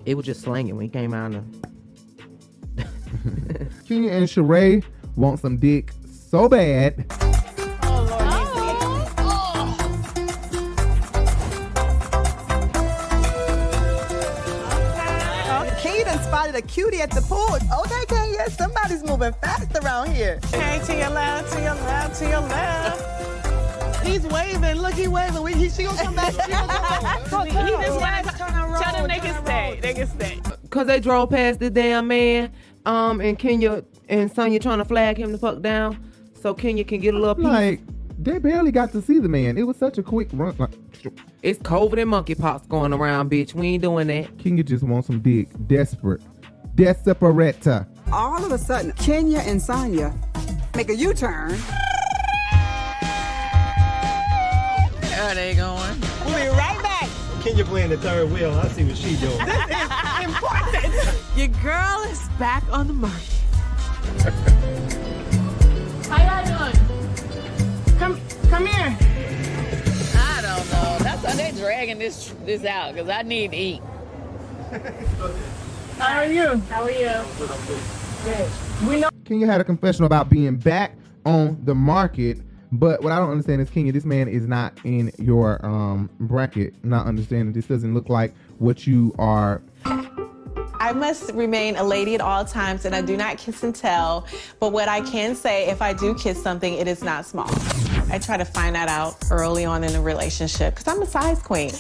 it 0.06 0.16
was 0.16 0.26
just 0.26 0.42
slanging 0.42 0.76
when 0.76 0.84
he 0.84 0.90
came 0.90 1.14
out. 1.14 1.34
Of, 1.34 1.46
Kenya 3.88 4.12
and 4.12 4.28
Sheree 4.28 4.84
want 5.16 5.40
some 5.40 5.58
dick 5.58 5.92
so 6.30 6.50
bad. 6.50 7.06
Oh, 15.48 15.76
Kenya 15.80 16.06
done 16.06 16.20
spotted 16.24 16.56
a 16.56 16.62
cutie 16.62 17.02
at 17.02 17.12
the 17.12 17.22
pool. 17.22 17.56
Okay, 17.80 18.06
Kenya, 18.08 18.50
somebody's 18.50 19.04
moving 19.04 19.34
fast 19.34 19.76
around 19.84 20.12
here. 20.12 20.40
Okay, 20.54 20.82
to 20.86 20.96
your 20.96 21.10
left, 21.10 21.54
to 21.54 21.62
your 21.62 21.76
left, 21.76 22.20
to 22.20 22.28
your 22.28 22.42
left. 22.42 23.16
He's 24.06 24.22
waving. 24.28 24.76
Look, 24.76 24.94
he 24.94 25.08
waving. 25.08 25.42
We, 25.42 25.54
he, 25.54 25.70
she 25.70 25.84
gonna 25.84 26.02
come 26.02 26.16
back. 26.16 26.32
She 26.32 26.38
gonna 26.52 26.74
come 26.74 27.04
back. 27.04 27.48
he 27.48 27.54
just 27.54 28.00
wanna 28.00 28.24
tell 28.84 28.94
them 28.94 29.08
they 29.08 29.20
can 29.20 29.44
stay. 29.44 29.80
They 29.82 29.94
can 29.94 30.08
stay. 30.08 30.42
Cause 30.70 30.88
they 30.88 31.00
drove 31.00 31.30
past 31.30 31.60
the 31.60 31.70
damn 31.70 32.08
man, 32.08 32.52
um, 32.86 33.22
and 33.22 33.38
Kenya 33.38 33.84
and 34.10 34.32
Sanya 34.32 34.62
trying 34.62 34.80
to 34.80 34.86
flag 34.86 35.18
him 35.18 35.32
the 35.32 35.38
fuck 35.38 35.62
down, 35.62 35.98
so 36.42 36.54
Kenya 36.54 36.84
can 36.84 37.00
get 37.02 37.14
a 37.14 37.18
little 37.18 37.36
piece. 37.36 37.46
Like, 37.46 37.82
they 38.18 38.40
barely 38.40 38.72
got 38.72 38.92
to 38.94 39.02
see 39.02 39.20
the 39.20 39.28
man. 39.28 39.58
It 39.58 39.64
was 39.64 39.78
such 39.78 39.98
a 39.98 40.04
quick 40.04 40.30
run. 40.34 40.56
Like, 40.58 40.72
it's 41.44 41.60
COVID 41.60 42.02
and 42.02 42.12
monkeypox 42.12 42.68
going 42.70 42.94
around, 42.94 43.30
bitch. 43.30 43.54
We 43.54 43.68
ain't 43.68 43.84
doing 43.84 44.08
that. 44.08 44.38
Kenya 44.38 44.64
just 44.64 44.84
wants 44.84 45.08
some 45.08 45.20
dick. 45.20 45.50
Desperate. 45.68 46.22
Desperate. 46.76 47.68
All 48.12 48.44
of 48.44 48.52
a 48.52 48.58
sudden, 48.58 48.92
Kenya 48.94 49.40
and 49.40 49.60
Sanya 49.60 50.14
make 50.76 50.90
a 50.90 50.96
U-turn. 50.96 51.58
There 55.02 55.36
they 55.36 55.56
going. 55.56 56.00
We'll 56.26 56.36
be 56.36 56.48
right 56.58 56.80
back. 56.84 57.10
Kenya 57.42 57.66
playing 57.66 57.90
the 57.90 57.98
third 57.98 58.32
wheel. 58.32 58.52
I 58.52 58.68
see 58.70 58.84
what 58.84 58.98
she 58.98 59.16
doing. 59.18 59.40
This 60.26 60.34
is 60.34 60.44
important. 60.44 61.38
Your 61.38 61.48
girl 61.62 62.04
is 62.10 62.28
back 62.40 62.64
on 62.72 62.88
the 62.88 62.94
market. 62.94 63.22
How 66.10 66.42
y'all 66.42 66.72
doing? 66.72 67.98
Come, 68.00 68.20
come 68.50 68.66
here. 68.66 68.98
I 70.16 70.42
don't 70.42 70.72
know. 70.72 70.98
That's 71.04 71.24
why 71.24 71.34
they 71.36 71.52
dragging 71.52 72.00
this 72.00 72.34
this 72.44 72.66
out 72.66 72.94
because 72.94 73.10
I 73.10 73.22
need 73.22 73.52
to 73.52 73.58
eat. 73.58 73.82
How 76.00 76.18
are 76.18 76.26
you? 76.26 76.58
How 76.70 76.84
are 76.84 76.92
you? 76.92 77.12
Good. 78.24 78.50
We 78.88 79.00
know. 79.02 79.10
Kenya 79.26 79.46
had 79.46 79.62
a 79.62 79.64
confession 79.64 80.06
about 80.06 80.30
being 80.30 80.56
back 80.56 80.96
on 81.26 81.64
the 81.66 81.76
market. 81.76 82.40
But 82.72 83.04
what 83.04 83.12
I 83.12 83.20
don't 83.20 83.30
understand 83.30 83.62
is 83.62 83.70
Kenya, 83.70 83.92
this 83.92 84.06
man 84.06 84.28
is 84.28 84.48
not 84.48 84.78
in 84.84 85.12
your 85.20 85.64
um, 85.64 86.10
bracket. 86.20 86.84
Not 86.84 87.06
understanding 87.06 87.54
this 87.54 87.68
doesn't 87.68 87.94
look 87.94 88.10
like 88.10 88.34
what 88.58 88.88
you 88.88 89.14
are. 89.20 89.62
I 90.86 90.94
must 90.94 91.34
remain 91.34 91.76
a 91.78 91.84
lady 91.84 92.14
at 92.14 92.22
all 92.22 92.46
times 92.46 92.86
and 92.86 92.96
I 92.96 93.02
do 93.02 93.18
not 93.18 93.40
kiss 93.40 93.64
and 93.64 93.74
tell. 93.74 94.28
But 94.60 94.72
what 94.72 94.88
I 94.88 95.02
can 95.02 95.34
say, 95.34 95.68
if 95.68 95.82
I 95.82 95.94
do 95.94 96.14
kiss 96.14 96.40
something, 96.40 96.76
it 96.76 96.88
is 96.88 97.04
not 97.04 97.26
small. 97.26 97.50
I 98.12 98.20
try 98.20 98.38
to 98.38 98.46
find 98.46 98.76
that 98.76 98.88
out 98.88 99.16
early 99.32 99.66
on 99.66 99.84
in 99.84 99.96
a 99.96 100.02
relationship 100.02 100.76
because 100.76 100.88
I'm 100.88 101.02
a 101.02 101.08
size 101.08 101.42
queen. 101.42 101.72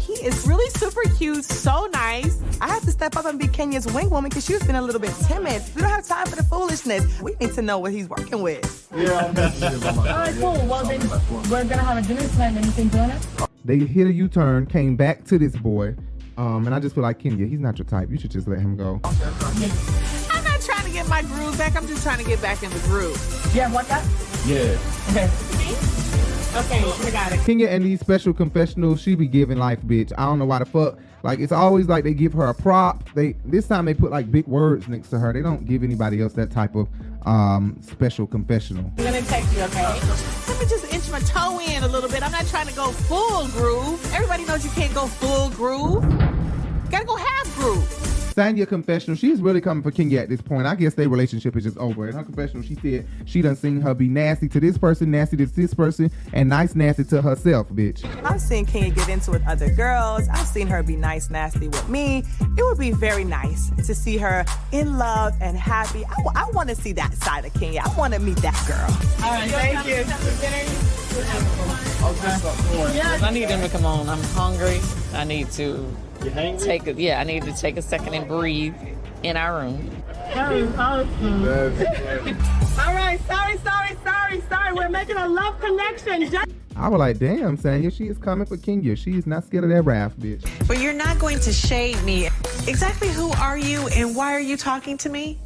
he 0.00 0.12
is 0.22 0.46
really 0.46 0.68
super 0.72 1.08
cute, 1.16 1.46
so 1.46 1.88
nice. 1.94 2.38
I 2.60 2.68
have 2.68 2.82
to 2.82 2.90
step 2.90 3.16
up 3.16 3.24
and 3.24 3.38
be 3.38 3.48
Kenya's 3.48 3.90
wing 3.90 4.10
woman 4.10 4.28
because 4.28 4.44
she's 4.44 4.62
been 4.64 4.76
a 4.76 4.82
little 4.82 5.00
bit 5.00 5.14
timid. 5.26 5.62
We 5.74 5.80
don't 5.80 5.92
have 5.92 6.06
time 6.06 6.26
for 6.26 6.36
the 6.36 6.42
foolishness. 6.42 7.22
We 7.22 7.34
need 7.40 7.54
to 7.54 7.62
know 7.62 7.78
what 7.78 7.92
he's 7.92 8.10
working 8.10 8.42
with. 8.42 8.86
Yeah. 8.94 9.08
All 9.08 9.32
right, 9.32 10.34
cool. 10.38 10.60
Well, 10.68 10.84
then 10.84 11.00
we're 11.50 11.64
gonna 11.64 11.78
have 11.78 12.04
a 12.04 12.06
dinner 12.06 12.28
tonight. 12.28 12.54
and 12.54 12.66
you 12.66 12.72
can 12.72 12.90
join 12.90 13.10
us. 13.10 13.26
They 13.64 13.78
hit 13.78 14.06
a 14.06 14.12
U 14.12 14.28
turn, 14.28 14.66
came 14.66 14.94
back 14.94 15.24
to 15.24 15.38
this 15.38 15.56
boy. 15.56 15.96
Um, 16.36 16.66
and 16.66 16.74
I 16.74 16.80
just 16.80 16.94
feel 16.94 17.02
like 17.02 17.18
Kenya, 17.18 17.46
he's 17.46 17.60
not 17.60 17.78
your 17.78 17.86
type. 17.86 18.10
You 18.10 18.18
should 18.18 18.30
just 18.30 18.46
let 18.46 18.58
him 18.58 18.76
go. 18.76 19.00
I'm 19.04 20.44
not 20.44 20.60
trying 20.60 20.84
to 20.84 20.90
get 20.92 21.08
my 21.08 21.22
groove 21.22 21.56
back. 21.56 21.76
I'm 21.76 21.86
just 21.86 22.02
trying 22.02 22.18
to 22.18 22.28
get 22.28 22.42
back 22.42 22.62
in 22.62 22.70
the 22.70 22.78
groove. 22.80 23.16
Yeah, 23.54 23.72
what 23.72 23.88
that? 23.88 24.04
Yeah. 24.46 24.76
Okay. 25.10 25.30
Okay, 26.56 26.84
we 27.04 27.10
got 27.10 27.32
it. 27.32 27.40
Kenya 27.40 27.66
and 27.68 27.84
these 27.84 27.98
special 27.98 28.32
confessionals, 28.32 29.00
she 29.00 29.16
be 29.16 29.26
giving 29.26 29.58
life, 29.58 29.80
bitch. 29.82 30.12
I 30.16 30.26
don't 30.26 30.38
know 30.38 30.44
why 30.44 30.60
the 30.60 30.64
fuck. 30.66 30.98
Like 31.24 31.40
it's 31.40 31.52
always 31.52 31.88
like 31.88 32.04
they 32.04 32.14
give 32.14 32.32
her 32.34 32.44
a 32.44 32.54
prop. 32.54 33.12
They 33.14 33.34
this 33.44 33.66
time 33.66 33.86
they 33.86 33.94
put 33.94 34.10
like 34.12 34.30
big 34.30 34.46
words 34.46 34.86
next 34.86 35.08
to 35.08 35.18
her. 35.18 35.32
They 35.32 35.42
don't 35.42 35.64
give 35.64 35.82
anybody 35.82 36.20
else 36.20 36.34
that 36.34 36.52
type 36.52 36.76
of 36.76 36.86
um 37.26 37.78
special 37.82 38.26
confessional. 38.26 38.90
I'm 38.98 39.04
gonna 39.04 39.22
text 39.22 39.54
you, 39.54 39.62
okay? 39.62 40.00
Let 40.48 40.60
me 40.60 40.66
just 40.66 40.92
inch 40.92 41.10
my 41.10 41.20
toe 41.20 41.60
in 41.60 41.82
a 41.82 41.88
little 41.88 42.10
bit. 42.10 42.22
I'm 42.22 42.32
not 42.32 42.46
trying 42.46 42.66
to 42.66 42.74
go 42.74 42.90
full 42.90 43.48
groove. 43.48 44.04
Everybody 44.14 44.44
knows 44.44 44.64
you 44.64 44.70
can't 44.70 44.94
go 44.94 45.06
full 45.06 45.50
groove. 45.50 46.02
Gotta 46.90 47.04
go 47.04 47.16
half 47.16 47.56
groove. 47.56 48.13
Sanya 48.34 48.66
confessional, 48.66 49.16
she's 49.16 49.40
really 49.40 49.60
coming 49.60 49.82
for 49.82 49.90
Kenya 49.90 50.20
at 50.20 50.28
this 50.28 50.42
point. 50.42 50.66
I 50.66 50.74
guess 50.74 50.94
their 50.94 51.08
relationship 51.08 51.56
is 51.56 51.64
just 51.64 51.78
over. 51.78 52.08
In 52.08 52.14
her 52.14 52.24
confessional, 52.24 52.62
she 52.62 52.74
said 52.74 53.06
she 53.26 53.42
done 53.42 53.54
seen 53.54 53.80
her 53.80 53.94
be 53.94 54.08
nasty 54.08 54.48
to 54.48 54.60
this 54.60 54.76
person, 54.76 55.10
nasty 55.10 55.36
to 55.36 55.46
this 55.46 55.72
person, 55.72 56.10
and 56.32 56.48
nice 56.48 56.74
nasty 56.74 57.04
to 57.04 57.22
herself, 57.22 57.68
bitch. 57.68 58.04
I've 58.24 58.40
seen 58.40 58.66
Kenya 58.66 58.90
get 58.90 59.08
into 59.08 59.30
with 59.30 59.46
other 59.46 59.70
girls. 59.70 60.28
I've 60.32 60.46
seen 60.46 60.66
her 60.66 60.82
be 60.82 60.96
nice, 60.96 61.30
nasty 61.30 61.68
with 61.68 61.88
me. 61.88 62.24
It 62.58 62.62
would 62.64 62.78
be 62.78 62.90
very 62.90 63.24
nice 63.24 63.70
to 63.86 63.94
see 63.94 64.16
her 64.18 64.44
in 64.72 64.98
love 64.98 65.34
and 65.40 65.56
happy. 65.56 66.04
I, 66.04 66.50
want 66.54 66.68
to 66.68 66.74
see 66.74 66.92
that 66.92 67.14
side 67.14 67.44
of 67.44 67.54
Kenya. 67.54 67.82
I 67.84 67.98
want 67.98 68.14
to 68.14 68.20
meet 68.20 68.36
that 68.38 68.54
girl. 68.66 68.78
All 69.24 69.32
right, 69.32 69.50
thank 69.50 69.86
you. 69.86 70.04
Okay. 72.04 73.24
I 73.24 73.30
need 73.32 73.48
them 73.48 73.62
to 73.62 73.68
come 73.68 73.86
on. 73.86 74.08
I'm 74.08 74.22
hungry. 74.34 74.80
I 75.14 75.24
need 75.24 75.50
to 75.52 75.86
take 76.58 76.86
a 76.86 76.92
yeah. 76.94 77.20
I 77.20 77.24
need 77.24 77.42
to 77.44 77.52
take 77.52 77.76
a 77.76 77.82
second 77.82 78.14
and 78.14 78.28
breathe 78.28 78.74
in 79.22 79.36
our 79.36 79.60
room. 79.62 79.90
That 80.34 80.52
is 80.52 80.74
awesome. 80.76 81.44
All 82.78 82.94
right, 82.94 83.20
sorry, 83.26 83.56
sorry, 83.58 83.96
sorry, 84.04 84.40
sorry. 84.48 84.72
We're 84.72 84.88
making 84.88 85.16
a 85.16 85.28
love 85.28 85.60
connection. 85.60 86.30
Just- 86.30 86.48
I 86.76 86.88
was 86.88 86.98
like, 86.98 87.18
damn, 87.18 87.56
Sanya, 87.56 87.92
she 87.92 88.08
is 88.08 88.18
coming 88.18 88.46
for 88.46 88.56
Kenya. 88.56 88.96
She 88.96 89.12
is 89.12 89.26
not 89.26 89.44
scared 89.44 89.62
of 89.62 89.70
that 89.70 89.82
wrath, 89.82 90.16
bitch. 90.18 90.44
But 90.66 90.80
you're 90.80 90.92
not 90.92 91.20
going 91.20 91.38
to 91.40 91.52
shade 91.52 92.02
me. 92.02 92.26
Exactly 92.66 93.08
who 93.08 93.30
are 93.32 93.56
you 93.56 93.86
and 93.94 94.16
why 94.16 94.32
are 94.34 94.40
you 94.40 94.56
talking 94.56 94.98
to 94.98 95.08
me? 95.08 95.38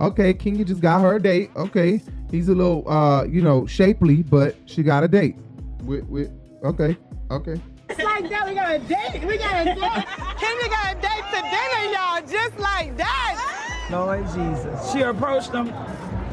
Okay, 0.00 0.34
Kenya 0.34 0.64
just 0.64 0.80
got 0.80 1.02
her 1.02 1.16
a 1.16 1.22
date. 1.22 1.50
Okay, 1.54 2.02
he's 2.30 2.48
a 2.48 2.54
little, 2.54 2.88
uh, 2.90 3.24
you 3.24 3.42
know, 3.42 3.64
shapely, 3.66 4.22
but 4.24 4.56
she 4.66 4.82
got 4.82 5.04
a 5.04 5.08
date. 5.08 5.36
With, 5.84 6.04
with, 6.06 6.32
okay, 6.64 6.96
okay. 7.30 7.60
Just 7.90 8.04
like 8.04 8.30
that, 8.30 8.46
we 8.46 8.54
got 8.54 8.74
a 8.74 8.78
date. 8.78 9.24
We 9.26 9.36
got 9.36 9.62
a 9.62 9.64
date. 9.64 10.06
Kenya 10.38 10.68
got 10.68 10.96
a 10.96 11.00
date 11.00 11.24
to 11.32 11.40
dinner, 11.42 11.84
y'all, 11.92 12.20
just 12.22 12.58
like 12.58 12.96
that. 12.96 13.88
Lord 13.90 14.24
Jesus. 14.26 14.92
She 14.92 15.00
approached 15.00 15.50
him. 15.50 15.72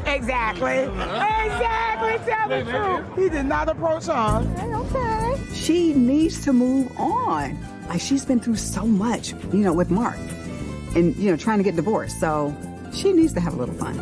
Exactly. 0.05 0.83
Exactly. 0.83 2.31
Tell 2.31 2.49
the 2.49 2.63
truth. 2.63 3.17
He 3.17 3.29
did 3.29 3.45
not 3.47 3.69
approach 3.69 4.05
her. 4.05 4.45
Okay. 4.93 5.53
She 5.55 5.93
needs 5.93 6.43
to 6.45 6.53
move 6.53 6.91
on. 6.97 7.57
Like 7.89 8.01
she's 8.01 8.23
been 8.23 8.39
through 8.39 8.57
so 8.57 8.85
much, 8.85 9.33
you 9.51 9.59
know, 9.59 9.73
with 9.73 9.89
Mark, 9.89 10.19
and 10.95 11.15
you 11.15 11.31
know, 11.31 11.37
trying 11.37 11.57
to 11.57 11.63
get 11.63 11.75
divorced. 11.75 12.19
So 12.19 12.55
she 12.93 13.13
needs 13.13 13.33
to 13.33 13.39
have 13.39 13.55
a 13.55 13.57
little 13.57 13.75
fun. 13.75 13.97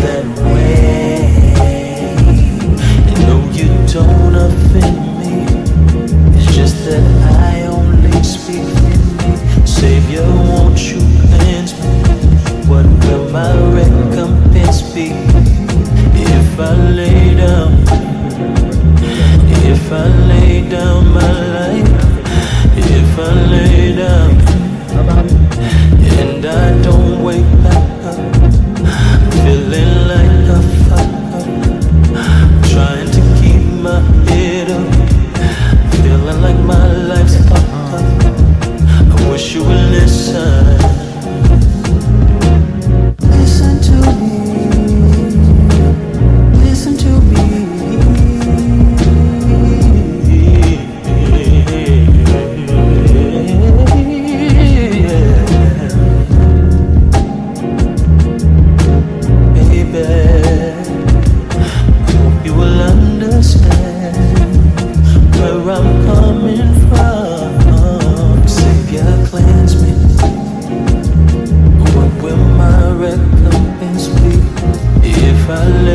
that 0.00 0.38
way. 0.38 0.77
me. 4.74 5.46
It's 6.36 6.54
just 6.54 6.84
that 6.86 7.02
I 7.42 7.66
only 7.66 8.22
speak 8.22 8.66
me. 8.84 9.66
Savior, 9.66 10.22
won't 10.22 10.78
you 10.90 11.00
cleanse 11.26 11.72
me? 11.82 11.94
What 12.68 12.86
will 13.04 13.30
my 13.30 13.52
recompense 13.72 14.82
be? 14.94 15.10
If 16.14 16.60
I 16.60 16.74
lay 16.90 17.34
down, 17.34 17.72
if 19.72 19.92
I 19.92 20.06
lay 20.28 20.68
down 20.68 21.08
my 21.14 21.32
life, 21.58 21.88
if 22.76 23.18
I 23.18 23.32
lay 23.50 23.94
down, 23.96 24.30
and 26.20 26.44
I 26.44 26.82
don't 26.82 27.22
wake 27.22 27.64
up, 27.74 27.84
feeling 29.42 30.08
like 30.08 30.48
a 30.56 30.77
if 75.02 75.48
I 75.48 75.87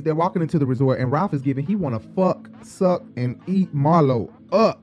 is 0.00 0.04
they're 0.04 0.14
walking 0.14 0.42
into 0.42 0.58
the 0.58 0.66
resort 0.66 0.98
and 0.98 1.12
Ralph 1.12 1.34
is 1.34 1.42
giving 1.42 1.66
he 1.66 1.76
want 1.76 2.00
to 2.00 2.08
fuck, 2.10 2.48
suck, 2.62 3.02
and 3.16 3.40
eat 3.46 3.74
Marlo 3.74 4.32
up. 4.52 4.82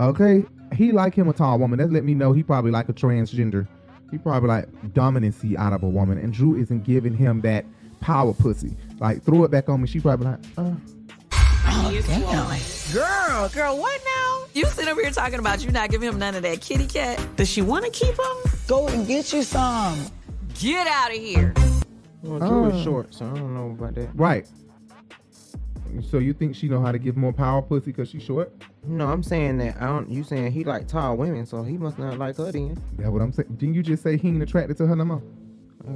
Okay, 0.00 0.44
he 0.74 0.92
like 0.92 1.14
him 1.14 1.28
a 1.28 1.32
tall 1.32 1.58
woman. 1.58 1.78
That 1.78 1.92
let 1.92 2.04
me 2.04 2.14
know 2.14 2.32
he 2.32 2.42
probably 2.42 2.70
like 2.70 2.88
a 2.88 2.92
transgender. 2.92 3.66
He 4.10 4.18
probably 4.18 4.48
like 4.48 4.70
dominancy 4.92 5.56
out 5.56 5.72
of 5.72 5.82
a 5.82 5.88
woman, 5.88 6.18
and 6.18 6.32
Drew 6.32 6.56
isn't 6.56 6.84
giving 6.84 7.14
him 7.16 7.40
that 7.42 7.64
power 8.00 8.32
pussy. 8.34 8.76
Like 8.98 9.22
throw 9.22 9.44
it 9.44 9.50
back 9.50 9.68
on 9.68 9.80
me. 9.80 9.88
She 9.88 10.00
probably 10.00 10.26
like, 10.26 10.40
uh. 10.58 10.74
Girl, 12.92 13.48
Girl, 13.48 13.78
what 13.78 14.00
now? 14.04 14.44
You 14.52 14.66
sitting 14.66 14.88
over 14.90 15.00
here 15.00 15.10
talking 15.10 15.38
about 15.38 15.64
you 15.64 15.72
not 15.72 15.90
giving 15.90 16.08
him 16.08 16.18
none 16.18 16.34
of 16.34 16.42
that 16.42 16.60
kitty 16.60 16.86
cat. 16.86 17.20
Does 17.36 17.48
she 17.48 17.62
want 17.62 17.84
to 17.84 17.90
keep 17.90 18.14
him? 18.14 18.52
go 18.66 18.88
and 18.88 19.06
get 19.06 19.32
you 19.32 19.42
some. 19.42 19.98
Get 20.54 20.86
out 20.86 21.10
of 21.10 21.16
here. 21.16 21.52
Well, 22.24 22.38
Drew 22.38 22.64
Uh. 22.64 22.68
is 22.76 22.82
short, 22.82 23.14
so 23.14 23.26
I 23.26 23.34
don't 23.38 23.54
know 23.54 23.70
about 23.70 23.94
that. 23.96 24.08
right. 24.14 24.46
So 26.10 26.18
you 26.18 26.32
think 26.32 26.56
she 26.56 26.68
know 26.68 26.80
how 26.80 26.90
to 26.90 26.98
give 26.98 27.16
more 27.16 27.32
power 27.32 27.62
pussy 27.62 27.92
because 27.92 28.08
she's 28.08 28.22
short? 28.24 28.52
No, 28.84 29.06
I'm 29.06 29.22
saying 29.22 29.58
that 29.58 29.76
I 29.80 29.86
don't. 29.86 30.10
You 30.10 30.24
saying 30.24 30.50
he 30.50 30.64
like 30.64 30.88
tall 30.88 31.16
women, 31.16 31.46
so 31.46 31.62
he 31.62 31.78
must 31.78 32.00
not 32.00 32.18
like 32.18 32.36
her 32.38 32.50
then. 32.50 32.76
That's 32.98 33.10
what 33.10 33.22
I'm 33.22 33.32
saying. 33.32 33.54
Didn't 33.58 33.74
you 33.76 33.82
just 33.84 34.02
say 34.02 34.16
he 34.16 34.28
ain't 34.28 34.42
attracted 34.42 34.76
to 34.78 34.86
her 34.88 34.96
no 34.96 35.04
more? 35.04 35.22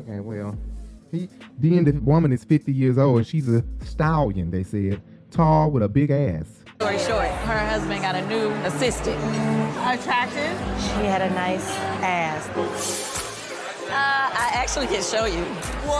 Okay, 0.00 0.20
well, 0.20 0.56
he 1.10 1.28
then 1.58 1.82
the 1.84 1.92
woman 1.92 2.32
is 2.32 2.44
50 2.44 2.72
years 2.72 2.96
old 2.96 3.16
and 3.18 3.26
she's 3.26 3.48
a 3.48 3.64
stallion. 3.82 4.52
They 4.52 4.62
said 4.62 5.02
tall 5.32 5.72
with 5.72 5.82
a 5.82 5.88
big 5.88 6.10
ass. 6.12 6.46
Story 6.80 6.98
short, 6.98 7.26
her 7.26 7.58
husband 7.58 8.00
got 8.00 8.14
a 8.14 8.24
new 8.28 8.50
assistant. 8.66 9.16
Attractive? 9.78 10.56
She 10.80 11.06
had 11.06 11.22
a 11.22 11.30
nice 11.30 11.68
ass. 12.04 13.07
Uh, 13.88 13.92
I 13.94 14.50
actually 14.54 14.86
can 14.86 15.02
show 15.02 15.24
you. 15.24 15.44
Whoa! 15.84 15.94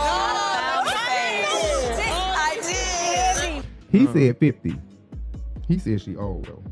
I 2.41 2.59
did. 2.61 3.65
He 3.91 4.05
said 4.07 4.37
50. 4.37 4.75
He 5.67 5.77
said 5.79 6.01
she 6.01 6.15
old 6.15 6.45
though. 6.45 6.63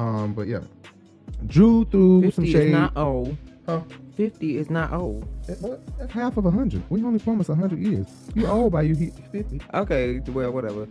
Um, 0.00 0.34
but 0.34 0.46
yeah. 0.46 0.60
Drew 1.46 1.84
threw 1.84 2.30
some 2.30 2.44
50 2.44 2.52
shade. 2.52 2.66
is 2.68 2.72
not 2.72 2.96
old. 2.96 3.36
Huh? 3.66 3.80
50 4.16 4.56
is 4.58 4.70
not 4.70 4.92
old. 4.92 5.26
That's 5.46 6.12
half 6.12 6.36
of 6.36 6.46
a 6.46 6.50
hundred. 6.50 6.82
We 6.90 7.02
only 7.02 7.18
promised 7.18 7.48
a 7.50 7.54
hundred 7.54 7.80
years. 7.80 8.06
You 8.34 8.46
old 8.46 8.72
by 8.72 8.82
you 8.82 8.94
hit 8.94 9.12
50. 9.32 9.60
Okay, 9.74 10.20
well, 10.28 10.52
whatever. 10.52 10.86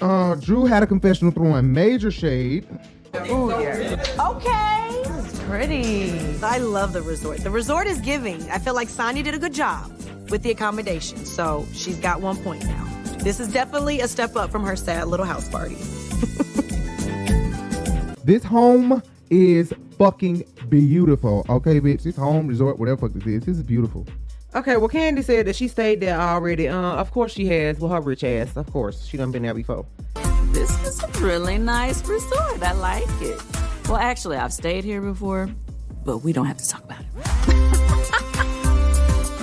Uh, 0.00 0.36
Drew 0.36 0.64
had 0.64 0.82
a 0.82 0.86
confessional 0.86 1.32
throwing 1.32 1.72
major 1.72 2.10
shade. 2.10 2.66
Oh, 3.14 3.60
yeah. 3.60 4.04
Okay. 4.30 5.02
This 5.04 5.32
is 5.32 5.40
Pretty. 5.40 6.38
I 6.42 6.58
love 6.58 6.92
the 6.92 7.02
resort. 7.02 7.38
The 7.38 7.50
resort 7.50 7.86
is 7.86 8.00
giving. 8.00 8.50
I 8.50 8.58
feel 8.58 8.74
like 8.74 8.88
Sanya 8.88 9.24
did 9.24 9.34
a 9.34 9.38
good 9.38 9.54
job 9.54 9.90
with 10.30 10.42
the 10.42 10.50
accommodation. 10.50 11.24
So 11.24 11.66
she's 11.72 11.98
got 11.98 12.20
one 12.20 12.36
point 12.36 12.64
now. 12.64 12.84
This 13.18 13.40
is 13.40 13.52
definitely 13.52 14.00
a 14.00 14.08
step 14.08 14.36
up 14.36 14.50
from 14.50 14.64
her 14.64 14.76
sad 14.76 15.08
little 15.08 15.26
house 15.26 15.48
party. 15.48 15.76
This 18.28 18.44
home 18.44 19.02
is 19.30 19.72
fucking 19.96 20.44
beautiful. 20.68 21.46
Okay, 21.48 21.80
bitch. 21.80 22.02
This 22.02 22.14
home 22.14 22.46
resort, 22.46 22.78
whatever 22.78 23.08
fuck 23.08 23.14
this 23.14 23.24
is, 23.24 23.42
this 23.42 23.56
is 23.56 23.62
beautiful. 23.62 24.06
Okay, 24.54 24.76
well, 24.76 24.90
Kandi 24.90 25.24
said 25.24 25.46
that 25.46 25.56
she 25.56 25.66
stayed 25.66 26.00
there 26.00 26.20
already. 26.20 26.68
Uh, 26.68 26.76
of 26.76 27.10
course 27.10 27.32
she 27.32 27.46
has. 27.46 27.80
Well, 27.80 27.90
her 27.90 28.02
rich 28.02 28.24
ass. 28.24 28.54
Of 28.54 28.70
course, 28.70 29.06
she 29.06 29.16
done 29.16 29.32
been 29.32 29.44
there 29.44 29.54
before. 29.54 29.86
This 30.52 30.70
is 30.86 31.02
a 31.02 31.08
really 31.24 31.58
nice 31.58 32.06
resort. 32.06 32.62
I 32.62 32.72
like 32.72 33.04
it. 33.20 33.40
Well, 33.88 33.96
actually, 33.96 34.36
I've 34.36 34.52
stayed 34.52 34.84
here 34.84 35.00
before, 35.00 35.48
but 36.04 36.18
we 36.18 36.32
don't 36.32 36.46
have 36.46 36.58
to 36.58 36.68
talk 36.68 36.84
about 36.84 37.00
it. 37.00 37.06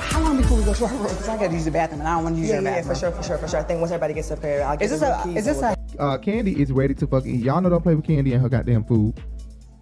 How 0.02 0.22
long 0.22 0.38
before 0.38 0.58
we 0.58 0.64
go 0.66 0.74
to 0.74 0.86
our 0.86 0.92
room? 0.94 1.04
Because 1.04 1.28
I 1.30 1.38
got 1.38 1.48
to 1.48 1.54
use 1.54 1.66
the 1.66 1.72
bathroom 1.72 2.00
and 2.02 2.08
I 2.10 2.16
don't 2.16 2.24
want 2.24 2.36
to 2.36 2.40
use 2.42 2.50
Yeah, 2.50 2.56
your 2.56 2.64
yeah, 2.64 2.76
bathroom. 2.82 2.96
for 2.96 3.00
sure, 3.00 3.12
for 3.12 3.24
sure, 3.24 3.38
for 3.38 3.48
sure. 3.48 3.60
I 3.60 3.64
think 3.64 3.80
once 3.80 3.92
everybody 3.92 4.14
gets 4.14 4.32
up 4.32 4.42
here, 4.42 4.62
I'll 4.64 4.78
get 4.78 4.86
Is 4.86 4.92
this 4.92 5.00
the 5.02 5.20
a- 5.20 5.24
keys 5.24 5.38
is 5.38 5.46
this 5.46 5.58
over. 5.58 5.76
Uh, 5.98 6.18
Kandi 6.18 6.58
is 6.58 6.72
ready 6.72 6.94
to 6.96 7.08
fucking. 7.08 7.36
Y'all 7.40 7.62
know 7.62 7.70
don't 7.70 7.82
play 7.82 7.96
with 7.96 8.06
Kandi 8.06 8.34
and 8.34 8.42
her 8.42 8.50
goddamn 8.50 8.84
food. 8.84 9.14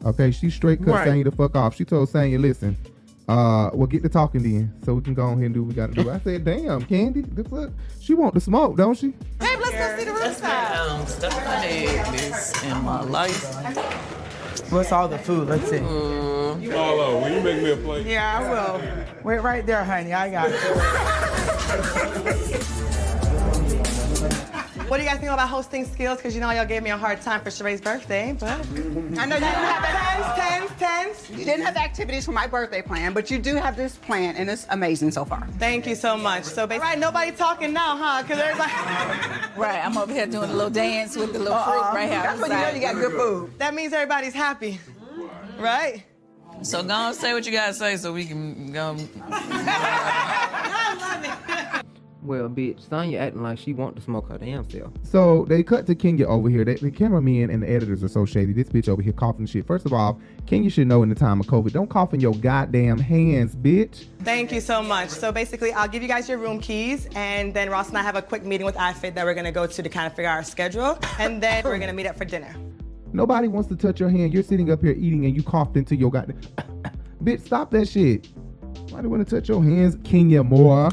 Okay, 0.05 0.31
she 0.31 0.49
straight 0.49 0.79
cut 0.79 0.87
Right. 0.93 1.07
Sanya 1.07 1.23
the 1.25 1.31
fuck 1.31 1.55
off. 1.55 1.75
She 1.75 1.85
told 1.85 2.09
Sanya, 2.09 2.39
listen, 2.39 2.77
uh, 3.27 3.69
we'll 3.73 3.87
get 3.87 4.03
to 4.03 4.09
talking 4.09 4.43
then, 4.43 4.73
so 4.83 4.93
we 4.93 5.01
can 5.01 5.13
go 5.13 5.23
on 5.23 5.37
here 5.37 5.45
and 5.45 5.53
do 5.53 5.63
what 5.63 5.69
we 5.69 5.75
gotta 5.75 5.93
do. 5.93 6.09
I 6.09 6.19
said, 6.19 6.43
damn, 6.43 6.81
Kandi, 6.81 7.33
the 7.35 7.43
fuck? 7.43 7.71
She 7.99 8.13
want 8.13 8.33
the 8.33 8.41
smoke, 8.41 8.75
don't 8.75 8.97
she? 8.97 9.09
Babe, 9.39 9.59
let's 9.59 9.71
go 9.71 9.97
see 9.97 10.05
the 10.05 10.13
rooftop. 10.13 10.77
Um, 10.77 11.07
stuff 11.07 11.35
I 11.35 11.65
had 11.65 12.13
this 12.13 12.63
in 12.63 12.77
my 12.83 13.01
life. 13.01 13.43
What's 14.71 14.91
all 14.91 15.07
the 15.07 15.19
food? 15.19 15.47
Let's 15.47 15.69
see. 15.69 15.77
Marlo, 15.77 17.21
will 17.21 17.29
you 17.29 17.41
make 17.41 17.63
me 17.63 17.71
a 17.71 17.77
plate? 17.77 18.05
Yeah, 18.05 18.39
I 18.39 18.49
will. 18.49 18.81
Wait 19.23 19.39
right 19.41 19.65
there, 19.65 19.83
honey. 19.83 20.13
I 20.13 20.29
got 20.29 20.51
it. 20.51 20.59
What 24.93 24.99
do 24.99 25.05
you 25.05 25.09
guys 25.09 25.21
think 25.21 25.31
about 25.31 25.49
hosting 25.49 25.85
skills? 25.85 26.17
Because 26.17 26.35
you 26.35 26.39
know 26.39 26.51
y'all 26.51 26.67
gave 26.67 26.83
me 26.83 26.91
a 26.91 26.97
hard 26.97 27.19
time 27.19 27.41
for 27.41 27.49
Sheree's 27.49 27.81
birthday, 27.81 28.37
but 28.39 28.51
I 28.51 29.25
know 29.25 29.37
you 29.37 29.41
didn't 29.41 29.41
have 29.41 30.35
tens, 30.37 30.69
tens, 30.77 30.77
tens. 30.77 31.29
You 31.31 31.45
didn't 31.45 31.65
have 31.65 31.77
activities 31.77 32.25
for 32.25 32.31
my 32.31 32.45
birthday 32.45 32.83
plan, 32.83 33.11
but 33.11 33.31
you 33.31 33.39
do 33.39 33.55
have 33.55 33.75
this 33.75 33.95
plan, 33.95 34.35
and 34.35 34.47
it's 34.51 34.67
amazing 34.69 35.09
so 35.09 35.25
far. 35.25 35.47
Thank 35.57 35.87
you 35.87 35.95
so 35.95 36.15
much. 36.15 36.43
So, 36.43 36.67
basically, 36.67 36.89
right, 36.89 36.99
nobody 36.99 37.31
talking 37.31 37.73
now, 37.73 37.97
huh? 37.97 38.21
Because 38.21 38.37
everybody. 38.37 38.71
Right, 39.57 39.83
I'm 39.83 39.97
over 39.97 40.13
here 40.13 40.27
doing 40.27 40.51
a 40.51 40.53
little 40.53 40.69
dance 40.69 41.15
with 41.15 41.33
the 41.33 41.39
little 41.39 41.55
Uh-uh. 41.55 41.71
fruit 41.71 41.99
right 41.99 42.11
here. 42.11 42.21
That's 42.21 42.39
when 42.39 42.51
you 42.51 42.57
know 42.57 42.69
you 42.69 42.81
got 42.81 42.93
good 42.93 43.13
food. 43.13 43.57
That 43.57 43.73
means 43.73 43.93
everybody's 43.93 44.35
happy, 44.35 44.79
right? 45.57 46.03
So 46.61 46.83
go 46.83 46.93
on, 46.93 47.15
say 47.15 47.33
what 47.33 47.47
you 47.47 47.51
gotta 47.51 47.73
say 47.73 47.97
so 47.97 48.13
we 48.13 48.25
can 48.25 48.71
go. 48.71 48.93
Well, 52.23 52.47
bitch, 52.47 52.87
Sanya 52.87 53.19
acting 53.19 53.43
like 53.43 53.59
she 53.59 53.73
want 53.73 53.97
to 53.97 54.01
smoke 54.01 54.29
her 54.29 54.37
damn 54.37 54.69
self. 54.69 54.93
So 55.03 55.45
they 55.49 55.61
cut 55.61 55.85
to 55.87 55.95
Kenya 55.95 56.25
over 56.25 56.49
here. 56.49 56.63
They, 56.63 56.75
the 56.75 56.89
cameramen 56.89 57.49
and 57.49 57.61
the 57.61 57.69
editors 57.69 58.01
are 58.01 58.07
so 58.07 58.25
shady. 58.25 58.53
This 58.53 58.69
bitch 58.69 58.87
over 58.87 59.01
here 59.01 59.11
coughing 59.11 59.45
shit. 59.45 59.67
First 59.67 59.85
of 59.85 59.91
all, 59.91 60.21
Kenya 60.45 60.69
should 60.69 60.87
know 60.87 61.03
in 61.03 61.09
the 61.09 61.15
time 61.15 61.41
of 61.41 61.47
COVID, 61.47 61.73
don't 61.73 61.89
cough 61.89 62.13
in 62.13 62.21
your 62.21 62.33
goddamn 62.35 62.97
hands, 62.97 63.55
bitch. 63.55 64.05
Thank 64.23 64.53
you 64.53 64.61
so 64.61 64.81
much. 64.81 65.09
So 65.09 65.33
basically, 65.33 65.73
I'll 65.73 65.89
give 65.89 66.01
you 66.01 66.07
guys 66.07 66.29
your 66.29 66.37
room 66.37 66.61
keys, 66.61 67.09
and 67.13 67.53
then 67.53 67.69
Ross 67.69 67.89
and 67.89 67.97
I 67.97 68.03
have 68.03 68.15
a 68.15 68.21
quick 68.21 68.45
meeting 68.45 68.65
with 68.65 68.75
iFit 68.75 69.15
that 69.15 69.25
we're 69.25 69.33
gonna 69.33 69.51
go 69.51 69.67
to 69.67 69.83
to 69.83 69.89
kind 69.89 70.07
of 70.07 70.13
figure 70.13 70.29
out 70.29 70.35
our 70.35 70.43
schedule, 70.43 70.97
and 71.19 71.43
then 71.43 71.63
we're 71.65 71.77
gonna 71.77 71.91
meet 71.91 72.07
up 72.07 72.17
for 72.17 72.25
dinner. 72.25 72.55
Nobody 73.11 73.47
wants 73.49 73.67
to 73.69 73.75
touch 73.75 73.99
your 73.99 74.09
hand. 74.09 74.33
You're 74.33 74.43
sitting 74.43 74.71
up 74.71 74.81
here 74.81 74.95
eating 74.97 75.25
and 75.25 75.35
you 75.35 75.43
coughed 75.43 75.75
into 75.75 75.95
your 75.95 76.09
goddamn. 76.09 76.39
bitch, 77.23 77.41
stop 77.45 77.69
that 77.71 77.87
shit. 77.87 78.29
Why 78.89 79.01
do 79.01 79.07
you 79.07 79.09
want 79.09 79.27
to 79.27 79.35
touch 79.35 79.49
your 79.49 79.61
hands, 79.63 79.97
Kenya 80.03 80.43
Moore? 80.43 80.89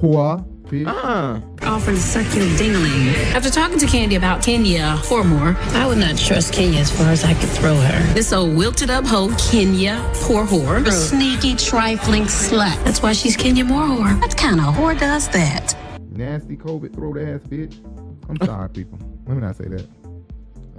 Whore, 0.00 0.44
bitch. 0.66 0.86
Uh-uh. 0.86 1.40
Offering 1.68 1.96
to 1.96 2.02
suck 2.02 2.24
your 2.34 2.44
dingling. 2.56 3.14
After 3.34 3.50
talking 3.50 3.78
to 3.78 3.86
Kandi 3.86 4.16
about 4.16 4.42
Kenya 4.42 5.00
or 5.10 5.24
more, 5.24 5.56
I 5.74 5.86
would 5.86 5.98
not 5.98 6.16
trust 6.18 6.52
Kenya 6.52 6.80
as 6.80 6.90
far 6.90 7.08
as 7.08 7.24
I 7.24 7.34
could 7.34 7.48
throw 7.50 7.74
her. 7.76 8.14
This 8.14 8.32
old 8.32 8.56
wilted 8.56 8.90
up 8.90 9.04
hoe, 9.06 9.34
Kenya, 9.50 10.02
poor 10.14 10.44
whore. 10.46 10.86
A 10.86 10.90
sneaky, 10.92 11.54
trifling 11.56 12.24
slut. 12.24 12.82
That's 12.84 13.02
why 13.02 13.12
she's 13.12 13.36
Kenya 13.36 13.64
Moore 13.64 13.86
whore. 13.86 14.20
What 14.20 14.36
kind 14.36 14.60
of 14.60 14.74
whore 14.74 14.98
does 14.98 15.28
that? 15.30 15.74
Nasty 16.10 16.56
COVID 16.56 16.94
throat 16.94 17.18
ass 17.18 17.40
bitch. 17.48 17.76
I'm 18.28 18.36
sorry, 18.44 18.68
people. 18.70 18.98
Let 19.26 19.34
me 19.36 19.40
not 19.42 19.56
say 19.56 19.68
that. 19.68 19.86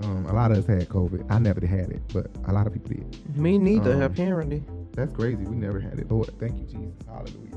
Um, 0.03 0.25
a 0.27 0.33
lot 0.33 0.51
of 0.51 0.57
us 0.59 0.65
had 0.67 0.87
COVID. 0.89 1.25
I 1.31 1.39
never 1.39 1.65
had 1.65 1.89
it, 1.89 2.01
but 2.13 2.27
a 2.45 2.53
lot 2.53 2.67
of 2.67 2.73
people 2.73 2.89
did. 2.89 3.37
Me 3.37 3.57
neither, 3.57 3.93
Um, 3.93 4.01
apparently. 4.03 4.63
That's 4.93 5.11
crazy. 5.13 5.43
We 5.43 5.55
never 5.55 5.79
had 5.79 5.97
it. 5.99 6.09
Lord, 6.11 6.29
thank 6.39 6.57
you, 6.59 6.65
Jesus. 6.65 6.93
Hallelujah. 7.07 7.55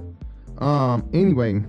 Um, 0.59 1.09
anyway, 1.13 1.63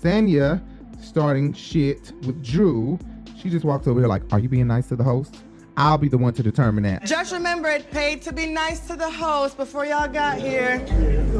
Sanya 0.00 0.62
starting 1.02 1.52
shit 1.52 2.12
with 2.26 2.42
Drew. 2.44 2.98
She 3.40 3.50
just 3.50 3.64
walks 3.64 3.86
over 3.86 4.00
here 4.00 4.08
like, 4.08 4.22
Are 4.32 4.38
you 4.38 4.48
being 4.48 4.66
nice 4.66 4.88
to 4.88 4.96
the 4.96 5.04
host? 5.04 5.36
I'll 5.78 5.98
be 5.98 6.08
the 6.08 6.16
one 6.16 6.32
to 6.32 6.42
determine 6.42 6.84
that. 6.84 7.04
Just 7.04 7.32
remember, 7.34 7.68
it 7.68 7.90
paid 7.90 8.22
to 8.22 8.32
be 8.32 8.46
nice 8.46 8.80
to 8.86 8.96
the 8.96 9.10
host 9.10 9.58
before 9.58 9.84
y'all 9.84 10.08
got 10.08 10.38
here. 10.38 10.78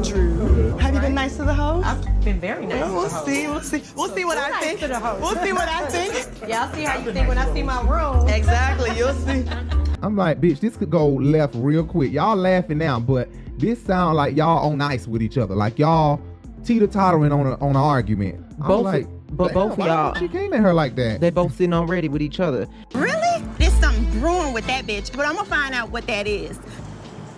Drew, 0.03 0.77
have 0.77 0.93
you 0.93 0.99
been 1.01 1.15
nice 1.15 1.37
to 1.37 1.43
the 1.43 1.53
host? 1.55 1.87
I've 1.87 2.23
been 2.23 2.39
very 2.39 2.67
nice 2.67 2.81
Well, 2.81 2.87
to 2.87 2.93
we'll 2.93 3.03
the 3.03 3.09
host. 3.09 3.25
see. 3.25 3.47
We'll 3.47 3.61
see. 3.61 3.83
We'll 3.95 4.09
see 4.09 4.25
what 4.25 4.37
You're 4.37 4.45
I 4.45 4.49
nice 4.51 4.63
think. 4.63 4.79
to 4.81 4.87
the 4.89 4.99
host. 4.99 5.21
We'll 5.21 5.43
see 5.43 5.53
what 5.53 5.67
I 5.67 5.85
think. 5.87 6.13
Yeah, 6.47 6.65
I'll 6.65 6.73
see 6.75 6.83
how 6.83 6.99
you 6.99 7.11
think 7.11 7.27
when 7.27 7.37
I 7.39 7.51
see 7.53 7.63
my 7.63 7.81
room. 7.81 8.27
Exactly. 8.29 8.95
You'll 8.95 9.13
see. 9.15 9.43
I'm 10.03 10.15
like, 10.15 10.39
bitch, 10.39 10.59
this 10.59 10.77
could 10.77 10.91
go 10.91 11.07
left 11.09 11.55
real 11.55 11.83
quick. 11.83 12.11
Y'all 12.11 12.35
laughing 12.35 12.77
now, 12.77 12.99
but 12.99 13.27
this 13.57 13.81
sound 13.83 14.15
like 14.17 14.37
y'all 14.37 14.69
on 14.71 14.79
ice 14.81 15.07
with 15.07 15.23
each 15.23 15.39
other, 15.39 15.55
like 15.55 15.79
y'all 15.79 16.21
teeter 16.63 16.87
tottering 16.87 17.31
on 17.31 17.47
a, 17.47 17.55
on 17.55 17.71
an 17.71 17.75
argument. 17.75 18.43
Both, 18.59 18.85
like, 18.85 19.07
but 19.31 19.53
both 19.53 19.73
of 19.73 19.79
y'all. 19.79 20.15
She 20.15 20.27
came 20.27 20.53
at 20.53 20.61
her 20.61 20.73
like 20.73 20.95
that. 20.95 21.21
They 21.21 21.29
both 21.29 21.53
sitting 21.53 21.73
on 21.73 21.87
ready 21.87 22.09
with 22.09 22.21
each 22.21 22.39
other. 22.39 22.67
Really? 22.93 23.45
There's 23.57 23.73
something 23.73 24.19
brewing 24.19 24.53
with 24.53 24.65
that 24.67 24.85
bitch, 24.85 25.15
but 25.15 25.25
I'm 25.25 25.35
gonna 25.35 25.47
find 25.47 25.73
out 25.73 25.91
what 25.91 26.07
that 26.07 26.27
is. 26.27 26.59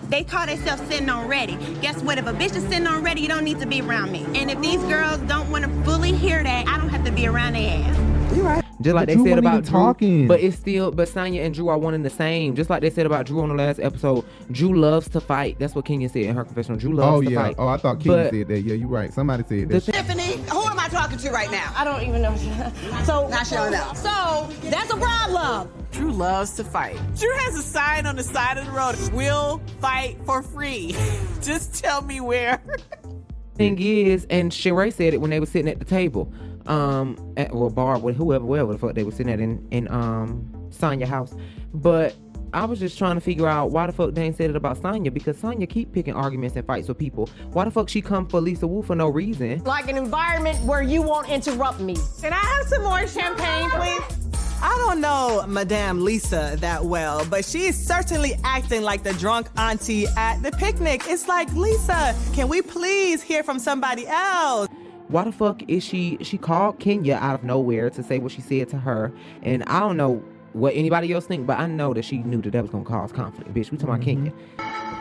They 0.08 0.24
call 0.24 0.46
themselves 0.46 0.82
sitting 0.88 1.08
on 1.08 1.28
ready. 1.28 1.56
Guess 1.80 2.02
what? 2.02 2.18
If 2.18 2.26
a 2.26 2.32
bitch 2.32 2.56
is 2.56 2.64
sitting 2.64 2.86
on 2.86 3.04
ready, 3.04 3.20
you 3.20 3.28
don't 3.28 3.44
need 3.44 3.60
to 3.60 3.66
be 3.66 3.80
around 3.80 4.10
me. 4.10 4.24
And 4.34 4.50
if 4.50 4.60
these 4.60 4.82
girls 4.84 5.18
don't 5.20 5.48
want 5.50 5.64
to 5.64 5.70
fully 5.84 6.12
hear 6.12 6.42
that, 6.42 6.66
I 6.66 6.78
don't 6.78 6.88
have 6.88 7.04
to 7.04 7.12
be 7.12 7.28
around 7.28 7.52
their 7.52 7.84
ass. 7.84 8.09
You 8.34 8.42
right. 8.42 8.64
Just 8.80 8.94
like 8.94 9.02
But 9.02 9.08
they 9.08 9.14
Drew 9.16 9.24
said 9.28 9.38
about 9.38 9.64
Drew, 9.64 9.72
talking. 9.72 10.26
but 10.28 10.40
it's 10.40 10.56
still, 10.56 10.90
but 10.90 11.08
Sanya 11.08 11.44
and 11.44 11.52
Drew 11.54 11.68
are 11.68 11.76
one 11.76 11.92
and 11.94 12.04
the 12.04 12.08
same. 12.10 12.54
Just 12.54 12.70
like 12.70 12.80
they 12.80 12.88
said 12.88 13.04
about 13.04 13.26
Drew 13.26 13.40
on 13.40 13.48
the 13.48 13.54
last 13.54 13.78
episode. 13.80 14.24
Drew 14.52 14.78
loves 14.78 15.08
to 15.10 15.20
fight. 15.20 15.58
That's 15.58 15.74
what 15.74 15.84
Kenya 15.84 16.08
said 16.08 16.22
in 16.22 16.34
her 16.36 16.44
confessional. 16.44 16.78
Drew 16.78 16.92
loves 16.94 17.18
Oh 17.18 17.22
to 17.22 17.30
yeah. 17.30 17.42
fight. 17.42 17.56
Oh, 17.58 17.64
yeah. 17.64 17.70
Oh, 17.70 17.74
I 17.74 17.76
thought 17.76 18.00
King 18.00 18.12
But 18.12 18.30
said 18.30 18.48
that. 18.48 18.60
Yeah, 18.60 18.74
you're 18.74 18.88
right. 18.88 19.12
Somebody 19.12 19.42
said 19.48 19.68
that. 19.68 19.80
thing- 19.82 19.94
Tiffany, 19.94 20.32
who 20.50 20.62
am 20.62 20.78
I 20.78 20.88
talking 20.88 21.18
to 21.18 21.30
right 21.30 21.50
now? 21.50 21.72
I 21.76 21.84
don't 21.84 22.02
even 22.02 22.22
know. 22.22 22.34
So, 23.04 23.28
Not 23.28 23.46
showing 23.46 23.74
up. 23.74 23.96
so 23.96 24.48
that's 24.62 24.92
a 24.92 24.96
problem. 24.96 25.70
Drew 25.90 26.12
loves 26.12 26.52
to 26.52 26.64
fight. 26.64 26.96
Drew 27.18 27.32
has 27.38 27.58
a 27.58 27.62
sign 27.62 28.06
on 28.06 28.14
the 28.16 28.22
side 28.22 28.56
of 28.58 28.64
the 28.66 28.70
road. 28.72 28.96
Will 29.12 29.60
fight 29.80 30.16
for 30.24 30.42
free. 30.42 30.94
Just 31.42 31.82
tell 31.82 32.02
me 32.02 32.20
where. 32.20 32.60
thing 33.56 33.78
is, 33.78 34.26
and 34.30 34.52
Sheree 34.52 34.92
said 34.92 35.12
it 35.12 35.20
when 35.20 35.30
they 35.30 35.40
were 35.40 35.46
sitting 35.46 35.68
at 35.70 35.78
the 35.80 35.84
table, 35.84 36.32
um, 36.66 37.16
at 37.36 37.54
well 37.54 37.70
bar 37.70 37.98
with 37.98 38.16
whoever, 38.16 38.44
wherever 38.44 38.72
the 38.72 38.78
fuck 38.78 38.94
they 38.94 39.04
were 39.04 39.10
sitting 39.10 39.32
at 39.32 39.40
in 39.40 39.66
in 39.70 39.88
um 39.90 40.50
Sanya 40.70 41.06
house. 41.06 41.34
But 41.74 42.14
I 42.52 42.64
was 42.64 42.80
just 42.80 42.98
trying 42.98 43.14
to 43.14 43.20
figure 43.20 43.46
out 43.46 43.70
why 43.70 43.86
the 43.86 43.92
fuck 43.92 44.14
they 44.14 44.24
ain't 44.24 44.36
said 44.36 44.50
it 44.50 44.56
about 44.56 44.78
Sanya 44.78 45.12
because 45.12 45.36
Sanya 45.36 45.68
keep 45.68 45.92
picking 45.92 46.14
arguments 46.14 46.56
and 46.56 46.66
fights 46.66 46.88
with 46.88 46.98
people. 46.98 47.28
Why 47.52 47.64
the 47.64 47.70
fuck 47.70 47.88
she 47.88 48.02
come 48.02 48.26
for 48.26 48.40
Lisa 48.40 48.66
Wu 48.66 48.82
for 48.82 48.96
no 48.96 49.08
reason? 49.08 49.62
Like 49.64 49.88
an 49.88 49.96
environment 49.96 50.58
where 50.64 50.82
you 50.82 51.02
won't 51.02 51.28
interrupt 51.28 51.80
me. 51.80 51.96
Can 52.20 52.32
I 52.32 52.36
have 52.36 52.66
some 52.66 52.82
more 52.82 53.06
champagne, 53.06 53.70
please? 53.70 54.20
I 54.62 54.76
don't 54.84 55.00
know 55.00 55.44
Madame 55.48 56.04
Lisa 56.04 56.56
that 56.58 56.84
well, 56.84 57.24
but 57.24 57.46
she's 57.46 57.76
certainly 57.78 58.34
acting 58.44 58.82
like 58.82 59.02
the 59.02 59.14
drunk 59.14 59.48
auntie 59.56 60.06
at 60.18 60.42
the 60.42 60.50
picnic. 60.52 61.02
It's 61.06 61.28
like, 61.28 61.50
Lisa, 61.54 62.14
can 62.34 62.48
we 62.48 62.60
please 62.60 63.22
hear 63.22 63.42
from 63.42 63.58
somebody 63.58 64.06
else? 64.06 64.68
Why 65.10 65.24
the 65.24 65.32
fuck 65.32 65.68
is 65.68 65.82
she? 65.82 66.18
She 66.20 66.38
called 66.38 66.78
Kenya 66.78 67.16
out 67.16 67.34
of 67.34 67.42
nowhere 67.42 67.90
to 67.90 68.02
say 68.02 68.20
what 68.20 68.30
she 68.30 68.40
said 68.40 68.68
to 68.68 68.78
her, 68.78 69.12
and 69.42 69.64
I 69.64 69.80
don't 69.80 69.96
know 69.96 70.22
what 70.52 70.72
anybody 70.76 71.12
else 71.12 71.26
think, 71.26 71.48
but 71.48 71.58
I 71.58 71.66
know 71.66 71.92
that 71.94 72.04
she 72.04 72.18
knew 72.18 72.40
that 72.42 72.50
that 72.52 72.62
was 72.62 72.70
gonna 72.70 72.84
cause 72.84 73.10
conflict. 73.10 73.52
Bitch, 73.52 73.72
we 73.72 73.76
talking 73.76 73.94
about 73.94 74.00
mm-hmm. 74.00 74.28
Kenya. 74.28 74.32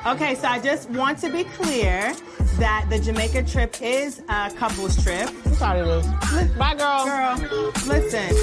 Okay, 0.08 0.34
so 0.34 0.48
I 0.48 0.58
just 0.60 0.90
want 0.90 1.20
to 1.20 1.32
be 1.32 1.44
clear 1.44 2.16
that 2.58 2.88
the 2.90 2.98
Jamaica 2.98 3.44
trip 3.44 3.80
is 3.84 4.24
a 4.30 4.50
couples 4.56 5.04
trip. 5.04 5.30
I'm 5.46 5.54
sorry, 5.54 5.84
Liz. 5.84 6.08
Bye, 6.58 6.74
girl. 6.74 7.06
Girl, 7.06 7.72
listen. 7.86 8.36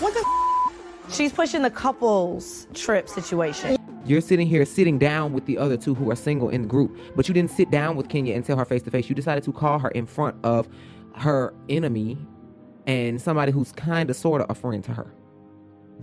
What 0.00 0.14
the? 0.14 1.14
She's 1.14 1.32
pushing 1.32 1.62
the 1.62 1.70
couples 1.70 2.66
trip 2.74 3.08
situation. 3.08 3.76
You're 4.06 4.20
sitting 4.20 4.46
here 4.46 4.64
sitting 4.66 4.98
down 4.98 5.32
with 5.32 5.46
the 5.46 5.56
other 5.56 5.76
two 5.76 5.94
who 5.94 6.10
are 6.10 6.16
single 6.16 6.50
in 6.50 6.62
the 6.62 6.68
group, 6.68 6.96
but 7.16 7.26
you 7.26 7.34
didn't 7.34 7.50
sit 7.50 7.70
down 7.70 7.96
with 7.96 8.08
Kenya 8.08 8.34
and 8.34 8.44
tell 8.44 8.56
her 8.58 8.64
face 8.64 8.82
to 8.82 8.90
face. 8.90 9.08
You 9.08 9.14
decided 9.14 9.44
to 9.44 9.52
call 9.52 9.78
her 9.78 9.88
in 9.90 10.04
front 10.06 10.36
of 10.44 10.68
her 11.14 11.54
enemy 11.68 12.18
and 12.86 13.20
somebody 13.20 13.50
who's 13.50 13.72
kind 13.72 14.10
of, 14.10 14.16
sort 14.16 14.42
of 14.42 14.50
a 14.50 14.54
friend 14.54 14.84
to 14.84 14.92
her. 14.92 15.12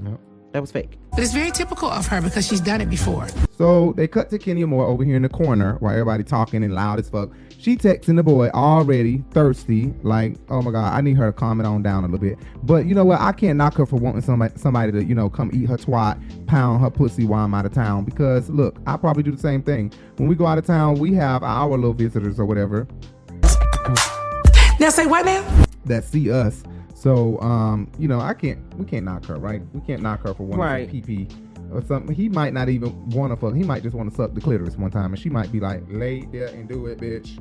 Yep. 0.04 0.20
That 0.54 0.62
was 0.62 0.72
fake. 0.72 0.98
But 1.12 1.20
it's 1.20 1.32
very 1.32 1.52
typical 1.52 1.90
of 1.90 2.08
her 2.08 2.22
because 2.22 2.46
she's 2.46 2.60
done 2.60 2.82
it 2.82 2.90
before. 2.90 3.28
So 3.58 3.94
they 3.96 4.08
cut 4.08 4.30
to 4.32 4.40
Kenya 4.40 4.68
Moore 4.68 4.86
over 4.86 5.04
here 5.04 5.16
in 5.16 5.22
the 5.22 5.30
corner 5.30 5.76
while 5.80 5.94
everybody 5.94 6.24
talking 6.24 6.64
and 6.64 6.74
loud 6.74 7.00
as 7.00 7.10
fuck. 7.10 7.30
She 7.62 7.76
texting 7.78 8.16
the 8.16 8.24
boy 8.24 8.50
already 8.56 9.24
thirsty, 9.30 9.94
like, 10.02 10.36
oh 10.50 10.64
my 10.64 10.72
god, 10.72 10.96
I 10.96 11.02
need 11.02 11.16
her 11.18 11.28
to 11.28 11.32
calm 11.32 11.60
it 11.60 11.66
on 11.68 11.84
down 11.84 12.04
a 12.04 12.08
little 12.08 12.18
bit. 12.18 12.40
But 12.64 12.88
you 12.88 12.96
know 12.96 13.06
what? 13.06 13.22
I 13.22 13.32
can't 13.34 13.56
knock 13.56 13.76
her 13.76 13.86
for 13.86 13.98
wanting 13.98 14.22
somebody 14.22 14.54
somebody 14.58 14.92
to, 14.94 15.04
you 15.04 15.14
know, 15.14 15.30
come 15.30 15.52
eat 15.54 15.70
her 15.70 15.78
twat, 15.78 16.48
pound 16.48 16.82
her 16.82 16.90
pussy 16.90 17.24
while 17.24 17.46
I'm 17.46 17.54
out 17.54 17.68
of 17.68 17.72
town. 17.74 18.04
Because 18.04 18.50
look, 18.50 18.78
I 18.88 18.98
probably 18.98 19.22
do 19.22 19.32
the 19.32 19.38
same 19.38 19.62
thing. 19.62 19.94
When 20.18 20.28
we 20.28 20.34
go 20.34 20.48
out 20.48 20.58
of 20.58 20.66
town, 20.66 20.96
we 20.98 21.14
have 21.14 21.44
our 21.44 21.70
little 21.78 21.94
visitors 21.94 22.40
or 22.40 22.46
whatever 22.46 22.88
Now 24.80 24.90
say 24.90 25.06
what 25.06 25.26
now? 25.28 25.66
that 25.86 26.04
see 26.04 26.32
us. 26.32 26.64
So 26.96 27.40
um, 27.42 27.92
you 28.00 28.08
know, 28.08 28.20
I 28.20 28.34
can't 28.34 28.58
we 28.76 28.86
can't 28.86 29.06
knock 29.06 29.24
her, 29.26 29.36
right? 29.38 29.62
We 29.74 29.82
can't 29.82 30.02
knock 30.02 30.22
her 30.26 30.34
for 30.34 30.44
wanting 30.48 30.60
Right. 30.66 30.90
some 30.90 31.02
pee 31.02 31.28
or 31.72 31.82
something. 31.82 32.16
He 32.16 32.30
might 32.30 32.54
not 32.54 32.70
even 32.70 33.10
want 33.10 33.32
to 33.32 33.38
fuck. 33.38 33.56
He 33.56 33.64
might 33.64 33.84
just 33.84 33.96
want 33.96 34.10
to 34.10 34.16
suck 34.16 34.34
the 34.34 34.42
clitoris 34.42 34.78
one 34.78 34.92
time, 34.92 35.14
and 35.14 35.20
she 35.20 35.30
might 35.30 35.52
be 35.52 35.60
like, 35.60 35.84
"Lay 35.90 36.22
there 36.22 36.48
and 36.48 36.68
do 36.68 36.88
it, 36.88 37.00
bitch." 37.00 37.38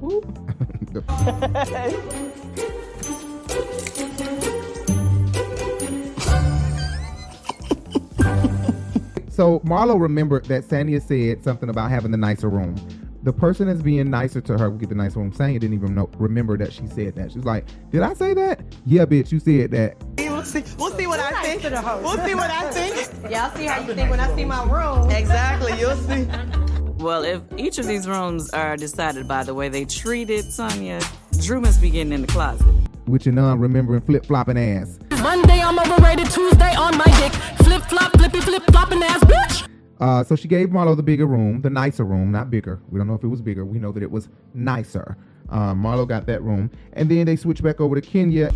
so 9.30 9.60
Marlo 9.60 10.00
remembered 10.00 10.46
that 10.46 10.64
Sanya 10.64 11.02
said 11.02 11.42
something 11.42 11.68
about 11.68 11.90
having 11.90 12.10
the 12.10 12.16
nicer 12.16 12.48
room. 12.48 12.76
The 13.22 13.32
person 13.32 13.66
that's 13.66 13.82
being 13.82 14.08
nicer 14.08 14.40
to 14.40 14.56
her 14.56 14.70
will 14.70 14.78
get 14.78 14.88
the 14.88 14.94
nicer 14.94 15.18
room. 15.18 15.30
Sanya 15.30 15.60
didn't 15.60 15.74
even 15.74 15.94
know, 15.94 16.08
remember 16.18 16.56
that 16.56 16.72
she 16.72 16.86
said 16.86 17.14
that. 17.16 17.32
She 17.32 17.38
was 17.38 17.44
like, 17.44 17.66
"Did 17.90 18.02
I 18.02 18.14
say 18.14 18.32
that? 18.34 18.62
Yeah, 18.86 19.04
bitch, 19.04 19.30
you 19.30 19.38
said 19.40 19.70
that." 19.72 19.96
We'll 20.18 20.42
see, 20.42 20.64
we'll 20.78 20.90
see 20.92 21.06
what 21.06 21.20
I 21.20 21.42
think. 21.42 21.62
We'll 21.62 22.16
see 22.26 22.34
what 22.34 22.50
I 22.50 22.70
think. 22.70 23.08
Yeah, 23.30 23.46
I'll 23.46 23.56
see 23.56 23.66
how 23.66 23.80
you 23.80 23.94
think 23.94 24.10
when 24.10 24.18
I 24.18 24.34
see 24.34 24.44
my 24.44 24.64
room. 24.64 25.10
Exactly, 25.10 25.78
you'll 25.78 25.96
see. 25.96 26.26
Well, 27.00 27.24
if 27.24 27.40
each 27.56 27.78
of 27.78 27.86
these 27.86 28.06
rooms 28.06 28.50
are 28.50 28.76
decided 28.76 29.26
by 29.26 29.42
the 29.42 29.54
way 29.54 29.70
they 29.70 29.86
treated 29.86 30.44
Sanya, 30.44 31.00
Drew 31.42 31.58
must 31.58 31.80
be 31.80 31.88
getting 31.88 32.12
in 32.12 32.20
the 32.20 32.26
closet. 32.26 32.66
With 33.06 33.24
your 33.24 33.34
non 33.34 33.58
remembering 33.58 34.02
flip 34.02 34.26
flopping 34.26 34.58
ass. 34.58 34.98
Monday 35.22 35.60
I'm 35.62 35.78
overrated, 35.78 36.30
Tuesday 36.30 36.74
on 36.74 36.98
my 36.98 37.06
dick. 37.18 37.32
Flip 37.64 37.82
flop, 37.84 38.12
flippy 38.18 38.40
flip 38.42 38.62
flopping 38.70 39.02
ass 39.02 39.24
bitch. 39.24 39.69
Uh, 40.00 40.24
so 40.24 40.34
she 40.34 40.48
gave 40.48 40.70
Marlo 40.70 40.96
the 40.96 41.02
bigger 41.02 41.26
room, 41.26 41.60
the 41.60 41.70
nicer 41.70 42.04
room, 42.04 42.32
not 42.32 42.50
bigger. 42.50 42.80
We 42.90 42.98
don't 42.98 43.06
know 43.06 43.14
if 43.14 43.22
it 43.22 43.28
was 43.28 43.42
bigger. 43.42 43.64
We 43.64 43.78
know 43.78 43.92
that 43.92 44.02
it 44.02 44.10
was 44.10 44.28
nicer. 44.54 45.16
Um, 45.50 45.82
Marlo 45.82 46.08
got 46.08 46.26
that 46.26 46.42
room, 46.42 46.70
and 46.94 47.10
then 47.10 47.26
they 47.26 47.36
switched 47.36 47.62
back 47.62 47.80
over 47.80 48.00
to 48.00 48.00
Kenya. 48.00 48.50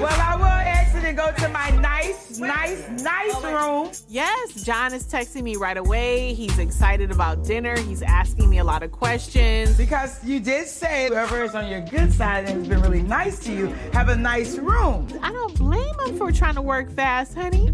Well, 0.00 0.08
I 0.08 0.36
will 0.36 0.46
exit 0.46 1.04
and 1.04 1.16
go 1.16 1.30
to 1.30 1.48
my 1.50 1.70
nice, 1.70 2.38
nice, 2.38 2.88
nice 3.02 3.44
room. 3.44 3.90
Yes, 4.08 4.64
John 4.64 4.94
is 4.94 5.04
texting 5.04 5.42
me 5.42 5.56
right 5.56 5.76
away. 5.76 6.32
He's 6.32 6.58
excited 6.58 7.10
about 7.10 7.44
dinner. 7.44 7.78
He's 7.78 8.02
asking 8.02 8.48
me 8.48 8.58
a 8.58 8.64
lot 8.64 8.82
of 8.82 8.90
questions. 8.90 9.76
Because 9.76 10.24
you 10.24 10.40
did 10.40 10.66
say 10.66 11.08
whoever 11.08 11.44
is 11.44 11.54
on 11.54 11.68
your 11.70 11.82
good 11.82 12.12
side 12.12 12.46
and 12.46 12.60
has 12.60 12.68
been 12.68 12.80
really 12.80 13.02
nice 13.02 13.38
to 13.40 13.52
you 13.52 13.66
have 13.92 14.08
a 14.08 14.16
nice 14.16 14.56
room. 14.56 15.06
I 15.22 15.30
don't 15.30 15.56
blame 15.56 15.94
him 16.06 16.16
for 16.16 16.32
trying 16.32 16.54
to 16.54 16.62
work 16.62 16.90
fast, 16.90 17.34
honey. 17.34 17.70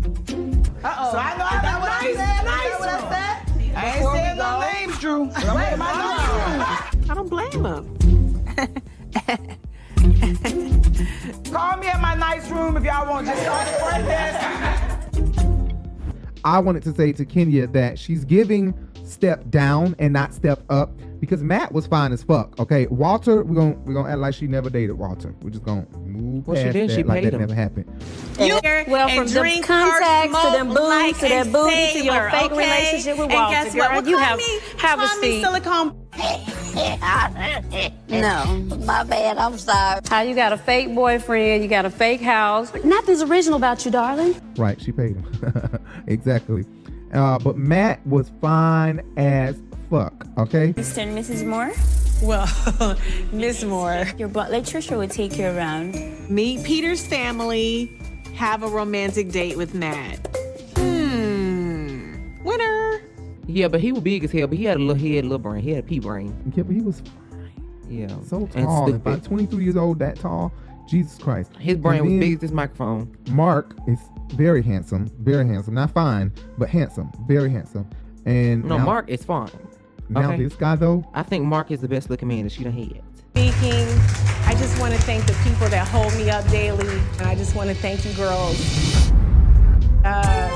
Uh-oh. 0.87 1.11
So 1.11 1.19
I 1.19 1.37
know 1.37 1.45
I 1.45 1.59
have 1.67 1.83
a 1.83 1.87
nice, 1.87 2.17
nice 2.45 2.79
room. 2.79 3.11
I 3.75 3.87
ain't 3.87 3.97
Before 3.99 4.13
we 4.13 4.19
saying 4.19 4.39
no 4.39 4.61
names, 4.61 4.99
Drew. 5.01 5.27
but 5.35 5.45
I'm 5.45 5.79
my 5.81 5.93
nice. 5.93 7.11
I 7.11 7.15
don't 7.15 7.29
blame 7.29 7.65
him. 7.65 7.97
Call 11.53 11.77
me 11.79 11.89
at 11.89 12.01
my 12.01 12.15
nice 12.15 12.49
room 12.51 12.77
if 12.77 12.85
y'all 12.85 13.09
want. 13.11 13.27
Just 13.27 13.45
call 13.45 13.65
the 13.65 13.71
front 13.73 14.07
desk. 14.07 14.41
I 16.45 16.61
wanted 16.61 16.85
to 16.85 16.95
say 16.95 17.11
to 17.15 17.25
Kenya 17.25 17.67
that 17.67 17.99
she's 17.99 18.25
giving 18.25 18.73
step 19.07 19.49
down 19.51 19.95
and 19.99 20.13
not 20.13 20.35
step 20.35 20.63
up 20.69 20.91
because 21.21 21.43
Matt 21.43 21.73
was 21.73 21.87
fine 21.87 22.13
as 22.13 22.23
fuck. 22.23 22.59
Okay, 22.59 22.87
Walter, 22.89 23.43
we're 23.45 23.55
gonna 23.55 23.77
we're 23.85 23.95
gonna 23.95 24.11
act 24.11 24.19
like 24.19 24.35
she 24.35 24.47
never 24.47 24.69
dated 24.69 24.99
Walter. 24.99 25.35
We're 25.43 25.51
just 25.51 25.65
gonna 25.65 25.87
move 26.05 26.47
Well, 26.47 26.57
she 26.57 26.71
did. 26.73 26.91
that 26.91 26.95
She 26.95 27.03
like 27.03 27.25
that 27.25 27.35
him. 27.35 27.41
never 27.41 27.55
happened. 27.55 27.87
You, 28.39 28.59
well, 28.89 29.09
and 29.09 29.19
from 29.19 29.27
the 29.29 29.41
drink 29.41 29.65
contacts 29.67 30.37
to 30.45 30.51
them 30.51 30.67
smoke 30.73 30.77
boobs 30.77 30.89
like 30.89 31.15
to 31.21 31.29
that 31.29 31.47
a 31.47 31.51
booty 31.51 31.93
to 32.01 32.05
your 32.05 32.31
fake 32.31 32.51
okay? 32.53 32.57
relationship 32.59 33.17
with 33.19 33.31
And 33.31 33.35
Walter, 33.35 33.55
guess 33.55 33.75
girl, 33.75 33.83
what? 33.85 33.93
Well, 34.05 34.09
you 34.09 34.19
have 34.19 34.39
me- 34.39 34.61
have 34.79 35.01
a 35.01 35.09
seat. 35.09 35.43
silicone. 35.43 36.03
No, 38.09 38.45
my 38.85 39.03
bad. 39.05 39.39
I'm 39.39 39.57
sorry. 39.59 40.01
How 40.09 40.21
you 40.23 40.35
got 40.35 40.53
a 40.53 40.59
fake 40.59 40.95
boyfriend, 40.95 41.63
you 41.63 41.69
got 41.69 41.85
a 41.87 41.91
fake 41.91 42.21
house. 42.21 42.73
Nothing's 42.85 43.23
original 43.23 43.57
about 43.57 43.85
you, 43.85 43.91
darling. 43.91 44.41
Right, 44.57 44.81
she 44.81 44.93
paid 44.93 45.17
him. 45.17 45.79
exactly. 46.07 46.65
Uh, 47.17 47.39
but 47.39 47.57
Matt 47.57 48.07
was 48.07 48.31
fine 48.41 49.01
as 49.17 49.57
fuck. 49.91 50.27
Okay. 50.39 50.73
Mr. 50.75 50.99
and 50.99 51.17
Mrs. 51.17 51.45
Moore? 51.47 51.73
Well, 52.23 52.97
Miss 53.33 53.65
Moore. 53.65 54.07
Your 54.19 54.29
butler 54.29 54.61
Trisha 54.61 54.97
would 54.97 55.11
take 55.11 55.37
you 55.39 55.47
around. 55.47 55.95
Meet 56.31 56.65
Peter's 56.65 57.07
family, 57.07 57.99
have 58.35 58.63
a 58.63 58.69
romantic 58.69 59.31
date 59.31 59.57
with 59.57 59.75
Matt. 59.75 60.19
Hmm. 60.77 62.43
Winner. 62.45 63.03
Yeah, 63.47 63.69
but 63.69 63.81
he 63.81 63.93
was 63.93 64.03
big 64.03 64.25
as 64.25 64.33
hell, 64.33 64.47
but 64.47 64.59
he 64.59 64.65
had 64.65 64.77
a 64.77 64.81
little 64.81 64.95
head, 65.03 65.25
little 65.25 65.39
brain. 65.39 65.63
He 65.63 65.71
had 65.71 65.85
a 65.85 65.87
pea 65.87 66.01
brain. 66.01 66.35
Yeah, 66.55 66.65
but 66.65 66.75
he 66.75 66.81
was 66.83 67.01
Fine. 67.01 67.53
Yeah. 67.89 68.09
so 68.27 68.49
And 68.55 68.67
tall. 68.67 68.89
stupid. 68.89 69.01
About 69.07 69.25
23 69.25 69.65
years 69.65 69.77
old, 69.77 69.99
that 70.01 70.17
tall. 70.17 70.53
Jesus 70.87 71.19
Christ. 71.19 71.51
His 71.59 71.77
brain 71.77 72.05
was 72.05 72.13
then 72.13 72.21
big 72.21 72.35
as 72.35 72.41
this 72.41 72.51
microphone. 72.53 73.17
Mark 73.31 73.75
is 73.89 73.99
very 74.35 74.63
handsome, 74.63 75.09
very 75.21 75.47
handsome. 75.47 75.75
Not 75.75 75.91
fine, 75.93 76.33
but 76.59 76.69
handsome, 76.69 77.11
very 77.27 77.51
handsome. 77.51 77.89
And 78.25 78.65
No, 78.65 78.79
now- 78.79 78.85
Mark 78.85 79.09
is 79.09 79.25
fine. 79.25 79.51
Now 80.09 80.31
Okay. 80.33 80.45
this 80.45 80.55
guy 80.55 80.77
though, 80.77 81.05
I 81.15 81.23
think 81.25 81.45
Mark 81.45 81.71
is 81.73 81.81
the 81.81 81.89
best 81.89 82.11
looking 82.11 82.29
man 82.29 82.45
that 82.45 82.53
she 82.53 82.63
done 82.65 82.73
had. 82.73 83.03
Speaking, 83.35 83.87
I 84.47 84.55
just 84.57 84.79
want 84.81 84.95
to 84.95 85.01
thank 85.03 85.27
the 85.27 85.35
people 85.45 85.69
that 85.69 85.87
hold 85.89 86.15
me 86.17 86.31
up 86.31 86.47
daily. 86.49 86.87
And 87.19 87.23
I 87.27 87.35
just 87.35 87.55
want 87.57 87.69
to 87.71 87.75
thank 87.77 88.05
you 88.05 88.13
girls. 88.15 88.57
Uh, 90.05 90.51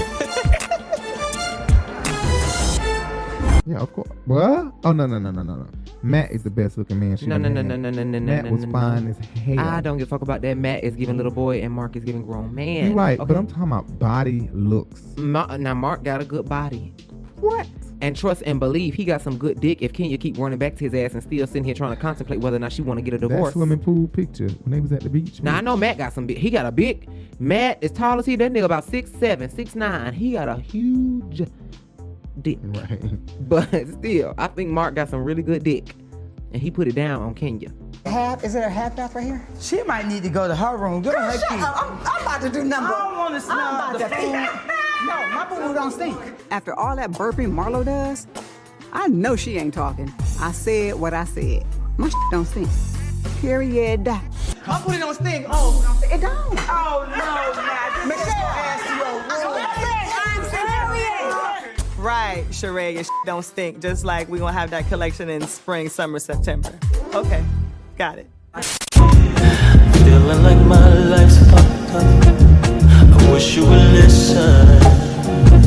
yeah, 3.66 3.78
of 3.78 3.92
course. 3.92 4.08
What? 4.26 4.72
Oh 4.84 4.92
no 4.92 5.06
no 5.06 5.18
no 5.18 5.30
no 5.30 5.42
no 5.42 5.54
no. 5.54 5.66
Matt 6.02 6.30
is 6.32 6.42
the 6.42 6.50
best 6.50 6.78
looking 6.78 6.98
man. 6.98 7.16
She 7.16 7.26
No, 7.26 7.36
no, 7.36 7.48
no, 7.48 7.60
no, 7.62 7.76
no, 7.76 7.90
no, 7.90 8.02
no, 8.02 8.18
no. 8.18 8.20
Matt 8.20 8.44
no, 8.46 8.52
was 8.52 8.64
no, 8.64 8.72
fine 8.72 9.04
no. 9.04 9.10
as 9.10 9.18
hell. 9.40 9.58
I 9.60 9.80
don't 9.80 9.98
give 9.98 10.08
a 10.08 10.10
fuck 10.10 10.22
about 10.22 10.40
that. 10.42 10.56
Matt 10.56 10.82
is 10.82 10.94
giving 10.96 11.16
little 11.16 11.32
boy 11.32 11.60
and 11.60 11.72
Mark 11.72 11.94
is 11.96 12.04
giving 12.04 12.22
grown 12.24 12.54
man. 12.54 12.86
You're 12.86 12.94
right, 12.94 13.18
Okay. 13.20 13.28
but 13.28 13.36
I'm 13.36 13.46
talking 13.46 13.64
about 13.64 13.98
body 13.98 14.48
looks. 14.52 15.02
Ma- 15.18 15.56
now 15.58 15.74
Mark 15.74 16.02
got 16.02 16.20
a 16.20 16.24
good 16.24 16.48
body. 16.48 16.94
What? 17.40 17.66
And 18.02 18.16
trust 18.16 18.42
and 18.46 18.58
believe 18.58 18.94
he 18.94 19.04
got 19.04 19.20
some 19.20 19.36
good 19.36 19.60
dick. 19.60 19.82
If 19.82 19.92
Kenya 19.92 20.16
keep 20.16 20.38
running 20.38 20.58
back 20.58 20.76
to 20.76 20.84
his 20.88 20.94
ass 20.94 21.12
and 21.12 21.22
still 21.22 21.46
sitting 21.46 21.64
here 21.64 21.74
trying 21.74 21.94
to 21.94 22.00
contemplate 22.00 22.40
whether 22.40 22.56
or 22.56 22.60
not 22.60 22.72
she 22.72 22.80
want 22.80 22.96
to 22.98 23.02
get 23.02 23.12
a 23.12 23.18
That 23.18 23.28
divorce. 23.28 23.52
swimming 23.52 23.78
pool 23.78 24.08
picture 24.08 24.48
when 24.48 24.70
they 24.72 24.80
was 24.80 24.92
at 24.92 25.02
the 25.02 25.10
beach. 25.10 25.42
Now 25.42 25.56
I 25.56 25.60
know 25.60 25.76
Matt 25.76 25.98
got 25.98 26.14
some 26.14 26.26
big. 26.26 26.38
He 26.38 26.48
got 26.48 26.64
a 26.64 26.72
big. 26.72 27.08
Matt 27.38 27.82
as 27.84 27.90
tall 27.92 28.18
as 28.18 28.24
he. 28.24 28.36
That 28.36 28.52
nigga 28.52 28.64
about 28.64 28.84
six 28.84 29.10
seven, 29.12 29.50
six 29.50 29.74
nine. 29.74 30.14
He 30.14 30.32
got 30.32 30.48
a 30.48 30.56
huge 30.56 31.42
dick. 32.42 32.58
Right. 32.62 33.00
But 33.40 33.68
still, 33.88 34.34
I 34.38 34.46
think 34.48 34.70
Mark 34.70 34.94
got 34.94 35.08
some 35.08 35.24
really 35.24 35.42
good 35.42 35.64
dick, 35.64 35.94
and 36.52 36.60
he 36.62 36.70
put 36.70 36.86
it 36.88 36.94
down 36.94 37.20
on 37.22 37.34
Kenya. 37.34 37.70
Half? 38.06 38.44
Is 38.44 38.52
there 38.54 38.66
a 38.66 38.70
half 38.70 38.96
bath 38.96 39.14
right 39.14 39.24
here? 39.24 39.46
She 39.60 39.82
might 39.82 40.06
need 40.06 40.22
to 40.22 40.28
go 40.30 40.46
to 40.48 40.54
her 40.56 40.76
room. 40.76 41.02
Go 41.02 41.12
to 41.12 41.18
her 41.18 41.32
Shut 41.38 41.48
key. 41.48 41.54
up. 41.60 41.82
I'm, 41.82 41.98
I'm 42.06 42.22
about 42.22 42.40
to 42.42 42.48
do 42.48 42.64
number. 42.64 42.94
I 42.94 42.98
don't 43.08 43.18
want 43.18 43.34
to 43.34 43.40
smell 43.40 43.58
I'm 43.58 43.74
about 43.74 43.92
the 43.92 44.08
to 44.08 44.16
food. 44.16 45.06
No, 45.06 45.28
my 45.34 45.46
boo 45.48 45.74
don't 45.74 45.90
stink. 45.92 46.16
After 46.50 46.74
all 46.74 46.96
that 46.96 47.10
burping 47.12 47.52
Marlo 47.52 47.84
does, 47.84 48.26
I 48.92 49.08
know 49.08 49.36
she 49.36 49.56
ain't 49.58 49.74
talking. 49.74 50.12
I 50.40 50.52
said 50.52 50.94
what 50.94 51.12
I 51.14 51.24
said. 51.24 51.64
My 51.98 52.10
don't 52.30 52.44
stink. 52.46 52.68
Period. 53.40 54.04
My 54.66 54.82
booty 54.84 54.98
don't 54.98 55.14
stink. 55.14 55.46
Oh, 55.48 56.00
It 56.12 56.20
don't. 56.20 56.58
oh 56.70 57.06
no, 57.08 57.16
nah. 57.62 58.06
Just 58.08 58.26
get 58.26 59.80
your 59.88 59.99
Right, 62.00 62.46
Sheree, 62.48 62.96
and 62.96 63.06
don't 63.26 63.42
stink. 63.42 63.80
Just 63.80 64.06
like 64.06 64.26
we 64.30 64.38
gonna 64.38 64.54
have 64.54 64.70
that 64.70 64.88
collection 64.88 65.28
in 65.28 65.46
spring, 65.46 65.90
summer, 65.90 66.18
September. 66.18 66.72
Okay, 67.14 67.44
got 67.98 68.16
it. 68.16 68.26
Feeling 69.98 70.42
like 70.42 70.56
my 70.66 70.94
life's 70.94 71.38
fucked 71.50 71.94
up. 71.94 72.02
I 72.02 73.30
wish 73.30 73.54
you 73.54 73.66
would. 73.66 73.92
Listen 73.92 75.59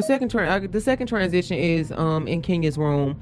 the 0.00 0.06
second 0.06 0.32
tran- 0.32 0.48
uh, 0.48 0.66
the 0.66 0.80
second 0.80 1.06
transition 1.08 1.58
is 1.58 1.92
um 1.92 2.26
in 2.26 2.40
Kenya's 2.40 2.78
room. 2.78 3.18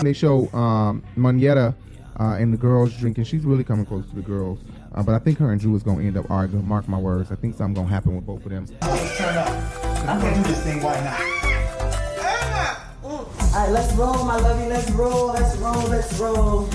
They 0.00 0.12
show 0.14 0.48
um, 0.54 1.02
Monyetta 1.18 1.74
uh, 2.18 2.22
and 2.38 2.52
the 2.52 2.56
girls 2.56 2.96
drinking. 2.96 3.24
She's 3.24 3.44
really 3.44 3.62
coming 3.62 3.84
close 3.84 4.08
to 4.08 4.14
the 4.14 4.22
girls. 4.22 4.58
Uh, 4.94 5.02
but 5.02 5.14
I 5.14 5.18
think 5.18 5.38
her 5.38 5.52
and 5.52 5.60
Drew 5.60 5.76
is 5.76 5.82
going 5.82 5.98
to 5.98 6.06
end 6.06 6.16
up 6.16 6.30
arguing. 6.30 6.66
Mark 6.66 6.88
my 6.88 6.98
words. 6.98 7.30
I 7.30 7.34
think 7.34 7.56
something 7.56 7.74
going 7.74 7.88
to 7.88 7.92
happen 7.92 8.16
with 8.16 8.24
both 8.24 8.46
of 8.46 8.50
them. 8.50 8.66
I'm 8.80 10.20
gonna 10.20 10.36
do 10.36 10.42
this 10.44 10.62
thing 10.62 10.82
right 10.82 11.04
now. 11.04 11.37
All 13.54 13.64
right, 13.64 13.72
let's 13.72 13.92
roll, 13.94 14.24
my 14.24 14.36
lovey. 14.36 14.68
Let's 14.68 14.90
roll. 14.90 15.28
Let's 15.28 15.56
roll. 15.56 15.88
Let's 15.88 16.20
roll. 16.20 16.68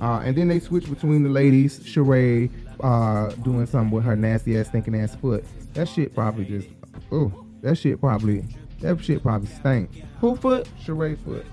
Uh, 0.00 0.20
and 0.24 0.36
then 0.36 0.48
they 0.48 0.60
switch 0.60 0.88
between 0.88 1.22
the 1.22 1.30
ladies. 1.30 1.80
Sheree 1.80 2.50
uh, 2.80 3.28
doing 3.42 3.66
something 3.66 3.90
with 3.90 4.04
her 4.04 4.14
nasty 4.14 4.58
ass, 4.58 4.68
stinking 4.68 4.94
ass 4.94 5.14
foot. 5.14 5.44
That 5.74 5.88
shit 5.88 6.14
probably 6.14 6.44
just, 6.44 6.68
oh, 7.10 7.32
that 7.62 7.76
shit 7.76 7.98
probably, 7.98 8.44
that 8.80 9.02
shit 9.02 9.22
probably 9.22 9.48
stank. 9.48 10.02
Who 10.20 10.36
foot? 10.36 10.68
Sheree 10.84 11.18
foot. 11.24 11.46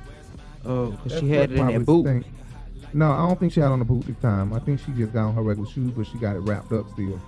Oh, 0.66 0.92
because 0.92 1.20
she 1.20 1.30
had 1.30 1.50
foot 1.50 1.58
it 1.58 1.62
in 1.62 1.68
that 1.68 1.86
boot. 1.86 2.06
stink. 2.06 2.26
No, 2.94 3.12
I 3.12 3.28
don't 3.28 3.40
think 3.40 3.54
she 3.54 3.60
had 3.60 3.72
on 3.72 3.80
the 3.80 3.86
boot 3.86 4.06
this 4.06 4.18
time. 4.18 4.54
I 4.54 4.60
think 4.60 4.80
she 4.80 4.92
just 4.92 5.14
got 5.14 5.28
on 5.28 5.36
her 5.36 5.42
regular 5.42 5.70
shoes, 5.70 5.92
but 5.92 6.08
she 6.08 6.18
got 6.18 6.36
it 6.36 6.40
wrapped 6.40 6.72
up 6.72 6.90
still. 6.92 7.22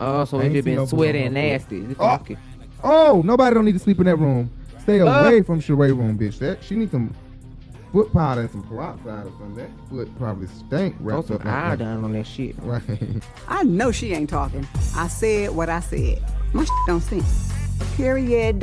Oh, 0.00 0.24
so 0.24 0.38
I 0.38 0.42
it 0.42 0.44
ain't 0.46 0.54
just 0.54 0.64
been 0.64 0.74
no 0.76 0.82
boot 0.82 0.90
sweaty 0.90 1.22
and 1.22 1.34
nasty. 1.34 1.78
It's 1.80 2.00
Oh. 2.00 2.14
okay. 2.16 2.36
Oh, 2.82 3.22
nobody 3.24 3.54
don't 3.54 3.64
need 3.64 3.72
to 3.72 3.78
sleep 3.78 3.98
in 4.00 4.06
that 4.06 4.16
room. 4.16 4.50
Stay 4.80 5.00
Uh. 5.00 5.06
away 5.06 5.42
from 5.42 5.60
Sheree 5.60 5.96
room, 5.96 6.18
bitch. 6.18 6.38
That 6.38 6.62
she 6.62 6.74
needs 6.76 6.90
some 6.92 7.14
foot 7.92 8.12
powder 8.12 8.42
and 8.42 8.50
some 8.50 8.62
peroxide 8.64 9.26
or 9.26 9.30
something. 9.38 9.54
That 9.56 9.70
foot 9.88 10.18
probably 10.18 10.48
stank 10.48 10.98
Throw 10.98 11.16
wrapped 11.16 11.28
some 11.28 11.36
up. 11.36 11.44
like 11.44 11.80
on 11.80 12.12
that 12.12 12.26
shit. 12.26 12.56
Right. 12.62 12.82
I 13.48 13.62
know 13.62 13.92
she 13.92 14.12
ain't 14.12 14.28
talking. 14.28 14.66
I 14.96 15.08
said 15.08 15.50
what 15.50 15.68
I 15.70 15.80
said. 15.80 16.22
My 16.52 16.66
don't 16.86 17.00
stink. 17.00 17.24
Period. 17.96 18.62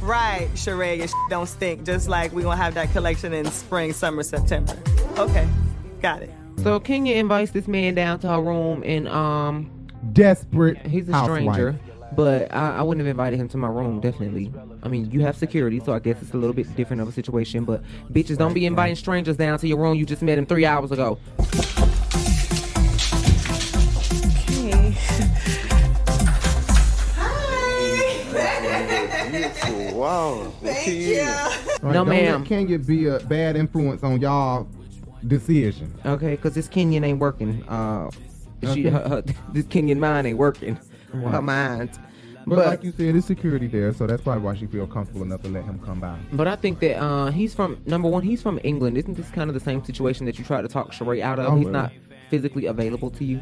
Right, 0.00 0.48
Sheree, 0.54 1.00
and 1.02 1.10
don't 1.28 1.46
stink. 1.48 1.84
Just 1.84 2.08
like 2.08 2.32
we 2.32 2.42
gonna 2.42 2.56
have 2.56 2.74
that 2.74 2.92
collection 2.92 3.32
in 3.32 3.46
spring, 3.50 3.92
summer, 3.92 4.22
September. 4.22 4.76
Okay, 5.18 5.48
got 6.00 6.22
it. 6.22 6.30
So 6.62 6.78
Kenya 6.78 7.14
invites 7.16 7.50
this 7.52 7.66
man 7.68 7.94
down 7.94 8.18
to 8.20 8.28
her 8.28 8.40
room 8.40 8.82
and 8.86 9.08
um 9.08 9.70
Desperate. 10.12 10.78
he's 10.86 11.08
a 11.08 11.12
housewife. 11.12 11.42
stranger. 11.42 11.78
But 12.16 12.52
I, 12.54 12.78
I 12.78 12.82
wouldn't 12.82 13.06
have 13.06 13.10
invited 13.10 13.38
him 13.38 13.48
to 13.50 13.58
my 13.58 13.68
room, 13.68 14.00
definitely. 14.00 14.52
I 14.82 14.88
mean, 14.88 15.10
you 15.10 15.20
have 15.20 15.36
security, 15.36 15.80
so 15.84 15.92
I 15.92 15.98
guess 15.98 16.20
it's 16.22 16.32
a 16.32 16.36
little 16.36 16.54
bit 16.54 16.74
different 16.74 17.02
of 17.02 17.08
a 17.08 17.12
situation. 17.12 17.64
But 17.64 17.82
bitches, 18.12 18.38
don't 18.38 18.54
be 18.54 18.64
inviting 18.66 18.96
strangers 18.96 19.36
down 19.36 19.58
to 19.58 19.68
your 19.68 19.78
room. 19.78 19.94
You 19.96 20.06
just 20.06 20.22
met 20.22 20.38
him 20.38 20.46
three 20.46 20.64
hours 20.64 20.90
ago. 20.90 21.18
Hey. 24.48 24.96
Wow. 29.92 30.52
Thank 30.62 30.86
you. 30.86 31.20
Right, 31.82 31.92
No, 31.92 32.04
ma'am. 32.04 32.40
Let 32.40 32.48
Kenya 32.48 32.78
be 32.78 33.06
a 33.06 33.18
bad 33.20 33.56
influence 33.56 34.02
on 34.02 34.20
y'all 34.20 34.68
decision. 35.26 35.92
Okay, 36.06 36.36
because 36.36 36.54
this 36.54 36.68
Kenyan 36.68 37.04
ain't 37.04 37.18
working. 37.18 37.64
Uh, 37.68 38.10
she, 38.62 38.68
Okay. 38.86 38.90
her, 38.90 39.08
her, 39.08 39.22
this 39.52 39.66
Kenyan 39.66 39.98
mind 39.98 40.26
ain't 40.26 40.38
working. 40.38 40.76
Her 41.12 41.18
Right. 41.20 41.42
mind. 41.42 41.90
But, 42.46 42.56
But- 42.56 42.66
like 42.66 42.84
you 42.84 42.92
said, 42.92 43.14
there's 43.14 43.24
security 43.26 43.66
there, 43.66 43.92
so 43.92 44.06
that's 44.06 44.22
probably 44.22 44.42
why 44.42 44.54
she 44.54 44.66
feel 44.66 44.86
comfortable 44.86 45.22
enough 45.22 45.42
to 45.42 45.48
let 45.48 45.64
him 45.64 45.78
come 45.84 46.00
by. 46.00 46.18
But 46.32 46.48
I 46.48 46.56
think 46.56 46.80
that 46.80 46.98
uh, 47.02 47.30
he's 47.30 47.54
from 47.54 47.76
number 47.86 48.08
one. 48.08 48.22
He's 48.22 48.40
from 48.40 48.58
England. 48.64 48.96
Isn't 48.96 49.14
this 49.14 49.30
kind 49.30 49.50
of 49.50 49.54
the 49.54 49.60
same 49.60 49.84
situation 49.84 50.24
that 50.26 50.38
you 50.38 50.44
tried 50.44 50.62
to 50.62 50.68
talk 50.68 50.92
Sheree 50.92 51.20
out 51.20 51.38
of? 51.38 51.46
Oh, 51.52 51.56
he's 51.56 51.66
really? 51.66 51.72
not 51.72 51.92
physically 52.30 52.66
available 52.66 53.10
to 53.10 53.24
you. 53.24 53.40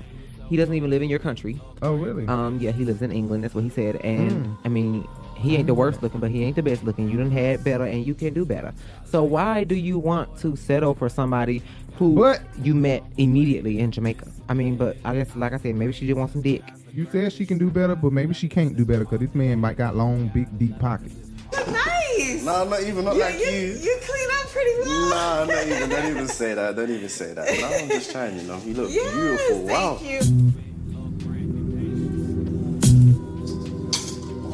He 0.48 0.56
doesn't 0.56 0.74
even 0.74 0.90
live 0.90 1.02
in 1.02 1.08
your 1.08 1.18
country. 1.20 1.60
Oh, 1.82 1.94
really? 1.94 2.26
Um, 2.26 2.58
yeah, 2.60 2.70
he 2.72 2.84
lives 2.84 3.02
in 3.02 3.10
England. 3.12 3.44
That's 3.44 3.54
what 3.54 3.64
he 3.64 3.70
said. 3.70 3.96
And 3.96 4.46
Mm. 4.46 4.56
I 4.64 4.68
mean, 4.68 5.06
he 5.36 5.56
ain't 5.56 5.66
the 5.66 5.74
worst 5.74 6.02
looking, 6.02 6.20
but 6.20 6.30
he 6.30 6.42
ain't 6.44 6.56
the 6.56 6.62
best 6.62 6.82
looking. 6.84 7.08
You 7.08 7.18
done 7.18 7.30
had 7.30 7.62
better, 7.64 7.84
and 7.84 8.06
you 8.06 8.14
can 8.14 8.32
do 8.34 8.44
better. 8.44 8.72
So 9.04 9.22
why 9.22 9.64
do 9.64 9.74
you 9.74 9.98
want 9.98 10.38
to 10.40 10.56
settle 10.56 10.94
for 10.94 11.08
somebody 11.08 11.62
who 11.96 12.34
you 12.62 12.74
met 12.74 13.02
immediately 13.16 13.78
in 13.78 13.90
Jamaica? 13.92 14.26
I 14.48 14.54
mean, 14.54 14.76
but 14.76 14.96
I 15.04 15.14
guess, 15.14 15.34
like 15.36 15.52
I 15.52 15.58
said, 15.58 15.74
maybe 15.76 15.92
she 15.92 16.06
just 16.06 16.18
wants 16.18 16.32
some 16.32 16.42
dick. 16.42 16.62
You 16.92 17.06
said 17.12 17.32
she 17.32 17.44
can 17.44 17.58
do 17.58 17.70
better, 17.70 17.94
but 17.94 18.12
maybe 18.12 18.32
she 18.34 18.48
can't 18.48 18.76
do 18.76 18.84
better 18.84 19.00
because 19.04 19.20
this 19.20 19.34
man 19.34 19.58
might 19.60 19.76
got 19.76 19.96
long, 19.96 20.28
big, 20.28 20.58
deep 20.58 20.78
pockets. 20.78 21.14
Nice. 21.52 22.42
Nah, 22.44 22.64
not 22.64 22.82
even 22.82 23.04
not 23.04 23.14
You- 23.16 23.20
like 23.20 23.34
you- 23.38 23.46
you. 23.46 23.66
You 23.82 23.98
clean 24.02 24.28
up 24.40 24.46
pretty 24.48 24.70
well. 24.80 25.10
Nah, 25.10 25.44
not 25.54 25.66
even. 25.66 25.90
Don't 25.90 26.10
even 26.10 26.28
say 26.40 26.54
that. 26.54 26.76
Don't 26.76 26.90
even 26.90 27.08
say 27.08 27.34
that. 27.34 27.60
No, 27.60 27.66
I'm 27.66 27.88
just 27.88 28.10
trying. 28.10 28.36
You 28.38 28.42
know, 28.44 28.58
you 28.64 28.74
look 28.74 28.90
Yes, 28.90 29.12
beautiful. 29.14 29.62
Wow. 29.66 29.94
Thank 29.96 30.24
you. 30.24 30.52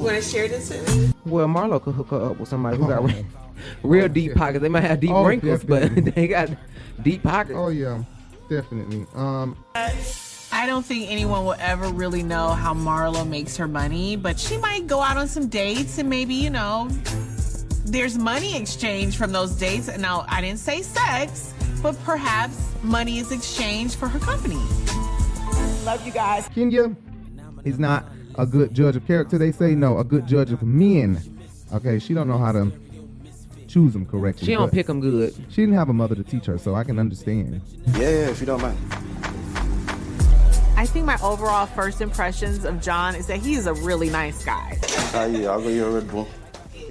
Want 0.03 0.17
to 0.17 0.23
share 0.23 0.49
this 0.49 0.71
with 0.71 0.97
me? 0.97 1.13
Well, 1.25 1.47
Marlo 1.47 1.83
could 1.83 1.95
hook 1.95 2.09
her 2.09 2.31
up 2.31 2.39
with 2.39 2.49
somebody 2.49 2.77
who 2.77 2.89
got 2.89 3.03
real, 3.05 3.25
real 3.83 4.09
deep 4.09 4.35
pockets. 4.35 4.63
They 4.63 4.69
might 4.69 4.85
have 4.85 5.01
deep 5.01 5.11
Oh, 5.11 5.25
wrinkles, 5.25 5.65
but 5.65 5.95
they 6.15 6.29
got 6.29 6.51
deep 7.03 7.23
pockets. 7.23 7.57
Oh 7.57 7.69
yeah, 7.69 8.03
definitely. 8.49 9.07
Um, 9.15 9.57
I 9.75 10.67
don't 10.67 10.85
think 10.85 11.11
anyone 11.11 11.45
will 11.45 11.57
ever 11.59 11.89
really 11.89 12.23
know 12.23 12.49
how 12.51 12.75
Marlo 12.75 13.27
makes 13.27 13.57
her 13.57 13.67
money, 13.67 14.17
but 14.17 14.39
she 14.39 14.59
might 14.59 14.87
go 14.87 15.01
out 15.01 15.17
on 15.17 15.27
some 15.27 15.49
dates 15.49 15.99
and 15.99 16.09
maybe, 16.11 16.35
you 16.35 16.51
know, 16.51 16.89
there's 17.85 18.19
money 18.19 18.57
exchanged 18.57 19.17
from 19.17 19.33
those 19.33 19.53
dates. 19.53 19.89
And 19.89 20.03
Now, 20.03 20.25
I 20.29 20.41
didn't 20.41 20.61
say 20.61 20.83
sex, 20.83 21.55
but 21.83 21.97
perhaps 22.05 22.57
money 22.83 23.19
is 23.19 23.33
exchanged 23.33 23.95
for 23.97 24.09
her 24.09 24.19
company. 24.19 24.61
Love 25.85 26.05
you 26.07 26.13
guys. 26.13 26.49
Kenya 26.55 26.95
is 27.65 27.79
not 27.79 28.05
a 28.37 28.47
good 28.47 28.75
judge 28.75 28.97
of 28.97 29.07
character. 29.07 29.39
They 29.39 29.53
say 29.53 29.75
no, 29.75 29.99
a 29.99 30.05
good 30.05 30.27
judge 30.27 30.53
of 30.53 30.63
men. 30.63 31.21
Okay, 31.73 31.99
she 31.99 32.15
don't 32.15 32.29
know 32.29 32.39
how 32.39 32.53
to 32.53 32.73
choose 33.69 33.93
them 33.93 34.07
correctly. 34.07 34.47
She 34.47 34.53
don't 34.53 34.73
pick 34.73 34.87
them 34.87 35.01
good. 35.01 35.35
She 35.51 35.63
didn't 35.63 35.77
have 35.77 35.89
a 35.89 35.95
mother 35.95 36.15
to 36.15 36.23
teach 36.23 36.47
her, 36.47 36.59
so 36.59 36.75
I 36.75 36.85
can 36.85 36.99
understand. 36.99 37.61
Yeah, 37.87 38.01
yeah. 38.01 38.31
If 38.31 38.41
you 38.41 38.47
don't 38.47 38.61
mind. 38.61 38.79
I 40.77 40.87
think 40.87 41.07
my 41.07 41.19
overall 41.23 41.67
first 41.67 42.01
impressions 42.01 42.65
of 42.65 42.83
John 42.83 43.15
is 43.15 43.27
that 43.29 43.39
he 43.39 43.55
is 43.55 43.67
a 43.67 43.75
really 43.75 44.11
nice 44.11 44.45
guy. 44.45 44.79
Uh, 44.83 45.01
how 45.13 45.25
you? 45.25 45.49
I'll 45.49 45.61
go 45.63 45.69
you 45.69 45.87
a 45.87 45.91
Red 45.91 46.11
Bull. 46.11 46.29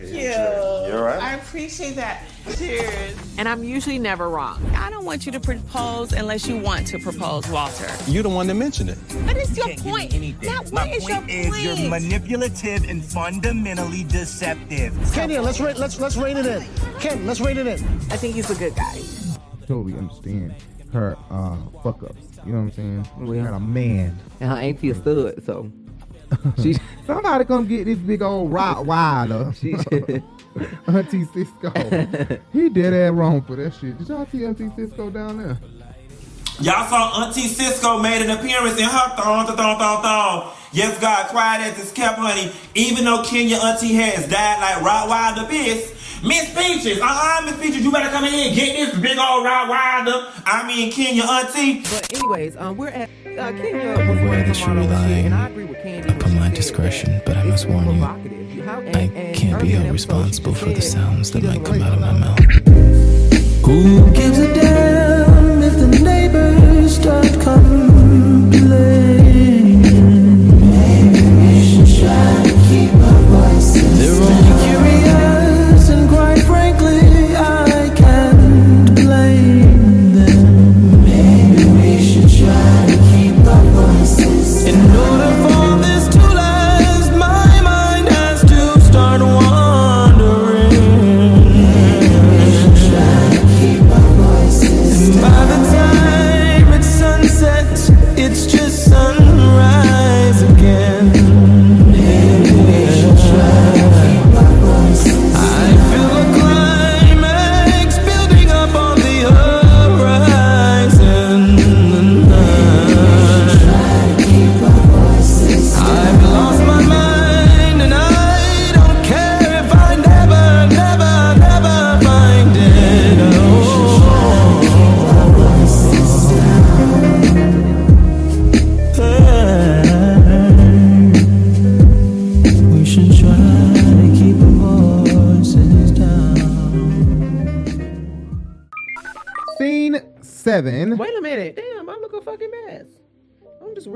Thank 0.02 0.14
you. 0.14 0.19
You 0.22 0.98
alright? 0.98 1.22
I 1.22 1.36
appreciate 1.36 1.95
that. 1.95 2.23
Cheers. 2.57 3.15
And 3.38 3.48
I'm 3.48 3.64
usually 3.64 3.99
never 3.99 4.30
wrong. 4.30 4.64
I 4.76 4.90
don't 4.90 5.06
want 5.06 5.26
you 5.26 5.32
to 5.32 5.40
propose 5.40 6.11
unless 6.14 6.48
you 6.48 6.57
want 6.57 6.88
to 6.88 6.99
propose, 6.99 7.48
Walter. 7.49 7.88
You're 8.07 8.23
the 8.23 8.30
one 8.30 8.48
that 8.48 8.56
mentioned 8.56 8.90
it. 8.90 8.98
What 8.98 9.38
is 9.38 9.56
your 9.56 9.69
point? 9.78 10.14
Now, 10.41 10.57
what 10.64 10.73
My 10.73 10.90
is 10.90 11.03
point 11.03 11.30
your 11.30 11.40
is 11.40 11.49
point? 11.49 11.80
you're 11.80 11.90
manipulative 11.90 12.90
and 12.90 13.03
fundamentally 13.03 14.03
deceptive. 14.06 14.98
Kenya, 15.14 15.41
let's 15.41 15.60
rate, 15.60 15.78
let's 15.78 15.99
let's 15.99 16.18
rate 16.18 16.38
it 16.38 16.45
in. 16.45 16.65
Ken, 16.99 17.26
let's 17.26 17.40
rate 17.40 17.57
it 17.57 17.68
in. 17.68 17.80
I 18.10 18.18
think 18.18 18.36
he's 18.36 18.49
a 18.49 18.56
good 18.56 18.76
guy. 18.76 18.99
Totally 19.68 19.94
understand 19.98 20.56
her 20.94 21.15
uh, 21.30 21.57
fuck 21.84 22.03
ups. 22.03 22.22
You 22.45 22.53
know 22.53 22.60
what 22.60 22.64
I'm 22.65 22.72
saying? 22.72 23.07
Well. 23.19 23.44
got 23.44 23.53
a 23.53 23.60
man. 23.60 24.19
And 24.40 24.49
her 24.49 24.57
auntie 24.57 24.90
a 24.90 24.95
stud, 24.95 25.44
so 25.45 25.72
she 26.62 26.76
Somebody 27.06 27.45
come 27.45 27.68
get 27.68 27.86
this 27.86 27.98
big 27.98 28.22
old 28.22 28.52
Rottweiler. 28.52 29.53
Auntie 30.88 31.26
Cisco. 31.26 32.40
he 32.53 32.70
dead 32.70 32.94
ass 32.94 33.12
wrong 33.14 33.41
for 33.41 33.56
that 33.56 33.74
shit. 33.74 33.98
Did 33.98 34.10
y'all 34.10 34.26
see 34.28 34.45
Auntie 34.45 34.72
Cisco 34.76 35.10
down 35.10 35.38
there? 35.38 35.58
Y'all 36.60 36.88
saw 36.88 37.24
Auntie 37.24 37.48
Cisco 37.48 37.99
made 37.99 38.22
an 38.22 38.30
appearance 38.30 38.78
in 38.78 38.84
her 38.86 39.16
thong, 39.16 39.48
thong, 39.48 39.58
thong, 39.58 39.80
thong, 39.80 40.03
thong. 40.03 40.53
Yes, 40.74 40.99
God, 40.99 41.28
quiet 41.28 41.62
as 41.62 41.80
it's 41.80 41.91
kept, 41.91 42.20
honey. 42.20 42.52
Even 42.76 43.06
though 43.06 43.24
Kenya 43.24 43.58
Auntie 43.58 43.94
has 43.95 44.28
died 44.30 44.62
like 44.62 44.84
Rottweiler 44.84 45.49
Biss, 45.49 46.01
Miss 46.23 46.53
Peaches, 46.53 46.99
uh-uh, 47.02 47.41
Miss 47.45 47.60
Peaches, 47.60 47.84
you 47.84 47.91
better 47.91 48.10
come 48.10 48.26
in 48.26 48.31
here 48.31 48.48
and 48.48 48.56
get 48.56 48.76
this 48.76 48.99
big 48.99 49.18
old 49.18 49.43
Rottweiler. 49.43 50.31
I 50.45 50.64
mean, 50.68 50.91
Kenya 50.91 51.23
Auntie. 51.23 51.81
But 51.81 52.14
anyways, 52.14 52.56
um, 52.57 52.77
we're 52.77 52.89
at 52.89 53.10
uh, 53.26 53.52
Kenya. 53.53 53.93
I'm 53.93 54.19
aware 54.19 54.43
that 54.45 54.60
you're 54.60 54.76
relying 54.76 55.34
upon 56.11 56.35
my 56.35 56.49
discretion, 56.52 57.22
but 57.26 57.38
I 57.38 57.43
must 57.43 57.68
warn 57.68 57.95
you, 57.95 58.03
I 58.03 59.31
can't 59.34 59.60
be 59.60 59.69
held 59.69 59.91
responsible 59.91 60.53
for 60.53 60.65
the 60.69 60.81
sounds 60.81 61.31
that 61.31 61.41
might 61.41 61.65
come 61.65 61.81
out 61.81 61.93
of 61.93 61.99
my 62.02 62.11
mouth. 62.11 62.39
Who 63.65 64.11
gives 64.11 64.38
a 64.38 64.53
damn 64.53 65.64
if 65.64 65.73
the 65.73 65.88
neighbors 66.03 66.98
start 66.98 67.26
complaining? 67.41 69.10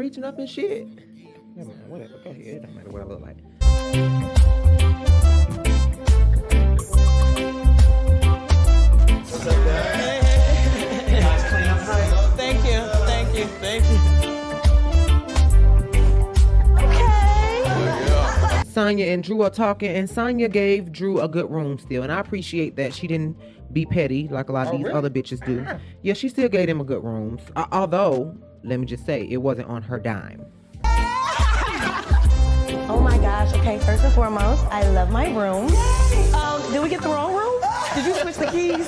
Reaching 0.05 0.23
up 0.23 0.37
and 0.37 0.47
shit. 0.47 0.87
Never 1.55 1.69
mind, 1.69 1.89
whatever. 1.89 2.13
Go 2.23 2.29
ahead. 2.29 2.45
It 2.45 2.61
don't 2.61 2.75
matter 2.75 2.91
what 2.91 3.01
I 3.01 3.05
look 3.05 3.21
like. 3.21 4.45
Thank 12.37 12.63
you, 12.65 12.81
thank 13.07 13.35
you, 13.35 13.45
thank 13.59 13.83
you. 13.83 13.97
Okay. 16.77 18.63
Sanya 18.69 19.11
and 19.11 19.23
Drew 19.23 19.41
are 19.41 19.49
talking, 19.49 19.89
and 19.89 20.07
Sanya 20.07 20.51
gave 20.51 20.91
Drew 20.91 21.19
a 21.19 21.27
good 21.27 21.49
room 21.49 21.79
still, 21.79 22.03
and 22.03 22.11
I 22.11 22.19
appreciate 22.19 22.75
that 22.75 22.93
she 22.93 23.07
didn't 23.07 23.37
be 23.73 23.85
petty 23.87 24.27
like 24.29 24.49
a 24.49 24.51
lot 24.53 24.67
of 24.67 24.73
Oh, 24.73 24.77
these 24.77 24.85
really? 24.85 24.97
other 24.97 25.09
bitches 25.09 25.43
do. 25.43 25.65
Yeah, 26.03 26.13
she 26.13 26.29
still 26.29 26.47
gave 26.47 26.69
him 26.69 26.79
a 26.79 26.83
good 26.83 27.03
room. 27.03 27.39
Uh, 27.55 27.65
although, 27.71 28.35
let 28.65 28.79
me 28.79 28.85
just 28.85 29.05
say, 29.05 29.27
it 29.29 29.37
wasn't 29.37 29.69
on 29.69 29.81
her 29.83 29.99
dime. 29.99 30.45
Oh 32.87 32.99
my 32.99 33.17
gosh. 33.17 33.51
Okay, 33.53 33.79
first 33.79 34.03
and 34.03 34.13
foremost, 34.13 34.63
I 34.69 34.87
love 34.91 35.09
my 35.09 35.25
room. 35.35 35.71
Um, 36.35 36.71
did 36.71 36.83
we 36.83 36.89
get 36.89 37.01
the 37.01 37.09
wrong 37.09 37.33
room? 37.33 37.59
Did 37.95 38.05
you 38.05 38.13
switch 38.13 38.35
the 38.35 38.45
keys? 38.51 38.87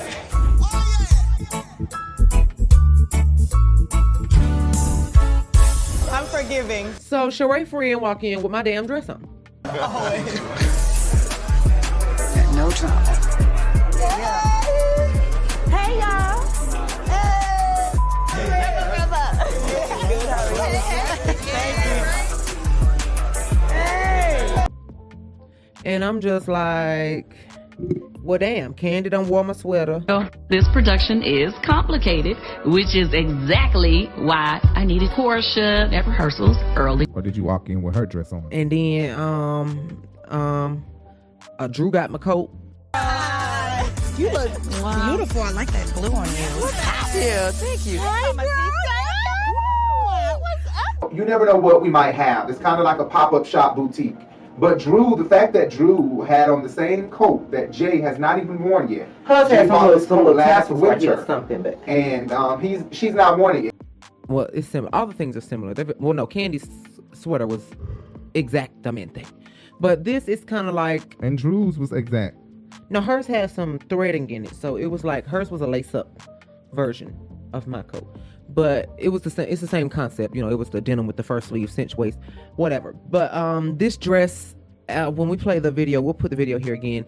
I'm 6.12 6.26
forgiving. 6.26 6.94
So 6.94 7.30
Sheree 7.30 7.68
friend 7.68 8.00
walk 8.00 8.24
in 8.24 8.44
with 8.44 8.52
my 8.52 8.62
damn 8.62 8.86
dress 8.86 9.10
on. 9.10 9.28
No 12.56 12.72
trouble. 12.72 13.17
And 25.88 26.04
I'm 26.04 26.20
just 26.20 26.50
like, 26.50 27.34
well, 28.22 28.38
damn, 28.38 28.74
Kandi 28.74 29.10
done 29.10 29.30
wore 29.30 29.42
my 29.46 29.54
sweater. 29.54 30.02
This 30.50 30.68
production 30.74 31.24
is 31.24 31.54
complicated, 31.64 32.36
which 32.66 32.94
is 32.94 33.14
exactly 33.14 34.08
why 34.18 34.60
I 34.76 34.84
needed 34.84 35.10
Porsha 35.12 35.90
at 35.94 36.06
rehearsals 36.06 36.58
early. 36.76 37.06
Or 37.14 37.22
did 37.22 37.38
you 37.38 37.46
walk 37.46 37.70
in 37.70 37.84
with 37.84 37.96
her 37.96 38.06
dress 38.06 38.34
on? 38.34 38.50
And 38.52 38.70
then, 38.70 39.18
um, 39.18 40.04
um, 40.28 40.86
uh, 41.58 41.68
Drew 41.68 41.90
got 41.90 42.12
my 42.12 42.18
coat. 42.18 42.52
You 44.18 44.30
look 44.30 44.52
beautiful. 44.62 45.42
I 45.42 45.52
like 45.54 45.72
that 45.72 45.94
blue 45.96 46.12
on 46.12 46.28
you. 46.28 46.34
Thank 46.34 47.16
you. 47.16 47.50
Thank 47.66 47.86
you. 47.86 48.02
You 51.18 51.24
never 51.24 51.46
know 51.46 51.56
what 51.56 51.82
we 51.82 51.90
might 51.90 52.14
have. 52.14 52.50
It's 52.50 52.60
kind 52.60 52.78
of 52.78 52.84
like 52.84 53.00
a 53.00 53.06
pop-up 53.06 53.46
shop 53.46 53.78
boutique. 53.78 54.18
But 54.60 54.80
Drew, 54.80 55.16
the 55.16 55.26
fact 55.26 55.54
that 55.54 55.70
Drew 55.70 56.22
had 56.22 56.50
on 56.50 56.64
the 56.64 56.70
same 56.70 57.10
coat 57.12 57.52
that 57.52 57.72
Jay 57.72 58.02
has 58.02 58.18
not 58.18 58.40
even 58.40 58.64
worn 58.64 58.90
yet. 58.90 59.08
Hers 59.24 59.50
Jay 59.50 59.56
has 59.58 59.68
some 59.68 59.70
bought 59.70 59.84
little, 59.86 60.00
this 60.00 60.08
some 60.08 60.18
coat 60.18 60.24
little 60.26 60.38
last 60.38 60.50
tassels 60.68 60.82
right 60.82 60.88
or 61.04 61.10
winter, 61.12 61.26
something, 61.28 61.62
but 61.62 61.80
and 61.88 62.32
um, 62.32 62.60
he's 62.60 62.84
she's 62.92 63.14
not 63.14 63.38
worn 63.38 63.58
it 63.58 63.64
yet. 63.66 63.74
well, 64.28 64.48
it's 64.54 64.68
similar. 64.68 64.90
All 64.96 65.06
the 65.06 65.14
things 65.14 65.38
are 65.38 65.42
similar. 65.42 65.74
They're- 65.76 65.94
well, 66.00 66.14
no, 66.14 66.26
Kandi's 66.26 66.68
sweater 67.14 67.46
was 67.46 67.64
exactamente, 68.34 69.26
but 69.80 70.04
this 70.04 70.28
is 70.28 70.44
kind 70.44 70.68
of 70.68 70.74
like 70.74 71.16
And 71.22 71.38
Drew's 71.38 71.78
was 71.78 71.92
exact. 71.92 72.38
no, 72.90 73.00
hers 73.02 73.28
has 73.28 73.54
some 73.54 73.80
threading 73.90 74.30
in 74.30 74.46
it, 74.46 74.56
so 74.56 74.76
it 74.76 74.88
was 74.88 75.04
like 75.04 75.26
hers 75.28 75.52
was 75.52 75.62
a 75.62 75.68
lace-up 75.68 76.22
version 76.74 77.16
of 77.54 77.68
my 77.68 77.84
coat. 77.84 78.08
But 78.58 78.90
it 78.98 79.10
was 79.10 79.22
the 79.22 79.30
same. 79.30 79.48
It's 79.48 79.62
the 79.62 79.68
same 79.68 79.88
concept, 79.88 80.36
you 80.36 80.42
know. 80.42 80.50
It 80.50 80.58
was 80.58 80.72
the 80.72 80.82
denim 80.82 81.06
with 81.06 81.16
the 81.16 81.22
first 81.22 81.50
sleeve, 81.50 81.70
cinch 81.70 81.96
waist, 81.96 82.18
whatever. 82.56 82.94
But 82.94 83.32
um, 83.32 83.78
this 83.78 83.98
dress, 83.98 84.56
uh, 84.90 85.12
when 85.12 85.30
we 85.30 85.38
play 85.38 85.60
the 85.60 85.70
video, 85.70 86.02
we'll 86.02 86.16
put 86.16 86.32
the 86.32 86.36
video 86.36 86.58
here 86.58 86.74
again. 86.74 87.06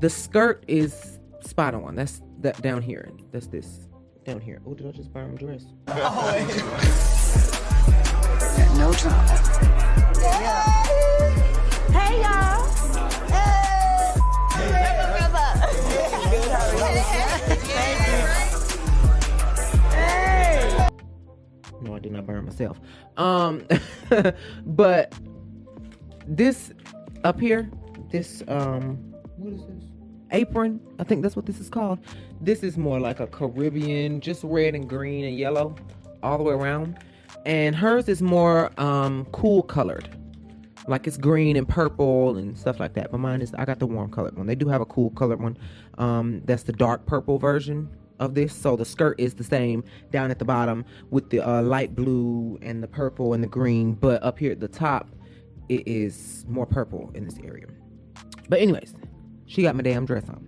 The 0.00 0.10
skirt 0.10 0.62
is 0.68 1.18
spot 1.40 1.74
on. 1.74 1.94
That's 1.94 2.20
that 2.40 2.60
down 2.60 2.82
here. 2.82 3.10
That's 3.32 3.46
this 3.46 3.88
down 4.26 4.42
here. 4.42 4.60
Oh, 4.66 4.74
did 4.74 4.88
I 4.88 4.90
just 4.90 5.10
buy 5.10 5.24
my 5.24 5.36
dress? 5.36 5.64
No 8.76 8.92
time. 8.92 9.26
Hey, 11.94 12.20
y'all. 12.20 12.50
No, 21.90 21.96
I 21.96 21.98
did 21.98 22.12
not 22.12 22.26
burn 22.26 22.44
myself. 22.44 22.80
Um, 23.16 23.66
but 24.66 25.12
this 26.26 26.72
up 27.24 27.40
here, 27.40 27.68
this 28.10 28.44
um, 28.46 28.96
what 29.36 29.52
is 29.54 29.66
this? 29.66 29.84
Apron. 30.30 30.80
I 31.00 31.04
think 31.04 31.22
that's 31.22 31.34
what 31.34 31.46
this 31.46 31.58
is 31.58 31.68
called. 31.68 31.98
This 32.40 32.62
is 32.62 32.78
more 32.78 33.00
like 33.00 33.18
a 33.18 33.26
Caribbean, 33.26 34.20
just 34.20 34.44
red 34.44 34.76
and 34.76 34.88
green 34.88 35.24
and 35.24 35.36
yellow, 35.36 35.74
all 36.22 36.38
the 36.38 36.44
way 36.44 36.54
around. 36.54 36.96
And 37.44 37.74
hers 37.74 38.08
is 38.08 38.22
more 38.22 38.70
um 38.80 39.26
cool 39.32 39.62
colored, 39.62 40.08
like 40.86 41.08
it's 41.08 41.16
green 41.16 41.56
and 41.56 41.68
purple 41.68 42.36
and 42.36 42.56
stuff 42.56 42.78
like 42.78 42.94
that. 42.94 43.10
But 43.10 43.18
mine 43.18 43.42
is 43.42 43.52
I 43.54 43.64
got 43.64 43.80
the 43.80 43.86
warm 43.86 44.12
colored 44.12 44.36
one. 44.36 44.46
They 44.46 44.54
do 44.54 44.68
have 44.68 44.80
a 44.80 44.86
cool 44.86 45.10
colored 45.10 45.40
one. 45.40 45.58
Um, 45.98 46.42
that's 46.44 46.62
the 46.62 46.72
dark 46.72 47.04
purple 47.06 47.38
version 47.38 47.90
of 48.20 48.34
this. 48.34 48.54
So 48.54 48.76
the 48.76 48.84
skirt 48.84 49.18
is 49.18 49.34
the 49.34 49.44
same 49.44 49.82
down 50.12 50.30
at 50.30 50.38
the 50.38 50.44
bottom 50.44 50.84
with 51.10 51.30
the 51.30 51.40
uh, 51.40 51.62
light 51.62 51.96
blue 51.96 52.58
and 52.62 52.82
the 52.82 52.88
purple 52.88 53.32
and 53.34 53.42
the 53.42 53.48
green, 53.48 53.94
but 53.94 54.22
up 54.22 54.38
here 54.38 54.52
at 54.52 54.60
the 54.60 54.68
top, 54.68 55.08
it 55.68 55.82
is 55.86 56.44
more 56.48 56.66
purple 56.66 57.10
in 57.14 57.24
this 57.24 57.38
area. 57.42 57.66
But 58.48 58.60
anyways, 58.60 58.94
she 59.46 59.62
got 59.62 59.74
my 59.74 59.82
damn 59.82 60.06
dress 60.06 60.28
on. 60.28 60.46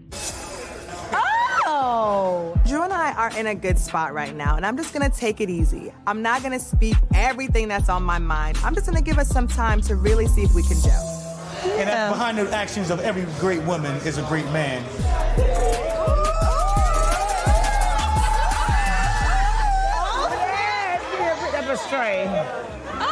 Oh! 1.65 2.55
Drew 2.67 2.83
and 2.83 2.93
I 2.93 3.13
are 3.15 3.37
in 3.37 3.47
a 3.47 3.55
good 3.55 3.79
spot 3.79 4.13
right 4.13 4.35
now, 4.37 4.57
and 4.57 4.67
I'm 4.67 4.77
just 4.77 4.93
gonna 4.93 5.11
take 5.11 5.41
it 5.41 5.49
easy. 5.49 5.93
I'm 6.07 6.23
not 6.23 6.43
gonna 6.43 6.61
speak 6.61 6.97
everything 7.15 7.69
that's 7.69 7.89
on 7.89 8.03
my 8.03 8.19
mind. 8.19 8.59
I'm 8.63 8.75
just 8.75 8.87
gonna 8.87 9.03
give 9.03 9.19
us 9.19 9.29
some 9.29 9.49
time 9.49 9.81
to 9.83 9.97
really 9.97 10.27
see 10.27 10.43
if 10.43 10.55
we 10.55 10.63
can 10.63 10.81
gel. 10.81 11.09
And 11.65 12.13
behind 12.13 12.39
the 12.39 12.51
actions 12.55 12.91
of 12.91 13.01
every 13.01 13.25
great 13.39 13.63
woman 13.63 13.95
is 14.07 14.19
a 14.19 14.23
great 14.23 14.47
man. 14.47 14.85
That's 21.83 21.85
a 21.85 21.89
stray. 21.89 22.29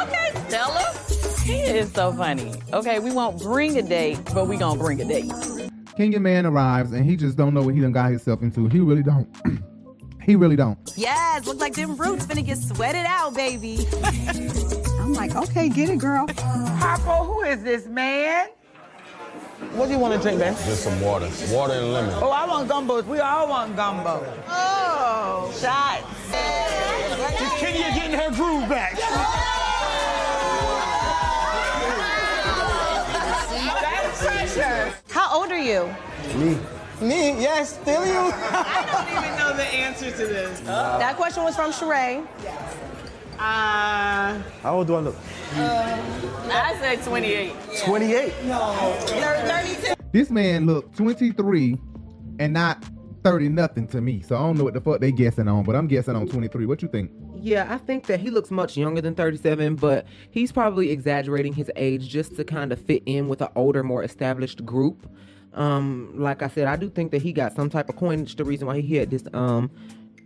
Okay, 0.02 0.48
Stella. 0.48 0.94
He 1.42 1.60
is 1.60 1.92
so 1.92 2.12
funny. 2.12 2.52
Okay, 2.72 2.98
we 2.98 3.12
won't 3.12 3.40
bring 3.40 3.76
a 3.78 3.82
date, 3.82 4.18
but 4.34 4.47
we 4.47 4.56
gonna 4.56 4.78
bring 4.78 5.01
a 5.01 5.05
date. 5.05 5.32
Kenya 5.97 6.20
man 6.20 6.47
arrives 6.47 6.92
and 6.92 7.05
he 7.05 7.16
just 7.16 7.36
don't 7.36 7.52
know 7.55 7.62
what 7.62 7.74
he 7.74 7.80
done 7.80 7.92
got 7.92 8.10
himself 8.10 8.42
into. 8.42 8.68
He 8.68 8.80
really 8.80 9.02
don't. 9.02 9.28
he 10.22 10.36
really 10.36 10.56
don't. 10.56 10.78
Yes, 10.97 11.47
look 11.47 11.60
like 11.60 11.74
them 11.74 11.97
roots 11.97 12.26
finna 12.26 12.44
get 12.44 12.59
sweated 12.59 13.05
out, 13.06 13.34
baby. 13.34 13.86
I'm 15.01 15.12
like, 15.14 15.34
okay, 15.34 15.68
get 15.68 15.90
it, 15.90 15.98
girl. 15.98 16.26
Harpo, 16.26 17.26
who 17.26 17.42
is 17.42 17.62
this 17.62 17.86
man? 17.86 18.48
What 19.74 19.86
do 19.86 19.92
you 19.92 19.98
want 19.98 20.14
to 20.14 20.20
drink, 20.20 20.38
man? 20.38 20.54
Just 20.64 20.82
some 20.84 20.98
water. 21.02 21.28
Water 21.50 21.74
and 21.74 21.92
lemon. 21.92 22.14
Oh, 22.14 22.30
I 22.30 22.46
want 22.46 22.68
gumbos. 22.68 23.04
We 23.04 23.18
all 23.18 23.46
want 23.46 23.76
gumbo. 23.76 24.24
Oh, 24.48 25.52
shots. 25.60 26.06
Is 27.40 27.52
Kenya 27.60 27.92
getting 27.94 28.18
her 28.18 28.30
groove 28.30 28.68
back? 28.70 28.98
That's 33.82 34.24
pressure. 34.24 34.94
How 35.10 35.38
old 35.38 35.52
are 35.52 35.58
you? 35.58 35.94
Me. 36.36 36.58
Me? 37.02 37.40
Yes, 37.40 37.74
still 37.74 38.04
you. 38.06 38.32
I 38.32 38.86
don't 38.90 39.24
even 39.24 39.38
know 39.38 39.52
the 39.54 39.64
answer 39.64 40.10
to 40.10 40.26
this. 40.26 40.60
That 40.60 41.16
question 41.16 41.44
was 41.44 41.54
from 41.54 41.70
Sheree. 41.70 42.26
Uh, 43.40 44.38
How 44.62 44.76
old 44.76 44.86
do 44.86 44.96
I 44.96 45.00
look? 45.00 45.16
I 45.54 46.76
said 46.78 47.02
28. 47.02 47.54
28. 47.86 48.44
No. 48.44 48.94
32. 49.06 49.94
This 50.12 50.30
man 50.30 50.66
look 50.66 50.94
23 50.94 51.78
and 52.38 52.52
not 52.52 52.84
30 53.24 53.48
nothing 53.48 53.86
to 53.88 54.02
me. 54.02 54.20
So 54.20 54.36
I 54.36 54.40
don't 54.40 54.58
know 54.58 54.64
what 54.64 54.74
the 54.74 54.80
fuck 54.82 55.00
they 55.00 55.10
guessing 55.10 55.48
on, 55.48 55.64
but 55.64 55.74
I'm 55.74 55.86
guessing 55.86 56.16
on 56.16 56.26
23. 56.28 56.66
What 56.66 56.82
you 56.82 56.88
think? 56.88 57.10
Yeah, 57.34 57.66
I 57.70 57.78
think 57.78 58.06
that 58.08 58.20
he 58.20 58.28
looks 58.28 58.50
much 58.50 58.76
younger 58.76 59.00
than 59.00 59.14
37, 59.14 59.76
but 59.76 60.04
he's 60.30 60.52
probably 60.52 60.90
exaggerating 60.90 61.54
his 61.54 61.70
age 61.76 62.08
just 62.08 62.36
to 62.36 62.44
kind 62.44 62.72
of 62.72 62.78
fit 62.78 63.02
in 63.06 63.26
with 63.26 63.40
an 63.40 63.48
older, 63.56 63.82
more 63.82 64.04
established 64.04 64.66
group. 64.66 65.10
Um, 65.54 66.12
like 66.18 66.42
I 66.42 66.48
said, 66.48 66.66
I 66.68 66.76
do 66.76 66.90
think 66.90 67.10
that 67.12 67.22
he 67.22 67.32
got 67.32 67.56
some 67.56 67.70
type 67.70 67.88
of 67.88 67.96
coinage. 67.96 68.36
The 68.36 68.44
reason 68.44 68.66
why 68.66 68.76
he 68.76 68.82
here 68.82 69.02
at 69.02 69.10
this 69.10 69.24
um 69.32 69.70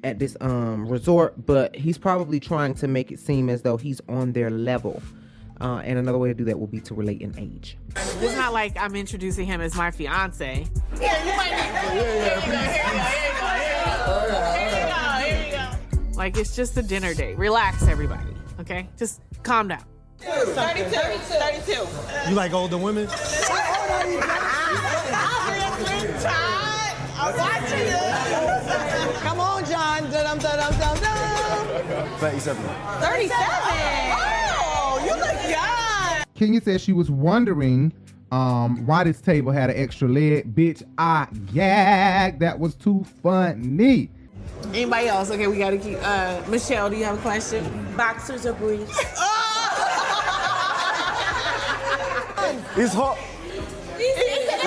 at 0.04 0.18
this 0.18 0.36
um 0.40 0.86
resort, 0.86 1.46
but 1.46 1.74
he's 1.74 1.98
probably 1.98 2.38
trying 2.38 2.74
to 2.74 2.86
make 2.86 3.10
it 3.10 3.18
seem 3.18 3.48
as 3.48 3.62
though 3.62 3.76
he's 3.76 4.00
on 4.08 4.32
their 4.32 4.50
level. 4.50 5.02
Uh, 5.60 5.80
and 5.84 5.98
another 5.98 6.18
way 6.18 6.28
to 6.28 6.34
do 6.34 6.44
that 6.44 6.58
will 6.58 6.66
be 6.66 6.80
to 6.80 6.94
relate 6.94 7.20
in 7.22 7.32
age. 7.38 7.78
it's 7.96 8.36
not 8.36 8.52
like 8.52 8.76
I'm 8.76 8.94
introducing 8.96 9.46
him 9.46 9.60
as 9.60 9.74
my 9.74 9.90
fiance. 9.90 10.66
Like 16.16 16.36
it's 16.36 16.54
just 16.56 16.76
a 16.76 16.82
dinner 16.82 17.14
date. 17.14 17.36
Relax, 17.38 17.86
everybody. 17.86 18.34
Okay, 18.60 18.88
just 18.96 19.20
calm 19.42 19.68
down. 19.68 19.84
32. 20.20 20.54
32. 20.54 20.90
Thirty-two. 20.94 22.30
You 22.30 22.34
like 22.34 22.52
older 22.52 22.78
women? 22.78 23.08
I'm 27.16 27.36
watching 27.38 27.78
you. 27.78 28.13
37. 32.24 32.56
37. 33.00 33.36
Oh, 34.16 35.02
you 35.04 35.14
look 35.14 35.50
young. 35.50 36.24
Kenya 36.34 36.58
said 36.62 36.80
she 36.80 36.94
was 36.94 37.10
wondering 37.10 37.92
um 38.32 38.86
why 38.86 39.04
this 39.04 39.20
table 39.20 39.52
had 39.52 39.68
an 39.68 39.76
extra 39.76 40.08
leg. 40.08 40.54
Bitch, 40.54 40.82
I 40.96 41.28
gagged. 41.52 42.40
That 42.40 42.58
was 42.58 42.76
too 42.76 43.04
funny. 43.22 44.10
Anybody 44.68 45.08
else? 45.08 45.30
Okay, 45.30 45.46
we 45.48 45.58
gotta 45.58 45.76
keep. 45.76 45.98
Uh, 46.00 46.40
Michelle, 46.48 46.88
do 46.88 46.96
you 46.96 47.04
have 47.04 47.18
a 47.18 47.20
question? 47.20 47.62
Boxers 47.94 48.46
or 48.46 48.54
briefs? 48.54 48.98
It's 52.76 52.92
hot. 52.92 53.16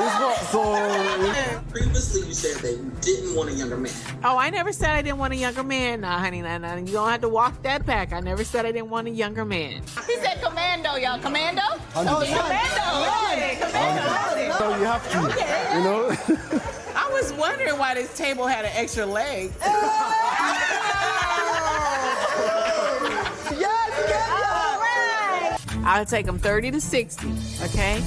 It's 0.07 0.15
hot, 0.15 0.37
so. 1.63 1.69
Previously, 1.71 2.21
you 2.27 2.33
said 2.33 2.61
that 2.61 2.71
you 2.71 2.91
didn't 3.01 3.35
want 3.35 3.49
a 3.49 3.53
younger 3.53 3.75
man. 3.75 3.91
Oh, 4.23 4.37
I 4.37 4.49
never 4.49 4.71
said 4.71 4.91
I 4.91 5.01
didn't 5.01 5.17
want 5.17 5.33
a 5.33 5.35
younger 5.35 5.63
man. 5.63 5.99
Nah, 6.01 6.17
honey, 6.19 6.41
nah, 6.41 6.57
nah. 6.57 6.75
You 6.77 6.85
don't 6.93 7.09
have 7.09 7.19
to 7.21 7.29
walk 7.29 7.61
that 7.63 7.85
back. 7.85 8.13
I 8.13 8.21
never 8.21 8.45
said 8.45 8.65
I 8.65 8.71
didn't 8.71 8.89
want 8.89 9.07
a 9.07 9.11
younger 9.11 9.43
man. 9.43 9.81
He 10.07 10.15
said 10.15 10.41
commando, 10.41 10.95
y'all. 10.95 11.19
Commando? 11.19 11.61
Hundred 11.93 12.11
Oh, 12.11 12.19
percent. 12.19 12.39
commando. 12.41 13.65
Commando. 13.67 14.57
So 14.57 14.77
you 14.77 14.83
have 14.85 15.11
to, 15.11 15.19
Okay. 15.25 15.77
you 15.77 15.83
know? 15.83 16.15
I 16.95 17.09
was 17.11 17.33
wondering 17.33 17.77
why 17.77 17.93
this 17.93 18.15
table 18.17 18.47
had 18.47 18.63
an 18.63 18.71
extra 18.75 19.05
leg. 19.05 19.51
Yes, 23.49 23.91
yes, 24.09 24.29
all 24.51 24.79
right. 24.79 25.85
I'll 25.85 26.05
take 26.05 26.25
him 26.25 26.37
30 26.37 26.71
to 26.71 26.81
60, 26.81 27.27
okay? 27.65 28.01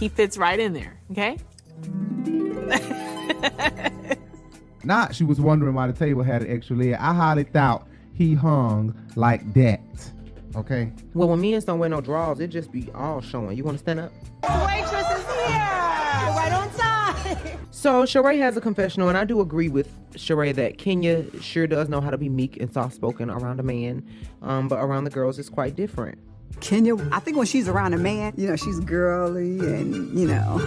He 0.00 0.08
fits 0.08 0.36
right 0.38 0.58
in 0.58 0.72
there. 0.72 0.98
Okay. 1.12 1.36
Not 4.82 5.14
she 5.14 5.24
was 5.24 5.40
wondering 5.40 5.74
why 5.74 5.86
the 5.86 5.92
table 5.92 6.22
had 6.22 6.42
an 6.42 6.50
extra 6.50 6.74
leg. 6.74 6.94
I 6.94 7.12
highly 7.12 7.44
doubt 7.44 7.86
he 8.14 8.34
hung 8.34 8.94
like 9.14 9.52
that. 9.52 9.80
Okay. 10.56 10.90
Well, 11.14 11.28
when 11.28 11.40
men 11.40 11.60
don't 11.60 11.78
wear 11.78 11.90
no 11.90 12.00
drawers, 12.00 12.40
it 12.40 12.48
just 12.48 12.72
be 12.72 12.88
all 12.94 13.20
showing. 13.20 13.56
You 13.56 13.62
want 13.62 13.76
to 13.76 13.82
stand 13.82 14.00
up? 14.00 14.12
The 14.42 14.48
waitress 14.66 15.06
is 15.18 15.26
here, 15.26 15.58
right 16.34 16.52
on 16.52 16.70
time. 16.70 16.86
So 17.70 18.02
Sheree 18.02 18.38
has 18.38 18.58
a 18.58 18.60
confessional, 18.60 19.08
and 19.08 19.16
I 19.16 19.24
do 19.24 19.40
agree 19.40 19.68
with 19.70 19.88
Sheree 20.12 20.54
that 20.56 20.76
Kenya 20.76 21.24
sure 21.40 21.66
does 21.66 21.88
know 21.88 22.00
how 22.02 22.10
to 22.10 22.18
be 22.18 22.28
meek 22.28 22.60
and 22.60 22.70
soft 22.70 22.94
spoken 22.94 23.30
around 23.30 23.58
a 23.58 23.62
man, 23.62 24.04
um, 24.42 24.68
but 24.68 24.80
around 24.80 25.04
the 25.04 25.10
girls 25.10 25.38
it's 25.38 25.48
quite 25.48 25.76
different. 25.76 26.18
Kenya, 26.60 26.96
I 27.12 27.20
think 27.20 27.36
when 27.36 27.46
she's 27.46 27.68
around 27.68 27.94
a 27.94 27.98
man, 27.98 28.32
you 28.36 28.48
know, 28.48 28.56
she's 28.56 28.80
girly 28.80 29.60
and, 29.60 30.18
you 30.18 30.26
know, 30.26 30.60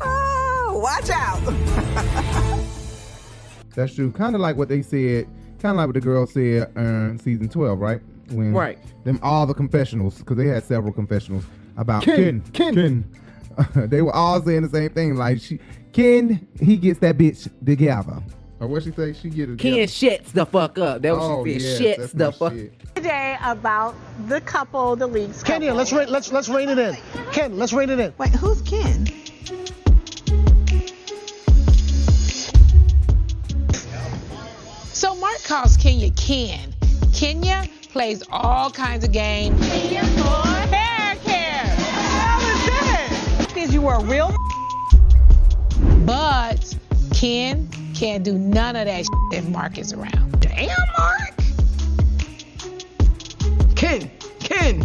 oh, 0.00 0.80
watch 0.82 1.10
out. 1.10 1.40
That's 3.74 3.94
true. 3.94 4.10
Kind 4.12 4.34
of 4.34 4.40
like 4.42 4.56
what 4.56 4.68
they 4.68 4.82
said, 4.82 5.26
kind 5.60 5.72
of 5.72 5.76
like 5.76 5.86
what 5.86 5.94
the 5.94 6.00
girl 6.00 6.26
said 6.26 6.70
uh, 6.76 6.80
in 6.80 7.18
season 7.18 7.48
12, 7.48 7.78
right? 7.78 8.00
When 8.30 8.52
Right. 8.52 8.78
Them 9.04 9.18
all 9.22 9.46
the 9.46 9.54
confessionals, 9.54 10.18
because 10.18 10.36
they 10.36 10.48
had 10.48 10.62
several 10.64 10.92
confessionals 10.92 11.44
about 11.76 12.02
Ken, 12.02 12.42
Ken. 12.52 12.74
Ken. 12.74 13.04
they 13.88 14.02
were 14.02 14.14
all 14.14 14.42
saying 14.42 14.62
the 14.62 14.68
same 14.68 14.90
thing. 14.90 15.16
Like, 15.16 15.40
she, 15.40 15.58
Ken, 15.92 16.46
he 16.60 16.76
gets 16.76 16.98
that 17.00 17.16
bitch 17.16 17.48
together. 17.64 18.22
Or 18.62 18.68
what 18.68 18.84
she 18.84 18.92
say? 18.92 19.12
She 19.12 19.28
get 19.28 19.50
it 19.50 19.58
Ken 19.58 19.72
together. 19.72 19.86
shits 19.90 20.26
the 20.32 20.46
fuck 20.46 20.78
up. 20.78 21.02
That 21.02 21.16
was 21.16 21.20
Oh, 21.24 21.44
she 21.44 21.58
said. 21.58 21.96
that's 21.98 22.12
Shits 22.12 22.16
the 22.16 22.30
fuck. 22.32 22.52
shit. 22.52 22.94
Today 22.94 23.36
about 23.42 23.96
the 24.28 24.40
couple, 24.40 24.94
the 24.94 25.08
league's 25.08 25.42
couple. 25.42 25.54
Kenya, 25.54 25.74
let's 25.74 25.92
rein, 25.92 26.08
let's 26.08 26.30
let's 26.30 26.48
rein 26.48 26.68
it 26.68 26.78
in. 26.78 26.96
Ken, 27.32 27.58
let's 27.58 27.72
rein 27.72 27.90
it 27.90 27.98
in. 27.98 28.14
Wait, 28.18 28.30
who's 28.30 28.62
Ken? 28.62 29.08
So 34.92 35.14
Mark 35.16 35.42
calls 35.44 35.76
Kenya 35.76 36.10
Ken. 36.12 36.72
Kenya 37.12 37.64
plays 37.90 38.22
all 38.30 38.70
kinds 38.70 39.04
of 39.04 39.12
games. 39.12 39.58
Hair 39.90 41.16
care. 41.24 41.76
Because 43.38 43.74
you 43.74 43.82
were 43.82 43.94
a 43.94 44.04
real 44.04 44.34
But 46.06 46.76
Ken 47.14 47.68
can't 48.02 48.24
do 48.24 48.36
none 48.36 48.74
of 48.74 48.86
that 48.86 49.04
shit 49.04 49.38
if 49.38 49.48
Mark 49.48 49.78
is 49.78 49.92
around. 49.92 50.40
Damn, 50.40 50.76
Mark. 50.98 51.36
Ken, 53.76 54.10
Ken, 54.40 54.84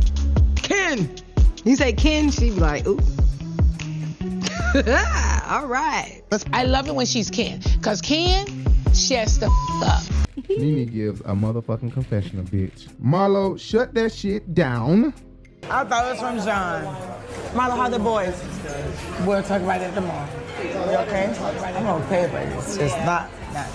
Ken. 0.56 1.10
You 1.64 1.76
say 1.76 1.94
Ken, 1.94 2.30
she 2.30 2.52
be 2.52 2.60
like, 2.60 2.86
ooh. 2.86 3.00
All 5.48 5.66
right. 5.66 6.22
I 6.54 6.66
love 6.66 6.88
it 6.88 6.94
when 6.94 7.08
she's 7.08 7.32
Ken. 7.32 7.60
Because 7.78 8.02
Ken 8.02 8.46
shuts 8.94 9.40
the 9.40 9.48
f- 9.48 9.82
up. 9.82 10.04
Nene 10.50 10.86
gives 10.86 11.22
a 11.22 11.34
motherfucking 11.34 11.94
confessional, 11.94 12.46
bitch. 12.46 12.88
Marlo, 13.04 13.60
shut 13.60 13.96
that 13.96 14.14
shit 14.14 14.54
down. 14.54 15.12
I 15.64 15.84
thought 15.86 16.06
it 16.06 16.12
was 16.12 16.20
from 16.20 16.38
John. 16.46 16.84
Marlo, 17.56 17.78
how 17.78 17.90
the 17.90 17.98
boys? 17.98 18.40
We'll 19.26 19.42
talk 19.42 19.64
about 19.64 19.82
it 19.82 19.92
tomorrow. 19.96 20.30
You 20.64 20.70
okay? 20.72 21.36
I'm 21.76 21.88
okay, 22.02 22.30
but 22.32 22.42
it's 22.58 22.78
just 22.78 22.98
not. 23.00 23.30
not 23.54 23.68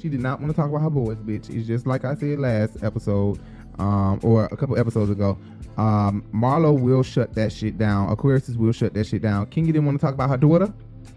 She 0.00 0.08
did 0.08 0.20
not 0.20 0.40
want 0.40 0.52
to 0.52 0.56
talk 0.56 0.68
about 0.68 0.82
her 0.82 0.90
boys, 0.90 1.16
bitch. 1.16 1.50
It's 1.50 1.66
just 1.66 1.86
like 1.86 2.04
I 2.04 2.14
said 2.14 2.38
last 2.38 2.82
episode, 2.82 3.40
um, 3.78 4.20
or 4.22 4.44
a 4.46 4.56
couple 4.56 4.78
episodes 4.78 5.10
ago. 5.10 5.36
Um, 5.76 6.24
Marlo 6.32 6.78
will 6.78 7.02
shut 7.02 7.34
that 7.34 7.52
shit 7.52 7.76
down. 7.76 8.10
Aquarius 8.10 8.48
will 8.50 8.72
shut 8.72 8.94
that 8.94 9.06
shit 9.06 9.22
down. 9.22 9.46
Kingy 9.46 9.66
didn't 9.66 9.86
want 9.86 9.98
to 9.98 10.04
talk 10.04 10.14
about 10.14 10.30
her 10.30 10.36
daughter. 10.36 10.72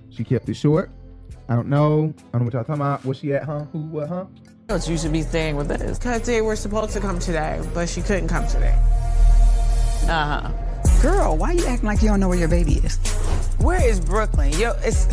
She 0.10 0.24
kept 0.24 0.50
it 0.50 0.56
short. 0.56 0.90
I 1.50 1.56
don't 1.56 1.68
know. 1.68 2.14
I 2.34 2.38
don't 2.38 2.42
know 2.42 2.46
what 2.46 2.54
y'all 2.54 2.64
talking 2.64 2.76
about. 2.76 3.06
Was 3.06 3.18
she 3.18 3.34
at, 3.34 3.44
huh? 3.44 3.66
Who, 3.74 3.80
what, 3.80 4.08
huh? 4.08 4.26
But 4.68 4.88
you 4.88 4.98
should 4.98 5.12
be 5.12 5.22
staying 5.22 5.56
with 5.56 5.70
us. 5.70 6.00
Because 6.00 6.24
they 6.24 6.42
were 6.42 6.56
supposed 6.56 6.94
to 6.94 7.00
come 7.00 7.20
today, 7.20 7.62
but 7.74 7.90
she 7.90 8.02
couldn't 8.02 8.30
come 8.30 8.48
today. 8.48 8.76
Uh 10.08 10.42
huh. 10.42 10.52
Girl, 11.04 11.36
why 11.36 11.52
you 11.52 11.66
acting 11.66 11.88
like 11.88 12.02
you 12.02 12.08
don't 12.08 12.22
know 12.22 12.30
where 12.30 12.38
your 12.38 12.48
baby 12.48 12.76
is? 12.76 12.96
Where 13.58 13.86
is 13.86 14.00
Brooklyn? 14.00 14.54
Yo, 14.54 14.72
it's. 14.84 15.06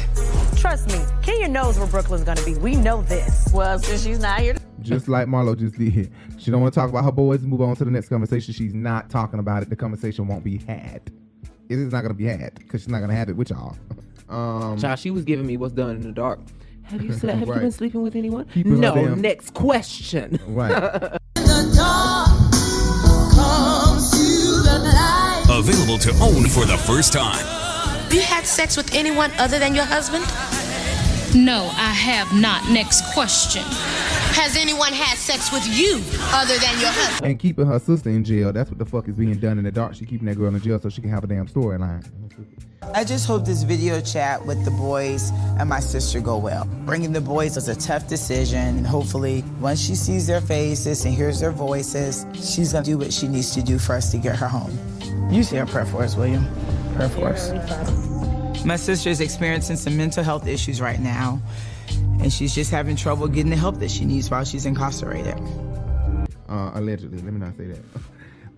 Trust 0.61 0.87
me, 0.87 1.01
Kenya 1.21 1.49
knows 1.49 1.81
where 1.81 1.89
Brooklyn's 1.89 2.23
gonna 2.23 2.45
be. 2.45 2.55
We 2.55 2.77
know 2.77 3.03
this. 3.03 3.49
Well, 3.53 3.77
since 3.81 4.05
she's 4.05 4.21
not 4.21 4.39
here. 4.39 4.55
Just 4.83 5.09
like 5.09 5.27
Marlo 5.27 5.59
just 5.59 5.77
did. 5.77 6.13
She 6.39 6.53
don't 6.53 6.61
want 6.61 6.73
to 6.73 6.79
talk 6.79 6.91
about 6.91 7.03
her 7.03 7.11
boys. 7.11 7.43
Move 7.43 7.63
on 7.63 7.75
to 7.75 7.85
the 7.85 7.91
next 7.91 8.09
conversation. 8.09 8.55
She's 8.55 8.73
not 8.73 9.11
talking 9.11 9.41
about 9.41 9.65
it. 9.65 9.69
The 9.69 9.75
conversation 9.75 10.29
won't 10.29 10.45
be 10.45 10.59
had. 10.59 11.11
It 11.69 11.81
is 11.81 11.91
not 11.91 12.03
going 12.03 12.13
to 12.13 12.19
be 12.19 12.27
had 12.27 12.55
because 12.55 12.83
she's 12.83 12.89
not 12.89 12.99
going 12.99 13.11
to 13.11 13.17
have 13.17 13.29
it 13.29 13.37
with 13.37 13.51
y'all. 13.51 13.77
Um, 14.29 14.79
Child, 14.79 15.01
she 15.01 15.11
was 15.11 15.25
giving 15.25 15.45
me 15.45 15.57
what's 15.57 15.75
done 15.75 15.97
in 15.97 16.03
the 16.03 16.13
dark. 16.13 16.39
Have 16.85 17.03
you 17.03 17.13
slept? 17.13 17.41
Have 17.41 17.49
you 17.49 17.55
been 17.55 17.73
sleeping 17.73 18.03
with 18.03 18.15
anyone? 18.15 18.45
Keeping 18.55 18.79
no. 18.79 18.95
Next 19.17 19.55
question. 19.55 20.39
Right. 20.47 21.19
Available 25.53 25.99
to 25.99 26.11
own 26.23 26.47
for 26.49 26.65
the 26.65 26.79
first 26.79 27.13
time. 27.13 27.45
You 28.13 28.21
had 28.21 28.47
sex 28.47 28.77
with 28.77 28.95
anyone 28.95 29.33
other 29.37 29.59
than 29.59 29.75
your 29.75 29.85
husband? 29.85 30.25
No, 31.35 31.69
I 31.75 31.93
have 31.93 32.33
not. 32.33 32.71
Next 32.71 33.03
question. 33.13 33.63
Has 34.33 34.57
anyone 34.57 34.93
had 34.93 35.19
sex 35.19 35.53
with 35.53 35.67
you 35.67 35.97
other 36.33 36.57
than 36.59 36.79
your 36.81 36.91
husband? 36.91 37.29
and 37.29 37.39
keeping 37.39 37.67
her 37.67 37.81
sister 37.81 38.11
in 38.11 38.23
jail. 38.25 38.53
That's 38.53 38.71
what 38.71 38.79
the 38.79 38.87
fuck 38.87 39.09
is 39.09 39.17
being 39.17 39.39
done 39.39 39.59
in 39.59 39.65
the 39.65 39.73
dark. 39.73 39.95
She 39.97 40.07
keeping 40.07 40.27
that 40.29 40.37
girl 40.37 40.55
in 40.55 40.61
jail 40.61 40.81
so 40.81 40.89
she 40.89 41.01
can 41.01 41.11
have 41.11 41.25
a 41.25 41.27
damn 41.27 41.49
storyline. 41.49 42.09
I 42.83 43.05
just 43.05 43.27
hope 43.27 43.45
this 43.45 43.63
video 43.63 44.01
chat 44.01 44.45
with 44.45 44.65
the 44.65 44.71
boys 44.71 45.31
and 45.59 45.69
my 45.69 45.81
sister 45.81 46.21
go 46.21 46.39
well. 46.39 46.65
Bringing 46.87 47.13
the 47.13 47.21
boys 47.21 47.55
was 47.55 47.69
a 47.69 47.77
tough 47.77 48.09
decision, 48.09 48.79
and 48.79 48.87
hopefully, 48.87 49.45
once 49.61 49.81
she 49.81 49.95
sees 49.95 50.27
their 50.27 50.41
faces 50.41 51.05
and 51.05 51.15
hears 51.15 51.41
their 51.41 51.53
voices, 51.53 52.27
she's 52.35 52.73
gonna 52.73 52.85
do 52.85 52.99
what 52.99 53.13
she 53.13 53.29
needs 53.29 53.55
to 53.55 53.63
do 53.63 53.79
for 53.79 53.95
us 53.95 54.11
to 54.11 54.19
get 54.19 54.35
her 54.35 54.49
home. 54.49 54.77
You 55.31 55.43
say 55.43 55.59
a 55.59 55.67
prayer 55.67 55.85
for 55.85 56.03
us, 56.03 56.17
William. 56.17 56.47
Prayer 56.95 57.09
for 57.11 57.29
us. 57.29 58.65
My 58.65 58.77
sister 58.77 59.11
is 59.11 59.21
experiencing 59.21 59.77
some 59.77 59.97
mental 59.97 60.25
health 60.25 60.47
issues 60.47 60.81
right 60.81 61.01
now, 61.01 61.41
and 62.21 62.33
she's 62.33 62.55
just 62.55 62.71
having 62.71 62.97
trouble 62.97 63.29
getting 63.29 63.51
the 63.51 63.57
help 63.57 63.79
that 63.79 63.91
she 63.91 64.05
needs 64.05 64.31
while 64.31 64.45
she's 64.45 64.67
incarcerated. 64.67 65.39
Uh, 66.49 66.73
allegedly. 66.75 67.21
Let 67.23 67.33
me 67.33 67.41
not 67.41 67.57
say 67.57 67.67
that. 67.69 67.81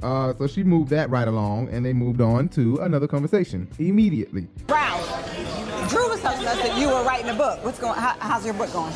Uh, 0.02 0.34
so 0.36 0.46
she 0.46 0.62
moved 0.62 0.90
that 0.90 1.08
right 1.10 1.28
along, 1.28 1.68
and 1.68 1.84
they 1.84 1.92
moved 1.92 2.20
on 2.20 2.48
to 2.50 2.78
another 2.78 3.06
conversation 3.06 3.68
immediately. 3.78 4.48
Ralph, 4.68 5.88
Drew 5.88 6.08
was 6.08 6.20
telling 6.20 6.46
us 6.46 6.56
that 6.56 6.78
you 6.78 6.88
were 6.88 7.02
writing 7.04 7.30
a 7.30 7.34
book. 7.34 7.64
What's 7.64 7.78
going? 7.78 7.94
How, 7.94 8.16
how's 8.18 8.44
your 8.44 8.54
book 8.54 8.72
going? 8.72 8.92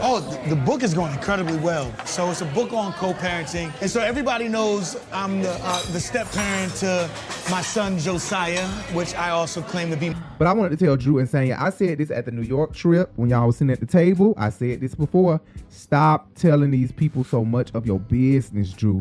Oh, 0.00 0.20
the 0.48 0.56
book 0.56 0.82
is 0.82 0.92
going 0.92 1.12
incredibly 1.12 1.56
well. 1.58 1.90
So 2.04 2.28
it's 2.28 2.40
a 2.40 2.46
book 2.46 2.72
on 2.72 2.92
co-parenting, 2.94 3.72
and 3.80 3.88
so 3.88 4.00
everybody 4.00 4.48
knows 4.48 4.96
I'm 5.12 5.40
the 5.40 5.56
uh, 5.62 5.82
the 5.92 6.00
step 6.00 6.30
parent 6.32 6.74
to 6.76 7.08
my 7.48 7.62
son 7.62 7.98
Josiah, 7.98 8.66
which 8.92 9.14
I 9.14 9.30
also 9.30 9.62
claim 9.62 9.90
to 9.90 9.96
be. 9.96 10.14
But 10.36 10.48
I 10.48 10.52
wanted 10.52 10.76
to 10.76 10.84
tell 10.84 10.96
Drew 10.96 11.20
and 11.20 11.28
Sanya, 11.28 11.56
I 11.60 11.70
said 11.70 11.98
this 11.98 12.10
at 12.10 12.24
the 12.24 12.32
New 12.32 12.42
York 12.42 12.74
trip 12.74 13.12
when 13.14 13.30
y'all 13.30 13.46
was 13.46 13.58
sitting 13.58 13.72
at 13.72 13.78
the 13.78 13.86
table. 13.86 14.34
I 14.36 14.50
said 14.50 14.80
this 14.80 14.96
before. 14.96 15.40
Stop 15.68 16.28
telling 16.34 16.72
these 16.72 16.90
people 16.90 17.22
so 17.22 17.44
much 17.44 17.70
of 17.72 17.86
your 17.86 18.00
business, 18.00 18.72
Drew. 18.72 19.00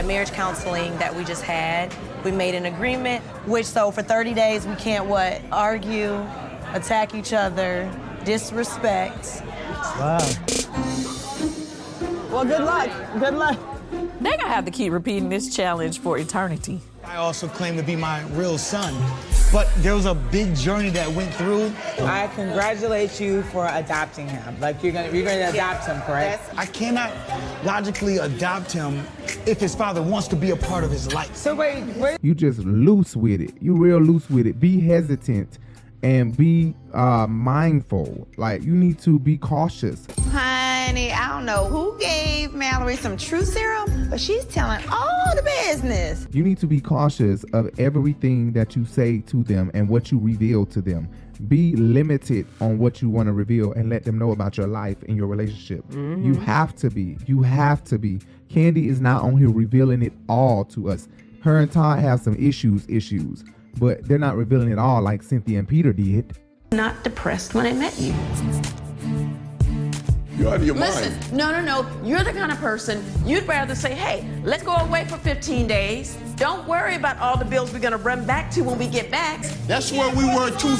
But 0.00 0.04
at 0.04 0.08
marriage 0.08 0.32
counseling 0.32 0.96
that 0.96 1.14
we 1.14 1.24
just 1.24 1.42
had, 1.42 1.94
we 2.24 2.32
made 2.32 2.54
an 2.54 2.64
agreement, 2.64 3.22
which 3.46 3.66
so 3.66 3.90
for 3.90 4.00
30 4.02 4.32
days 4.32 4.66
we 4.66 4.74
can't 4.76 5.04
what? 5.04 5.42
Argue, 5.52 6.26
attack 6.72 7.14
each 7.14 7.34
other, 7.34 7.92
disrespect. 8.24 9.42
Wow. 9.98 10.20
Well, 12.30 12.46
good 12.46 12.62
luck. 12.62 12.90
Good 13.18 13.34
luck. 13.34 13.58
They're 14.22 14.38
gonna 14.38 14.48
have 14.48 14.64
to 14.64 14.70
keep 14.70 14.90
repeating 14.90 15.28
this 15.28 15.54
challenge 15.54 15.98
for 15.98 16.16
eternity. 16.16 16.80
I 17.04 17.16
also 17.16 17.48
claim 17.48 17.76
to 17.76 17.82
be 17.82 17.96
my 17.96 18.22
real 18.28 18.58
son, 18.58 18.94
but 19.52 19.68
there 19.78 19.94
was 19.94 20.06
a 20.06 20.14
big 20.14 20.54
journey 20.54 20.90
that 20.90 21.10
went 21.10 21.32
through. 21.34 21.72
I 22.00 22.28
congratulate 22.34 23.18
you 23.18 23.42
for 23.44 23.66
adopting 23.66 24.28
him. 24.28 24.60
Like 24.60 24.82
you're 24.82 24.92
gonna 24.92 25.10
you're 25.10 25.24
gonna 25.24 25.50
adopt 25.50 25.86
him, 25.86 26.00
correct? 26.02 26.52
I 26.56 26.66
cannot 26.66 27.12
logically 27.64 28.18
adopt 28.18 28.70
him 28.70 29.04
if 29.46 29.58
his 29.58 29.74
father 29.74 30.02
wants 30.02 30.28
to 30.28 30.36
be 30.36 30.50
a 30.50 30.56
part 30.56 30.84
of 30.84 30.90
his 30.90 31.12
life. 31.12 31.34
So 31.34 31.54
wait, 31.54 31.84
wait. 31.96 32.18
You 32.22 32.34
just 32.34 32.60
loose 32.60 33.16
with 33.16 33.40
it. 33.40 33.54
You 33.60 33.76
real 33.76 33.98
loose 33.98 34.28
with 34.30 34.46
it. 34.46 34.60
Be 34.60 34.80
hesitant 34.80 35.58
and 36.02 36.36
be 36.36 36.74
uh, 36.94 37.26
mindful. 37.28 38.26
Like 38.36 38.62
you 38.62 38.74
need 38.74 38.98
to 39.00 39.18
be 39.18 39.36
cautious. 39.36 40.06
Honey, 40.30 41.12
I 41.12 41.28
don't 41.28 41.44
know 41.44 41.66
who 41.66 41.96
gave 41.98 42.54
Mallory 42.54 42.96
some 42.96 43.16
true 43.16 43.44
serum, 43.44 44.08
but 44.10 44.20
she's 44.20 44.44
telling 44.46 44.82
all 44.90 45.34
the 45.36 45.42
business. 45.42 46.26
You 46.32 46.42
need 46.42 46.58
to 46.58 46.66
be 46.66 46.80
cautious 46.80 47.44
of 47.52 47.70
everything 47.78 48.52
that 48.52 48.74
you 48.76 48.84
say 48.84 49.18
to 49.26 49.42
them 49.42 49.70
and 49.74 49.88
what 49.88 50.10
you 50.10 50.18
reveal 50.18 50.66
to 50.66 50.80
them. 50.80 51.08
be 51.48 51.74
limited 51.76 52.46
on 52.60 52.78
what 52.78 53.00
you 53.00 53.08
want 53.08 53.26
to 53.26 53.32
reveal 53.32 53.72
and 53.72 53.88
let 53.88 54.04
them 54.04 54.18
know 54.18 54.30
about 54.30 54.58
your 54.58 54.66
life 54.66 55.02
and 55.08 55.16
your 55.16 55.26
relationship. 55.26 55.82
Mhm. 55.88 56.22
You 56.22 56.34
have 56.34 56.74
to 56.76 56.90
be. 56.90 57.16
You 57.26 57.40
have 57.40 57.82
to 57.84 57.98
be. 57.98 58.18
Kandi 58.50 58.88
is 58.88 59.00
not 59.00 59.22
on 59.22 59.38
here 59.38 59.48
revealing 59.48 60.02
it 60.02 60.12
all 60.28 60.66
to 60.66 60.90
us. 60.90 61.08
Her 61.40 61.56
and 61.56 61.72
Todd 61.72 62.00
have 62.00 62.20
some 62.20 62.34
issues, 62.36 62.84
issues, 62.90 63.42
but 63.78 64.06
they're 64.06 64.18
not 64.18 64.36
revealing 64.36 64.70
it 64.70 64.78
all 64.78 65.02
like 65.02 65.22
Cynthia 65.22 65.58
and 65.58 65.68
Peter 65.68 65.92
did. 65.92 66.36
Not 66.72 67.02
depressed 67.04 67.54
when 67.54 67.66
I 67.66 67.72
met 67.72 67.98
you. 67.98 68.14
You're 70.38 70.48
out 70.48 70.56
of 70.56 70.64
your 70.64 70.74
Listen, 70.74 71.12
mind. 71.12 71.32
no, 71.34 71.50
no, 71.50 71.60
no. 71.60 71.86
You're 72.02 72.24
the 72.24 72.32
kind 72.32 72.50
of 72.50 72.58
person 72.58 73.04
you'd 73.26 73.46
rather 73.46 73.74
say, 73.74 73.94
hey, 73.94 74.26
let's 74.42 74.62
go 74.62 74.74
away 74.74 75.04
for 75.04 75.18
15 75.18 75.66
days. 75.66 76.16
Don't 76.36 76.66
worry 76.66 76.94
about 76.94 77.18
all 77.18 77.36
the 77.36 77.44
bills 77.44 77.72
we're 77.74 77.80
going 77.80 77.92
to 77.92 77.98
run 77.98 78.24
back 78.24 78.50
to 78.52 78.62
when 78.62 78.78
we 78.78 78.86
get 78.86 79.10
back. 79.10 79.42
That's 79.66 79.92
where 79.92 80.08
we 80.14 80.24
were 80.24 80.50
two 80.52 80.76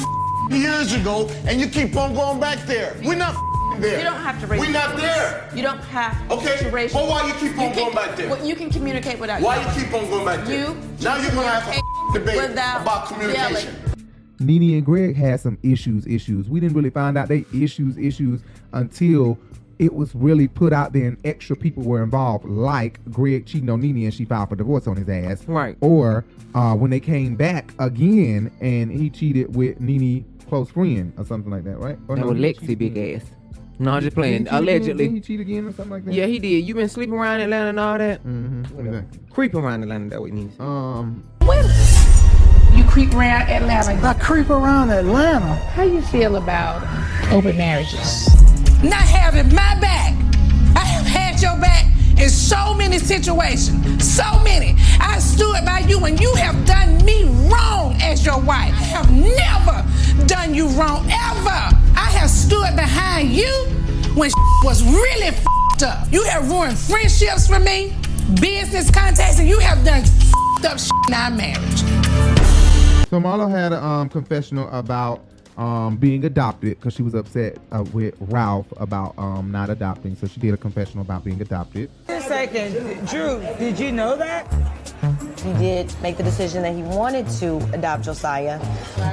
years 0.59 0.93
ago, 0.93 1.27
and 1.45 1.59
you 1.59 1.67
keep 1.67 1.95
on 1.95 2.13
going 2.13 2.39
back 2.39 2.59
there. 2.65 2.95
We're 3.03 3.15
not 3.15 3.35
there. 3.79 3.97
You 3.97 4.03
don't 4.03 4.21
have 4.21 4.39
to 4.41 4.47
raise 4.47 4.59
We're 4.59 4.71
not 4.71 4.95
there. 4.97 5.49
You 5.55 5.61
don't 5.63 5.79
have 5.79 6.31
Okay, 6.31 6.57
to 6.57 6.69
raise 6.69 6.93
well, 6.93 7.09
why 7.09 7.25
you 7.27 7.33
keep 7.33 7.51
on 7.57 7.71
can- 7.71 7.75
going 7.75 7.95
back 7.95 8.15
there? 8.15 8.29
Well, 8.29 8.45
you 8.45 8.55
can 8.55 8.69
communicate 8.69 9.19
without 9.19 9.41
Why 9.41 9.57
yelling. 9.59 9.75
you 9.79 9.83
keep 9.85 9.93
on 9.93 10.09
going 10.09 10.25
back 10.25 10.45
there? 10.45 10.59
You 10.69 10.75
now 11.01 11.15
you're 11.17 11.31
gonna 11.31 11.47
have 11.49 11.75
a 12.13 12.19
debate 12.19 12.37
without 12.49 12.81
about 12.81 13.07
communication. 13.07 13.75
Nene 14.39 14.75
and 14.77 14.85
Greg 14.85 15.15
had 15.15 15.39
some 15.39 15.57
issues, 15.63 16.05
issues. 16.07 16.49
We 16.49 16.59
didn't 16.59 16.75
really 16.75 16.89
find 16.89 17.17
out 17.17 17.27
they 17.27 17.45
issues, 17.53 17.97
issues 17.97 18.41
until 18.73 19.37
it 19.77 19.93
was 19.93 20.13
really 20.15 20.47
put 20.47 20.73
out 20.73 20.93
there 20.93 21.07
and 21.07 21.17
extra 21.25 21.55
people 21.55 21.83
were 21.83 22.03
involved, 22.03 22.45
like 22.45 22.99
Greg 23.11 23.45
cheating 23.45 23.69
on 23.69 23.81
Nene 23.81 24.03
and 24.05 24.13
she 24.13 24.25
filed 24.25 24.49
for 24.49 24.55
divorce 24.55 24.85
on 24.87 24.95
his 24.95 25.09
ass. 25.09 25.43
Right. 25.47 25.75
Or 25.81 26.23
uh, 26.53 26.75
when 26.75 26.89
they 26.91 26.99
came 26.99 27.35
back 27.35 27.73
again 27.79 28.51
and 28.61 28.91
he 28.91 29.09
cheated 29.09 29.55
with 29.55 29.79
Nene 29.79 30.25
close 30.51 30.69
friend 30.69 31.13
or 31.17 31.23
something 31.23 31.49
like 31.49 31.63
that, 31.63 31.77
right? 31.79 31.97
Or 32.09 32.17
That 32.17 32.25
was 32.25 32.37
Lexi 32.37 32.77
big 32.77 32.97
ass. 32.97 33.23
No, 33.79 33.91
I'm 33.91 34.01
just 34.01 34.13
playing. 34.17 34.43
Did 34.43 34.51
he 34.51 34.51
cheat 34.51 34.59
again? 34.59 34.63
Allegedly. 34.63 35.07
Did 35.07 35.13
he 35.13 35.21
cheat 35.21 35.39
again 35.39 35.65
or 35.65 35.71
something 35.71 35.91
like 35.91 36.03
that? 36.05 36.13
Yeah, 36.13 36.25
he 36.25 36.39
did. 36.39 36.67
You 36.67 36.75
been 36.75 36.89
sleeping 36.89 37.13
around 37.15 37.39
Atlanta 37.39 37.69
and 37.69 37.79
all 37.79 37.97
that? 37.97 38.19
Mm-hmm. 38.25 38.79
Exactly. 38.85 39.19
Creep 39.29 39.55
around 39.55 39.83
Atlanta, 39.83 40.09
that 40.09 40.19
what 40.19 40.27
it 40.29 40.33
means. 40.33 40.59
Um, 40.59 41.23
You 42.75 42.83
creep 42.83 43.13
around 43.13 43.43
Atlanta. 43.43 44.05
I 44.05 44.13
creep 44.15 44.49
around 44.49 44.89
Atlanta. 44.89 45.55
How 45.55 45.83
you 45.83 46.01
feel 46.01 46.35
about 46.35 46.83
open 47.31 47.55
marriages? 47.55 48.27
not 48.83 49.03
having 49.03 49.47
my 49.55 49.79
back. 49.79 50.13
I 50.75 50.83
have 50.83 51.05
had 51.05 51.41
your 51.41 51.57
back 51.61 51.85
in 52.19 52.29
so 52.29 52.73
many 52.73 52.97
situations, 52.97 54.03
so 54.03 54.27
many. 54.43 54.75
I 55.31 55.33
stood 55.33 55.65
by 55.65 55.79
you 55.87 55.97
when 55.97 56.17
you 56.17 56.35
have 56.35 56.65
done 56.65 57.05
me 57.05 57.23
wrong 57.49 57.95
as 58.01 58.25
your 58.25 58.37
wife. 58.41 58.73
I 58.73 58.83
have 58.83 59.09
never 59.09 60.25
done 60.25 60.53
you 60.53 60.67
wrong, 60.67 61.05
ever. 61.05 61.73
I 61.95 62.09
have 62.19 62.29
stood 62.29 62.75
behind 62.75 63.29
you 63.29 63.49
when 64.13 64.29
was 64.65 64.83
really 64.83 65.31
fed 65.31 65.83
up. 65.87 66.11
You 66.11 66.23
have 66.25 66.49
ruined 66.51 66.77
friendships 66.77 67.47
for 67.47 67.61
me, 67.61 67.95
business 68.41 68.91
contacts, 68.91 69.39
and 69.39 69.47
you 69.47 69.57
have 69.59 69.85
done 69.85 70.03
fed 70.03 70.73
up 70.73 70.79
in 71.07 71.13
our 71.13 71.31
marriage. 71.31 71.79
So 73.07 73.21
Marlo 73.21 73.49
had 73.49 73.71
a 73.71 73.81
um, 73.81 74.09
confessional 74.09 74.69
about 74.71 75.23
um, 75.57 75.95
being 75.95 76.25
adopted 76.25 76.77
because 76.77 76.93
she 76.93 77.03
was 77.03 77.13
upset 77.13 77.57
uh, 77.71 77.85
with 77.93 78.15
Ralph 78.19 78.67
about 78.77 79.13
um, 79.17 79.49
not 79.49 79.69
adopting. 79.69 80.17
So 80.17 80.27
she 80.27 80.41
did 80.41 80.53
a 80.53 80.57
confessional 80.57 81.05
about 81.05 81.23
being 81.23 81.41
adopted. 81.41 81.89
Wait 82.09 82.17
a 82.17 82.21
second, 82.21 83.07
Drew. 83.07 83.39
Did 83.57 83.79
you 83.79 83.93
know 83.93 84.17
that? 84.17 84.45
He 85.43 85.53
did 85.53 85.93
make 86.01 86.17
the 86.17 86.23
decision 86.23 86.61
that 86.61 86.75
he 86.75 86.83
wanted 86.83 87.27
to 87.39 87.57
adopt 87.73 88.03
Josiah, 88.03 88.59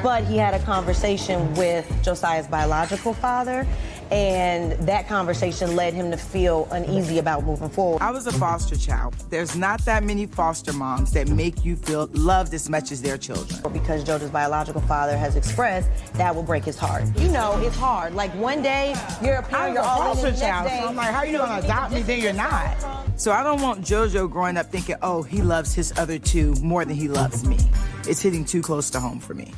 but 0.03 0.25
he 0.25 0.37
had 0.37 0.53
a 0.53 0.59
conversation 0.61 1.55
with 1.55 1.91
Josiah's 2.03 2.47
biological 2.47 3.15
father, 3.15 3.67
and 4.11 4.73
that 4.87 5.07
conversation 5.09 5.77
led 5.77 5.95
him 5.95 6.11
to 6.11 6.17
feel 6.17 6.69
uneasy 6.71 7.19
about 7.19 7.45
moving 7.45 7.69
forward. 7.69 8.03
I 8.03 8.11
was 8.11 8.27
a 8.27 8.33
foster 8.33 8.77
child. 8.77 9.15
There's 9.31 9.57
not 9.57 9.85
that 9.85 10.05
many 10.05 10.27
foster 10.27 10.73
moms 10.73 11.13
that 11.13 11.29
make 11.29 11.65
you 11.65 11.77
feel 11.77 12.09
loved 12.13 12.55
as 12.55 12.69
much 12.69 12.93
as 12.93 13.03
their 13.03 13.19
children. 13.19 13.61
Because 13.73 14.05
Jojo's 14.05 14.31
biological 14.31 14.81
father 14.83 15.17
has 15.17 15.37
expressed 15.37 15.89
that 16.15 16.35
will 16.35 16.43
break 16.43 16.65
his 16.65 16.79
heart. 16.79 17.05
You 17.19 17.29
know, 17.29 17.59
it's 17.61 17.77
hard. 17.77 18.15
Like 18.15 18.33
one 18.35 18.63
day 18.63 18.95
you're 19.23 19.37
a 19.37 19.43
parent, 19.43 19.75
you're 19.75 19.83
a 19.83 19.87
foster 19.87 20.33
child, 20.33 20.69
day, 20.69 20.81
so 20.81 20.89
I'm 20.89 20.97
like, 20.97 21.11
how 21.11 21.19
are 21.19 21.27
you 21.27 21.39
gonna 21.39 21.65
adopt 21.65 21.93
me? 21.93 22.03
Then 22.03 22.21
you're 22.21 22.33
not. 22.33 22.77
So 23.17 23.33
I 23.33 23.43
don't 23.43 23.61
want 23.61 23.85
JoJo 23.85 24.31
growing 24.31 24.57
up 24.57 24.71
thinking, 24.71 24.97
oh, 25.03 25.23
he 25.23 25.43
loves 25.43 25.75
his 25.75 25.93
other 25.99 26.19
two 26.19 26.55
more 26.63 26.85
than 26.85 26.97
he 26.97 27.09
loves 27.09 27.45
me. 27.45 27.59
It's 28.07 28.21
hitting 28.23 28.45
too 28.45 28.63
close 28.63 28.91
to 28.91 29.01
home 29.01 29.19
for 29.19 29.35
me. 29.35 29.53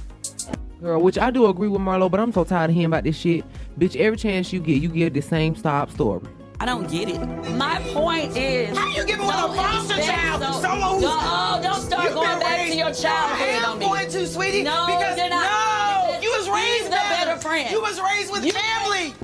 Girl, 0.81 1.01
which 1.01 1.19
I 1.19 1.31
do 1.31 1.47
agree 1.47 1.69
with 1.69 1.81
Marlo, 1.83 2.11
but 2.11 2.21
I'm 2.21 2.33
so 2.33 2.43
tired 2.43 2.71
of 2.71 2.75
hearing 2.75 2.87
about 2.87 3.05
this 3.05 3.17
shit. 3.17 3.45
Bitch, 3.79 3.97
every 3.97 4.17
chance 4.17 4.51
you 4.53 4.61
get, 4.61 4.81
you 4.81 4.89
give 4.89 5.13
the 5.13 5.21
same 5.21 5.55
stop 5.55 5.91
story. 5.91 6.23
I 6.59 6.65
don't 6.67 6.91
get 6.91 7.09
it. 7.09 7.19
My 7.57 7.79
point 7.93 8.37
is. 8.37 8.77
How 8.77 8.87
you 8.89 9.05
giving 9.05 9.27
one 9.27 9.35
a 9.51 9.55
foster 9.55 9.97
child? 10.03 10.43
so- 10.43 10.61
Someone 10.61 10.91
who's 10.95 11.03
Don't, 11.03 11.21
oh, 11.23 11.61
don't 11.63 11.81
start 11.83 12.13
going 12.15 12.39
back 12.41 12.67
to 12.71 12.77
your 12.77 12.93
childhood 12.93 13.49
I 13.49 13.51
am 13.53 13.65
on 13.73 13.79
going 13.79 14.09
to, 14.11 14.27
sweetie. 14.27 14.63
No, 14.63 14.87
because 14.87 15.17
not. 15.19 15.31
no, 15.31 16.21
you 16.21 16.31
was 16.31 16.49
raised 16.49 16.87
the 16.87 16.91
better. 16.91 17.27
better 17.27 17.41
friend. 17.41 17.71
You 17.71 17.81
was 17.83 18.01
raised 18.01 18.33
with 18.33 18.51
family. 18.53 19.15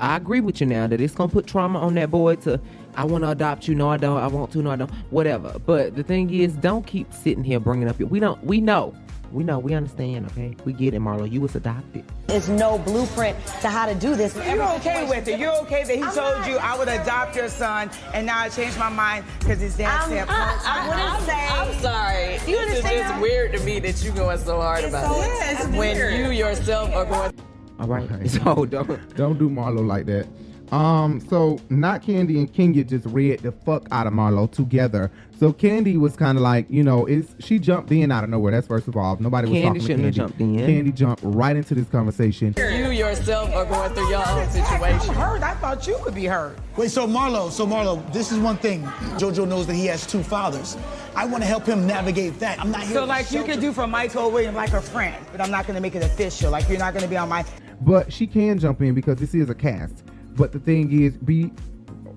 I 0.00 0.16
agree 0.16 0.40
with 0.40 0.60
you 0.60 0.66
now 0.66 0.88
that 0.88 1.00
it's 1.00 1.14
gonna 1.14 1.30
put 1.30 1.46
trauma 1.46 1.78
on 1.78 1.94
that 1.94 2.10
boy 2.10 2.34
to 2.36 2.60
I 2.96 3.04
want 3.04 3.22
to 3.24 3.30
adopt 3.30 3.66
you. 3.68 3.74
No, 3.74 3.88
I 3.88 3.96
don't. 3.96 4.18
I 4.18 4.26
want 4.26 4.52
to. 4.52 4.58
No, 4.62 4.70
I 4.70 4.76
don't. 4.76 4.90
Whatever. 5.10 5.56
But 5.64 5.94
the 5.96 6.02
thing 6.02 6.32
is, 6.32 6.52
don't 6.54 6.86
keep 6.86 7.12
sitting 7.12 7.42
here 7.44 7.58
bringing 7.60 7.88
up 7.88 7.98
your. 7.98 8.08
We 8.08 8.20
don't. 8.20 8.42
We 8.44 8.60
know. 8.60 8.94
We 9.34 9.42
know. 9.42 9.58
We 9.58 9.74
understand. 9.74 10.26
Okay. 10.26 10.56
We 10.64 10.72
get 10.72 10.94
it, 10.94 11.00
Marlo. 11.00 11.28
You 11.28 11.40
was 11.40 11.56
adopted. 11.56 12.04
There's 12.28 12.48
no 12.48 12.78
blueprint 12.78 13.36
to 13.62 13.68
how 13.68 13.84
to 13.86 13.94
do 13.96 14.14
this. 14.14 14.36
You're 14.36 14.62
okay 14.74 15.08
with 15.08 15.26
it. 15.26 15.40
You're 15.40 15.56
okay 15.62 15.82
that 15.82 15.96
he 15.96 16.02
told 16.02 16.46
you 16.46 16.56
I 16.58 16.78
would 16.78 16.86
adopt 16.86 17.34
your 17.34 17.48
son, 17.48 17.90
and 18.14 18.26
now 18.26 18.38
I 18.38 18.48
changed 18.48 18.78
my 18.78 18.88
mind 18.88 19.24
because 19.40 19.58
his 19.58 19.76
dad 19.76 20.06
said. 20.08 20.28
I, 20.30 20.60
I 20.64 20.88
wouldn't 20.88 21.26
say. 21.26 21.48
I'm 21.50 21.74
sorry. 21.80 22.32
You 22.48 22.64
This 22.64 22.78
is 22.78 22.84
understand? 22.84 23.08
just 23.08 23.20
weird 23.20 23.52
to 23.54 23.60
me 23.64 23.80
that 23.80 24.04
you're 24.04 24.14
going 24.14 24.38
so 24.38 24.60
hard 24.60 24.84
about 24.84 25.12
so- 25.12 25.20
it. 25.20 25.26
Yeah, 25.26 25.50
it's 25.50 25.64
when 25.66 25.78
weird. 25.78 26.14
you 26.14 26.30
yourself 26.30 26.94
are 26.94 27.04
going. 27.04 27.32
All 27.80 27.88
right. 27.88 28.08
So 28.30 28.64
don't 28.66 29.16
don't 29.16 29.36
do 29.38 29.50
Marlo 29.50 29.84
like 29.84 30.06
that. 30.06 30.28
Um, 30.72 31.20
so 31.28 31.58
not 31.70 32.02
Kandi 32.02 32.38
and 32.38 32.52
Kenya 32.52 32.84
just 32.84 33.04
read 33.06 33.40
the 33.40 33.50
fuck 33.52 33.86
out 33.90 34.06
of 34.06 34.12
Marlo 34.12 34.50
together. 34.50 35.10
So 35.38 35.52
Kandi 35.52 35.98
was 35.98 36.14
kind 36.16 36.38
of 36.38 36.42
like, 36.42 36.66
you 36.70 36.84
know, 36.84 37.06
it's 37.06 37.34
she 37.40 37.58
jumped 37.58 37.90
in 37.90 38.12
out 38.12 38.22
of 38.24 38.30
nowhere. 38.30 38.52
That's 38.52 38.66
first 38.68 38.86
of 38.86 38.96
all. 38.96 39.16
Nobody 39.18 39.48
was 39.48 39.58
Kandi 39.58 39.62
talking 39.64 39.80
to 39.80 39.86
shouldn't 39.86 40.04
have 40.04 40.12
Kandi. 40.14 40.16
jumped 40.16 40.40
in. 40.40 40.56
Kandi 40.56 40.94
jumped 40.94 41.22
right 41.24 41.56
into 41.56 41.74
this 41.74 41.88
conversation. 41.88 42.54
You 42.56 42.90
yourself 42.90 43.52
are 43.52 43.64
going 43.64 43.92
through 43.94 44.08
your 44.10 44.26
own 44.28 44.48
situation. 44.48 45.10
I'm 45.10 45.16
hurt. 45.16 45.42
I 45.42 45.54
thought 45.54 45.86
you 45.86 45.98
would 46.04 46.14
be 46.14 46.26
hurt. 46.26 46.56
Wait, 46.76 46.90
so 46.90 47.06
Marlo, 47.06 47.50
so 47.50 47.66
Marlo, 47.66 48.10
this 48.12 48.30
is 48.30 48.38
one 48.38 48.56
thing. 48.56 48.82
JoJo 49.18 49.48
knows 49.48 49.66
that 49.66 49.74
he 49.74 49.86
has 49.86 50.06
two 50.06 50.22
fathers. 50.22 50.76
I 51.16 51.24
want 51.26 51.42
to 51.42 51.48
help 51.48 51.66
him 51.66 51.86
navigate 51.86 52.38
that. 52.40 52.60
I'm 52.60 52.70
not 52.70 52.82
here. 52.82 52.94
So 52.94 53.00
to 53.00 53.06
like 53.06 53.30
you 53.30 53.38
shelter- 53.38 53.52
could 53.52 53.60
do 53.60 53.72
for 53.72 53.86
Michael 53.86 54.30
Williams 54.30 54.56
like 54.56 54.72
a 54.72 54.80
friend, 54.80 55.16
but 55.32 55.40
I'm 55.40 55.50
not 55.50 55.66
gonna 55.66 55.80
make 55.80 55.94
it 55.96 56.02
official. 56.04 56.50
Like 56.52 56.68
you're 56.68 56.78
not 56.78 56.94
gonna 56.94 57.08
be 57.08 57.16
on 57.16 57.28
my. 57.28 57.44
But 57.80 58.12
she 58.12 58.26
can 58.28 58.58
jump 58.58 58.80
in 58.82 58.94
because 58.94 59.18
this 59.18 59.34
is 59.34 59.50
a 59.50 59.54
cast. 59.54 60.04
But 60.36 60.52
the 60.52 60.58
thing 60.60 60.90
is, 60.92 61.16
be 61.16 61.52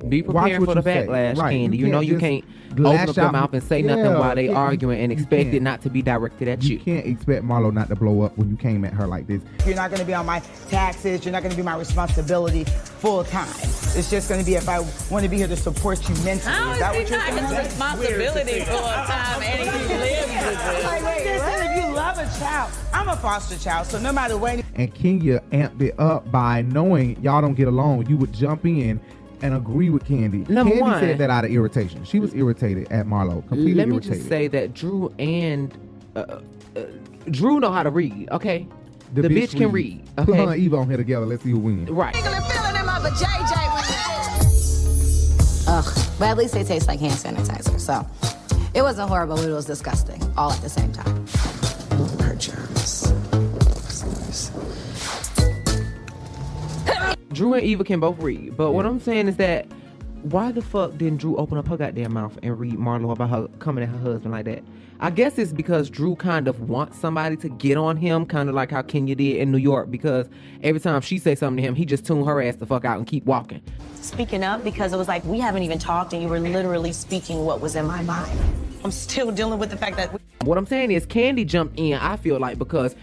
Be 0.09 0.21
prepared 0.21 0.61
what 0.61 0.69
for 0.69 0.81
the 0.81 0.81
backlash, 0.81 1.37
Right. 1.37 1.57
Kandi. 1.57 1.77
You, 1.77 1.87
know 1.87 1.99
you 1.99 2.17
can't 2.17 2.43
open 2.71 3.09
up 3.09 3.15
your 3.15 3.31
mouth 3.31 3.53
and 3.53 3.63
say 3.63 3.81
nothing 3.81 4.13
while 4.13 4.35
they 4.35 4.47
yeah, 4.47 4.57
arguing 4.57 4.99
and 4.99 5.11
expect 5.11 5.53
it 5.53 5.61
not 5.61 5.81
to 5.81 5.89
be 5.89 6.01
directed 6.01 6.47
at 6.47 6.63
you. 6.63 6.77
You 6.77 6.83
can't 6.83 7.05
expect 7.05 7.43
Marlo 7.43 7.73
not 7.73 7.89
to 7.89 7.95
blow 7.95 8.21
up 8.21 8.37
when 8.37 8.49
you 8.49 8.57
came 8.57 8.85
at 8.85 8.93
her 8.93 9.07
like 9.07 9.27
this. 9.27 9.41
You're 9.65 9.75
not 9.75 9.91
gonna 9.91 10.05
be 10.05 10.13
on 10.13 10.25
my 10.25 10.39
taxes. 10.69 11.25
You're 11.25 11.31
not 11.31 11.43
gonna 11.43 11.55
be 11.55 11.61
my 11.61 11.77
responsibility 11.77 12.63
full 12.65 13.23
time. 13.23 13.47
It's 13.95 14.09
just 14.09 14.29
gonna 14.29 14.43
be 14.43 14.55
if 14.55 14.69
I 14.69 14.79
want 15.09 15.23
to 15.23 15.29
be 15.29 15.37
here 15.37 15.47
to 15.47 15.57
support 15.57 16.07
you 16.07 16.15
mentally. 16.23 16.53
How 16.53 16.69
is 16.71 16.75
is 16.75 16.79
that 16.79 16.93
he 16.93 17.01
what 17.01 17.09
you're 17.09 17.19
not 17.19 17.33
saying? 17.33 17.45
his 17.45 17.67
responsibility 17.67 18.59
full 18.61 18.77
time 18.79 19.41
and 19.43 19.69
he 19.69 19.95
lives 19.97 20.27
with 20.27 20.83
Like, 20.83 21.03
wait, 21.03 21.25
if 21.25 21.85
you 21.85 21.93
love 21.93 22.17
a 22.17 22.39
child, 22.39 22.71
I'm 22.93 23.09
a 23.09 23.15
foster 23.17 23.57
child, 23.57 23.87
so 23.87 23.99
no 23.99 24.11
matter 24.11 24.37
what. 24.37 24.63
And 24.75 24.93
Kenya 24.93 25.41
amped 25.51 25.81
it 25.81 25.99
up 25.99 26.31
by 26.31 26.61
knowing 26.61 27.21
y'all 27.21 27.41
don't 27.41 27.55
get 27.55 27.67
along. 27.67 28.07
You 28.07 28.17
would 28.17 28.33
jump 28.33 28.65
in 28.65 28.99
and 29.41 29.53
agree 29.53 29.89
with 29.89 30.03
Kandi. 30.05 30.47
Number 30.49 30.75
Kandi 30.75 30.81
one- 30.81 30.99
said 30.99 31.17
that 31.19 31.29
out 31.29 31.45
of 31.45 31.51
irritation. 31.51 32.03
She 32.03 32.19
was 32.19 32.33
irritated 32.33 32.91
at 32.91 33.05
Marlo. 33.05 33.41
Completely 33.47 33.73
Let 33.75 33.87
me 33.87 33.95
irritated. 33.95 34.17
just 34.17 34.29
say 34.29 34.47
that 34.47 34.73
Drew 34.73 35.13
and 35.19 35.73
uh, 36.15 36.39
uh, 36.75 36.81
Drew 37.31 37.59
know 37.59 37.71
how 37.71 37.83
to 37.83 37.89
read. 37.91 38.29
Okay, 38.31 38.67
the, 39.13 39.21
bitch, 39.23 39.55
can 39.55 39.71
read. 39.71 40.03
Put 40.17 40.29
Okay, 40.29 40.37
her 40.45 40.53
and 40.53 40.61
Eva 40.61 40.77
on 40.77 40.87
here 40.87 40.97
together. 40.97 41.25
Let's 41.25 41.43
see 41.43 41.51
who 41.51 41.59
wins. 41.59 41.89
right. 41.89 42.15
Ugh, 45.69 45.83
but 46.17 46.25
at 46.29 46.37
least 46.37 46.53
they 46.53 46.63
taste 46.63 46.87
like 46.87 46.99
hand 46.99 47.13
sanitizer. 47.13 47.79
So 47.79 48.05
it 48.73 48.81
wasn't 48.81 49.09
horrible, 49.09 49.35
but 49.35 49.45
it 49.49 49.51
was 49.53 49.65
disgusting 49.65 50.21
all 50.37 50.51
at 50.51 50.61
the 50.61 50.69
same 50.69 50.91
time. 50.93 51.25
Her 52.21 52.35
Drew 57.33 57.53
and 57.53 57.63
Eva 57.63 57.83
can 57.83 57.99
both 57.99 58.19
read, 58.19 58.55
but 58.55 58.71
what 58.71 58.85
I'm 58.85 58.99
saying 58.99 59.27
is 59.27 59.35
that 59.37 59.67
why 60.23 60.51
the 60.51 60.61
fuck 60.61 60.97
didn't 60.97 61.17
Drew 61.17 61.35
open 61.37 61.57
up 61.57 61.67
her 61.67 61.77
goddamn 61.77 62.13
mouth 62.13 62.37
and 62.41 62.57
read 62.59 62.75
Marlo 62.75 63.11
about 63.11 63.29
her 63.29 63.47
coming 63.59 63.83
at 63.83 63.89
her 63.89 63.97
husband 63.97 64.31
like 64.31 64.45
that? 64.45 64.63
I 64.99 65.11
guess 65.11 65.37
it's 65.37 65.53
because 65.53 65.89
Drew 65.89 66.15
kind 66.15 66.47
of 66.47 66.69
wants 66.69 66.97
somebody 66.97 67.37
to 67.37 67.49
get 67.49 67.77
on 67.77 67.97
him, 67.97 68.25
kind 68.25 68.49
of 68.49 68.55
like 68.55 68.71
how 68.71 68.81
Kenya 68.81 69.15
did 69.15 69.37
in 69.37 69.51
New 69.51 69.59
York, 69.59 69.91
because 69.91 70.27
every 70.63 70.79
time 70.79 71.01
she 71.01 71.19
say 71.19 71.35
something 71.35 71.61
to 71.61 71.67
him, 71.67 71.75
he 71.75 71.85
just 71.85 72.05
tune 72.05 72.25
her 72.25 72.41
ass 72.41 72.55
the 72.55 72.65
fuck 72.65 72.83
out 72.83 72.97
and 72.97 73.05
keep 73.05 73.25
walking. 73.25 73.61
Speaking 73.95 74.43
up 74.43 74.63
because 74.63 74.93
it 74.93 74.97
was 74.97 75.07
like 75.07 75.23
we 75.25 75.39
haven't 75.39 75.63
even 75.63 75.77
talked 75.77 76.13
and 76.13 76.23
you 76.23 76.29
were 76.29 76.39
literally 76.39 76.93
speaking 76.93 77.45
what 77.45 77.61
was 77.61 77.75
in 77.75 77.85
my 77.85 78.01
mind. 78.03 78.39
I'm 78.83 78.91
still 78.91 79.31
dealing 79.31 79.59
with 79.59 79.69
the 79.69 79.77
fact 79.77 79.97
that 79.97 80.09
What 80.43 80.57
I'm 80.57 80.65
saying 80.65 80.91
is 80.91 81.05
Kandi 81.05 81.45
jumped 81.45 81.77
in, 81.77 81.93
I 81.95 82.15
feel 82.17 82.39
like, 82.39 82.57
because 82.57 82.95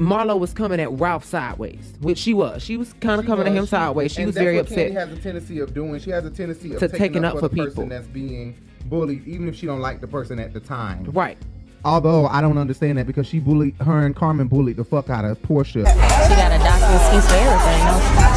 Marlo 0.00 0.38
was 0.38 0.54
coming 0.54 0.80
at 0.80 0.90
Ralph 0.92 1.24
sideways, 1.26 1.92
which 2.00 2.16
she 2.16 2.32
was. 2.32 2.62
She 2.62 2.78
was 2.78 2.94
kind 3.02 3.20
of 3.20 3.26
coming 3.26 3.46
at 3.46 3.52
him 3.52 3.66
sideways. 3.66 4.12
She 4.12 4.22
And 4.22 4.28
was 4.28 4.34
that's 4.34 4.42
very 4.44 4.56
what 4.56 4.64
upset. 4.66 4.92
Kandi 4.92 4.94
has 4.94 5.12
a 5.12 5.16
tendency 5.20 5.58
of 5.60 5.74
doing. 5.74 6.00
She 6.00 6.08
has 6.10 6.24
a 6.24 6.30
tendency 6.30 6.72
of 6.72 6.78
To 6.80 6.88
taking, 6.88 6.98
taking 6.98 7.24
up, 7.26 7.34
up 7.34 7.40
for, 7.40 7.48
for 7.50 7.54
the 7.54 7.56
people. 7.56 7.66
person 7.74 7.88
that's 7.90 8.06
being 8.06 8.56
bullied, 8.86 9.28
even 9.28 9.46
if 9.46 9.54
she 9.56 9.66
don't 9.66 9.80
like 9.80 10.00
the 10.00 10.08
person 10.08 10.38
at 10.38 10.54
the 10.54 10.60
time. 10.60 11.04
Right. 11.04 11.36
Although 11.84 12.26
I 12.28 12.40
don't 12.40 12.56
understand 12.56 12.96
that 12.96 13.06
because 13.06 13.26
she 13.26 13.40
bullied 13.40 13.74
her 13.82 14.06
and 14.06 14.16
Carmen 14.16 14.48
bullied 14.48 14.76
the 14.78 14.84
fuck 14.84 15.10
out 15.10 15.26
of 15.26 15.38
Porsha. 15.42 15.84
she 15.86 16.34
got 16.34 16.50
a 16.50 16.56
doctor 16.58 16.94
excuse 16.96 17.26
for 17.28 17.36
everything. 17.36 17.82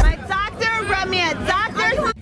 My 0.02 0.16
doctor 0.28 0.84
brought 0.86 1.08
me 1.08 1.22
a 1.22 1.32
doctor. 1.46 2.12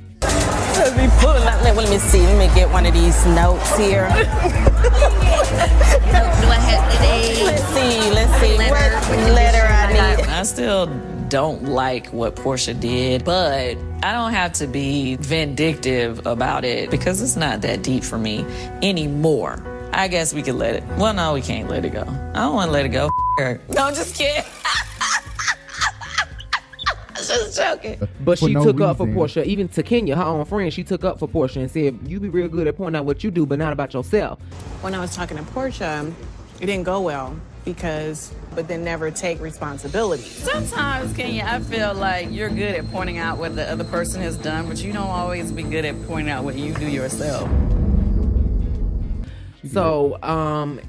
Let 0.79 0.97
me 0.97 1.09
pull 1.19 1.33
it. 1.33 1.41
Let, 1.45 1.75
let 1.77 1.91
me 1.91 1.99
see. 1.99 2.21
Let 2.21 2.39
me 2.49 2.55
get 2.55 2.71
one 2.71 2.87
of 2.87 2.95
these 2.95 3.27
notes 3.27 3.77
here. 3.77 4.09
Do 6.53 6.59
I 6.59 6.91
today? 6.93 7.45
Let's 7.45 7.65
see. 7.69 8.11
Let's 8.11 8.41
see. 8.41 8.59
Letter. 8.59 8.97
What 9.07 9.33
letter 9.33 9.59
I 9.59 10.17
need? 10.17 10.27
I 10.27 10.43
still 10.43 10.87
don't 11.31 11.65
like 11.65 12.09
what 12.09 12.37
Porsha 12.37 12.79
did, 12.79 13.25
but 13.25 13.79
I 14.03 14.13
don't 14.13 14.33
have 14.33 14.53
to 14.55 14.67
be 14.67 15.17
vindictive 15.17 16.27
about 16.27 16.67
it 16.67 16.91
because 16.91 17.23
it's 17.23 17.37
not 17.37 17.63
that 17.63 17.83
deep 17.83 18.05
for 18.05 18.19
me 18.19 18.45
anymore. 18.83 19.65
I 19.95 20.09
guess 20.09 20.35
we 20.35 20.43
could 20.43 20.57
let 20.57 20.75
it. 20.75 20.85
Well, 20.99 21.15
no, 21.15 21.33
we 21.33 21.41
can't 21.41 21.71
let 21.71 21.87
it 21.87 21.95
go. 21.95 22.03
I 22.03 22.41
don't 22.41 22.55
want 22.55 22.69
to 22.69 22.73
let 22.73 22.85
it 22.85 22.91
go. 22.91 23.09
Her. 23.39 23.59
No, 23.71 23.85
I'm 23.87 23.95
just 23.95 24.15
kidding. 24.15 24.45
just 27.33 27.57
joking. 27.57 28.09
But 28.21 28.39
For 28.39 28.49
she 28.49 28.55
no 28.55 28.65
took 28.65 28.81
up 28.81 28.99
for. 28.99 29.07
Porsha, 29.07 29.45
even 29.45 29.69
to 29.69 29.83
Kenya, 29.83 30.17
her 30.17 30.23
own 30.23 30.45
friend. 30.45 30.73
She 30.73 30.85
took 30.85 31.05
up 31.05 31.19
for 31.19 31.29
Porsha 31.29 31.57
and 31.57 31.71
said, 31.71 31.99
"You 32.07 32.21
be 32.21 32.29
real 32.29 32.49
good 32.49 32.67
at 32.67 32.77
pointing 32.77 32.99
out 32.99 33.07
what 33.07 33.25
you 33.25 33.31
do, 33.31 33.47
but 33.47 33.59
not 33.59 33.73
about 33.73 33.95
yourself." 33.95 34.41
When 34.81 34.95
I 34.95 35.01
was 35.01 35.15
talking 35.15 35.37
to 35.37 35.43
Porsha, 35.45 36.13
it 36.63 36.67
didn't 36.67 36.85
go 36.85 37.01
well 37.01 37.37
because, 37.65 38.33
but 38.55 38.69
then 38.69 38.85
never 38.85 39.11
take 39.11 39.41
responsibility. 39.41 40.23
Sometimes, 40.23 41.13
Kenya, 41.13 41.45
I 41.45 41.59
feel 41.59 41.93
like 41.93 42.29
you're 42.31 42.49
good 42.49 42.77
at 42.77 42.89
pointing 42.93 43.19
out 43.19 43.39
what 43.39 43.57
the 43.57 43.69
other 43.69 43.83
person 43.83 44.23
has 44.23 44.37
done, 44.37 44.69
but 44.69 44.83
you 44.83 44.93
don't 44.93 45.11
always 45.11 45.51
be 45.51 45.65
good 45.65 45.85
at 45.85 46.01
pointing 46.07 46.31
out 46.31 46.45
what 46.45 46.55
you 46.55 46.73
do 46.73 46.87
yourself. 46.87 47.51
So, 49.73 50.23
um, 50.23 50.81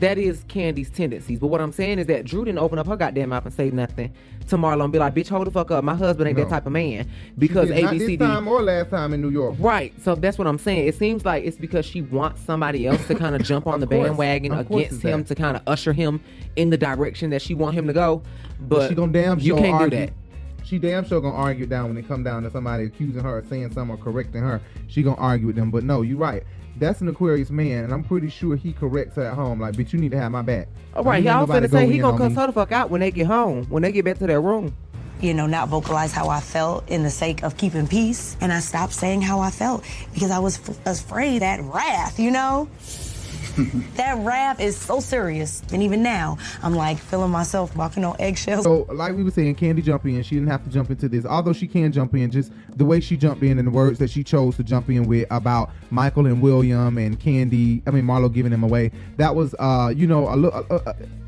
that 0.00 0.18
is 0.18 0.44
Kandi's 0.44 0.90
tendencies. 0.90 1.38
But 1.40 1.48
what 1.48 1.60
I'm 1.60 1.72
saying 1.72 1.98
is 1.98 2.06
that 2.06 2.24
Drew 2.24 2.44
didn't 2.44 2.58
open 2.60 2.78
up 2.78 2.86
her 2.86 2.96
goddamn 2.96 3.30
mouth 3.30 3.44
and 3.44 3.54
say 3.54 3.70
nothing 3.70 4.12
to 4.48 4.56
Marlo 4.56 4.84
and 4.84 4.92
be 4.92 4.98
like, 4.98 5.14
"Bitch, 5.14 5.28
hold 5.28 5.46
the 5.46 5.50
fuck 5.50 5.70
up. 5.70 5.82
My 5.84 5.94
husband 5.94 6.28
ain't 6.28 6.38
No. 6.38 6.44
that 6.44 6.50
type 6.50 6.66
of 6.66 6.72
man." 6.72 7.06
Because 7.38 7.68
Not 7.70 7.92
this 7.98 8.16
time 8.18 8.48
or 8.48 8.62
last 8.62 8.90
time 8.90 9.12
in 9.12 9.20
New 9.20 9.30
York. 9.30 9.56
Right. 9.58 9.92
So 10.02 10.14
that's 10.14 10.38
what 10.38 10.46
I'm 10.46 10.58
saying. 10.58 10.86
It 10.86 10.94
seems 10.94 11.24
like 11.24 11.44
it's 11.44 11.56
because 11.56 11.84
she 11.84 12.02
wants 12.02 12.40
somebody 12.42 12.86
else 12.86 13.06
to 13.08 13.14
kind 13.14 13.34
of 13.34 13.42
jump 13.42 13.66
on 13.66 13.80
the 13.80 13.86
course. 13.86 14.08
bandwagon 14.08 14.52
Of 14.52 14.70
against 14.70 15.02
him 15.02 15.20
that. 15.20 15.26
to 15.28 15.34
kind 15.34 15.56
of 15.56 15.62
usher 15.66 15.92
him 15.92 16.20
in 16.56 16.70
the 16.70 16.76
direction 16.78 17.30
that 17.30 17.42
she 17.42 17.54
want 17.54 17.74
him 17.74 17.86
to 17.86 17.92
go. 17.92 18.22
But 18.60 18.88
she 18.88 18.94
gonna 18.94 19.12
damn 19.12 19.38
you 19.38 19.46
sure 19.54 19.58
can't 19.58 19.74
argue. 19.74 19.90
do 19.90 20.06
that. 20.06 20.12
She 20.64 20.78
damn 20.78 21.04
sure 21.06 21.20
gonna 21.20 21.34
argue 21.34 21.64
down 21.66 21.88
when 21.88 21.96
it 21.96 22.06
come 22.06 22.22
down 22.22 22.42
to 22.42 22.50
somebody 22.50 22.84
accusing 22.84 23.22
her 23.22 23.38
of 23.38 23.48
saying 23.48 23.70
something 23.72 23.94
or 23.94 23.98
correcting 24.02 24.42
her. 24.42 24.60
She 24.86 25.02
gonna 25.02 25.16
argue 25.16 25.46
with 25.46 25.56
them. 25.56 25.70
But 25.70 25.82
no, 25.84 26.02
you're 26.02 26.18
right. 26.18 26.42
That's 26.78 27.00
an 27.00 27.08
Aquarius 27.08 27.50
man, 27.50 27.84
and 27.84 27.92
I'm 27.92 28.04
pretty 28.04 28.28
sure 28.30 28.56
he 28.56 28.72
corrects 28.72 29.16
her 29.16 29.24
at 29.24 29.34
home. 29.34 29.60
Like, 29.60 29.74
bitch, 29.74 29.92
you 29.92 29.98
need 29.98 30.10
to 30.12 30.18
have 30.18 30.30
my 30.32 30.42
back. 30.42 30.68
All 30.94 31.04
right, 31.04 31.16
Ain't 31.16 31.26
y'all 31.26 31.40
nobody 31.46 31.66
finna 31.66 31.70
say 31.70 31.86
go 31.86 31.90
he 31.92 31.98
gonna 31.98 32.12
on 32.12 32.18
cuss 32.18 32.30
me. 32.30 32.34
her 32.36 32.46
the 32.48 32.52
fuck 32.52 32.72
out 32.72 32.90
when 32.90 33.00
they 33.00 33.10
get 33.10 33.26
home, 33.26 33.64
when 33.66 33.82
they 33.82 33.92
get 33.92 34.04
back 34.04 34.18
to 34.18 34.26
their 34.26 34.40
room. 34.40 34.74
you 35.20 35.34
know, 35.34 35.46
not 35.48 35.68
vocalize 35.68 36.12
how 36.12 36.28
I 36.28 36.38
felt 36.38 36.88
in 36.88 37.02
the 37.02 37.10
sake 37.10 37.42
of 37.42 37.56
keeping 37.56 37.88
peace. 37.88 38.36
And 38.40 38.52
I 38.52 38.60
stopped 38.60 38.92
saying 38.92 39.22
how 39.22 39.40
I 39.40 39.50
felt 39.50 39.84
because 40.14 40.30
I 40.30 40.38
was 40.38 40.58
f- 40.68 40.78
afraid 40.86 41.42
that 41.42 41.60
wrath, 41.62 42.20
you 42.20 42.30
know? 42.30 42.68
That 43.96 44.18
rap 44.24 44.60
is 44.60 44.76
so 44.76 45.00
serious. 45.00 45.62
And 45.72 45.82
even 45.82 46.02
now, 46.02 46.38
I'm 46.62 46.74
like 46.74 46.98
feeling 46.98 47.30
myself 47.30 47.74
walking 47.76 48.04
on 48.04 48.16
eggshells. 48.20 48.64
So, 48.64 48.86
like 48.92 49.16
we 49.16 49.24
were 49.24 49.30
saying, 49.30 49.56
Kandi 49.56 49.82
jump 49.82 50.04
in. 50.06 50.22
She 50.22 50.36
didn't 50.36 50.50
have 50.50 50.64
to 50.64 50.70
jump 50.70 50.90
into 50.90 51.08
this, 51.08 51.24
although 51.24 51.52
she 51.52 51.66
can 51.66 51.92
jump 51.92 52.14
in. 52.14 52.30
Just 52.30 52.52
the 52.76 52.84
way 52.84 53.00
she 53.00 53.16
jumped 53.16 53.42
in 53.42 53.58
and 53.58 53.66
the 53.66 53.72
words 53.72 53.98
that 53.98 54.10
she 54.10 54.22
chose 54.22 54.56
to 54.56 54.64
jump 54.64 54.88
in 54.88 55.06
with 55.06 55.26
about 55.30 55.70
Michael 55.90 56.26
and 56.26 56.40
William 56.40 56.98
and 56.98 57.18
Kandi. 57.18 57.82
I 57.86 57.90
mean, 57.90 58.04
Marlo 58.04 58.32
giving 58.32 58.52
him 58.52 58.62
away. 58.62 58.92
That 59.16 59.34
was, 59.34 59.54
uh, 59.58 59.92
you 59.94 60.06
know, 60.06 60.32
a 60.32 60.36
little 60.36 60.82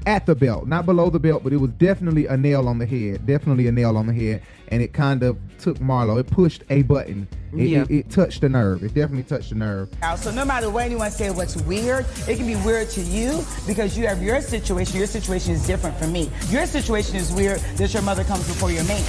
at 0.06 0.26
the 0.26 0.34
belt, 0.34 0.66
not 0.66 0.86
below 0.86 1.10
the 1.10 1.18
belt, 1.20 1.42
but 1.44 1.52
it 1.52 1.58
was 1.58 1.70
definitely 1.72 2.26
a 2.26 2.36
nail 2.36 2.68
on 2.68 2.78
the 2.78 2.86
head. 2.86 3.26
Definitely 3.26 3.66
a 3.66 3.72
nail 3.72 3.96
on 3.96 4.06
the 4.06 4.14
head, 4.14 4.42
and 4.68 4.82
it 4.82 4.92
kind 4.92 5.22
of 5.22 5.38
took 5.58 5.78
Marlo. 5.78 6.18
It 6.18 6.26
pushed 6.26 6.62
a 6.70 6.82
button. 6.82 7.28
It, 7.52 7.58
Yeah. 7.68 7.82
it, 7.82 7.90
it 7.90 8.10
touched 8.10 8.40
the 8.40 8.48
nerve. 8.48 8.82
It 8.82 8.94
definitely 8.94 9.24
touched 9.24 9.50
the 9.50 9.56
nerve. 9.56 9.88
So 10.18 10.30
no 10.30 10.44
matter 10.44 10.70
what 10.70 10.84
anyone 10.84 11.10
say 11.10 11.30
what's 11.30 11.56
weird, 11.56 12.06
it 12.28 12.36
can 12.36 12.46
be 12.46 12.56
weird 12.56 12.88
to 12.90 13.00
you 13.02 13.44
because 13.66 13.96
you 13.98 14.06
have 14.06 14.22
your 14.22 14.40
situation. 14.40 14.96
Your 14.96 15.06
situation 15.06 15.52
is 15.54 15.66
different 15.66 15.96
from 15.98 16.12
me. 16.12 16.30
Your 16.48 16.66
situation 16.66 17.16
is 17.16 17.32
weird 17.32 17.60
that 17.76 17.92
your 17.92 18.02
mother 18.02 18.24
comes 18.24 18.46
before 18.46 18.70
your 18.70 18.84
man. 18.84 19.04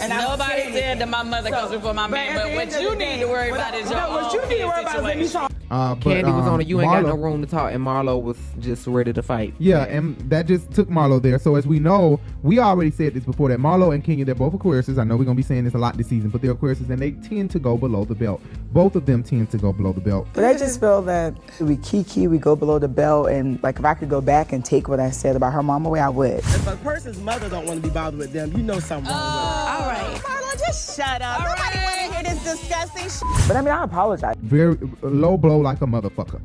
And 0.00 0.10
Nobody 0.10 0.62
say 0.62 0.72
said 0.72 0.82
anything. 0.82 0.98
that 0.98 1.08
my 1.08 1.22
mother 1.22 1.50
So, 1.50 1.54
comes 1.60 1.72
before 1.72 1.94
my 1.94 2.06
man, 2.06 2.36
but 2.36 2.52
what 2.54 2.80
you 2.80 2.94
need 2.96 3.20
to 3.20 3.26
worry 3.26 3.50
about 3.50 3.74
is 3.74 3.90
your 3.90 4.00
no, 4.00 4.10
what 4.10 4.24
own 4.24 4.32
you 4.34 4.48
need 4.48 4.58
to 4.58 4.66
worry 4.66 4.82
about 4.82 4.96
is 4.96 5.02
let 5.02 5.16
me 5.18 5.24
situation. 5.24 5.40
talk. 5.40 5.52
Uh, 5.70 5.94
but, 5.94 6.24
Kandi 6.24 6.36
was 6.36 6.46
on 6.46 6.54
um, 6.54 6.60
it. 6.60 6.66
You 6.68 6.80
ain't 6.80 6.90
got 6.90 7.02
no 7.04 7.16
room 7.16 7.40
to 7.40 7.48
talk, 7.48 7.72
and 7.72 7.84
Marlo 7.84 8.22
was 8.22 8.36
just 8.60 8.86
ready 8.86 9.12
to 9.12 9.22
fight. 9.22 9.54
Yeah, 9.58 9.84
and 9.84 10.16
that 10.30 10.46
just 10.46 10.70
took 10.70 10.88
Marlo 10.88 11.20
there. 11.20 11.38
So 11.38 11.56
as 11.56 11.66
we 11.66 11.80
know, 11.80 12.20
we 12.42 12.58
already 12.58 12.90
said 12.90 13.14
this 13.14 13.24
before 13.24 13.48
that 13.48 13.58
Marlo 13.58 13.94
and 13.94 14.04
Kenya, 14.04 14.24
they're 14.24 14.34
both 14.34 14.52
Aquariuses. 14.52 14.98
I 14.98 15.04
know 15.04 15.16
we're 15.16 15.24
gonna 15.24 15.34
be 15.36 15.42
saying 15.42 15.64
this 15.64 15.74
a 15.74 15.78
lot 15.78 15.96
this 15.96 16.08
season, 16.08 16.30
but 16.30 16.42
they're 16.42 16.54
Aquariuses 16.54 16.90
and 16.90 17.00
they 17.00 17.12
tend 17.12 17.50
to 17.52 17.58
go 17.58 17.76
below 17.76 18.04
the 18.04 18.14
belt. 18.14 18.40
Both 18.72 18.94
of 18.94 19.06
them 19.06 19.22
tend 19.22 19.50
to 19.50 19.58
go 19.58 19.72
below 19.72 19.92
the 19.92 20.00
belt. 20.00 20.28
But 20.34 20.44
I 20.44 20.52
just 20.54 20.80
feel 20.80 21.02
that 21.02 21.34
we 21.60 21.76
kiki, 21.78 22.28
we 22.28 22.38
go 22.38 22.54
below 22.54 22.78
the 22.78 22.88
belt, 22.88 23.28
and 23.30 23.60
like 23.62 23.78
if 23.78 23.84
I 23.84 23.94
could 23.94 24.10
go 24.10 24.20
back 24.20 24.52
and 24.52 24.64
take 24.64 24.88
what 24.88 25.00
I 25.00 25.10
said 25.10 25.34
about 25.34 25.54
her 25.54 25.62
mom 25.62 25.86
away, 25.86 26.00
I 26.00 26.08
would. 26.08 26.38
If 26.38 26.66
a 26.66 26.76
person's 26.76 27.18
mother 27.20 27.48
don't 27.48 27.66
want 27.66 27.82
to 27.82 27.88
be 27.88 27.92
bothered 27.92 28.18
with 28.18 28.32
them, 28.32 28.52
you 28.52 28.62
know 28.62 28.78
something 28.80 29.10
wrong 29.10 29.63
All 29.74 29.88
right. 29.88 30.20
Marlo, 30.22 30.58
just 30.58 30.96
shut 30.96 31.20
up. 31.20 31.40
Nobody 31.40 31.78
want 31.78 31.96
to 31.96 32.12
hear 32.14 32.22
this 32.22 32.44
disgusting 32.44 33.10
shit. 33.10 33.48
But 33.48 33.56
I 33.56 33.60
mean, 33.60 33.74
I 33.74 33.82
apologize. 33.82 34.36
Very 34.38 34.78
low 35.02 35.36
blow 35.36 35.58
like 35.58 35.80
a 35.80 35.86
motherfucker. 35.86 36.40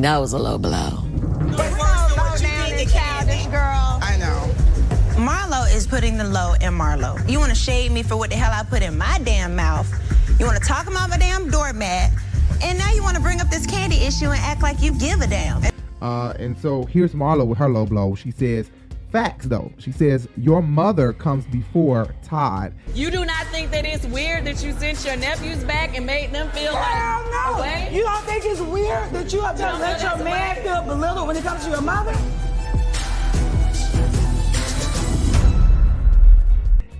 That 0.00 0.18
was 0.18 0.32
a 0.32 0.38
low 0.38 0.58
blow. 0.58 1.04
I 4.02 4.16
know. 4.20 4.54
Marlo 5.20 5.74
is 5.74 5.88
putting 5.88 6.16
the 6.16 6.24
low 6.24 6.52
in 6.54 6.72
Marlo. 6.74 7.28
You 7.28 7.40
want 7.40 7.50
to 7.50 7.56
shade 7.56 7.90
me 7.90 8.04
for 8.04 8.16
what 8.16 8.30
the 8.30 8.36
hell 8.36 8.52
I 8.54 8.62
put 8.62 8.82
in 8.82 8.96
my 8.96 9.18
damn 9.24 9.56
mouth. 9.56 9.88
You 10.38 10.46
want 10.46 10.56
to 10.56 10.64
talk 10.64 10.86
about 10.86 11.10
my 11.10 11.18
damn 11.18 11.50
doormat. 11.50 12.12
And 12.62 12.78
now 12.78 12.92
you 12.92 13.02
want 13.02 13.16
to 13.16 13.22
bring 13.22 13.40
up 13.40 13.48
this 13.48 13.66
candy 13.66 13.96
issue 13.96 14.26
and 14.26 14.40
act 14.40 14.62
like 14.62 14.80
you 14.80 14.92
give 14.92 15.20
a 15.20 15.26
damn. 15.26 15.64
Uh, 16.00 16.32
and 16.38 16.56
so 16.56 16.84
here's 16.84 17.12
Marlo 17.12 17.44
with 17.44 17.58
her 17.58 17.68
low 17.68 17.86
blow. 17.86 18.14
She 18.14 18.30
says, 18.30 18.70
facts 19.10 19.46
though. 19.46 19.72
She 19.78 19.92
says, 19.92 20.28
your 20.36 20.62
mother 20.62 21.12
comes 21.12 21.44
before 21.46 22.14
Todd. 22.22 22.72
You 22.94 23.10
do 23.10 23.24
not 23.24 23.46
think 23.48 23.70
that 23.72 23.84
it's 23.84 24.06
weird 24.06 24.44
that 24.46 24.62
you 24.64 24.72
sent 24.72 25.04
your 25.04 25.16
nephews 25.16 25.64
back 25.64 25.96
and 25.96 26.06
made 26.06 26.32
them 26.32 26.50
feel 26.52 26.74
Hell 26.74 27.22
like 27.22 27.30
no. 27.32 27.58
away? 27.58 27.88
You 27.92 28.02
don't 28.02 28.24
think 28.24 28.44
it's 28.44 28.60
weird 28.60 29.10
that 29.12 29.32
you 29.32 29.40
have 29.42 29.56
to 29.56 29.62
You 29.62 29.72
let 29.78 30.00
your 30.02 30.16
man 30.24 30.56
away? 30.56 30.62
feel 30.62 30.82
belittled 30.84 31.26
when 31.28 31.36
it 31.36 31.42
comes 31.42 31.64
to 31.64 31.70
your 31.70 31.80
mother? 31.82 32.14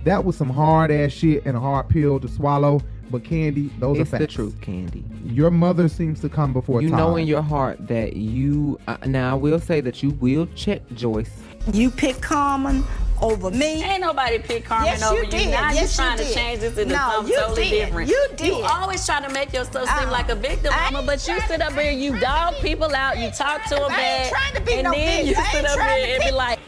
That 0.03 0.25
was 0.25 0.35
some 0.35 0.49
hard 0.49 0.89
ass 0.91 1.11
shit 1.11 1.45
and 1.45 1.55
a 1.55 1.59
hard 1.59 1.87
pill 1.89 2.19
to 2.19 2.27
swallow. 2.27 2.81
But 3.11 3.23
Kandi, 3.23 3.77
those 3.77 3.99
It's 3.99 4.13
are 4.13 4.19
the 4.19 4.27
truth, 4.27 4.55
Kandi. 4.61 5.03
Your 5.25 5.51
mother 5.51 5.89
seems 5.89 6.21
to 6.21 6.29
come 6.29 6.53
before 6.53 6.81
You 6.81 6.89
Todd. 6.89 6.97
know 6.97 7.15
in 7.17 7.27
your 7.27 7.41
heart 7.41 7.85
that 7.87 8.15
you. 8.15 8.79
Uh, 8.87 8.95
now 9.05 9.31
I 9.31 9.33
will 9.33 9.59
say 9.59 9.81
that 9.81 10.01
you 10.01 10.11
will 10.11 10.47
check 10.55 10.81
Joyce. 10.95 11.29
You 11.73 11.89
pick 11.91 12.21
Carmen 12.21 12.83
over 13.21 13.51
me. 13.51 13.83
Ain't 13.83 14.01
nobody 14.01 14.39
pick 14.39 14.65
Carmen 14.65 14.87
Yes, 14.87 15.03
over 15.03 15.17
you 15.19 15.25
you. 15.25 15.31
did. 15.31 15.49
Now 15.51 15.71
Yes, 15.71 15.75
you 15.75 15.81
you 16.03 16.09
trying 16.09 16.17
to 16.17 16.23
did. 16.23 16.33
change 16.35 16.59
this 16.61 16.77
into 16.77 16.93
No, 16.93 17.09
something 17.11 17.31
you 17.33 17.39
totally 17.39 17.69
did. 17.69 17.85
different. 17.85 18.09
You 18.09 18.27
You 18.43 18.55
always 18.63 19.05
try 19.05 19.21
to 19.21 19.31
make 19.31 19.53
yourself 19.53 19.87
seem 19.89 20.07
Uh-uh. 20.07 20.11
like 20.11 20.29
a 20.29 20.35
victim, 20.35 20.73
mama, 20.91 21.03
but 21.05 21.27
you 21.27 21.39
sit 21.41 21.61
up 21.61 21.73
here, 21.73 21.91
you 21.91 22.19
dog 22.19 22.55
people 22.61 22.93
out, 22.95 23.19
you 23.19 23.29
talk 23.29 23.63
to 23.65 23.75
them 23.75 23.85
I 23.85 23.97
bad, 23.97 24.31
trying 24.31 24.53
to 24.55 24.61
be 24.61 24.73
and 24.73 24.83
no 24.85 24.91
then 24.91 25.23
bitch. 25.25 25.27
you 25.29 25.35
sit 25.35 25.65
up 25.65 25.79
here 25.79 26.05
to 26.07 26.13
and 26.15 26.23
be 26.23 26.31
like, 26.31 26.59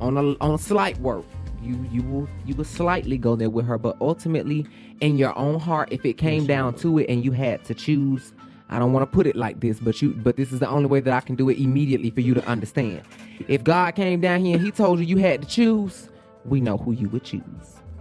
on 0.00 0.16
a 0.18 0.22
on 0.40 0.54
a 0.54 0.58
slight 0.58 0.98
work. 0.98 1.24
You 1.62 1.78
you 1.90 2.02
will 2.02 2.28
you 2.46 2.54
will 2.54 2.64
slightly 2.64 3.16
go 3.18 3.34
there 3.36 3.50
with 3.50 3.64
her, 3.66 3.78
but 3.78 3.96
ultimately 4.00 4.66
in 5.00 5.16
your 5.16 5.36
own 5.38 5.58
heart, 5.58 5.88
if 5.92 6.04
it 6.04 6.14
came 6.18 6.44
down 6.46 6.74
to 6.76 6.98
it 6.98 7.08
and 7.08 7.24
you 7.24 7.32
had 7.32 7.64
to 7.64 7.74
choose, 7.74 8.32
I 8.70 8.78
don't 8.78 8.92
want 8.92 9.02
to 9.02 9.14
put 9.14 9.26
it 9.26 9.36
like 9.36 9.60
this, 9.60 9.80
but 9.80 10.00
you 10.00 10.10
but 10.10 10.36
this 10.36 10.52
is 10.52 10.60
the 10.60 10.68
only 10.68 10.86
way 10.86 11.00
that 11.00 11.12
I 11.12 11.20
can 11.20 11.34
do 11.34 11.48
it 11.50 11.58
immediately 11.58 12.10
for 12.10 12.20
you 12.20 12.34
to 12.34 12.44
understand. 12.46 13.02
If 13.48 13.64
God 13.64 13.94
came 13.94 14.20
down 14.20 14.44
here 14.44 14.56
and 14.56 14.64
he 14.64 14.70
told 14.70 15.00
you 15.00 15.04
you 15.04 15.16
had 15.18 15.42
to 15.42 15.48
choose, 15.48 16.08
we 16.44 16.60
know 16.60 16.76
who 16.76 16.92
you 16.92 17.08
would 17.08 17.24
choose. 17.24 17.42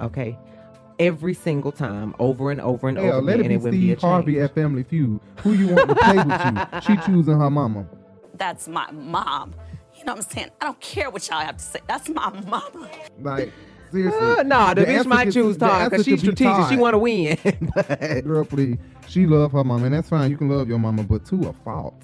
Okay? 0.01 0.37
every 0.99 1.33
single 1.33 1.71
time, 1.71 2.13
over 2.19 2.51
and 2.51 2.59
over 2.61 2.89
and 2.89 2.97
Hell, 2.97 3.13
over 3.15 3.21
let 3.21 3.39
again, 3.39 3.51
it 3.51 3.55
and 3.55 3.61
it 3.61 3.63
would 3.63 3.71
be 3.71 3.91
a 3.91 3.95
Steve 3.95 4.01
Harvey 4.01 4.39
at 4.41 4.53
Family 4.53 4.83
Feud. 4.83 5.19
Who 5.37 5.53
you 5.53 5.69
want 5.69 5.89
to 5.89 5.95
play 5.95 6.17
with 6.17 6.25
you? 6.27 6.81
She 6.81 7.01
choosing 7.05 7.39
her 7.39 7.49
mama. 7.49 7.87
That's 8.35 8.67
my 8.67 8.91
mom. 8.91 9.55
You 9.97 10.05
know 10.05 10.13
what 10.13 10.25
I'm 10.25 10.31
saying? 10.31 10.49
I 10.61 10.65
don't 10.65 10.79
care 10.79 11.09
what 11.09 11.27
y'all 11.27 11.39
have 11.39 11.57
to 11.57 11.63
say. 11.63 11.79
That's 11.87 12.09
my 12.09 12.29
mama. 12.29 12.89
Like 13.21 13.51
seriously. 13.91 14.19
Uh, 14.19 14.43
nah, 14.43 14.73
the 14.73 14.81
bitch 14.85 15.05
might 15.05 15.31
choose 15.31 15.57
the 15.57 15.67
Todd 15.67 15.89
because 15.91 16.05
she's 16.05 16.19
strategic. 16.21 16.69
She 16.69 16.77
want 16.77 16.93
to 16.93 16.99
win. 16.99 17.37
Girl, 18.23 18.45
please. 18.45 18.77
She 19.09 19.25
love 19.25 19.51
her 19.53 19.63
mama, 19.63 19.85
and 19.85 19.93
that's 19.95 20.09
fine. 20.09 20.29
You 20.29 20.37
can 20.37 20.49
love 20.49 20.69
your 20.69 20.77
mama, 20.77 21.03
but 21.03 21.25
to 21.25 21.49
a 21.49 21.53
fault. 21.53 21.95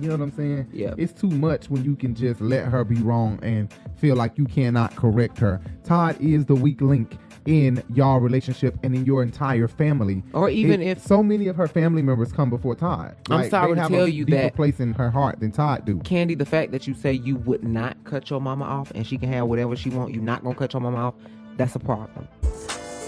You 0.00 0.08
know 0.08 0.14
what 0.16 0.22
I'm 0.22 0.32
saying? 0.36 0.68
Yeah. 0.72 0.94
It's 0.96 1.12
too 1.12 1.28
much 1.28 1.68
when 1.70 1.84
you 1.84 1.96
can 1.96 2.14
just 2.14 2.40
let 2.40 2.66
her 2.66 2.84
be 2.84 2.96
wrong 3.02 3.38
and 3.42 3.68
feel 3.96 4.14
like 4.16 4.38
you 4.38 4.44
cannot 4.46 4.94
correct 4.96 5.38
her. 5.38 5.60
Todd 5.84 6.16
is 6.20 6.46
the 6.46 6.54
weak 6.54 6.80
link 6.80 7.18
in 7.46 7.82
y'all 7.92 8.20
relationship 8.20 8.76
and 8.84 8.94
in 8.94 9.04
your 9.04 9.22
entire 9.24 9.66
family. 9.68 10.22
Or 10.32 10.48
even 10.48 10.80
It- 10.80 10.86
if- 10.98 11.02
so 11.06 11.20
many 11.22 11.48
of 11.48 11.56
her 11.56 11.66
family 11.66 12.00
members 12.00 12.32
come 12.32 12.48
before 12.48 12.74
Todd. 12.76 13.16
I'm 13.28 13.40
Like, 13.42 13.50
sorry 13.50 13.70
they 13.70 13.74
to 13.74 13.80
have 13.82 13.90
tell 13.90 14.04
a 14.04 14.08
you 14.08 14.24
deeper 14.24 14.42
that- 14.42 14.54
place 14.54 14.78
in 14.80 14.92
her 14.94 15.10
heart 15.10 15.40
than 15.40 15.50
Todd 15.50 15.84
do. 15.84 15.96
Kandi, 15.98 16.38
the 16.38 16.46
fact 16.46 16.70
that 16.72 16.86
you 16.86 16.94
say 16.94 17.12
you 17.12 17.36
would 17.36 17.64
not 17.64 17.96
cut 18.04 18.30
your 18.30 18.40
mama 18.40 18.64
off 18.64 18.92
and 18.94 19.04
she 19.04 19.18
can 19.18 19.28
have 19.32 19.46
whatever 19.48 19.74
she 19.76 19.90
want, 19.90 20.14
you're 20.14 20.22
not 20.22 20.42
gonna 20.44 20.54
cut 20.54 20.72
your 20.72 20.80
mama 20.82 20.98
off. 20.98 21.14
That's 21.56 21.74
a 21.74 21.80
problem. 21.80 22.26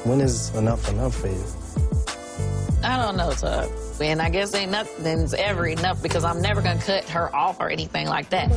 When 0.04 0.20
is 0.20 0.54
enough 0.56 0.88
enough 0.92 1.14
for 1.14 1.28
you? 1.28 1.93
I 2.82 3.00
don't 3.02 3.16
know, 3.16 3.30
Tub. 3.32 3.70
And 4.00 4.20
I 4.20 4.28
guess 4.28 4.54
ain't 4.54 4.70
nothing's 4.72 5.32
ever 5.34 5.66
enough 5.66 6.02
because 6.02 6.24
I'm 6.24 6.42
never 6.42 6.60
gonna 6.60 6.80
cut 6.80 7.04
her 7.08 7.34
off 7.34 7.60
or 7.60 7.70
anything 7.70 8.06
like 8.08 8.28
that. 8.30 8.50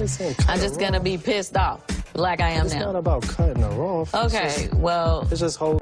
I'm 0.50 0.60
just 0.60 0.80
gonna 0.80 1.00
be 1.00 1.18
pissed 1.18 1.56
off 1.56 1.82
like 2.16 2.42
I 2.42 2.50
am 2.50 2.66
It's 2.66 2.74
now. 2.74 2.80
It's 2.82 2.86
not 2.88 2.96
about 2.96 3.22
cutting 3.24 3.62
her 3.62 3.70
off. 3.82 4.10
It's 4.14 4.34
Okay, 4.36 4.48
just- 4.68 4.74
well, 4.76 5.28
it's 5.32 5.40
just 5.40 5.58
whole. 5.58 5.80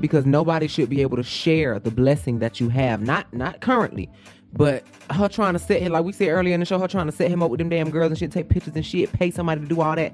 because 0.00 0.26
nobody 0.26 0.66
should 0.66 0.88
be 0.88 1.02
able 1.02 1.16
to 1.18 1.22
share 1.22 1.78
the 1.78 1.90
blessing 1.90 2.38
that 2.40 2.58
you 2.58 2.68
have. 2.70 3.00
Not 3.02 3.32
not 3.32 3.60
currently, 3.60 4.08
but 4.52 4.84
her 5.10 5.28
trying 5.28 5.54
to 5.54 5.58
set 5.58 5.80
him 5.80 5.92
like 5.92 6.04
we 6.04 6.12
said 6.12 6.28
earlier 6.28 6.54
in 6.54 6.60
the 6.60 6.66
show, 6.66 6.78
her 6.78 6.88
trying 6.88 7.06
to 7.06 7.12
set 7.12 7.30
him 7.30 7.42
up 7.42 7.50
with 7.50 7.58
them 7.58 7.68
damn 7.68 7.90
girls 7.90 8.10
and 8.10 8.18
shit, 8.18 8.32
take 8.32 8.48
pictures 8.48 8.74
and 8.74 8.84
shit, 8.84 9.12
pay 9.12 9.30
somebody 9.30 9.60
to 9.62 9.66
do 9.66 9.80
all 9.80 9.96
that. 9.96 10.12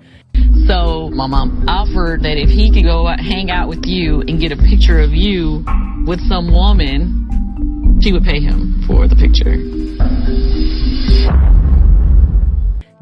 So 0.67 1.11
my 1.11 1.27
mom 1.27 1.69
offered 1.69 2.23
that 2.23 2.37
if 2.37 2.49
he 2.49 2.71
could 2.71 2.85
go 2.85 3.09
out, 3.09 3.21
hang 3.21 3.51
out 3.51 3.69
with 3.69 3.85
you 3.85 4.21
and 4.23 4.39
get 4.39 4.53
a 4.53 4.57
picture 4.57 5.01
of 5.01 5.13
you 5.13 5.65
with 6.07 6.21
some 6.29 6.53
woman, 6.53 7.99
she 8.01 8.13
would 8.13 8.25
pay 8.25 8.41
him 8.41 8.85
for 8.87 9.09
the 9.09 9.17
picture. 9.17 9.57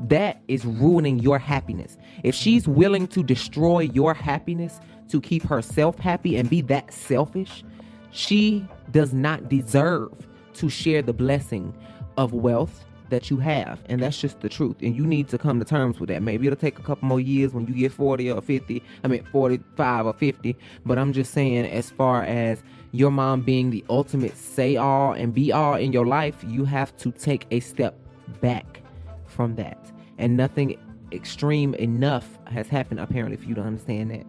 That 0.09 0.41
is 0.49 0.65
ruining 0.65 1.19
your 1.19 1.39
happiness. 1.39 1.99
If 2.23 2.35
she's 2.35 2.67
willing 2.67 3.09
to 3.09 3.23
destroy 3.23 3.81
your 3.81 4.15
happiness 4.15 4.81
to 5.09 5.21
keep 5.21 5.43
herself 5.43 5.99
happy 5.99 6.37
and 6.37 6.49
be 6.49 6.63
that 6.63 6.93
selfish, 6.93 7.65
she 8.11 8.67
does 8.93 9.13
not 9.13 9.49
deserve 9.49 10.13
to 10.59 10.69
share 10.69 11.03
the 11.03 11.13
blessing 11.13 11.75
of 12.17 12.33
wealth 12.33 12.85
that 13.11 13.31
you 13.31 13.37
have. 13.39 13.81
And 13.89 14.03
that's 14.03 14.21
just 14.21 14.41
the 14.41 14.49
truth. 14.49 14.77
And 14.83 14.97
you 14.97 15.07
need 15.07 15.29
to 15.29 15.39
come 15.39 15.59
to 15.59 15.65
terms 15.65 16.01
with 16.01 16.09
that. 16.09 16.23
Maybe 16.23 16.47
it'll 16.47 16.57
take 16.57 16.79
a 16.79 16.83
couple 16.83 17.07
more 17.09 17.21
years 17.21 17.53
when 17.53 17.67
you 17.67 17.75
get 17.75 17.93
40 17.93 18.31
or 18.33 18.41
50. 18.41 18.83
I 19.05 19.09
mean, 19.09 19.25
45 19.31 20.07
or 20.07 20.13
50. 20.13 20.57
But 20.85 20.99
I'm 20.99 21.13
just 21.13 21.33
saying, 21.33 21.67
as 21.67 21.91
far 21.91 22.25
as 22.25 22.63
your 22.93 23.11
mom 23.11 23.43
being 23.43 23.71
the 23.71 23.85
ultimate 23.89 24.37
say 24.37 24.77
all 24.77 25.13
and 25.13 25.33
be 25.33 25.53
all 25.53 25.75
in 25.75 25.93
your 25.93 26.07
life, 26.07 26.37
you 26.47 26.65
have 26.65 26.97
to 26.99 27.13
take 27.13 27.47
a 27.51 27.61
step 27.61 27.99
back 28.41 28.83
from 29.27 29.55
that. 29.57 29.93
And 30.19 30.37
nothing 30.37 30.79
extreme 31.13 31.75
enough 31.75 32.39
has 32.47 32.69
happened 32.69 33.01
apparently 33.01 33.37
for 33.37 33.45
you 33.45 33.55
to 33.55 33.61
understand 33.61 34.11
that. 34.11 34.27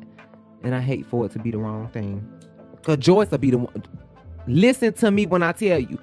And 0.63 0.75
I 0.75 0.81
hate 0.81 1.05
for 1.05 1.25
it 1.25 1.31
to 1.31 1.39
be 1.39 1.51
the 1.51 1.57
wrong 1.57 1.87
thing. 1.89 2.27
Cause 2.83 2.97
Joyce 2.97 3.31
will 3.31 3.37
be 3.37 3.51
the 3.51 3.57
one. 3.57 3.83
Listen 4.47 4.93
to 4.93 5.11
me 5.11 5.25
when 5.25 5.43
I 5.43 5.51
tell 5.51 5.79
you, 5.79 5.99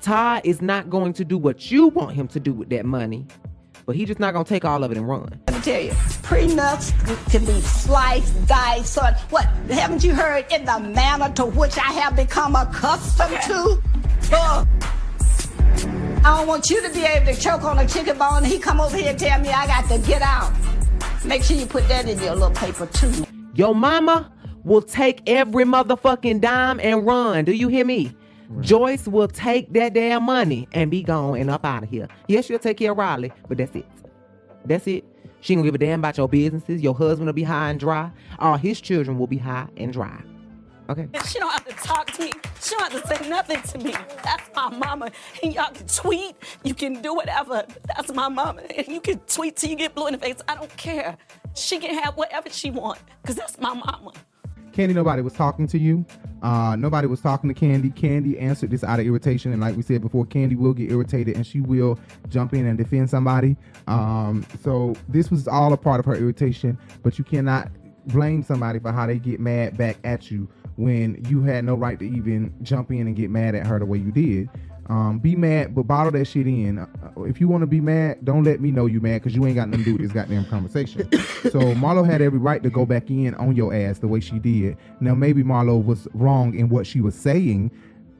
Todd 0.00 0.42
is 0.44 0.62
not 0.62 0.90
going 0.90 1.12
to 1.14 1.24
do 1.24 1.36
what 1.36 1.70
you 1.70 1.88
want 1.88 2.14
him 2.14 2.28
to 2.28 2.40
do 2.40 2.52
with 2.52 2.68
that 2.70 2.84
money, 2.84 3.26
but 3.84 3.96
he's 3.96 4.08
just 4.08 4.20
not 4.20 4.32
gonna 4.32 4.44
take 4.44 4.64
all 4.64 4.84
of 4.84 4.92
it 4.92 4.96
and 4.96 5.08
run. 5.08 5.40
Let 5.48 5.56
me 5.56 5.62
tell 5.62 5.80
you, 5.80 5.90
prenups 5.90 7.30
can 7.30 7.44
be 7.44 7.60
sliced, 7.62 8.46
diced, 8.46 8.94
so 8.94 9.02
what? 9.30 9.44
Haven't 9.70 10.04
you 10.04 10.14
heard 10.14 10.46
in 10.52 10.64
the 10.64 10.78
manner 10.78 11.32
to 11.34 11.46
which 11.46 11.76
I 11.78 11.92
have 11.92 12.14
become 12.14 12.54
accustomed 12.54 13.40
to? 13.42 13.82
Uh, 14.32 14.64
I 16.24 16.36
don't 16.36 16.46
want 16.46 16.68
you 16.70 16.86
to 16.86 16.92
be 16.92 17.04
able 17.04 17.32
to 17.32 17.40
choke 17.40 17.64
on 17.64 17.78
a 17.78 17.86
chicken 17.88 18.18
bone 18.18 18.38
and 18.38 18.46
he 18.46 18.58
come 18.58 18.80
over 18.80 18.96
here 18.96 19.10
and 19.10 19.18
tell 19.18 19.40
me 19.40 19.48
I 19.48 19.66
got 19.66 19.88
to 19.90 19.98
get 20.06 20.22
out. 20.22 20.52
Make 21.24 21.42
sure 21.42 21.56
you 21.56 21.66
put 21.66 21.88
that 21.88 22.08
in 22.08 22.18
your 22.18 22.34
little 22.34 22.50
paper 22.50 22.86
too. 22.86 23.24
Your 23.54 23.74
mama 23.74 24.30
will 24.64 24.82
take 24.82 25.22
every 25.26 25.64
motherfucking 25.64 26.40
dime 26.40 26.78
and 26.80 27.06
run. 27.06 27.44
Do 27.44 27.52
you 27.52 27.68
hear 27.68 27.84
me? 27.84 28.14
Joyce 28.60 29.06
will 29.06 29.28
take 29.28 29.72
that 29.74 29.94
damn 29.94 30.22
money 30.22 30.68
and 30.72 30.90
be 30.90 31.02
gone 31.02 31.38
and 31.38 31.50
up 31.50 31.64
out 31.64 31.82
of 31.82 31.90
here. 31.90 32.08
Yes, 32.28 32.46
she'll 32.46 32.58
take 32.58 32.78
care 32.78 32.92
of 32.92 32.98
Riley, 32.98 33.32
but 33.48 33.58
that's 33.58 33.74
it. 33.74 33.86
That's 34.64 34.86
it. 34.86 35.04
She 35.40 35.52
ain't 35.52 35.58
gonna 35.58 35.68
give 35.68 35.74
a 35.74 35.78
damn 35.78 36.00
about 36.00 36.16
your 36.16 36.28
businesses. 36.28 36.80
Your 36.80 36.94
husband 36.94 37.26
will 37.26 37.32
be 37.34 37.44
high 37.44 37.70
and 37.70 37.78
dry. 37.78 38.10
All 38.38 38.56
his 38.56 38.80
children 38.80 39.18
will 39.18 39.26
be 39.26 39.38
high 39.38 39.68
and 39.76 39.92
dry. 39.92 40.22
Okay. 40.90 41.06
She 41.26 41.38
don't 41.38 41.52
have 41.52 41.66
to 41.66 41.74
talk 41.86 42.10
to 42.12 42.22
me. 42.22 42.32
She 42.62 42.74
don't 42.74 42.90
have 42.90 43.02
to 43.02 43.16
say 43.16 43.28
nothing 43.28 43.60
to 43.60 43.78
me. 43.78 43.94
That's 44.24 44.50
my 44.56 44.70
mama. 44.70 45.10
And 45.42 45.54
y'all 45.54 45.70
can 45.70 45.86
tweet. 45.86 46.34
You 46.64 46.72
can 46.72 47.02
do 47.02 47.14
whatever. 47.14 47.66
That's 47.94 48.12
my 48.14 48.28
mama. 48.28 48.62
And 48.74 48.88
you 48.88 49.00
can 49.00 49.18
tweet 49.20 49.56
till 49.56 49.68
you 49.68 49.76
get 49.76 49.94
blue 49.94 50.06
in 50.06 50.14
the 50.14 50.18
face. 50.18 50.36
I 50.48 50.54
don't 50.54 50.74
care. 50.78 51.18
She 51.54 51.78
can 51.78 51.94
have 52.02 52.16
whatever 52.16 52.48
she 52.48 52.70
want. 52.70 52.98
Because 53.20 53.36
that's 53.36 53.58
my 53.60 53.74
mama. 53.74 54.12
Kandi, 54.78 54.94
nobody 54.94 55.22
was 55.22 55.32
talking 55.32 55.66
to 55.66 55.78
you. 55.78 56.06
Uh, 56.40 56.76
nobody 56.76 57.08
was 57.08 57.20
talking 57.20 57.52
to 57.52 57.60
Kandi. 57.60 57.92
Kandi 57.92 58.40
answered 58.40 58.70
this 58.70 58.84
out 58.84 59.00
of 59.00 59.06
irritation, 59.06 59.50
and 59.50 59.60
like 59.60 59.74
we 59.76 59.82
said 59.82 60.00
before, 60.00 60.24
Kandi 60.24 60.56
will 60.56 60.72
get 60.72 60.92
irritated 60.92 61.34
and 61.34 61.44
she 61.44 61.60
will 61.60 61.98
jump 62.28 62.54
in 62.54 62.64
and 62.64 62.78
defend 62.78 63.10
somebody. 63.10 63.56
Um, 63.88 64.46
so 64.62 64.94
this 65.08 65.32
was 65.32 65.48
all 65.48 65.72
a 65.72 65.76
part 65.76 65.98
of 65.98 66.06
her 66.06 66.14
irritation, 66.14 66.78
but 67.02 67.18
you 67.18 67.24
cannot 67.24 67.72
blame 68.06 68.44
somebody 68.44 68.78
for 68.78 68.92
how 68.92 69.04
they 69.08 69.18
get 69.18 69.40
mad 69.40 69.76
back 69.76 69.96
at 70.04 70.30
you 70.30 70.48
when 70.76 71.24
you 71.28 71.42
had 71.42 71.64
no 71.64 71.74
right 71.74 71.98
to 71.98 72.08
even 72.08 72.54
jump 72.62 72.92
in 72.92 73.08
and 73.08 73.16
get 73.16 73.30
mad 73.30 73.56
at 73.56 73.66
her 73.66 73.80
the 73.80 73.84
way 73.84 73.98
you 73.98 74.12
did. 74.12 74.48
Um, 74.88 75.18
be 75.18 75.36
mad, 75.36 75.74
but 75.74 75.82
bottle 75.82 76.12
that 76.12 76.24
shit 76.24 76.46
in. 76.46 76.78
Uh, 76.78 76.86
if 77.22 77.40
you 77.40 77.48
want 77.48 77.60
to 77.60 77.66
be 77.66 77.80
mad, 77.80 78.24
don't 78.24 78.42
let 78.42 78.60
me 78.60 78.70
know 78.70 78.86
you 78.86 79.00
mad 79.00 79.22
because 79.22 79.34
you 79.34 79.44
ain't 79.44 79.56
got 79.56 79.68
nothing 79.68 79.84
to 79.84 79.90
do 79.90 79.92
with 79.92 80.02
this 80.02 80.12
goddamn 80.12 80.46
conversation. 80.46 81.10
so 81.42 81.60
Marlo 81.74 82.06
had 82.06 82.22
every 82.22 82.38
right 82.38 82.62
to 82.62 82.70
go 82.70 82.86
back 82.86 83.10
in 83.10 83.34
on 83.34 83.54
your 83.54 83.74
ass 83.74 83.98
the 83.98 84.08
way 84.08 84.20
she 84.20 84.38
did. 84.38 84.78
Now 85.00 85.14
maybe 85.14 85.42
Marlo 85.42 85.84
was 85.84 86.08
wrong 86.14 86.54
in 86.54 86.70
what 86.70 86.86
she 86.86 87.02
was 87.02 87.14
saying, 87.14 87.70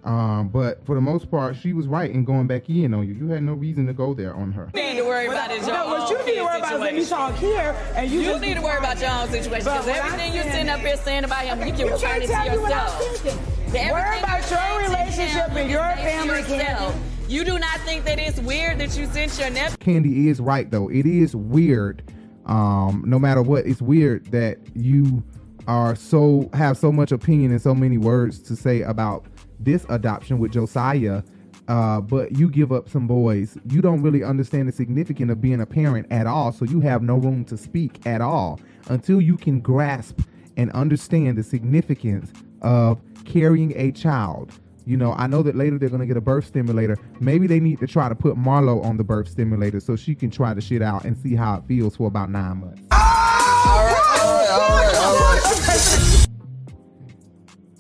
um, 0.05 0.49
but 0.49 0.85
for 0.87 0.95
the 0.95 1.01
most 1.01 1.31
part, 1.31 1.57
she 1.57 1.73
was 1.73 1.87
right 1.87 2.11
in 2.11 2.25
going 2.25 2.47
back 2.47 2.71
in 2.71 2.95
on 2.95 3.07
you. 3.07 3.15
You 3.15 3.29
had 3.29 3.43
no 3.43 3.55
reason 3.55 3.87
to 3.87 3.93
go 3.93 4.15
there 4.15 4.35
on 4.35 4.53
her. 4.53 4.71
You 4.75 4.83
need 4.83 4.97
to 4.99 5.05
worry 5.05 5.27
about 5.27 5.51
is 5.51 5.67
your 5.67 5.77
No, 5.77 5.87
what 5.87 6.11
you 6.11 6.19
need 6.25 6.37
to 6.37 6.45
worry 6.45 6.59
about 6.59 6.75
is 6.75 6.81
when 6.81 6.97
you 6.97 7.05
talk 7.05 7.35
here 7.37 7.77
and 7.95 8.11
you 8.11 8.21
You 8.21 8.27
just 8.27 8.41
need 8.41 8.55
to 8.55 8.63
worry 8.63 8.79
about 8.79 9.01
your 9.01 9.11
own 9.11 9.29
situation 9.29 9.65
because 9.65 9.89
everything 9.89 10.35
you're 10.35 10.45
sitting 10.45 10.69
up 10.69 10.81
here 10.81 10.97
saying 10.99 11.25
about 11.25 11.45
him, 11.45 11.67
you 11.67 11.75
can 11.75 11.93
return 11.93 12.23
it 12.23 12.27
to 12.27 12.33
tell 12.33 12.51
me 12.51 12.59
what 12.59 12.73
I'm 12.73 13.03
yourself. 13.03 13.58
Thinking. 13.71 13.91
Everything 13.91 13.93
Worry 13.93 14.19
about 14.21 14.51
your 14.51 14.89
relationship 14.89 15.51
and 15.53 15.71
your 15.71 15.81
family. 15.81 16.43
Kandi. 16.43 16.95
You 17.29 17.45
do 17.45 17.59
not 17.59 17.79
think 17.81 18.05
that 18.07 18.19
it's 18.19 18.41
weird 18.41 18.79
that 18.79 18.97
you 18.97 19.07
sent 19.07 19.39
your 19.39 19.51
nephew. 19.51 19.77
Kandi 19.79 20.27
is 20.29 20.41
right 20.41 20.71
though. 20.71 20.89
It 20.89 21.05
is 21.05 21.37
weird. 21.37 22.03
Um, 22.47 23.05
no 23.07 23.19
matter 23.19 23.43
what, 23.43 23.67
it's 23.67 23.83
weird 23.83 24.27
that 24.27 24.59
you 24.75 25.23
are 25.67 25.95
so 25.95 26.49
have 26.55 26.79
so 26.79 26.91
much 26.91 27.13
opinion 27.13 27.51
and 27.51 27.61
so 27.61 27.75
many 27.75 27.99
words 27.99 28.39
to 28.45 28.57
say 28.57 28.81
about 28.81 29.27
this 29.61 29.85
adoption 29.91 30.39
with 30.39 30.53
Josiah. 30.53 31.23
Uh, 31.69 32.01
but 32.01 32.33
you 32.33 32.49
give 32.49 32.73
up 32.73 32.89
some 32.89 33.07
boys. 33.07 33.59
You 33.67 33.83
don't 33.83 34.01
really 34.01 34.25
understand 34.25 34.69
the 34.69 34.73
significance 34.73 35.31
of 35.31 35.43
being 35.43 35.61
a 35.61 35.67
parent 35.67 36.07
at 36.11 36.27
all, 36.27 36.51
so 36.51 36.65
you 36.65 36.81
have 36.81 37.03
no 37.03 37.17
room 37.17 37.45
to 37.45 37.59
speak 37.59 38.07
at 38.07 38.23
all 38.23 38.59
until 38.89 39.21
you 39.21 39.37
can 39.37 39.61
grasp 39.61 40.21
and 40.57 40.73
understand 40.73 41.37
the 41.37 41.43
significance 41.43 42.33
of 42.63 43.01
carrying 43.25 43.73
a 43.77 43.91
child. 43.93 44.53
You 44.87 44.97
know, 44.97 45.13
I 45.13 45.27
know 45.27 45.43
that 45.43 45.55
later 45.55 45.79
they're 45.79 45.91
gonna 45.91 46.07
get 46.07 46.17
a 46.17 46.21
birth 46.21 46.47
stimulator. 46.47 46.97
Maybe 47.21 47.47
they 47.47 47.61
need 47.61 47.79
to 47.81 47.87
try 47.87 48.09
to 48.09 48.15
put 48.15 48.37
Marlo 48.37 48.83
on 48.85 48.97
the 48.97 49.05
birth 49.05 49.29
stimulator 49.29 49.81
so 49.81 49.97
she 49.97 50.15
can 50.15 50.31
try 50.31 50.55
the 50.55 50.61
shit 50.63 50.81
out 50.83 51.05
and 51.05 51.17
see 51.17 51.35
how 51.35 51.57
it 51.57 51.65
feels 51.69 51.97
for 51.97 52.07
about 52.09 52.31
nine 52.31 52.59
months. 52.61 52.83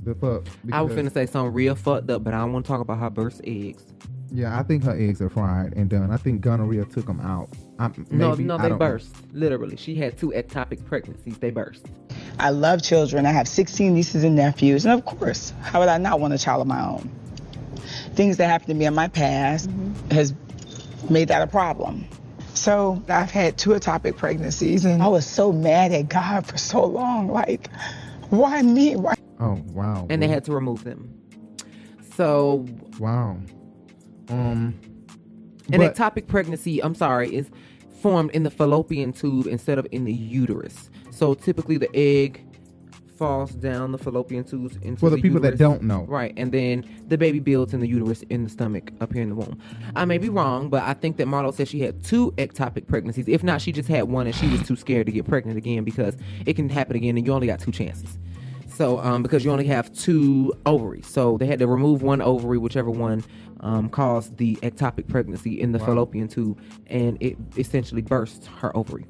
The 0.02 0.14
fuck? 0.14 0.46
I 0.72 0.80
was 0.82 0.90
Because- 0.94 1.10
finna 1.10 1.12
say 1.12 1.26
something 1.26 1.52
real 1.52 1.74
fucked 1.74 2.10
up, 2.10 2.24
but 2.24 2.32
I 2.34 2.38
don't 2.38 2.52
want 2.52 2.64
to 2.64 2.68
talk 2.68 2.80
about 2.80 2.98
her 2.98 3.10
birth 3.10 3.40
eggs. 3.44 3.84
Yeah, 4.30 4.58
I 4.58 4.62
think 4.62 4.84
her 4.84 4.92
eggs 4.94 5.20
are 5.22 5.28
fried 5.30 5.72
and 5.74 5.88
done. 5.88 6.10
I 6.10 6.16
think 6.18 6.40
gonorrhea 6.42 6.84
took 6.84 7.06
them 7.06 7.20
out. 7.20 7.48
I, 7.78 7.88
No, 8.10 8.30
maybe, 8.30 8.44
no, 8.44 8.56
I 8.56 8.62
they 8.62 8.68
don't 8.68 8.78
know. 8.78 8.86
burst. 8.86 9.14
Literally, 9.32 9.76
she 9.76 9.94
had 9.94 10.18
two 10.18 10.30
ectopic 10.36 10.84
pregnancies. 10.84 11.38
They 11.38 11.50
burst. 11.50 11.86
I 12.38 12.50
love 12.50 12.82
children. 12.82 13.26
I 13.26 13.32
have 13.32 13.48
16 13.48 13.94
nieces 13.94 14.24
and 14.24 14.36
nephews. 14.36 14.84
And 14.84 14.94
of 14.94 15.04
course, 15.04 15.52
how 15.62 15.80
would 15.80 15.88
I 15.88 15.98
not 15.98 16.20
want 16.20 16.34
a 16.34 16.38
child 16.38 16.60
of 16.60 16.66
my 16.66 16.84
own? 16.84 17.10
Things 18.14 18.36
that 18.36 18.46
happened 18.48 18.68
to 18.68 18.74
me 18.74 18.84
in 18.84 18.94
my 18.94 19.08
past 19.08 19.68
has 20.10 20.34
made 21.10 21.28
that 21.28 21.42
a 21.42 21.46
problem. 21.46 22.06
So 22.54 23.02
I've 23.08 23.30
had 23.30 23.56
two 23.56 23.70
ectopic 23.70 24.16
pregnancies 24.16 24.84
and 24.84 25.02
I 25.02 25.08
was 25.08 25.26
so 25.26 25.52
mad 25.52 25.92
at 25.92 26.08
God 26.08 26.46
for 26.46 26.58
so 26.58 26.84
long. 26.84 27.28
Like, 27.28 27.70
Why 28.30 28.62
me? 28.62 28.96
Why? 28.96 29.14
Oh 29.40 29.62
wow. 29.72 30.06
and 30.10 30.20
they 30.20 30.26
had 30.28 30.44
to 30.46 30.52
remove 30.52 30.82
them. 30.84 31.14
So 32.16 32.66
wow. 32.98 33.38
Um. 34.28 34.74
An 35.70 35.80
but- 35.80 35.94
ectopic 35.94 36.26
pregnancy, 36.26 36.82
I'm 36.82 36.94
sorry, 36.94 37.34
is 37.34 37.50
formed 38.00 38.30
in 38.32 38.42
the 38.42 38.50
fallopian 38.50 39.12
tube 39.12 39.46
instead 39.46 39.78
of 39.78 39.86
in 39.92 40.04
the 40.04 40.12
uterus. 40.12 40.90
So 41.18 41.34
typically 41.34 41.78
the 41.78 41.90
egg 41.96 42.44
falls 43.16 43.50
down 43.50 43.90
the 43.90 43.98
fallopian 43.98 44.44
tubes 44.44 44.76
into 44.82 45.00
For 45.00 45.10
the 45.10 45.20
people 45.20 45.40
that 45.40 45.58
don't 45.58 45.82
know. 45.82 46.04
Right, 46.04 46.32
and 46.36 46.52
then 46.52 46.88
the 47.08 47.18
baby 47.18 47.40
builds 47.40 47.74
in 47.74 47.80
the 47.80 47.88
uterus 47.88 48.22
in 48.30 48.44
the 48.44 48.48
stomach 48.48 48.92
up 49.00 49.12
here 49.12 49.22
in 49.22 49.30
the 49.30 49.34
womb. 49.34 49.58
I 49.96 50.04
may 50.04 50.18
be 50.18 50.28
wrong, 50.28 50.68
but 50.68 50.84
I 50.84 50.94
think 50.94 51.16
that 51.16 51.26
Marlo 51.26 51.52
said 51.52 51.66
she 51.66 51.80
had 51.80 52.04
two 52.04 52.30
ectopic 52.38 52.86
pregnancies. 52.86 53.26
If 53.26 53.42
not, 53.42 53.60
she 53.60 53.72
just 53.72 53.88
had 53.88 54.04
one 54.04 54.26
and 54.28 54.36
she 54.36 54.46
was 54.48 54.62
too 54.62 54.76
scared 54.76 55.06
to 55.06 55.12
get 55.12 55.26
pregnant 55.26 55.58
again 55.58 55.82
because 55.82 56.16
it 56.46 56.54
can 56.54 56.68
happen 56.68 56.94
again 56.94 57.16
and 57.18 57.26
you 57.26 57.32
only 57.32 57.48
got 57.48 57.58
two 57.58 57.72
chances. 57.72 58.16
So, 58.68 59.00
um, 59.00 59.24
because 59.24 59.44
you 59.44 59.50
only 59.50 59.66
have 59.66 59.92
two 59.92 60.52
ovaries, 60.66 61.08
so 61.08 61.36
they 61.36 61.46
had 61.46 61.58
to 61.58 61.66
remove 61.66 62.02
one 62.02 62.22
ovary, 62.22 62.58
whichever 62.58 62.92
one 62.92 63.24
um, 63.58 63.88
caused 63.88 64.36
the 64.36 64.54
ectopic 64.62 65.08
pregnancy 65.08 65.60
in 65.60 65.72
the 65.72 65.80
Wow. 65.80 65.86
fallopian 65.86 66.28
tube, 66.28 66.60
and 66.86 67.20
it 67.20 67.36
essentially 67.56 68.02
burst 68.02 68.46
her 68.60 68.76
ovary. 68.76 69.04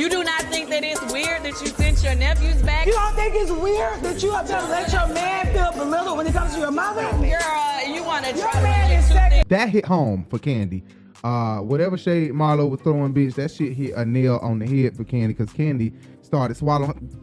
You 0.00 0.08
do 0.08 0.24
not 0.24 0.40
think 0.44 0.70
that 0.70 0.82
it's 0.82 1.12
weird 1.12 1.42
that 1.42 1.60
you 1.60 1.66
sent 1.66 2.02
your 2.02 2.14
nephews 2.14 2.62
back? 2.62 2.86
You 2.86 2.92
don't 2.92 3.14
think 3.14 3.34
it's 3.34 3.50
weird 3.50 4.00
that 4.00 4.22
you 4.22 4.32
have 4.32 4.46
to 4.46 4.56
let 4.70 4.90
your 4.90 5.06
man 5.08 5.52
feel 5.52 5.72
belittled 5.72 6.16
when 6.16 6.26
it 6.26 6.32
comes 6.32 6.54
to 6.54 6.60
your 6.60 6.70
mother? 6.70 7.02
Girl, 7.02 7.94
you 7.94 8.02
want 8.02 8.24
to 8.24 8.34
Your 8.34 8.48
try 8.48 8.62
man 8.62 8.98
is 8.98 9.06
second. 9.08 9.44
That 9.50 9.68
hit 9.68 9.84
home 9.84 10.24
for 10.30 10.38
Kandi. 10.38 10.84
Uh, 11.22 11.58
whatever 11.58 11.98
shade 11.98 12.30
Marlo 12.30 12.70
was 12.70 12.80
throwing, 12.80 13.12
bitch, 13.12 13.34
that 13.34 13.50
shit 13.50 13.74
hit 13.74 13.92
a 13.92 14.06
nail 14.06 14.38
on 14.42 14.58
the 14.58 14.66
head 14.66 14.96
for 14.96 15.04
Kandi 15.04 15.36
because 15.36 15.52
Kandi 15.52 15.92
started 16.22 16.56
swallowing. 16.56 17.14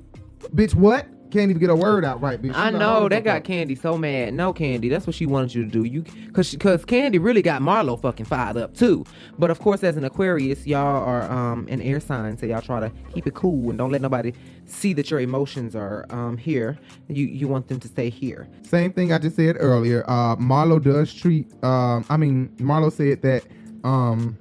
Bitch, 0.53 0.75
what? 0.75 1.07
Can't 1.29 1.49
even 1.49 1.59
get 1.59 1.69
a 1.69 1.75
word 1.75 2.05
out 2.05 2.21
right, 2.21 2.41
bitch. 2.41 2.55
I 2.55 2.69
know 2.69 3.09
that 3.09 3.23
got 3.23 3.43
Kandi 3.43 3.79
so 3.79 3.97
mad. 3.97 4.33
No, 4.33 4.53
Kandi, 4.53 4.89
that's 4.89 5.05
what 5.05 5.15
she 5.15 5.25
wanted 5.25 5.53
you 5.53 5.65
to 5.65 5.69
do. 5.69 5.83
You, 5.83 6.03
cause, 6.31 6.55
cause 6.57 6.85
Kandi 6.85 7.21
really 7.21 7.41
got 7.41 7.61
Marlo 7.61 7.99
fucking 7.99 8.25
fired 8.25 8.55
up 8.55 8.73
too. 8.73 9.03
But 9.37 9.51
of 9.51 9.59
course, 9.59 9.83
as 9.83 9.97
an 9.97 10.05
Aquarius, 10.05 10.65
y'all 10.65 11.03
are 11.03 11.29
um 11.29 11.67
an 11.69 11.81
air 11.81 11.99
sign, 11.99 12.37
so 12.37 12.45
y'all 12.45 12.61
try 12.61 12.79
to 12.79 12.91
keep 13.13 13.27
it 13.27 13.33
cool 13.33 13.69
and 13.69 13.77
don't 13.77 13.91
let 13.91 14.01
nobody 14.01 14.31
see 14.65 14.93
that 14.93 15.11
your 15.11 15.19
emotions 15.19 15.75
are 15.75 16.05
um 16.09 16.37
here. 16.37 16.77
You 17.09 17.25
you 17.25 17.47
want 17.47 17.67
them 17.67 17.79
to 17.81 17.87
stay 17.87 18.09
here. 18.09 18.47
Same 18.61 18.93
thing 18.93 19.11
I 19.11 19.17
just 19.17 19.35
said 19.35 19.57
earlier. 19.59 20.05
Uh, 20.07 20.37
Marlo 20.37 20.81
does 20.81 21.13
treat. 21.13 21.51
Um, 21.63 22.05
I 22.09 22.17
mean, 22.17 22.49
Marlo 22.57 22.91
said 22.91 23.21
that. 23.23 23.43
Um, 23.83 24.37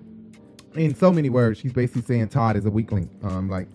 in 0.75 0.95
so 0.95 1.11
many 1.11 1.31
words, 1.31 1.59
she's 1.59 1.73
basically 1.73 2.03
saying 2.03 2.29
Todd 2.29 2.57
is 2.57 2.67
a 2.67 2.71
weakling. 2.71 3.09
Um, 3.23 3.49
like 3.49 3.69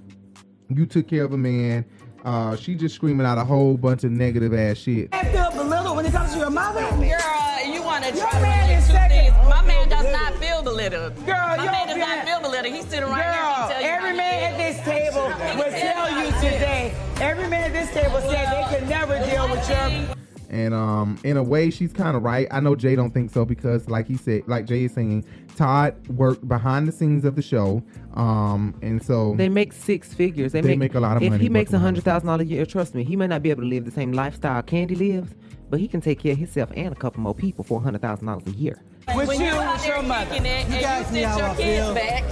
you 0.70 0.86
took 0.86 1.08
care 1.08 1.24
of 1.24 1.34
a 1.34 1.38
man. 1.38 1.86
Uh, 2.24 2.56
she 2.56 2.76
just 2.76 2.96
screaming 2.96 3.26
out 3.26 3.38
a 3.38 3.44
whole 3.44 3.78
bunch 3.78 4.04
of 4.04 4.12
negative 4.12 4.54
ass 4.54 4.78
shit. 4.78 5.12
Man 5.12 5.26
feel 5.32 5.52
belittled 5.64 5.96
when 5.98 6.06
it 6.06 6.12
comes 6.12 6.34
to 6.34 6.40
your 6.40 6.50
mother? 6.52 6.82
Girl, 6.82 7.66
you 7.74 7.82
want 7.82 8.04
to 8.06 8.12
try 8.12 8.30
to 8.30 8.40
man 8.42 8.68
relate 8.70 8.78
is 8.78 8.88
two 8.88 8.94
second. 8.94 9.18
things. 9.34 9.50
My 9.50 9.62
man 9.66 9.90
does 9.90 10.12
not 10.14 10.36
feel 10.36 10.62
belittled. 10.62 11.16
Girl, 11.26 11.36
my 11.36 11.64
you 11.66 11.72
man 11.72 11.88
does 11.88 11.98
not 11.98 12.26
feel- 12.26 12.36
feel 12.40 12.42
belittled. 12.42 12.74
He's 12.76 12.86
sitting 12.86 13.10
right 13.10 13.24
here. 13.24 13.34
Girl, 13.34 13.68
He 13.68 13.74
tell 13.74 13.82
you 13.82 13.88
every 13.88 14.10
how 14.12 14.16
man 14.18 14.54
at 14.54 14.58
this 14.58 14.86
table 14.86 15.24
will 15.58 15.72
tell 15.72 16.12
you 16.26 16.32
today. 16.34 16.94
Every 17.20 17.48
man 17.48 17.64
at 17.64 17.74
this 17.74 17.90
table 17.92 18.22
said 18.22 18.46
they 18.54 18.78
could 18.80 18.88
never 18.88 19.18
deal 19.26 19.50
with 19.50 19.68
your. 19.68 20.21
And 20.52 20.74
um, 20.74 21.18
in 21.24 21.38
a 21.38 21.44
way, 21.44 21.70
she's 21.70 21.94
kind 21.94 22.16
of 22.18 22.24
right. 22.24 22.46
I 22.52 22.60
know 22.60 22.76
Jay 22.76 22.94
don't 22.94 23.12
think 23.14 23.32
so 23.32 23.46
because, 23.46 23.88
like 23.88 24.06
he 24.06 24.18
said, 24.18 24.44
like 24.48 24.66
Jay 24.66 24.84
is 24.84 24.94
saying, 24.94 25.24
Todd 25.56 25.96
worked 26.10 26.46
behind 26.46 26.90
the 26.90 26.92
scenes 26.92 27.24
of 27.24 27.38
the 27.38 27.42
show. 27.42 27.82
Um, 28.16 28.76
and 28.82 29.02
so 29.02 29.34
They 29.38 29.48
make 29.48 29.72
six 29.72 30.14
figures. 30.14 30.52
They, 30.52 30.60
They 30.60 30.76
make 30.76 30.94
a 30.94 31.00
lot 31.00 31.16
of 31.16 31.24
if 31.24 31.30
money 31.32 31.42
he 31.44 31.50
makes 31.50 31.72
a 31.72 31.80
hundred 31.80 32.04
thousand 32.04 32.28
dollars 32.28 32.48
a 32.48 32.50
year, 32.50 32.66
trust 32.66 32.94
me, 32.96 33.06
he 33.06 33.16
may 33.16 33.28
not 33.28 33.42
be 33.42 33.50
able 33.50 33.62
to 33.64 33.68
live 33.70 33.86
the 33.86 33.92
same 33.92 34.12
lifestyle 34.12 34.62
Kandi 34.62 34.98
lives, 34.98 35.34
but 35.70 35.80
he 35.80 35.88
can 35.88 36.02
take 36.02 36.20
care 36.20 36.34
of 36.34 36.38
himself 36.38 36.70
and 36.76 36.92
a 36.92 36.98
couple 36.98 37.22
more 37.22 37.34
people 37.34 37.64
for 37.64 37.80
a 37.80 37.82
hundred 37.84 38.02
thousand 38.02 38.28
dollars 38.28 38.46
a 38.48 38.52
year. 38.52 38.84
With 39.16 39.30
when 39.30 39.40
you, 39.40 39.48
you 39.48 39.54
out 39.54 39.78
with 39.78 39.88
your 39.88 40.04
mother. 40.04 40.36
it 40.36 40.42
You 40.42 40.48
and 40.48 40.70
guys 40.82 41.00
you 41.12 41.16
see 41.16 41.22
sent 41.24 41.38
your 41.38 41.48
I 41.48 41.56
kids 41.56 41.86
feel. 41.86 41.94
back, 41.96 42.24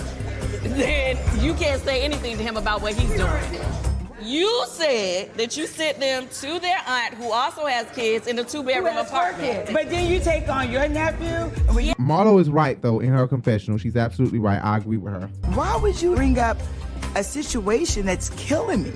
then 0.76 1.18
you 1.42 1.54
can't 1.54 1.82
say 1.82 2.02
anything 2.02 2.36
to 2.38 2.44
him 2.44 2.58
about 2.58 2.82
what 2.82 2.94
he's 2.96 3.10
doing. 3.16 3.89
You 4.22 4.66
said 4.68 5.34
that 5.36 5.56
you 5.56 5.66
sent 5.68 6.00
them 6.00 6.28
to 6.28 6.60
their 6.60 6.78
aunt 6.88 7.14
who 7.16 7.32
also 7.32 7.66
has 7.66 7.88
kids 7.96 8.28
in 8.28 8.38
a 8.40 8.44
two 8.44 8.64
bedroom 8.64 8.98
apartment. 8.98 9.70
But 9.72 9.90
then 9.90 10.12
you 10.12 10.20
take 10.20 10.50
on 10.50 10.72
your 10.72 10.88
nephew. 10.88 11.28
and 11.68 11.76
when 11.76 11.86
you- 11.86 11.96
Marlo 11.96 12.40
is 12.40 12.50
right 12.50 12.82
though 12.82 13.00
in 13.00 13.10
her 13.10 13.28
confessional. 13.28 13.78
She's 13.78 13.96
absolutely 13.96 14.40
right. 14.40 14.60
I 14.64 14.78
agree 14.78 14.98
with 14.98 15.14
her. 15.14 15.28
Why 15.54 15.76
would 15.78 16.02
you 16.02 16.16
bring 16.16 16.38
up 16.40 16.58
a 17.16 17.24
situation 17.24 18.06
that's 18.06 18.30
killing 18.32 18.84
me? 18.84 18.92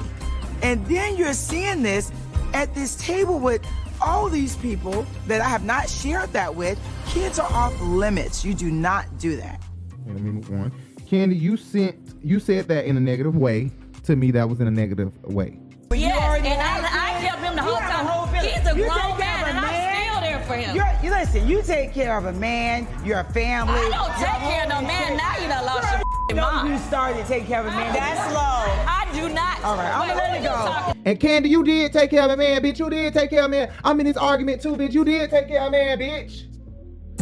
And 0.61 0.85
then 0.87 1.15
you're 1.17 1.33
seeing 1.33 1.83
this 1.83 2.11
at 2.53 2.73
this 2.75 2.95
table 2.95 3.39
with 3.39 3.65
all 4.01 4.29
these 4.29 4.55
people 4.57 5.05
that 5.27 5.41
I 5.41 5.47
have 5.47 5.63
not 5.63 5.89
shared 5.89 6.33
that 6.33 6.53
with. 6.55 6.79
Kids 7.07 7.39
are 7.39 7.51
off 7.51 7.79
limits. 7.81 8.43
You 8.43 8.53
do 8.53 8.69
not 8.71 9.17
do 9.19 9.35
that. 9.37 9.61
Let 10.05 10.19
me 10.19 10.31
move 10.31 10.49
on. 10.51 10.71
Kandi, 11.09 11.39
you 11.39 11.57
sent 11.57 11.95
you 12.23 12.39
said 12.39 12.67
that 12.69 12.85
in 12.85 12.97
a 12.97 12.99
negative 12.99 13.35
way. 13.35 13.71
To 14.03 14.15
me, 14.15 14.31
that 14.31 14.49
was 14.49 14.59
in 14.59 14.67
a 14.67 14.71
negative 14.71 15.11
way. 15.23 15.57
Yes, 15.93 16.37
and 16.43 16.47
I, 16.47 17.17
I 17.17 17.21
kept 17.21 17.39
him 17.41 17.55
the 17.55 17.61
You 17.61 17.67
whole 17.69 17.77
time. 17.77 18.05
whole 18.05 18.27
feeling. 18.27 18.49
He's 18.49 18.65
a 18.65 18.75
You 18.75 18.83
grown 18.85 18.97
take 18.97 19.17
care 19.17 19.17
man, 19.19 19.41
of 19.41 19.47
a 19.47 19.49
and 19.49 19.57
I'm 19.59 19.71
man. 19.71 20.11
still 20.11 20.21
there 20.21 20.39
for 20.41 20.53
him. 20.55 20.75
You're, 20.75 20.91
you 21.03 21.09
listen, 21.11 21.47
you 21.47 21.61
take 21.61 21.93
care 21.93 22.17
of 22.17 22.25
a 22.25 22.33
man, 22.33 22.87
your 23.05 23.23
family. 23.25 23.75
I 23.75 23.89
don't 23.91 24.13
take 24.17 24.41
care 24.41 24.63
of 24.63 24.69
no 24.69 24.81
man. 24.81 25.07
your- 25.09 25.17
Now 25.17 25.37
you 25.37 25.47
done 25.47 25.65
lost 25.65 25.89
Girl, 25.91 26.01
your 26.29 26.35
no, 26.37 26.41
mind. 26.51 26.69
You 26.69 26.77
started 26.79 27.21
to 27.21 27.27
take 27.27 27.45
care 27.45 27.59
of 27.61 27.67
a 27.67 27.69
man. 27.71 27.93
That's 27.93 28.33
low. 28.33 28.39
I 28.41 29.07
do 29.13 29.29
not. 29.33 29.63
All 29.63 29.77
right, 29.77 29.93
I'm 29.93 30.01
Wait, 30.01 30.07
gonna 30.09 30.19
let 30.19 30.41
it 30.41 30.93
go. 30.95 31.01
And 31.05 31.19
Kandi, 31.19 31.49
you 31.49 31.63
did 31.63 31.93
take 31.93 32.09
care 32.09 32.23
of 32.23 32.31
a 32.31 32.37
man, 32.37 32.61
bitch. 32.61 32.79
You 32.79 32.89
did 32.89 33.13
take 33.13 33.29
care 33.29 33.39
of 33.41 33.45
a 33.45 33.49
man. 33.49 33.71
I'm 33.83 33.99
in 33.99 34.05
this 34.07 34.17
argument 34.17 34.61
too, 34.61 34.75
bitch. 34.75 34.93
You 34.93 35.05
did 35.05 35.29
take 35.29 35.47
care 35.47 35.61
of 35.61 35.67
a 35.67 35.71
man, 35.71 35.99
bitch. 35.99 36.45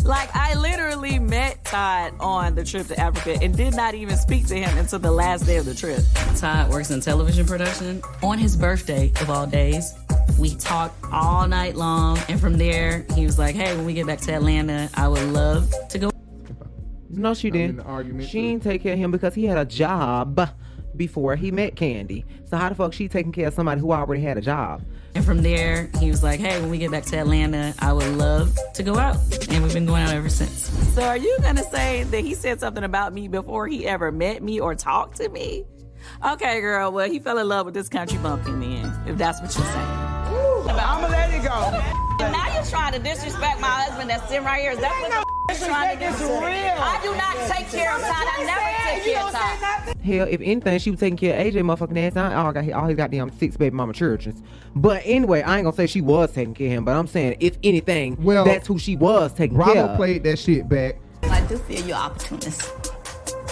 Like 0.03 0.35
I 0.35 0.55
literally 0.55 1.19
met 1.19 1.63
Todd 1.63 2.13
on 2.19 2.55
the 2.55 2.63
trip 2.63 2.87
to 2.87 2.99
Africa 2.99 3.37
and 3.41 3.55
did 3.55 3.75
not 3.75 3.93
even 3.93 4.17
speak 4.17 4.47
to 4.47 4.55
him 4.55 4.77
until 4.77 4.99
the 4.99 5.11
last 5.11 5.45
day 5.45 5.57
of 5.57 5.65
the 5.65 5.75
trip. 5.75 5.99
Todd 6.35 6.71
works 6.71 6.89
in 6.91 7.01
television 7.01 7.45
production. 7.45 8.01
On 8.23 8.37
his 8.37 8.55
birthday, 8.55 9.11
of 9.21 9.29
all 9.29 9.45
days, 9.45 9.93
we 10.39 10.55
talked 10.55 10.95
all 11.11 11.47
night 11.47 11.75
long. 11.75 12.17
And 12.29 12.39
from 12.39 12.57
there, 12.57 13.05
he 13.15 13.25
was 13.25 13.37
like, 13.37 13.55
hey, 13.55 13.75
when 13.75 13.85
we 13.85 13.93
get 13.93 14.07
back 14.07 14.19
to 14.21 14.33
Atlanta, 14.33 14.89
I 14.95 15.07
would 15.07 15.23
love 15.29 15.71
to 15.89 15.99
go. 15.99 16.11
No, 17.09 17.33
she 17.33 17.51
didn't. 17.51 17.77
the 17.77 18.25
she 18.25 18.41
didn't 18.41 18.63
take 18.63 18.81
care 18.81 18.93
of 18.93 18.99
him 18.99 19.11
because 19.11 19.35
he 19.35 19.45
had 19.45 19.57
a 19.57 19.65
job 19.65 20.49
before 20.95 21.35
he 21.35 21.51
met 21.51 21.75
Kandi. 21.75 22.25
So 22.49 22.57
how 22.57 22.69
the 22.69 22.75
fuck 22.75 22.93
she 22.93 23.07
taking 23.07 23.31
care 23.31 23.47
of 23.47 23.53
somebody 23.53 23.81
who 23.81 23.91
already 23.91 24.21
had 24.21 24.37
a 24.37 24.41
job? 24.41 24.81
And 25.13 25.25
from 25.25 25.41
there, 25.41 25.89
he 25.99 26.09
was 26.09 26.23
like, 26.23 26.39
hey, 26.39 26.59
when 26.61 26.69
we 26.69 26.77
get 26.77 26.91
back 26.91 27.03
to 27.05 27.17
Atlanta, 27.17 27.73
I 27.79 27.91
would 27.91 28.17
love 28.17 28.57
to 28.75 28.83
go 28.83 28.97
out. 28.97 29.17
And 29.49 29.63
we've 29.63 29.73
been 29.73 29.85
going 29.85 30.03
out 30.03 30.13
ever 30.13 30.29
since. 30.29 30.69
So 30.93 31.03
are 31.03 31.17
you 31.17 31.37
gonna 31.41 31.63
say 31.63 32.03
that 32.03 32.21
he 32.21 32.33
said 32.33 32.59
something 32.59 32.83
about 32.83 33.13
me 33.13 33.27
before 33.27 33.67
he 33.67 33.87
ever 33.87 34.11
met 34.11 34.41
me 34.41 34.59
or 34.59 34.75
talked 34.75 35.17
to 35.17 35.29
me? 35.29 35.65
Okay, 36.25 36.61
girl. 36.61 36.91
Well, 36.91 37.09
he 37.09 37.19
fell 37.19 37.37
in 37.37 37.47
love 37.47 37.65
with 37.65 37.75
this 37.75 37.89
country 37.89 38.17
bumpkin 38.19 38.59
then, 38.59 38.93
if 39.05 39.17
that's 39.17 39.41
what 39.41 39.55
you're 39.55 39.65
saying. 39.65 40.11
I'm 40.69 41.01
gonna 41.01 41.09
let 41.09 41.33
it 41.33 41.43
go. 41.43 42.10
And 42.21 42.31
now 42.33 42.53
you're 42.53 42.65
trying 42.65 42.93
to 42.93 42.99
disrespect 42.99 43.59
my 43.59 43.67
husband 43.67 44.09
that's 44.09 44.27
sitting 44.29 44.43
right 44.45 44.61
here. 44.61 44.71
Is 44.71 44.79
that 44.79 44.91
what 45.47 45.59
you're 45.59 45.67
trying 45.67 45.97
to 45.97 46.05
do? 46.05 46.11
Disrespect 46.11 46.41
real. 46.41 46.77
I 46.79 46.99
do 47.03 47.15
not 47.15 47.35
take 47.55 47.67
care 47.69 47.93
of 47.95 48.01
Todd. 48.01 48.27
I 48.27 48.43
never 48.43 48.61
take 49.01 49.03
care 49.13 49.23
of 49.23 49.31
don't 49.31 49.41
Todd. 49.41 49.61
nothing. 49.61 50.01
Hell, 50.01 50.27
if 50.29 50.41
anything, 50.41 50.79
she 50.79 50.91
was 50.91 50.99
taking 50.99 51.17
care 51.17 51.39
of 51.39 51.45
AJ 51.45 51.61
motherfucking 51.61 52.07
ass. 52.07 52.15
I 52.15 52.33
all 52.35 52.51
got 52.51 52.69
all 52.71 52.87
his 52.87 52.95
goddamn 52.97 53.31
six 53.37 53.57
baby 53.57 53.75
mama 53.75 53.93
children. 53.93 54.41
But 54.75 55.01
anyway, 55.05 55.41
I 55.41 55.57
ain't 55.57 55.65
gonna 55.65 55.75
say 55.75 55.87
she 55.87 56.01
was 56.01 56.31
taking 56.31 56.53
care 56.53 56.67
of 56.67 56.73
him, 56.73 56.85
but 56.85 56.95
I'm 56.95 57.07
saying 57.07 57.37
if 57.39 57.57
anything, 57.63 58.17
Well, 58.23 58.45
that's 58.45 58.67
who 58.67 58.77
she 58.79 58.95
was 58.95 59.33
taking 59.33 59.57
care 59.57 59.65
Bravo 59.73 59.89
of. 59.91 59.97
played 59.97 60.23
that 60.23 60.39
shit 60.39 60.67
back. 60.69 60.97
I 61.23 61.41
do 61.41 61.57
feel 61.57 61.85
you're 61.85 61.97
opportunist. 61.97 62.61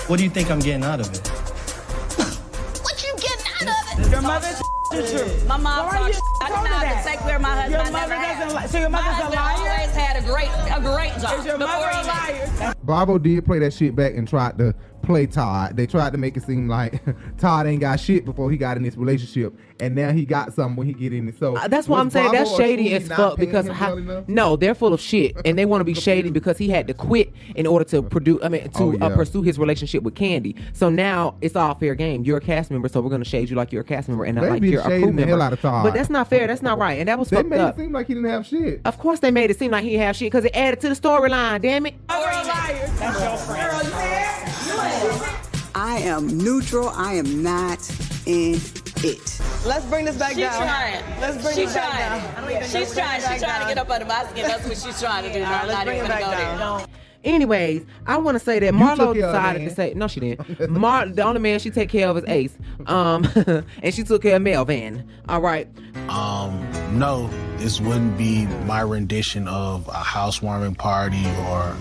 What 0.10 0.18
do 0.18 0.24
you 0.24 0.30
think 0.30 0.50
I'm 0.50 0.60
getting 0.60 0.84
out 0.84 1.00
of 1.02 1.14
it? 1.14 1.28
What 2.84 3.04
you 3.04 3.14
getting 3.18 3.70
out 3.70 4.00
of 4.00 4.06
it? 4.06 4.12
Your 4.12 4.22
mother's 4.22 4.62
the 4.91 5.02
truth. 5.18 5.48
My 5.48 5.57
mom 5.57 5.86
Why 5.88 5.98
talks. 6.11 6.20
I 6.41 6.49
told 6.49 6.61
did 6.66 6.68
her 6.68 6.74
not 6.74 6.82
that? 6.84 7.06
take 7.06 7.20
care 7.20 7.36
of 7.36 7.41
my 7.41 7.49
husband. 7.61 7.72
Your 7.74 7.84
mother 7.91 8.07
never 8.16 8.44
doesn't 8.44 8.61
li- 8.61 8.68
so 8.68 8.80
your 8.80 8.90
my 8.90 9.02
mother's 9.02 9.11
a 9.11 9.14
husband 9.14 9.36
liar? 9.36 9.72
always 9.80 9.95
had 9.95 10.16
a 10.18 10.26
great, 10.26 10.49
a 10.76 10.82
great 10.82 11.22
job 11.22 11.40
Is 11.40 11.45
your 11.45 11.57
before 11.57 11.74
mother 11.74 11.90
he 11.90 12.02
a 12.02 12.06
met. 12.06 12.60
liar? 12.60 12.74
Bravo 12.84 13.18
did 13.18 13.45
play 13.45 13.60
that 13.60 13.74
shit 13.74 13.95
back 13.95 14.16
and 14.16 14.28
tried 14.28 14.57
to 14.57 14.74
play 15.03 15.26
Todd. 15.28 15.76
They 15.78 15.86
tried 15.86 16.11
to 16.14 16.18
make 16.18 16.36
it 16.38 16.44
seem 16.44 16.68
like 16.68 17.02
Todd 17.38 17.68
ain't 17.68 17.82
got 17.82 17.99
shit 17.99 18.26
before 18.26 18.49
he 18.52 18.57
got 18.57 18.78
in 18.78 18.84
this 18.84 18.95
relationship, 18.95 19.53
and 19.80 19.96
now 19.96 20.12
he 20.12 20.26
got 20.26 20.54
something 20.54 20.76
when 20.76 20.88
he 20.88 20.94
get 20.94 21.14
in 21.14 21.28
it. 21.30 21.40
So 21.40 21.56
Uh, 21.56 21.68
That's 21.68 21.88
what 21.88 22.00
I'm 22.00 22.10
saying. 22.10 22.32
That's 22.32 22.56
shady 22.56 22.94
as 22.94 23.08
fuck 23.08 23.38
because 23.38 23.68
how, 23.68 23.96
well 23.96 24.24
no, 24.28 24.56
they're 24.56 24.76
full 24.76 24.94
of 24.94 25.02
shit 25.02 25.36
and 25.46 25.58
they 25.58 25.66
want 25.66 25.82
to 25.82 25.86
be 25.86 25.94
shady 26.00 26.30
because 26.32 26.58
he 26.58 26.70
had 26.70 26.88
to 26.88 26.94
quit 26.94 27.32
in 27.56 27.66
order 27.68 27.86
to 27.86 28.02
produce. 28.02 28.40
I 28.44 28.50
mean, 28.50 28.70
to 28.70 28.84
Oh, 28.84 28.98
uh, 29.02 29.16
pursue 29.16 29.42
his 29.42 29.58
relationship 29.60 30.04
with 30.04 30.16
Kandi. 30.16 30.56
So 30.74 30.90
now 30.90 31.36
it's 31.42 31.56
all 31.56 31.76
fair 31.76 31.96
game. 31.96 32.24
You're 32.24 32.38
a 32.38 32.42
cast 32.42 32.72
member, 32.72 32.88
so 32.90 33.02
we're 33.02 33.10
gonna 33.10 33.26
shade 33.26 33.50
you 33.50 33.56
like 33.56 33.72
you're 33.72 33.82
a 33.82 33.86
cast 33.86 34.08
member 34.10 34.24
and 34.26 34.36
not 34.36 34.42
They 34.44 34.50
like 34.50 34.64
you're 34.64 34.82
a 34.82 34.86
crew 34.86 35.00
member. 35.12 35.26
hell 35.28 35.42
out 35.42 35.54
of 35.54 35.62
Todd. 35.62 35.84
But 35.84 35.94
that's 35.94 36.10
not 36.10 36.30
fair. 36.30 36.48
That's 36.48 36.62
not 36.62 36.78
right. 36.80 37.00
And 37.00 37.08
that 37.10 37.18
was 37.20 37.30
They 37.30 37.38
fucked 37.38 37.50
made 37.50 37.60
up. 37.60 37.78
it 37.78 37.82
seem 37.82 37.92
like 37.92 38.08
he 38.08 38.14
didn't 38.14 38.30
have 38.30 38.46
shit. 38.46 38.82
Of 38.86 38.98
course, 38.98 39.20
they 39.20 39.32
made 39.32 39.50
it 39.52 39.60
seem 39.60 39.72
like 39.72 39.84
he 39.84 39.96
had 39.96 40.16
shit 40.16 40.28
because 40.32 40.46
it 40.46 40.56
added 40.56 40.80
to 40.82 40.90
the 40.90 40.96
storyline. 40.96 41.62
Damn 41.62 41.86
it. 41.86 41.96
Mother 42.08 42.26
a 42.30 42.48
liar. 42.48 42.88
That's 42.98 43.20
your 43.22 43.38
friend. 43.38 43.72
Girl, 43.72 43.84
you 43.84 43.90
there? 43.90 45.36
I 45.76 46.00
am 46.04 46.28
neutral. 46.38 46.90
I 46.90 47.14
am 47.14 47.44
not 47.44 47.80
in 48.26 48.60
it. 49.04 49.40
Let's 49.66 49.86
bring 49.86 50.06
this 50.06 50.18
back 50.18 50.30
She's 50.32 50.40
down. 50.40 50.62
trying. 50.62 51.04
Let's 51.22 51.42
bring 51.42 51.56
she's 51.56 51.74
this 51.74 51.76
back 51.76 51.90
trying. 51.92 52.22
down. 52.22 52.36
I 52.36 52.42
don't 52.42 52.50
even. 52.52 52.64
She's 52.64 52.94
Bring 52.94 53.06
trying. 53.06 53.22
She's 53.22 53.44
trying 53.44 53.62
to 53.62 53.68
get 53.68 53.78
up 53.78 53.90
under 53.90 54.06
my 54.06 54.24
skin. 54.26 54.48
That's 54.48 54.68
what 54.68 54.78
she's 54.78 55.00
trying 55.02 55.24
to 55.26 55.34
do. 55.34 55.44
All 55.44 55.46
No, 55.46 55.52
right, 55.52 55.62
I'm 55.62 55.68
let's 55.68 55.78
not 55.78 55.86
bring 55.86 55.98
even 55.98 56.12
it 56.12 56.14
gonna 56.14 56.22
back 56.26 56.32
go 56.32 56.38
there. 56.50 56.58
down. 56.58 56.86
Anyways, 57.22 57.86
I 58.08 58.16
want 58.18 58.36
to 58.36 58.40
say 58.40 58.60
that 58.60 58.68
You 58.74 58.80
Marlo 58.80 58.96
took 58.96 59.16
care 59.18 59.26
of 59.26 59.34
a 59.36 59.38
decided 59.38 59.70
to 59.70 59.76
say 59.76 59.94
no, 59.94 60.08
she 60.08 60.22
didn't. 60.22 60.70
Mar, 60.70 61.06
the 61.06 61.22
only 61.24 61.42
man 61.42 61.60
she 61.60 61.70
take 61.70 61.90
care 61.90 62.08
of 62.08 62.18
is 62.18 62.24
Ace, 62.30 62.58
um, 62.88 63.28
and 63.84 63.94
she 63.94 64.04
took 64.04 64.22
care 64.22 64.38
of 64.38 64.42
Melvin. 64.42 65.06
All 65.28 65.42
right, 65.42 65.68
Um, 66.08 66.66
no, 66.98 67.30
this 67.58 67.82
wouldn't 67.82 68.18
be 68.18 68.46
my 68.66 68.80
rendition 68.80 69.50
of 69.50 69.86
a 69.90 69.92
housewarming 69.96 70.76
party 70.76 71.26
or 71.50 71.76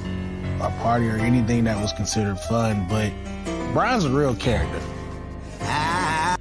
a 0.61 0.75
party 0.83 1.09
or 1.09 1.17
anything 1.19 1.63
that 1.65 1.81
was 1.81 1.93
considered 1.93 2.41
fun, 2.41 2.85
but 2.89 3.13
Brian's 3.73 4.07
a 4.07 4.11
real 4.11 4.35
character. 4.35 4.81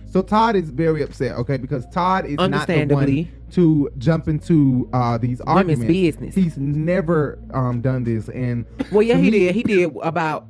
So 0.10 0.22
Todd 0.22 0.56
is 0.56 0.70
very 0.70 1.04
upset, 1.04 1.36
okay, 1.38 1.58
because 1.58 1.86
Todd 1.88 2.26
is 2.26 2.38
not 2.38 2.68
the 2.68 2.86
one 2.86 3.28
to 3.52 3.90
jump 3.98 4.28
into 4.28 4.90
uh, 4.94 5.18
these 5.18 5.40
Women's 5.46 5.80
arguments. 5.80 5.86
business. 5.86 6.36
He's 6.36 6.58
never 6.58 7.38
um, 7.54 7.82
done 7.82 8.04
this, 8.04 8.30
and 8.30 8.66
well, 8.92 9.04
yeah, 9.04 9.16
he 9.18 9.30
me- 9.30 9.30
did. 9.32 9.56
He 9.56 9.64
did 9.64 9.96
about 10.02 10.48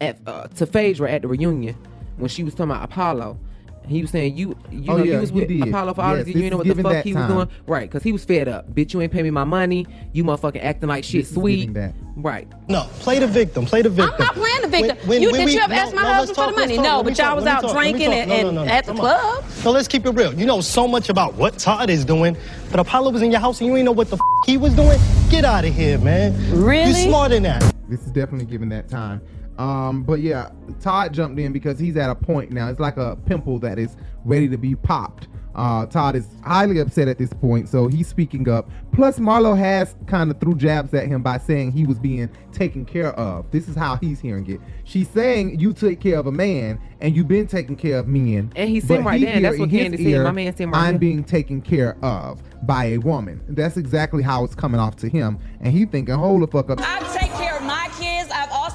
at 0.00 0.18
uh, 0.26 0.48
to 0.48 0.66
Phaedra 0.66 1.12
at 1.12 1.22
the 1.22 1.28
reunion 1.28 1.76
when 2.16 2.28
she 2.28 2.42
was 2.42 2.54
talking 2.54 2.70
about 2.70 2.84
Apollo. 2.84 3.38
He 3.86 4.00
was 4.00 4.10
saying 4.10 4.36
you, 4.36 4.56
you 4.70 4.84
Oh, 4.92 4.96
know, 4.96 5.04
yeah, 5.04 5.14
you 5.14 5.20
was 5.20 5.30
with 5.32 5.48
did. 5.48 5.68
Apollo 5.68 5.94
for 5.94 6.02
all 6.02 6.16
Yes, 6.16 6.24
this. 6.24 6.34
this 6.34 6.42
You 6.42 6.50
know 6.50 6.56
what 6.56 6.66
the 6.66 6.74
fuck 6.74 6.92
that 6.92 7.04
he 7.04 7.12
was 7.12 7.26
doing, 7.26 7.48
right? 7.66 7.88
Because 7.88 8.02
he 8.02 8.12
was 8.12 8.24
fed 8.24 8.48
up. 8.48 8.74
Bitch, 8.74 8.94
you 8.94 9.00
ain't 9.02 9.12
pay 9.12 9.22
me 9.22 9.30
my 9.30 9.44
money. 9.44 9.86
You 10.12 10.24
motherfucking 10.24 10.62
acting 10.64 10.88
like 10.88 11.04
shit 11.04 11.24
This 11.24 11.34
sweet. 11.34 11.70
Right. 12.16 12.48
No, 12.68 12.86
play 13.00 13.18
the 13.18 13.26
victim. 13.26 13.66
Play 13.66 13.82
the 13.82 13.90
victim. 13.90 14.14
I'm 14.18 14.24
not 14.26 14.34
playing 14.36 14.62
the 14.62 14.68
victim. 14.68 14.96
When- 14.98 15.08
when- 15.08 15.22
you 15.22 15.30
when 15.32 15.40
did 15.40 15.46
we- 15.46 15.52
you 15.54 15.60
ever 15.60 15.74
no, 15.74 15.80
ask 15.80 15.94
my 15.94 16.02
no, 16.02 16.12
husband 16.14 16.36
talk, 16.36 16.46
for 16.46 16.52
the 16.54 16.60
money? 16.60 16.76
talk, 16.76 16.84
No, 16.84 17.02
but 17.02 17.18
y'all 17.18 17.26
talk, 17.26 17.36
was 17.36 17.46
out 17.46 17.62
talk, 17.62 17.72
drinking 17.72 18.06
talk. 18.06 18.14
and, 18.16 18.28
No, 18.30 18.42
no, 18.42 18.50
no, 18.52 18.64
no, 18.64 18.70
at 18.70 18.84
the 18.86 18.94
club. 18.94 19.44
So 19.50 19.70
let's 19.70 19.88
keep 19.88 20.06
it 20.06 20.10
real. 20.10 20.32
You 20.32 20.46
know 20.46 20.60
so 20.60 20.86
much 20.88 21.08
about 21.10 21.34
what 21.34 21.58
Todd 21.58 21.90
is 21.90 22.04
doing, 22.04 22.36
but 22.70 22.80
Apollo 22.80 23.10
was 23.10 23.20
in 23.22 23.30
your 23.32 23.40
house 23.40 23.60
and 23.60 23.68
you 23.68 23.76
ain't 23.76 23.84
know 23.84 23.92
what 23.92 24.08
the 24.08 24.16
f- 24.16 24.20
he 24.46 24.56
was 24.56 24.72
doing. 24.74 24.98
Get 25.28 25.44
out 25.44 25.64
of 25.64 25.74
here, 25.74 25.98
man. 25.98 26.34
Really? 26.52 26.88
You 26.88 26.94
smarter 27.08 27.34
than 27.34 27.42
that. 27.44 27.74
This 27.88 28.00
is 28.00 28.12
definitely 28.12 28.46
given 28.46 28.68
that 28.70 28.88
time. 28.88 29.20
Um, 29.58 30.02
but 30.02 30.20
yeah, 30.20 30.50
Todd 30.80 31.12
jumped 31.12 31.38
in 31.38 31.52
because 31.52 31.78
he's 31.78 31.96
at 31.96 32.10
a 32.10 32.14
point 32.14 32.50
now. 32.50 32.68
It's 32.68 32.80
like 32.80 32.96
a 32.96 33.16
pimple 33.26 33.58
that 33.60 33.78
is 33.78 33.96
ready 34.24 34.48
to 34.48 34.56
be 34.56 34.74
popped. 34.74 35.28
Uh, 35.54 35.86
Todd 35.86 36.16
is 36.16 36.26
highly 36.42 36.80
upset 36.80 37.06
at 37.06 37.16
this 37.16 37.32
point, 37.32 37.68
so 37.68 37.86
he's 37.86 38.08
speaking 38.08 38.48
up. 38.48 38.68
Plus, 38.92 39.20
Marlo 39.20 39.56
has 39.56 39.94
kind 40.08 40.28
of 40.30 40.40
threw 40.40 40.56
jabs 40.56 40.92
at 40.94 41.06
him 41.06 41.22
by 41.22 41.38
saying 41.38 41.70
he 41.70 41.86
was 41.86 41.96
being 41.98 42.28
taken 42.52 42.84
care 42.84 43.12
of. 43.12 43.48
This 43.52 43.68
is 43.68 43.76
how 43.76 43.94
he's 43.96 44.18
hearing 44.18 44.50
it. 44.50 44.60
She's 44.82 45.08
saying 45.08 45.60
you 45.60 45.72
took 45.72 46.00
care 46.00 46.18
of 46.18 46.26
a 46.26 46.32
man, 46.32 46.80
and 47.00 47.14
you've 47.14 47.28
been 47.28 47.46
taking 47.46 47.76
care 47.76 47.98
of 47.98 48.08
men. 48.08 48.52
And 48.56 48.68
he's 48.68 48.82
But 48.82 48.88
sitting 48.94 49.04
right 49.04 49.20
he 49.20 49.26
there, 49.26 49.40
that's 49.42 49.58
what 49.60 49.70
in 49.72 49.92
his 49.92 50.00
Kandi 50.00 50.12
said. 50.12 50.24
My 50.24 50.32
man 50.32 50.52
sitting 50.56 50.70
right 50.72 50.78
I'm 50.80 50.94
here." 50.94 50.98
being 50.98 51.22
taken 51.22 51.62
care 51.62 51.96
of 52.04 52.42
by 52.66 52.86
a 52.86 52.98
woman. 52.98 53.40
That's 53.48 53.76
exactly 53.76 54.24
how 54.24 54.42
it's 54.42 54.56
coming 54.56 54.80
off 54.80 54.96
to 54.96 55.08
him, 55.08 55.38
and 55.60 55.72
he 55.72 55.84
thinking, 55.84 56.16
hold 56.16 56.42
the 56.42 56.48
fuck 56.48 56.68
up. 56.70 56.80
I 56.80 56.98
take 57.16 57.30
care 57.34 57.56
of 57.56 57.62
my 57.62 57.84
kids. 57.86 57.93
I've 57.93 57.93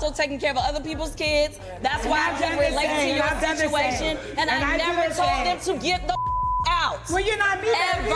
also 0.10 0.22
taken 0.22 0.40
care 0.40 0.52
of 0.52 0.58
other 0.58 0.82
people's 0.82 1.16
kids. 1.16 1.60
That's 1.82 2.04
And 2.04 2.12
why 2.12 2.20
I 2.20 2.32
I've 2.32 2.40
can 2.40 2.50
done 2.52 2.58
the 2.58 2.70
relate 2.70 2.88
to 2.88 3.16
your 3.16 3.24
I've 3.24 3.58
situation. 3.58 4.18
And, 4.38 4.50
And 4.50 4.50
I, 4.50 4.74
I 4.74 4.78
never 4.78 5.10
the 5.10 5.16
told 5.16 5.30
same. 5.30 5.46
them 5.46 5.60
to 5.80 5.86
get 5.86 6.08
the 6.08 6.16
out. 6.70 7.00
Well, 7.10 7.20
you're 7.20 7.38
not 7.38 7.62
me, 7.62 7.68
baby. 7.68 8.14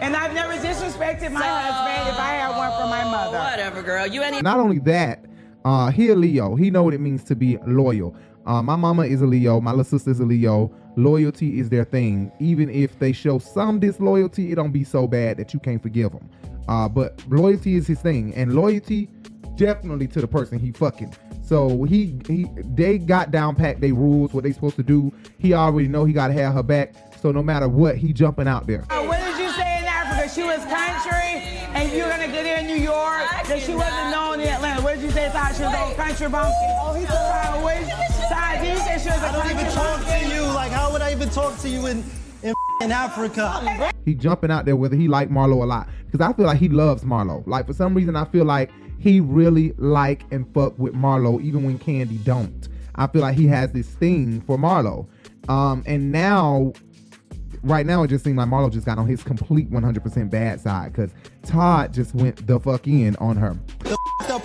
And 0.00 0.16
I've 0.16 0.34
never 0.34 0.52
disrespected 0.54 1.32
my 1.32 1.40
So, 1.40 1.46
husband 1.46 2.14
if 2.14 2.18
I 2.18 2.32
had 2.34 2.56
one 2.56 2.70
from 2.80 2.90
my 2.90 3.04
mother. 3.04 3.38
Whatever, 3.38 3.82
girl. 3.82 4.06
You 4.06 4.22
ain't 4.22 4.42
Not 4.42 4.60
only 4.60 4.78
that, 4.80 5.24
uh, 5.64 5.90
he 5.90 6.08
a 6.10 6.14
Leo. 6.14 6.54
He 6.56 6.70
know 6.70 6.82
what 6.82 6.94
it 6.94 7.00
means 7.00 7.24
to 7.24 7.36
be 7.36 7.58
loyal. 7.66 8.14
Uh, 8.46 8.62
my 8.62 8.76
mama 8.76 9.02
is 9.04 9.22
a 9.22 9.26
Leo. 9.26 9.60
My 9.60 9.72
little 9.72 9.84
sister's 9.84 10.20
a 10.20 10.24
Leo. 10.24 10.70
Loyalty 10.96 11.58
is 11.58 11.68
their 11.68 11.84
thing. 11.84 12.30
Even 12.38 12.70
if 12.70 12.98
they 12.98 13.12
show 13.12 13.38
some 13.38 13.80
disloyalty, 13.80 14.52
it 14.52 14.54
don't 14.54 14.72
be 14.72 14.84
so 14.84 15.06
bad 15.06 15.36
that 15.38 15.52
you 15.52 15.60
can't 15.60 15.82
forgive 15.82 16.12
them. 16.12 16.30
Uh, 16.68 16.88
but 16.88 17.20
loyalty 17.28 17.74
is 17.74 17.86
his 17.86 18.00
thing, 18.00 18.34
and 18.34 18.54
loyalty 18.54 19.08
definitely 19.56 20.06
to 20.08 20.20
the 20.20 20.28
person 20.28 20.58
he 20.58 20.70
fucking. 20.70 21.12
So 21.46 21.84
he 21.84 22.18
he 22.26 22.46
they 22.74 22.98
got 22.98 23.30
down 23.30 23.54
pat 23.54 23.80
they 23.80 23.92
rules 23.92 24.32
what 24.34 24.42
they 24.44 24.52
supposed 24.52 24.76
to 24.76 24.82
do. 24.82 25.12
He 25.38 25.54
already 25.54 25.86
know 25.88 26.04
he 26.04 26.12
gotta 26.12 26.32
have 26.32 26.54
her 26.54 26.62
back. 26.62 26.92
So 27.22 27.30
no 27.30 27.42
matter 27.42 27.68
what, 27.68 27.96
he 27.96 28.12
jumping 28.12 28.48
out 28.48 28.66
there. 28.66 28.84
Uh, 28.90 29.04
what 29.04 29.18
did 29.20 29.38
you 29.38 29.48
say 29.52 29.78
in 29.78 29.84
Africa? 29.84 30.28
She 30.28 30.42
was 30.42 30.58
country, 30.66 31.40
and 31.74 31.92
you're 31.92 32.08
gonna 32.08 32.26
get 32.28 32.44
here 32.46 32.58
in 32.58 32.66
New 32.66 32.82
York. 32.82 33.22
That 33.46 33.60
she 33.62 33.74
wasn't 33.74 34.10
known 34.10 34.40
in 34.40 34.48
Atlanta. 34.48 34.82
What 34.82 34.94
did 34.96 35.04
you 35.04 35.10
say? 35.10 35.30
Todd? 35.30 35.54
She 35.54 35.62
was 35.62 35.72
a 35.72 35.94
country 35.94 36.28
bumpkin. 36.28 36.52
Oh, 36.82 36.94
he 36.98 37.06
said, 37.06 37.14
uh, 37.14 37.60
what 37.62 37.74
did 37.78 37.86
you- 37.86 38.28
Todd, 38.28 38.60
did 38.60 38.68
you 38.72 38.78
say 38.78 38.98
she 38.98 39.08
was 39.08 39.22
a 39.22 39.28
I 39.28 39.32
don't 39.32 39.50
even 39.58 39.72
talk 39.72 40.04
to 40.04 40.34
you. 40.34 40.42
Like, 40.52 40.72
how 40.72 40.90
would 40.92 41.00
I 41.02 41.12
even 41.12 41.30
talk 41.30 41.56
to 41.58 41.68
you 41.68 41.86
in 41.86 42.04
in, 42.42 42.54
in 42.82 42.90
Africa? 42.92 43.92
he 44.04 44.14
jumping 44.14 44.50
out 44.50 44.64
there 44.64 44.74
whether 44.76 44.96
he 44.96 45.06
like 45.08 45.30
Marlo 45.30 45.62
a 45.62 45.66
lot 45.66 45.88
because 46.06 46.20
I 46.20 46.32
feel 46.32 46.46
like 46.46 46.58
he 46.58 46.68
loves 46.68 47.04
Marlo. 47.04 47.46
Like 47.46 47.66
for 47.66 47.72
some 47.72 47.94
reason, 47.94 48.16
I 48.16 48.24
feel 48.24 48.44
like 48.44 48.70
he 48.98 49.20
really 49.20 49.72
like 49.78 50.24
and 50.30 50.52
fuck 50.54 50.78
with 50.78 50.94
Marlo 50.94 51.40
even 51.42 51.64
when 51.64 51.78
Kandi 51.78 52.22
don't. 52.24 52.68
I 52.94 53.06
feel 53.06 53.22
like 53.22 53.36
he 53.36 53.46
has 53.48 53.72
this 53.72 53.88
thing 53.88 54.40
for 54.42 54.56
Marlo. 54.56 55.06
Um, 55.48 55.84
and 55.86 56.10
now, 56.10 56.72
right 57.62 57.86
now, 57.86 58.02
it 58.02 58.08
just 58.08 58.24
seems 58.24 58.36
like 58.36 58.48
Marlo 58.48 58.72
just 58.72 58.86
got 58.86 58.98
on 58.98 59.06
his 59.06 59.22
complete 59.22 59.70
100% 59.70 60.30
bad 60.30 60.60
side 60.60 60.92
because 60.92 61.10
Todd 61.42 61.92
just 61.92 62.14
went 62.14 62.46
the 62.46 62.58
fuck 62.58 62.86
in 62.86 63.16
on 63.16 63.36
her. 63.36 63.56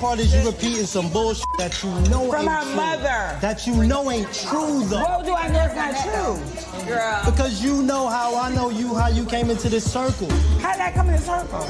The 0.02 0.08
f***ed 0.08 0.18
up 0.18 0.18
part 0.18 0.20
is 0.20 0.34
you 0.34 0.50
repeating 0.50 0.86
some 0.88 1.10
bullshit 1.12 1.46
that 1.60 1.84
you 1.84 1.90
know 2.10 2.32
From 2.32 2.42
ain't 2.42 2.50
her 2.50 2.64
true. 2.64 2.76
mother. 2.76 3.38
That 3.40 3.68
you 3.68 3.84
know 3.84 4.10
ain't 4.10 4.34
true 4.34 4.84
though. 4.86 5.02
What 5.02 5.26
do 5.26 5.34
I 5.34 5.48
know 5.48 5.64
it's 5.64 5.76
not 5.76 5.94
true? 6.04 6.86
girl. 6.88 7.22
Because 7.26 7.64
you 7.64 7.84
know 7.84 8.08
how 8.08 8.36
I 8.36 8.54
know 8.54 8.70
you, 8.70 8.96
how 8.96 9.08
you 9.08 9.26
came 9.26 9.50
into 9.50 9.70
this 9.70 9.90
circle. 9.90 10.30
How 10.60 10.72
did 10.74 10.82
I 10.82 10.92
come 10.92 11.10
in 11.10 11.14
a 11.16 11.20
circle? 11.20 11.66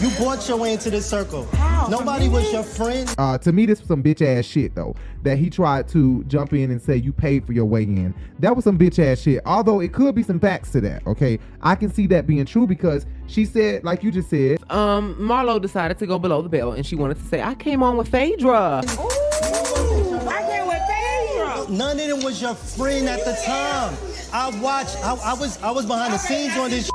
You 0.00 0.10
bought 0.18 0.48
your 0.48 0.56
way 0.58 0.72
into 0.72 0.90
this 0.90 1.06
circle. 1.08 1.46
How? 1.52 1.88
Nobody 1.88 2.28
was 2.28 2.50
your 2.52 2.62
friend. 2.62 3.12
Uh, 3.18 3.38
to 3.38 3.52
me, 3.52 3.66
this 3.66 3.80
was 3.80 3.88
some 3.88 4.02
bitch 4.02 4.22
ass 4.22 4.44
shit 4.44 4.74
though. 4.74 4.94
That 5.24 5.38
he 5.38 5.50
tried 5.50 5.88
to 5.88 6.22
jump 6.24 6.52
in 6.52 6.70
and 6.70 6.80
say 6.80 6.96
you 6.96 7.12
paid 7.12 7.46
for 7.46 7.52
your 7.52 7.64
way 7.64 7.82
in. 7.82 8.14
That 8.38 8.54
was 8.54 8.64
some 8.64 8.78
bitch 8.78 8.98
ass 8.98 9.20
shit. 9.22 9.40
Although 9.46 9.80
it 9.80 9.92
could 9.92 10.14
be 10.14 10.22
some 10.22 10.38
facts 10.38 10.70
to 10.72 10.80
that. 10.82 11.04
Okay, 11.06 11.38
I 11.62 11.74
can 11.74 11.90
see 11.92 12.06
that 12.08 12.26
being 12.26 12.44
true 12.44 12.66
because 12.66 13.06
she 13.26 13.44
said, 13.46 13.84
like 13.84 14.02
you 14.02 14.12
just 14.12 14.28
said, 14.30 14.58
Um, 14.70 15.14
Marlo 15.18 15.60
decided 15.60 15.98
to 15.98 16.06
go 16.06 16.18
below 16.18 16.42
the 16.42 16.48
belt, 16.48 16.76
and 16.76 16.84
she 16.86 16.94
wanted 16.94 17.18
to 17.18 17.24
say, 17.24 17.42
"I 17.42 17.54
came 17.54 17.82
on 17.82 17.96
with 17.96 18.08
Phaedra." 18.08 18.82
I 18.86 20.42
came 20.50 20.66
with 20.66 20.82
Phaedra. 20.88 21.66
None 21.70 21.98
of 22.00 22.08
them 22.08 22.22
was 22.22 22.40
your 22.40 22.54
friend 22.54 23.08
at 23.08 23.24
the 23.24 23.32
time. 23.44 23.94
I 24.32 24.50
watched. 24.60 24.96
I, 25.04 25.14
I 25.14 25.34
was. 25.34 25.60
I 25.62 25.70
was 25.70 25.86
behind 25.86 26.12
the 26.12 26.18
scenes 26.18 26.56
on 26.56 26.70
this. 26.70 26.90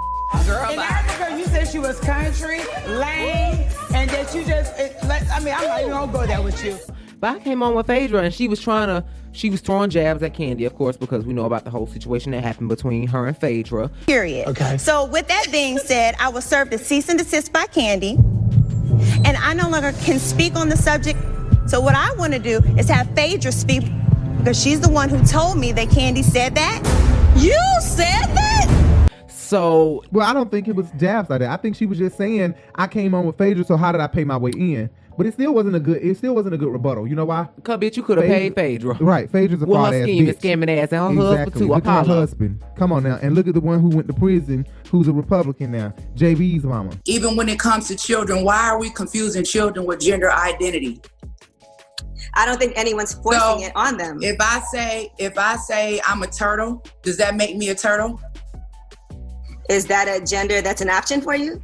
Girl, 0.46 0.70
In 0.70 0.78
bye. 0.78 0.84
Africa, 0.84 1.38
you 1.38 1.46
said 1.46 1.68
she 1.68 1.80
was 1.80 2.00
country, 2.00 2.60
lame, 2.88 3.68
and 3.96 4.10
that 4.12 4.34
you 4.36 4.46
just, 4.46 4.78
it, 4.80 4.96
let, 5.06 5.28
I 5.32 5.40
mean, 5.40 5.54
I'm 5.56 5.68
not 5.68 5.80
even 5.80 5.92
gonna 5.92 6.12
go 6.12 6.26
there 6.28 6.42
with 6.44 6.64
you. 6.64 6.78
But 7.20 7.36
I 7.36 7.40
came 7.40 7.62
on 7.62 7.76
with 7.76 7.88
Phaedra, 7.88 8.24
and 8.24 8.34
she 8.34 8.48
was 8.48 8.62
trying 8.62 8.88
to, 8.88 9.04
she 9.34 9.50
was 9.50 9.60
throwing 9.60 9.90
jabs 9.90 10.24
at 10.24 10.34
Kandi, 10.34 10.66
of 10.66 10.76
course, 10.76 10.96
because 10.96 11.26
we 11.26 11.34
know 11.34 11.44
about 11.44 11.66
the 11.66 11.70
whole 11.70 11.86
situation 11.86 12.32
that 12.32 12.42
happened 12.42 12.70
between 12.70 13.08
her 13.08 13.28
and 13.28 13.38
Phaedra. 13.38 13.90
Period. 14.08 14.48
Okay. 14.48 14.78
So 14.78 15.04
with 15.04 15.28
that 15.28 15.48
being 15.52 15.80
said, 15.80 16.16
I 16.18 16.30
was 16.30 16.46
served 16.46 16.72
a 16.74 16.78
cease 16.78 17.10
and 17.10 17.20
desist 17.20 17.52
by 17.52 17.66
Kandi, 17.66 18.18
and 19.26 19.36
I 19.36 19.54
no 19.54 19.68
longer 19.70 19.92
can 20.04 20.18
speak 20.18 20.56
on 20.56 20.70
the 20.70 20.78
subject. 20.78 21.20
So 21.68 21.82
what 21.82 21.94
I 21.94 22.14
want 22.14 22.32
to 22.34 22.40
do 22.40 22.60
is 22.78 22.88
have 22.88 23.14
Phaedra 23.16 23.52
speak 23.52 23.84
because 24.38 24.62
she's 24.62 24.80
the 24.80 24.90
one 24.90 25.10
who 25.10 25.22
told 25.26 25.58
me 25.58 25.74
that 25.74 25.90
Kandi 25.90 26.24
said 26.24 26.56
that. 26.56 26.82
You 27.36 27.60
said 27.82 28.34
that? 28.34 29.10
So, 29.28 30.06
well, 30.12 30.26
I 30.26 30.34
don't 30.34 30.50
think 30.50 30.70
it 30.70 30.76
was 30.76 30.90
jabs 30.92 31.30
like 31.30 31.40
that. 31.40 31.50
I 31.50 31.58
think 31.58 31.76
she 31.76 31.86
was 31.86 31.98
just 31.98 32.16
saying 32.16 32.56
I 32.76 32.88
came 32.88 33.14
on 33.14 33.26
with 33.26 33.38
Phaedra, 33.38 33.66
so 33.66 33.76
how 33.76 33.92
did 33.92 34.00
I 34.00 34.08
pay 34.08 34.24
my 34.24 34.38
way 34.38 34.52
in? 34.52 34.90
But 35.20 35.26
it 35.28 35.34
still 35.34 35.54
wasn't 35.54 35.76
a 35.76 35.82
good. 35.82 36.02
It 36.02 36.16
still 36.16 36.34
wasn't 36.34 36.56
a 36.56 36.58
good 36.58 36.72
rebuttal. 36.72 37.06
You 37.06 37.14
know 37.14 37.26
why? 37.26 37.50
Cause 37.64 37.78
bitch, 37.78 37.98
you 37.98 38.04
could 38.04 38.20
have 38.20 38.28
paid 38.28 38.56
Phaedra. 38.56 38.94
Right, 39.02 39.30
Phaedra's 39.30 39.62
a 39.62 39.66
With 39.66 39.76
fraud 39.76 39.92
her 39.92 40.00
ass 40.00 40.06
scheming, 40.06 40.34
bitch. 40.34 40.40
scamming 40.40 40.78
ass, 40.78 40.94
and 40.94 41.02
her 41.02 41.08
husband 41.08 41.40
exactly. 41.42 41.60
too, 41.60 41.68
Look 41.68 41.86
at 41.86 42.08
her 42.08 42.14
husband. 42.14 42.64
Come 42.78 42.94
on 42.94 43.04
now, 43.04 43.20
and 43.22 43.36
look 43.36 43.46
at 43.46 43.54
the 43.54 43.60
one 43.60 43.82
who 43.82 43.90
went 43.90 44.08
to 44.08 44.14
prison, 44.14 44.66
who's 44.90 45.10
a 45.10 45.12
Republican 45.12 45.74
now, 45.74 45.94
JB's 46.16 46.64
mama. 46.64 46.92
Even 47.04 47.36
when 47.36 47.50
it 47.50 47.60
comes 47.60 47.90
to 47.90 47.98
children, 47.98 48.46
why 48.46 48.70
are 48.70 48.80
we 48.80 48.90
confusing 48.92 49.44
children 49.44 49.86
with 49.86 50.00
gender 50.00 50.32
identity? 50.32 51.02
I 52.36 52.46
don't 52.46 52.58
think 52.58 52.78
anyone's 52.78 53.14
forcing 53.16 53.64
it 53.64 53.74
on 53.76 53.98
them. 53.98 54.20
If 54.22 54.38
I 54.40 54.62
say 54.72 55.12
if 55.18 55.38
I 55.38 55.58
say 55.58 56.00
I'm 56.08 56.24
a 56.24 56.28
turtle, 56.28 56.82
does 57.02 57.18
that 57.18 57.36
make 57.36 57.58
me 57.58 57.68
a 57.68 57.76
turtle? 57.76 58.22
Is 59.70 59.86
that 59.88 60.08
a 60.08 60.24
gender 60.24 60.62
that's 60.62 60.80
an 60.80 60.90
option 60.90 61.20
for 61.20 61.36
you? 61.36 61.62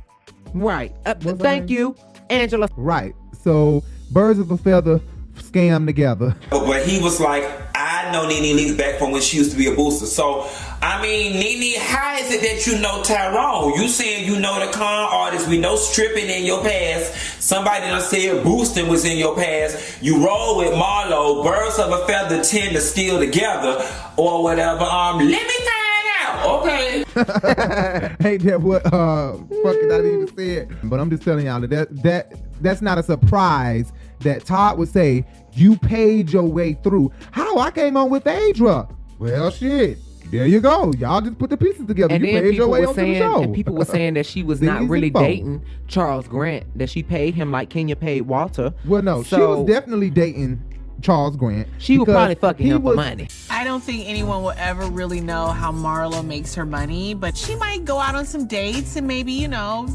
Right. 0.54 0.94
Uh, 1.06 1.14
thank 1.14 1.70
you, 1.70 1.96
Angela. 2.30 2.68
Right. 2.76 3.16
So 3.46 3.84
birds 4.10 4.40
of 4.40 4.50
a 4.50 4.58
feather 4.58 5.00
scam 5.36 5.86
together. 5.86 6.36
But, 6.50 6.66
but 6.66 6.88
he 6.88 7.00
was 7.00 7.22
like, 7.22 7.44
I 7.76 8.12
know 8.12 8.28
Nene 8.28 8.58
Leakes 8.58 8.76
back 8.76 8.98
from 8.98 9.12
when 9.12 9.22
she 9.22 9.38
used 9.38 9.52
to 9.52 9.58
be 9.58 9.68
a 9.68 9.76
booster. 9.76 10.08
So, 10.08 10.50
I 10.82 11.00
mean, 11.00 11.34
Nene, 11.34 11.80
how 11.80 12.18
is 12.18 12.32
it 12.32 12.42
that 12.42 12.66
you 12.66 12.82
know 12.82 13.04
Tyrone? 13.04 13.80
You 13.80 13.88
saying 13.88 14.26
you 14.26 14.40
know 14.40 14.66
the 14.66 14.72
con 14.72 15.10
artist. 15.12 15.48
We 15.48 15.60
know 15.60 15.76
stripping 15.76 16.28
in 16.28 16.44
your 16.44 16.64
past. 16.64 17.14
Somebody 17.40 17.86
done 17.86 18.02
said 18.02 18.44
boosting 18.44 18.88
was 18.88 19.06
in 19.06 19.20
your 19.20 19.36
past. 19.36 20.02
You 20.02 20.26
roll 20.26 20.58
with 20.58 20.74
Marlo. 20.74 21.46
Birds 21.46 21.78
of 21.78 21.92
a 21.92 22.04
feather 22.08 22.44
tend 22.44 22.74
to 22.74 22.82
steal 22.82 23.20
together 23.20 23.88
or 24.18 24.42
whatever. 24.42 24.86
Um, 24.86 25.20
let 25.20 25.28
me 25.28 25.54
find 25.54 26.08
out. 26.24 26.62
Okay. 26.62 27.06
Ain't 28.28 28.44
that 28.46 28.60
what 28.60 28.92
uh 28.92 29.34
fucking 29.34 29.92
I 29.92 29.98
didn't 29.98 30.24
even 30.24 30.36
said? 30.36 30.78
But 30.90 31.00
I'm 31.00 31.12
just 31.12 31.22
telling 31.22 31.46
y'all 31.46 31.62
that 31.62 32.02
that 32.02 32.45
that's 32.62 32.82
not 32.82 32.98
a 32.98 33.04
surprise 33.04 33.92
that 34.20 34.46
Todd 34.46 34.78
would 34.78 34.90
say 34.90 35.26
you 35.54 35.78
paid 35.78 36.32
your 36.32 36.44
way 36.44 36.74
through. 36.74 37.12
How 37.32 37.58
I 37.58 37.72
came 37.72 37.98
on 37.98 38.10
with 38.10 38.24
Phaedra? 38.24 38.88
Well, 39.20 39.52
shit. 39.52 40.00
There 40.32 40.46
you 40.48 40.60
go. 40.60 40.92
Y'all 40.94 41.22
just 41.22 41.38
put 41.38 41.50
the 41.50 41.58
pieces 41.58 41.86
together. 41.86 42.14
And 42.14 42.26
you 42.26 42.34
then 42.34 42.44
paid 42.44 42.56
your 42.56 42.66
people 42.66 42.72
way 42.72 42.80
were 42.82 42.88
onto 42.88 43.00
saying, 43.02 43.14
the 43.14 43.20
show. 43.20 43.44
and 43.44 43.56
people 43.56 43.76
were 43.76 43.86
saying 43.86 44.16
that 44.16 44.26
she 44.26 44.44
was 44.44 44.62
not 44.62 44.88
really 44.90 45.10
dating 45.10 45.64
Charles 45.88 46.28
Grant. 46.28 46.66
That 46.78 46.90
she 46.90 47.04
paid 47.04 47.36
him 47.36 47.52
like 47.52 47.70
Kenya 47.70 47.96
paid 47.96 48.22
Walter. 48.24 48.74
Well, 48.86 49.04
no, 49.04 49.24
she 49.24 49.38
was 49.38 49.68
definitely 49.68 50.10
dating 50.10 50.62
Charles 51.02 51.36
Grant. 51.36 51.68
She 51.78 51.98
was 51.98 52.06
probably 52.06 52.36
fucking 52.36 52.66
he 52.66 52.72
him 52.72 52.82
for 52.82 52.96
money. 52.96 53.28
I 53.50 53.64
don't 53.64 53.84
think 53.84 54.08
anyone 54.08 54.42
will 54.42 54.54
ever 54.58 54.86
really 54.88 55.22
know 55.22 55.48
how 55.48 55.72
Marlo 55.72 56.26
makes 56.26 56.56
her 56.56 56.66
money, 56.66 57.14
but 57.14 57.38
she 57.38 57.56
might 57.56 57.86
go 57.86 58.00
out 58.00 58.16
on 58.16 58.26
some 58.26 58.48
dates 58.48 58.96
and 58.96 59.08
maybe, 59.08 59.32
you 59.32 59.48
know, 59.48 59.88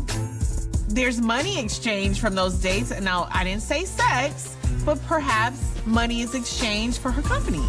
there's 0.95 1.21
money 1.21 1.59
exchanged 1.63 2.21
from 2.21 2.35
those 2.35 2.55
dates. 2.57 2.91
And 2.91 3.05
now 3.05 3.29
I 3.33 3.45
didn't 3.45 3.63
say 3.63 3.85
sex, 3.85 4.57
but 4.85 5.01
perhaps 5.07 5.61
money 5.87 6.21
is 6.23 6.35
exchanged 6.35 6.99
for 6.99 7.11
her 7.11 7.23
company. 7.23 7.63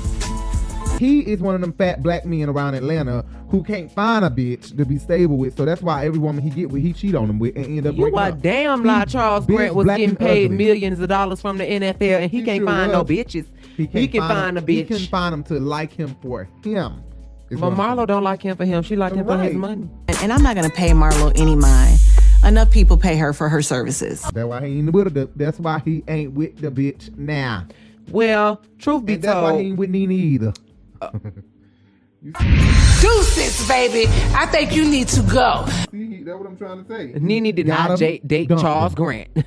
He 0.99 1.21
is 1.21 1.39
one 1.39 1.55
of 1.55 1.61
them 1.61 1.73
fat 1.73 2.03
black 2.03 2.25
men 2.25 2.47
around 2.47 2.75
Atlanta 2.75 3.25
who 3.49 3.63
can't 3.63 3.91
find 3.91 4.23
a 4.23 4.29
bitch 4.29 4.77
to 4.77 4.85
be 4.85 4.99
stable 4.99 5.35
with. 5.37 5.57
So 5.57 5.65
that's 5.65 5.81
why 5.81 6.05
every 6.05 6.19
woman 6.19 6.43
he 6.43 6.51
get 6.51 6.69
with, 6.69 6.83
he 6.83 6.93
cheat 6.93 7.15
on 7.15 7.25
them 7.27 7.39
with 7.39 7.55
and 7.55 7.65
end 7.65 7.87
up 7.87 7.95
You 7.95 8.01
breaking 8.11 8.19
are 8.19 8.31
damn 8.31 8.81
He 8.81 8.87
lie 8.87 9.05
Charles 9.05 9.45
big, 9.47 9.57
Grant 9.57 9.75
was 9.75 9.87
getting 9.87 10.15
paid 10.15 10.45
ugly. 10.45 10.57
millions 10.57 10.99
of 10.99 11.09
dollars 11.09 11.41
from 11.41 11.57
the 11.57 11.63
NFL 11.63 12.01
and 12.21 12.31
he, 12.31 12.43
can't 12.43 12.59
sure 12.59 12.67
find 12.67 12.91
no 12.91 13.03
bitches. 13.03 13.45
He, 13.75 13.83
He, 13.85 13.87
can't 13.87 14.11
can 14.11 14.21
find 14.21 14.57
a 14.59 14.61
bitch. 14.61 14.67
He 14.67 14.83
can 14.83 14.99
find 15.07 15.33
them 15.33 15.43
to 15.45 15.59
like 15.59 15.91
him 15.91 16.15
for 16.21 16.47
him. 16.63 17.01
But 17.49 17.71
Marlo 17.73 18.05
don't 18.07 18.23
like 18.23 18.41
him 18.43 18.55
for 18.55 18.63
him. 18.65 18.83
She 18.83 18.95
like 18.95 19.13
him 19.13 19.25
for 19.25 19.37
his 19.39 19.53
Right. 19.53 19.55
money. 19.55 19.89
And 20.21 20.31
I'm 20.31 20.43
not 20.43 20.55
gonna 20.55 20.69
pay 20.69 20.91
Marlo 20.91 21.31
any 21.35 21.55
mind. 21.55 21.99
Enough 22.43 22.71
people 22.71 22.97
pay 22.97 23.17
her 23.17 23.33
for 23.33 23.49
her 23.49 23.61
services. 23.61 24.21
That's 24.33 24.47
why 24.47 24.65
he 24.67 24.79
ain't 24.79 24.91
with 24.91 25.15
her. 25.15 25.27
That's 25.35 25.59
why 25.59 25.79
he 25.79 26.03
ain't 26.07 26.33
with 26.33 26.57
the 26.57 26.71
bitch 26.71 27.15
now. 27.17 27.65
Well, 28.09 28.61
truth 28.79 29.05
be 29.05 29.13
and 29.13 29.23
that's 29.23 29.35
why 29.35 29.49
told- 29.51 29.61
he 29.61 29.67
ain't 29.67 29.77
with 29.77 29.89
Nene 29.89 30.11
either. 30.11 30.53
Deuces, 33.01 33.67
baby. 33.67 34.05
I 34.35 34.45
think 34.47 34.75
you 34.75 34.85
need 34.85 35.07
to 35.09 35.21
go. 35.23 35.65
See, 35.91 36.23
that's 36.23 36.37
what 36.37 36.47
I'm 36.47 36.57
trying 36.57 36.83
to 36.83 36.87
say. 36.87 37.13
Nene 37.19 37.53
did 37.55 37.65
Got 37.67 37.79
not 37.79 37.89
him, 37.91 37.97
date, 37.97 38.27
date 38.27 38.49
Charles 38.49 38.91
him. 38.93 38.95
Grant. 38.95 39.29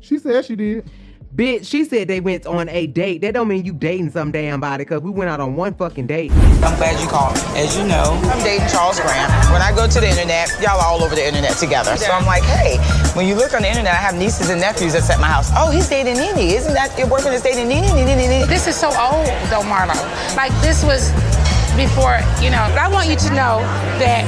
She 0.00 0.18
said 0.20 0.44
she 0.44 0.54
did. 0.54 0.88
Bitch, 1.34 1.66
she 1.66 1.84
said 1.84 2.08
they 2.08 2.20
went 2.20 2.46
on 2.46 2.68
a 2.70 2.86
date. 2.86 3.20
That 3.20 3.34
don't 3.34 3.48
mean 3.48 3.64
you 3.64 3.72
dating 3.72 4.10
some 4.10 4.32
damn 4.32 4.60
body 4.60 4.84
because 4.84 5.02
we 5.02 5.10
went 5.10 5.28
out 5.28 5.40
on 5.40 5.54
one 5.54 5.74
fucking 5.74 6.06
date. 6.06 6.32
I'm 6.32 6.76
glad 6.76 6.98
you 7.00 7.08
called. 7.08 7.36
As 7.56 7.76
you 7.76 7.84
know, 7.86 8.18
I'm 8.32 8.42
dating 8.42 8.68
Charles 8.68 8.98
Grant. 9.00 9.30
When 9.52 9.60
I 9.60 9.72
go 9.74 9.86
to 9.86 10.00
the 10.00 10.08
internet, 10.08 10.48
y'all 10.62 10.80
are 10.80 10.86
all 10.86 11.02
over 11.02 11.14
the 11.14 11.26
internet 11.26 11.56
together. 11.58 11.96
So 11.96 12.10
I'm 12.12 12.24
like, 12.24 12.42
hey, 12.44 12.78
when 13.14 13.28
you 13.28 13.34
look 13.34 13.52
on 13.52 13.62
the 13.62 13.68
internet, 13.68 13.92
I 13.92 13.96
have 13.96 14.14
nieces 14.14 14.48
and 14.48 14.60
nephews 14.60 14.94
that's 14.94 15.10
at 15.10 15.20
my 15.20 15.26
house. 15.26 15.50
Oh, 15.54 15.70
he's 15.70 15.88
dating 15.88 16.14
Nene. 16.14 16.56
Isn't 16.56 16.74
that 16.74 16.96
your 16.98 17.08
boyfriend 17.08 17.34
is 17.34 17.42
dating 17.42 17.68
Nene? 17.68 17.94
Nene, 17.94 18.16
Nene, 18.16 18.28
Nene. 18.30 18.48
This 18.48 18.66
is 18.66 18.76
so 18.76 18.88
old, 18.88 19.26
though, 19.52 19.66
Marlo. 19.66 19.96
Like, 20.36 20.52
this 20.62 20.84
was 20.84 21.12
before, 21.76 22.16
you 22.40 22.48
know. 22.48 22.64
But 22.72 22.80
I 22.80 22.88
want 22.88 23.10
you 23.10 23.16
to 23.16 23.30
know 23.36 23.60
that 24.00 24.24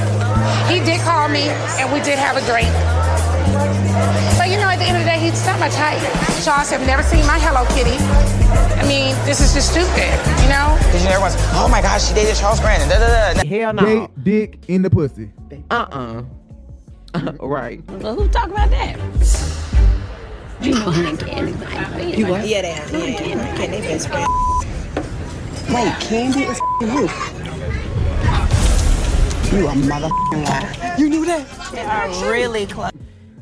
he 0.69 0.79
did 0.85 1.01
call 1.01 1.27
me 1.27 1.49
and 1.81 1.91
we 1.91 1.99
did 2.01 2.19
have 2.19 2.37
a 2.37 2.45
drink. 2.45 2.69
But, 4.37 4.49
you 4.49 4.57
know, 4.57 4.69
at 4.69 4.77
the 4.77 4.85
end 4.85 4.97
of 4.97 5.03
the 5.03 5.09
day, 5.09 5.19
he's 5.19 5.45
not 5.45 5.59
my 5.59 5.69
type. 5.69 5.99
Charles 6.43 6.69
have 6.71 6.85
never 6.85 7.03
seen 7.03 7.25
my 7.27 7.39
Hello 7.39 7.65
Kitty. 7.75 7.97
I 8.79 8.87
mean, 8.87 9.15
this 9.25 9.41
is 9.41 9.53
just 9.53 9.71
stupid, 9.71 10.09
you 10.43 10.49
know? 10.49 10.75
Because 10.85 11.03
you 11.03 11.09
know, 11.09 11.15
everyone's, 11.15 11.35
oh 11.53 11.67
my 11.69 11.81
gosh, 11.81 12.07
she 12.07 12.13
dated 12.13 12.35
Charles 12.35 12.59
Grant. 12.59 12.81
and 12.83 12.91
Da, 12.91 12.99
da, 12.99 13.33
da. 13.41 13.47
Hell 13.47 13.73
no. 13.73 13.85
Date 13.85 14.23
dick 14.23 14.69
in 14.69 14.81
the 14.81 14.89
pussy. 14.89 15.31
Uh-uh. 15.69 16.23
right. 17.41 17.83
Well, 18.01 18.15
who 18.15 18.27
talk 18.29 18.49
about 18.49 18.69
that? 18.69 18.95
You 20.61 20.73
know 20.75 20.85
I 20.87 21.09
ain't 21.09 21.23
anybody. 21.27 22.17
You 22.17 22.27
what? 22.27 22.47
Yeah, 22.47 22.61
they 22.61 22.71
are. 22.73 23.07
Yeah, 23.07 23.21
yeah. 23.23 23.55
Can 23.55 23.71
they 23.71 23.81
best 23.81 24.09
friend? 24.09 24.27
Wait, 25.69 25.93
Kandi 26.03 26.49
is 26.49 26.59
who? 26.79 27.07
You 29.57 29.67
a 29.67 29.71
motherfucking 29.71 30.45
liar. 30.45 30.95
You 30.99 31.09
knew 31.09 31.25
that? 31.25 31.47
They 31.71 31.81
are 31.81 32.09
really 32.31 32.65
close. 32.67 32.88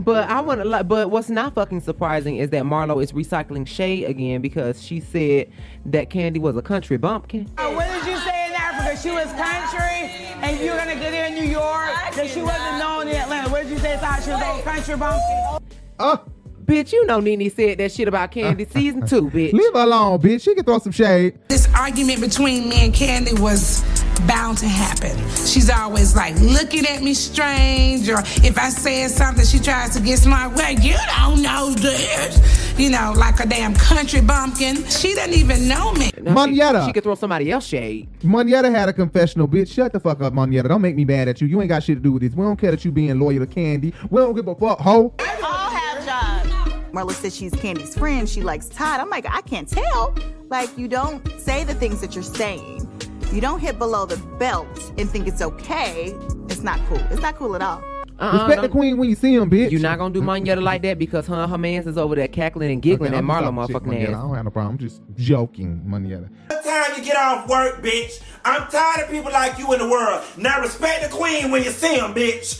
But 0.08 0.30
I 0.30 0.40
want 0.40 0.62
to 0.62 0.66
like. 0.66 0.88
But 0.88 1.12
what's 1.12 1.30
not 1.30 1.54
fucking 1.54 1.82
surprising 1.82 2.38
is 2.38 2.50
that 2.52 2.64
Marlo 2.64 3.04
is 3.04 3.12
recycling 3.12 3.68
shade 3.68 4.06
again 4.06 4.40
because 4.42 4.82
she 4.82 5.02
said 5.02 5.52
that 5.88 6.10
Kandi 6.10 6.38
was 6.40 6.56
a 6.56 6.62
country 6.62 6.96
bumpkin. 6.98 7.46
Uh, 7.58 7.72
What 7.74 7.86
did 7.88 8.10
you 8.10 8.18
say 8.20 8.48
in 8.48 8.54
Africa? 8.54 8.96
She 9.02 9.12
was 9.12 9.26
country, 9.34 10.16
and 10.42 10.58
you're 10.62 10.78
gonna 10.78 10.96
get 10.96 11.12
here 11.14 11.26
in 11.26 11.34
New 11.36 11.52
York. 11.52 11.90
That 12.16 12.30
she 12.30 12.42
wasn't 12.42 12.78
known 12.80 13.10
in 13.10 13.18
Atlanta. 13.18 13.50
What 13.50 13.64
did 13.64 13.72
you 13.74 13.80
say? 13.80 13.98
Thought 13.98 14.24
she 14.24 14.30
was 14.32 14.42
old 14.42 14.64
country 14.64 14.96
bumpkin. 14.96 15.70
Oh, 16.00 16.24
bitch, 16.64 16.94
you 16.94 17.06
know 17.06 17.20
Nene 17.20 17.50
said 17.50 17.78
that 17.80 17.92
shit 17.92 18.08
about 18.08 18.32
Kandi 18.32 18.72
season 18.72 19.06
two, 19.06 19.24
bitch. 19.30 19.52
Leave 19.52 19.74
her 19.74 19.82
alone, 19.82 20.20
bitch. 20.20 20.42
She 20.44 20.56
can 20.56 20.64
throw 20.64 20.80
some 20.80 20.94
shade. 20.94 21.38
This 21.50 21.68
argument 21.76 22.22
between 22.22 22.70
me 22.70 22.86
and 22.86 22.94
Kandi 22.94 23.38
was 23.42 23.84
bound 24.26 24.58
to 24.60 24.68
happen. 24.68 25.18
She's 25.46 25.70
always 25.70 26.16
like 26.16 26.36
looking 26.40 26.86
at 26.86 27.02
me 27.02 27.14
strange, 27.14 28.10
or 28.10 28.20
if 28.44 28.58
I 28.58 28.70
said 28.70 29.12
something, 29.12 29.46
she 29.46 29.60
tries 29.60 29.96
to 29.96 30.02
get 30.02 30.20
smart. 30.20 30.54
Well, 30.54 30.72
you 30.72 30.96
don't 31.18 31.42
know 31.42 31.72
this. 31.72 32.80
You 32.80 32.90
know, 32.92 33.14
like 33.16 33.40
a 33.40 33.48
damn 33.48 33.74
country 33.74 34.22
bumpkin. 34.22 34.86
She 34.86 35.16
doesn't 35.16 35.34
even 35.34 35.68
know 35.68 35.92
me. 35.94 36.12
Monyetta. 36.12 36.86
She 36.86 36.94
could 36.94 37.04
throw 37.04 37.16
somebody 37.16 37.52
else 37.52 37.66
shade. 37.66 38.08
Monyetta 38.22 38.72
had 38.72 38.90
a 38.90 38.94
confessional, 38.94 39.48
bitch. 39.48 39.74
Shut 39.74 39.94
the 39.94 40.00
fuck 40.00 40.22
up, 40.22 40.34
Monyetta. 40.34 40.68
Don't 40.68 40.82
make 40.82 40.96
me 40.96 41.06
mad 41.06 41.28
at 41.28 41.42
you. 41.42 41.48
You 41.48 41.60
ain't 41.62 41.70
got 41.70 41.84
shit 41.84 41.98
to 41.98 42.02
do 42.02 42.12
with 42.12 42.22
this. 42.22 42.34
We 42.34 42.44
don't 42.44 42.58
care 42.58 42.72
that 42.72 42.86
you 42.86 42.92
being 42.92 43.20
loyal 43.20 43.40
to 43.40 43.48
Kandi. 43.48 43.94
We 44.12 44.22
don't 44.22 44.36
give 44.36 44.48
a 44.48 44.56
fuck, 44.56 44.80
hoe. 44.80 45.14
all 45.20 45.70
have 45.70 46.06
jobs. 46.06 46.74
Marlo 46.92 47.12
says 47.12 47.36
she's 47.36 47.54
Kandi's 47.54 47.96
friend. 47.98 48.28
She 48.28 48.42
likes 48.42 48.70
Todd. 48.70 49.00
I'm 49.00 49.10
like, 49.10 49.26
I 49.30 49.42
can't 49.42 49.68
tell. 49.68 50.16
Like, 50.50 50.76
you 50.78 50.88
don't 50.88 51.28
say 51.40 51.64
the 51.64 51.74
things 51.74 52.02
that 52.02 52.16
you're 52.16 52.24
saying. 52.24 52.77
You 53.32 53.42
don't 53.42 53.60
hit 53.60 53.78
below 53.78 54.06
the 54.06 54.18
belt 54.38 54.94
and 54.98 55.10
think 55.10 55.28
it's 55.28 55.42
okay. 55.42 56.16
It's 56.50 56.64
not 56.64 56.80
cool. 56.88 57.02
It's 57.12 57.22
not 57.22 57.36
cool 57.36 57.56
at 57.56 57.62
all. 57.62 57.84
Uh-uh, 58.20 58.48
Respect 58.48 58.62
the 58.64 58.70
queen 58.70 58.98
when 58.98 59.10
you 59.10 59.16
see 59.16 59.36
him, 59.36 59.50
bitch. 59.50 59.70
You're 59.70 59.80
not 59.80 60.00
gonna 60.00 60.14
do 60.14 60.22
Monyetta 60.22 60.62
like 60.62 60.82
that 60.82 60.98
because 60.98 61.28
her 61.28 61.36
and 61.36 61.52
her 61.52 61.58
mans 61.58 61.86
is 61.86 61.98
over 61.98 62.16
there 62.16 62.28
cackling 62.28 62.72
and 62.72 62.82
giggling 62.82 63.14
Okay, 63.14 63.18
at 63.18 63.24
I'm 63.24 63.28
just 63.28 63.44
Marlo 63.44 63.72
talking 63.72 63.92
shit, 63.92 64.02
motherfucking 64.02 64.08
Monyetta. 64.08 64.08
I 64.08 64.22
don't 64.22 64.36
have 64.36 64.46
no 64.46 64.52
problem. 64.52 64.72
I'm 64.74 64.78
just 64.80 65.02
joking, 65.16 65.84
Monyetta. 65.88 66.30
time 66.50 66.98
you 66.98 67.04
get 67.04 67.18
off 67.18 67.48
work, 67.48 67.84
bitch. 67.84 68.22
I'm 68.44 68.68
tired 68.70 69.06
of 69.06 69.12
people 69.12 69.32
like 69.32 69.60
you 69.60 69.72
in 69.74 69.80
the 69.80 69.88
world. 69.88 70.24
Now 70.38 70.62
respect 70.62 71.04
the 71.04 71.16
queen 71.16 71.52
when 71.52 71.64
you 71.64 71.70
see 71.70 71.96
him, 71.96 72.14
bitch. 72.14 72.60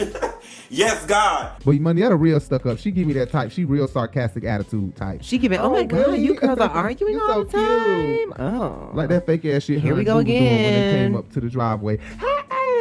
yes, 0.70 1.06
God. 1.06 1.54
But 1.66 1.76
Monyetta 1.76 2.20
real 2.20 2.40
stuck 2.40 2.66
up. 2.66 2.78
She 2.78 2.92
give 2.92 3.08
me 3.08 3.14
that 3.14 3.32
type. 3.32 3.52
She 3.52 3.66
real 3.66 3.88
sarcastic 3.88 4.44
attitude 4.44 4.96
type. 4.96 5.24
She 5.24 5.38
giving, 5.38 5.60
oh, 5.60 5.72
my 5.72 5.80
oh, 5.80 5.86
god, 5.86 5.98
really? 5.98 6.20
you 6.20 6.36
girls 6.36 6.60
are 6.60 6.70
arguing 6.74 7.14
You 7.16 7.22
all 7.22 7.30
so 7.30 7.44
the 7.46 7.52
time. 7.52 8.34
Oh. 8.38 8.92
Like 8.94 9.10
that 9.10 9.26
fake 9.26 9.46
ass 9.46 9.64
shit. 9.64 9.80
Here 9.80 9.94
her 9.94 9.98
we 9.98 10.04
go 10.04 10.20
again. 10.20 10.44
was 10.44 10.52
doing 10.52 10.64
When 10.64 10.74
they 10.74 10.98
came 10.98 11.16
up 11.16 11.32
to 11.32 11.40
the 11.40 11.50
driveway. 11.50 11.98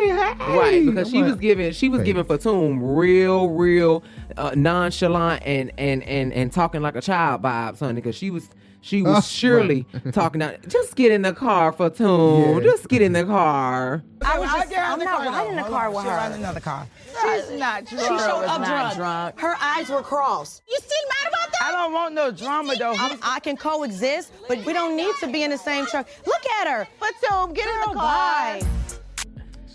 Right, 0.00 0.84
because 0.84 1.08
I'm 1.08 1.12
she 1.12 1.20
like, 1.23 1.31
was 1.31 1.41
giving 1.41 1.73
she 1.73 1.89
was 1.89 2.00
Hey. 2.00 2.07
giving 2.07 2.25
Fatum 2.25 2.81
real, 2.97 3.49
real 3.50 4.02
uh, 4.36 4.52
nonchalant 4.55 5.42
and 5.47 5.73
and 5.78 6.02
and 6.05 6.33
and 6.33 6.52
talking 6.52 6.83
like 6.83 6.97
a 6.97 7.00
child 7.00 7.42
vibes, 7.42 7.81
honey. 7.81 7.94
Because 7.94 8.16
she 8.16 8.31
was 8.31 8.49
she 8.83 9.02
was 9.02 9.16
Uh, 9.18 9.20
surely 9.20 9.86
talking 10.12 10.42
out. 10.42 10.57
Just 10.68 10.94
get 10.97 11.10
in 11.12 11.23
the 11.23 11.33
car, 11.33 11.73
Fatum. 11.73 12.57
Yeah. 12.58 12.60
Just 12.70 12.89
get 12.89 13.02
in 13.02 13.12
the 13.12 13.25
car. 13.25 14.02
I 14.25 14.39
was 14.39 14.50
just, 14.50 14.70
get 14.70 14.78
her 14.78 14.92
I'm 14.92 14.99
the 14.99 15.05
not 15.05 15.18
car, 15.25 15.26
riding 15.33 15.50
in 15.50 15.57
the 15.57 15.62
car 15.68 15.89
with 15.91 15.99
on, 15.99 16.05
her. 16.07 16.26
she'll 16.28 16.39
another 16.39 16.60
car. 16.60 16.86
She's 17.23 17.50
not 17.58 17.84
drunk. 17.86 18.02
She 18.02 18.18
showed 18.18 18.44
up 18.44 18.60
not 18.60 18.94
drunk. 18.97 19.41
Her 19.41 19.55
eyes 19.60 19.89
were 19.89 20.02
crossed. 20.02 20.62
You 20.68 20.76
still 20.78 21.08
mad 21.08 21.28
about 21.33 21.52
that? 21.52 21.62
I 21.68 21.73
don't 21.73 21.92
want 21.92 22.15
no 22.15 22.31
drama 22.31 22.75
though. 22.78 22.94
I'm- 22.94 23.18
I 23.23 23.41
can 23.41 23.57
coexist, 23.57 24.33
but 24.49 24.65
we 24.65 24.73
don't 24.73 24.97
need 24.97 25.15
to 25.20 25.26
be 25.28 25.42
in 25.42 25.50
the 25.50 25.58
same 25.58 25.86
truck. 25.86 26.08
Look 26.26 26.42
at 26.60 26.68
her. 26.68 26.86
Fatum, 27.00 27.55
get 27.55 27.66
in 27.68 27.81
the 27.81 27.86
car. 27.86 27.94
Bye. 27.94 28.62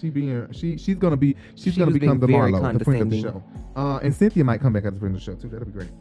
She 0.02 0.10
being 0.10 0.48
she 0.52 0.78
she's 0.78 0.96
gonna 0.98 1.16
be 1.16 1.36
she's 1.56 1.74
She 1.76 1.80
gonna 1.80 1.92
become 1.92 2.20
the 2.20 2.26
being 2.28 2.40
very 2.40 2.52
Marlo, 2.52 2.78
the 2.80 2.84
friend 2.84 3.02
of 3.04 3.10
the 3.12 3.22
show. 3.22 3.44
Uh, 3.76 4.00
and 4.02 4.14
Cynthia 4.16 4.44
might 4.44 4.60
come 4.60 4.74
back 4.74 4.84
as 4.86 4.96
a 4.96 5.00
friend 5.00 5.16
of 5.16 5.22
the 5.22 5.24
show 5.24 5.36
too. 5.38 5.48
That'd 5.48 5.68
be 5.68 5.72
great. 5.80 5.92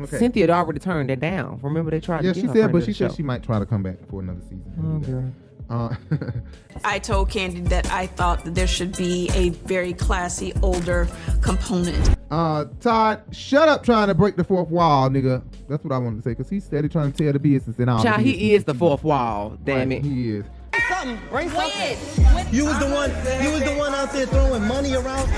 Okay. 0.00 0.18
Cynthia 0.18 0.42
had 0.42 0.50
already 0.50 0.78
turned 0.80 1.10
it 1.10 1.20
down. 1.20 1.58
Remember 1.62 1.90
they 1.90 2.00
tried 2.00 2.22
yeah, 2.24 2.32
to 2.34 2.40
she 2.40 2.48
said, 2.48 2.70
but 2.70 2.84
she 2.84 2.92
said 2.92 3.10
show. 3.12 3.16
she 3.16 3.22
might 3.22 3.42
try 3.42 3.58
to 3.58 3.64
come 3.66 3.82
back 3.82 3.96
for 4.10 4.20
another 4.20 4.40
season. 4.42 5.34
Uh, 5.70 5.94
I 6.84 6.98
told 6.98 7.30
Kandi 7.30 7.66
that 7.70 7.90
I 7.90 8.06
thought 8.08 8.44
that 8.44 8.54
there 8.54 8.66
should 8.66 8.94
be 8.98 9.30
a 9.34 9.48
very 9.50 9.94
classy 9.94 10.52
older 10.62 11.08
component. 11.40 12.16
uh, 12.30 12.66
Todd, 12.80 13.22
shut 13.30 13.68
up 13.70 13.82
trying 13.82 14.08
to 14.08 14.14
break 14.14 14.36
the 14.36 14.44
fourth 14.44 14.68
wall, 14.68 15.08
nigga. 15.08 15.42
That's 15.68 15.82
what 15.82 15.92
I 15.94 15.98
wanted 15.98 16.16
to 16.16 16.22
say 16.22 16.30
because 16.32 16.50
he's 16.50 16.64
steady 16.64 16.88
trying 16.90 17.12
to 17.12 17.16
tell 17.24 17.32
the 17.32 17.38
business 17.38 17.78
and 17.78 17.88
all. 17.88 17.96
the 17.98 18.02
Child, 18.04 18.24
business. 18.24 18.40
he 18.42 18.54
is 18.54 18.64
the 18.64 18.74
fourth 18.74 19.04
wall. 19.04 19.56
Damn 19.64 19.88
Right, 19.88 19.98
it. 19.98 20.04
He 20.04 20.30
is. 20.32 20.44
Something, 20.88 21.18
bring 21.30 21.50
something. 21.50 21.98
You 22.52 22.64
was 22.66 22.78
the 22.78 22.86
one. 22.86 23.10
You 23.42 23.50
was 23.52 23.62
the 23.62 23.74
one 23.78 23.94
out 23.94 24.12
there 24.12 24.26
throwing 24.26 24.66
money 24.66 24.94
around. 24.94 25.28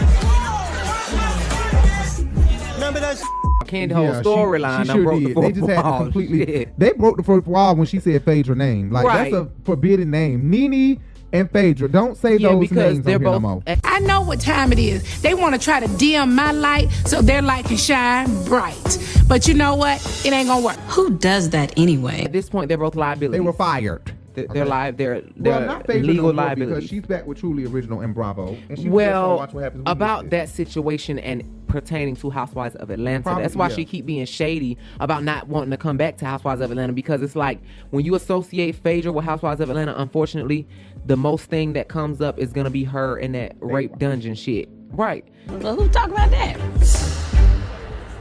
Remember 2.75 3.01
that? 3.01 3.21
Kandi 3.65 3.93
whole 3.93 4.05
Yeah, 4.05 4.23
she- 4.23 4.29
storyline. 4.29 4.83
She, 4.83 4.87
done 4.89 4.97
sure 4.97 5.05
broke 5.05 5.21
the 5.21 5.27
did. 5.27 5.35
fourth 5.35 5.47
They 5.47 5.53
just 5.61 5.69
had 5.69 5.83
to 5.83 5.89
wall. 5.89 5.99
completely. 6.05 6.39
Shit. 6.47 6.79
They 6.79 6.93
broke 6.93 7.17
the 7.17 7.23
fourth 7.23 7.47
wall 7.47 7.75
when 7.77 7.87
she 7.87 7.99
said 8.01 8.25
Phaedra 8.25 8.55
name. 8.55 8.91
Like 8.91 9.05
Right. 9.07 9.33
that's 9.33 9.45
a 9.47 9.51
forbidden 9.65 10.11
name. 10.11 10.49
Nene 10.51 11.01
and 11.33 11.51
Phaedra. 11.51 11.89
Don't 11.89 12.17
say 12.17 12.37
Yeah, 12.37 12.51
those 12.51 12.69
because 12.69 12.95
names 12.95 13.05
they're 13.05 13.17
on 13.17 13.21
here 13.23 13.31
no 13.31 13.41
both 13.41 13.43
more. 13.67 13.77
I 13.85 13.99
know 14.01 14.21
what 14.23 14.41
time 14.41 14.73
it 14.73 14.79
is. 14.79 15.21
They 15.23 15.35
want 15.35 15.55
to 15.55 15.61
try 15.61 15.81
to 15.81 15.89
dim 15.97 16.35
my 16.37 16.53
light 16.53 16.91
so 17.07 17.23
their 17.23 17.43
light 17.43 17.65
can 17.65 17.77
shine 17.77 18.45
bright. 18.45 18.99
But 19.27 19.49
you 19.49 19.55
know 19.55 19.75
what? 19.75 20.01
It 20.25 20.33
ain't 20.33 20.47
gonna 20.49 20.65
work. 20.65 20.77
Who 20.89 21.17
does 21.19 21.51
that 21.51 21.77
anyway? 21.77 22.25
At 22.25 22.33
this 22.33 22.49
point, 22.49 22.69
they're 22.69 22.79
both 22.79 22.95
liabilities. 22.95 23.33
They 23.33 23.41
were 23.45 23.53
fired. 23.53 24.13
They're, 24.37 24.47
they're 24.49 24.63
Okay. 24.63 24.71
live. 24.71 24.97
They're 24.97 25.23
they're 25.37 25.53
Well, 25.59 25.67
not 25.67 25.87
Phaedra 25.87 26.03
legal 26.07 26.27
no 26.29 26.33
more 26.35 26.45
liabilities. 26.45 26.75
because 26.77 26.89
she's 26.91 27.03
back 27.07 27.27
with 27.27 27.39
Truly 27.39 27.65
Original 27.67 28.01
and 28.03 28.15
Bravo. 28.15 28.49
And 28.49 28.57
she 28.57 28.69
was 28.69 28.77
just 28.79 28.87
on 28.87 28.93
well, 28.93 29.37
Watch 29.39 29.53
What 29.55 29.65
Happens 29.65 29.83
about 29.87 30.31
that 30.31 30.49
situation 30.51 31.19
and 31.19 31.43
pertaining 31.69 32.15
to 32.17 32.31
Housewives 32.31 32.77
of 32.77 32.91
Atlanta. 32.91 33.23
Probably, 33.25 33.43
That's 33.43 33.57
why 33.57 33.69
yeah. 33.69 33.75
she 33.75 33.85
keep 33.85 34.07
being 34.07 34.25
shady 34.27 34.79
about 35.01 35.25
not 35.25 35.49
wanting 35.49 35.71
to 35.73 35.77
come 35.77 35.97
back 35.97 36.17
to 36.19 36.25
Housewives 36.27 36.61
of 36.61 36.71
Atlanta 36.71 36.93
because 36.93 37.23
it's 37.23 37.35
like 37.35 37.59
when 37.91 38.05
you 38.05 38.15
associate 38.15 38.77
Phaedra 38.77 39.11
with 39.11 39.25
Housewives 39.25 39.61
of 39.61 39.71
Atlanta, 39.71 39.95
unfortunately, 40.01 40.67
the 41.07 41.17
most 41.17 41.47
thing 41.51 41.73
that 41.73 41.89
comes 41.89 42.21
up 42.21 42.39
is 42.39 42.53
gonna 42.53 42.71
be 42.71 42.85
her 42.85 43.19
in 43.19 43.33
that 43.33 43.57
rape 43.61 43.99
dungeon 43.99 44.35
shit. 44.35 44.69
Right. 44.91 45.25
Well, 45.49 45.75
who 45.77 45.89
talking 45.89 46.13
about 46.13 46.31
that? 46.31 46.57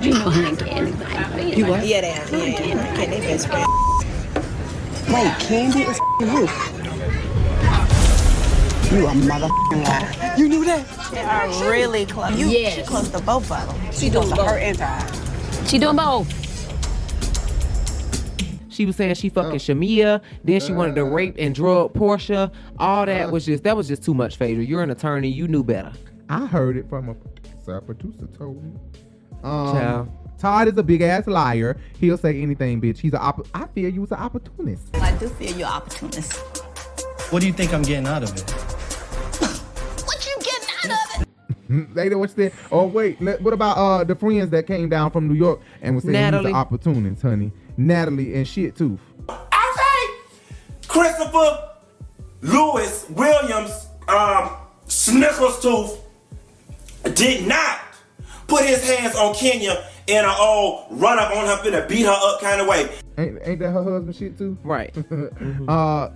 You 0.01 0.11
know 0.13 0.25
I 0.27 0.39
ain't 0.49 0.59
getting 0.59 0.73
anybody. 0.77 1.55
You 1.57 1.65
what? 1.67 1.85
Yeah, 1.85 2.01
they 2.01 2.11
are. 2.11 2.37
Yeah, 2.37 2.65
yeah. 2.65 2.91
Okay, 2.93 3.05
they 3.07 3.19
best 3.21 3.47
friends. 3.47 3.65
Wait, 5.07 5.31
Kandi 5.45 5.87
is 5.89 5.99
you. 6.19 6.47
You 8.97 9.07
a 9.07 9.11
motherfucking 9.11 9.83
liar. 9.83 10.35
You 10.37 10.47
knew 10.49 10.65
that? 10.65 10.85
They 11.11 11.21
are 11.21 11.47
really 11.71 12.05
close. 12.05 12.37
You, 12.37 12.47
Yes. 12.47 12.75
She 12.75 12.83
close 12.83 13.09
to 13.09 13.19
both 13.21 13.51
of 13.51 13.67
them. 13.67 13.91
She 13.91 14.09
close 14.09 14.25
doing 14.25 14.35
to 14.37 14.43
her 14.43 14.51
both. 14.51 14.61
and 14.61 14.77
Todd. 14.77 15.67
She 15.69 15.77
doing 15.79 15.95
both. 15.95 16.41
She 18.69 18.85
was 18.85 18.95
saying 18.97 19.15
she 19.15 19.29
fucking 19.29 19.59
Shamea, 19.59 20.21
then 20.43 20.59
she 20.59 20.73
wanted 20.73 20.95
to 20.95 21.01
Uh. 21.01 21.05
rape 21.09 21.35
and 21.39 21.55
drug 21.55 21.93
Porsha. 21.93 22.51
All 22.77 23.05
that 23.05 23.31
was 23.31 23.45
just 23.45 23.63
that 23.63 23.77
was 23.77 23.87
just 23.87 24.03
too 24.03 24.13
much, 24.13 24.35
Phaedra. 24.37 24.63
You're 24.63 24.83
an 24.83 24.91
attorney, 24.91 25.29
you 25.29 25.47
knew 25.47 25.63
better. 25.63 25.93
I 26.29 26.45
heard 26.45 26.75
it 26.77 26.89
from 26.89 27.09
a 27.09 27.15
side 27.63 27.85
producer 27.85 28.27
told 28.37 28.61
me. 28.63 28.71
Um, 29.43 29.71
Child. 29.73 30.09
Todd 30.45 30.67
is 30.67 30.77
a 30.77 30.83
big 30.83 31.01
ass 31.01 31.25
liar. 31.25 31.75
He'll 31.99 32.19
say 32.19 32.39
anything, 32.39 32.79
bitch. 32.79 32.99
He's 32.99 33.13
a. 33.13 33.19
Opp- 33.19 33.47
I 33.55 33.65
feel 33.65 33.89
you 33.89 34.01
was 34.01 34.11
an 34.11 34.19
opportunist. 34.19 34.95
I 34.97 35.11
do 35.17 35.27
feel 35.27 35.57
you're 35.57 35.67
opportunist. 35.67 36.33
What 37.31 37.39
do 37.39 37.47
you 37.47 37.53
think 37.53 37.73
I'm 37.73 37.81
getting 37.81 38.05
out 38.05 38.21
of 38.21 38.29
it? 38.37 38.51
What 40.05 40.23
you 40.23 40.35
getting 40.43 40.91
out 40.91 41.19
of 41.19 41.27
it? 41.71 41.93
they 41.95 42.09
know 42.09 42.19
what 42.19 42.29
you 42.29 42.35
said. 42.35 42.53
Oh 42.71 42.85
wait, 42.85 43.19
let- 43.19 43.41
what 43.41 43.55
about 43.55 43.75
uh 43.75 44.03
the 44.03 44.13
friends 44.13 44.51
that 44.51 44.67
came 44.67 44.87
down 44.87 45.09
from 45.09 45.27
New 45.27 45.33
York 45.33 45.61
and 45.81 45.95
was 45.95 46.03
saying 46.03 46.13
he's 46.13 46.21
Natalie. 46.21 46.51
an 46.51 46.55
opportunist, 46.57 47.23
honey? 47.23 47.51
Natalie 47.75 48.35
and 48.35 48.47
shit 48.47 48.75
too. 48.75 48.99
I 49.27 49.75
say 49.79 50.37
Christopher 50.87 51.69
Lewis 52.41 53.07
Williams 53.09 53.87
um, 54.07 54.51
Snickerstooth 54.85 55.97
did 57.15 57.47
not 57.47 57.79
put 58.45 58.63
his 58.63 58.87
hands 58.87 59.15
on 59.15 59.33
Kenya 59.33 59.83
in 60.07 60.23
an 60.23 60.35
old 60.39 60.85
run 60.91 61.19
up 61.19 61.31
on 61.35 61.45
her, 61.47 61.57
finna 61.63 61.87
beat 61.87 62.03
her 62.05 62.11
up 62.15 62.41
kind 62.41 62.61
of 62.61 62.67
way. 62.67 62.89
Ain't, 63.17 63.39
ain't 63.43 63.59
that 63.59 63.71
her 63.71 63.83
husband 63.83 64.15
shit 64.15 64.37
too? 64.37 64.57
Right. 64.63 64.95
uh, 65.67 66.09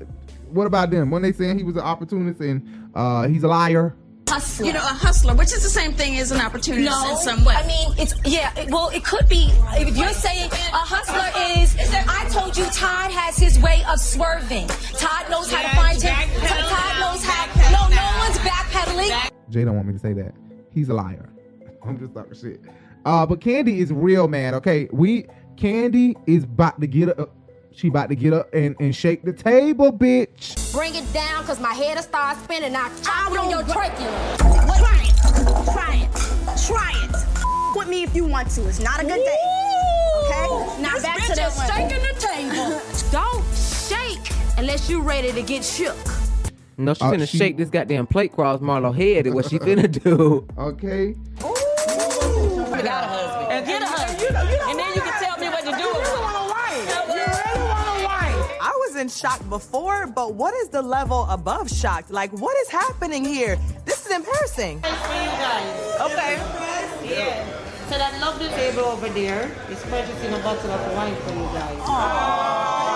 what 0.50 0.68
about 0.68 0.92
them? 0.92 1.12
When 1.12 1.22
they 1.22 1.32
saying 1.32 1.58
he 1.58 1.64
was 1.64 1.76
an 1.76 1.82
opportunist 1.84 2.40
and 2.42 2.90
uh 2.96 3.28
he's 3.28 3.44
a 3.44 3.48
liar? 3.48 3.96
Hustler. 4.28 4.68
You 4.68 4.74
know, 4.74 4.80
a 4.80 4.94
hustler, 4.94 5.34
which 5.34 5.52
is 5.52 5.64
the 5.64 5.70
same 5.70 5.94
thing 5.94 6.18
as 6.20 6.32
an 6.32 6.40
opportunist 6.40 6.86
No, 6.88 7.10
in 7.10 7.18
some 7.18 7.44
way. 7.46 7.56
I 7.56 7.66
mean, 7.66 7.96
it's 7.98 8.14
yeah. 8.26 8.54
it- 8.60 8.70
Well, 8.70 8.90
it 8.90 9.04
could 9.04 9.28
be 9.28 9.50
if 9.74 9.98
you're 9.98 10.10
saying 10.14 10.52
a 10.52 10.78
hustler 10.78 11.32
is. 11.60 11.76
I 12.08 12.28
told 12.30 12.56
you, 12.56 12.66
Todd 12.66 13.10
has 13.12 13.38
his 13.38 13.58
way 13.60 13.84
of 13.90 14.00
swerving. 14.00 14.68
Todd 14.68 15.32
knows 15.32 15.52
how 15.52 15.64
to 15.64 15.76
find 15.76 16.00
him. 16.02 16.14
Todd 16.46 17.00
knows 17.00 17.24
how. 17.24 17.46
No, 17.72 17.96
no 17.96 18.18
one's 18.20 18.38
backpedaling. 18.40 19.32
Jay 19.50 19.64
don't 19.66 19.76
want 19.76 19.88
me 19.88 19.94
to 19.94 20.00
say 20.00 20.14
that. 20.14 20.36
He's 20.72 20.90
a 20.90 20.94
liar. 20.94 21.30
I'm 21.84 21.98
just 21.98 22.14
talking 22.14 22.36
shit. 22.36 22.62
Uh, 23.06 23.26
but 23.26 23.40
Kandi 23.40 23.78
is 23.78 23.92
real 23.92 24.28
mad. 24.28 24.54
Okay, 24.56 24.88
we 24.92 25.26
Kandi 25.56 26.16
is 26.28 26.44
about 26.44 26.80
to 26.82 26.88
get 26.88 27.18
up. 27.20 27.36
She 27.72 27.88
about 27.88 28.10
to 28.10 28.16
get 28.16 28.34
up 28.34 28.54
and, 28.54 28.76
and 28.82 28.94
shake 28.94 29.24
the 29.24 29.32
table, 29.32 29.92
bitch. 29.94 30.74
Bring 30.74 30.96
it 30.96 31.12
down, 31.14 31.46
cause 31.46 31.60
my 31.62 31.74
head 31.74 31.96
will 31.96 32.04
start 32.04 32.38
spinning. 32.44 32.74
Now 32.74 32.90
chop 33.04 33.32
on 33.32 33.50
your 33.50 33.64
trachea. 33.64 34.36
Try 34.38 35.06
it. 35.06 35.16
Try 35.72 35.96
it. 36.04 36.58
Try 36.68 36.92
it. 37.06 37.78
With 37.78 37.88
me 37.88 38.04
if 38.04 38.14
you 38.16 38.26
want 38.26 38.50
to. 38.52 38.68
It's 38.68 38.80
not 38.80 39.00
a 39.00 39.04
good 39.04 39.24
day. 39.24 39.38
Okay? 40.26 40.82
Now 40.82 40.94
This 40.96 41.04
back 41.04 41.18
bitch 41.20 41.28
to 41.28 41.36
the 41.36 41.48
is 41.48 41.56
shaking 41.68 42.04
the 42.04 42.14
table. 42.20 43.12
Don't 43.12 43.46
shake 43.56 44.34
unless 44.58 44.90
you're 44.90 45.02
ready 45.02 45.32
to 45.32 45.42
get 45.42 45.64
shook. 45.64 45.96
No, 46.78 46.94
she's 46.94 47.02
Uh, 47.04 47.12
gonna 47.12 47.26
she- 47.28 47.38
shake 47.38 47.58
this 47.58 47.70
goddamn 47.70 48.08
plate 48.08 48.32
across 48.32 48.60
Marlo 48.60 48.94
head. 48.96 49.28
Is 49.28 49.34
what 49.34 49.46
she 49.50 49.60
finna 49.60 49.90
do. 49.90 50.46
Okay. 50.58 51.16
You 51.40 51.59
got 52.84 53.04
a 53.04 53.08
husband. 53.08 53.52
And 53.54 53.66
Get 53.66 53.76
a 53.82 53.86
then- 53.86 53.92
husband. 53.92 54.22
you 54.22 54.30
know- 54.32 54.44
you 54.52 54.58
know 54.58 54.70
and 54.70 54.80
then 54.80 54.90
you 54.96 55.02
can 55.02 55.24
tell 55.24 55.38
me 55.38 55.48
what 55.50 55.64
to 55.66 55.72
do. 55.72 55.78
You 55.78 55.94
really 55.94 56.22
want 56.22 56.38
a 56.38 56.48
wife. 56.50 56.86
You 57.10 57.24
really 57.26 57.68
want 57.70 57.88
a 57.90 58.06
wife. 58.06 58.58
I 58.62 58.74
was 58.88 58.96
in 58.96 59.10
shock 59.10 59.42
before, 59.50 60.08
but 60.08 60.34
what 60.34 60.54
is 60.56 60.70
the 60.70 60.82
level 60.82 61.26
above 61.30 61.70
shocked? 61.70 62.10
Like, 62.12 62.32
what 62.32 62.56
is 62.64 62.70
happening 62.70 63.24
here? 63.26 63.58
This 63.86 64.06
is 64.06 64.12
embarrassing. 64.12 64.78
Okay. 64.86 66.34
Yeah. 67.04 67.46
So 67.90 67.98
that 67.98 68.14
lovely 68.22 68.50
table 68.50 68.86
over 68.86 69.10
there 69.10 69.50
is 69.70 69.80
purchasing 69.84 70.34
a 70.34 70.40
bottle 70.40 70.70
of 70.72 70.94
wine 70.96 71.16
for 71.26 71.32
you 71.34 71.48
guys. 71.58 71.80
Thank 71.88 72.89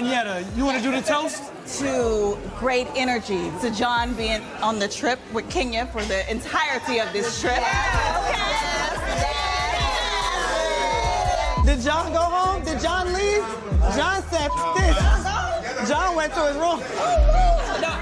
Monyetta, 0.00 0.42
uh, 0.42 0.56
you 0.56 0.64
want 0.64 0.78
to 0.78 0.82
do 0.82 0.90
the 0.90 1.02
toast? 1.02 1.52
To 1.78 2.38
great 2.58 2.88
energy. 2.96 3.52
To 3.60 3.70
John 3.70 4.14
being 4.14 4.40
on 4.62 4.78
the 4.78 4.88
trip 4.88 5.18
with 5.34 5.50
Kenya 5.50 5.84
for 5.92 6.02
the 6.04 6.28
entirety 6.30 7.00
of 7.00 7.12
this 7.12 7.38
trip. 7.38 7.62
Did 11.66 11.80
John 11.82 12.12
go 12.14 12.20
home? 12.20 12.64
Did 12.64 12.80
John 12.80 13.12
leave? 13.12 13.44
John 13.94 14.22
said 14.30 14.50
this. 14.74 14.96
John 15.88 16.16
went 16.16 16.32
to 16.32 16.46
his 16.46 16.56
room. 16.56 16.80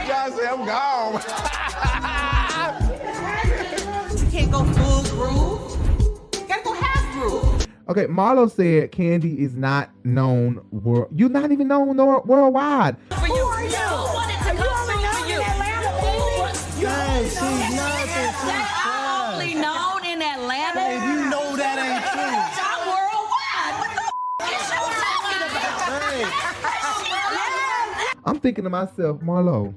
John 0.07 0.33
said, 0.33 0.47
I'm 0.47 0.67
gone. 0.67 1.21
You 4.19 4.27
can't 4.31 4.53
go 4.53 4.65
Okay, 7.89 8.05
Marlo 8.07 8.51
said 8.51 8.93
Kandi 8.93 9.39
is 9.39 9.55
not 9.55 9.89
known 10.05 10.61
world. 10.71 11.09
You're 11.15 11.31
not 11.31 11.51
even 11.53 11.69
known 11.69 11.97
nor- 11.97 12.21
worldwide. 12.23 12.97
For 13.13 13.27
you. 13.27 13.35
Who 13.35 13.45
wanted 14.15 14.35
to 14.35 14.41
come 14.45 14.57
through 14.59 14.69
for 14.85 15.27
you? 15.27 15.39
Guys, 16.85 17.33
she's 17.33 17.75
not 17.75 18.05
I'm 18.85 19.35
only 19.41 19.55
known 19.55 20.05
in 20.05 20.21
Atlanta. 20.21 20.75
Babe, 20.75 21.03
you 21.03 21.31
know 21.31 21.57
that 21.57 21.79
ain't 21.81 22.05
true. 22.13 22.37
I'm 22.69 22.81
worldwide. 22.93 23.75
What 23.81 23.91
the 23.97 24.03
f- 24.05 24.53
is 24.53 24.69
you 24.69 24.85
talking 25.01 25.43
about? 27.41 28.27
I'm 28.27 28.39
thinking 28.41 28.65
to 28.65 28.71
myself, 28.71 29.21
Marlo, 29.21 29.75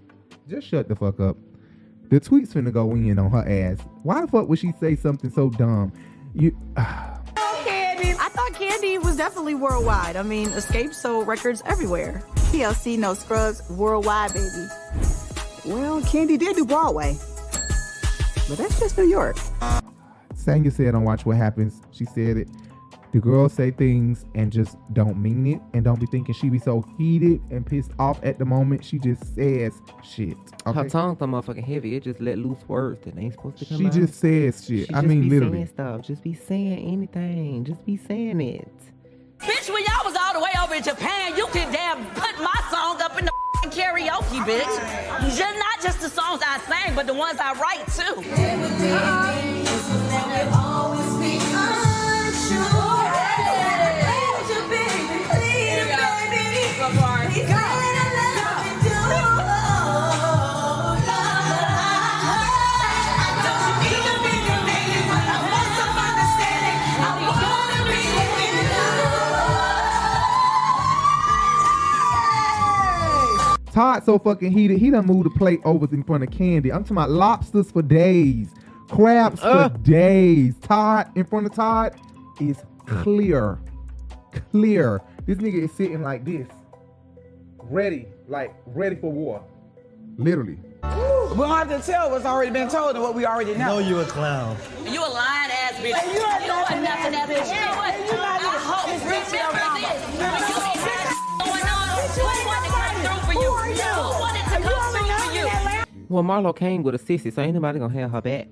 just 0.49 0.67
shut 0.67 0.90
the 0.90 0.95
fuck 0.98 1.19
up. 1.22 1.38
The 2.09 2.19
tweet's 2.19 2.53
finna 2.53 2.73
go 2.73 2.91
in 2.91 3.17
on 3.19 3.31
her 3.31 3.48
ass. 3.48 3.77
Why 4.03 4.19
the 4.19 4.27
fuck 4.27 4.49
would 4.49 4.59
she 4.59 4.73
say 4.81 4.98
something 4.98 5.30
so 5.31 5.49
dumb? 5.49 5.93
You. 6.33 6.57
Kandi. 8.01 8.15
I 8.19 8.30
thought 8.30 8.53
Kandi 8.53 9.03
was 9.03 9.17
definitely 9.17 9.55
worldwide. 9.55 10.15
I 10.15 10.23
mean, 10.23 10.47
Xscape 10.49 10.93
sold 10.93 11.27
records 11.27 11.61
everywhere. 11.65 12.23
TLC 12.51 12.97
No 12.97 13.13
Scrubs 13.13 13.61
worldwide, 13.69 14.33
baby. 14.33 14.67
Well, 15.65 16.01
Kandi 16.01 16.38
did 16.39 16.55
do 16.55 16.65
Broadway, 16.65 17.17
but 18.49 18.57
that's 18.57 18.80
just 18.80 18.97
New 18.97 19.07
York. 19.07 19.38
Sanya 20.35 20.71
said 20.71 20.95
on 20.95 21.03
Watch 21.03 21.25
What 21.25 21.38
Happens, 21.38 21.81
she 21.91 22.05
said 22.05 22.38
it. 22.38 22.47
The 23.11 23.19
girls 23.19 23.51
say 23.51 23.72
things 23.72 24.25
and 24.35 24.53
just 24.53 24.77
don't 24.93 25.17
mean 25.22 25.45
it 25.45 25.61
and 25.73 25.83
don't 25.83 25.99
be 25.99 26.06
thinking 26.06 26.33
she 26.33 26.49
be 26.49 26.59
so 26.59 26.81
heated 26.98 27.41
and 27.51 27.65
pissed 27.65 27.91
off 27.99 28.19
at 28.23 28.40
the 28.40 28.45
moment. 28.45 28.85
She 28.85 28.99
just 28.99 29.35
says 29.35 29.73
shit. 30.01 30.38
Her 30.65 30.88
tongue's 30.88 31.19
so 31.19 31.25
motherfucking 31.25 31.64
heavy. 31.65 31.95
It 31.98 32.03
just 32.03 32.22
let 32.22 32.38
loose 32.38 32.64
words 32.69 33.03
that 33.03 33.17
ain't 33.17 33.33
supposed 33.33 33.57
to 33.57 33.65
come 33.65 33.80
She 33.80 33.85
out. 33.88 33.93
She 33.93 33.99
just 33.99 34.14
says 34.19 34.65
shit. 34.65 34.88
She 34.88 34.93
I 34.93 35.01
just 35.01 35.07
mean, 35.07 35.23
be 35.23 35.30
literally. 35.30 35.57
saying 35.57 35.67
stuff. 35.67 36.01
Just 36.03 36.23
be 36.23 36.33
saying 36.33 36.88
anything. 36.93 37.65
Just 37.65 37.85
be 37.85 37.98
saying 37.98 38.40
it. 38.40 38.72
Bitch, 39.40 39.69
when 39.73 39.83
y'all 39.83 40.06
was 40.06 40.15
all 40.15 40.33
the 40.33 40.40
way 40.40 40.51
over 40.64 40.75
in 40.75 40.83
Japan, 40.83 41.35
you 41.35 41.48
could 41.48 41.69
damn 41.73 42.06
put 42.11 42.38
my 42.40 42.61
song 42.72 43.01
up 43.01 43.17
in 43.19 43.25
the 43.25 43.31
f***ing 43.65 43.72
karaoke, 43.72 44.40
bitch. 44.45 45.35
Just 45.35 45.57
not 45.57 45.81
just 45.81 45.99
the 45.99 46.09
songs 46.09 46.41
I 46.48 46.59
sang, 46.59 46.95
but 46.95 47.07
the 47.07 47.14
ones 47.14 47.40
I 47.41 47.53
write 47.59 47.88
too. 47.88 48.22
Todd 73.72 74.03
so 74.03 74.19
fucking 74.19 74.51
heated, 74.51 74.77
he 74.80 74.91
done 74.91 75.06
moved 75.06 75.25
the 75.25 75.30
plate 75.38 75.61
over 75.64 75.88
in 75.93 76.03
front 76.03 76.24
of 76.24 76.30
Kandi. 76.30 76.74
I'm 76.74 76.83
talking 76.83 76.98
about 76.98 77.09
lobsters 77.09 77.72
for 77.72 77.82
days, 77.82 78.50
crabs 78.90 79.40
Ugh. 79.41 79.72
for 79.72 79.75
uh. 79.75 79.77
days. 79.82 80.56
Todd 80.61 81.09
in 81.16 81.25
front 81.25 81.45
of 81.45 81.53
Todd 81.53 81.95
is 82.40 82.58
clear, 82.85 83.59
clear. 84.51 85.01
This 85.25 85.38
nigga 85.38 85.64
is 85.64 85.72
sitting 85.72 86.01
like 86.01 86.25
this, 86.25 86.48
ready, 87.64 88.08
like 88.27 88.53
ready 88.66 88.95
for 88.95 89.11
war, 89.11 89.43
literally. 90.17 90.58
We 90.83 91.38
don't 91.38 91.50
have 91.50 91.69
to 91.69 91.80
tell 91.80 92.11
what's 92.11 92.25
already 92.25 92.51
been 92.51 92.67
told 92.67 92.95
and 92.95 93.01
what 93.01 93.16
we 93.16 93.25
already 93.25 93.53
know. 93.53 93.80
No, 93.80 93.80
you 93.80 94.00
a 94.00 94.06
clown. 94.06 94.58
You 94.83 95.00
a 95.00 95.08
lying 95.08 95.51
ass 95.51 95.74
bitch. 95.75 95.93
Hey, 95.93 96.14
you 96.14 96.19
are 96.19 96.41
you 96.41 96.48
nothing 96.48 96.77
are 96.77 96.82
nothing 96.82 97.16
ass 97.16 97.30
ass 97.30 97.30
bitch. 97.30 97.43
bitch. 97.43 97.56
You 97.56 97.66
know 97.66 97.77
what? 97.77 97.93
Hey, 97.93 98.06
you 98.06 98.19
I 98.19 98.38
hope 98.59 98.90
fucking 98.90 99.08
remember 99.08 99.58
bitch, 99.80 100.56
this. 100.56 100.60
Well, 106.11 106.23
Marlo 106.23 106.53
came 106.53 106.83
with 106.83 106.93
a 106.93 106.99
sissy, 106.99 107.31
so 107.31 107.41
ain't 107.41 107.53
nobody 107.53 107.80
gonna 107.80 107.93
have 107.93 108.11
her 108.11 108.22
back. 108.22 108.49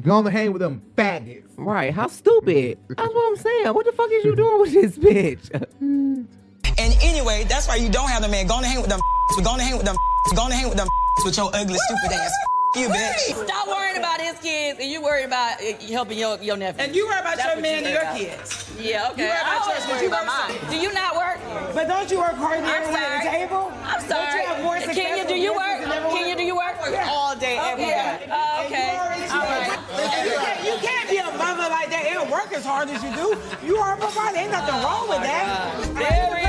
Go 0.00 0.12
on 0.12 0.22
the 0.24 0.30
hang 0.30 0.52
with 0.52 0.60
them 0.60 0.80
faggots. 0.96 1.48
Right? 1.56 1.92
How 1.92 2.06
stupid? 2.06 2.78
That's 2.88 3.12
what 3.12 3.28
I'm 3.30 3.36
saying. 3.36 3.74
What 3.74 3.84
the 3.84 3.90
fuck 3.90 4.08
is 4.12 4.24
you 4.24 4.36
doing 4.36 4.60
with 4.60 4.72
this 4.72 4.96
bitch? 4.96 6.26
And 6.80 6.94
anyway, 7.02 7.44
that's 7.48 7.66
why 7.66 7.74
you 7.74 7.88
don't 7.88 8.08
have 8.08 8.22
the 8.22 8.28
man. 8.28 8.46
Go 8.46 8.54
on 8.54 8.62
and 8.62 8.72
hang 8.72 8.80
with 8.80 8.88
them. 8.88 9.00
We're 9.36 9.42
going 9.42 9.58
to 9.58 9.64
hang 9.64 9.76
with 9.76 9.84
them. 9.84 9.96
Go 10.36 10.42
on 10.42 10.52
and 10.52 10.60
hang 10.60 10.68
with 10.68 10.78
them 10.78 10.86
with 11.24 11.36
your 11.36 11.50
ugly, 11.52 11.76
stupid 11.76 12.12
ass. 12.16 12.32
You 12.76 12.88
bitch. 12.88 13.32
Stop 13.48 13.66
worrying 13.66 13.96
about 13.96 14.20
his 14.20 14.38
kids 14.40 14.78
and 14.78 14.90
you 14.90 15.00
worry 15.00 15.24
about 15.24 15.56
uh, 15.60 15.72
helping 15.88 16.18
your, 16.18 16.36
your 16.38 16.56
nephew. 16.56 16.84
And 16.84 16.94
you 16.94 17.06
worry 17.06 17.18
about 17.18 17.36
That's 17.40 17.48
your 17.48 17.56
what 17.56 17.62
man 17.62 17.84
and 17.84 17.92
your 17.96 18.02
about. 18.02 18.16
kids. 18.18 18.68
Yeah, 18.78 19.08
okay. 19.10 19.24
You 19.24 19.28
worry 19.32 19.40
about 19.40 19.60
always 19.64 19.72
yours, 19.72 19.84
but 19.88 19.92
worry 19.96 20.02
you 20.04 20.08
about 20.12 20.26
mine. 20.28 20.52
Do 20.68 20.76
you 20.76 20.92
not 20.92 21.16
work? 21.16 21.38
But 21.72 21.88
don't 21.88 22.10
you 22.12 22.18
work 22.20 22.36
harder 22.36 22.60
than 22.60 22.68
I'm 22.68 22.82
everyone 22.84 23.00
at 23.00 23.08
the 23.08 23.24
sorry. 23.24 23.40
table? 23.40 23.64
I'm 23.72 24.00
Don't 24.04 24.32
you 24.36 24.42
have 24.44 24.60
more 24.62 24.76
Kenya, 24.84 25.24
do 25.26 25.34
you 25.34 25.52
work? 25.56 25.80
than 25.80 25.90
everyone 25.96 26.16
Kenya, 26.20 26.36
do 26.36 26.44
you 26.44 26.56
work? 26.56 26.76
Yeah. 26.92 27.08
All 27.08 27.34
day, 27.34 27.56
every 27.56 27.88
day. 27.88 28.28
Oh, 28.28 28.64
okay. 28.68 29.00
All 29.00 29.40
right. 29.48 29.72
And 29.88 30.28
you, 30.28 30.36
can't, 30.36 30.60
you 30.68 30.76
can't 30.84 31.08
be 31.08 31.16
a 31.24 31.30
mother 31.40 31.72
like 31.72 31.88
that 31.88 32.04
and 32.04 32.30
work 32.30 32.52
as 32.52 32.64
hard 32.68 32.90
as 32.92 33.00
you 33.02 33.10
do. 33.16 33.32
You 33.64 33.76
are 33.80 33.94
a 33.94 33.96
provider. 33.96 34.36
Ain't 34.44 34.52
nothing 34.52 34.76
wrong 34.84 35.08
with 35.08 35.24
that. 35.24 35.72
Very 35.96 36.44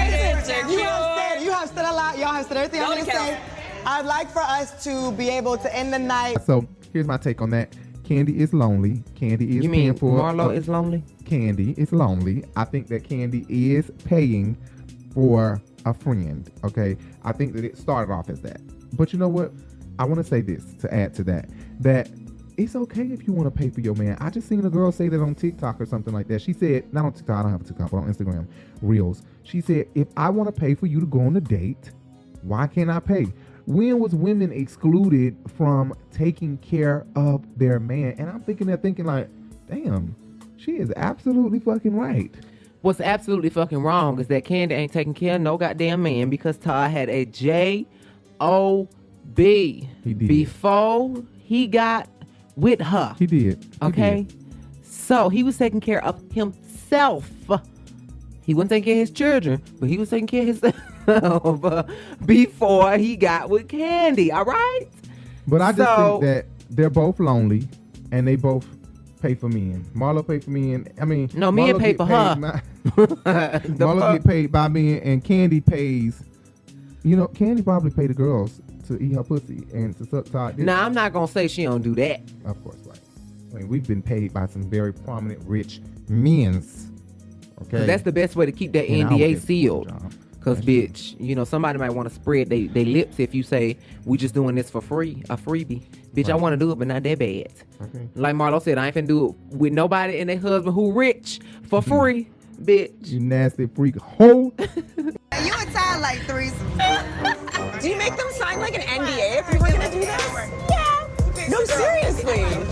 You 0.68 0.84
have 0.84 1.08
said 1.16 1.42
you 1.42 1.52
have 1.52 1.70
said 1.72 1.86
a 1.88 1.94
lot. 1.96 2.18
Y'all 2.20 2.36
have 2.36 2.46
said 2.46 2.58
everything 2.58 2.84
I'm 2.84 3.00
gonna 3.00 3.06
say. 3.08 3.40
I'd 3.86 4.06
like 4.06 4.30
for 4.30 4.42
us 4.42 4.84
to 4.84 5.12
be 5.14 5.30
able 5.30 5.58
to 5.58 5.76
end 5.76 5.94
the 5.94 6.00
night. 6.00 6.42
So 6.46 6.68
here's 6.94 7.08
my 7.08 7.18
take 7.18 7.42
on 7.42 7.50
that. 7.52 7.76
Kandi 8.04 8.38
is 8.38 8.54
lonely. 8.54 9.04
Kandi 9.16 9.48
is 9.48 9.64
You 9.64 9.70
mean 9.70 9.82
paying 9.82 9.98
for 9.98 10.20
Marlo 10.20 10.48
uh, 10.48 10.50
is 10.50 10.68
lonely? 10.68 11.04
Kandi 11.24 11.78
is 11.78 11.92
lonely. 11.92 12.44
I 12.56 12.66
think 12.66 12.88
that 12.88 13.04
Kandi 13.08 13.46
is 13.50 13.92
paying 14.04 14.58
for 15.14 15.62
a 15.86 15.94
friend. 15.94 16.50
Okay. 16.64 16.98
I 17.24 17.32
think 17.32 17.54
that 17.54 17.64
it 17.64 17.78
started 17.78 18.12
off 18.12 18.30
as 18.30 18.42
that. 18.42 18.62
But 18.98 19.14
you 19.14 19.20
know 19.20 19.28
what? 19.28 19.52
I 20.00 20.06
want 20.06 20.18
to 20.18 20.24
say 20.24 20.42
this 20.42 20.64
to 20.82 20.94
add 20.94 21.14
to 21.16 21.24
that. 21.26 21.50
That 21.80 22.10
it's 22.58 22.76
okay 22.76 23.04
if 23.04 23.28
you 23.28 23.34
want 23.34 23.54
to 23.54 23.58
pay 23.58 23.70
for 23.70 23.80
your 23.82 23.96
man. 23.96 24.18
I 24.20 24.30
just 24.30 24.50
seen 24.50 24.66
a 24.66 24.70
girl 24.70 24.92
say 24.92 25.08
that 25.08 25.22
on 25.22 25.36
TikTok 25.36 25.80
or 25.80 25.86
something 25.86 26.14
like 26.14 26.28
that. 26.28 26.42
She 26.42 26.52
said, 26.52 26.92
not 26.94 27.06
on 27.06 27.14
TikTok, 27.14 27.38
I 27.38 27.42
don't 27.44 27.52
have 27.52 27.62
a 27.62 27.64
TikTok, 27.64 27.92
but 27.92 27.98
on 27.98 28.14
Instagram 28.14 28.48
Reels. 28.82 29.24
She 29.44 29.62
said, 29.62 29.88
if 29.96 30.08
I 30.18 30.30
want 30.30 30.54
to 30.54 30.60
pay 30.60 30.74
for 30.74 30.88
you 30.88 31.00
to 31.00 31.06
go 31.06 31.22
on 31.22 31.36
a 31.38 31.42
date, 31.42 31.92
why 32.42 32.68
can't 32.68 32.90
I 32.90 33.00
pay? 33.00 33.28
When 33.70 34.00
was 34.00 34.16
women 34.16 34.52
excluded 34.52 35.38
from 35.56 35.94
taking 36.12 36.58
care 36.58 37.06
of 37.16 37.46
their 37.60 37.80
man? 37.80 38.16
And 38.18 38.28
I'm 38.28 38.42
thinking 38.42 38.66
that 38.66 38.82
thinking 38.82 39.06
like, 39.06 39.30
damn, 39.70 40.16
she 40.58 40.78
is 40.78 40.92
absolutely 40.96 41.60
fucking 41.60 41.96
right. 41.96 42.34
What's 42.82 43.00
absolutely 43.00 43.52
fucking 43.52 43.84
wrong 43.84 44.20
is 44.20 44.26
that 44.30 44.44
Kandi 44.44 44.72
ain't 44.72 44.92
taking 44.92 45.14
care 45.14 45.36
of 45.36 45.42
no 45.42 45.56
goddamn 45.56 46.02
man 46.02 46.32
because 46.32 46.58
Todd 46.58 46.90
had 46.90 47.10
a 47.10 47.26
J 47.26 47.86
O 48.42 48.90
B 49.36 49.88
before 50.18 51.24
he 51.38 51.68
got 51.68 52.10
with 52.56 52.82
her. 52.82 53.16
He 53.20 53.28
did. 53.28 53.64
He 53.64 53.86
Okay. 53.86 54.24
did. 54.24 54.36
So 54.82 55.30
he 55.30 55.44
was 55.44 55.60
taking 55.60 55.80
care 55.80 56.04
of 56.04 56.20
himself. 56.32 57.30
He 58.42 58.56
wasn't 58.56 58.72
taking 58.72 58.86
care 58.86 58.94
of 58.96 59.00
his 59.02 59.12
children, 59.12 59.62
but 59.80 59.90
he 59.90 60.00
was 60.00 60.10
taking 60.10 60.26
care 60.26 60.42
of 60.42 60.48
himself 60.48 60.76
Uh, 61.10 61.84
before 62.26 62.98
he 62.98 63.16
got 63.16 63.50
with 63.50 63.68
Kandi. 63.68 64.32
All 64.34 64.46
right. 64.46 64.86
But 65.48 65.62
I 65.62 65.72
just 65.72 65.90
So- 65.90 66.20
think 66.20 66.22
that 66.24 66.46
they're 66.70 66.90
both 66.90 67.20
lonely 67.20 67.68
and 68.12 68.28
they 68.28 68.36
both 68.36 68.66
pay 69.22 69.34
for 69.36 69.50
men. 69.50 69.86
Marlo 69.96 70.26
pay 70.26 70.40
for 70.40 70.52
men. 70.52 70.88
I 71.02 71.06
mean, 71.06 71.30
No, 71.34 71.52
men 71.52 71.78
pay 71.80 71.94
for 71.94 72.06
her. 72.06 72.36
The 72.36 72.62
Marlo 73.78 74.00
fuck? 74.00 74.14
get 74.14 74.24
paid 74.26 74.52
by 74.52 74.68
men 74.68 75.00
and 75.04 75.24
Kandi 75.24 75.66
pays. 75.66 76.24
You 77.04 77.16
know, 77.16 77.28
Kandi 77.28 77.64
probably 77.64 77.92
pay 77.92 78.08
the 78.08 78.14
girls 78.14 78.62
to 78.88 78.98
eat 79.02 79.14
her 79.16 79.24
pussy 79.24 79.64
and 79.74 79.98
to 79.98 80.06
suck 80.06 80.26
Todd. 80.30 80.58
Now 80.58 80.84
I'm 80.86 80.94
not 80.94 81.14
gonna 81.14 81.28
say 81.28 81.48
she 81.48 81.64
don't 81.64 81.82
do 81.82 81.96
that. 81.96 82.22
Of 82.46 82.62
course, 82.64 82.78
right. 82.86 83.00
I 83.54 83.58
mean, 83.58 83.68
we've 83.68 83.88
been 83.88 84.02
paid 84.02 84.34
by 84.34 84.46
some 84.48 84.64
very 84.70 84.94
prominent 84.94 85.42
rich 85.46 85.82
men's. 86.08 86.88
Okay, 87.64 87.86
That's 87.86 88.04
the 88.04 88.12
best 88.12 88.36
way 88.36 88.46
to 88.46 88.52
keep 88.52 88.72
that 88.74 88.88
NDA 88.88 89.40
sealed. 89.42 89.90
job. 89.90 90.14
Cause 90.42 90.62
bitch, 90.62 91.20
you 91.20 91.36
know 91.36 91.44
somebody 91.44 91.78
might 91.78 91.90
want 91.90 92.08
to 92.08 92.16
spread 92.16 92.50
they, 92.50 92.68
they 92.68 92.86
lips 92.86 93.20
if 93.20 93.36
you 93.36 93.44
say 93.44 93.78
we 94.06 94.18
just 94.18 94.34
doing 94.34 94.56
this 94.56 94.70
for 94.70 94.82
free, 94.82 95.22
a 95.30 95.36
freebie. 95.36 95.82
Bitch, 96.16 96.30
I 96.30 96.34
Right. 96.34 96.42
want 96.42 96.54
to 96.54 96.58
do 96.58 96.72
it, 96.72 96.80
but 96.80 96.88
not 96.88 97.04
that 97.04 97.20
bad. 97.20 97.52
Okay. 97.82 98.08
Like 98.16 98.36
Marlo 98.36 98.62
said, 98.62 98.78
I 98.78 98.88
ain't 98.88 98.96
finna 98.96 99.08
do 99.08 99.28
it 99.28 99.56
with 99.56 99.74
nobody 99.74 100.20
and 100.20 100.30
their 100.30 100.40
husband 100.40 100.74
who 100.74 100.92
rich 100.94 101.40
for 101.64 101.82
mm-hmm. 101.82 102.00
free, 102.00 102.28
bitch. 102.64 103.08
you 103.10 103.20
nasty 103.20 103.68
freak 103.68 103.98
hoe. 103.98 104.54
You 105.46 105.54
and 105.58 105.72
Ty 105.72 106.00
like 106.00 106.20
threes. 106.22 106.54
Do 107.82 107.90
you 107.90 107.96
make 107.98 108.16
them 108.18 108.28
sign 108.32 108.60
like 108.60 108.76
an 108.76 108.82
NDA 108.82 109.40
if 109.40 109.54
you 109.54 109.60
were 109.60 109.68
gonna 109.68 109.90
do 109.92 110.00
this? 110.00 110.52
Yeah. 110.70 111.48
No, 111.50 111.64
seriously. 111.64 112.44
I'm 112.44 112.66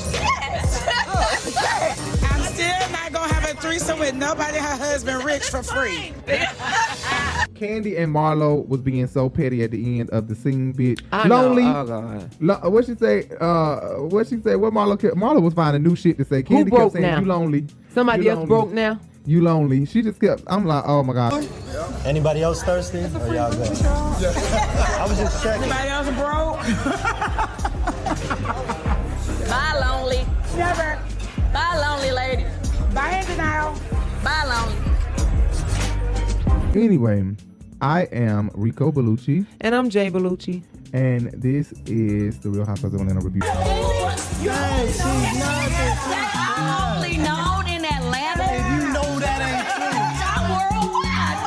threesome 3.60 4.00
with 4.00 4.16
nobody 4.16 4.58
her 4.58 4.76
husband 4.77 5.24
rich 5.24 5.44
for 5.44 5.64
free. 5.64 6.14
Kandi 7.56 7.98
and 8.00 8.14
Marlo 8.14 8.68
was 8.68 8.82
being 8.82 9.08
so 9.08 9.30
petty 9.30 9.64
at 9.64 9.72
the 9.72 10.00
end 10.00 10.10
of 10.11 10.27
the 10.27 10.36
scene, 10.36 10.74
bitch. 10.74 11.02
I 11.11 11.27
know. 11.27 11.48
Lonely. 11.48 11.64
Oh 11.64 11.86
god. 11.86 12.30
Lo- 12.40 12.69
what 12.69 12.86
she 12.86 12.95
say? 12.95 13.27
Uh, 13.42 13.77
what 14.03 14.27
she 14.27 14.40
say? 14.42 14.56
What 14.56 14.74
Marlo? 14.74 15.00
kept- 15.00 15.16
Marlo 15.16 15.42
was 15.42 15.53
finding 15.53 15.84
new 15.84 15.95
shit 15.95 16.18
to 16.19 16.26
say. 16.26 16.44
Kandi 16.44 16.69
broke 16.69 16.94
kept 16.94 16.94
saying, 16.94 17.06
now? 17.06 17.19
"You 17.19 17.26
lonely." 17.26 17.66
Somebody 17.94 18.24
You 18.26 18.30
else 18.32 18.38
lonely. 18.40 18.48
broke 18.50 18.72
now. 18.74 19.00
You 19.26 19.42
lonely. 19.42 19.86
She 19.86 20.02
just 20.03 20.22
kept. 20.22 20.44
I'm 20.48 20.66
like, 20.66 20.84
oh 20.88 21.03
my 21.03 21.14
god. 21.14 21.48
Anybody 22.06 22.42
else 22.44 22.61
thirsty? 22.64 23.00
Or 23.00 23.34
y'all 23.34 23.52
good? 23.52 23.69
I 23.86 25.06
was 25.08 25.18
just 25.18 25.44
checking. 25.44 25.64
Anybody 25.64 25.90
else 25.90 26.08
broke? 26.11 26.60
Bye, 29.50 29.80
lonely. 29.82 30.26
Never. 30.56 31.00
Bye, 31.53 31.77
lonely 31.82 32.11
lady. 32.11 32.45
Bye, 32.98 33.24
denial. 33.27 33.76
Bye, 34.24 34.43
lonely. 34.45 34.76
Anyway, 36.84 37.35
I 37.80 38.01
am 38.11 38.50
Rico 38.56 38.92
Bellucci, 38.92 39.45
And 39.61 39.76
I'm 39.76 39.90
Jay 39.90 40.09
Bellucci. 40.09 40.64
and 40.93 41.32
this 41.34 41.72
is 41.85 42.40
the 42.40 42.50
Real 42.50 42.66
Housewives 42.66 42.95
of 42.95 43.01
Atlanta 43.01 43.19
review. 43.24 43.42
Yes, 44.42 44.93
she's 44.93 45.40
not. 45.40 46.95
Only 46.95 47.17
known 47.17 47.67
in 47.67 47.85
Atlanta. 47.85 48.43
If 48.50 48.66
you 48.72 48.90
know 48.93 49.19
that 49.19 49.40
ain't 49.45 49.67
true. 49.77 50.00
Not 50.24 50.42
worldwide. 50.50 51.38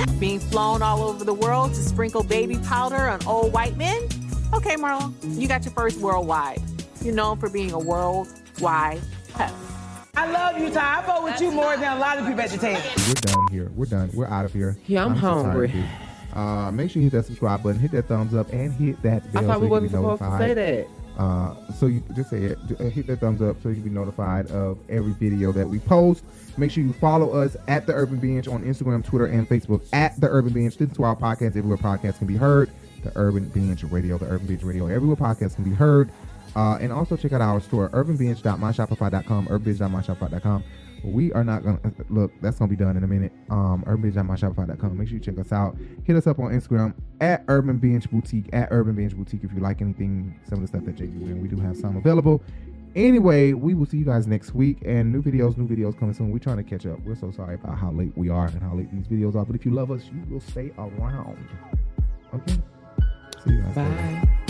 What 0.00 0.08
the 0.08 0.18
Being 0.18 0.40
flown 0.40 0.82
all 0.82 1.02
over 1.02 1.24
the 1.24 1.34
world 1.34 1.74
to 1.74 1.80
sprinkle 1.82 2.22
baby 2.24 2.56
powder 2.58 3.08
on 3.08 3.24
old 3.26 3.52
white 3.52 3.76
men? 3.76 4.08
Okay, 4.52 4.74
Marlon, 4.76 5.12
you 5.40 5.46
got 5.48 5.64
your 5.64 5.72
first 5.74 5.98
worldwide. 6.00 6.60
You're 7.02 7.14
known 7.14 7.38
for 7.38 7.48
being 7.48 7.72
a 7.72 7.78
worldwide 7.78 9.00
pet. 9.34 9.52
I 10.16 10.30
love 10.30 10.58
you, 10.60 10.70
Ty. 10.70 11.02
I 11.02 11.06
vote 11.06 11.24
with 11.24 11.40
you 11.40 11.50
more 11.50 11.76
than 11.76 11.96
a 11.96 11.98
lot 12.00 12.18
of 12.18 12.26
people 12.26 12.40
at 12.40 12.50
the 12.50 12.58
table. 12.58 12.80
We're 13.08 13.14
done 13.14 13.46
here. 13.50 13.70
We're 13.74 13.86
done. 13.86 14.10
We're 14.12 14.26
out 14.26 14.44
of 14.44 14.52
here. 14.52 14.76
Yeah, 14.86 15.04
I'm 15.06 15.14
so 15.14 15.20
tired, 15.20 15.42
hungry. 15.44 15.68
bitch. 15.68 16.36
uh, 16.36 16.70
make 16.72 16.90
sure 16.90 17.00
you 17.00 17.08
hit 17.08 17.16
that 17.16 17.26
subscribe 17.26 17.62
button, 17.62 17.80
hit 17.80 17.92
that 17.92 18.06
thumbs 18.08 18.34
up, 18.34 18.52
and 18.52 18.72
hit 18.72 19.00
that 19.02 19.32
bell. 19.32 19.44
I 19.44 19.46
thought 19.46 19.54
so 19.54 19.58
we 19.60 19.66
you 19.66 19.70
wasn't 19.70 19.92
be 19.92 19.96
supposed 19.96 20.22
to 20.22 20.38
say 20.38 20.54
that. 20.54 20.86
Uh, 21.16 21.54
so 21.72 21.86
you 21.86 22.02
just 22.14 22.30
say 22.30 22.42
it. 22.44 22.58
Uh, 22.78 22.84
hit 22.84 23.06
that 23.06 23.20
thumbs 23.20 23.40
up 23.40 23.56
so 23.62 23.68
you 23.68 23.76
can 23.76 23.84
be 23.84 23.90
notified 23.90 24.50
of 24.50 24.78
every 24.88 25.12
video 25.12 25.52
that 25.52 25.66
we 25.68 25.78
post. 25.78 26.24
Make 26.56 26.70
sure 26.70 26.82
you 26.82 26.92
follow 26.94 27.30
us 27.32 27.56
at 27.68 27.86
the 27.86 27.94
Urban 27.94 28.18
Binge 28.18 28.48
on 28.48 28.62
Instagram, 28.64 29.04
Twitter, 29.04 29.26
and 29.26 29.48
Facebook 29.48 29.86
at 29.92 30.20
the 30.20 30.28
Urban 30.28 30.52
Binge. 30.52 30.78
Listen 30.78 30.94
to 30.96 31.04
our 31.04 31.16
podcast 31.16 31.56
everywhere 31.56 31.76
podcasts 31.78 32.18
can 32.18 32.26
be 32.26 32.36
heard. 32.36 32.70
The 33.04 33.12
Urban 33.16 33.44
Binge 33.48 33.82
Radio, 33.84 34.18
the 34.18 34.26
Urban 34.26 34.46
Binge 34.46 34.62
Radio, 34.62 34.86
everywhere 34.86 35.16
podcasts 35.16 35.54
can 35.54 35.64
be 35.64 35.72
heard. 35.74 36.10
Uh, 36.56 36.78
and 36.80 36.92
also 36.92 37.16
check 37.16 37.32
out 37.32 37.40
our 37.40 37.60
store, 37.60 37.88
urbanbinge.myshopify.com, 37.90 39.46
urbanbinge.myshopify.com. 39.46 40.64
We 41.02 41.32
are 41.32 41.44
not 41.44 41.62
gonna 41.64 41.80
uh, 41.84 41.90
look. 42.10 42.32
That's 42.42 42.58
gonna 42.58 42.68
be 42.68 42.76
done 42.76 42.96
in 42.96 43.04
a 43.04 43.06
minute. 43.06 43.32
Um, 43.48 43.84
urbanbinge.myshopify.com. 43.86 44.98
Make 44.98 45.08
sure 45.08 45.14
you 45.14 45.20
check 45.20 45.38
us 45.38 45.52
out. 45.52 45.76
Hit 46.04 46.16
us 46.16 46.26
up 46.26 46.38
on 46.38 46.50
Instagram 46.50 46.94
at 47.20 47.44
Urban 47.48 47.78
Binge 47.78 48.10
Boutique 48.10 48.50
at 48.52 48.68
Urban 48.70 48.94
Binge 48.94 49.16
Boutique 49.16 49.44
if 49.44 49.52
you 49.52 49.60
like 49.60 49.80
anything, 49.80 50.38
some 50.48 50.58
of 50.58 50.62
the 50.62 50.68
stuff 50.68 50.84
that 50.84 50.96
JB 50.96 51.20
wearing. 51.20 51.40
We 51.40 51.48
do 51.48 51.56
have 51.56 51.76
some 51.76 51.96
available. 51.96 52.42
Anyway, 52.96 53.52
we 53.52 53.72
will 53.72 53.86
see 53.86 53.98
you 53.98 54.04
guys 54.04 54.26
next 54.26 54.52
week 54.52 54.78
and 54.84 55.12
new 55.12 55.22
videos, 55.22 55.56
new 55.56 55.68
videos 55.68 55.96
coming 55.98 56.12
soon. 56.12 56.32
We're 56.32 56.38
trying 56.38 56.56
to 56.56 56.64
catch 56.64 56.86
up. 56.86 56.98
We're 57.04 57.14
so 57.14 57.30
sorry 57.30 57.54
about 57.54 57.78
how 57.78 57.92
late 57.92 58.12
we 58.16 58.28
are 58.28 58.46
and 58.46 58.60
how 58.60 58.74
late 58.74 58.90
these 58.92 59.06
videos 59.06 59.36
are. 59.36 59.44
But 59.44 59.54
if 59.54 59.64
you 59.64 59.70
love 59.70 59.92
us, 59.92 60.02
you 60.12 60.22
will 60.28 60.40
stay 60.40 60.72
around. 60.76 61.48
Okay. 62.34 62.58
See 63.44 63.52
you 63.52 63.62
guys. 63.62 63.74
Bye. 63.76 63.84
Later. 63.84 64.49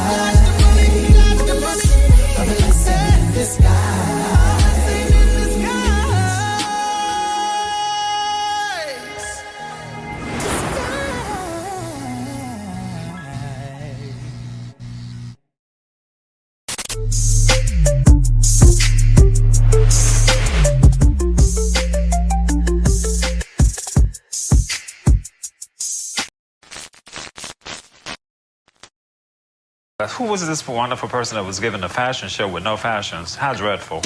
Who 30.07 30.25
was 30.25 30.45
this 30.47 30.67
wonderful 30.67 31.09
person 31.09 31.37
that 31.37 31.43
was 31.43 31.59
given 31.59 31.83
a 31.83 31.89
fashion 31.89 32.29
show 32.29 32.47
with 32.47 32.63
no 32.63 32.77
fashions? 32.77 33.35
How 33.35 33.53
dreadful. 33.53 34.01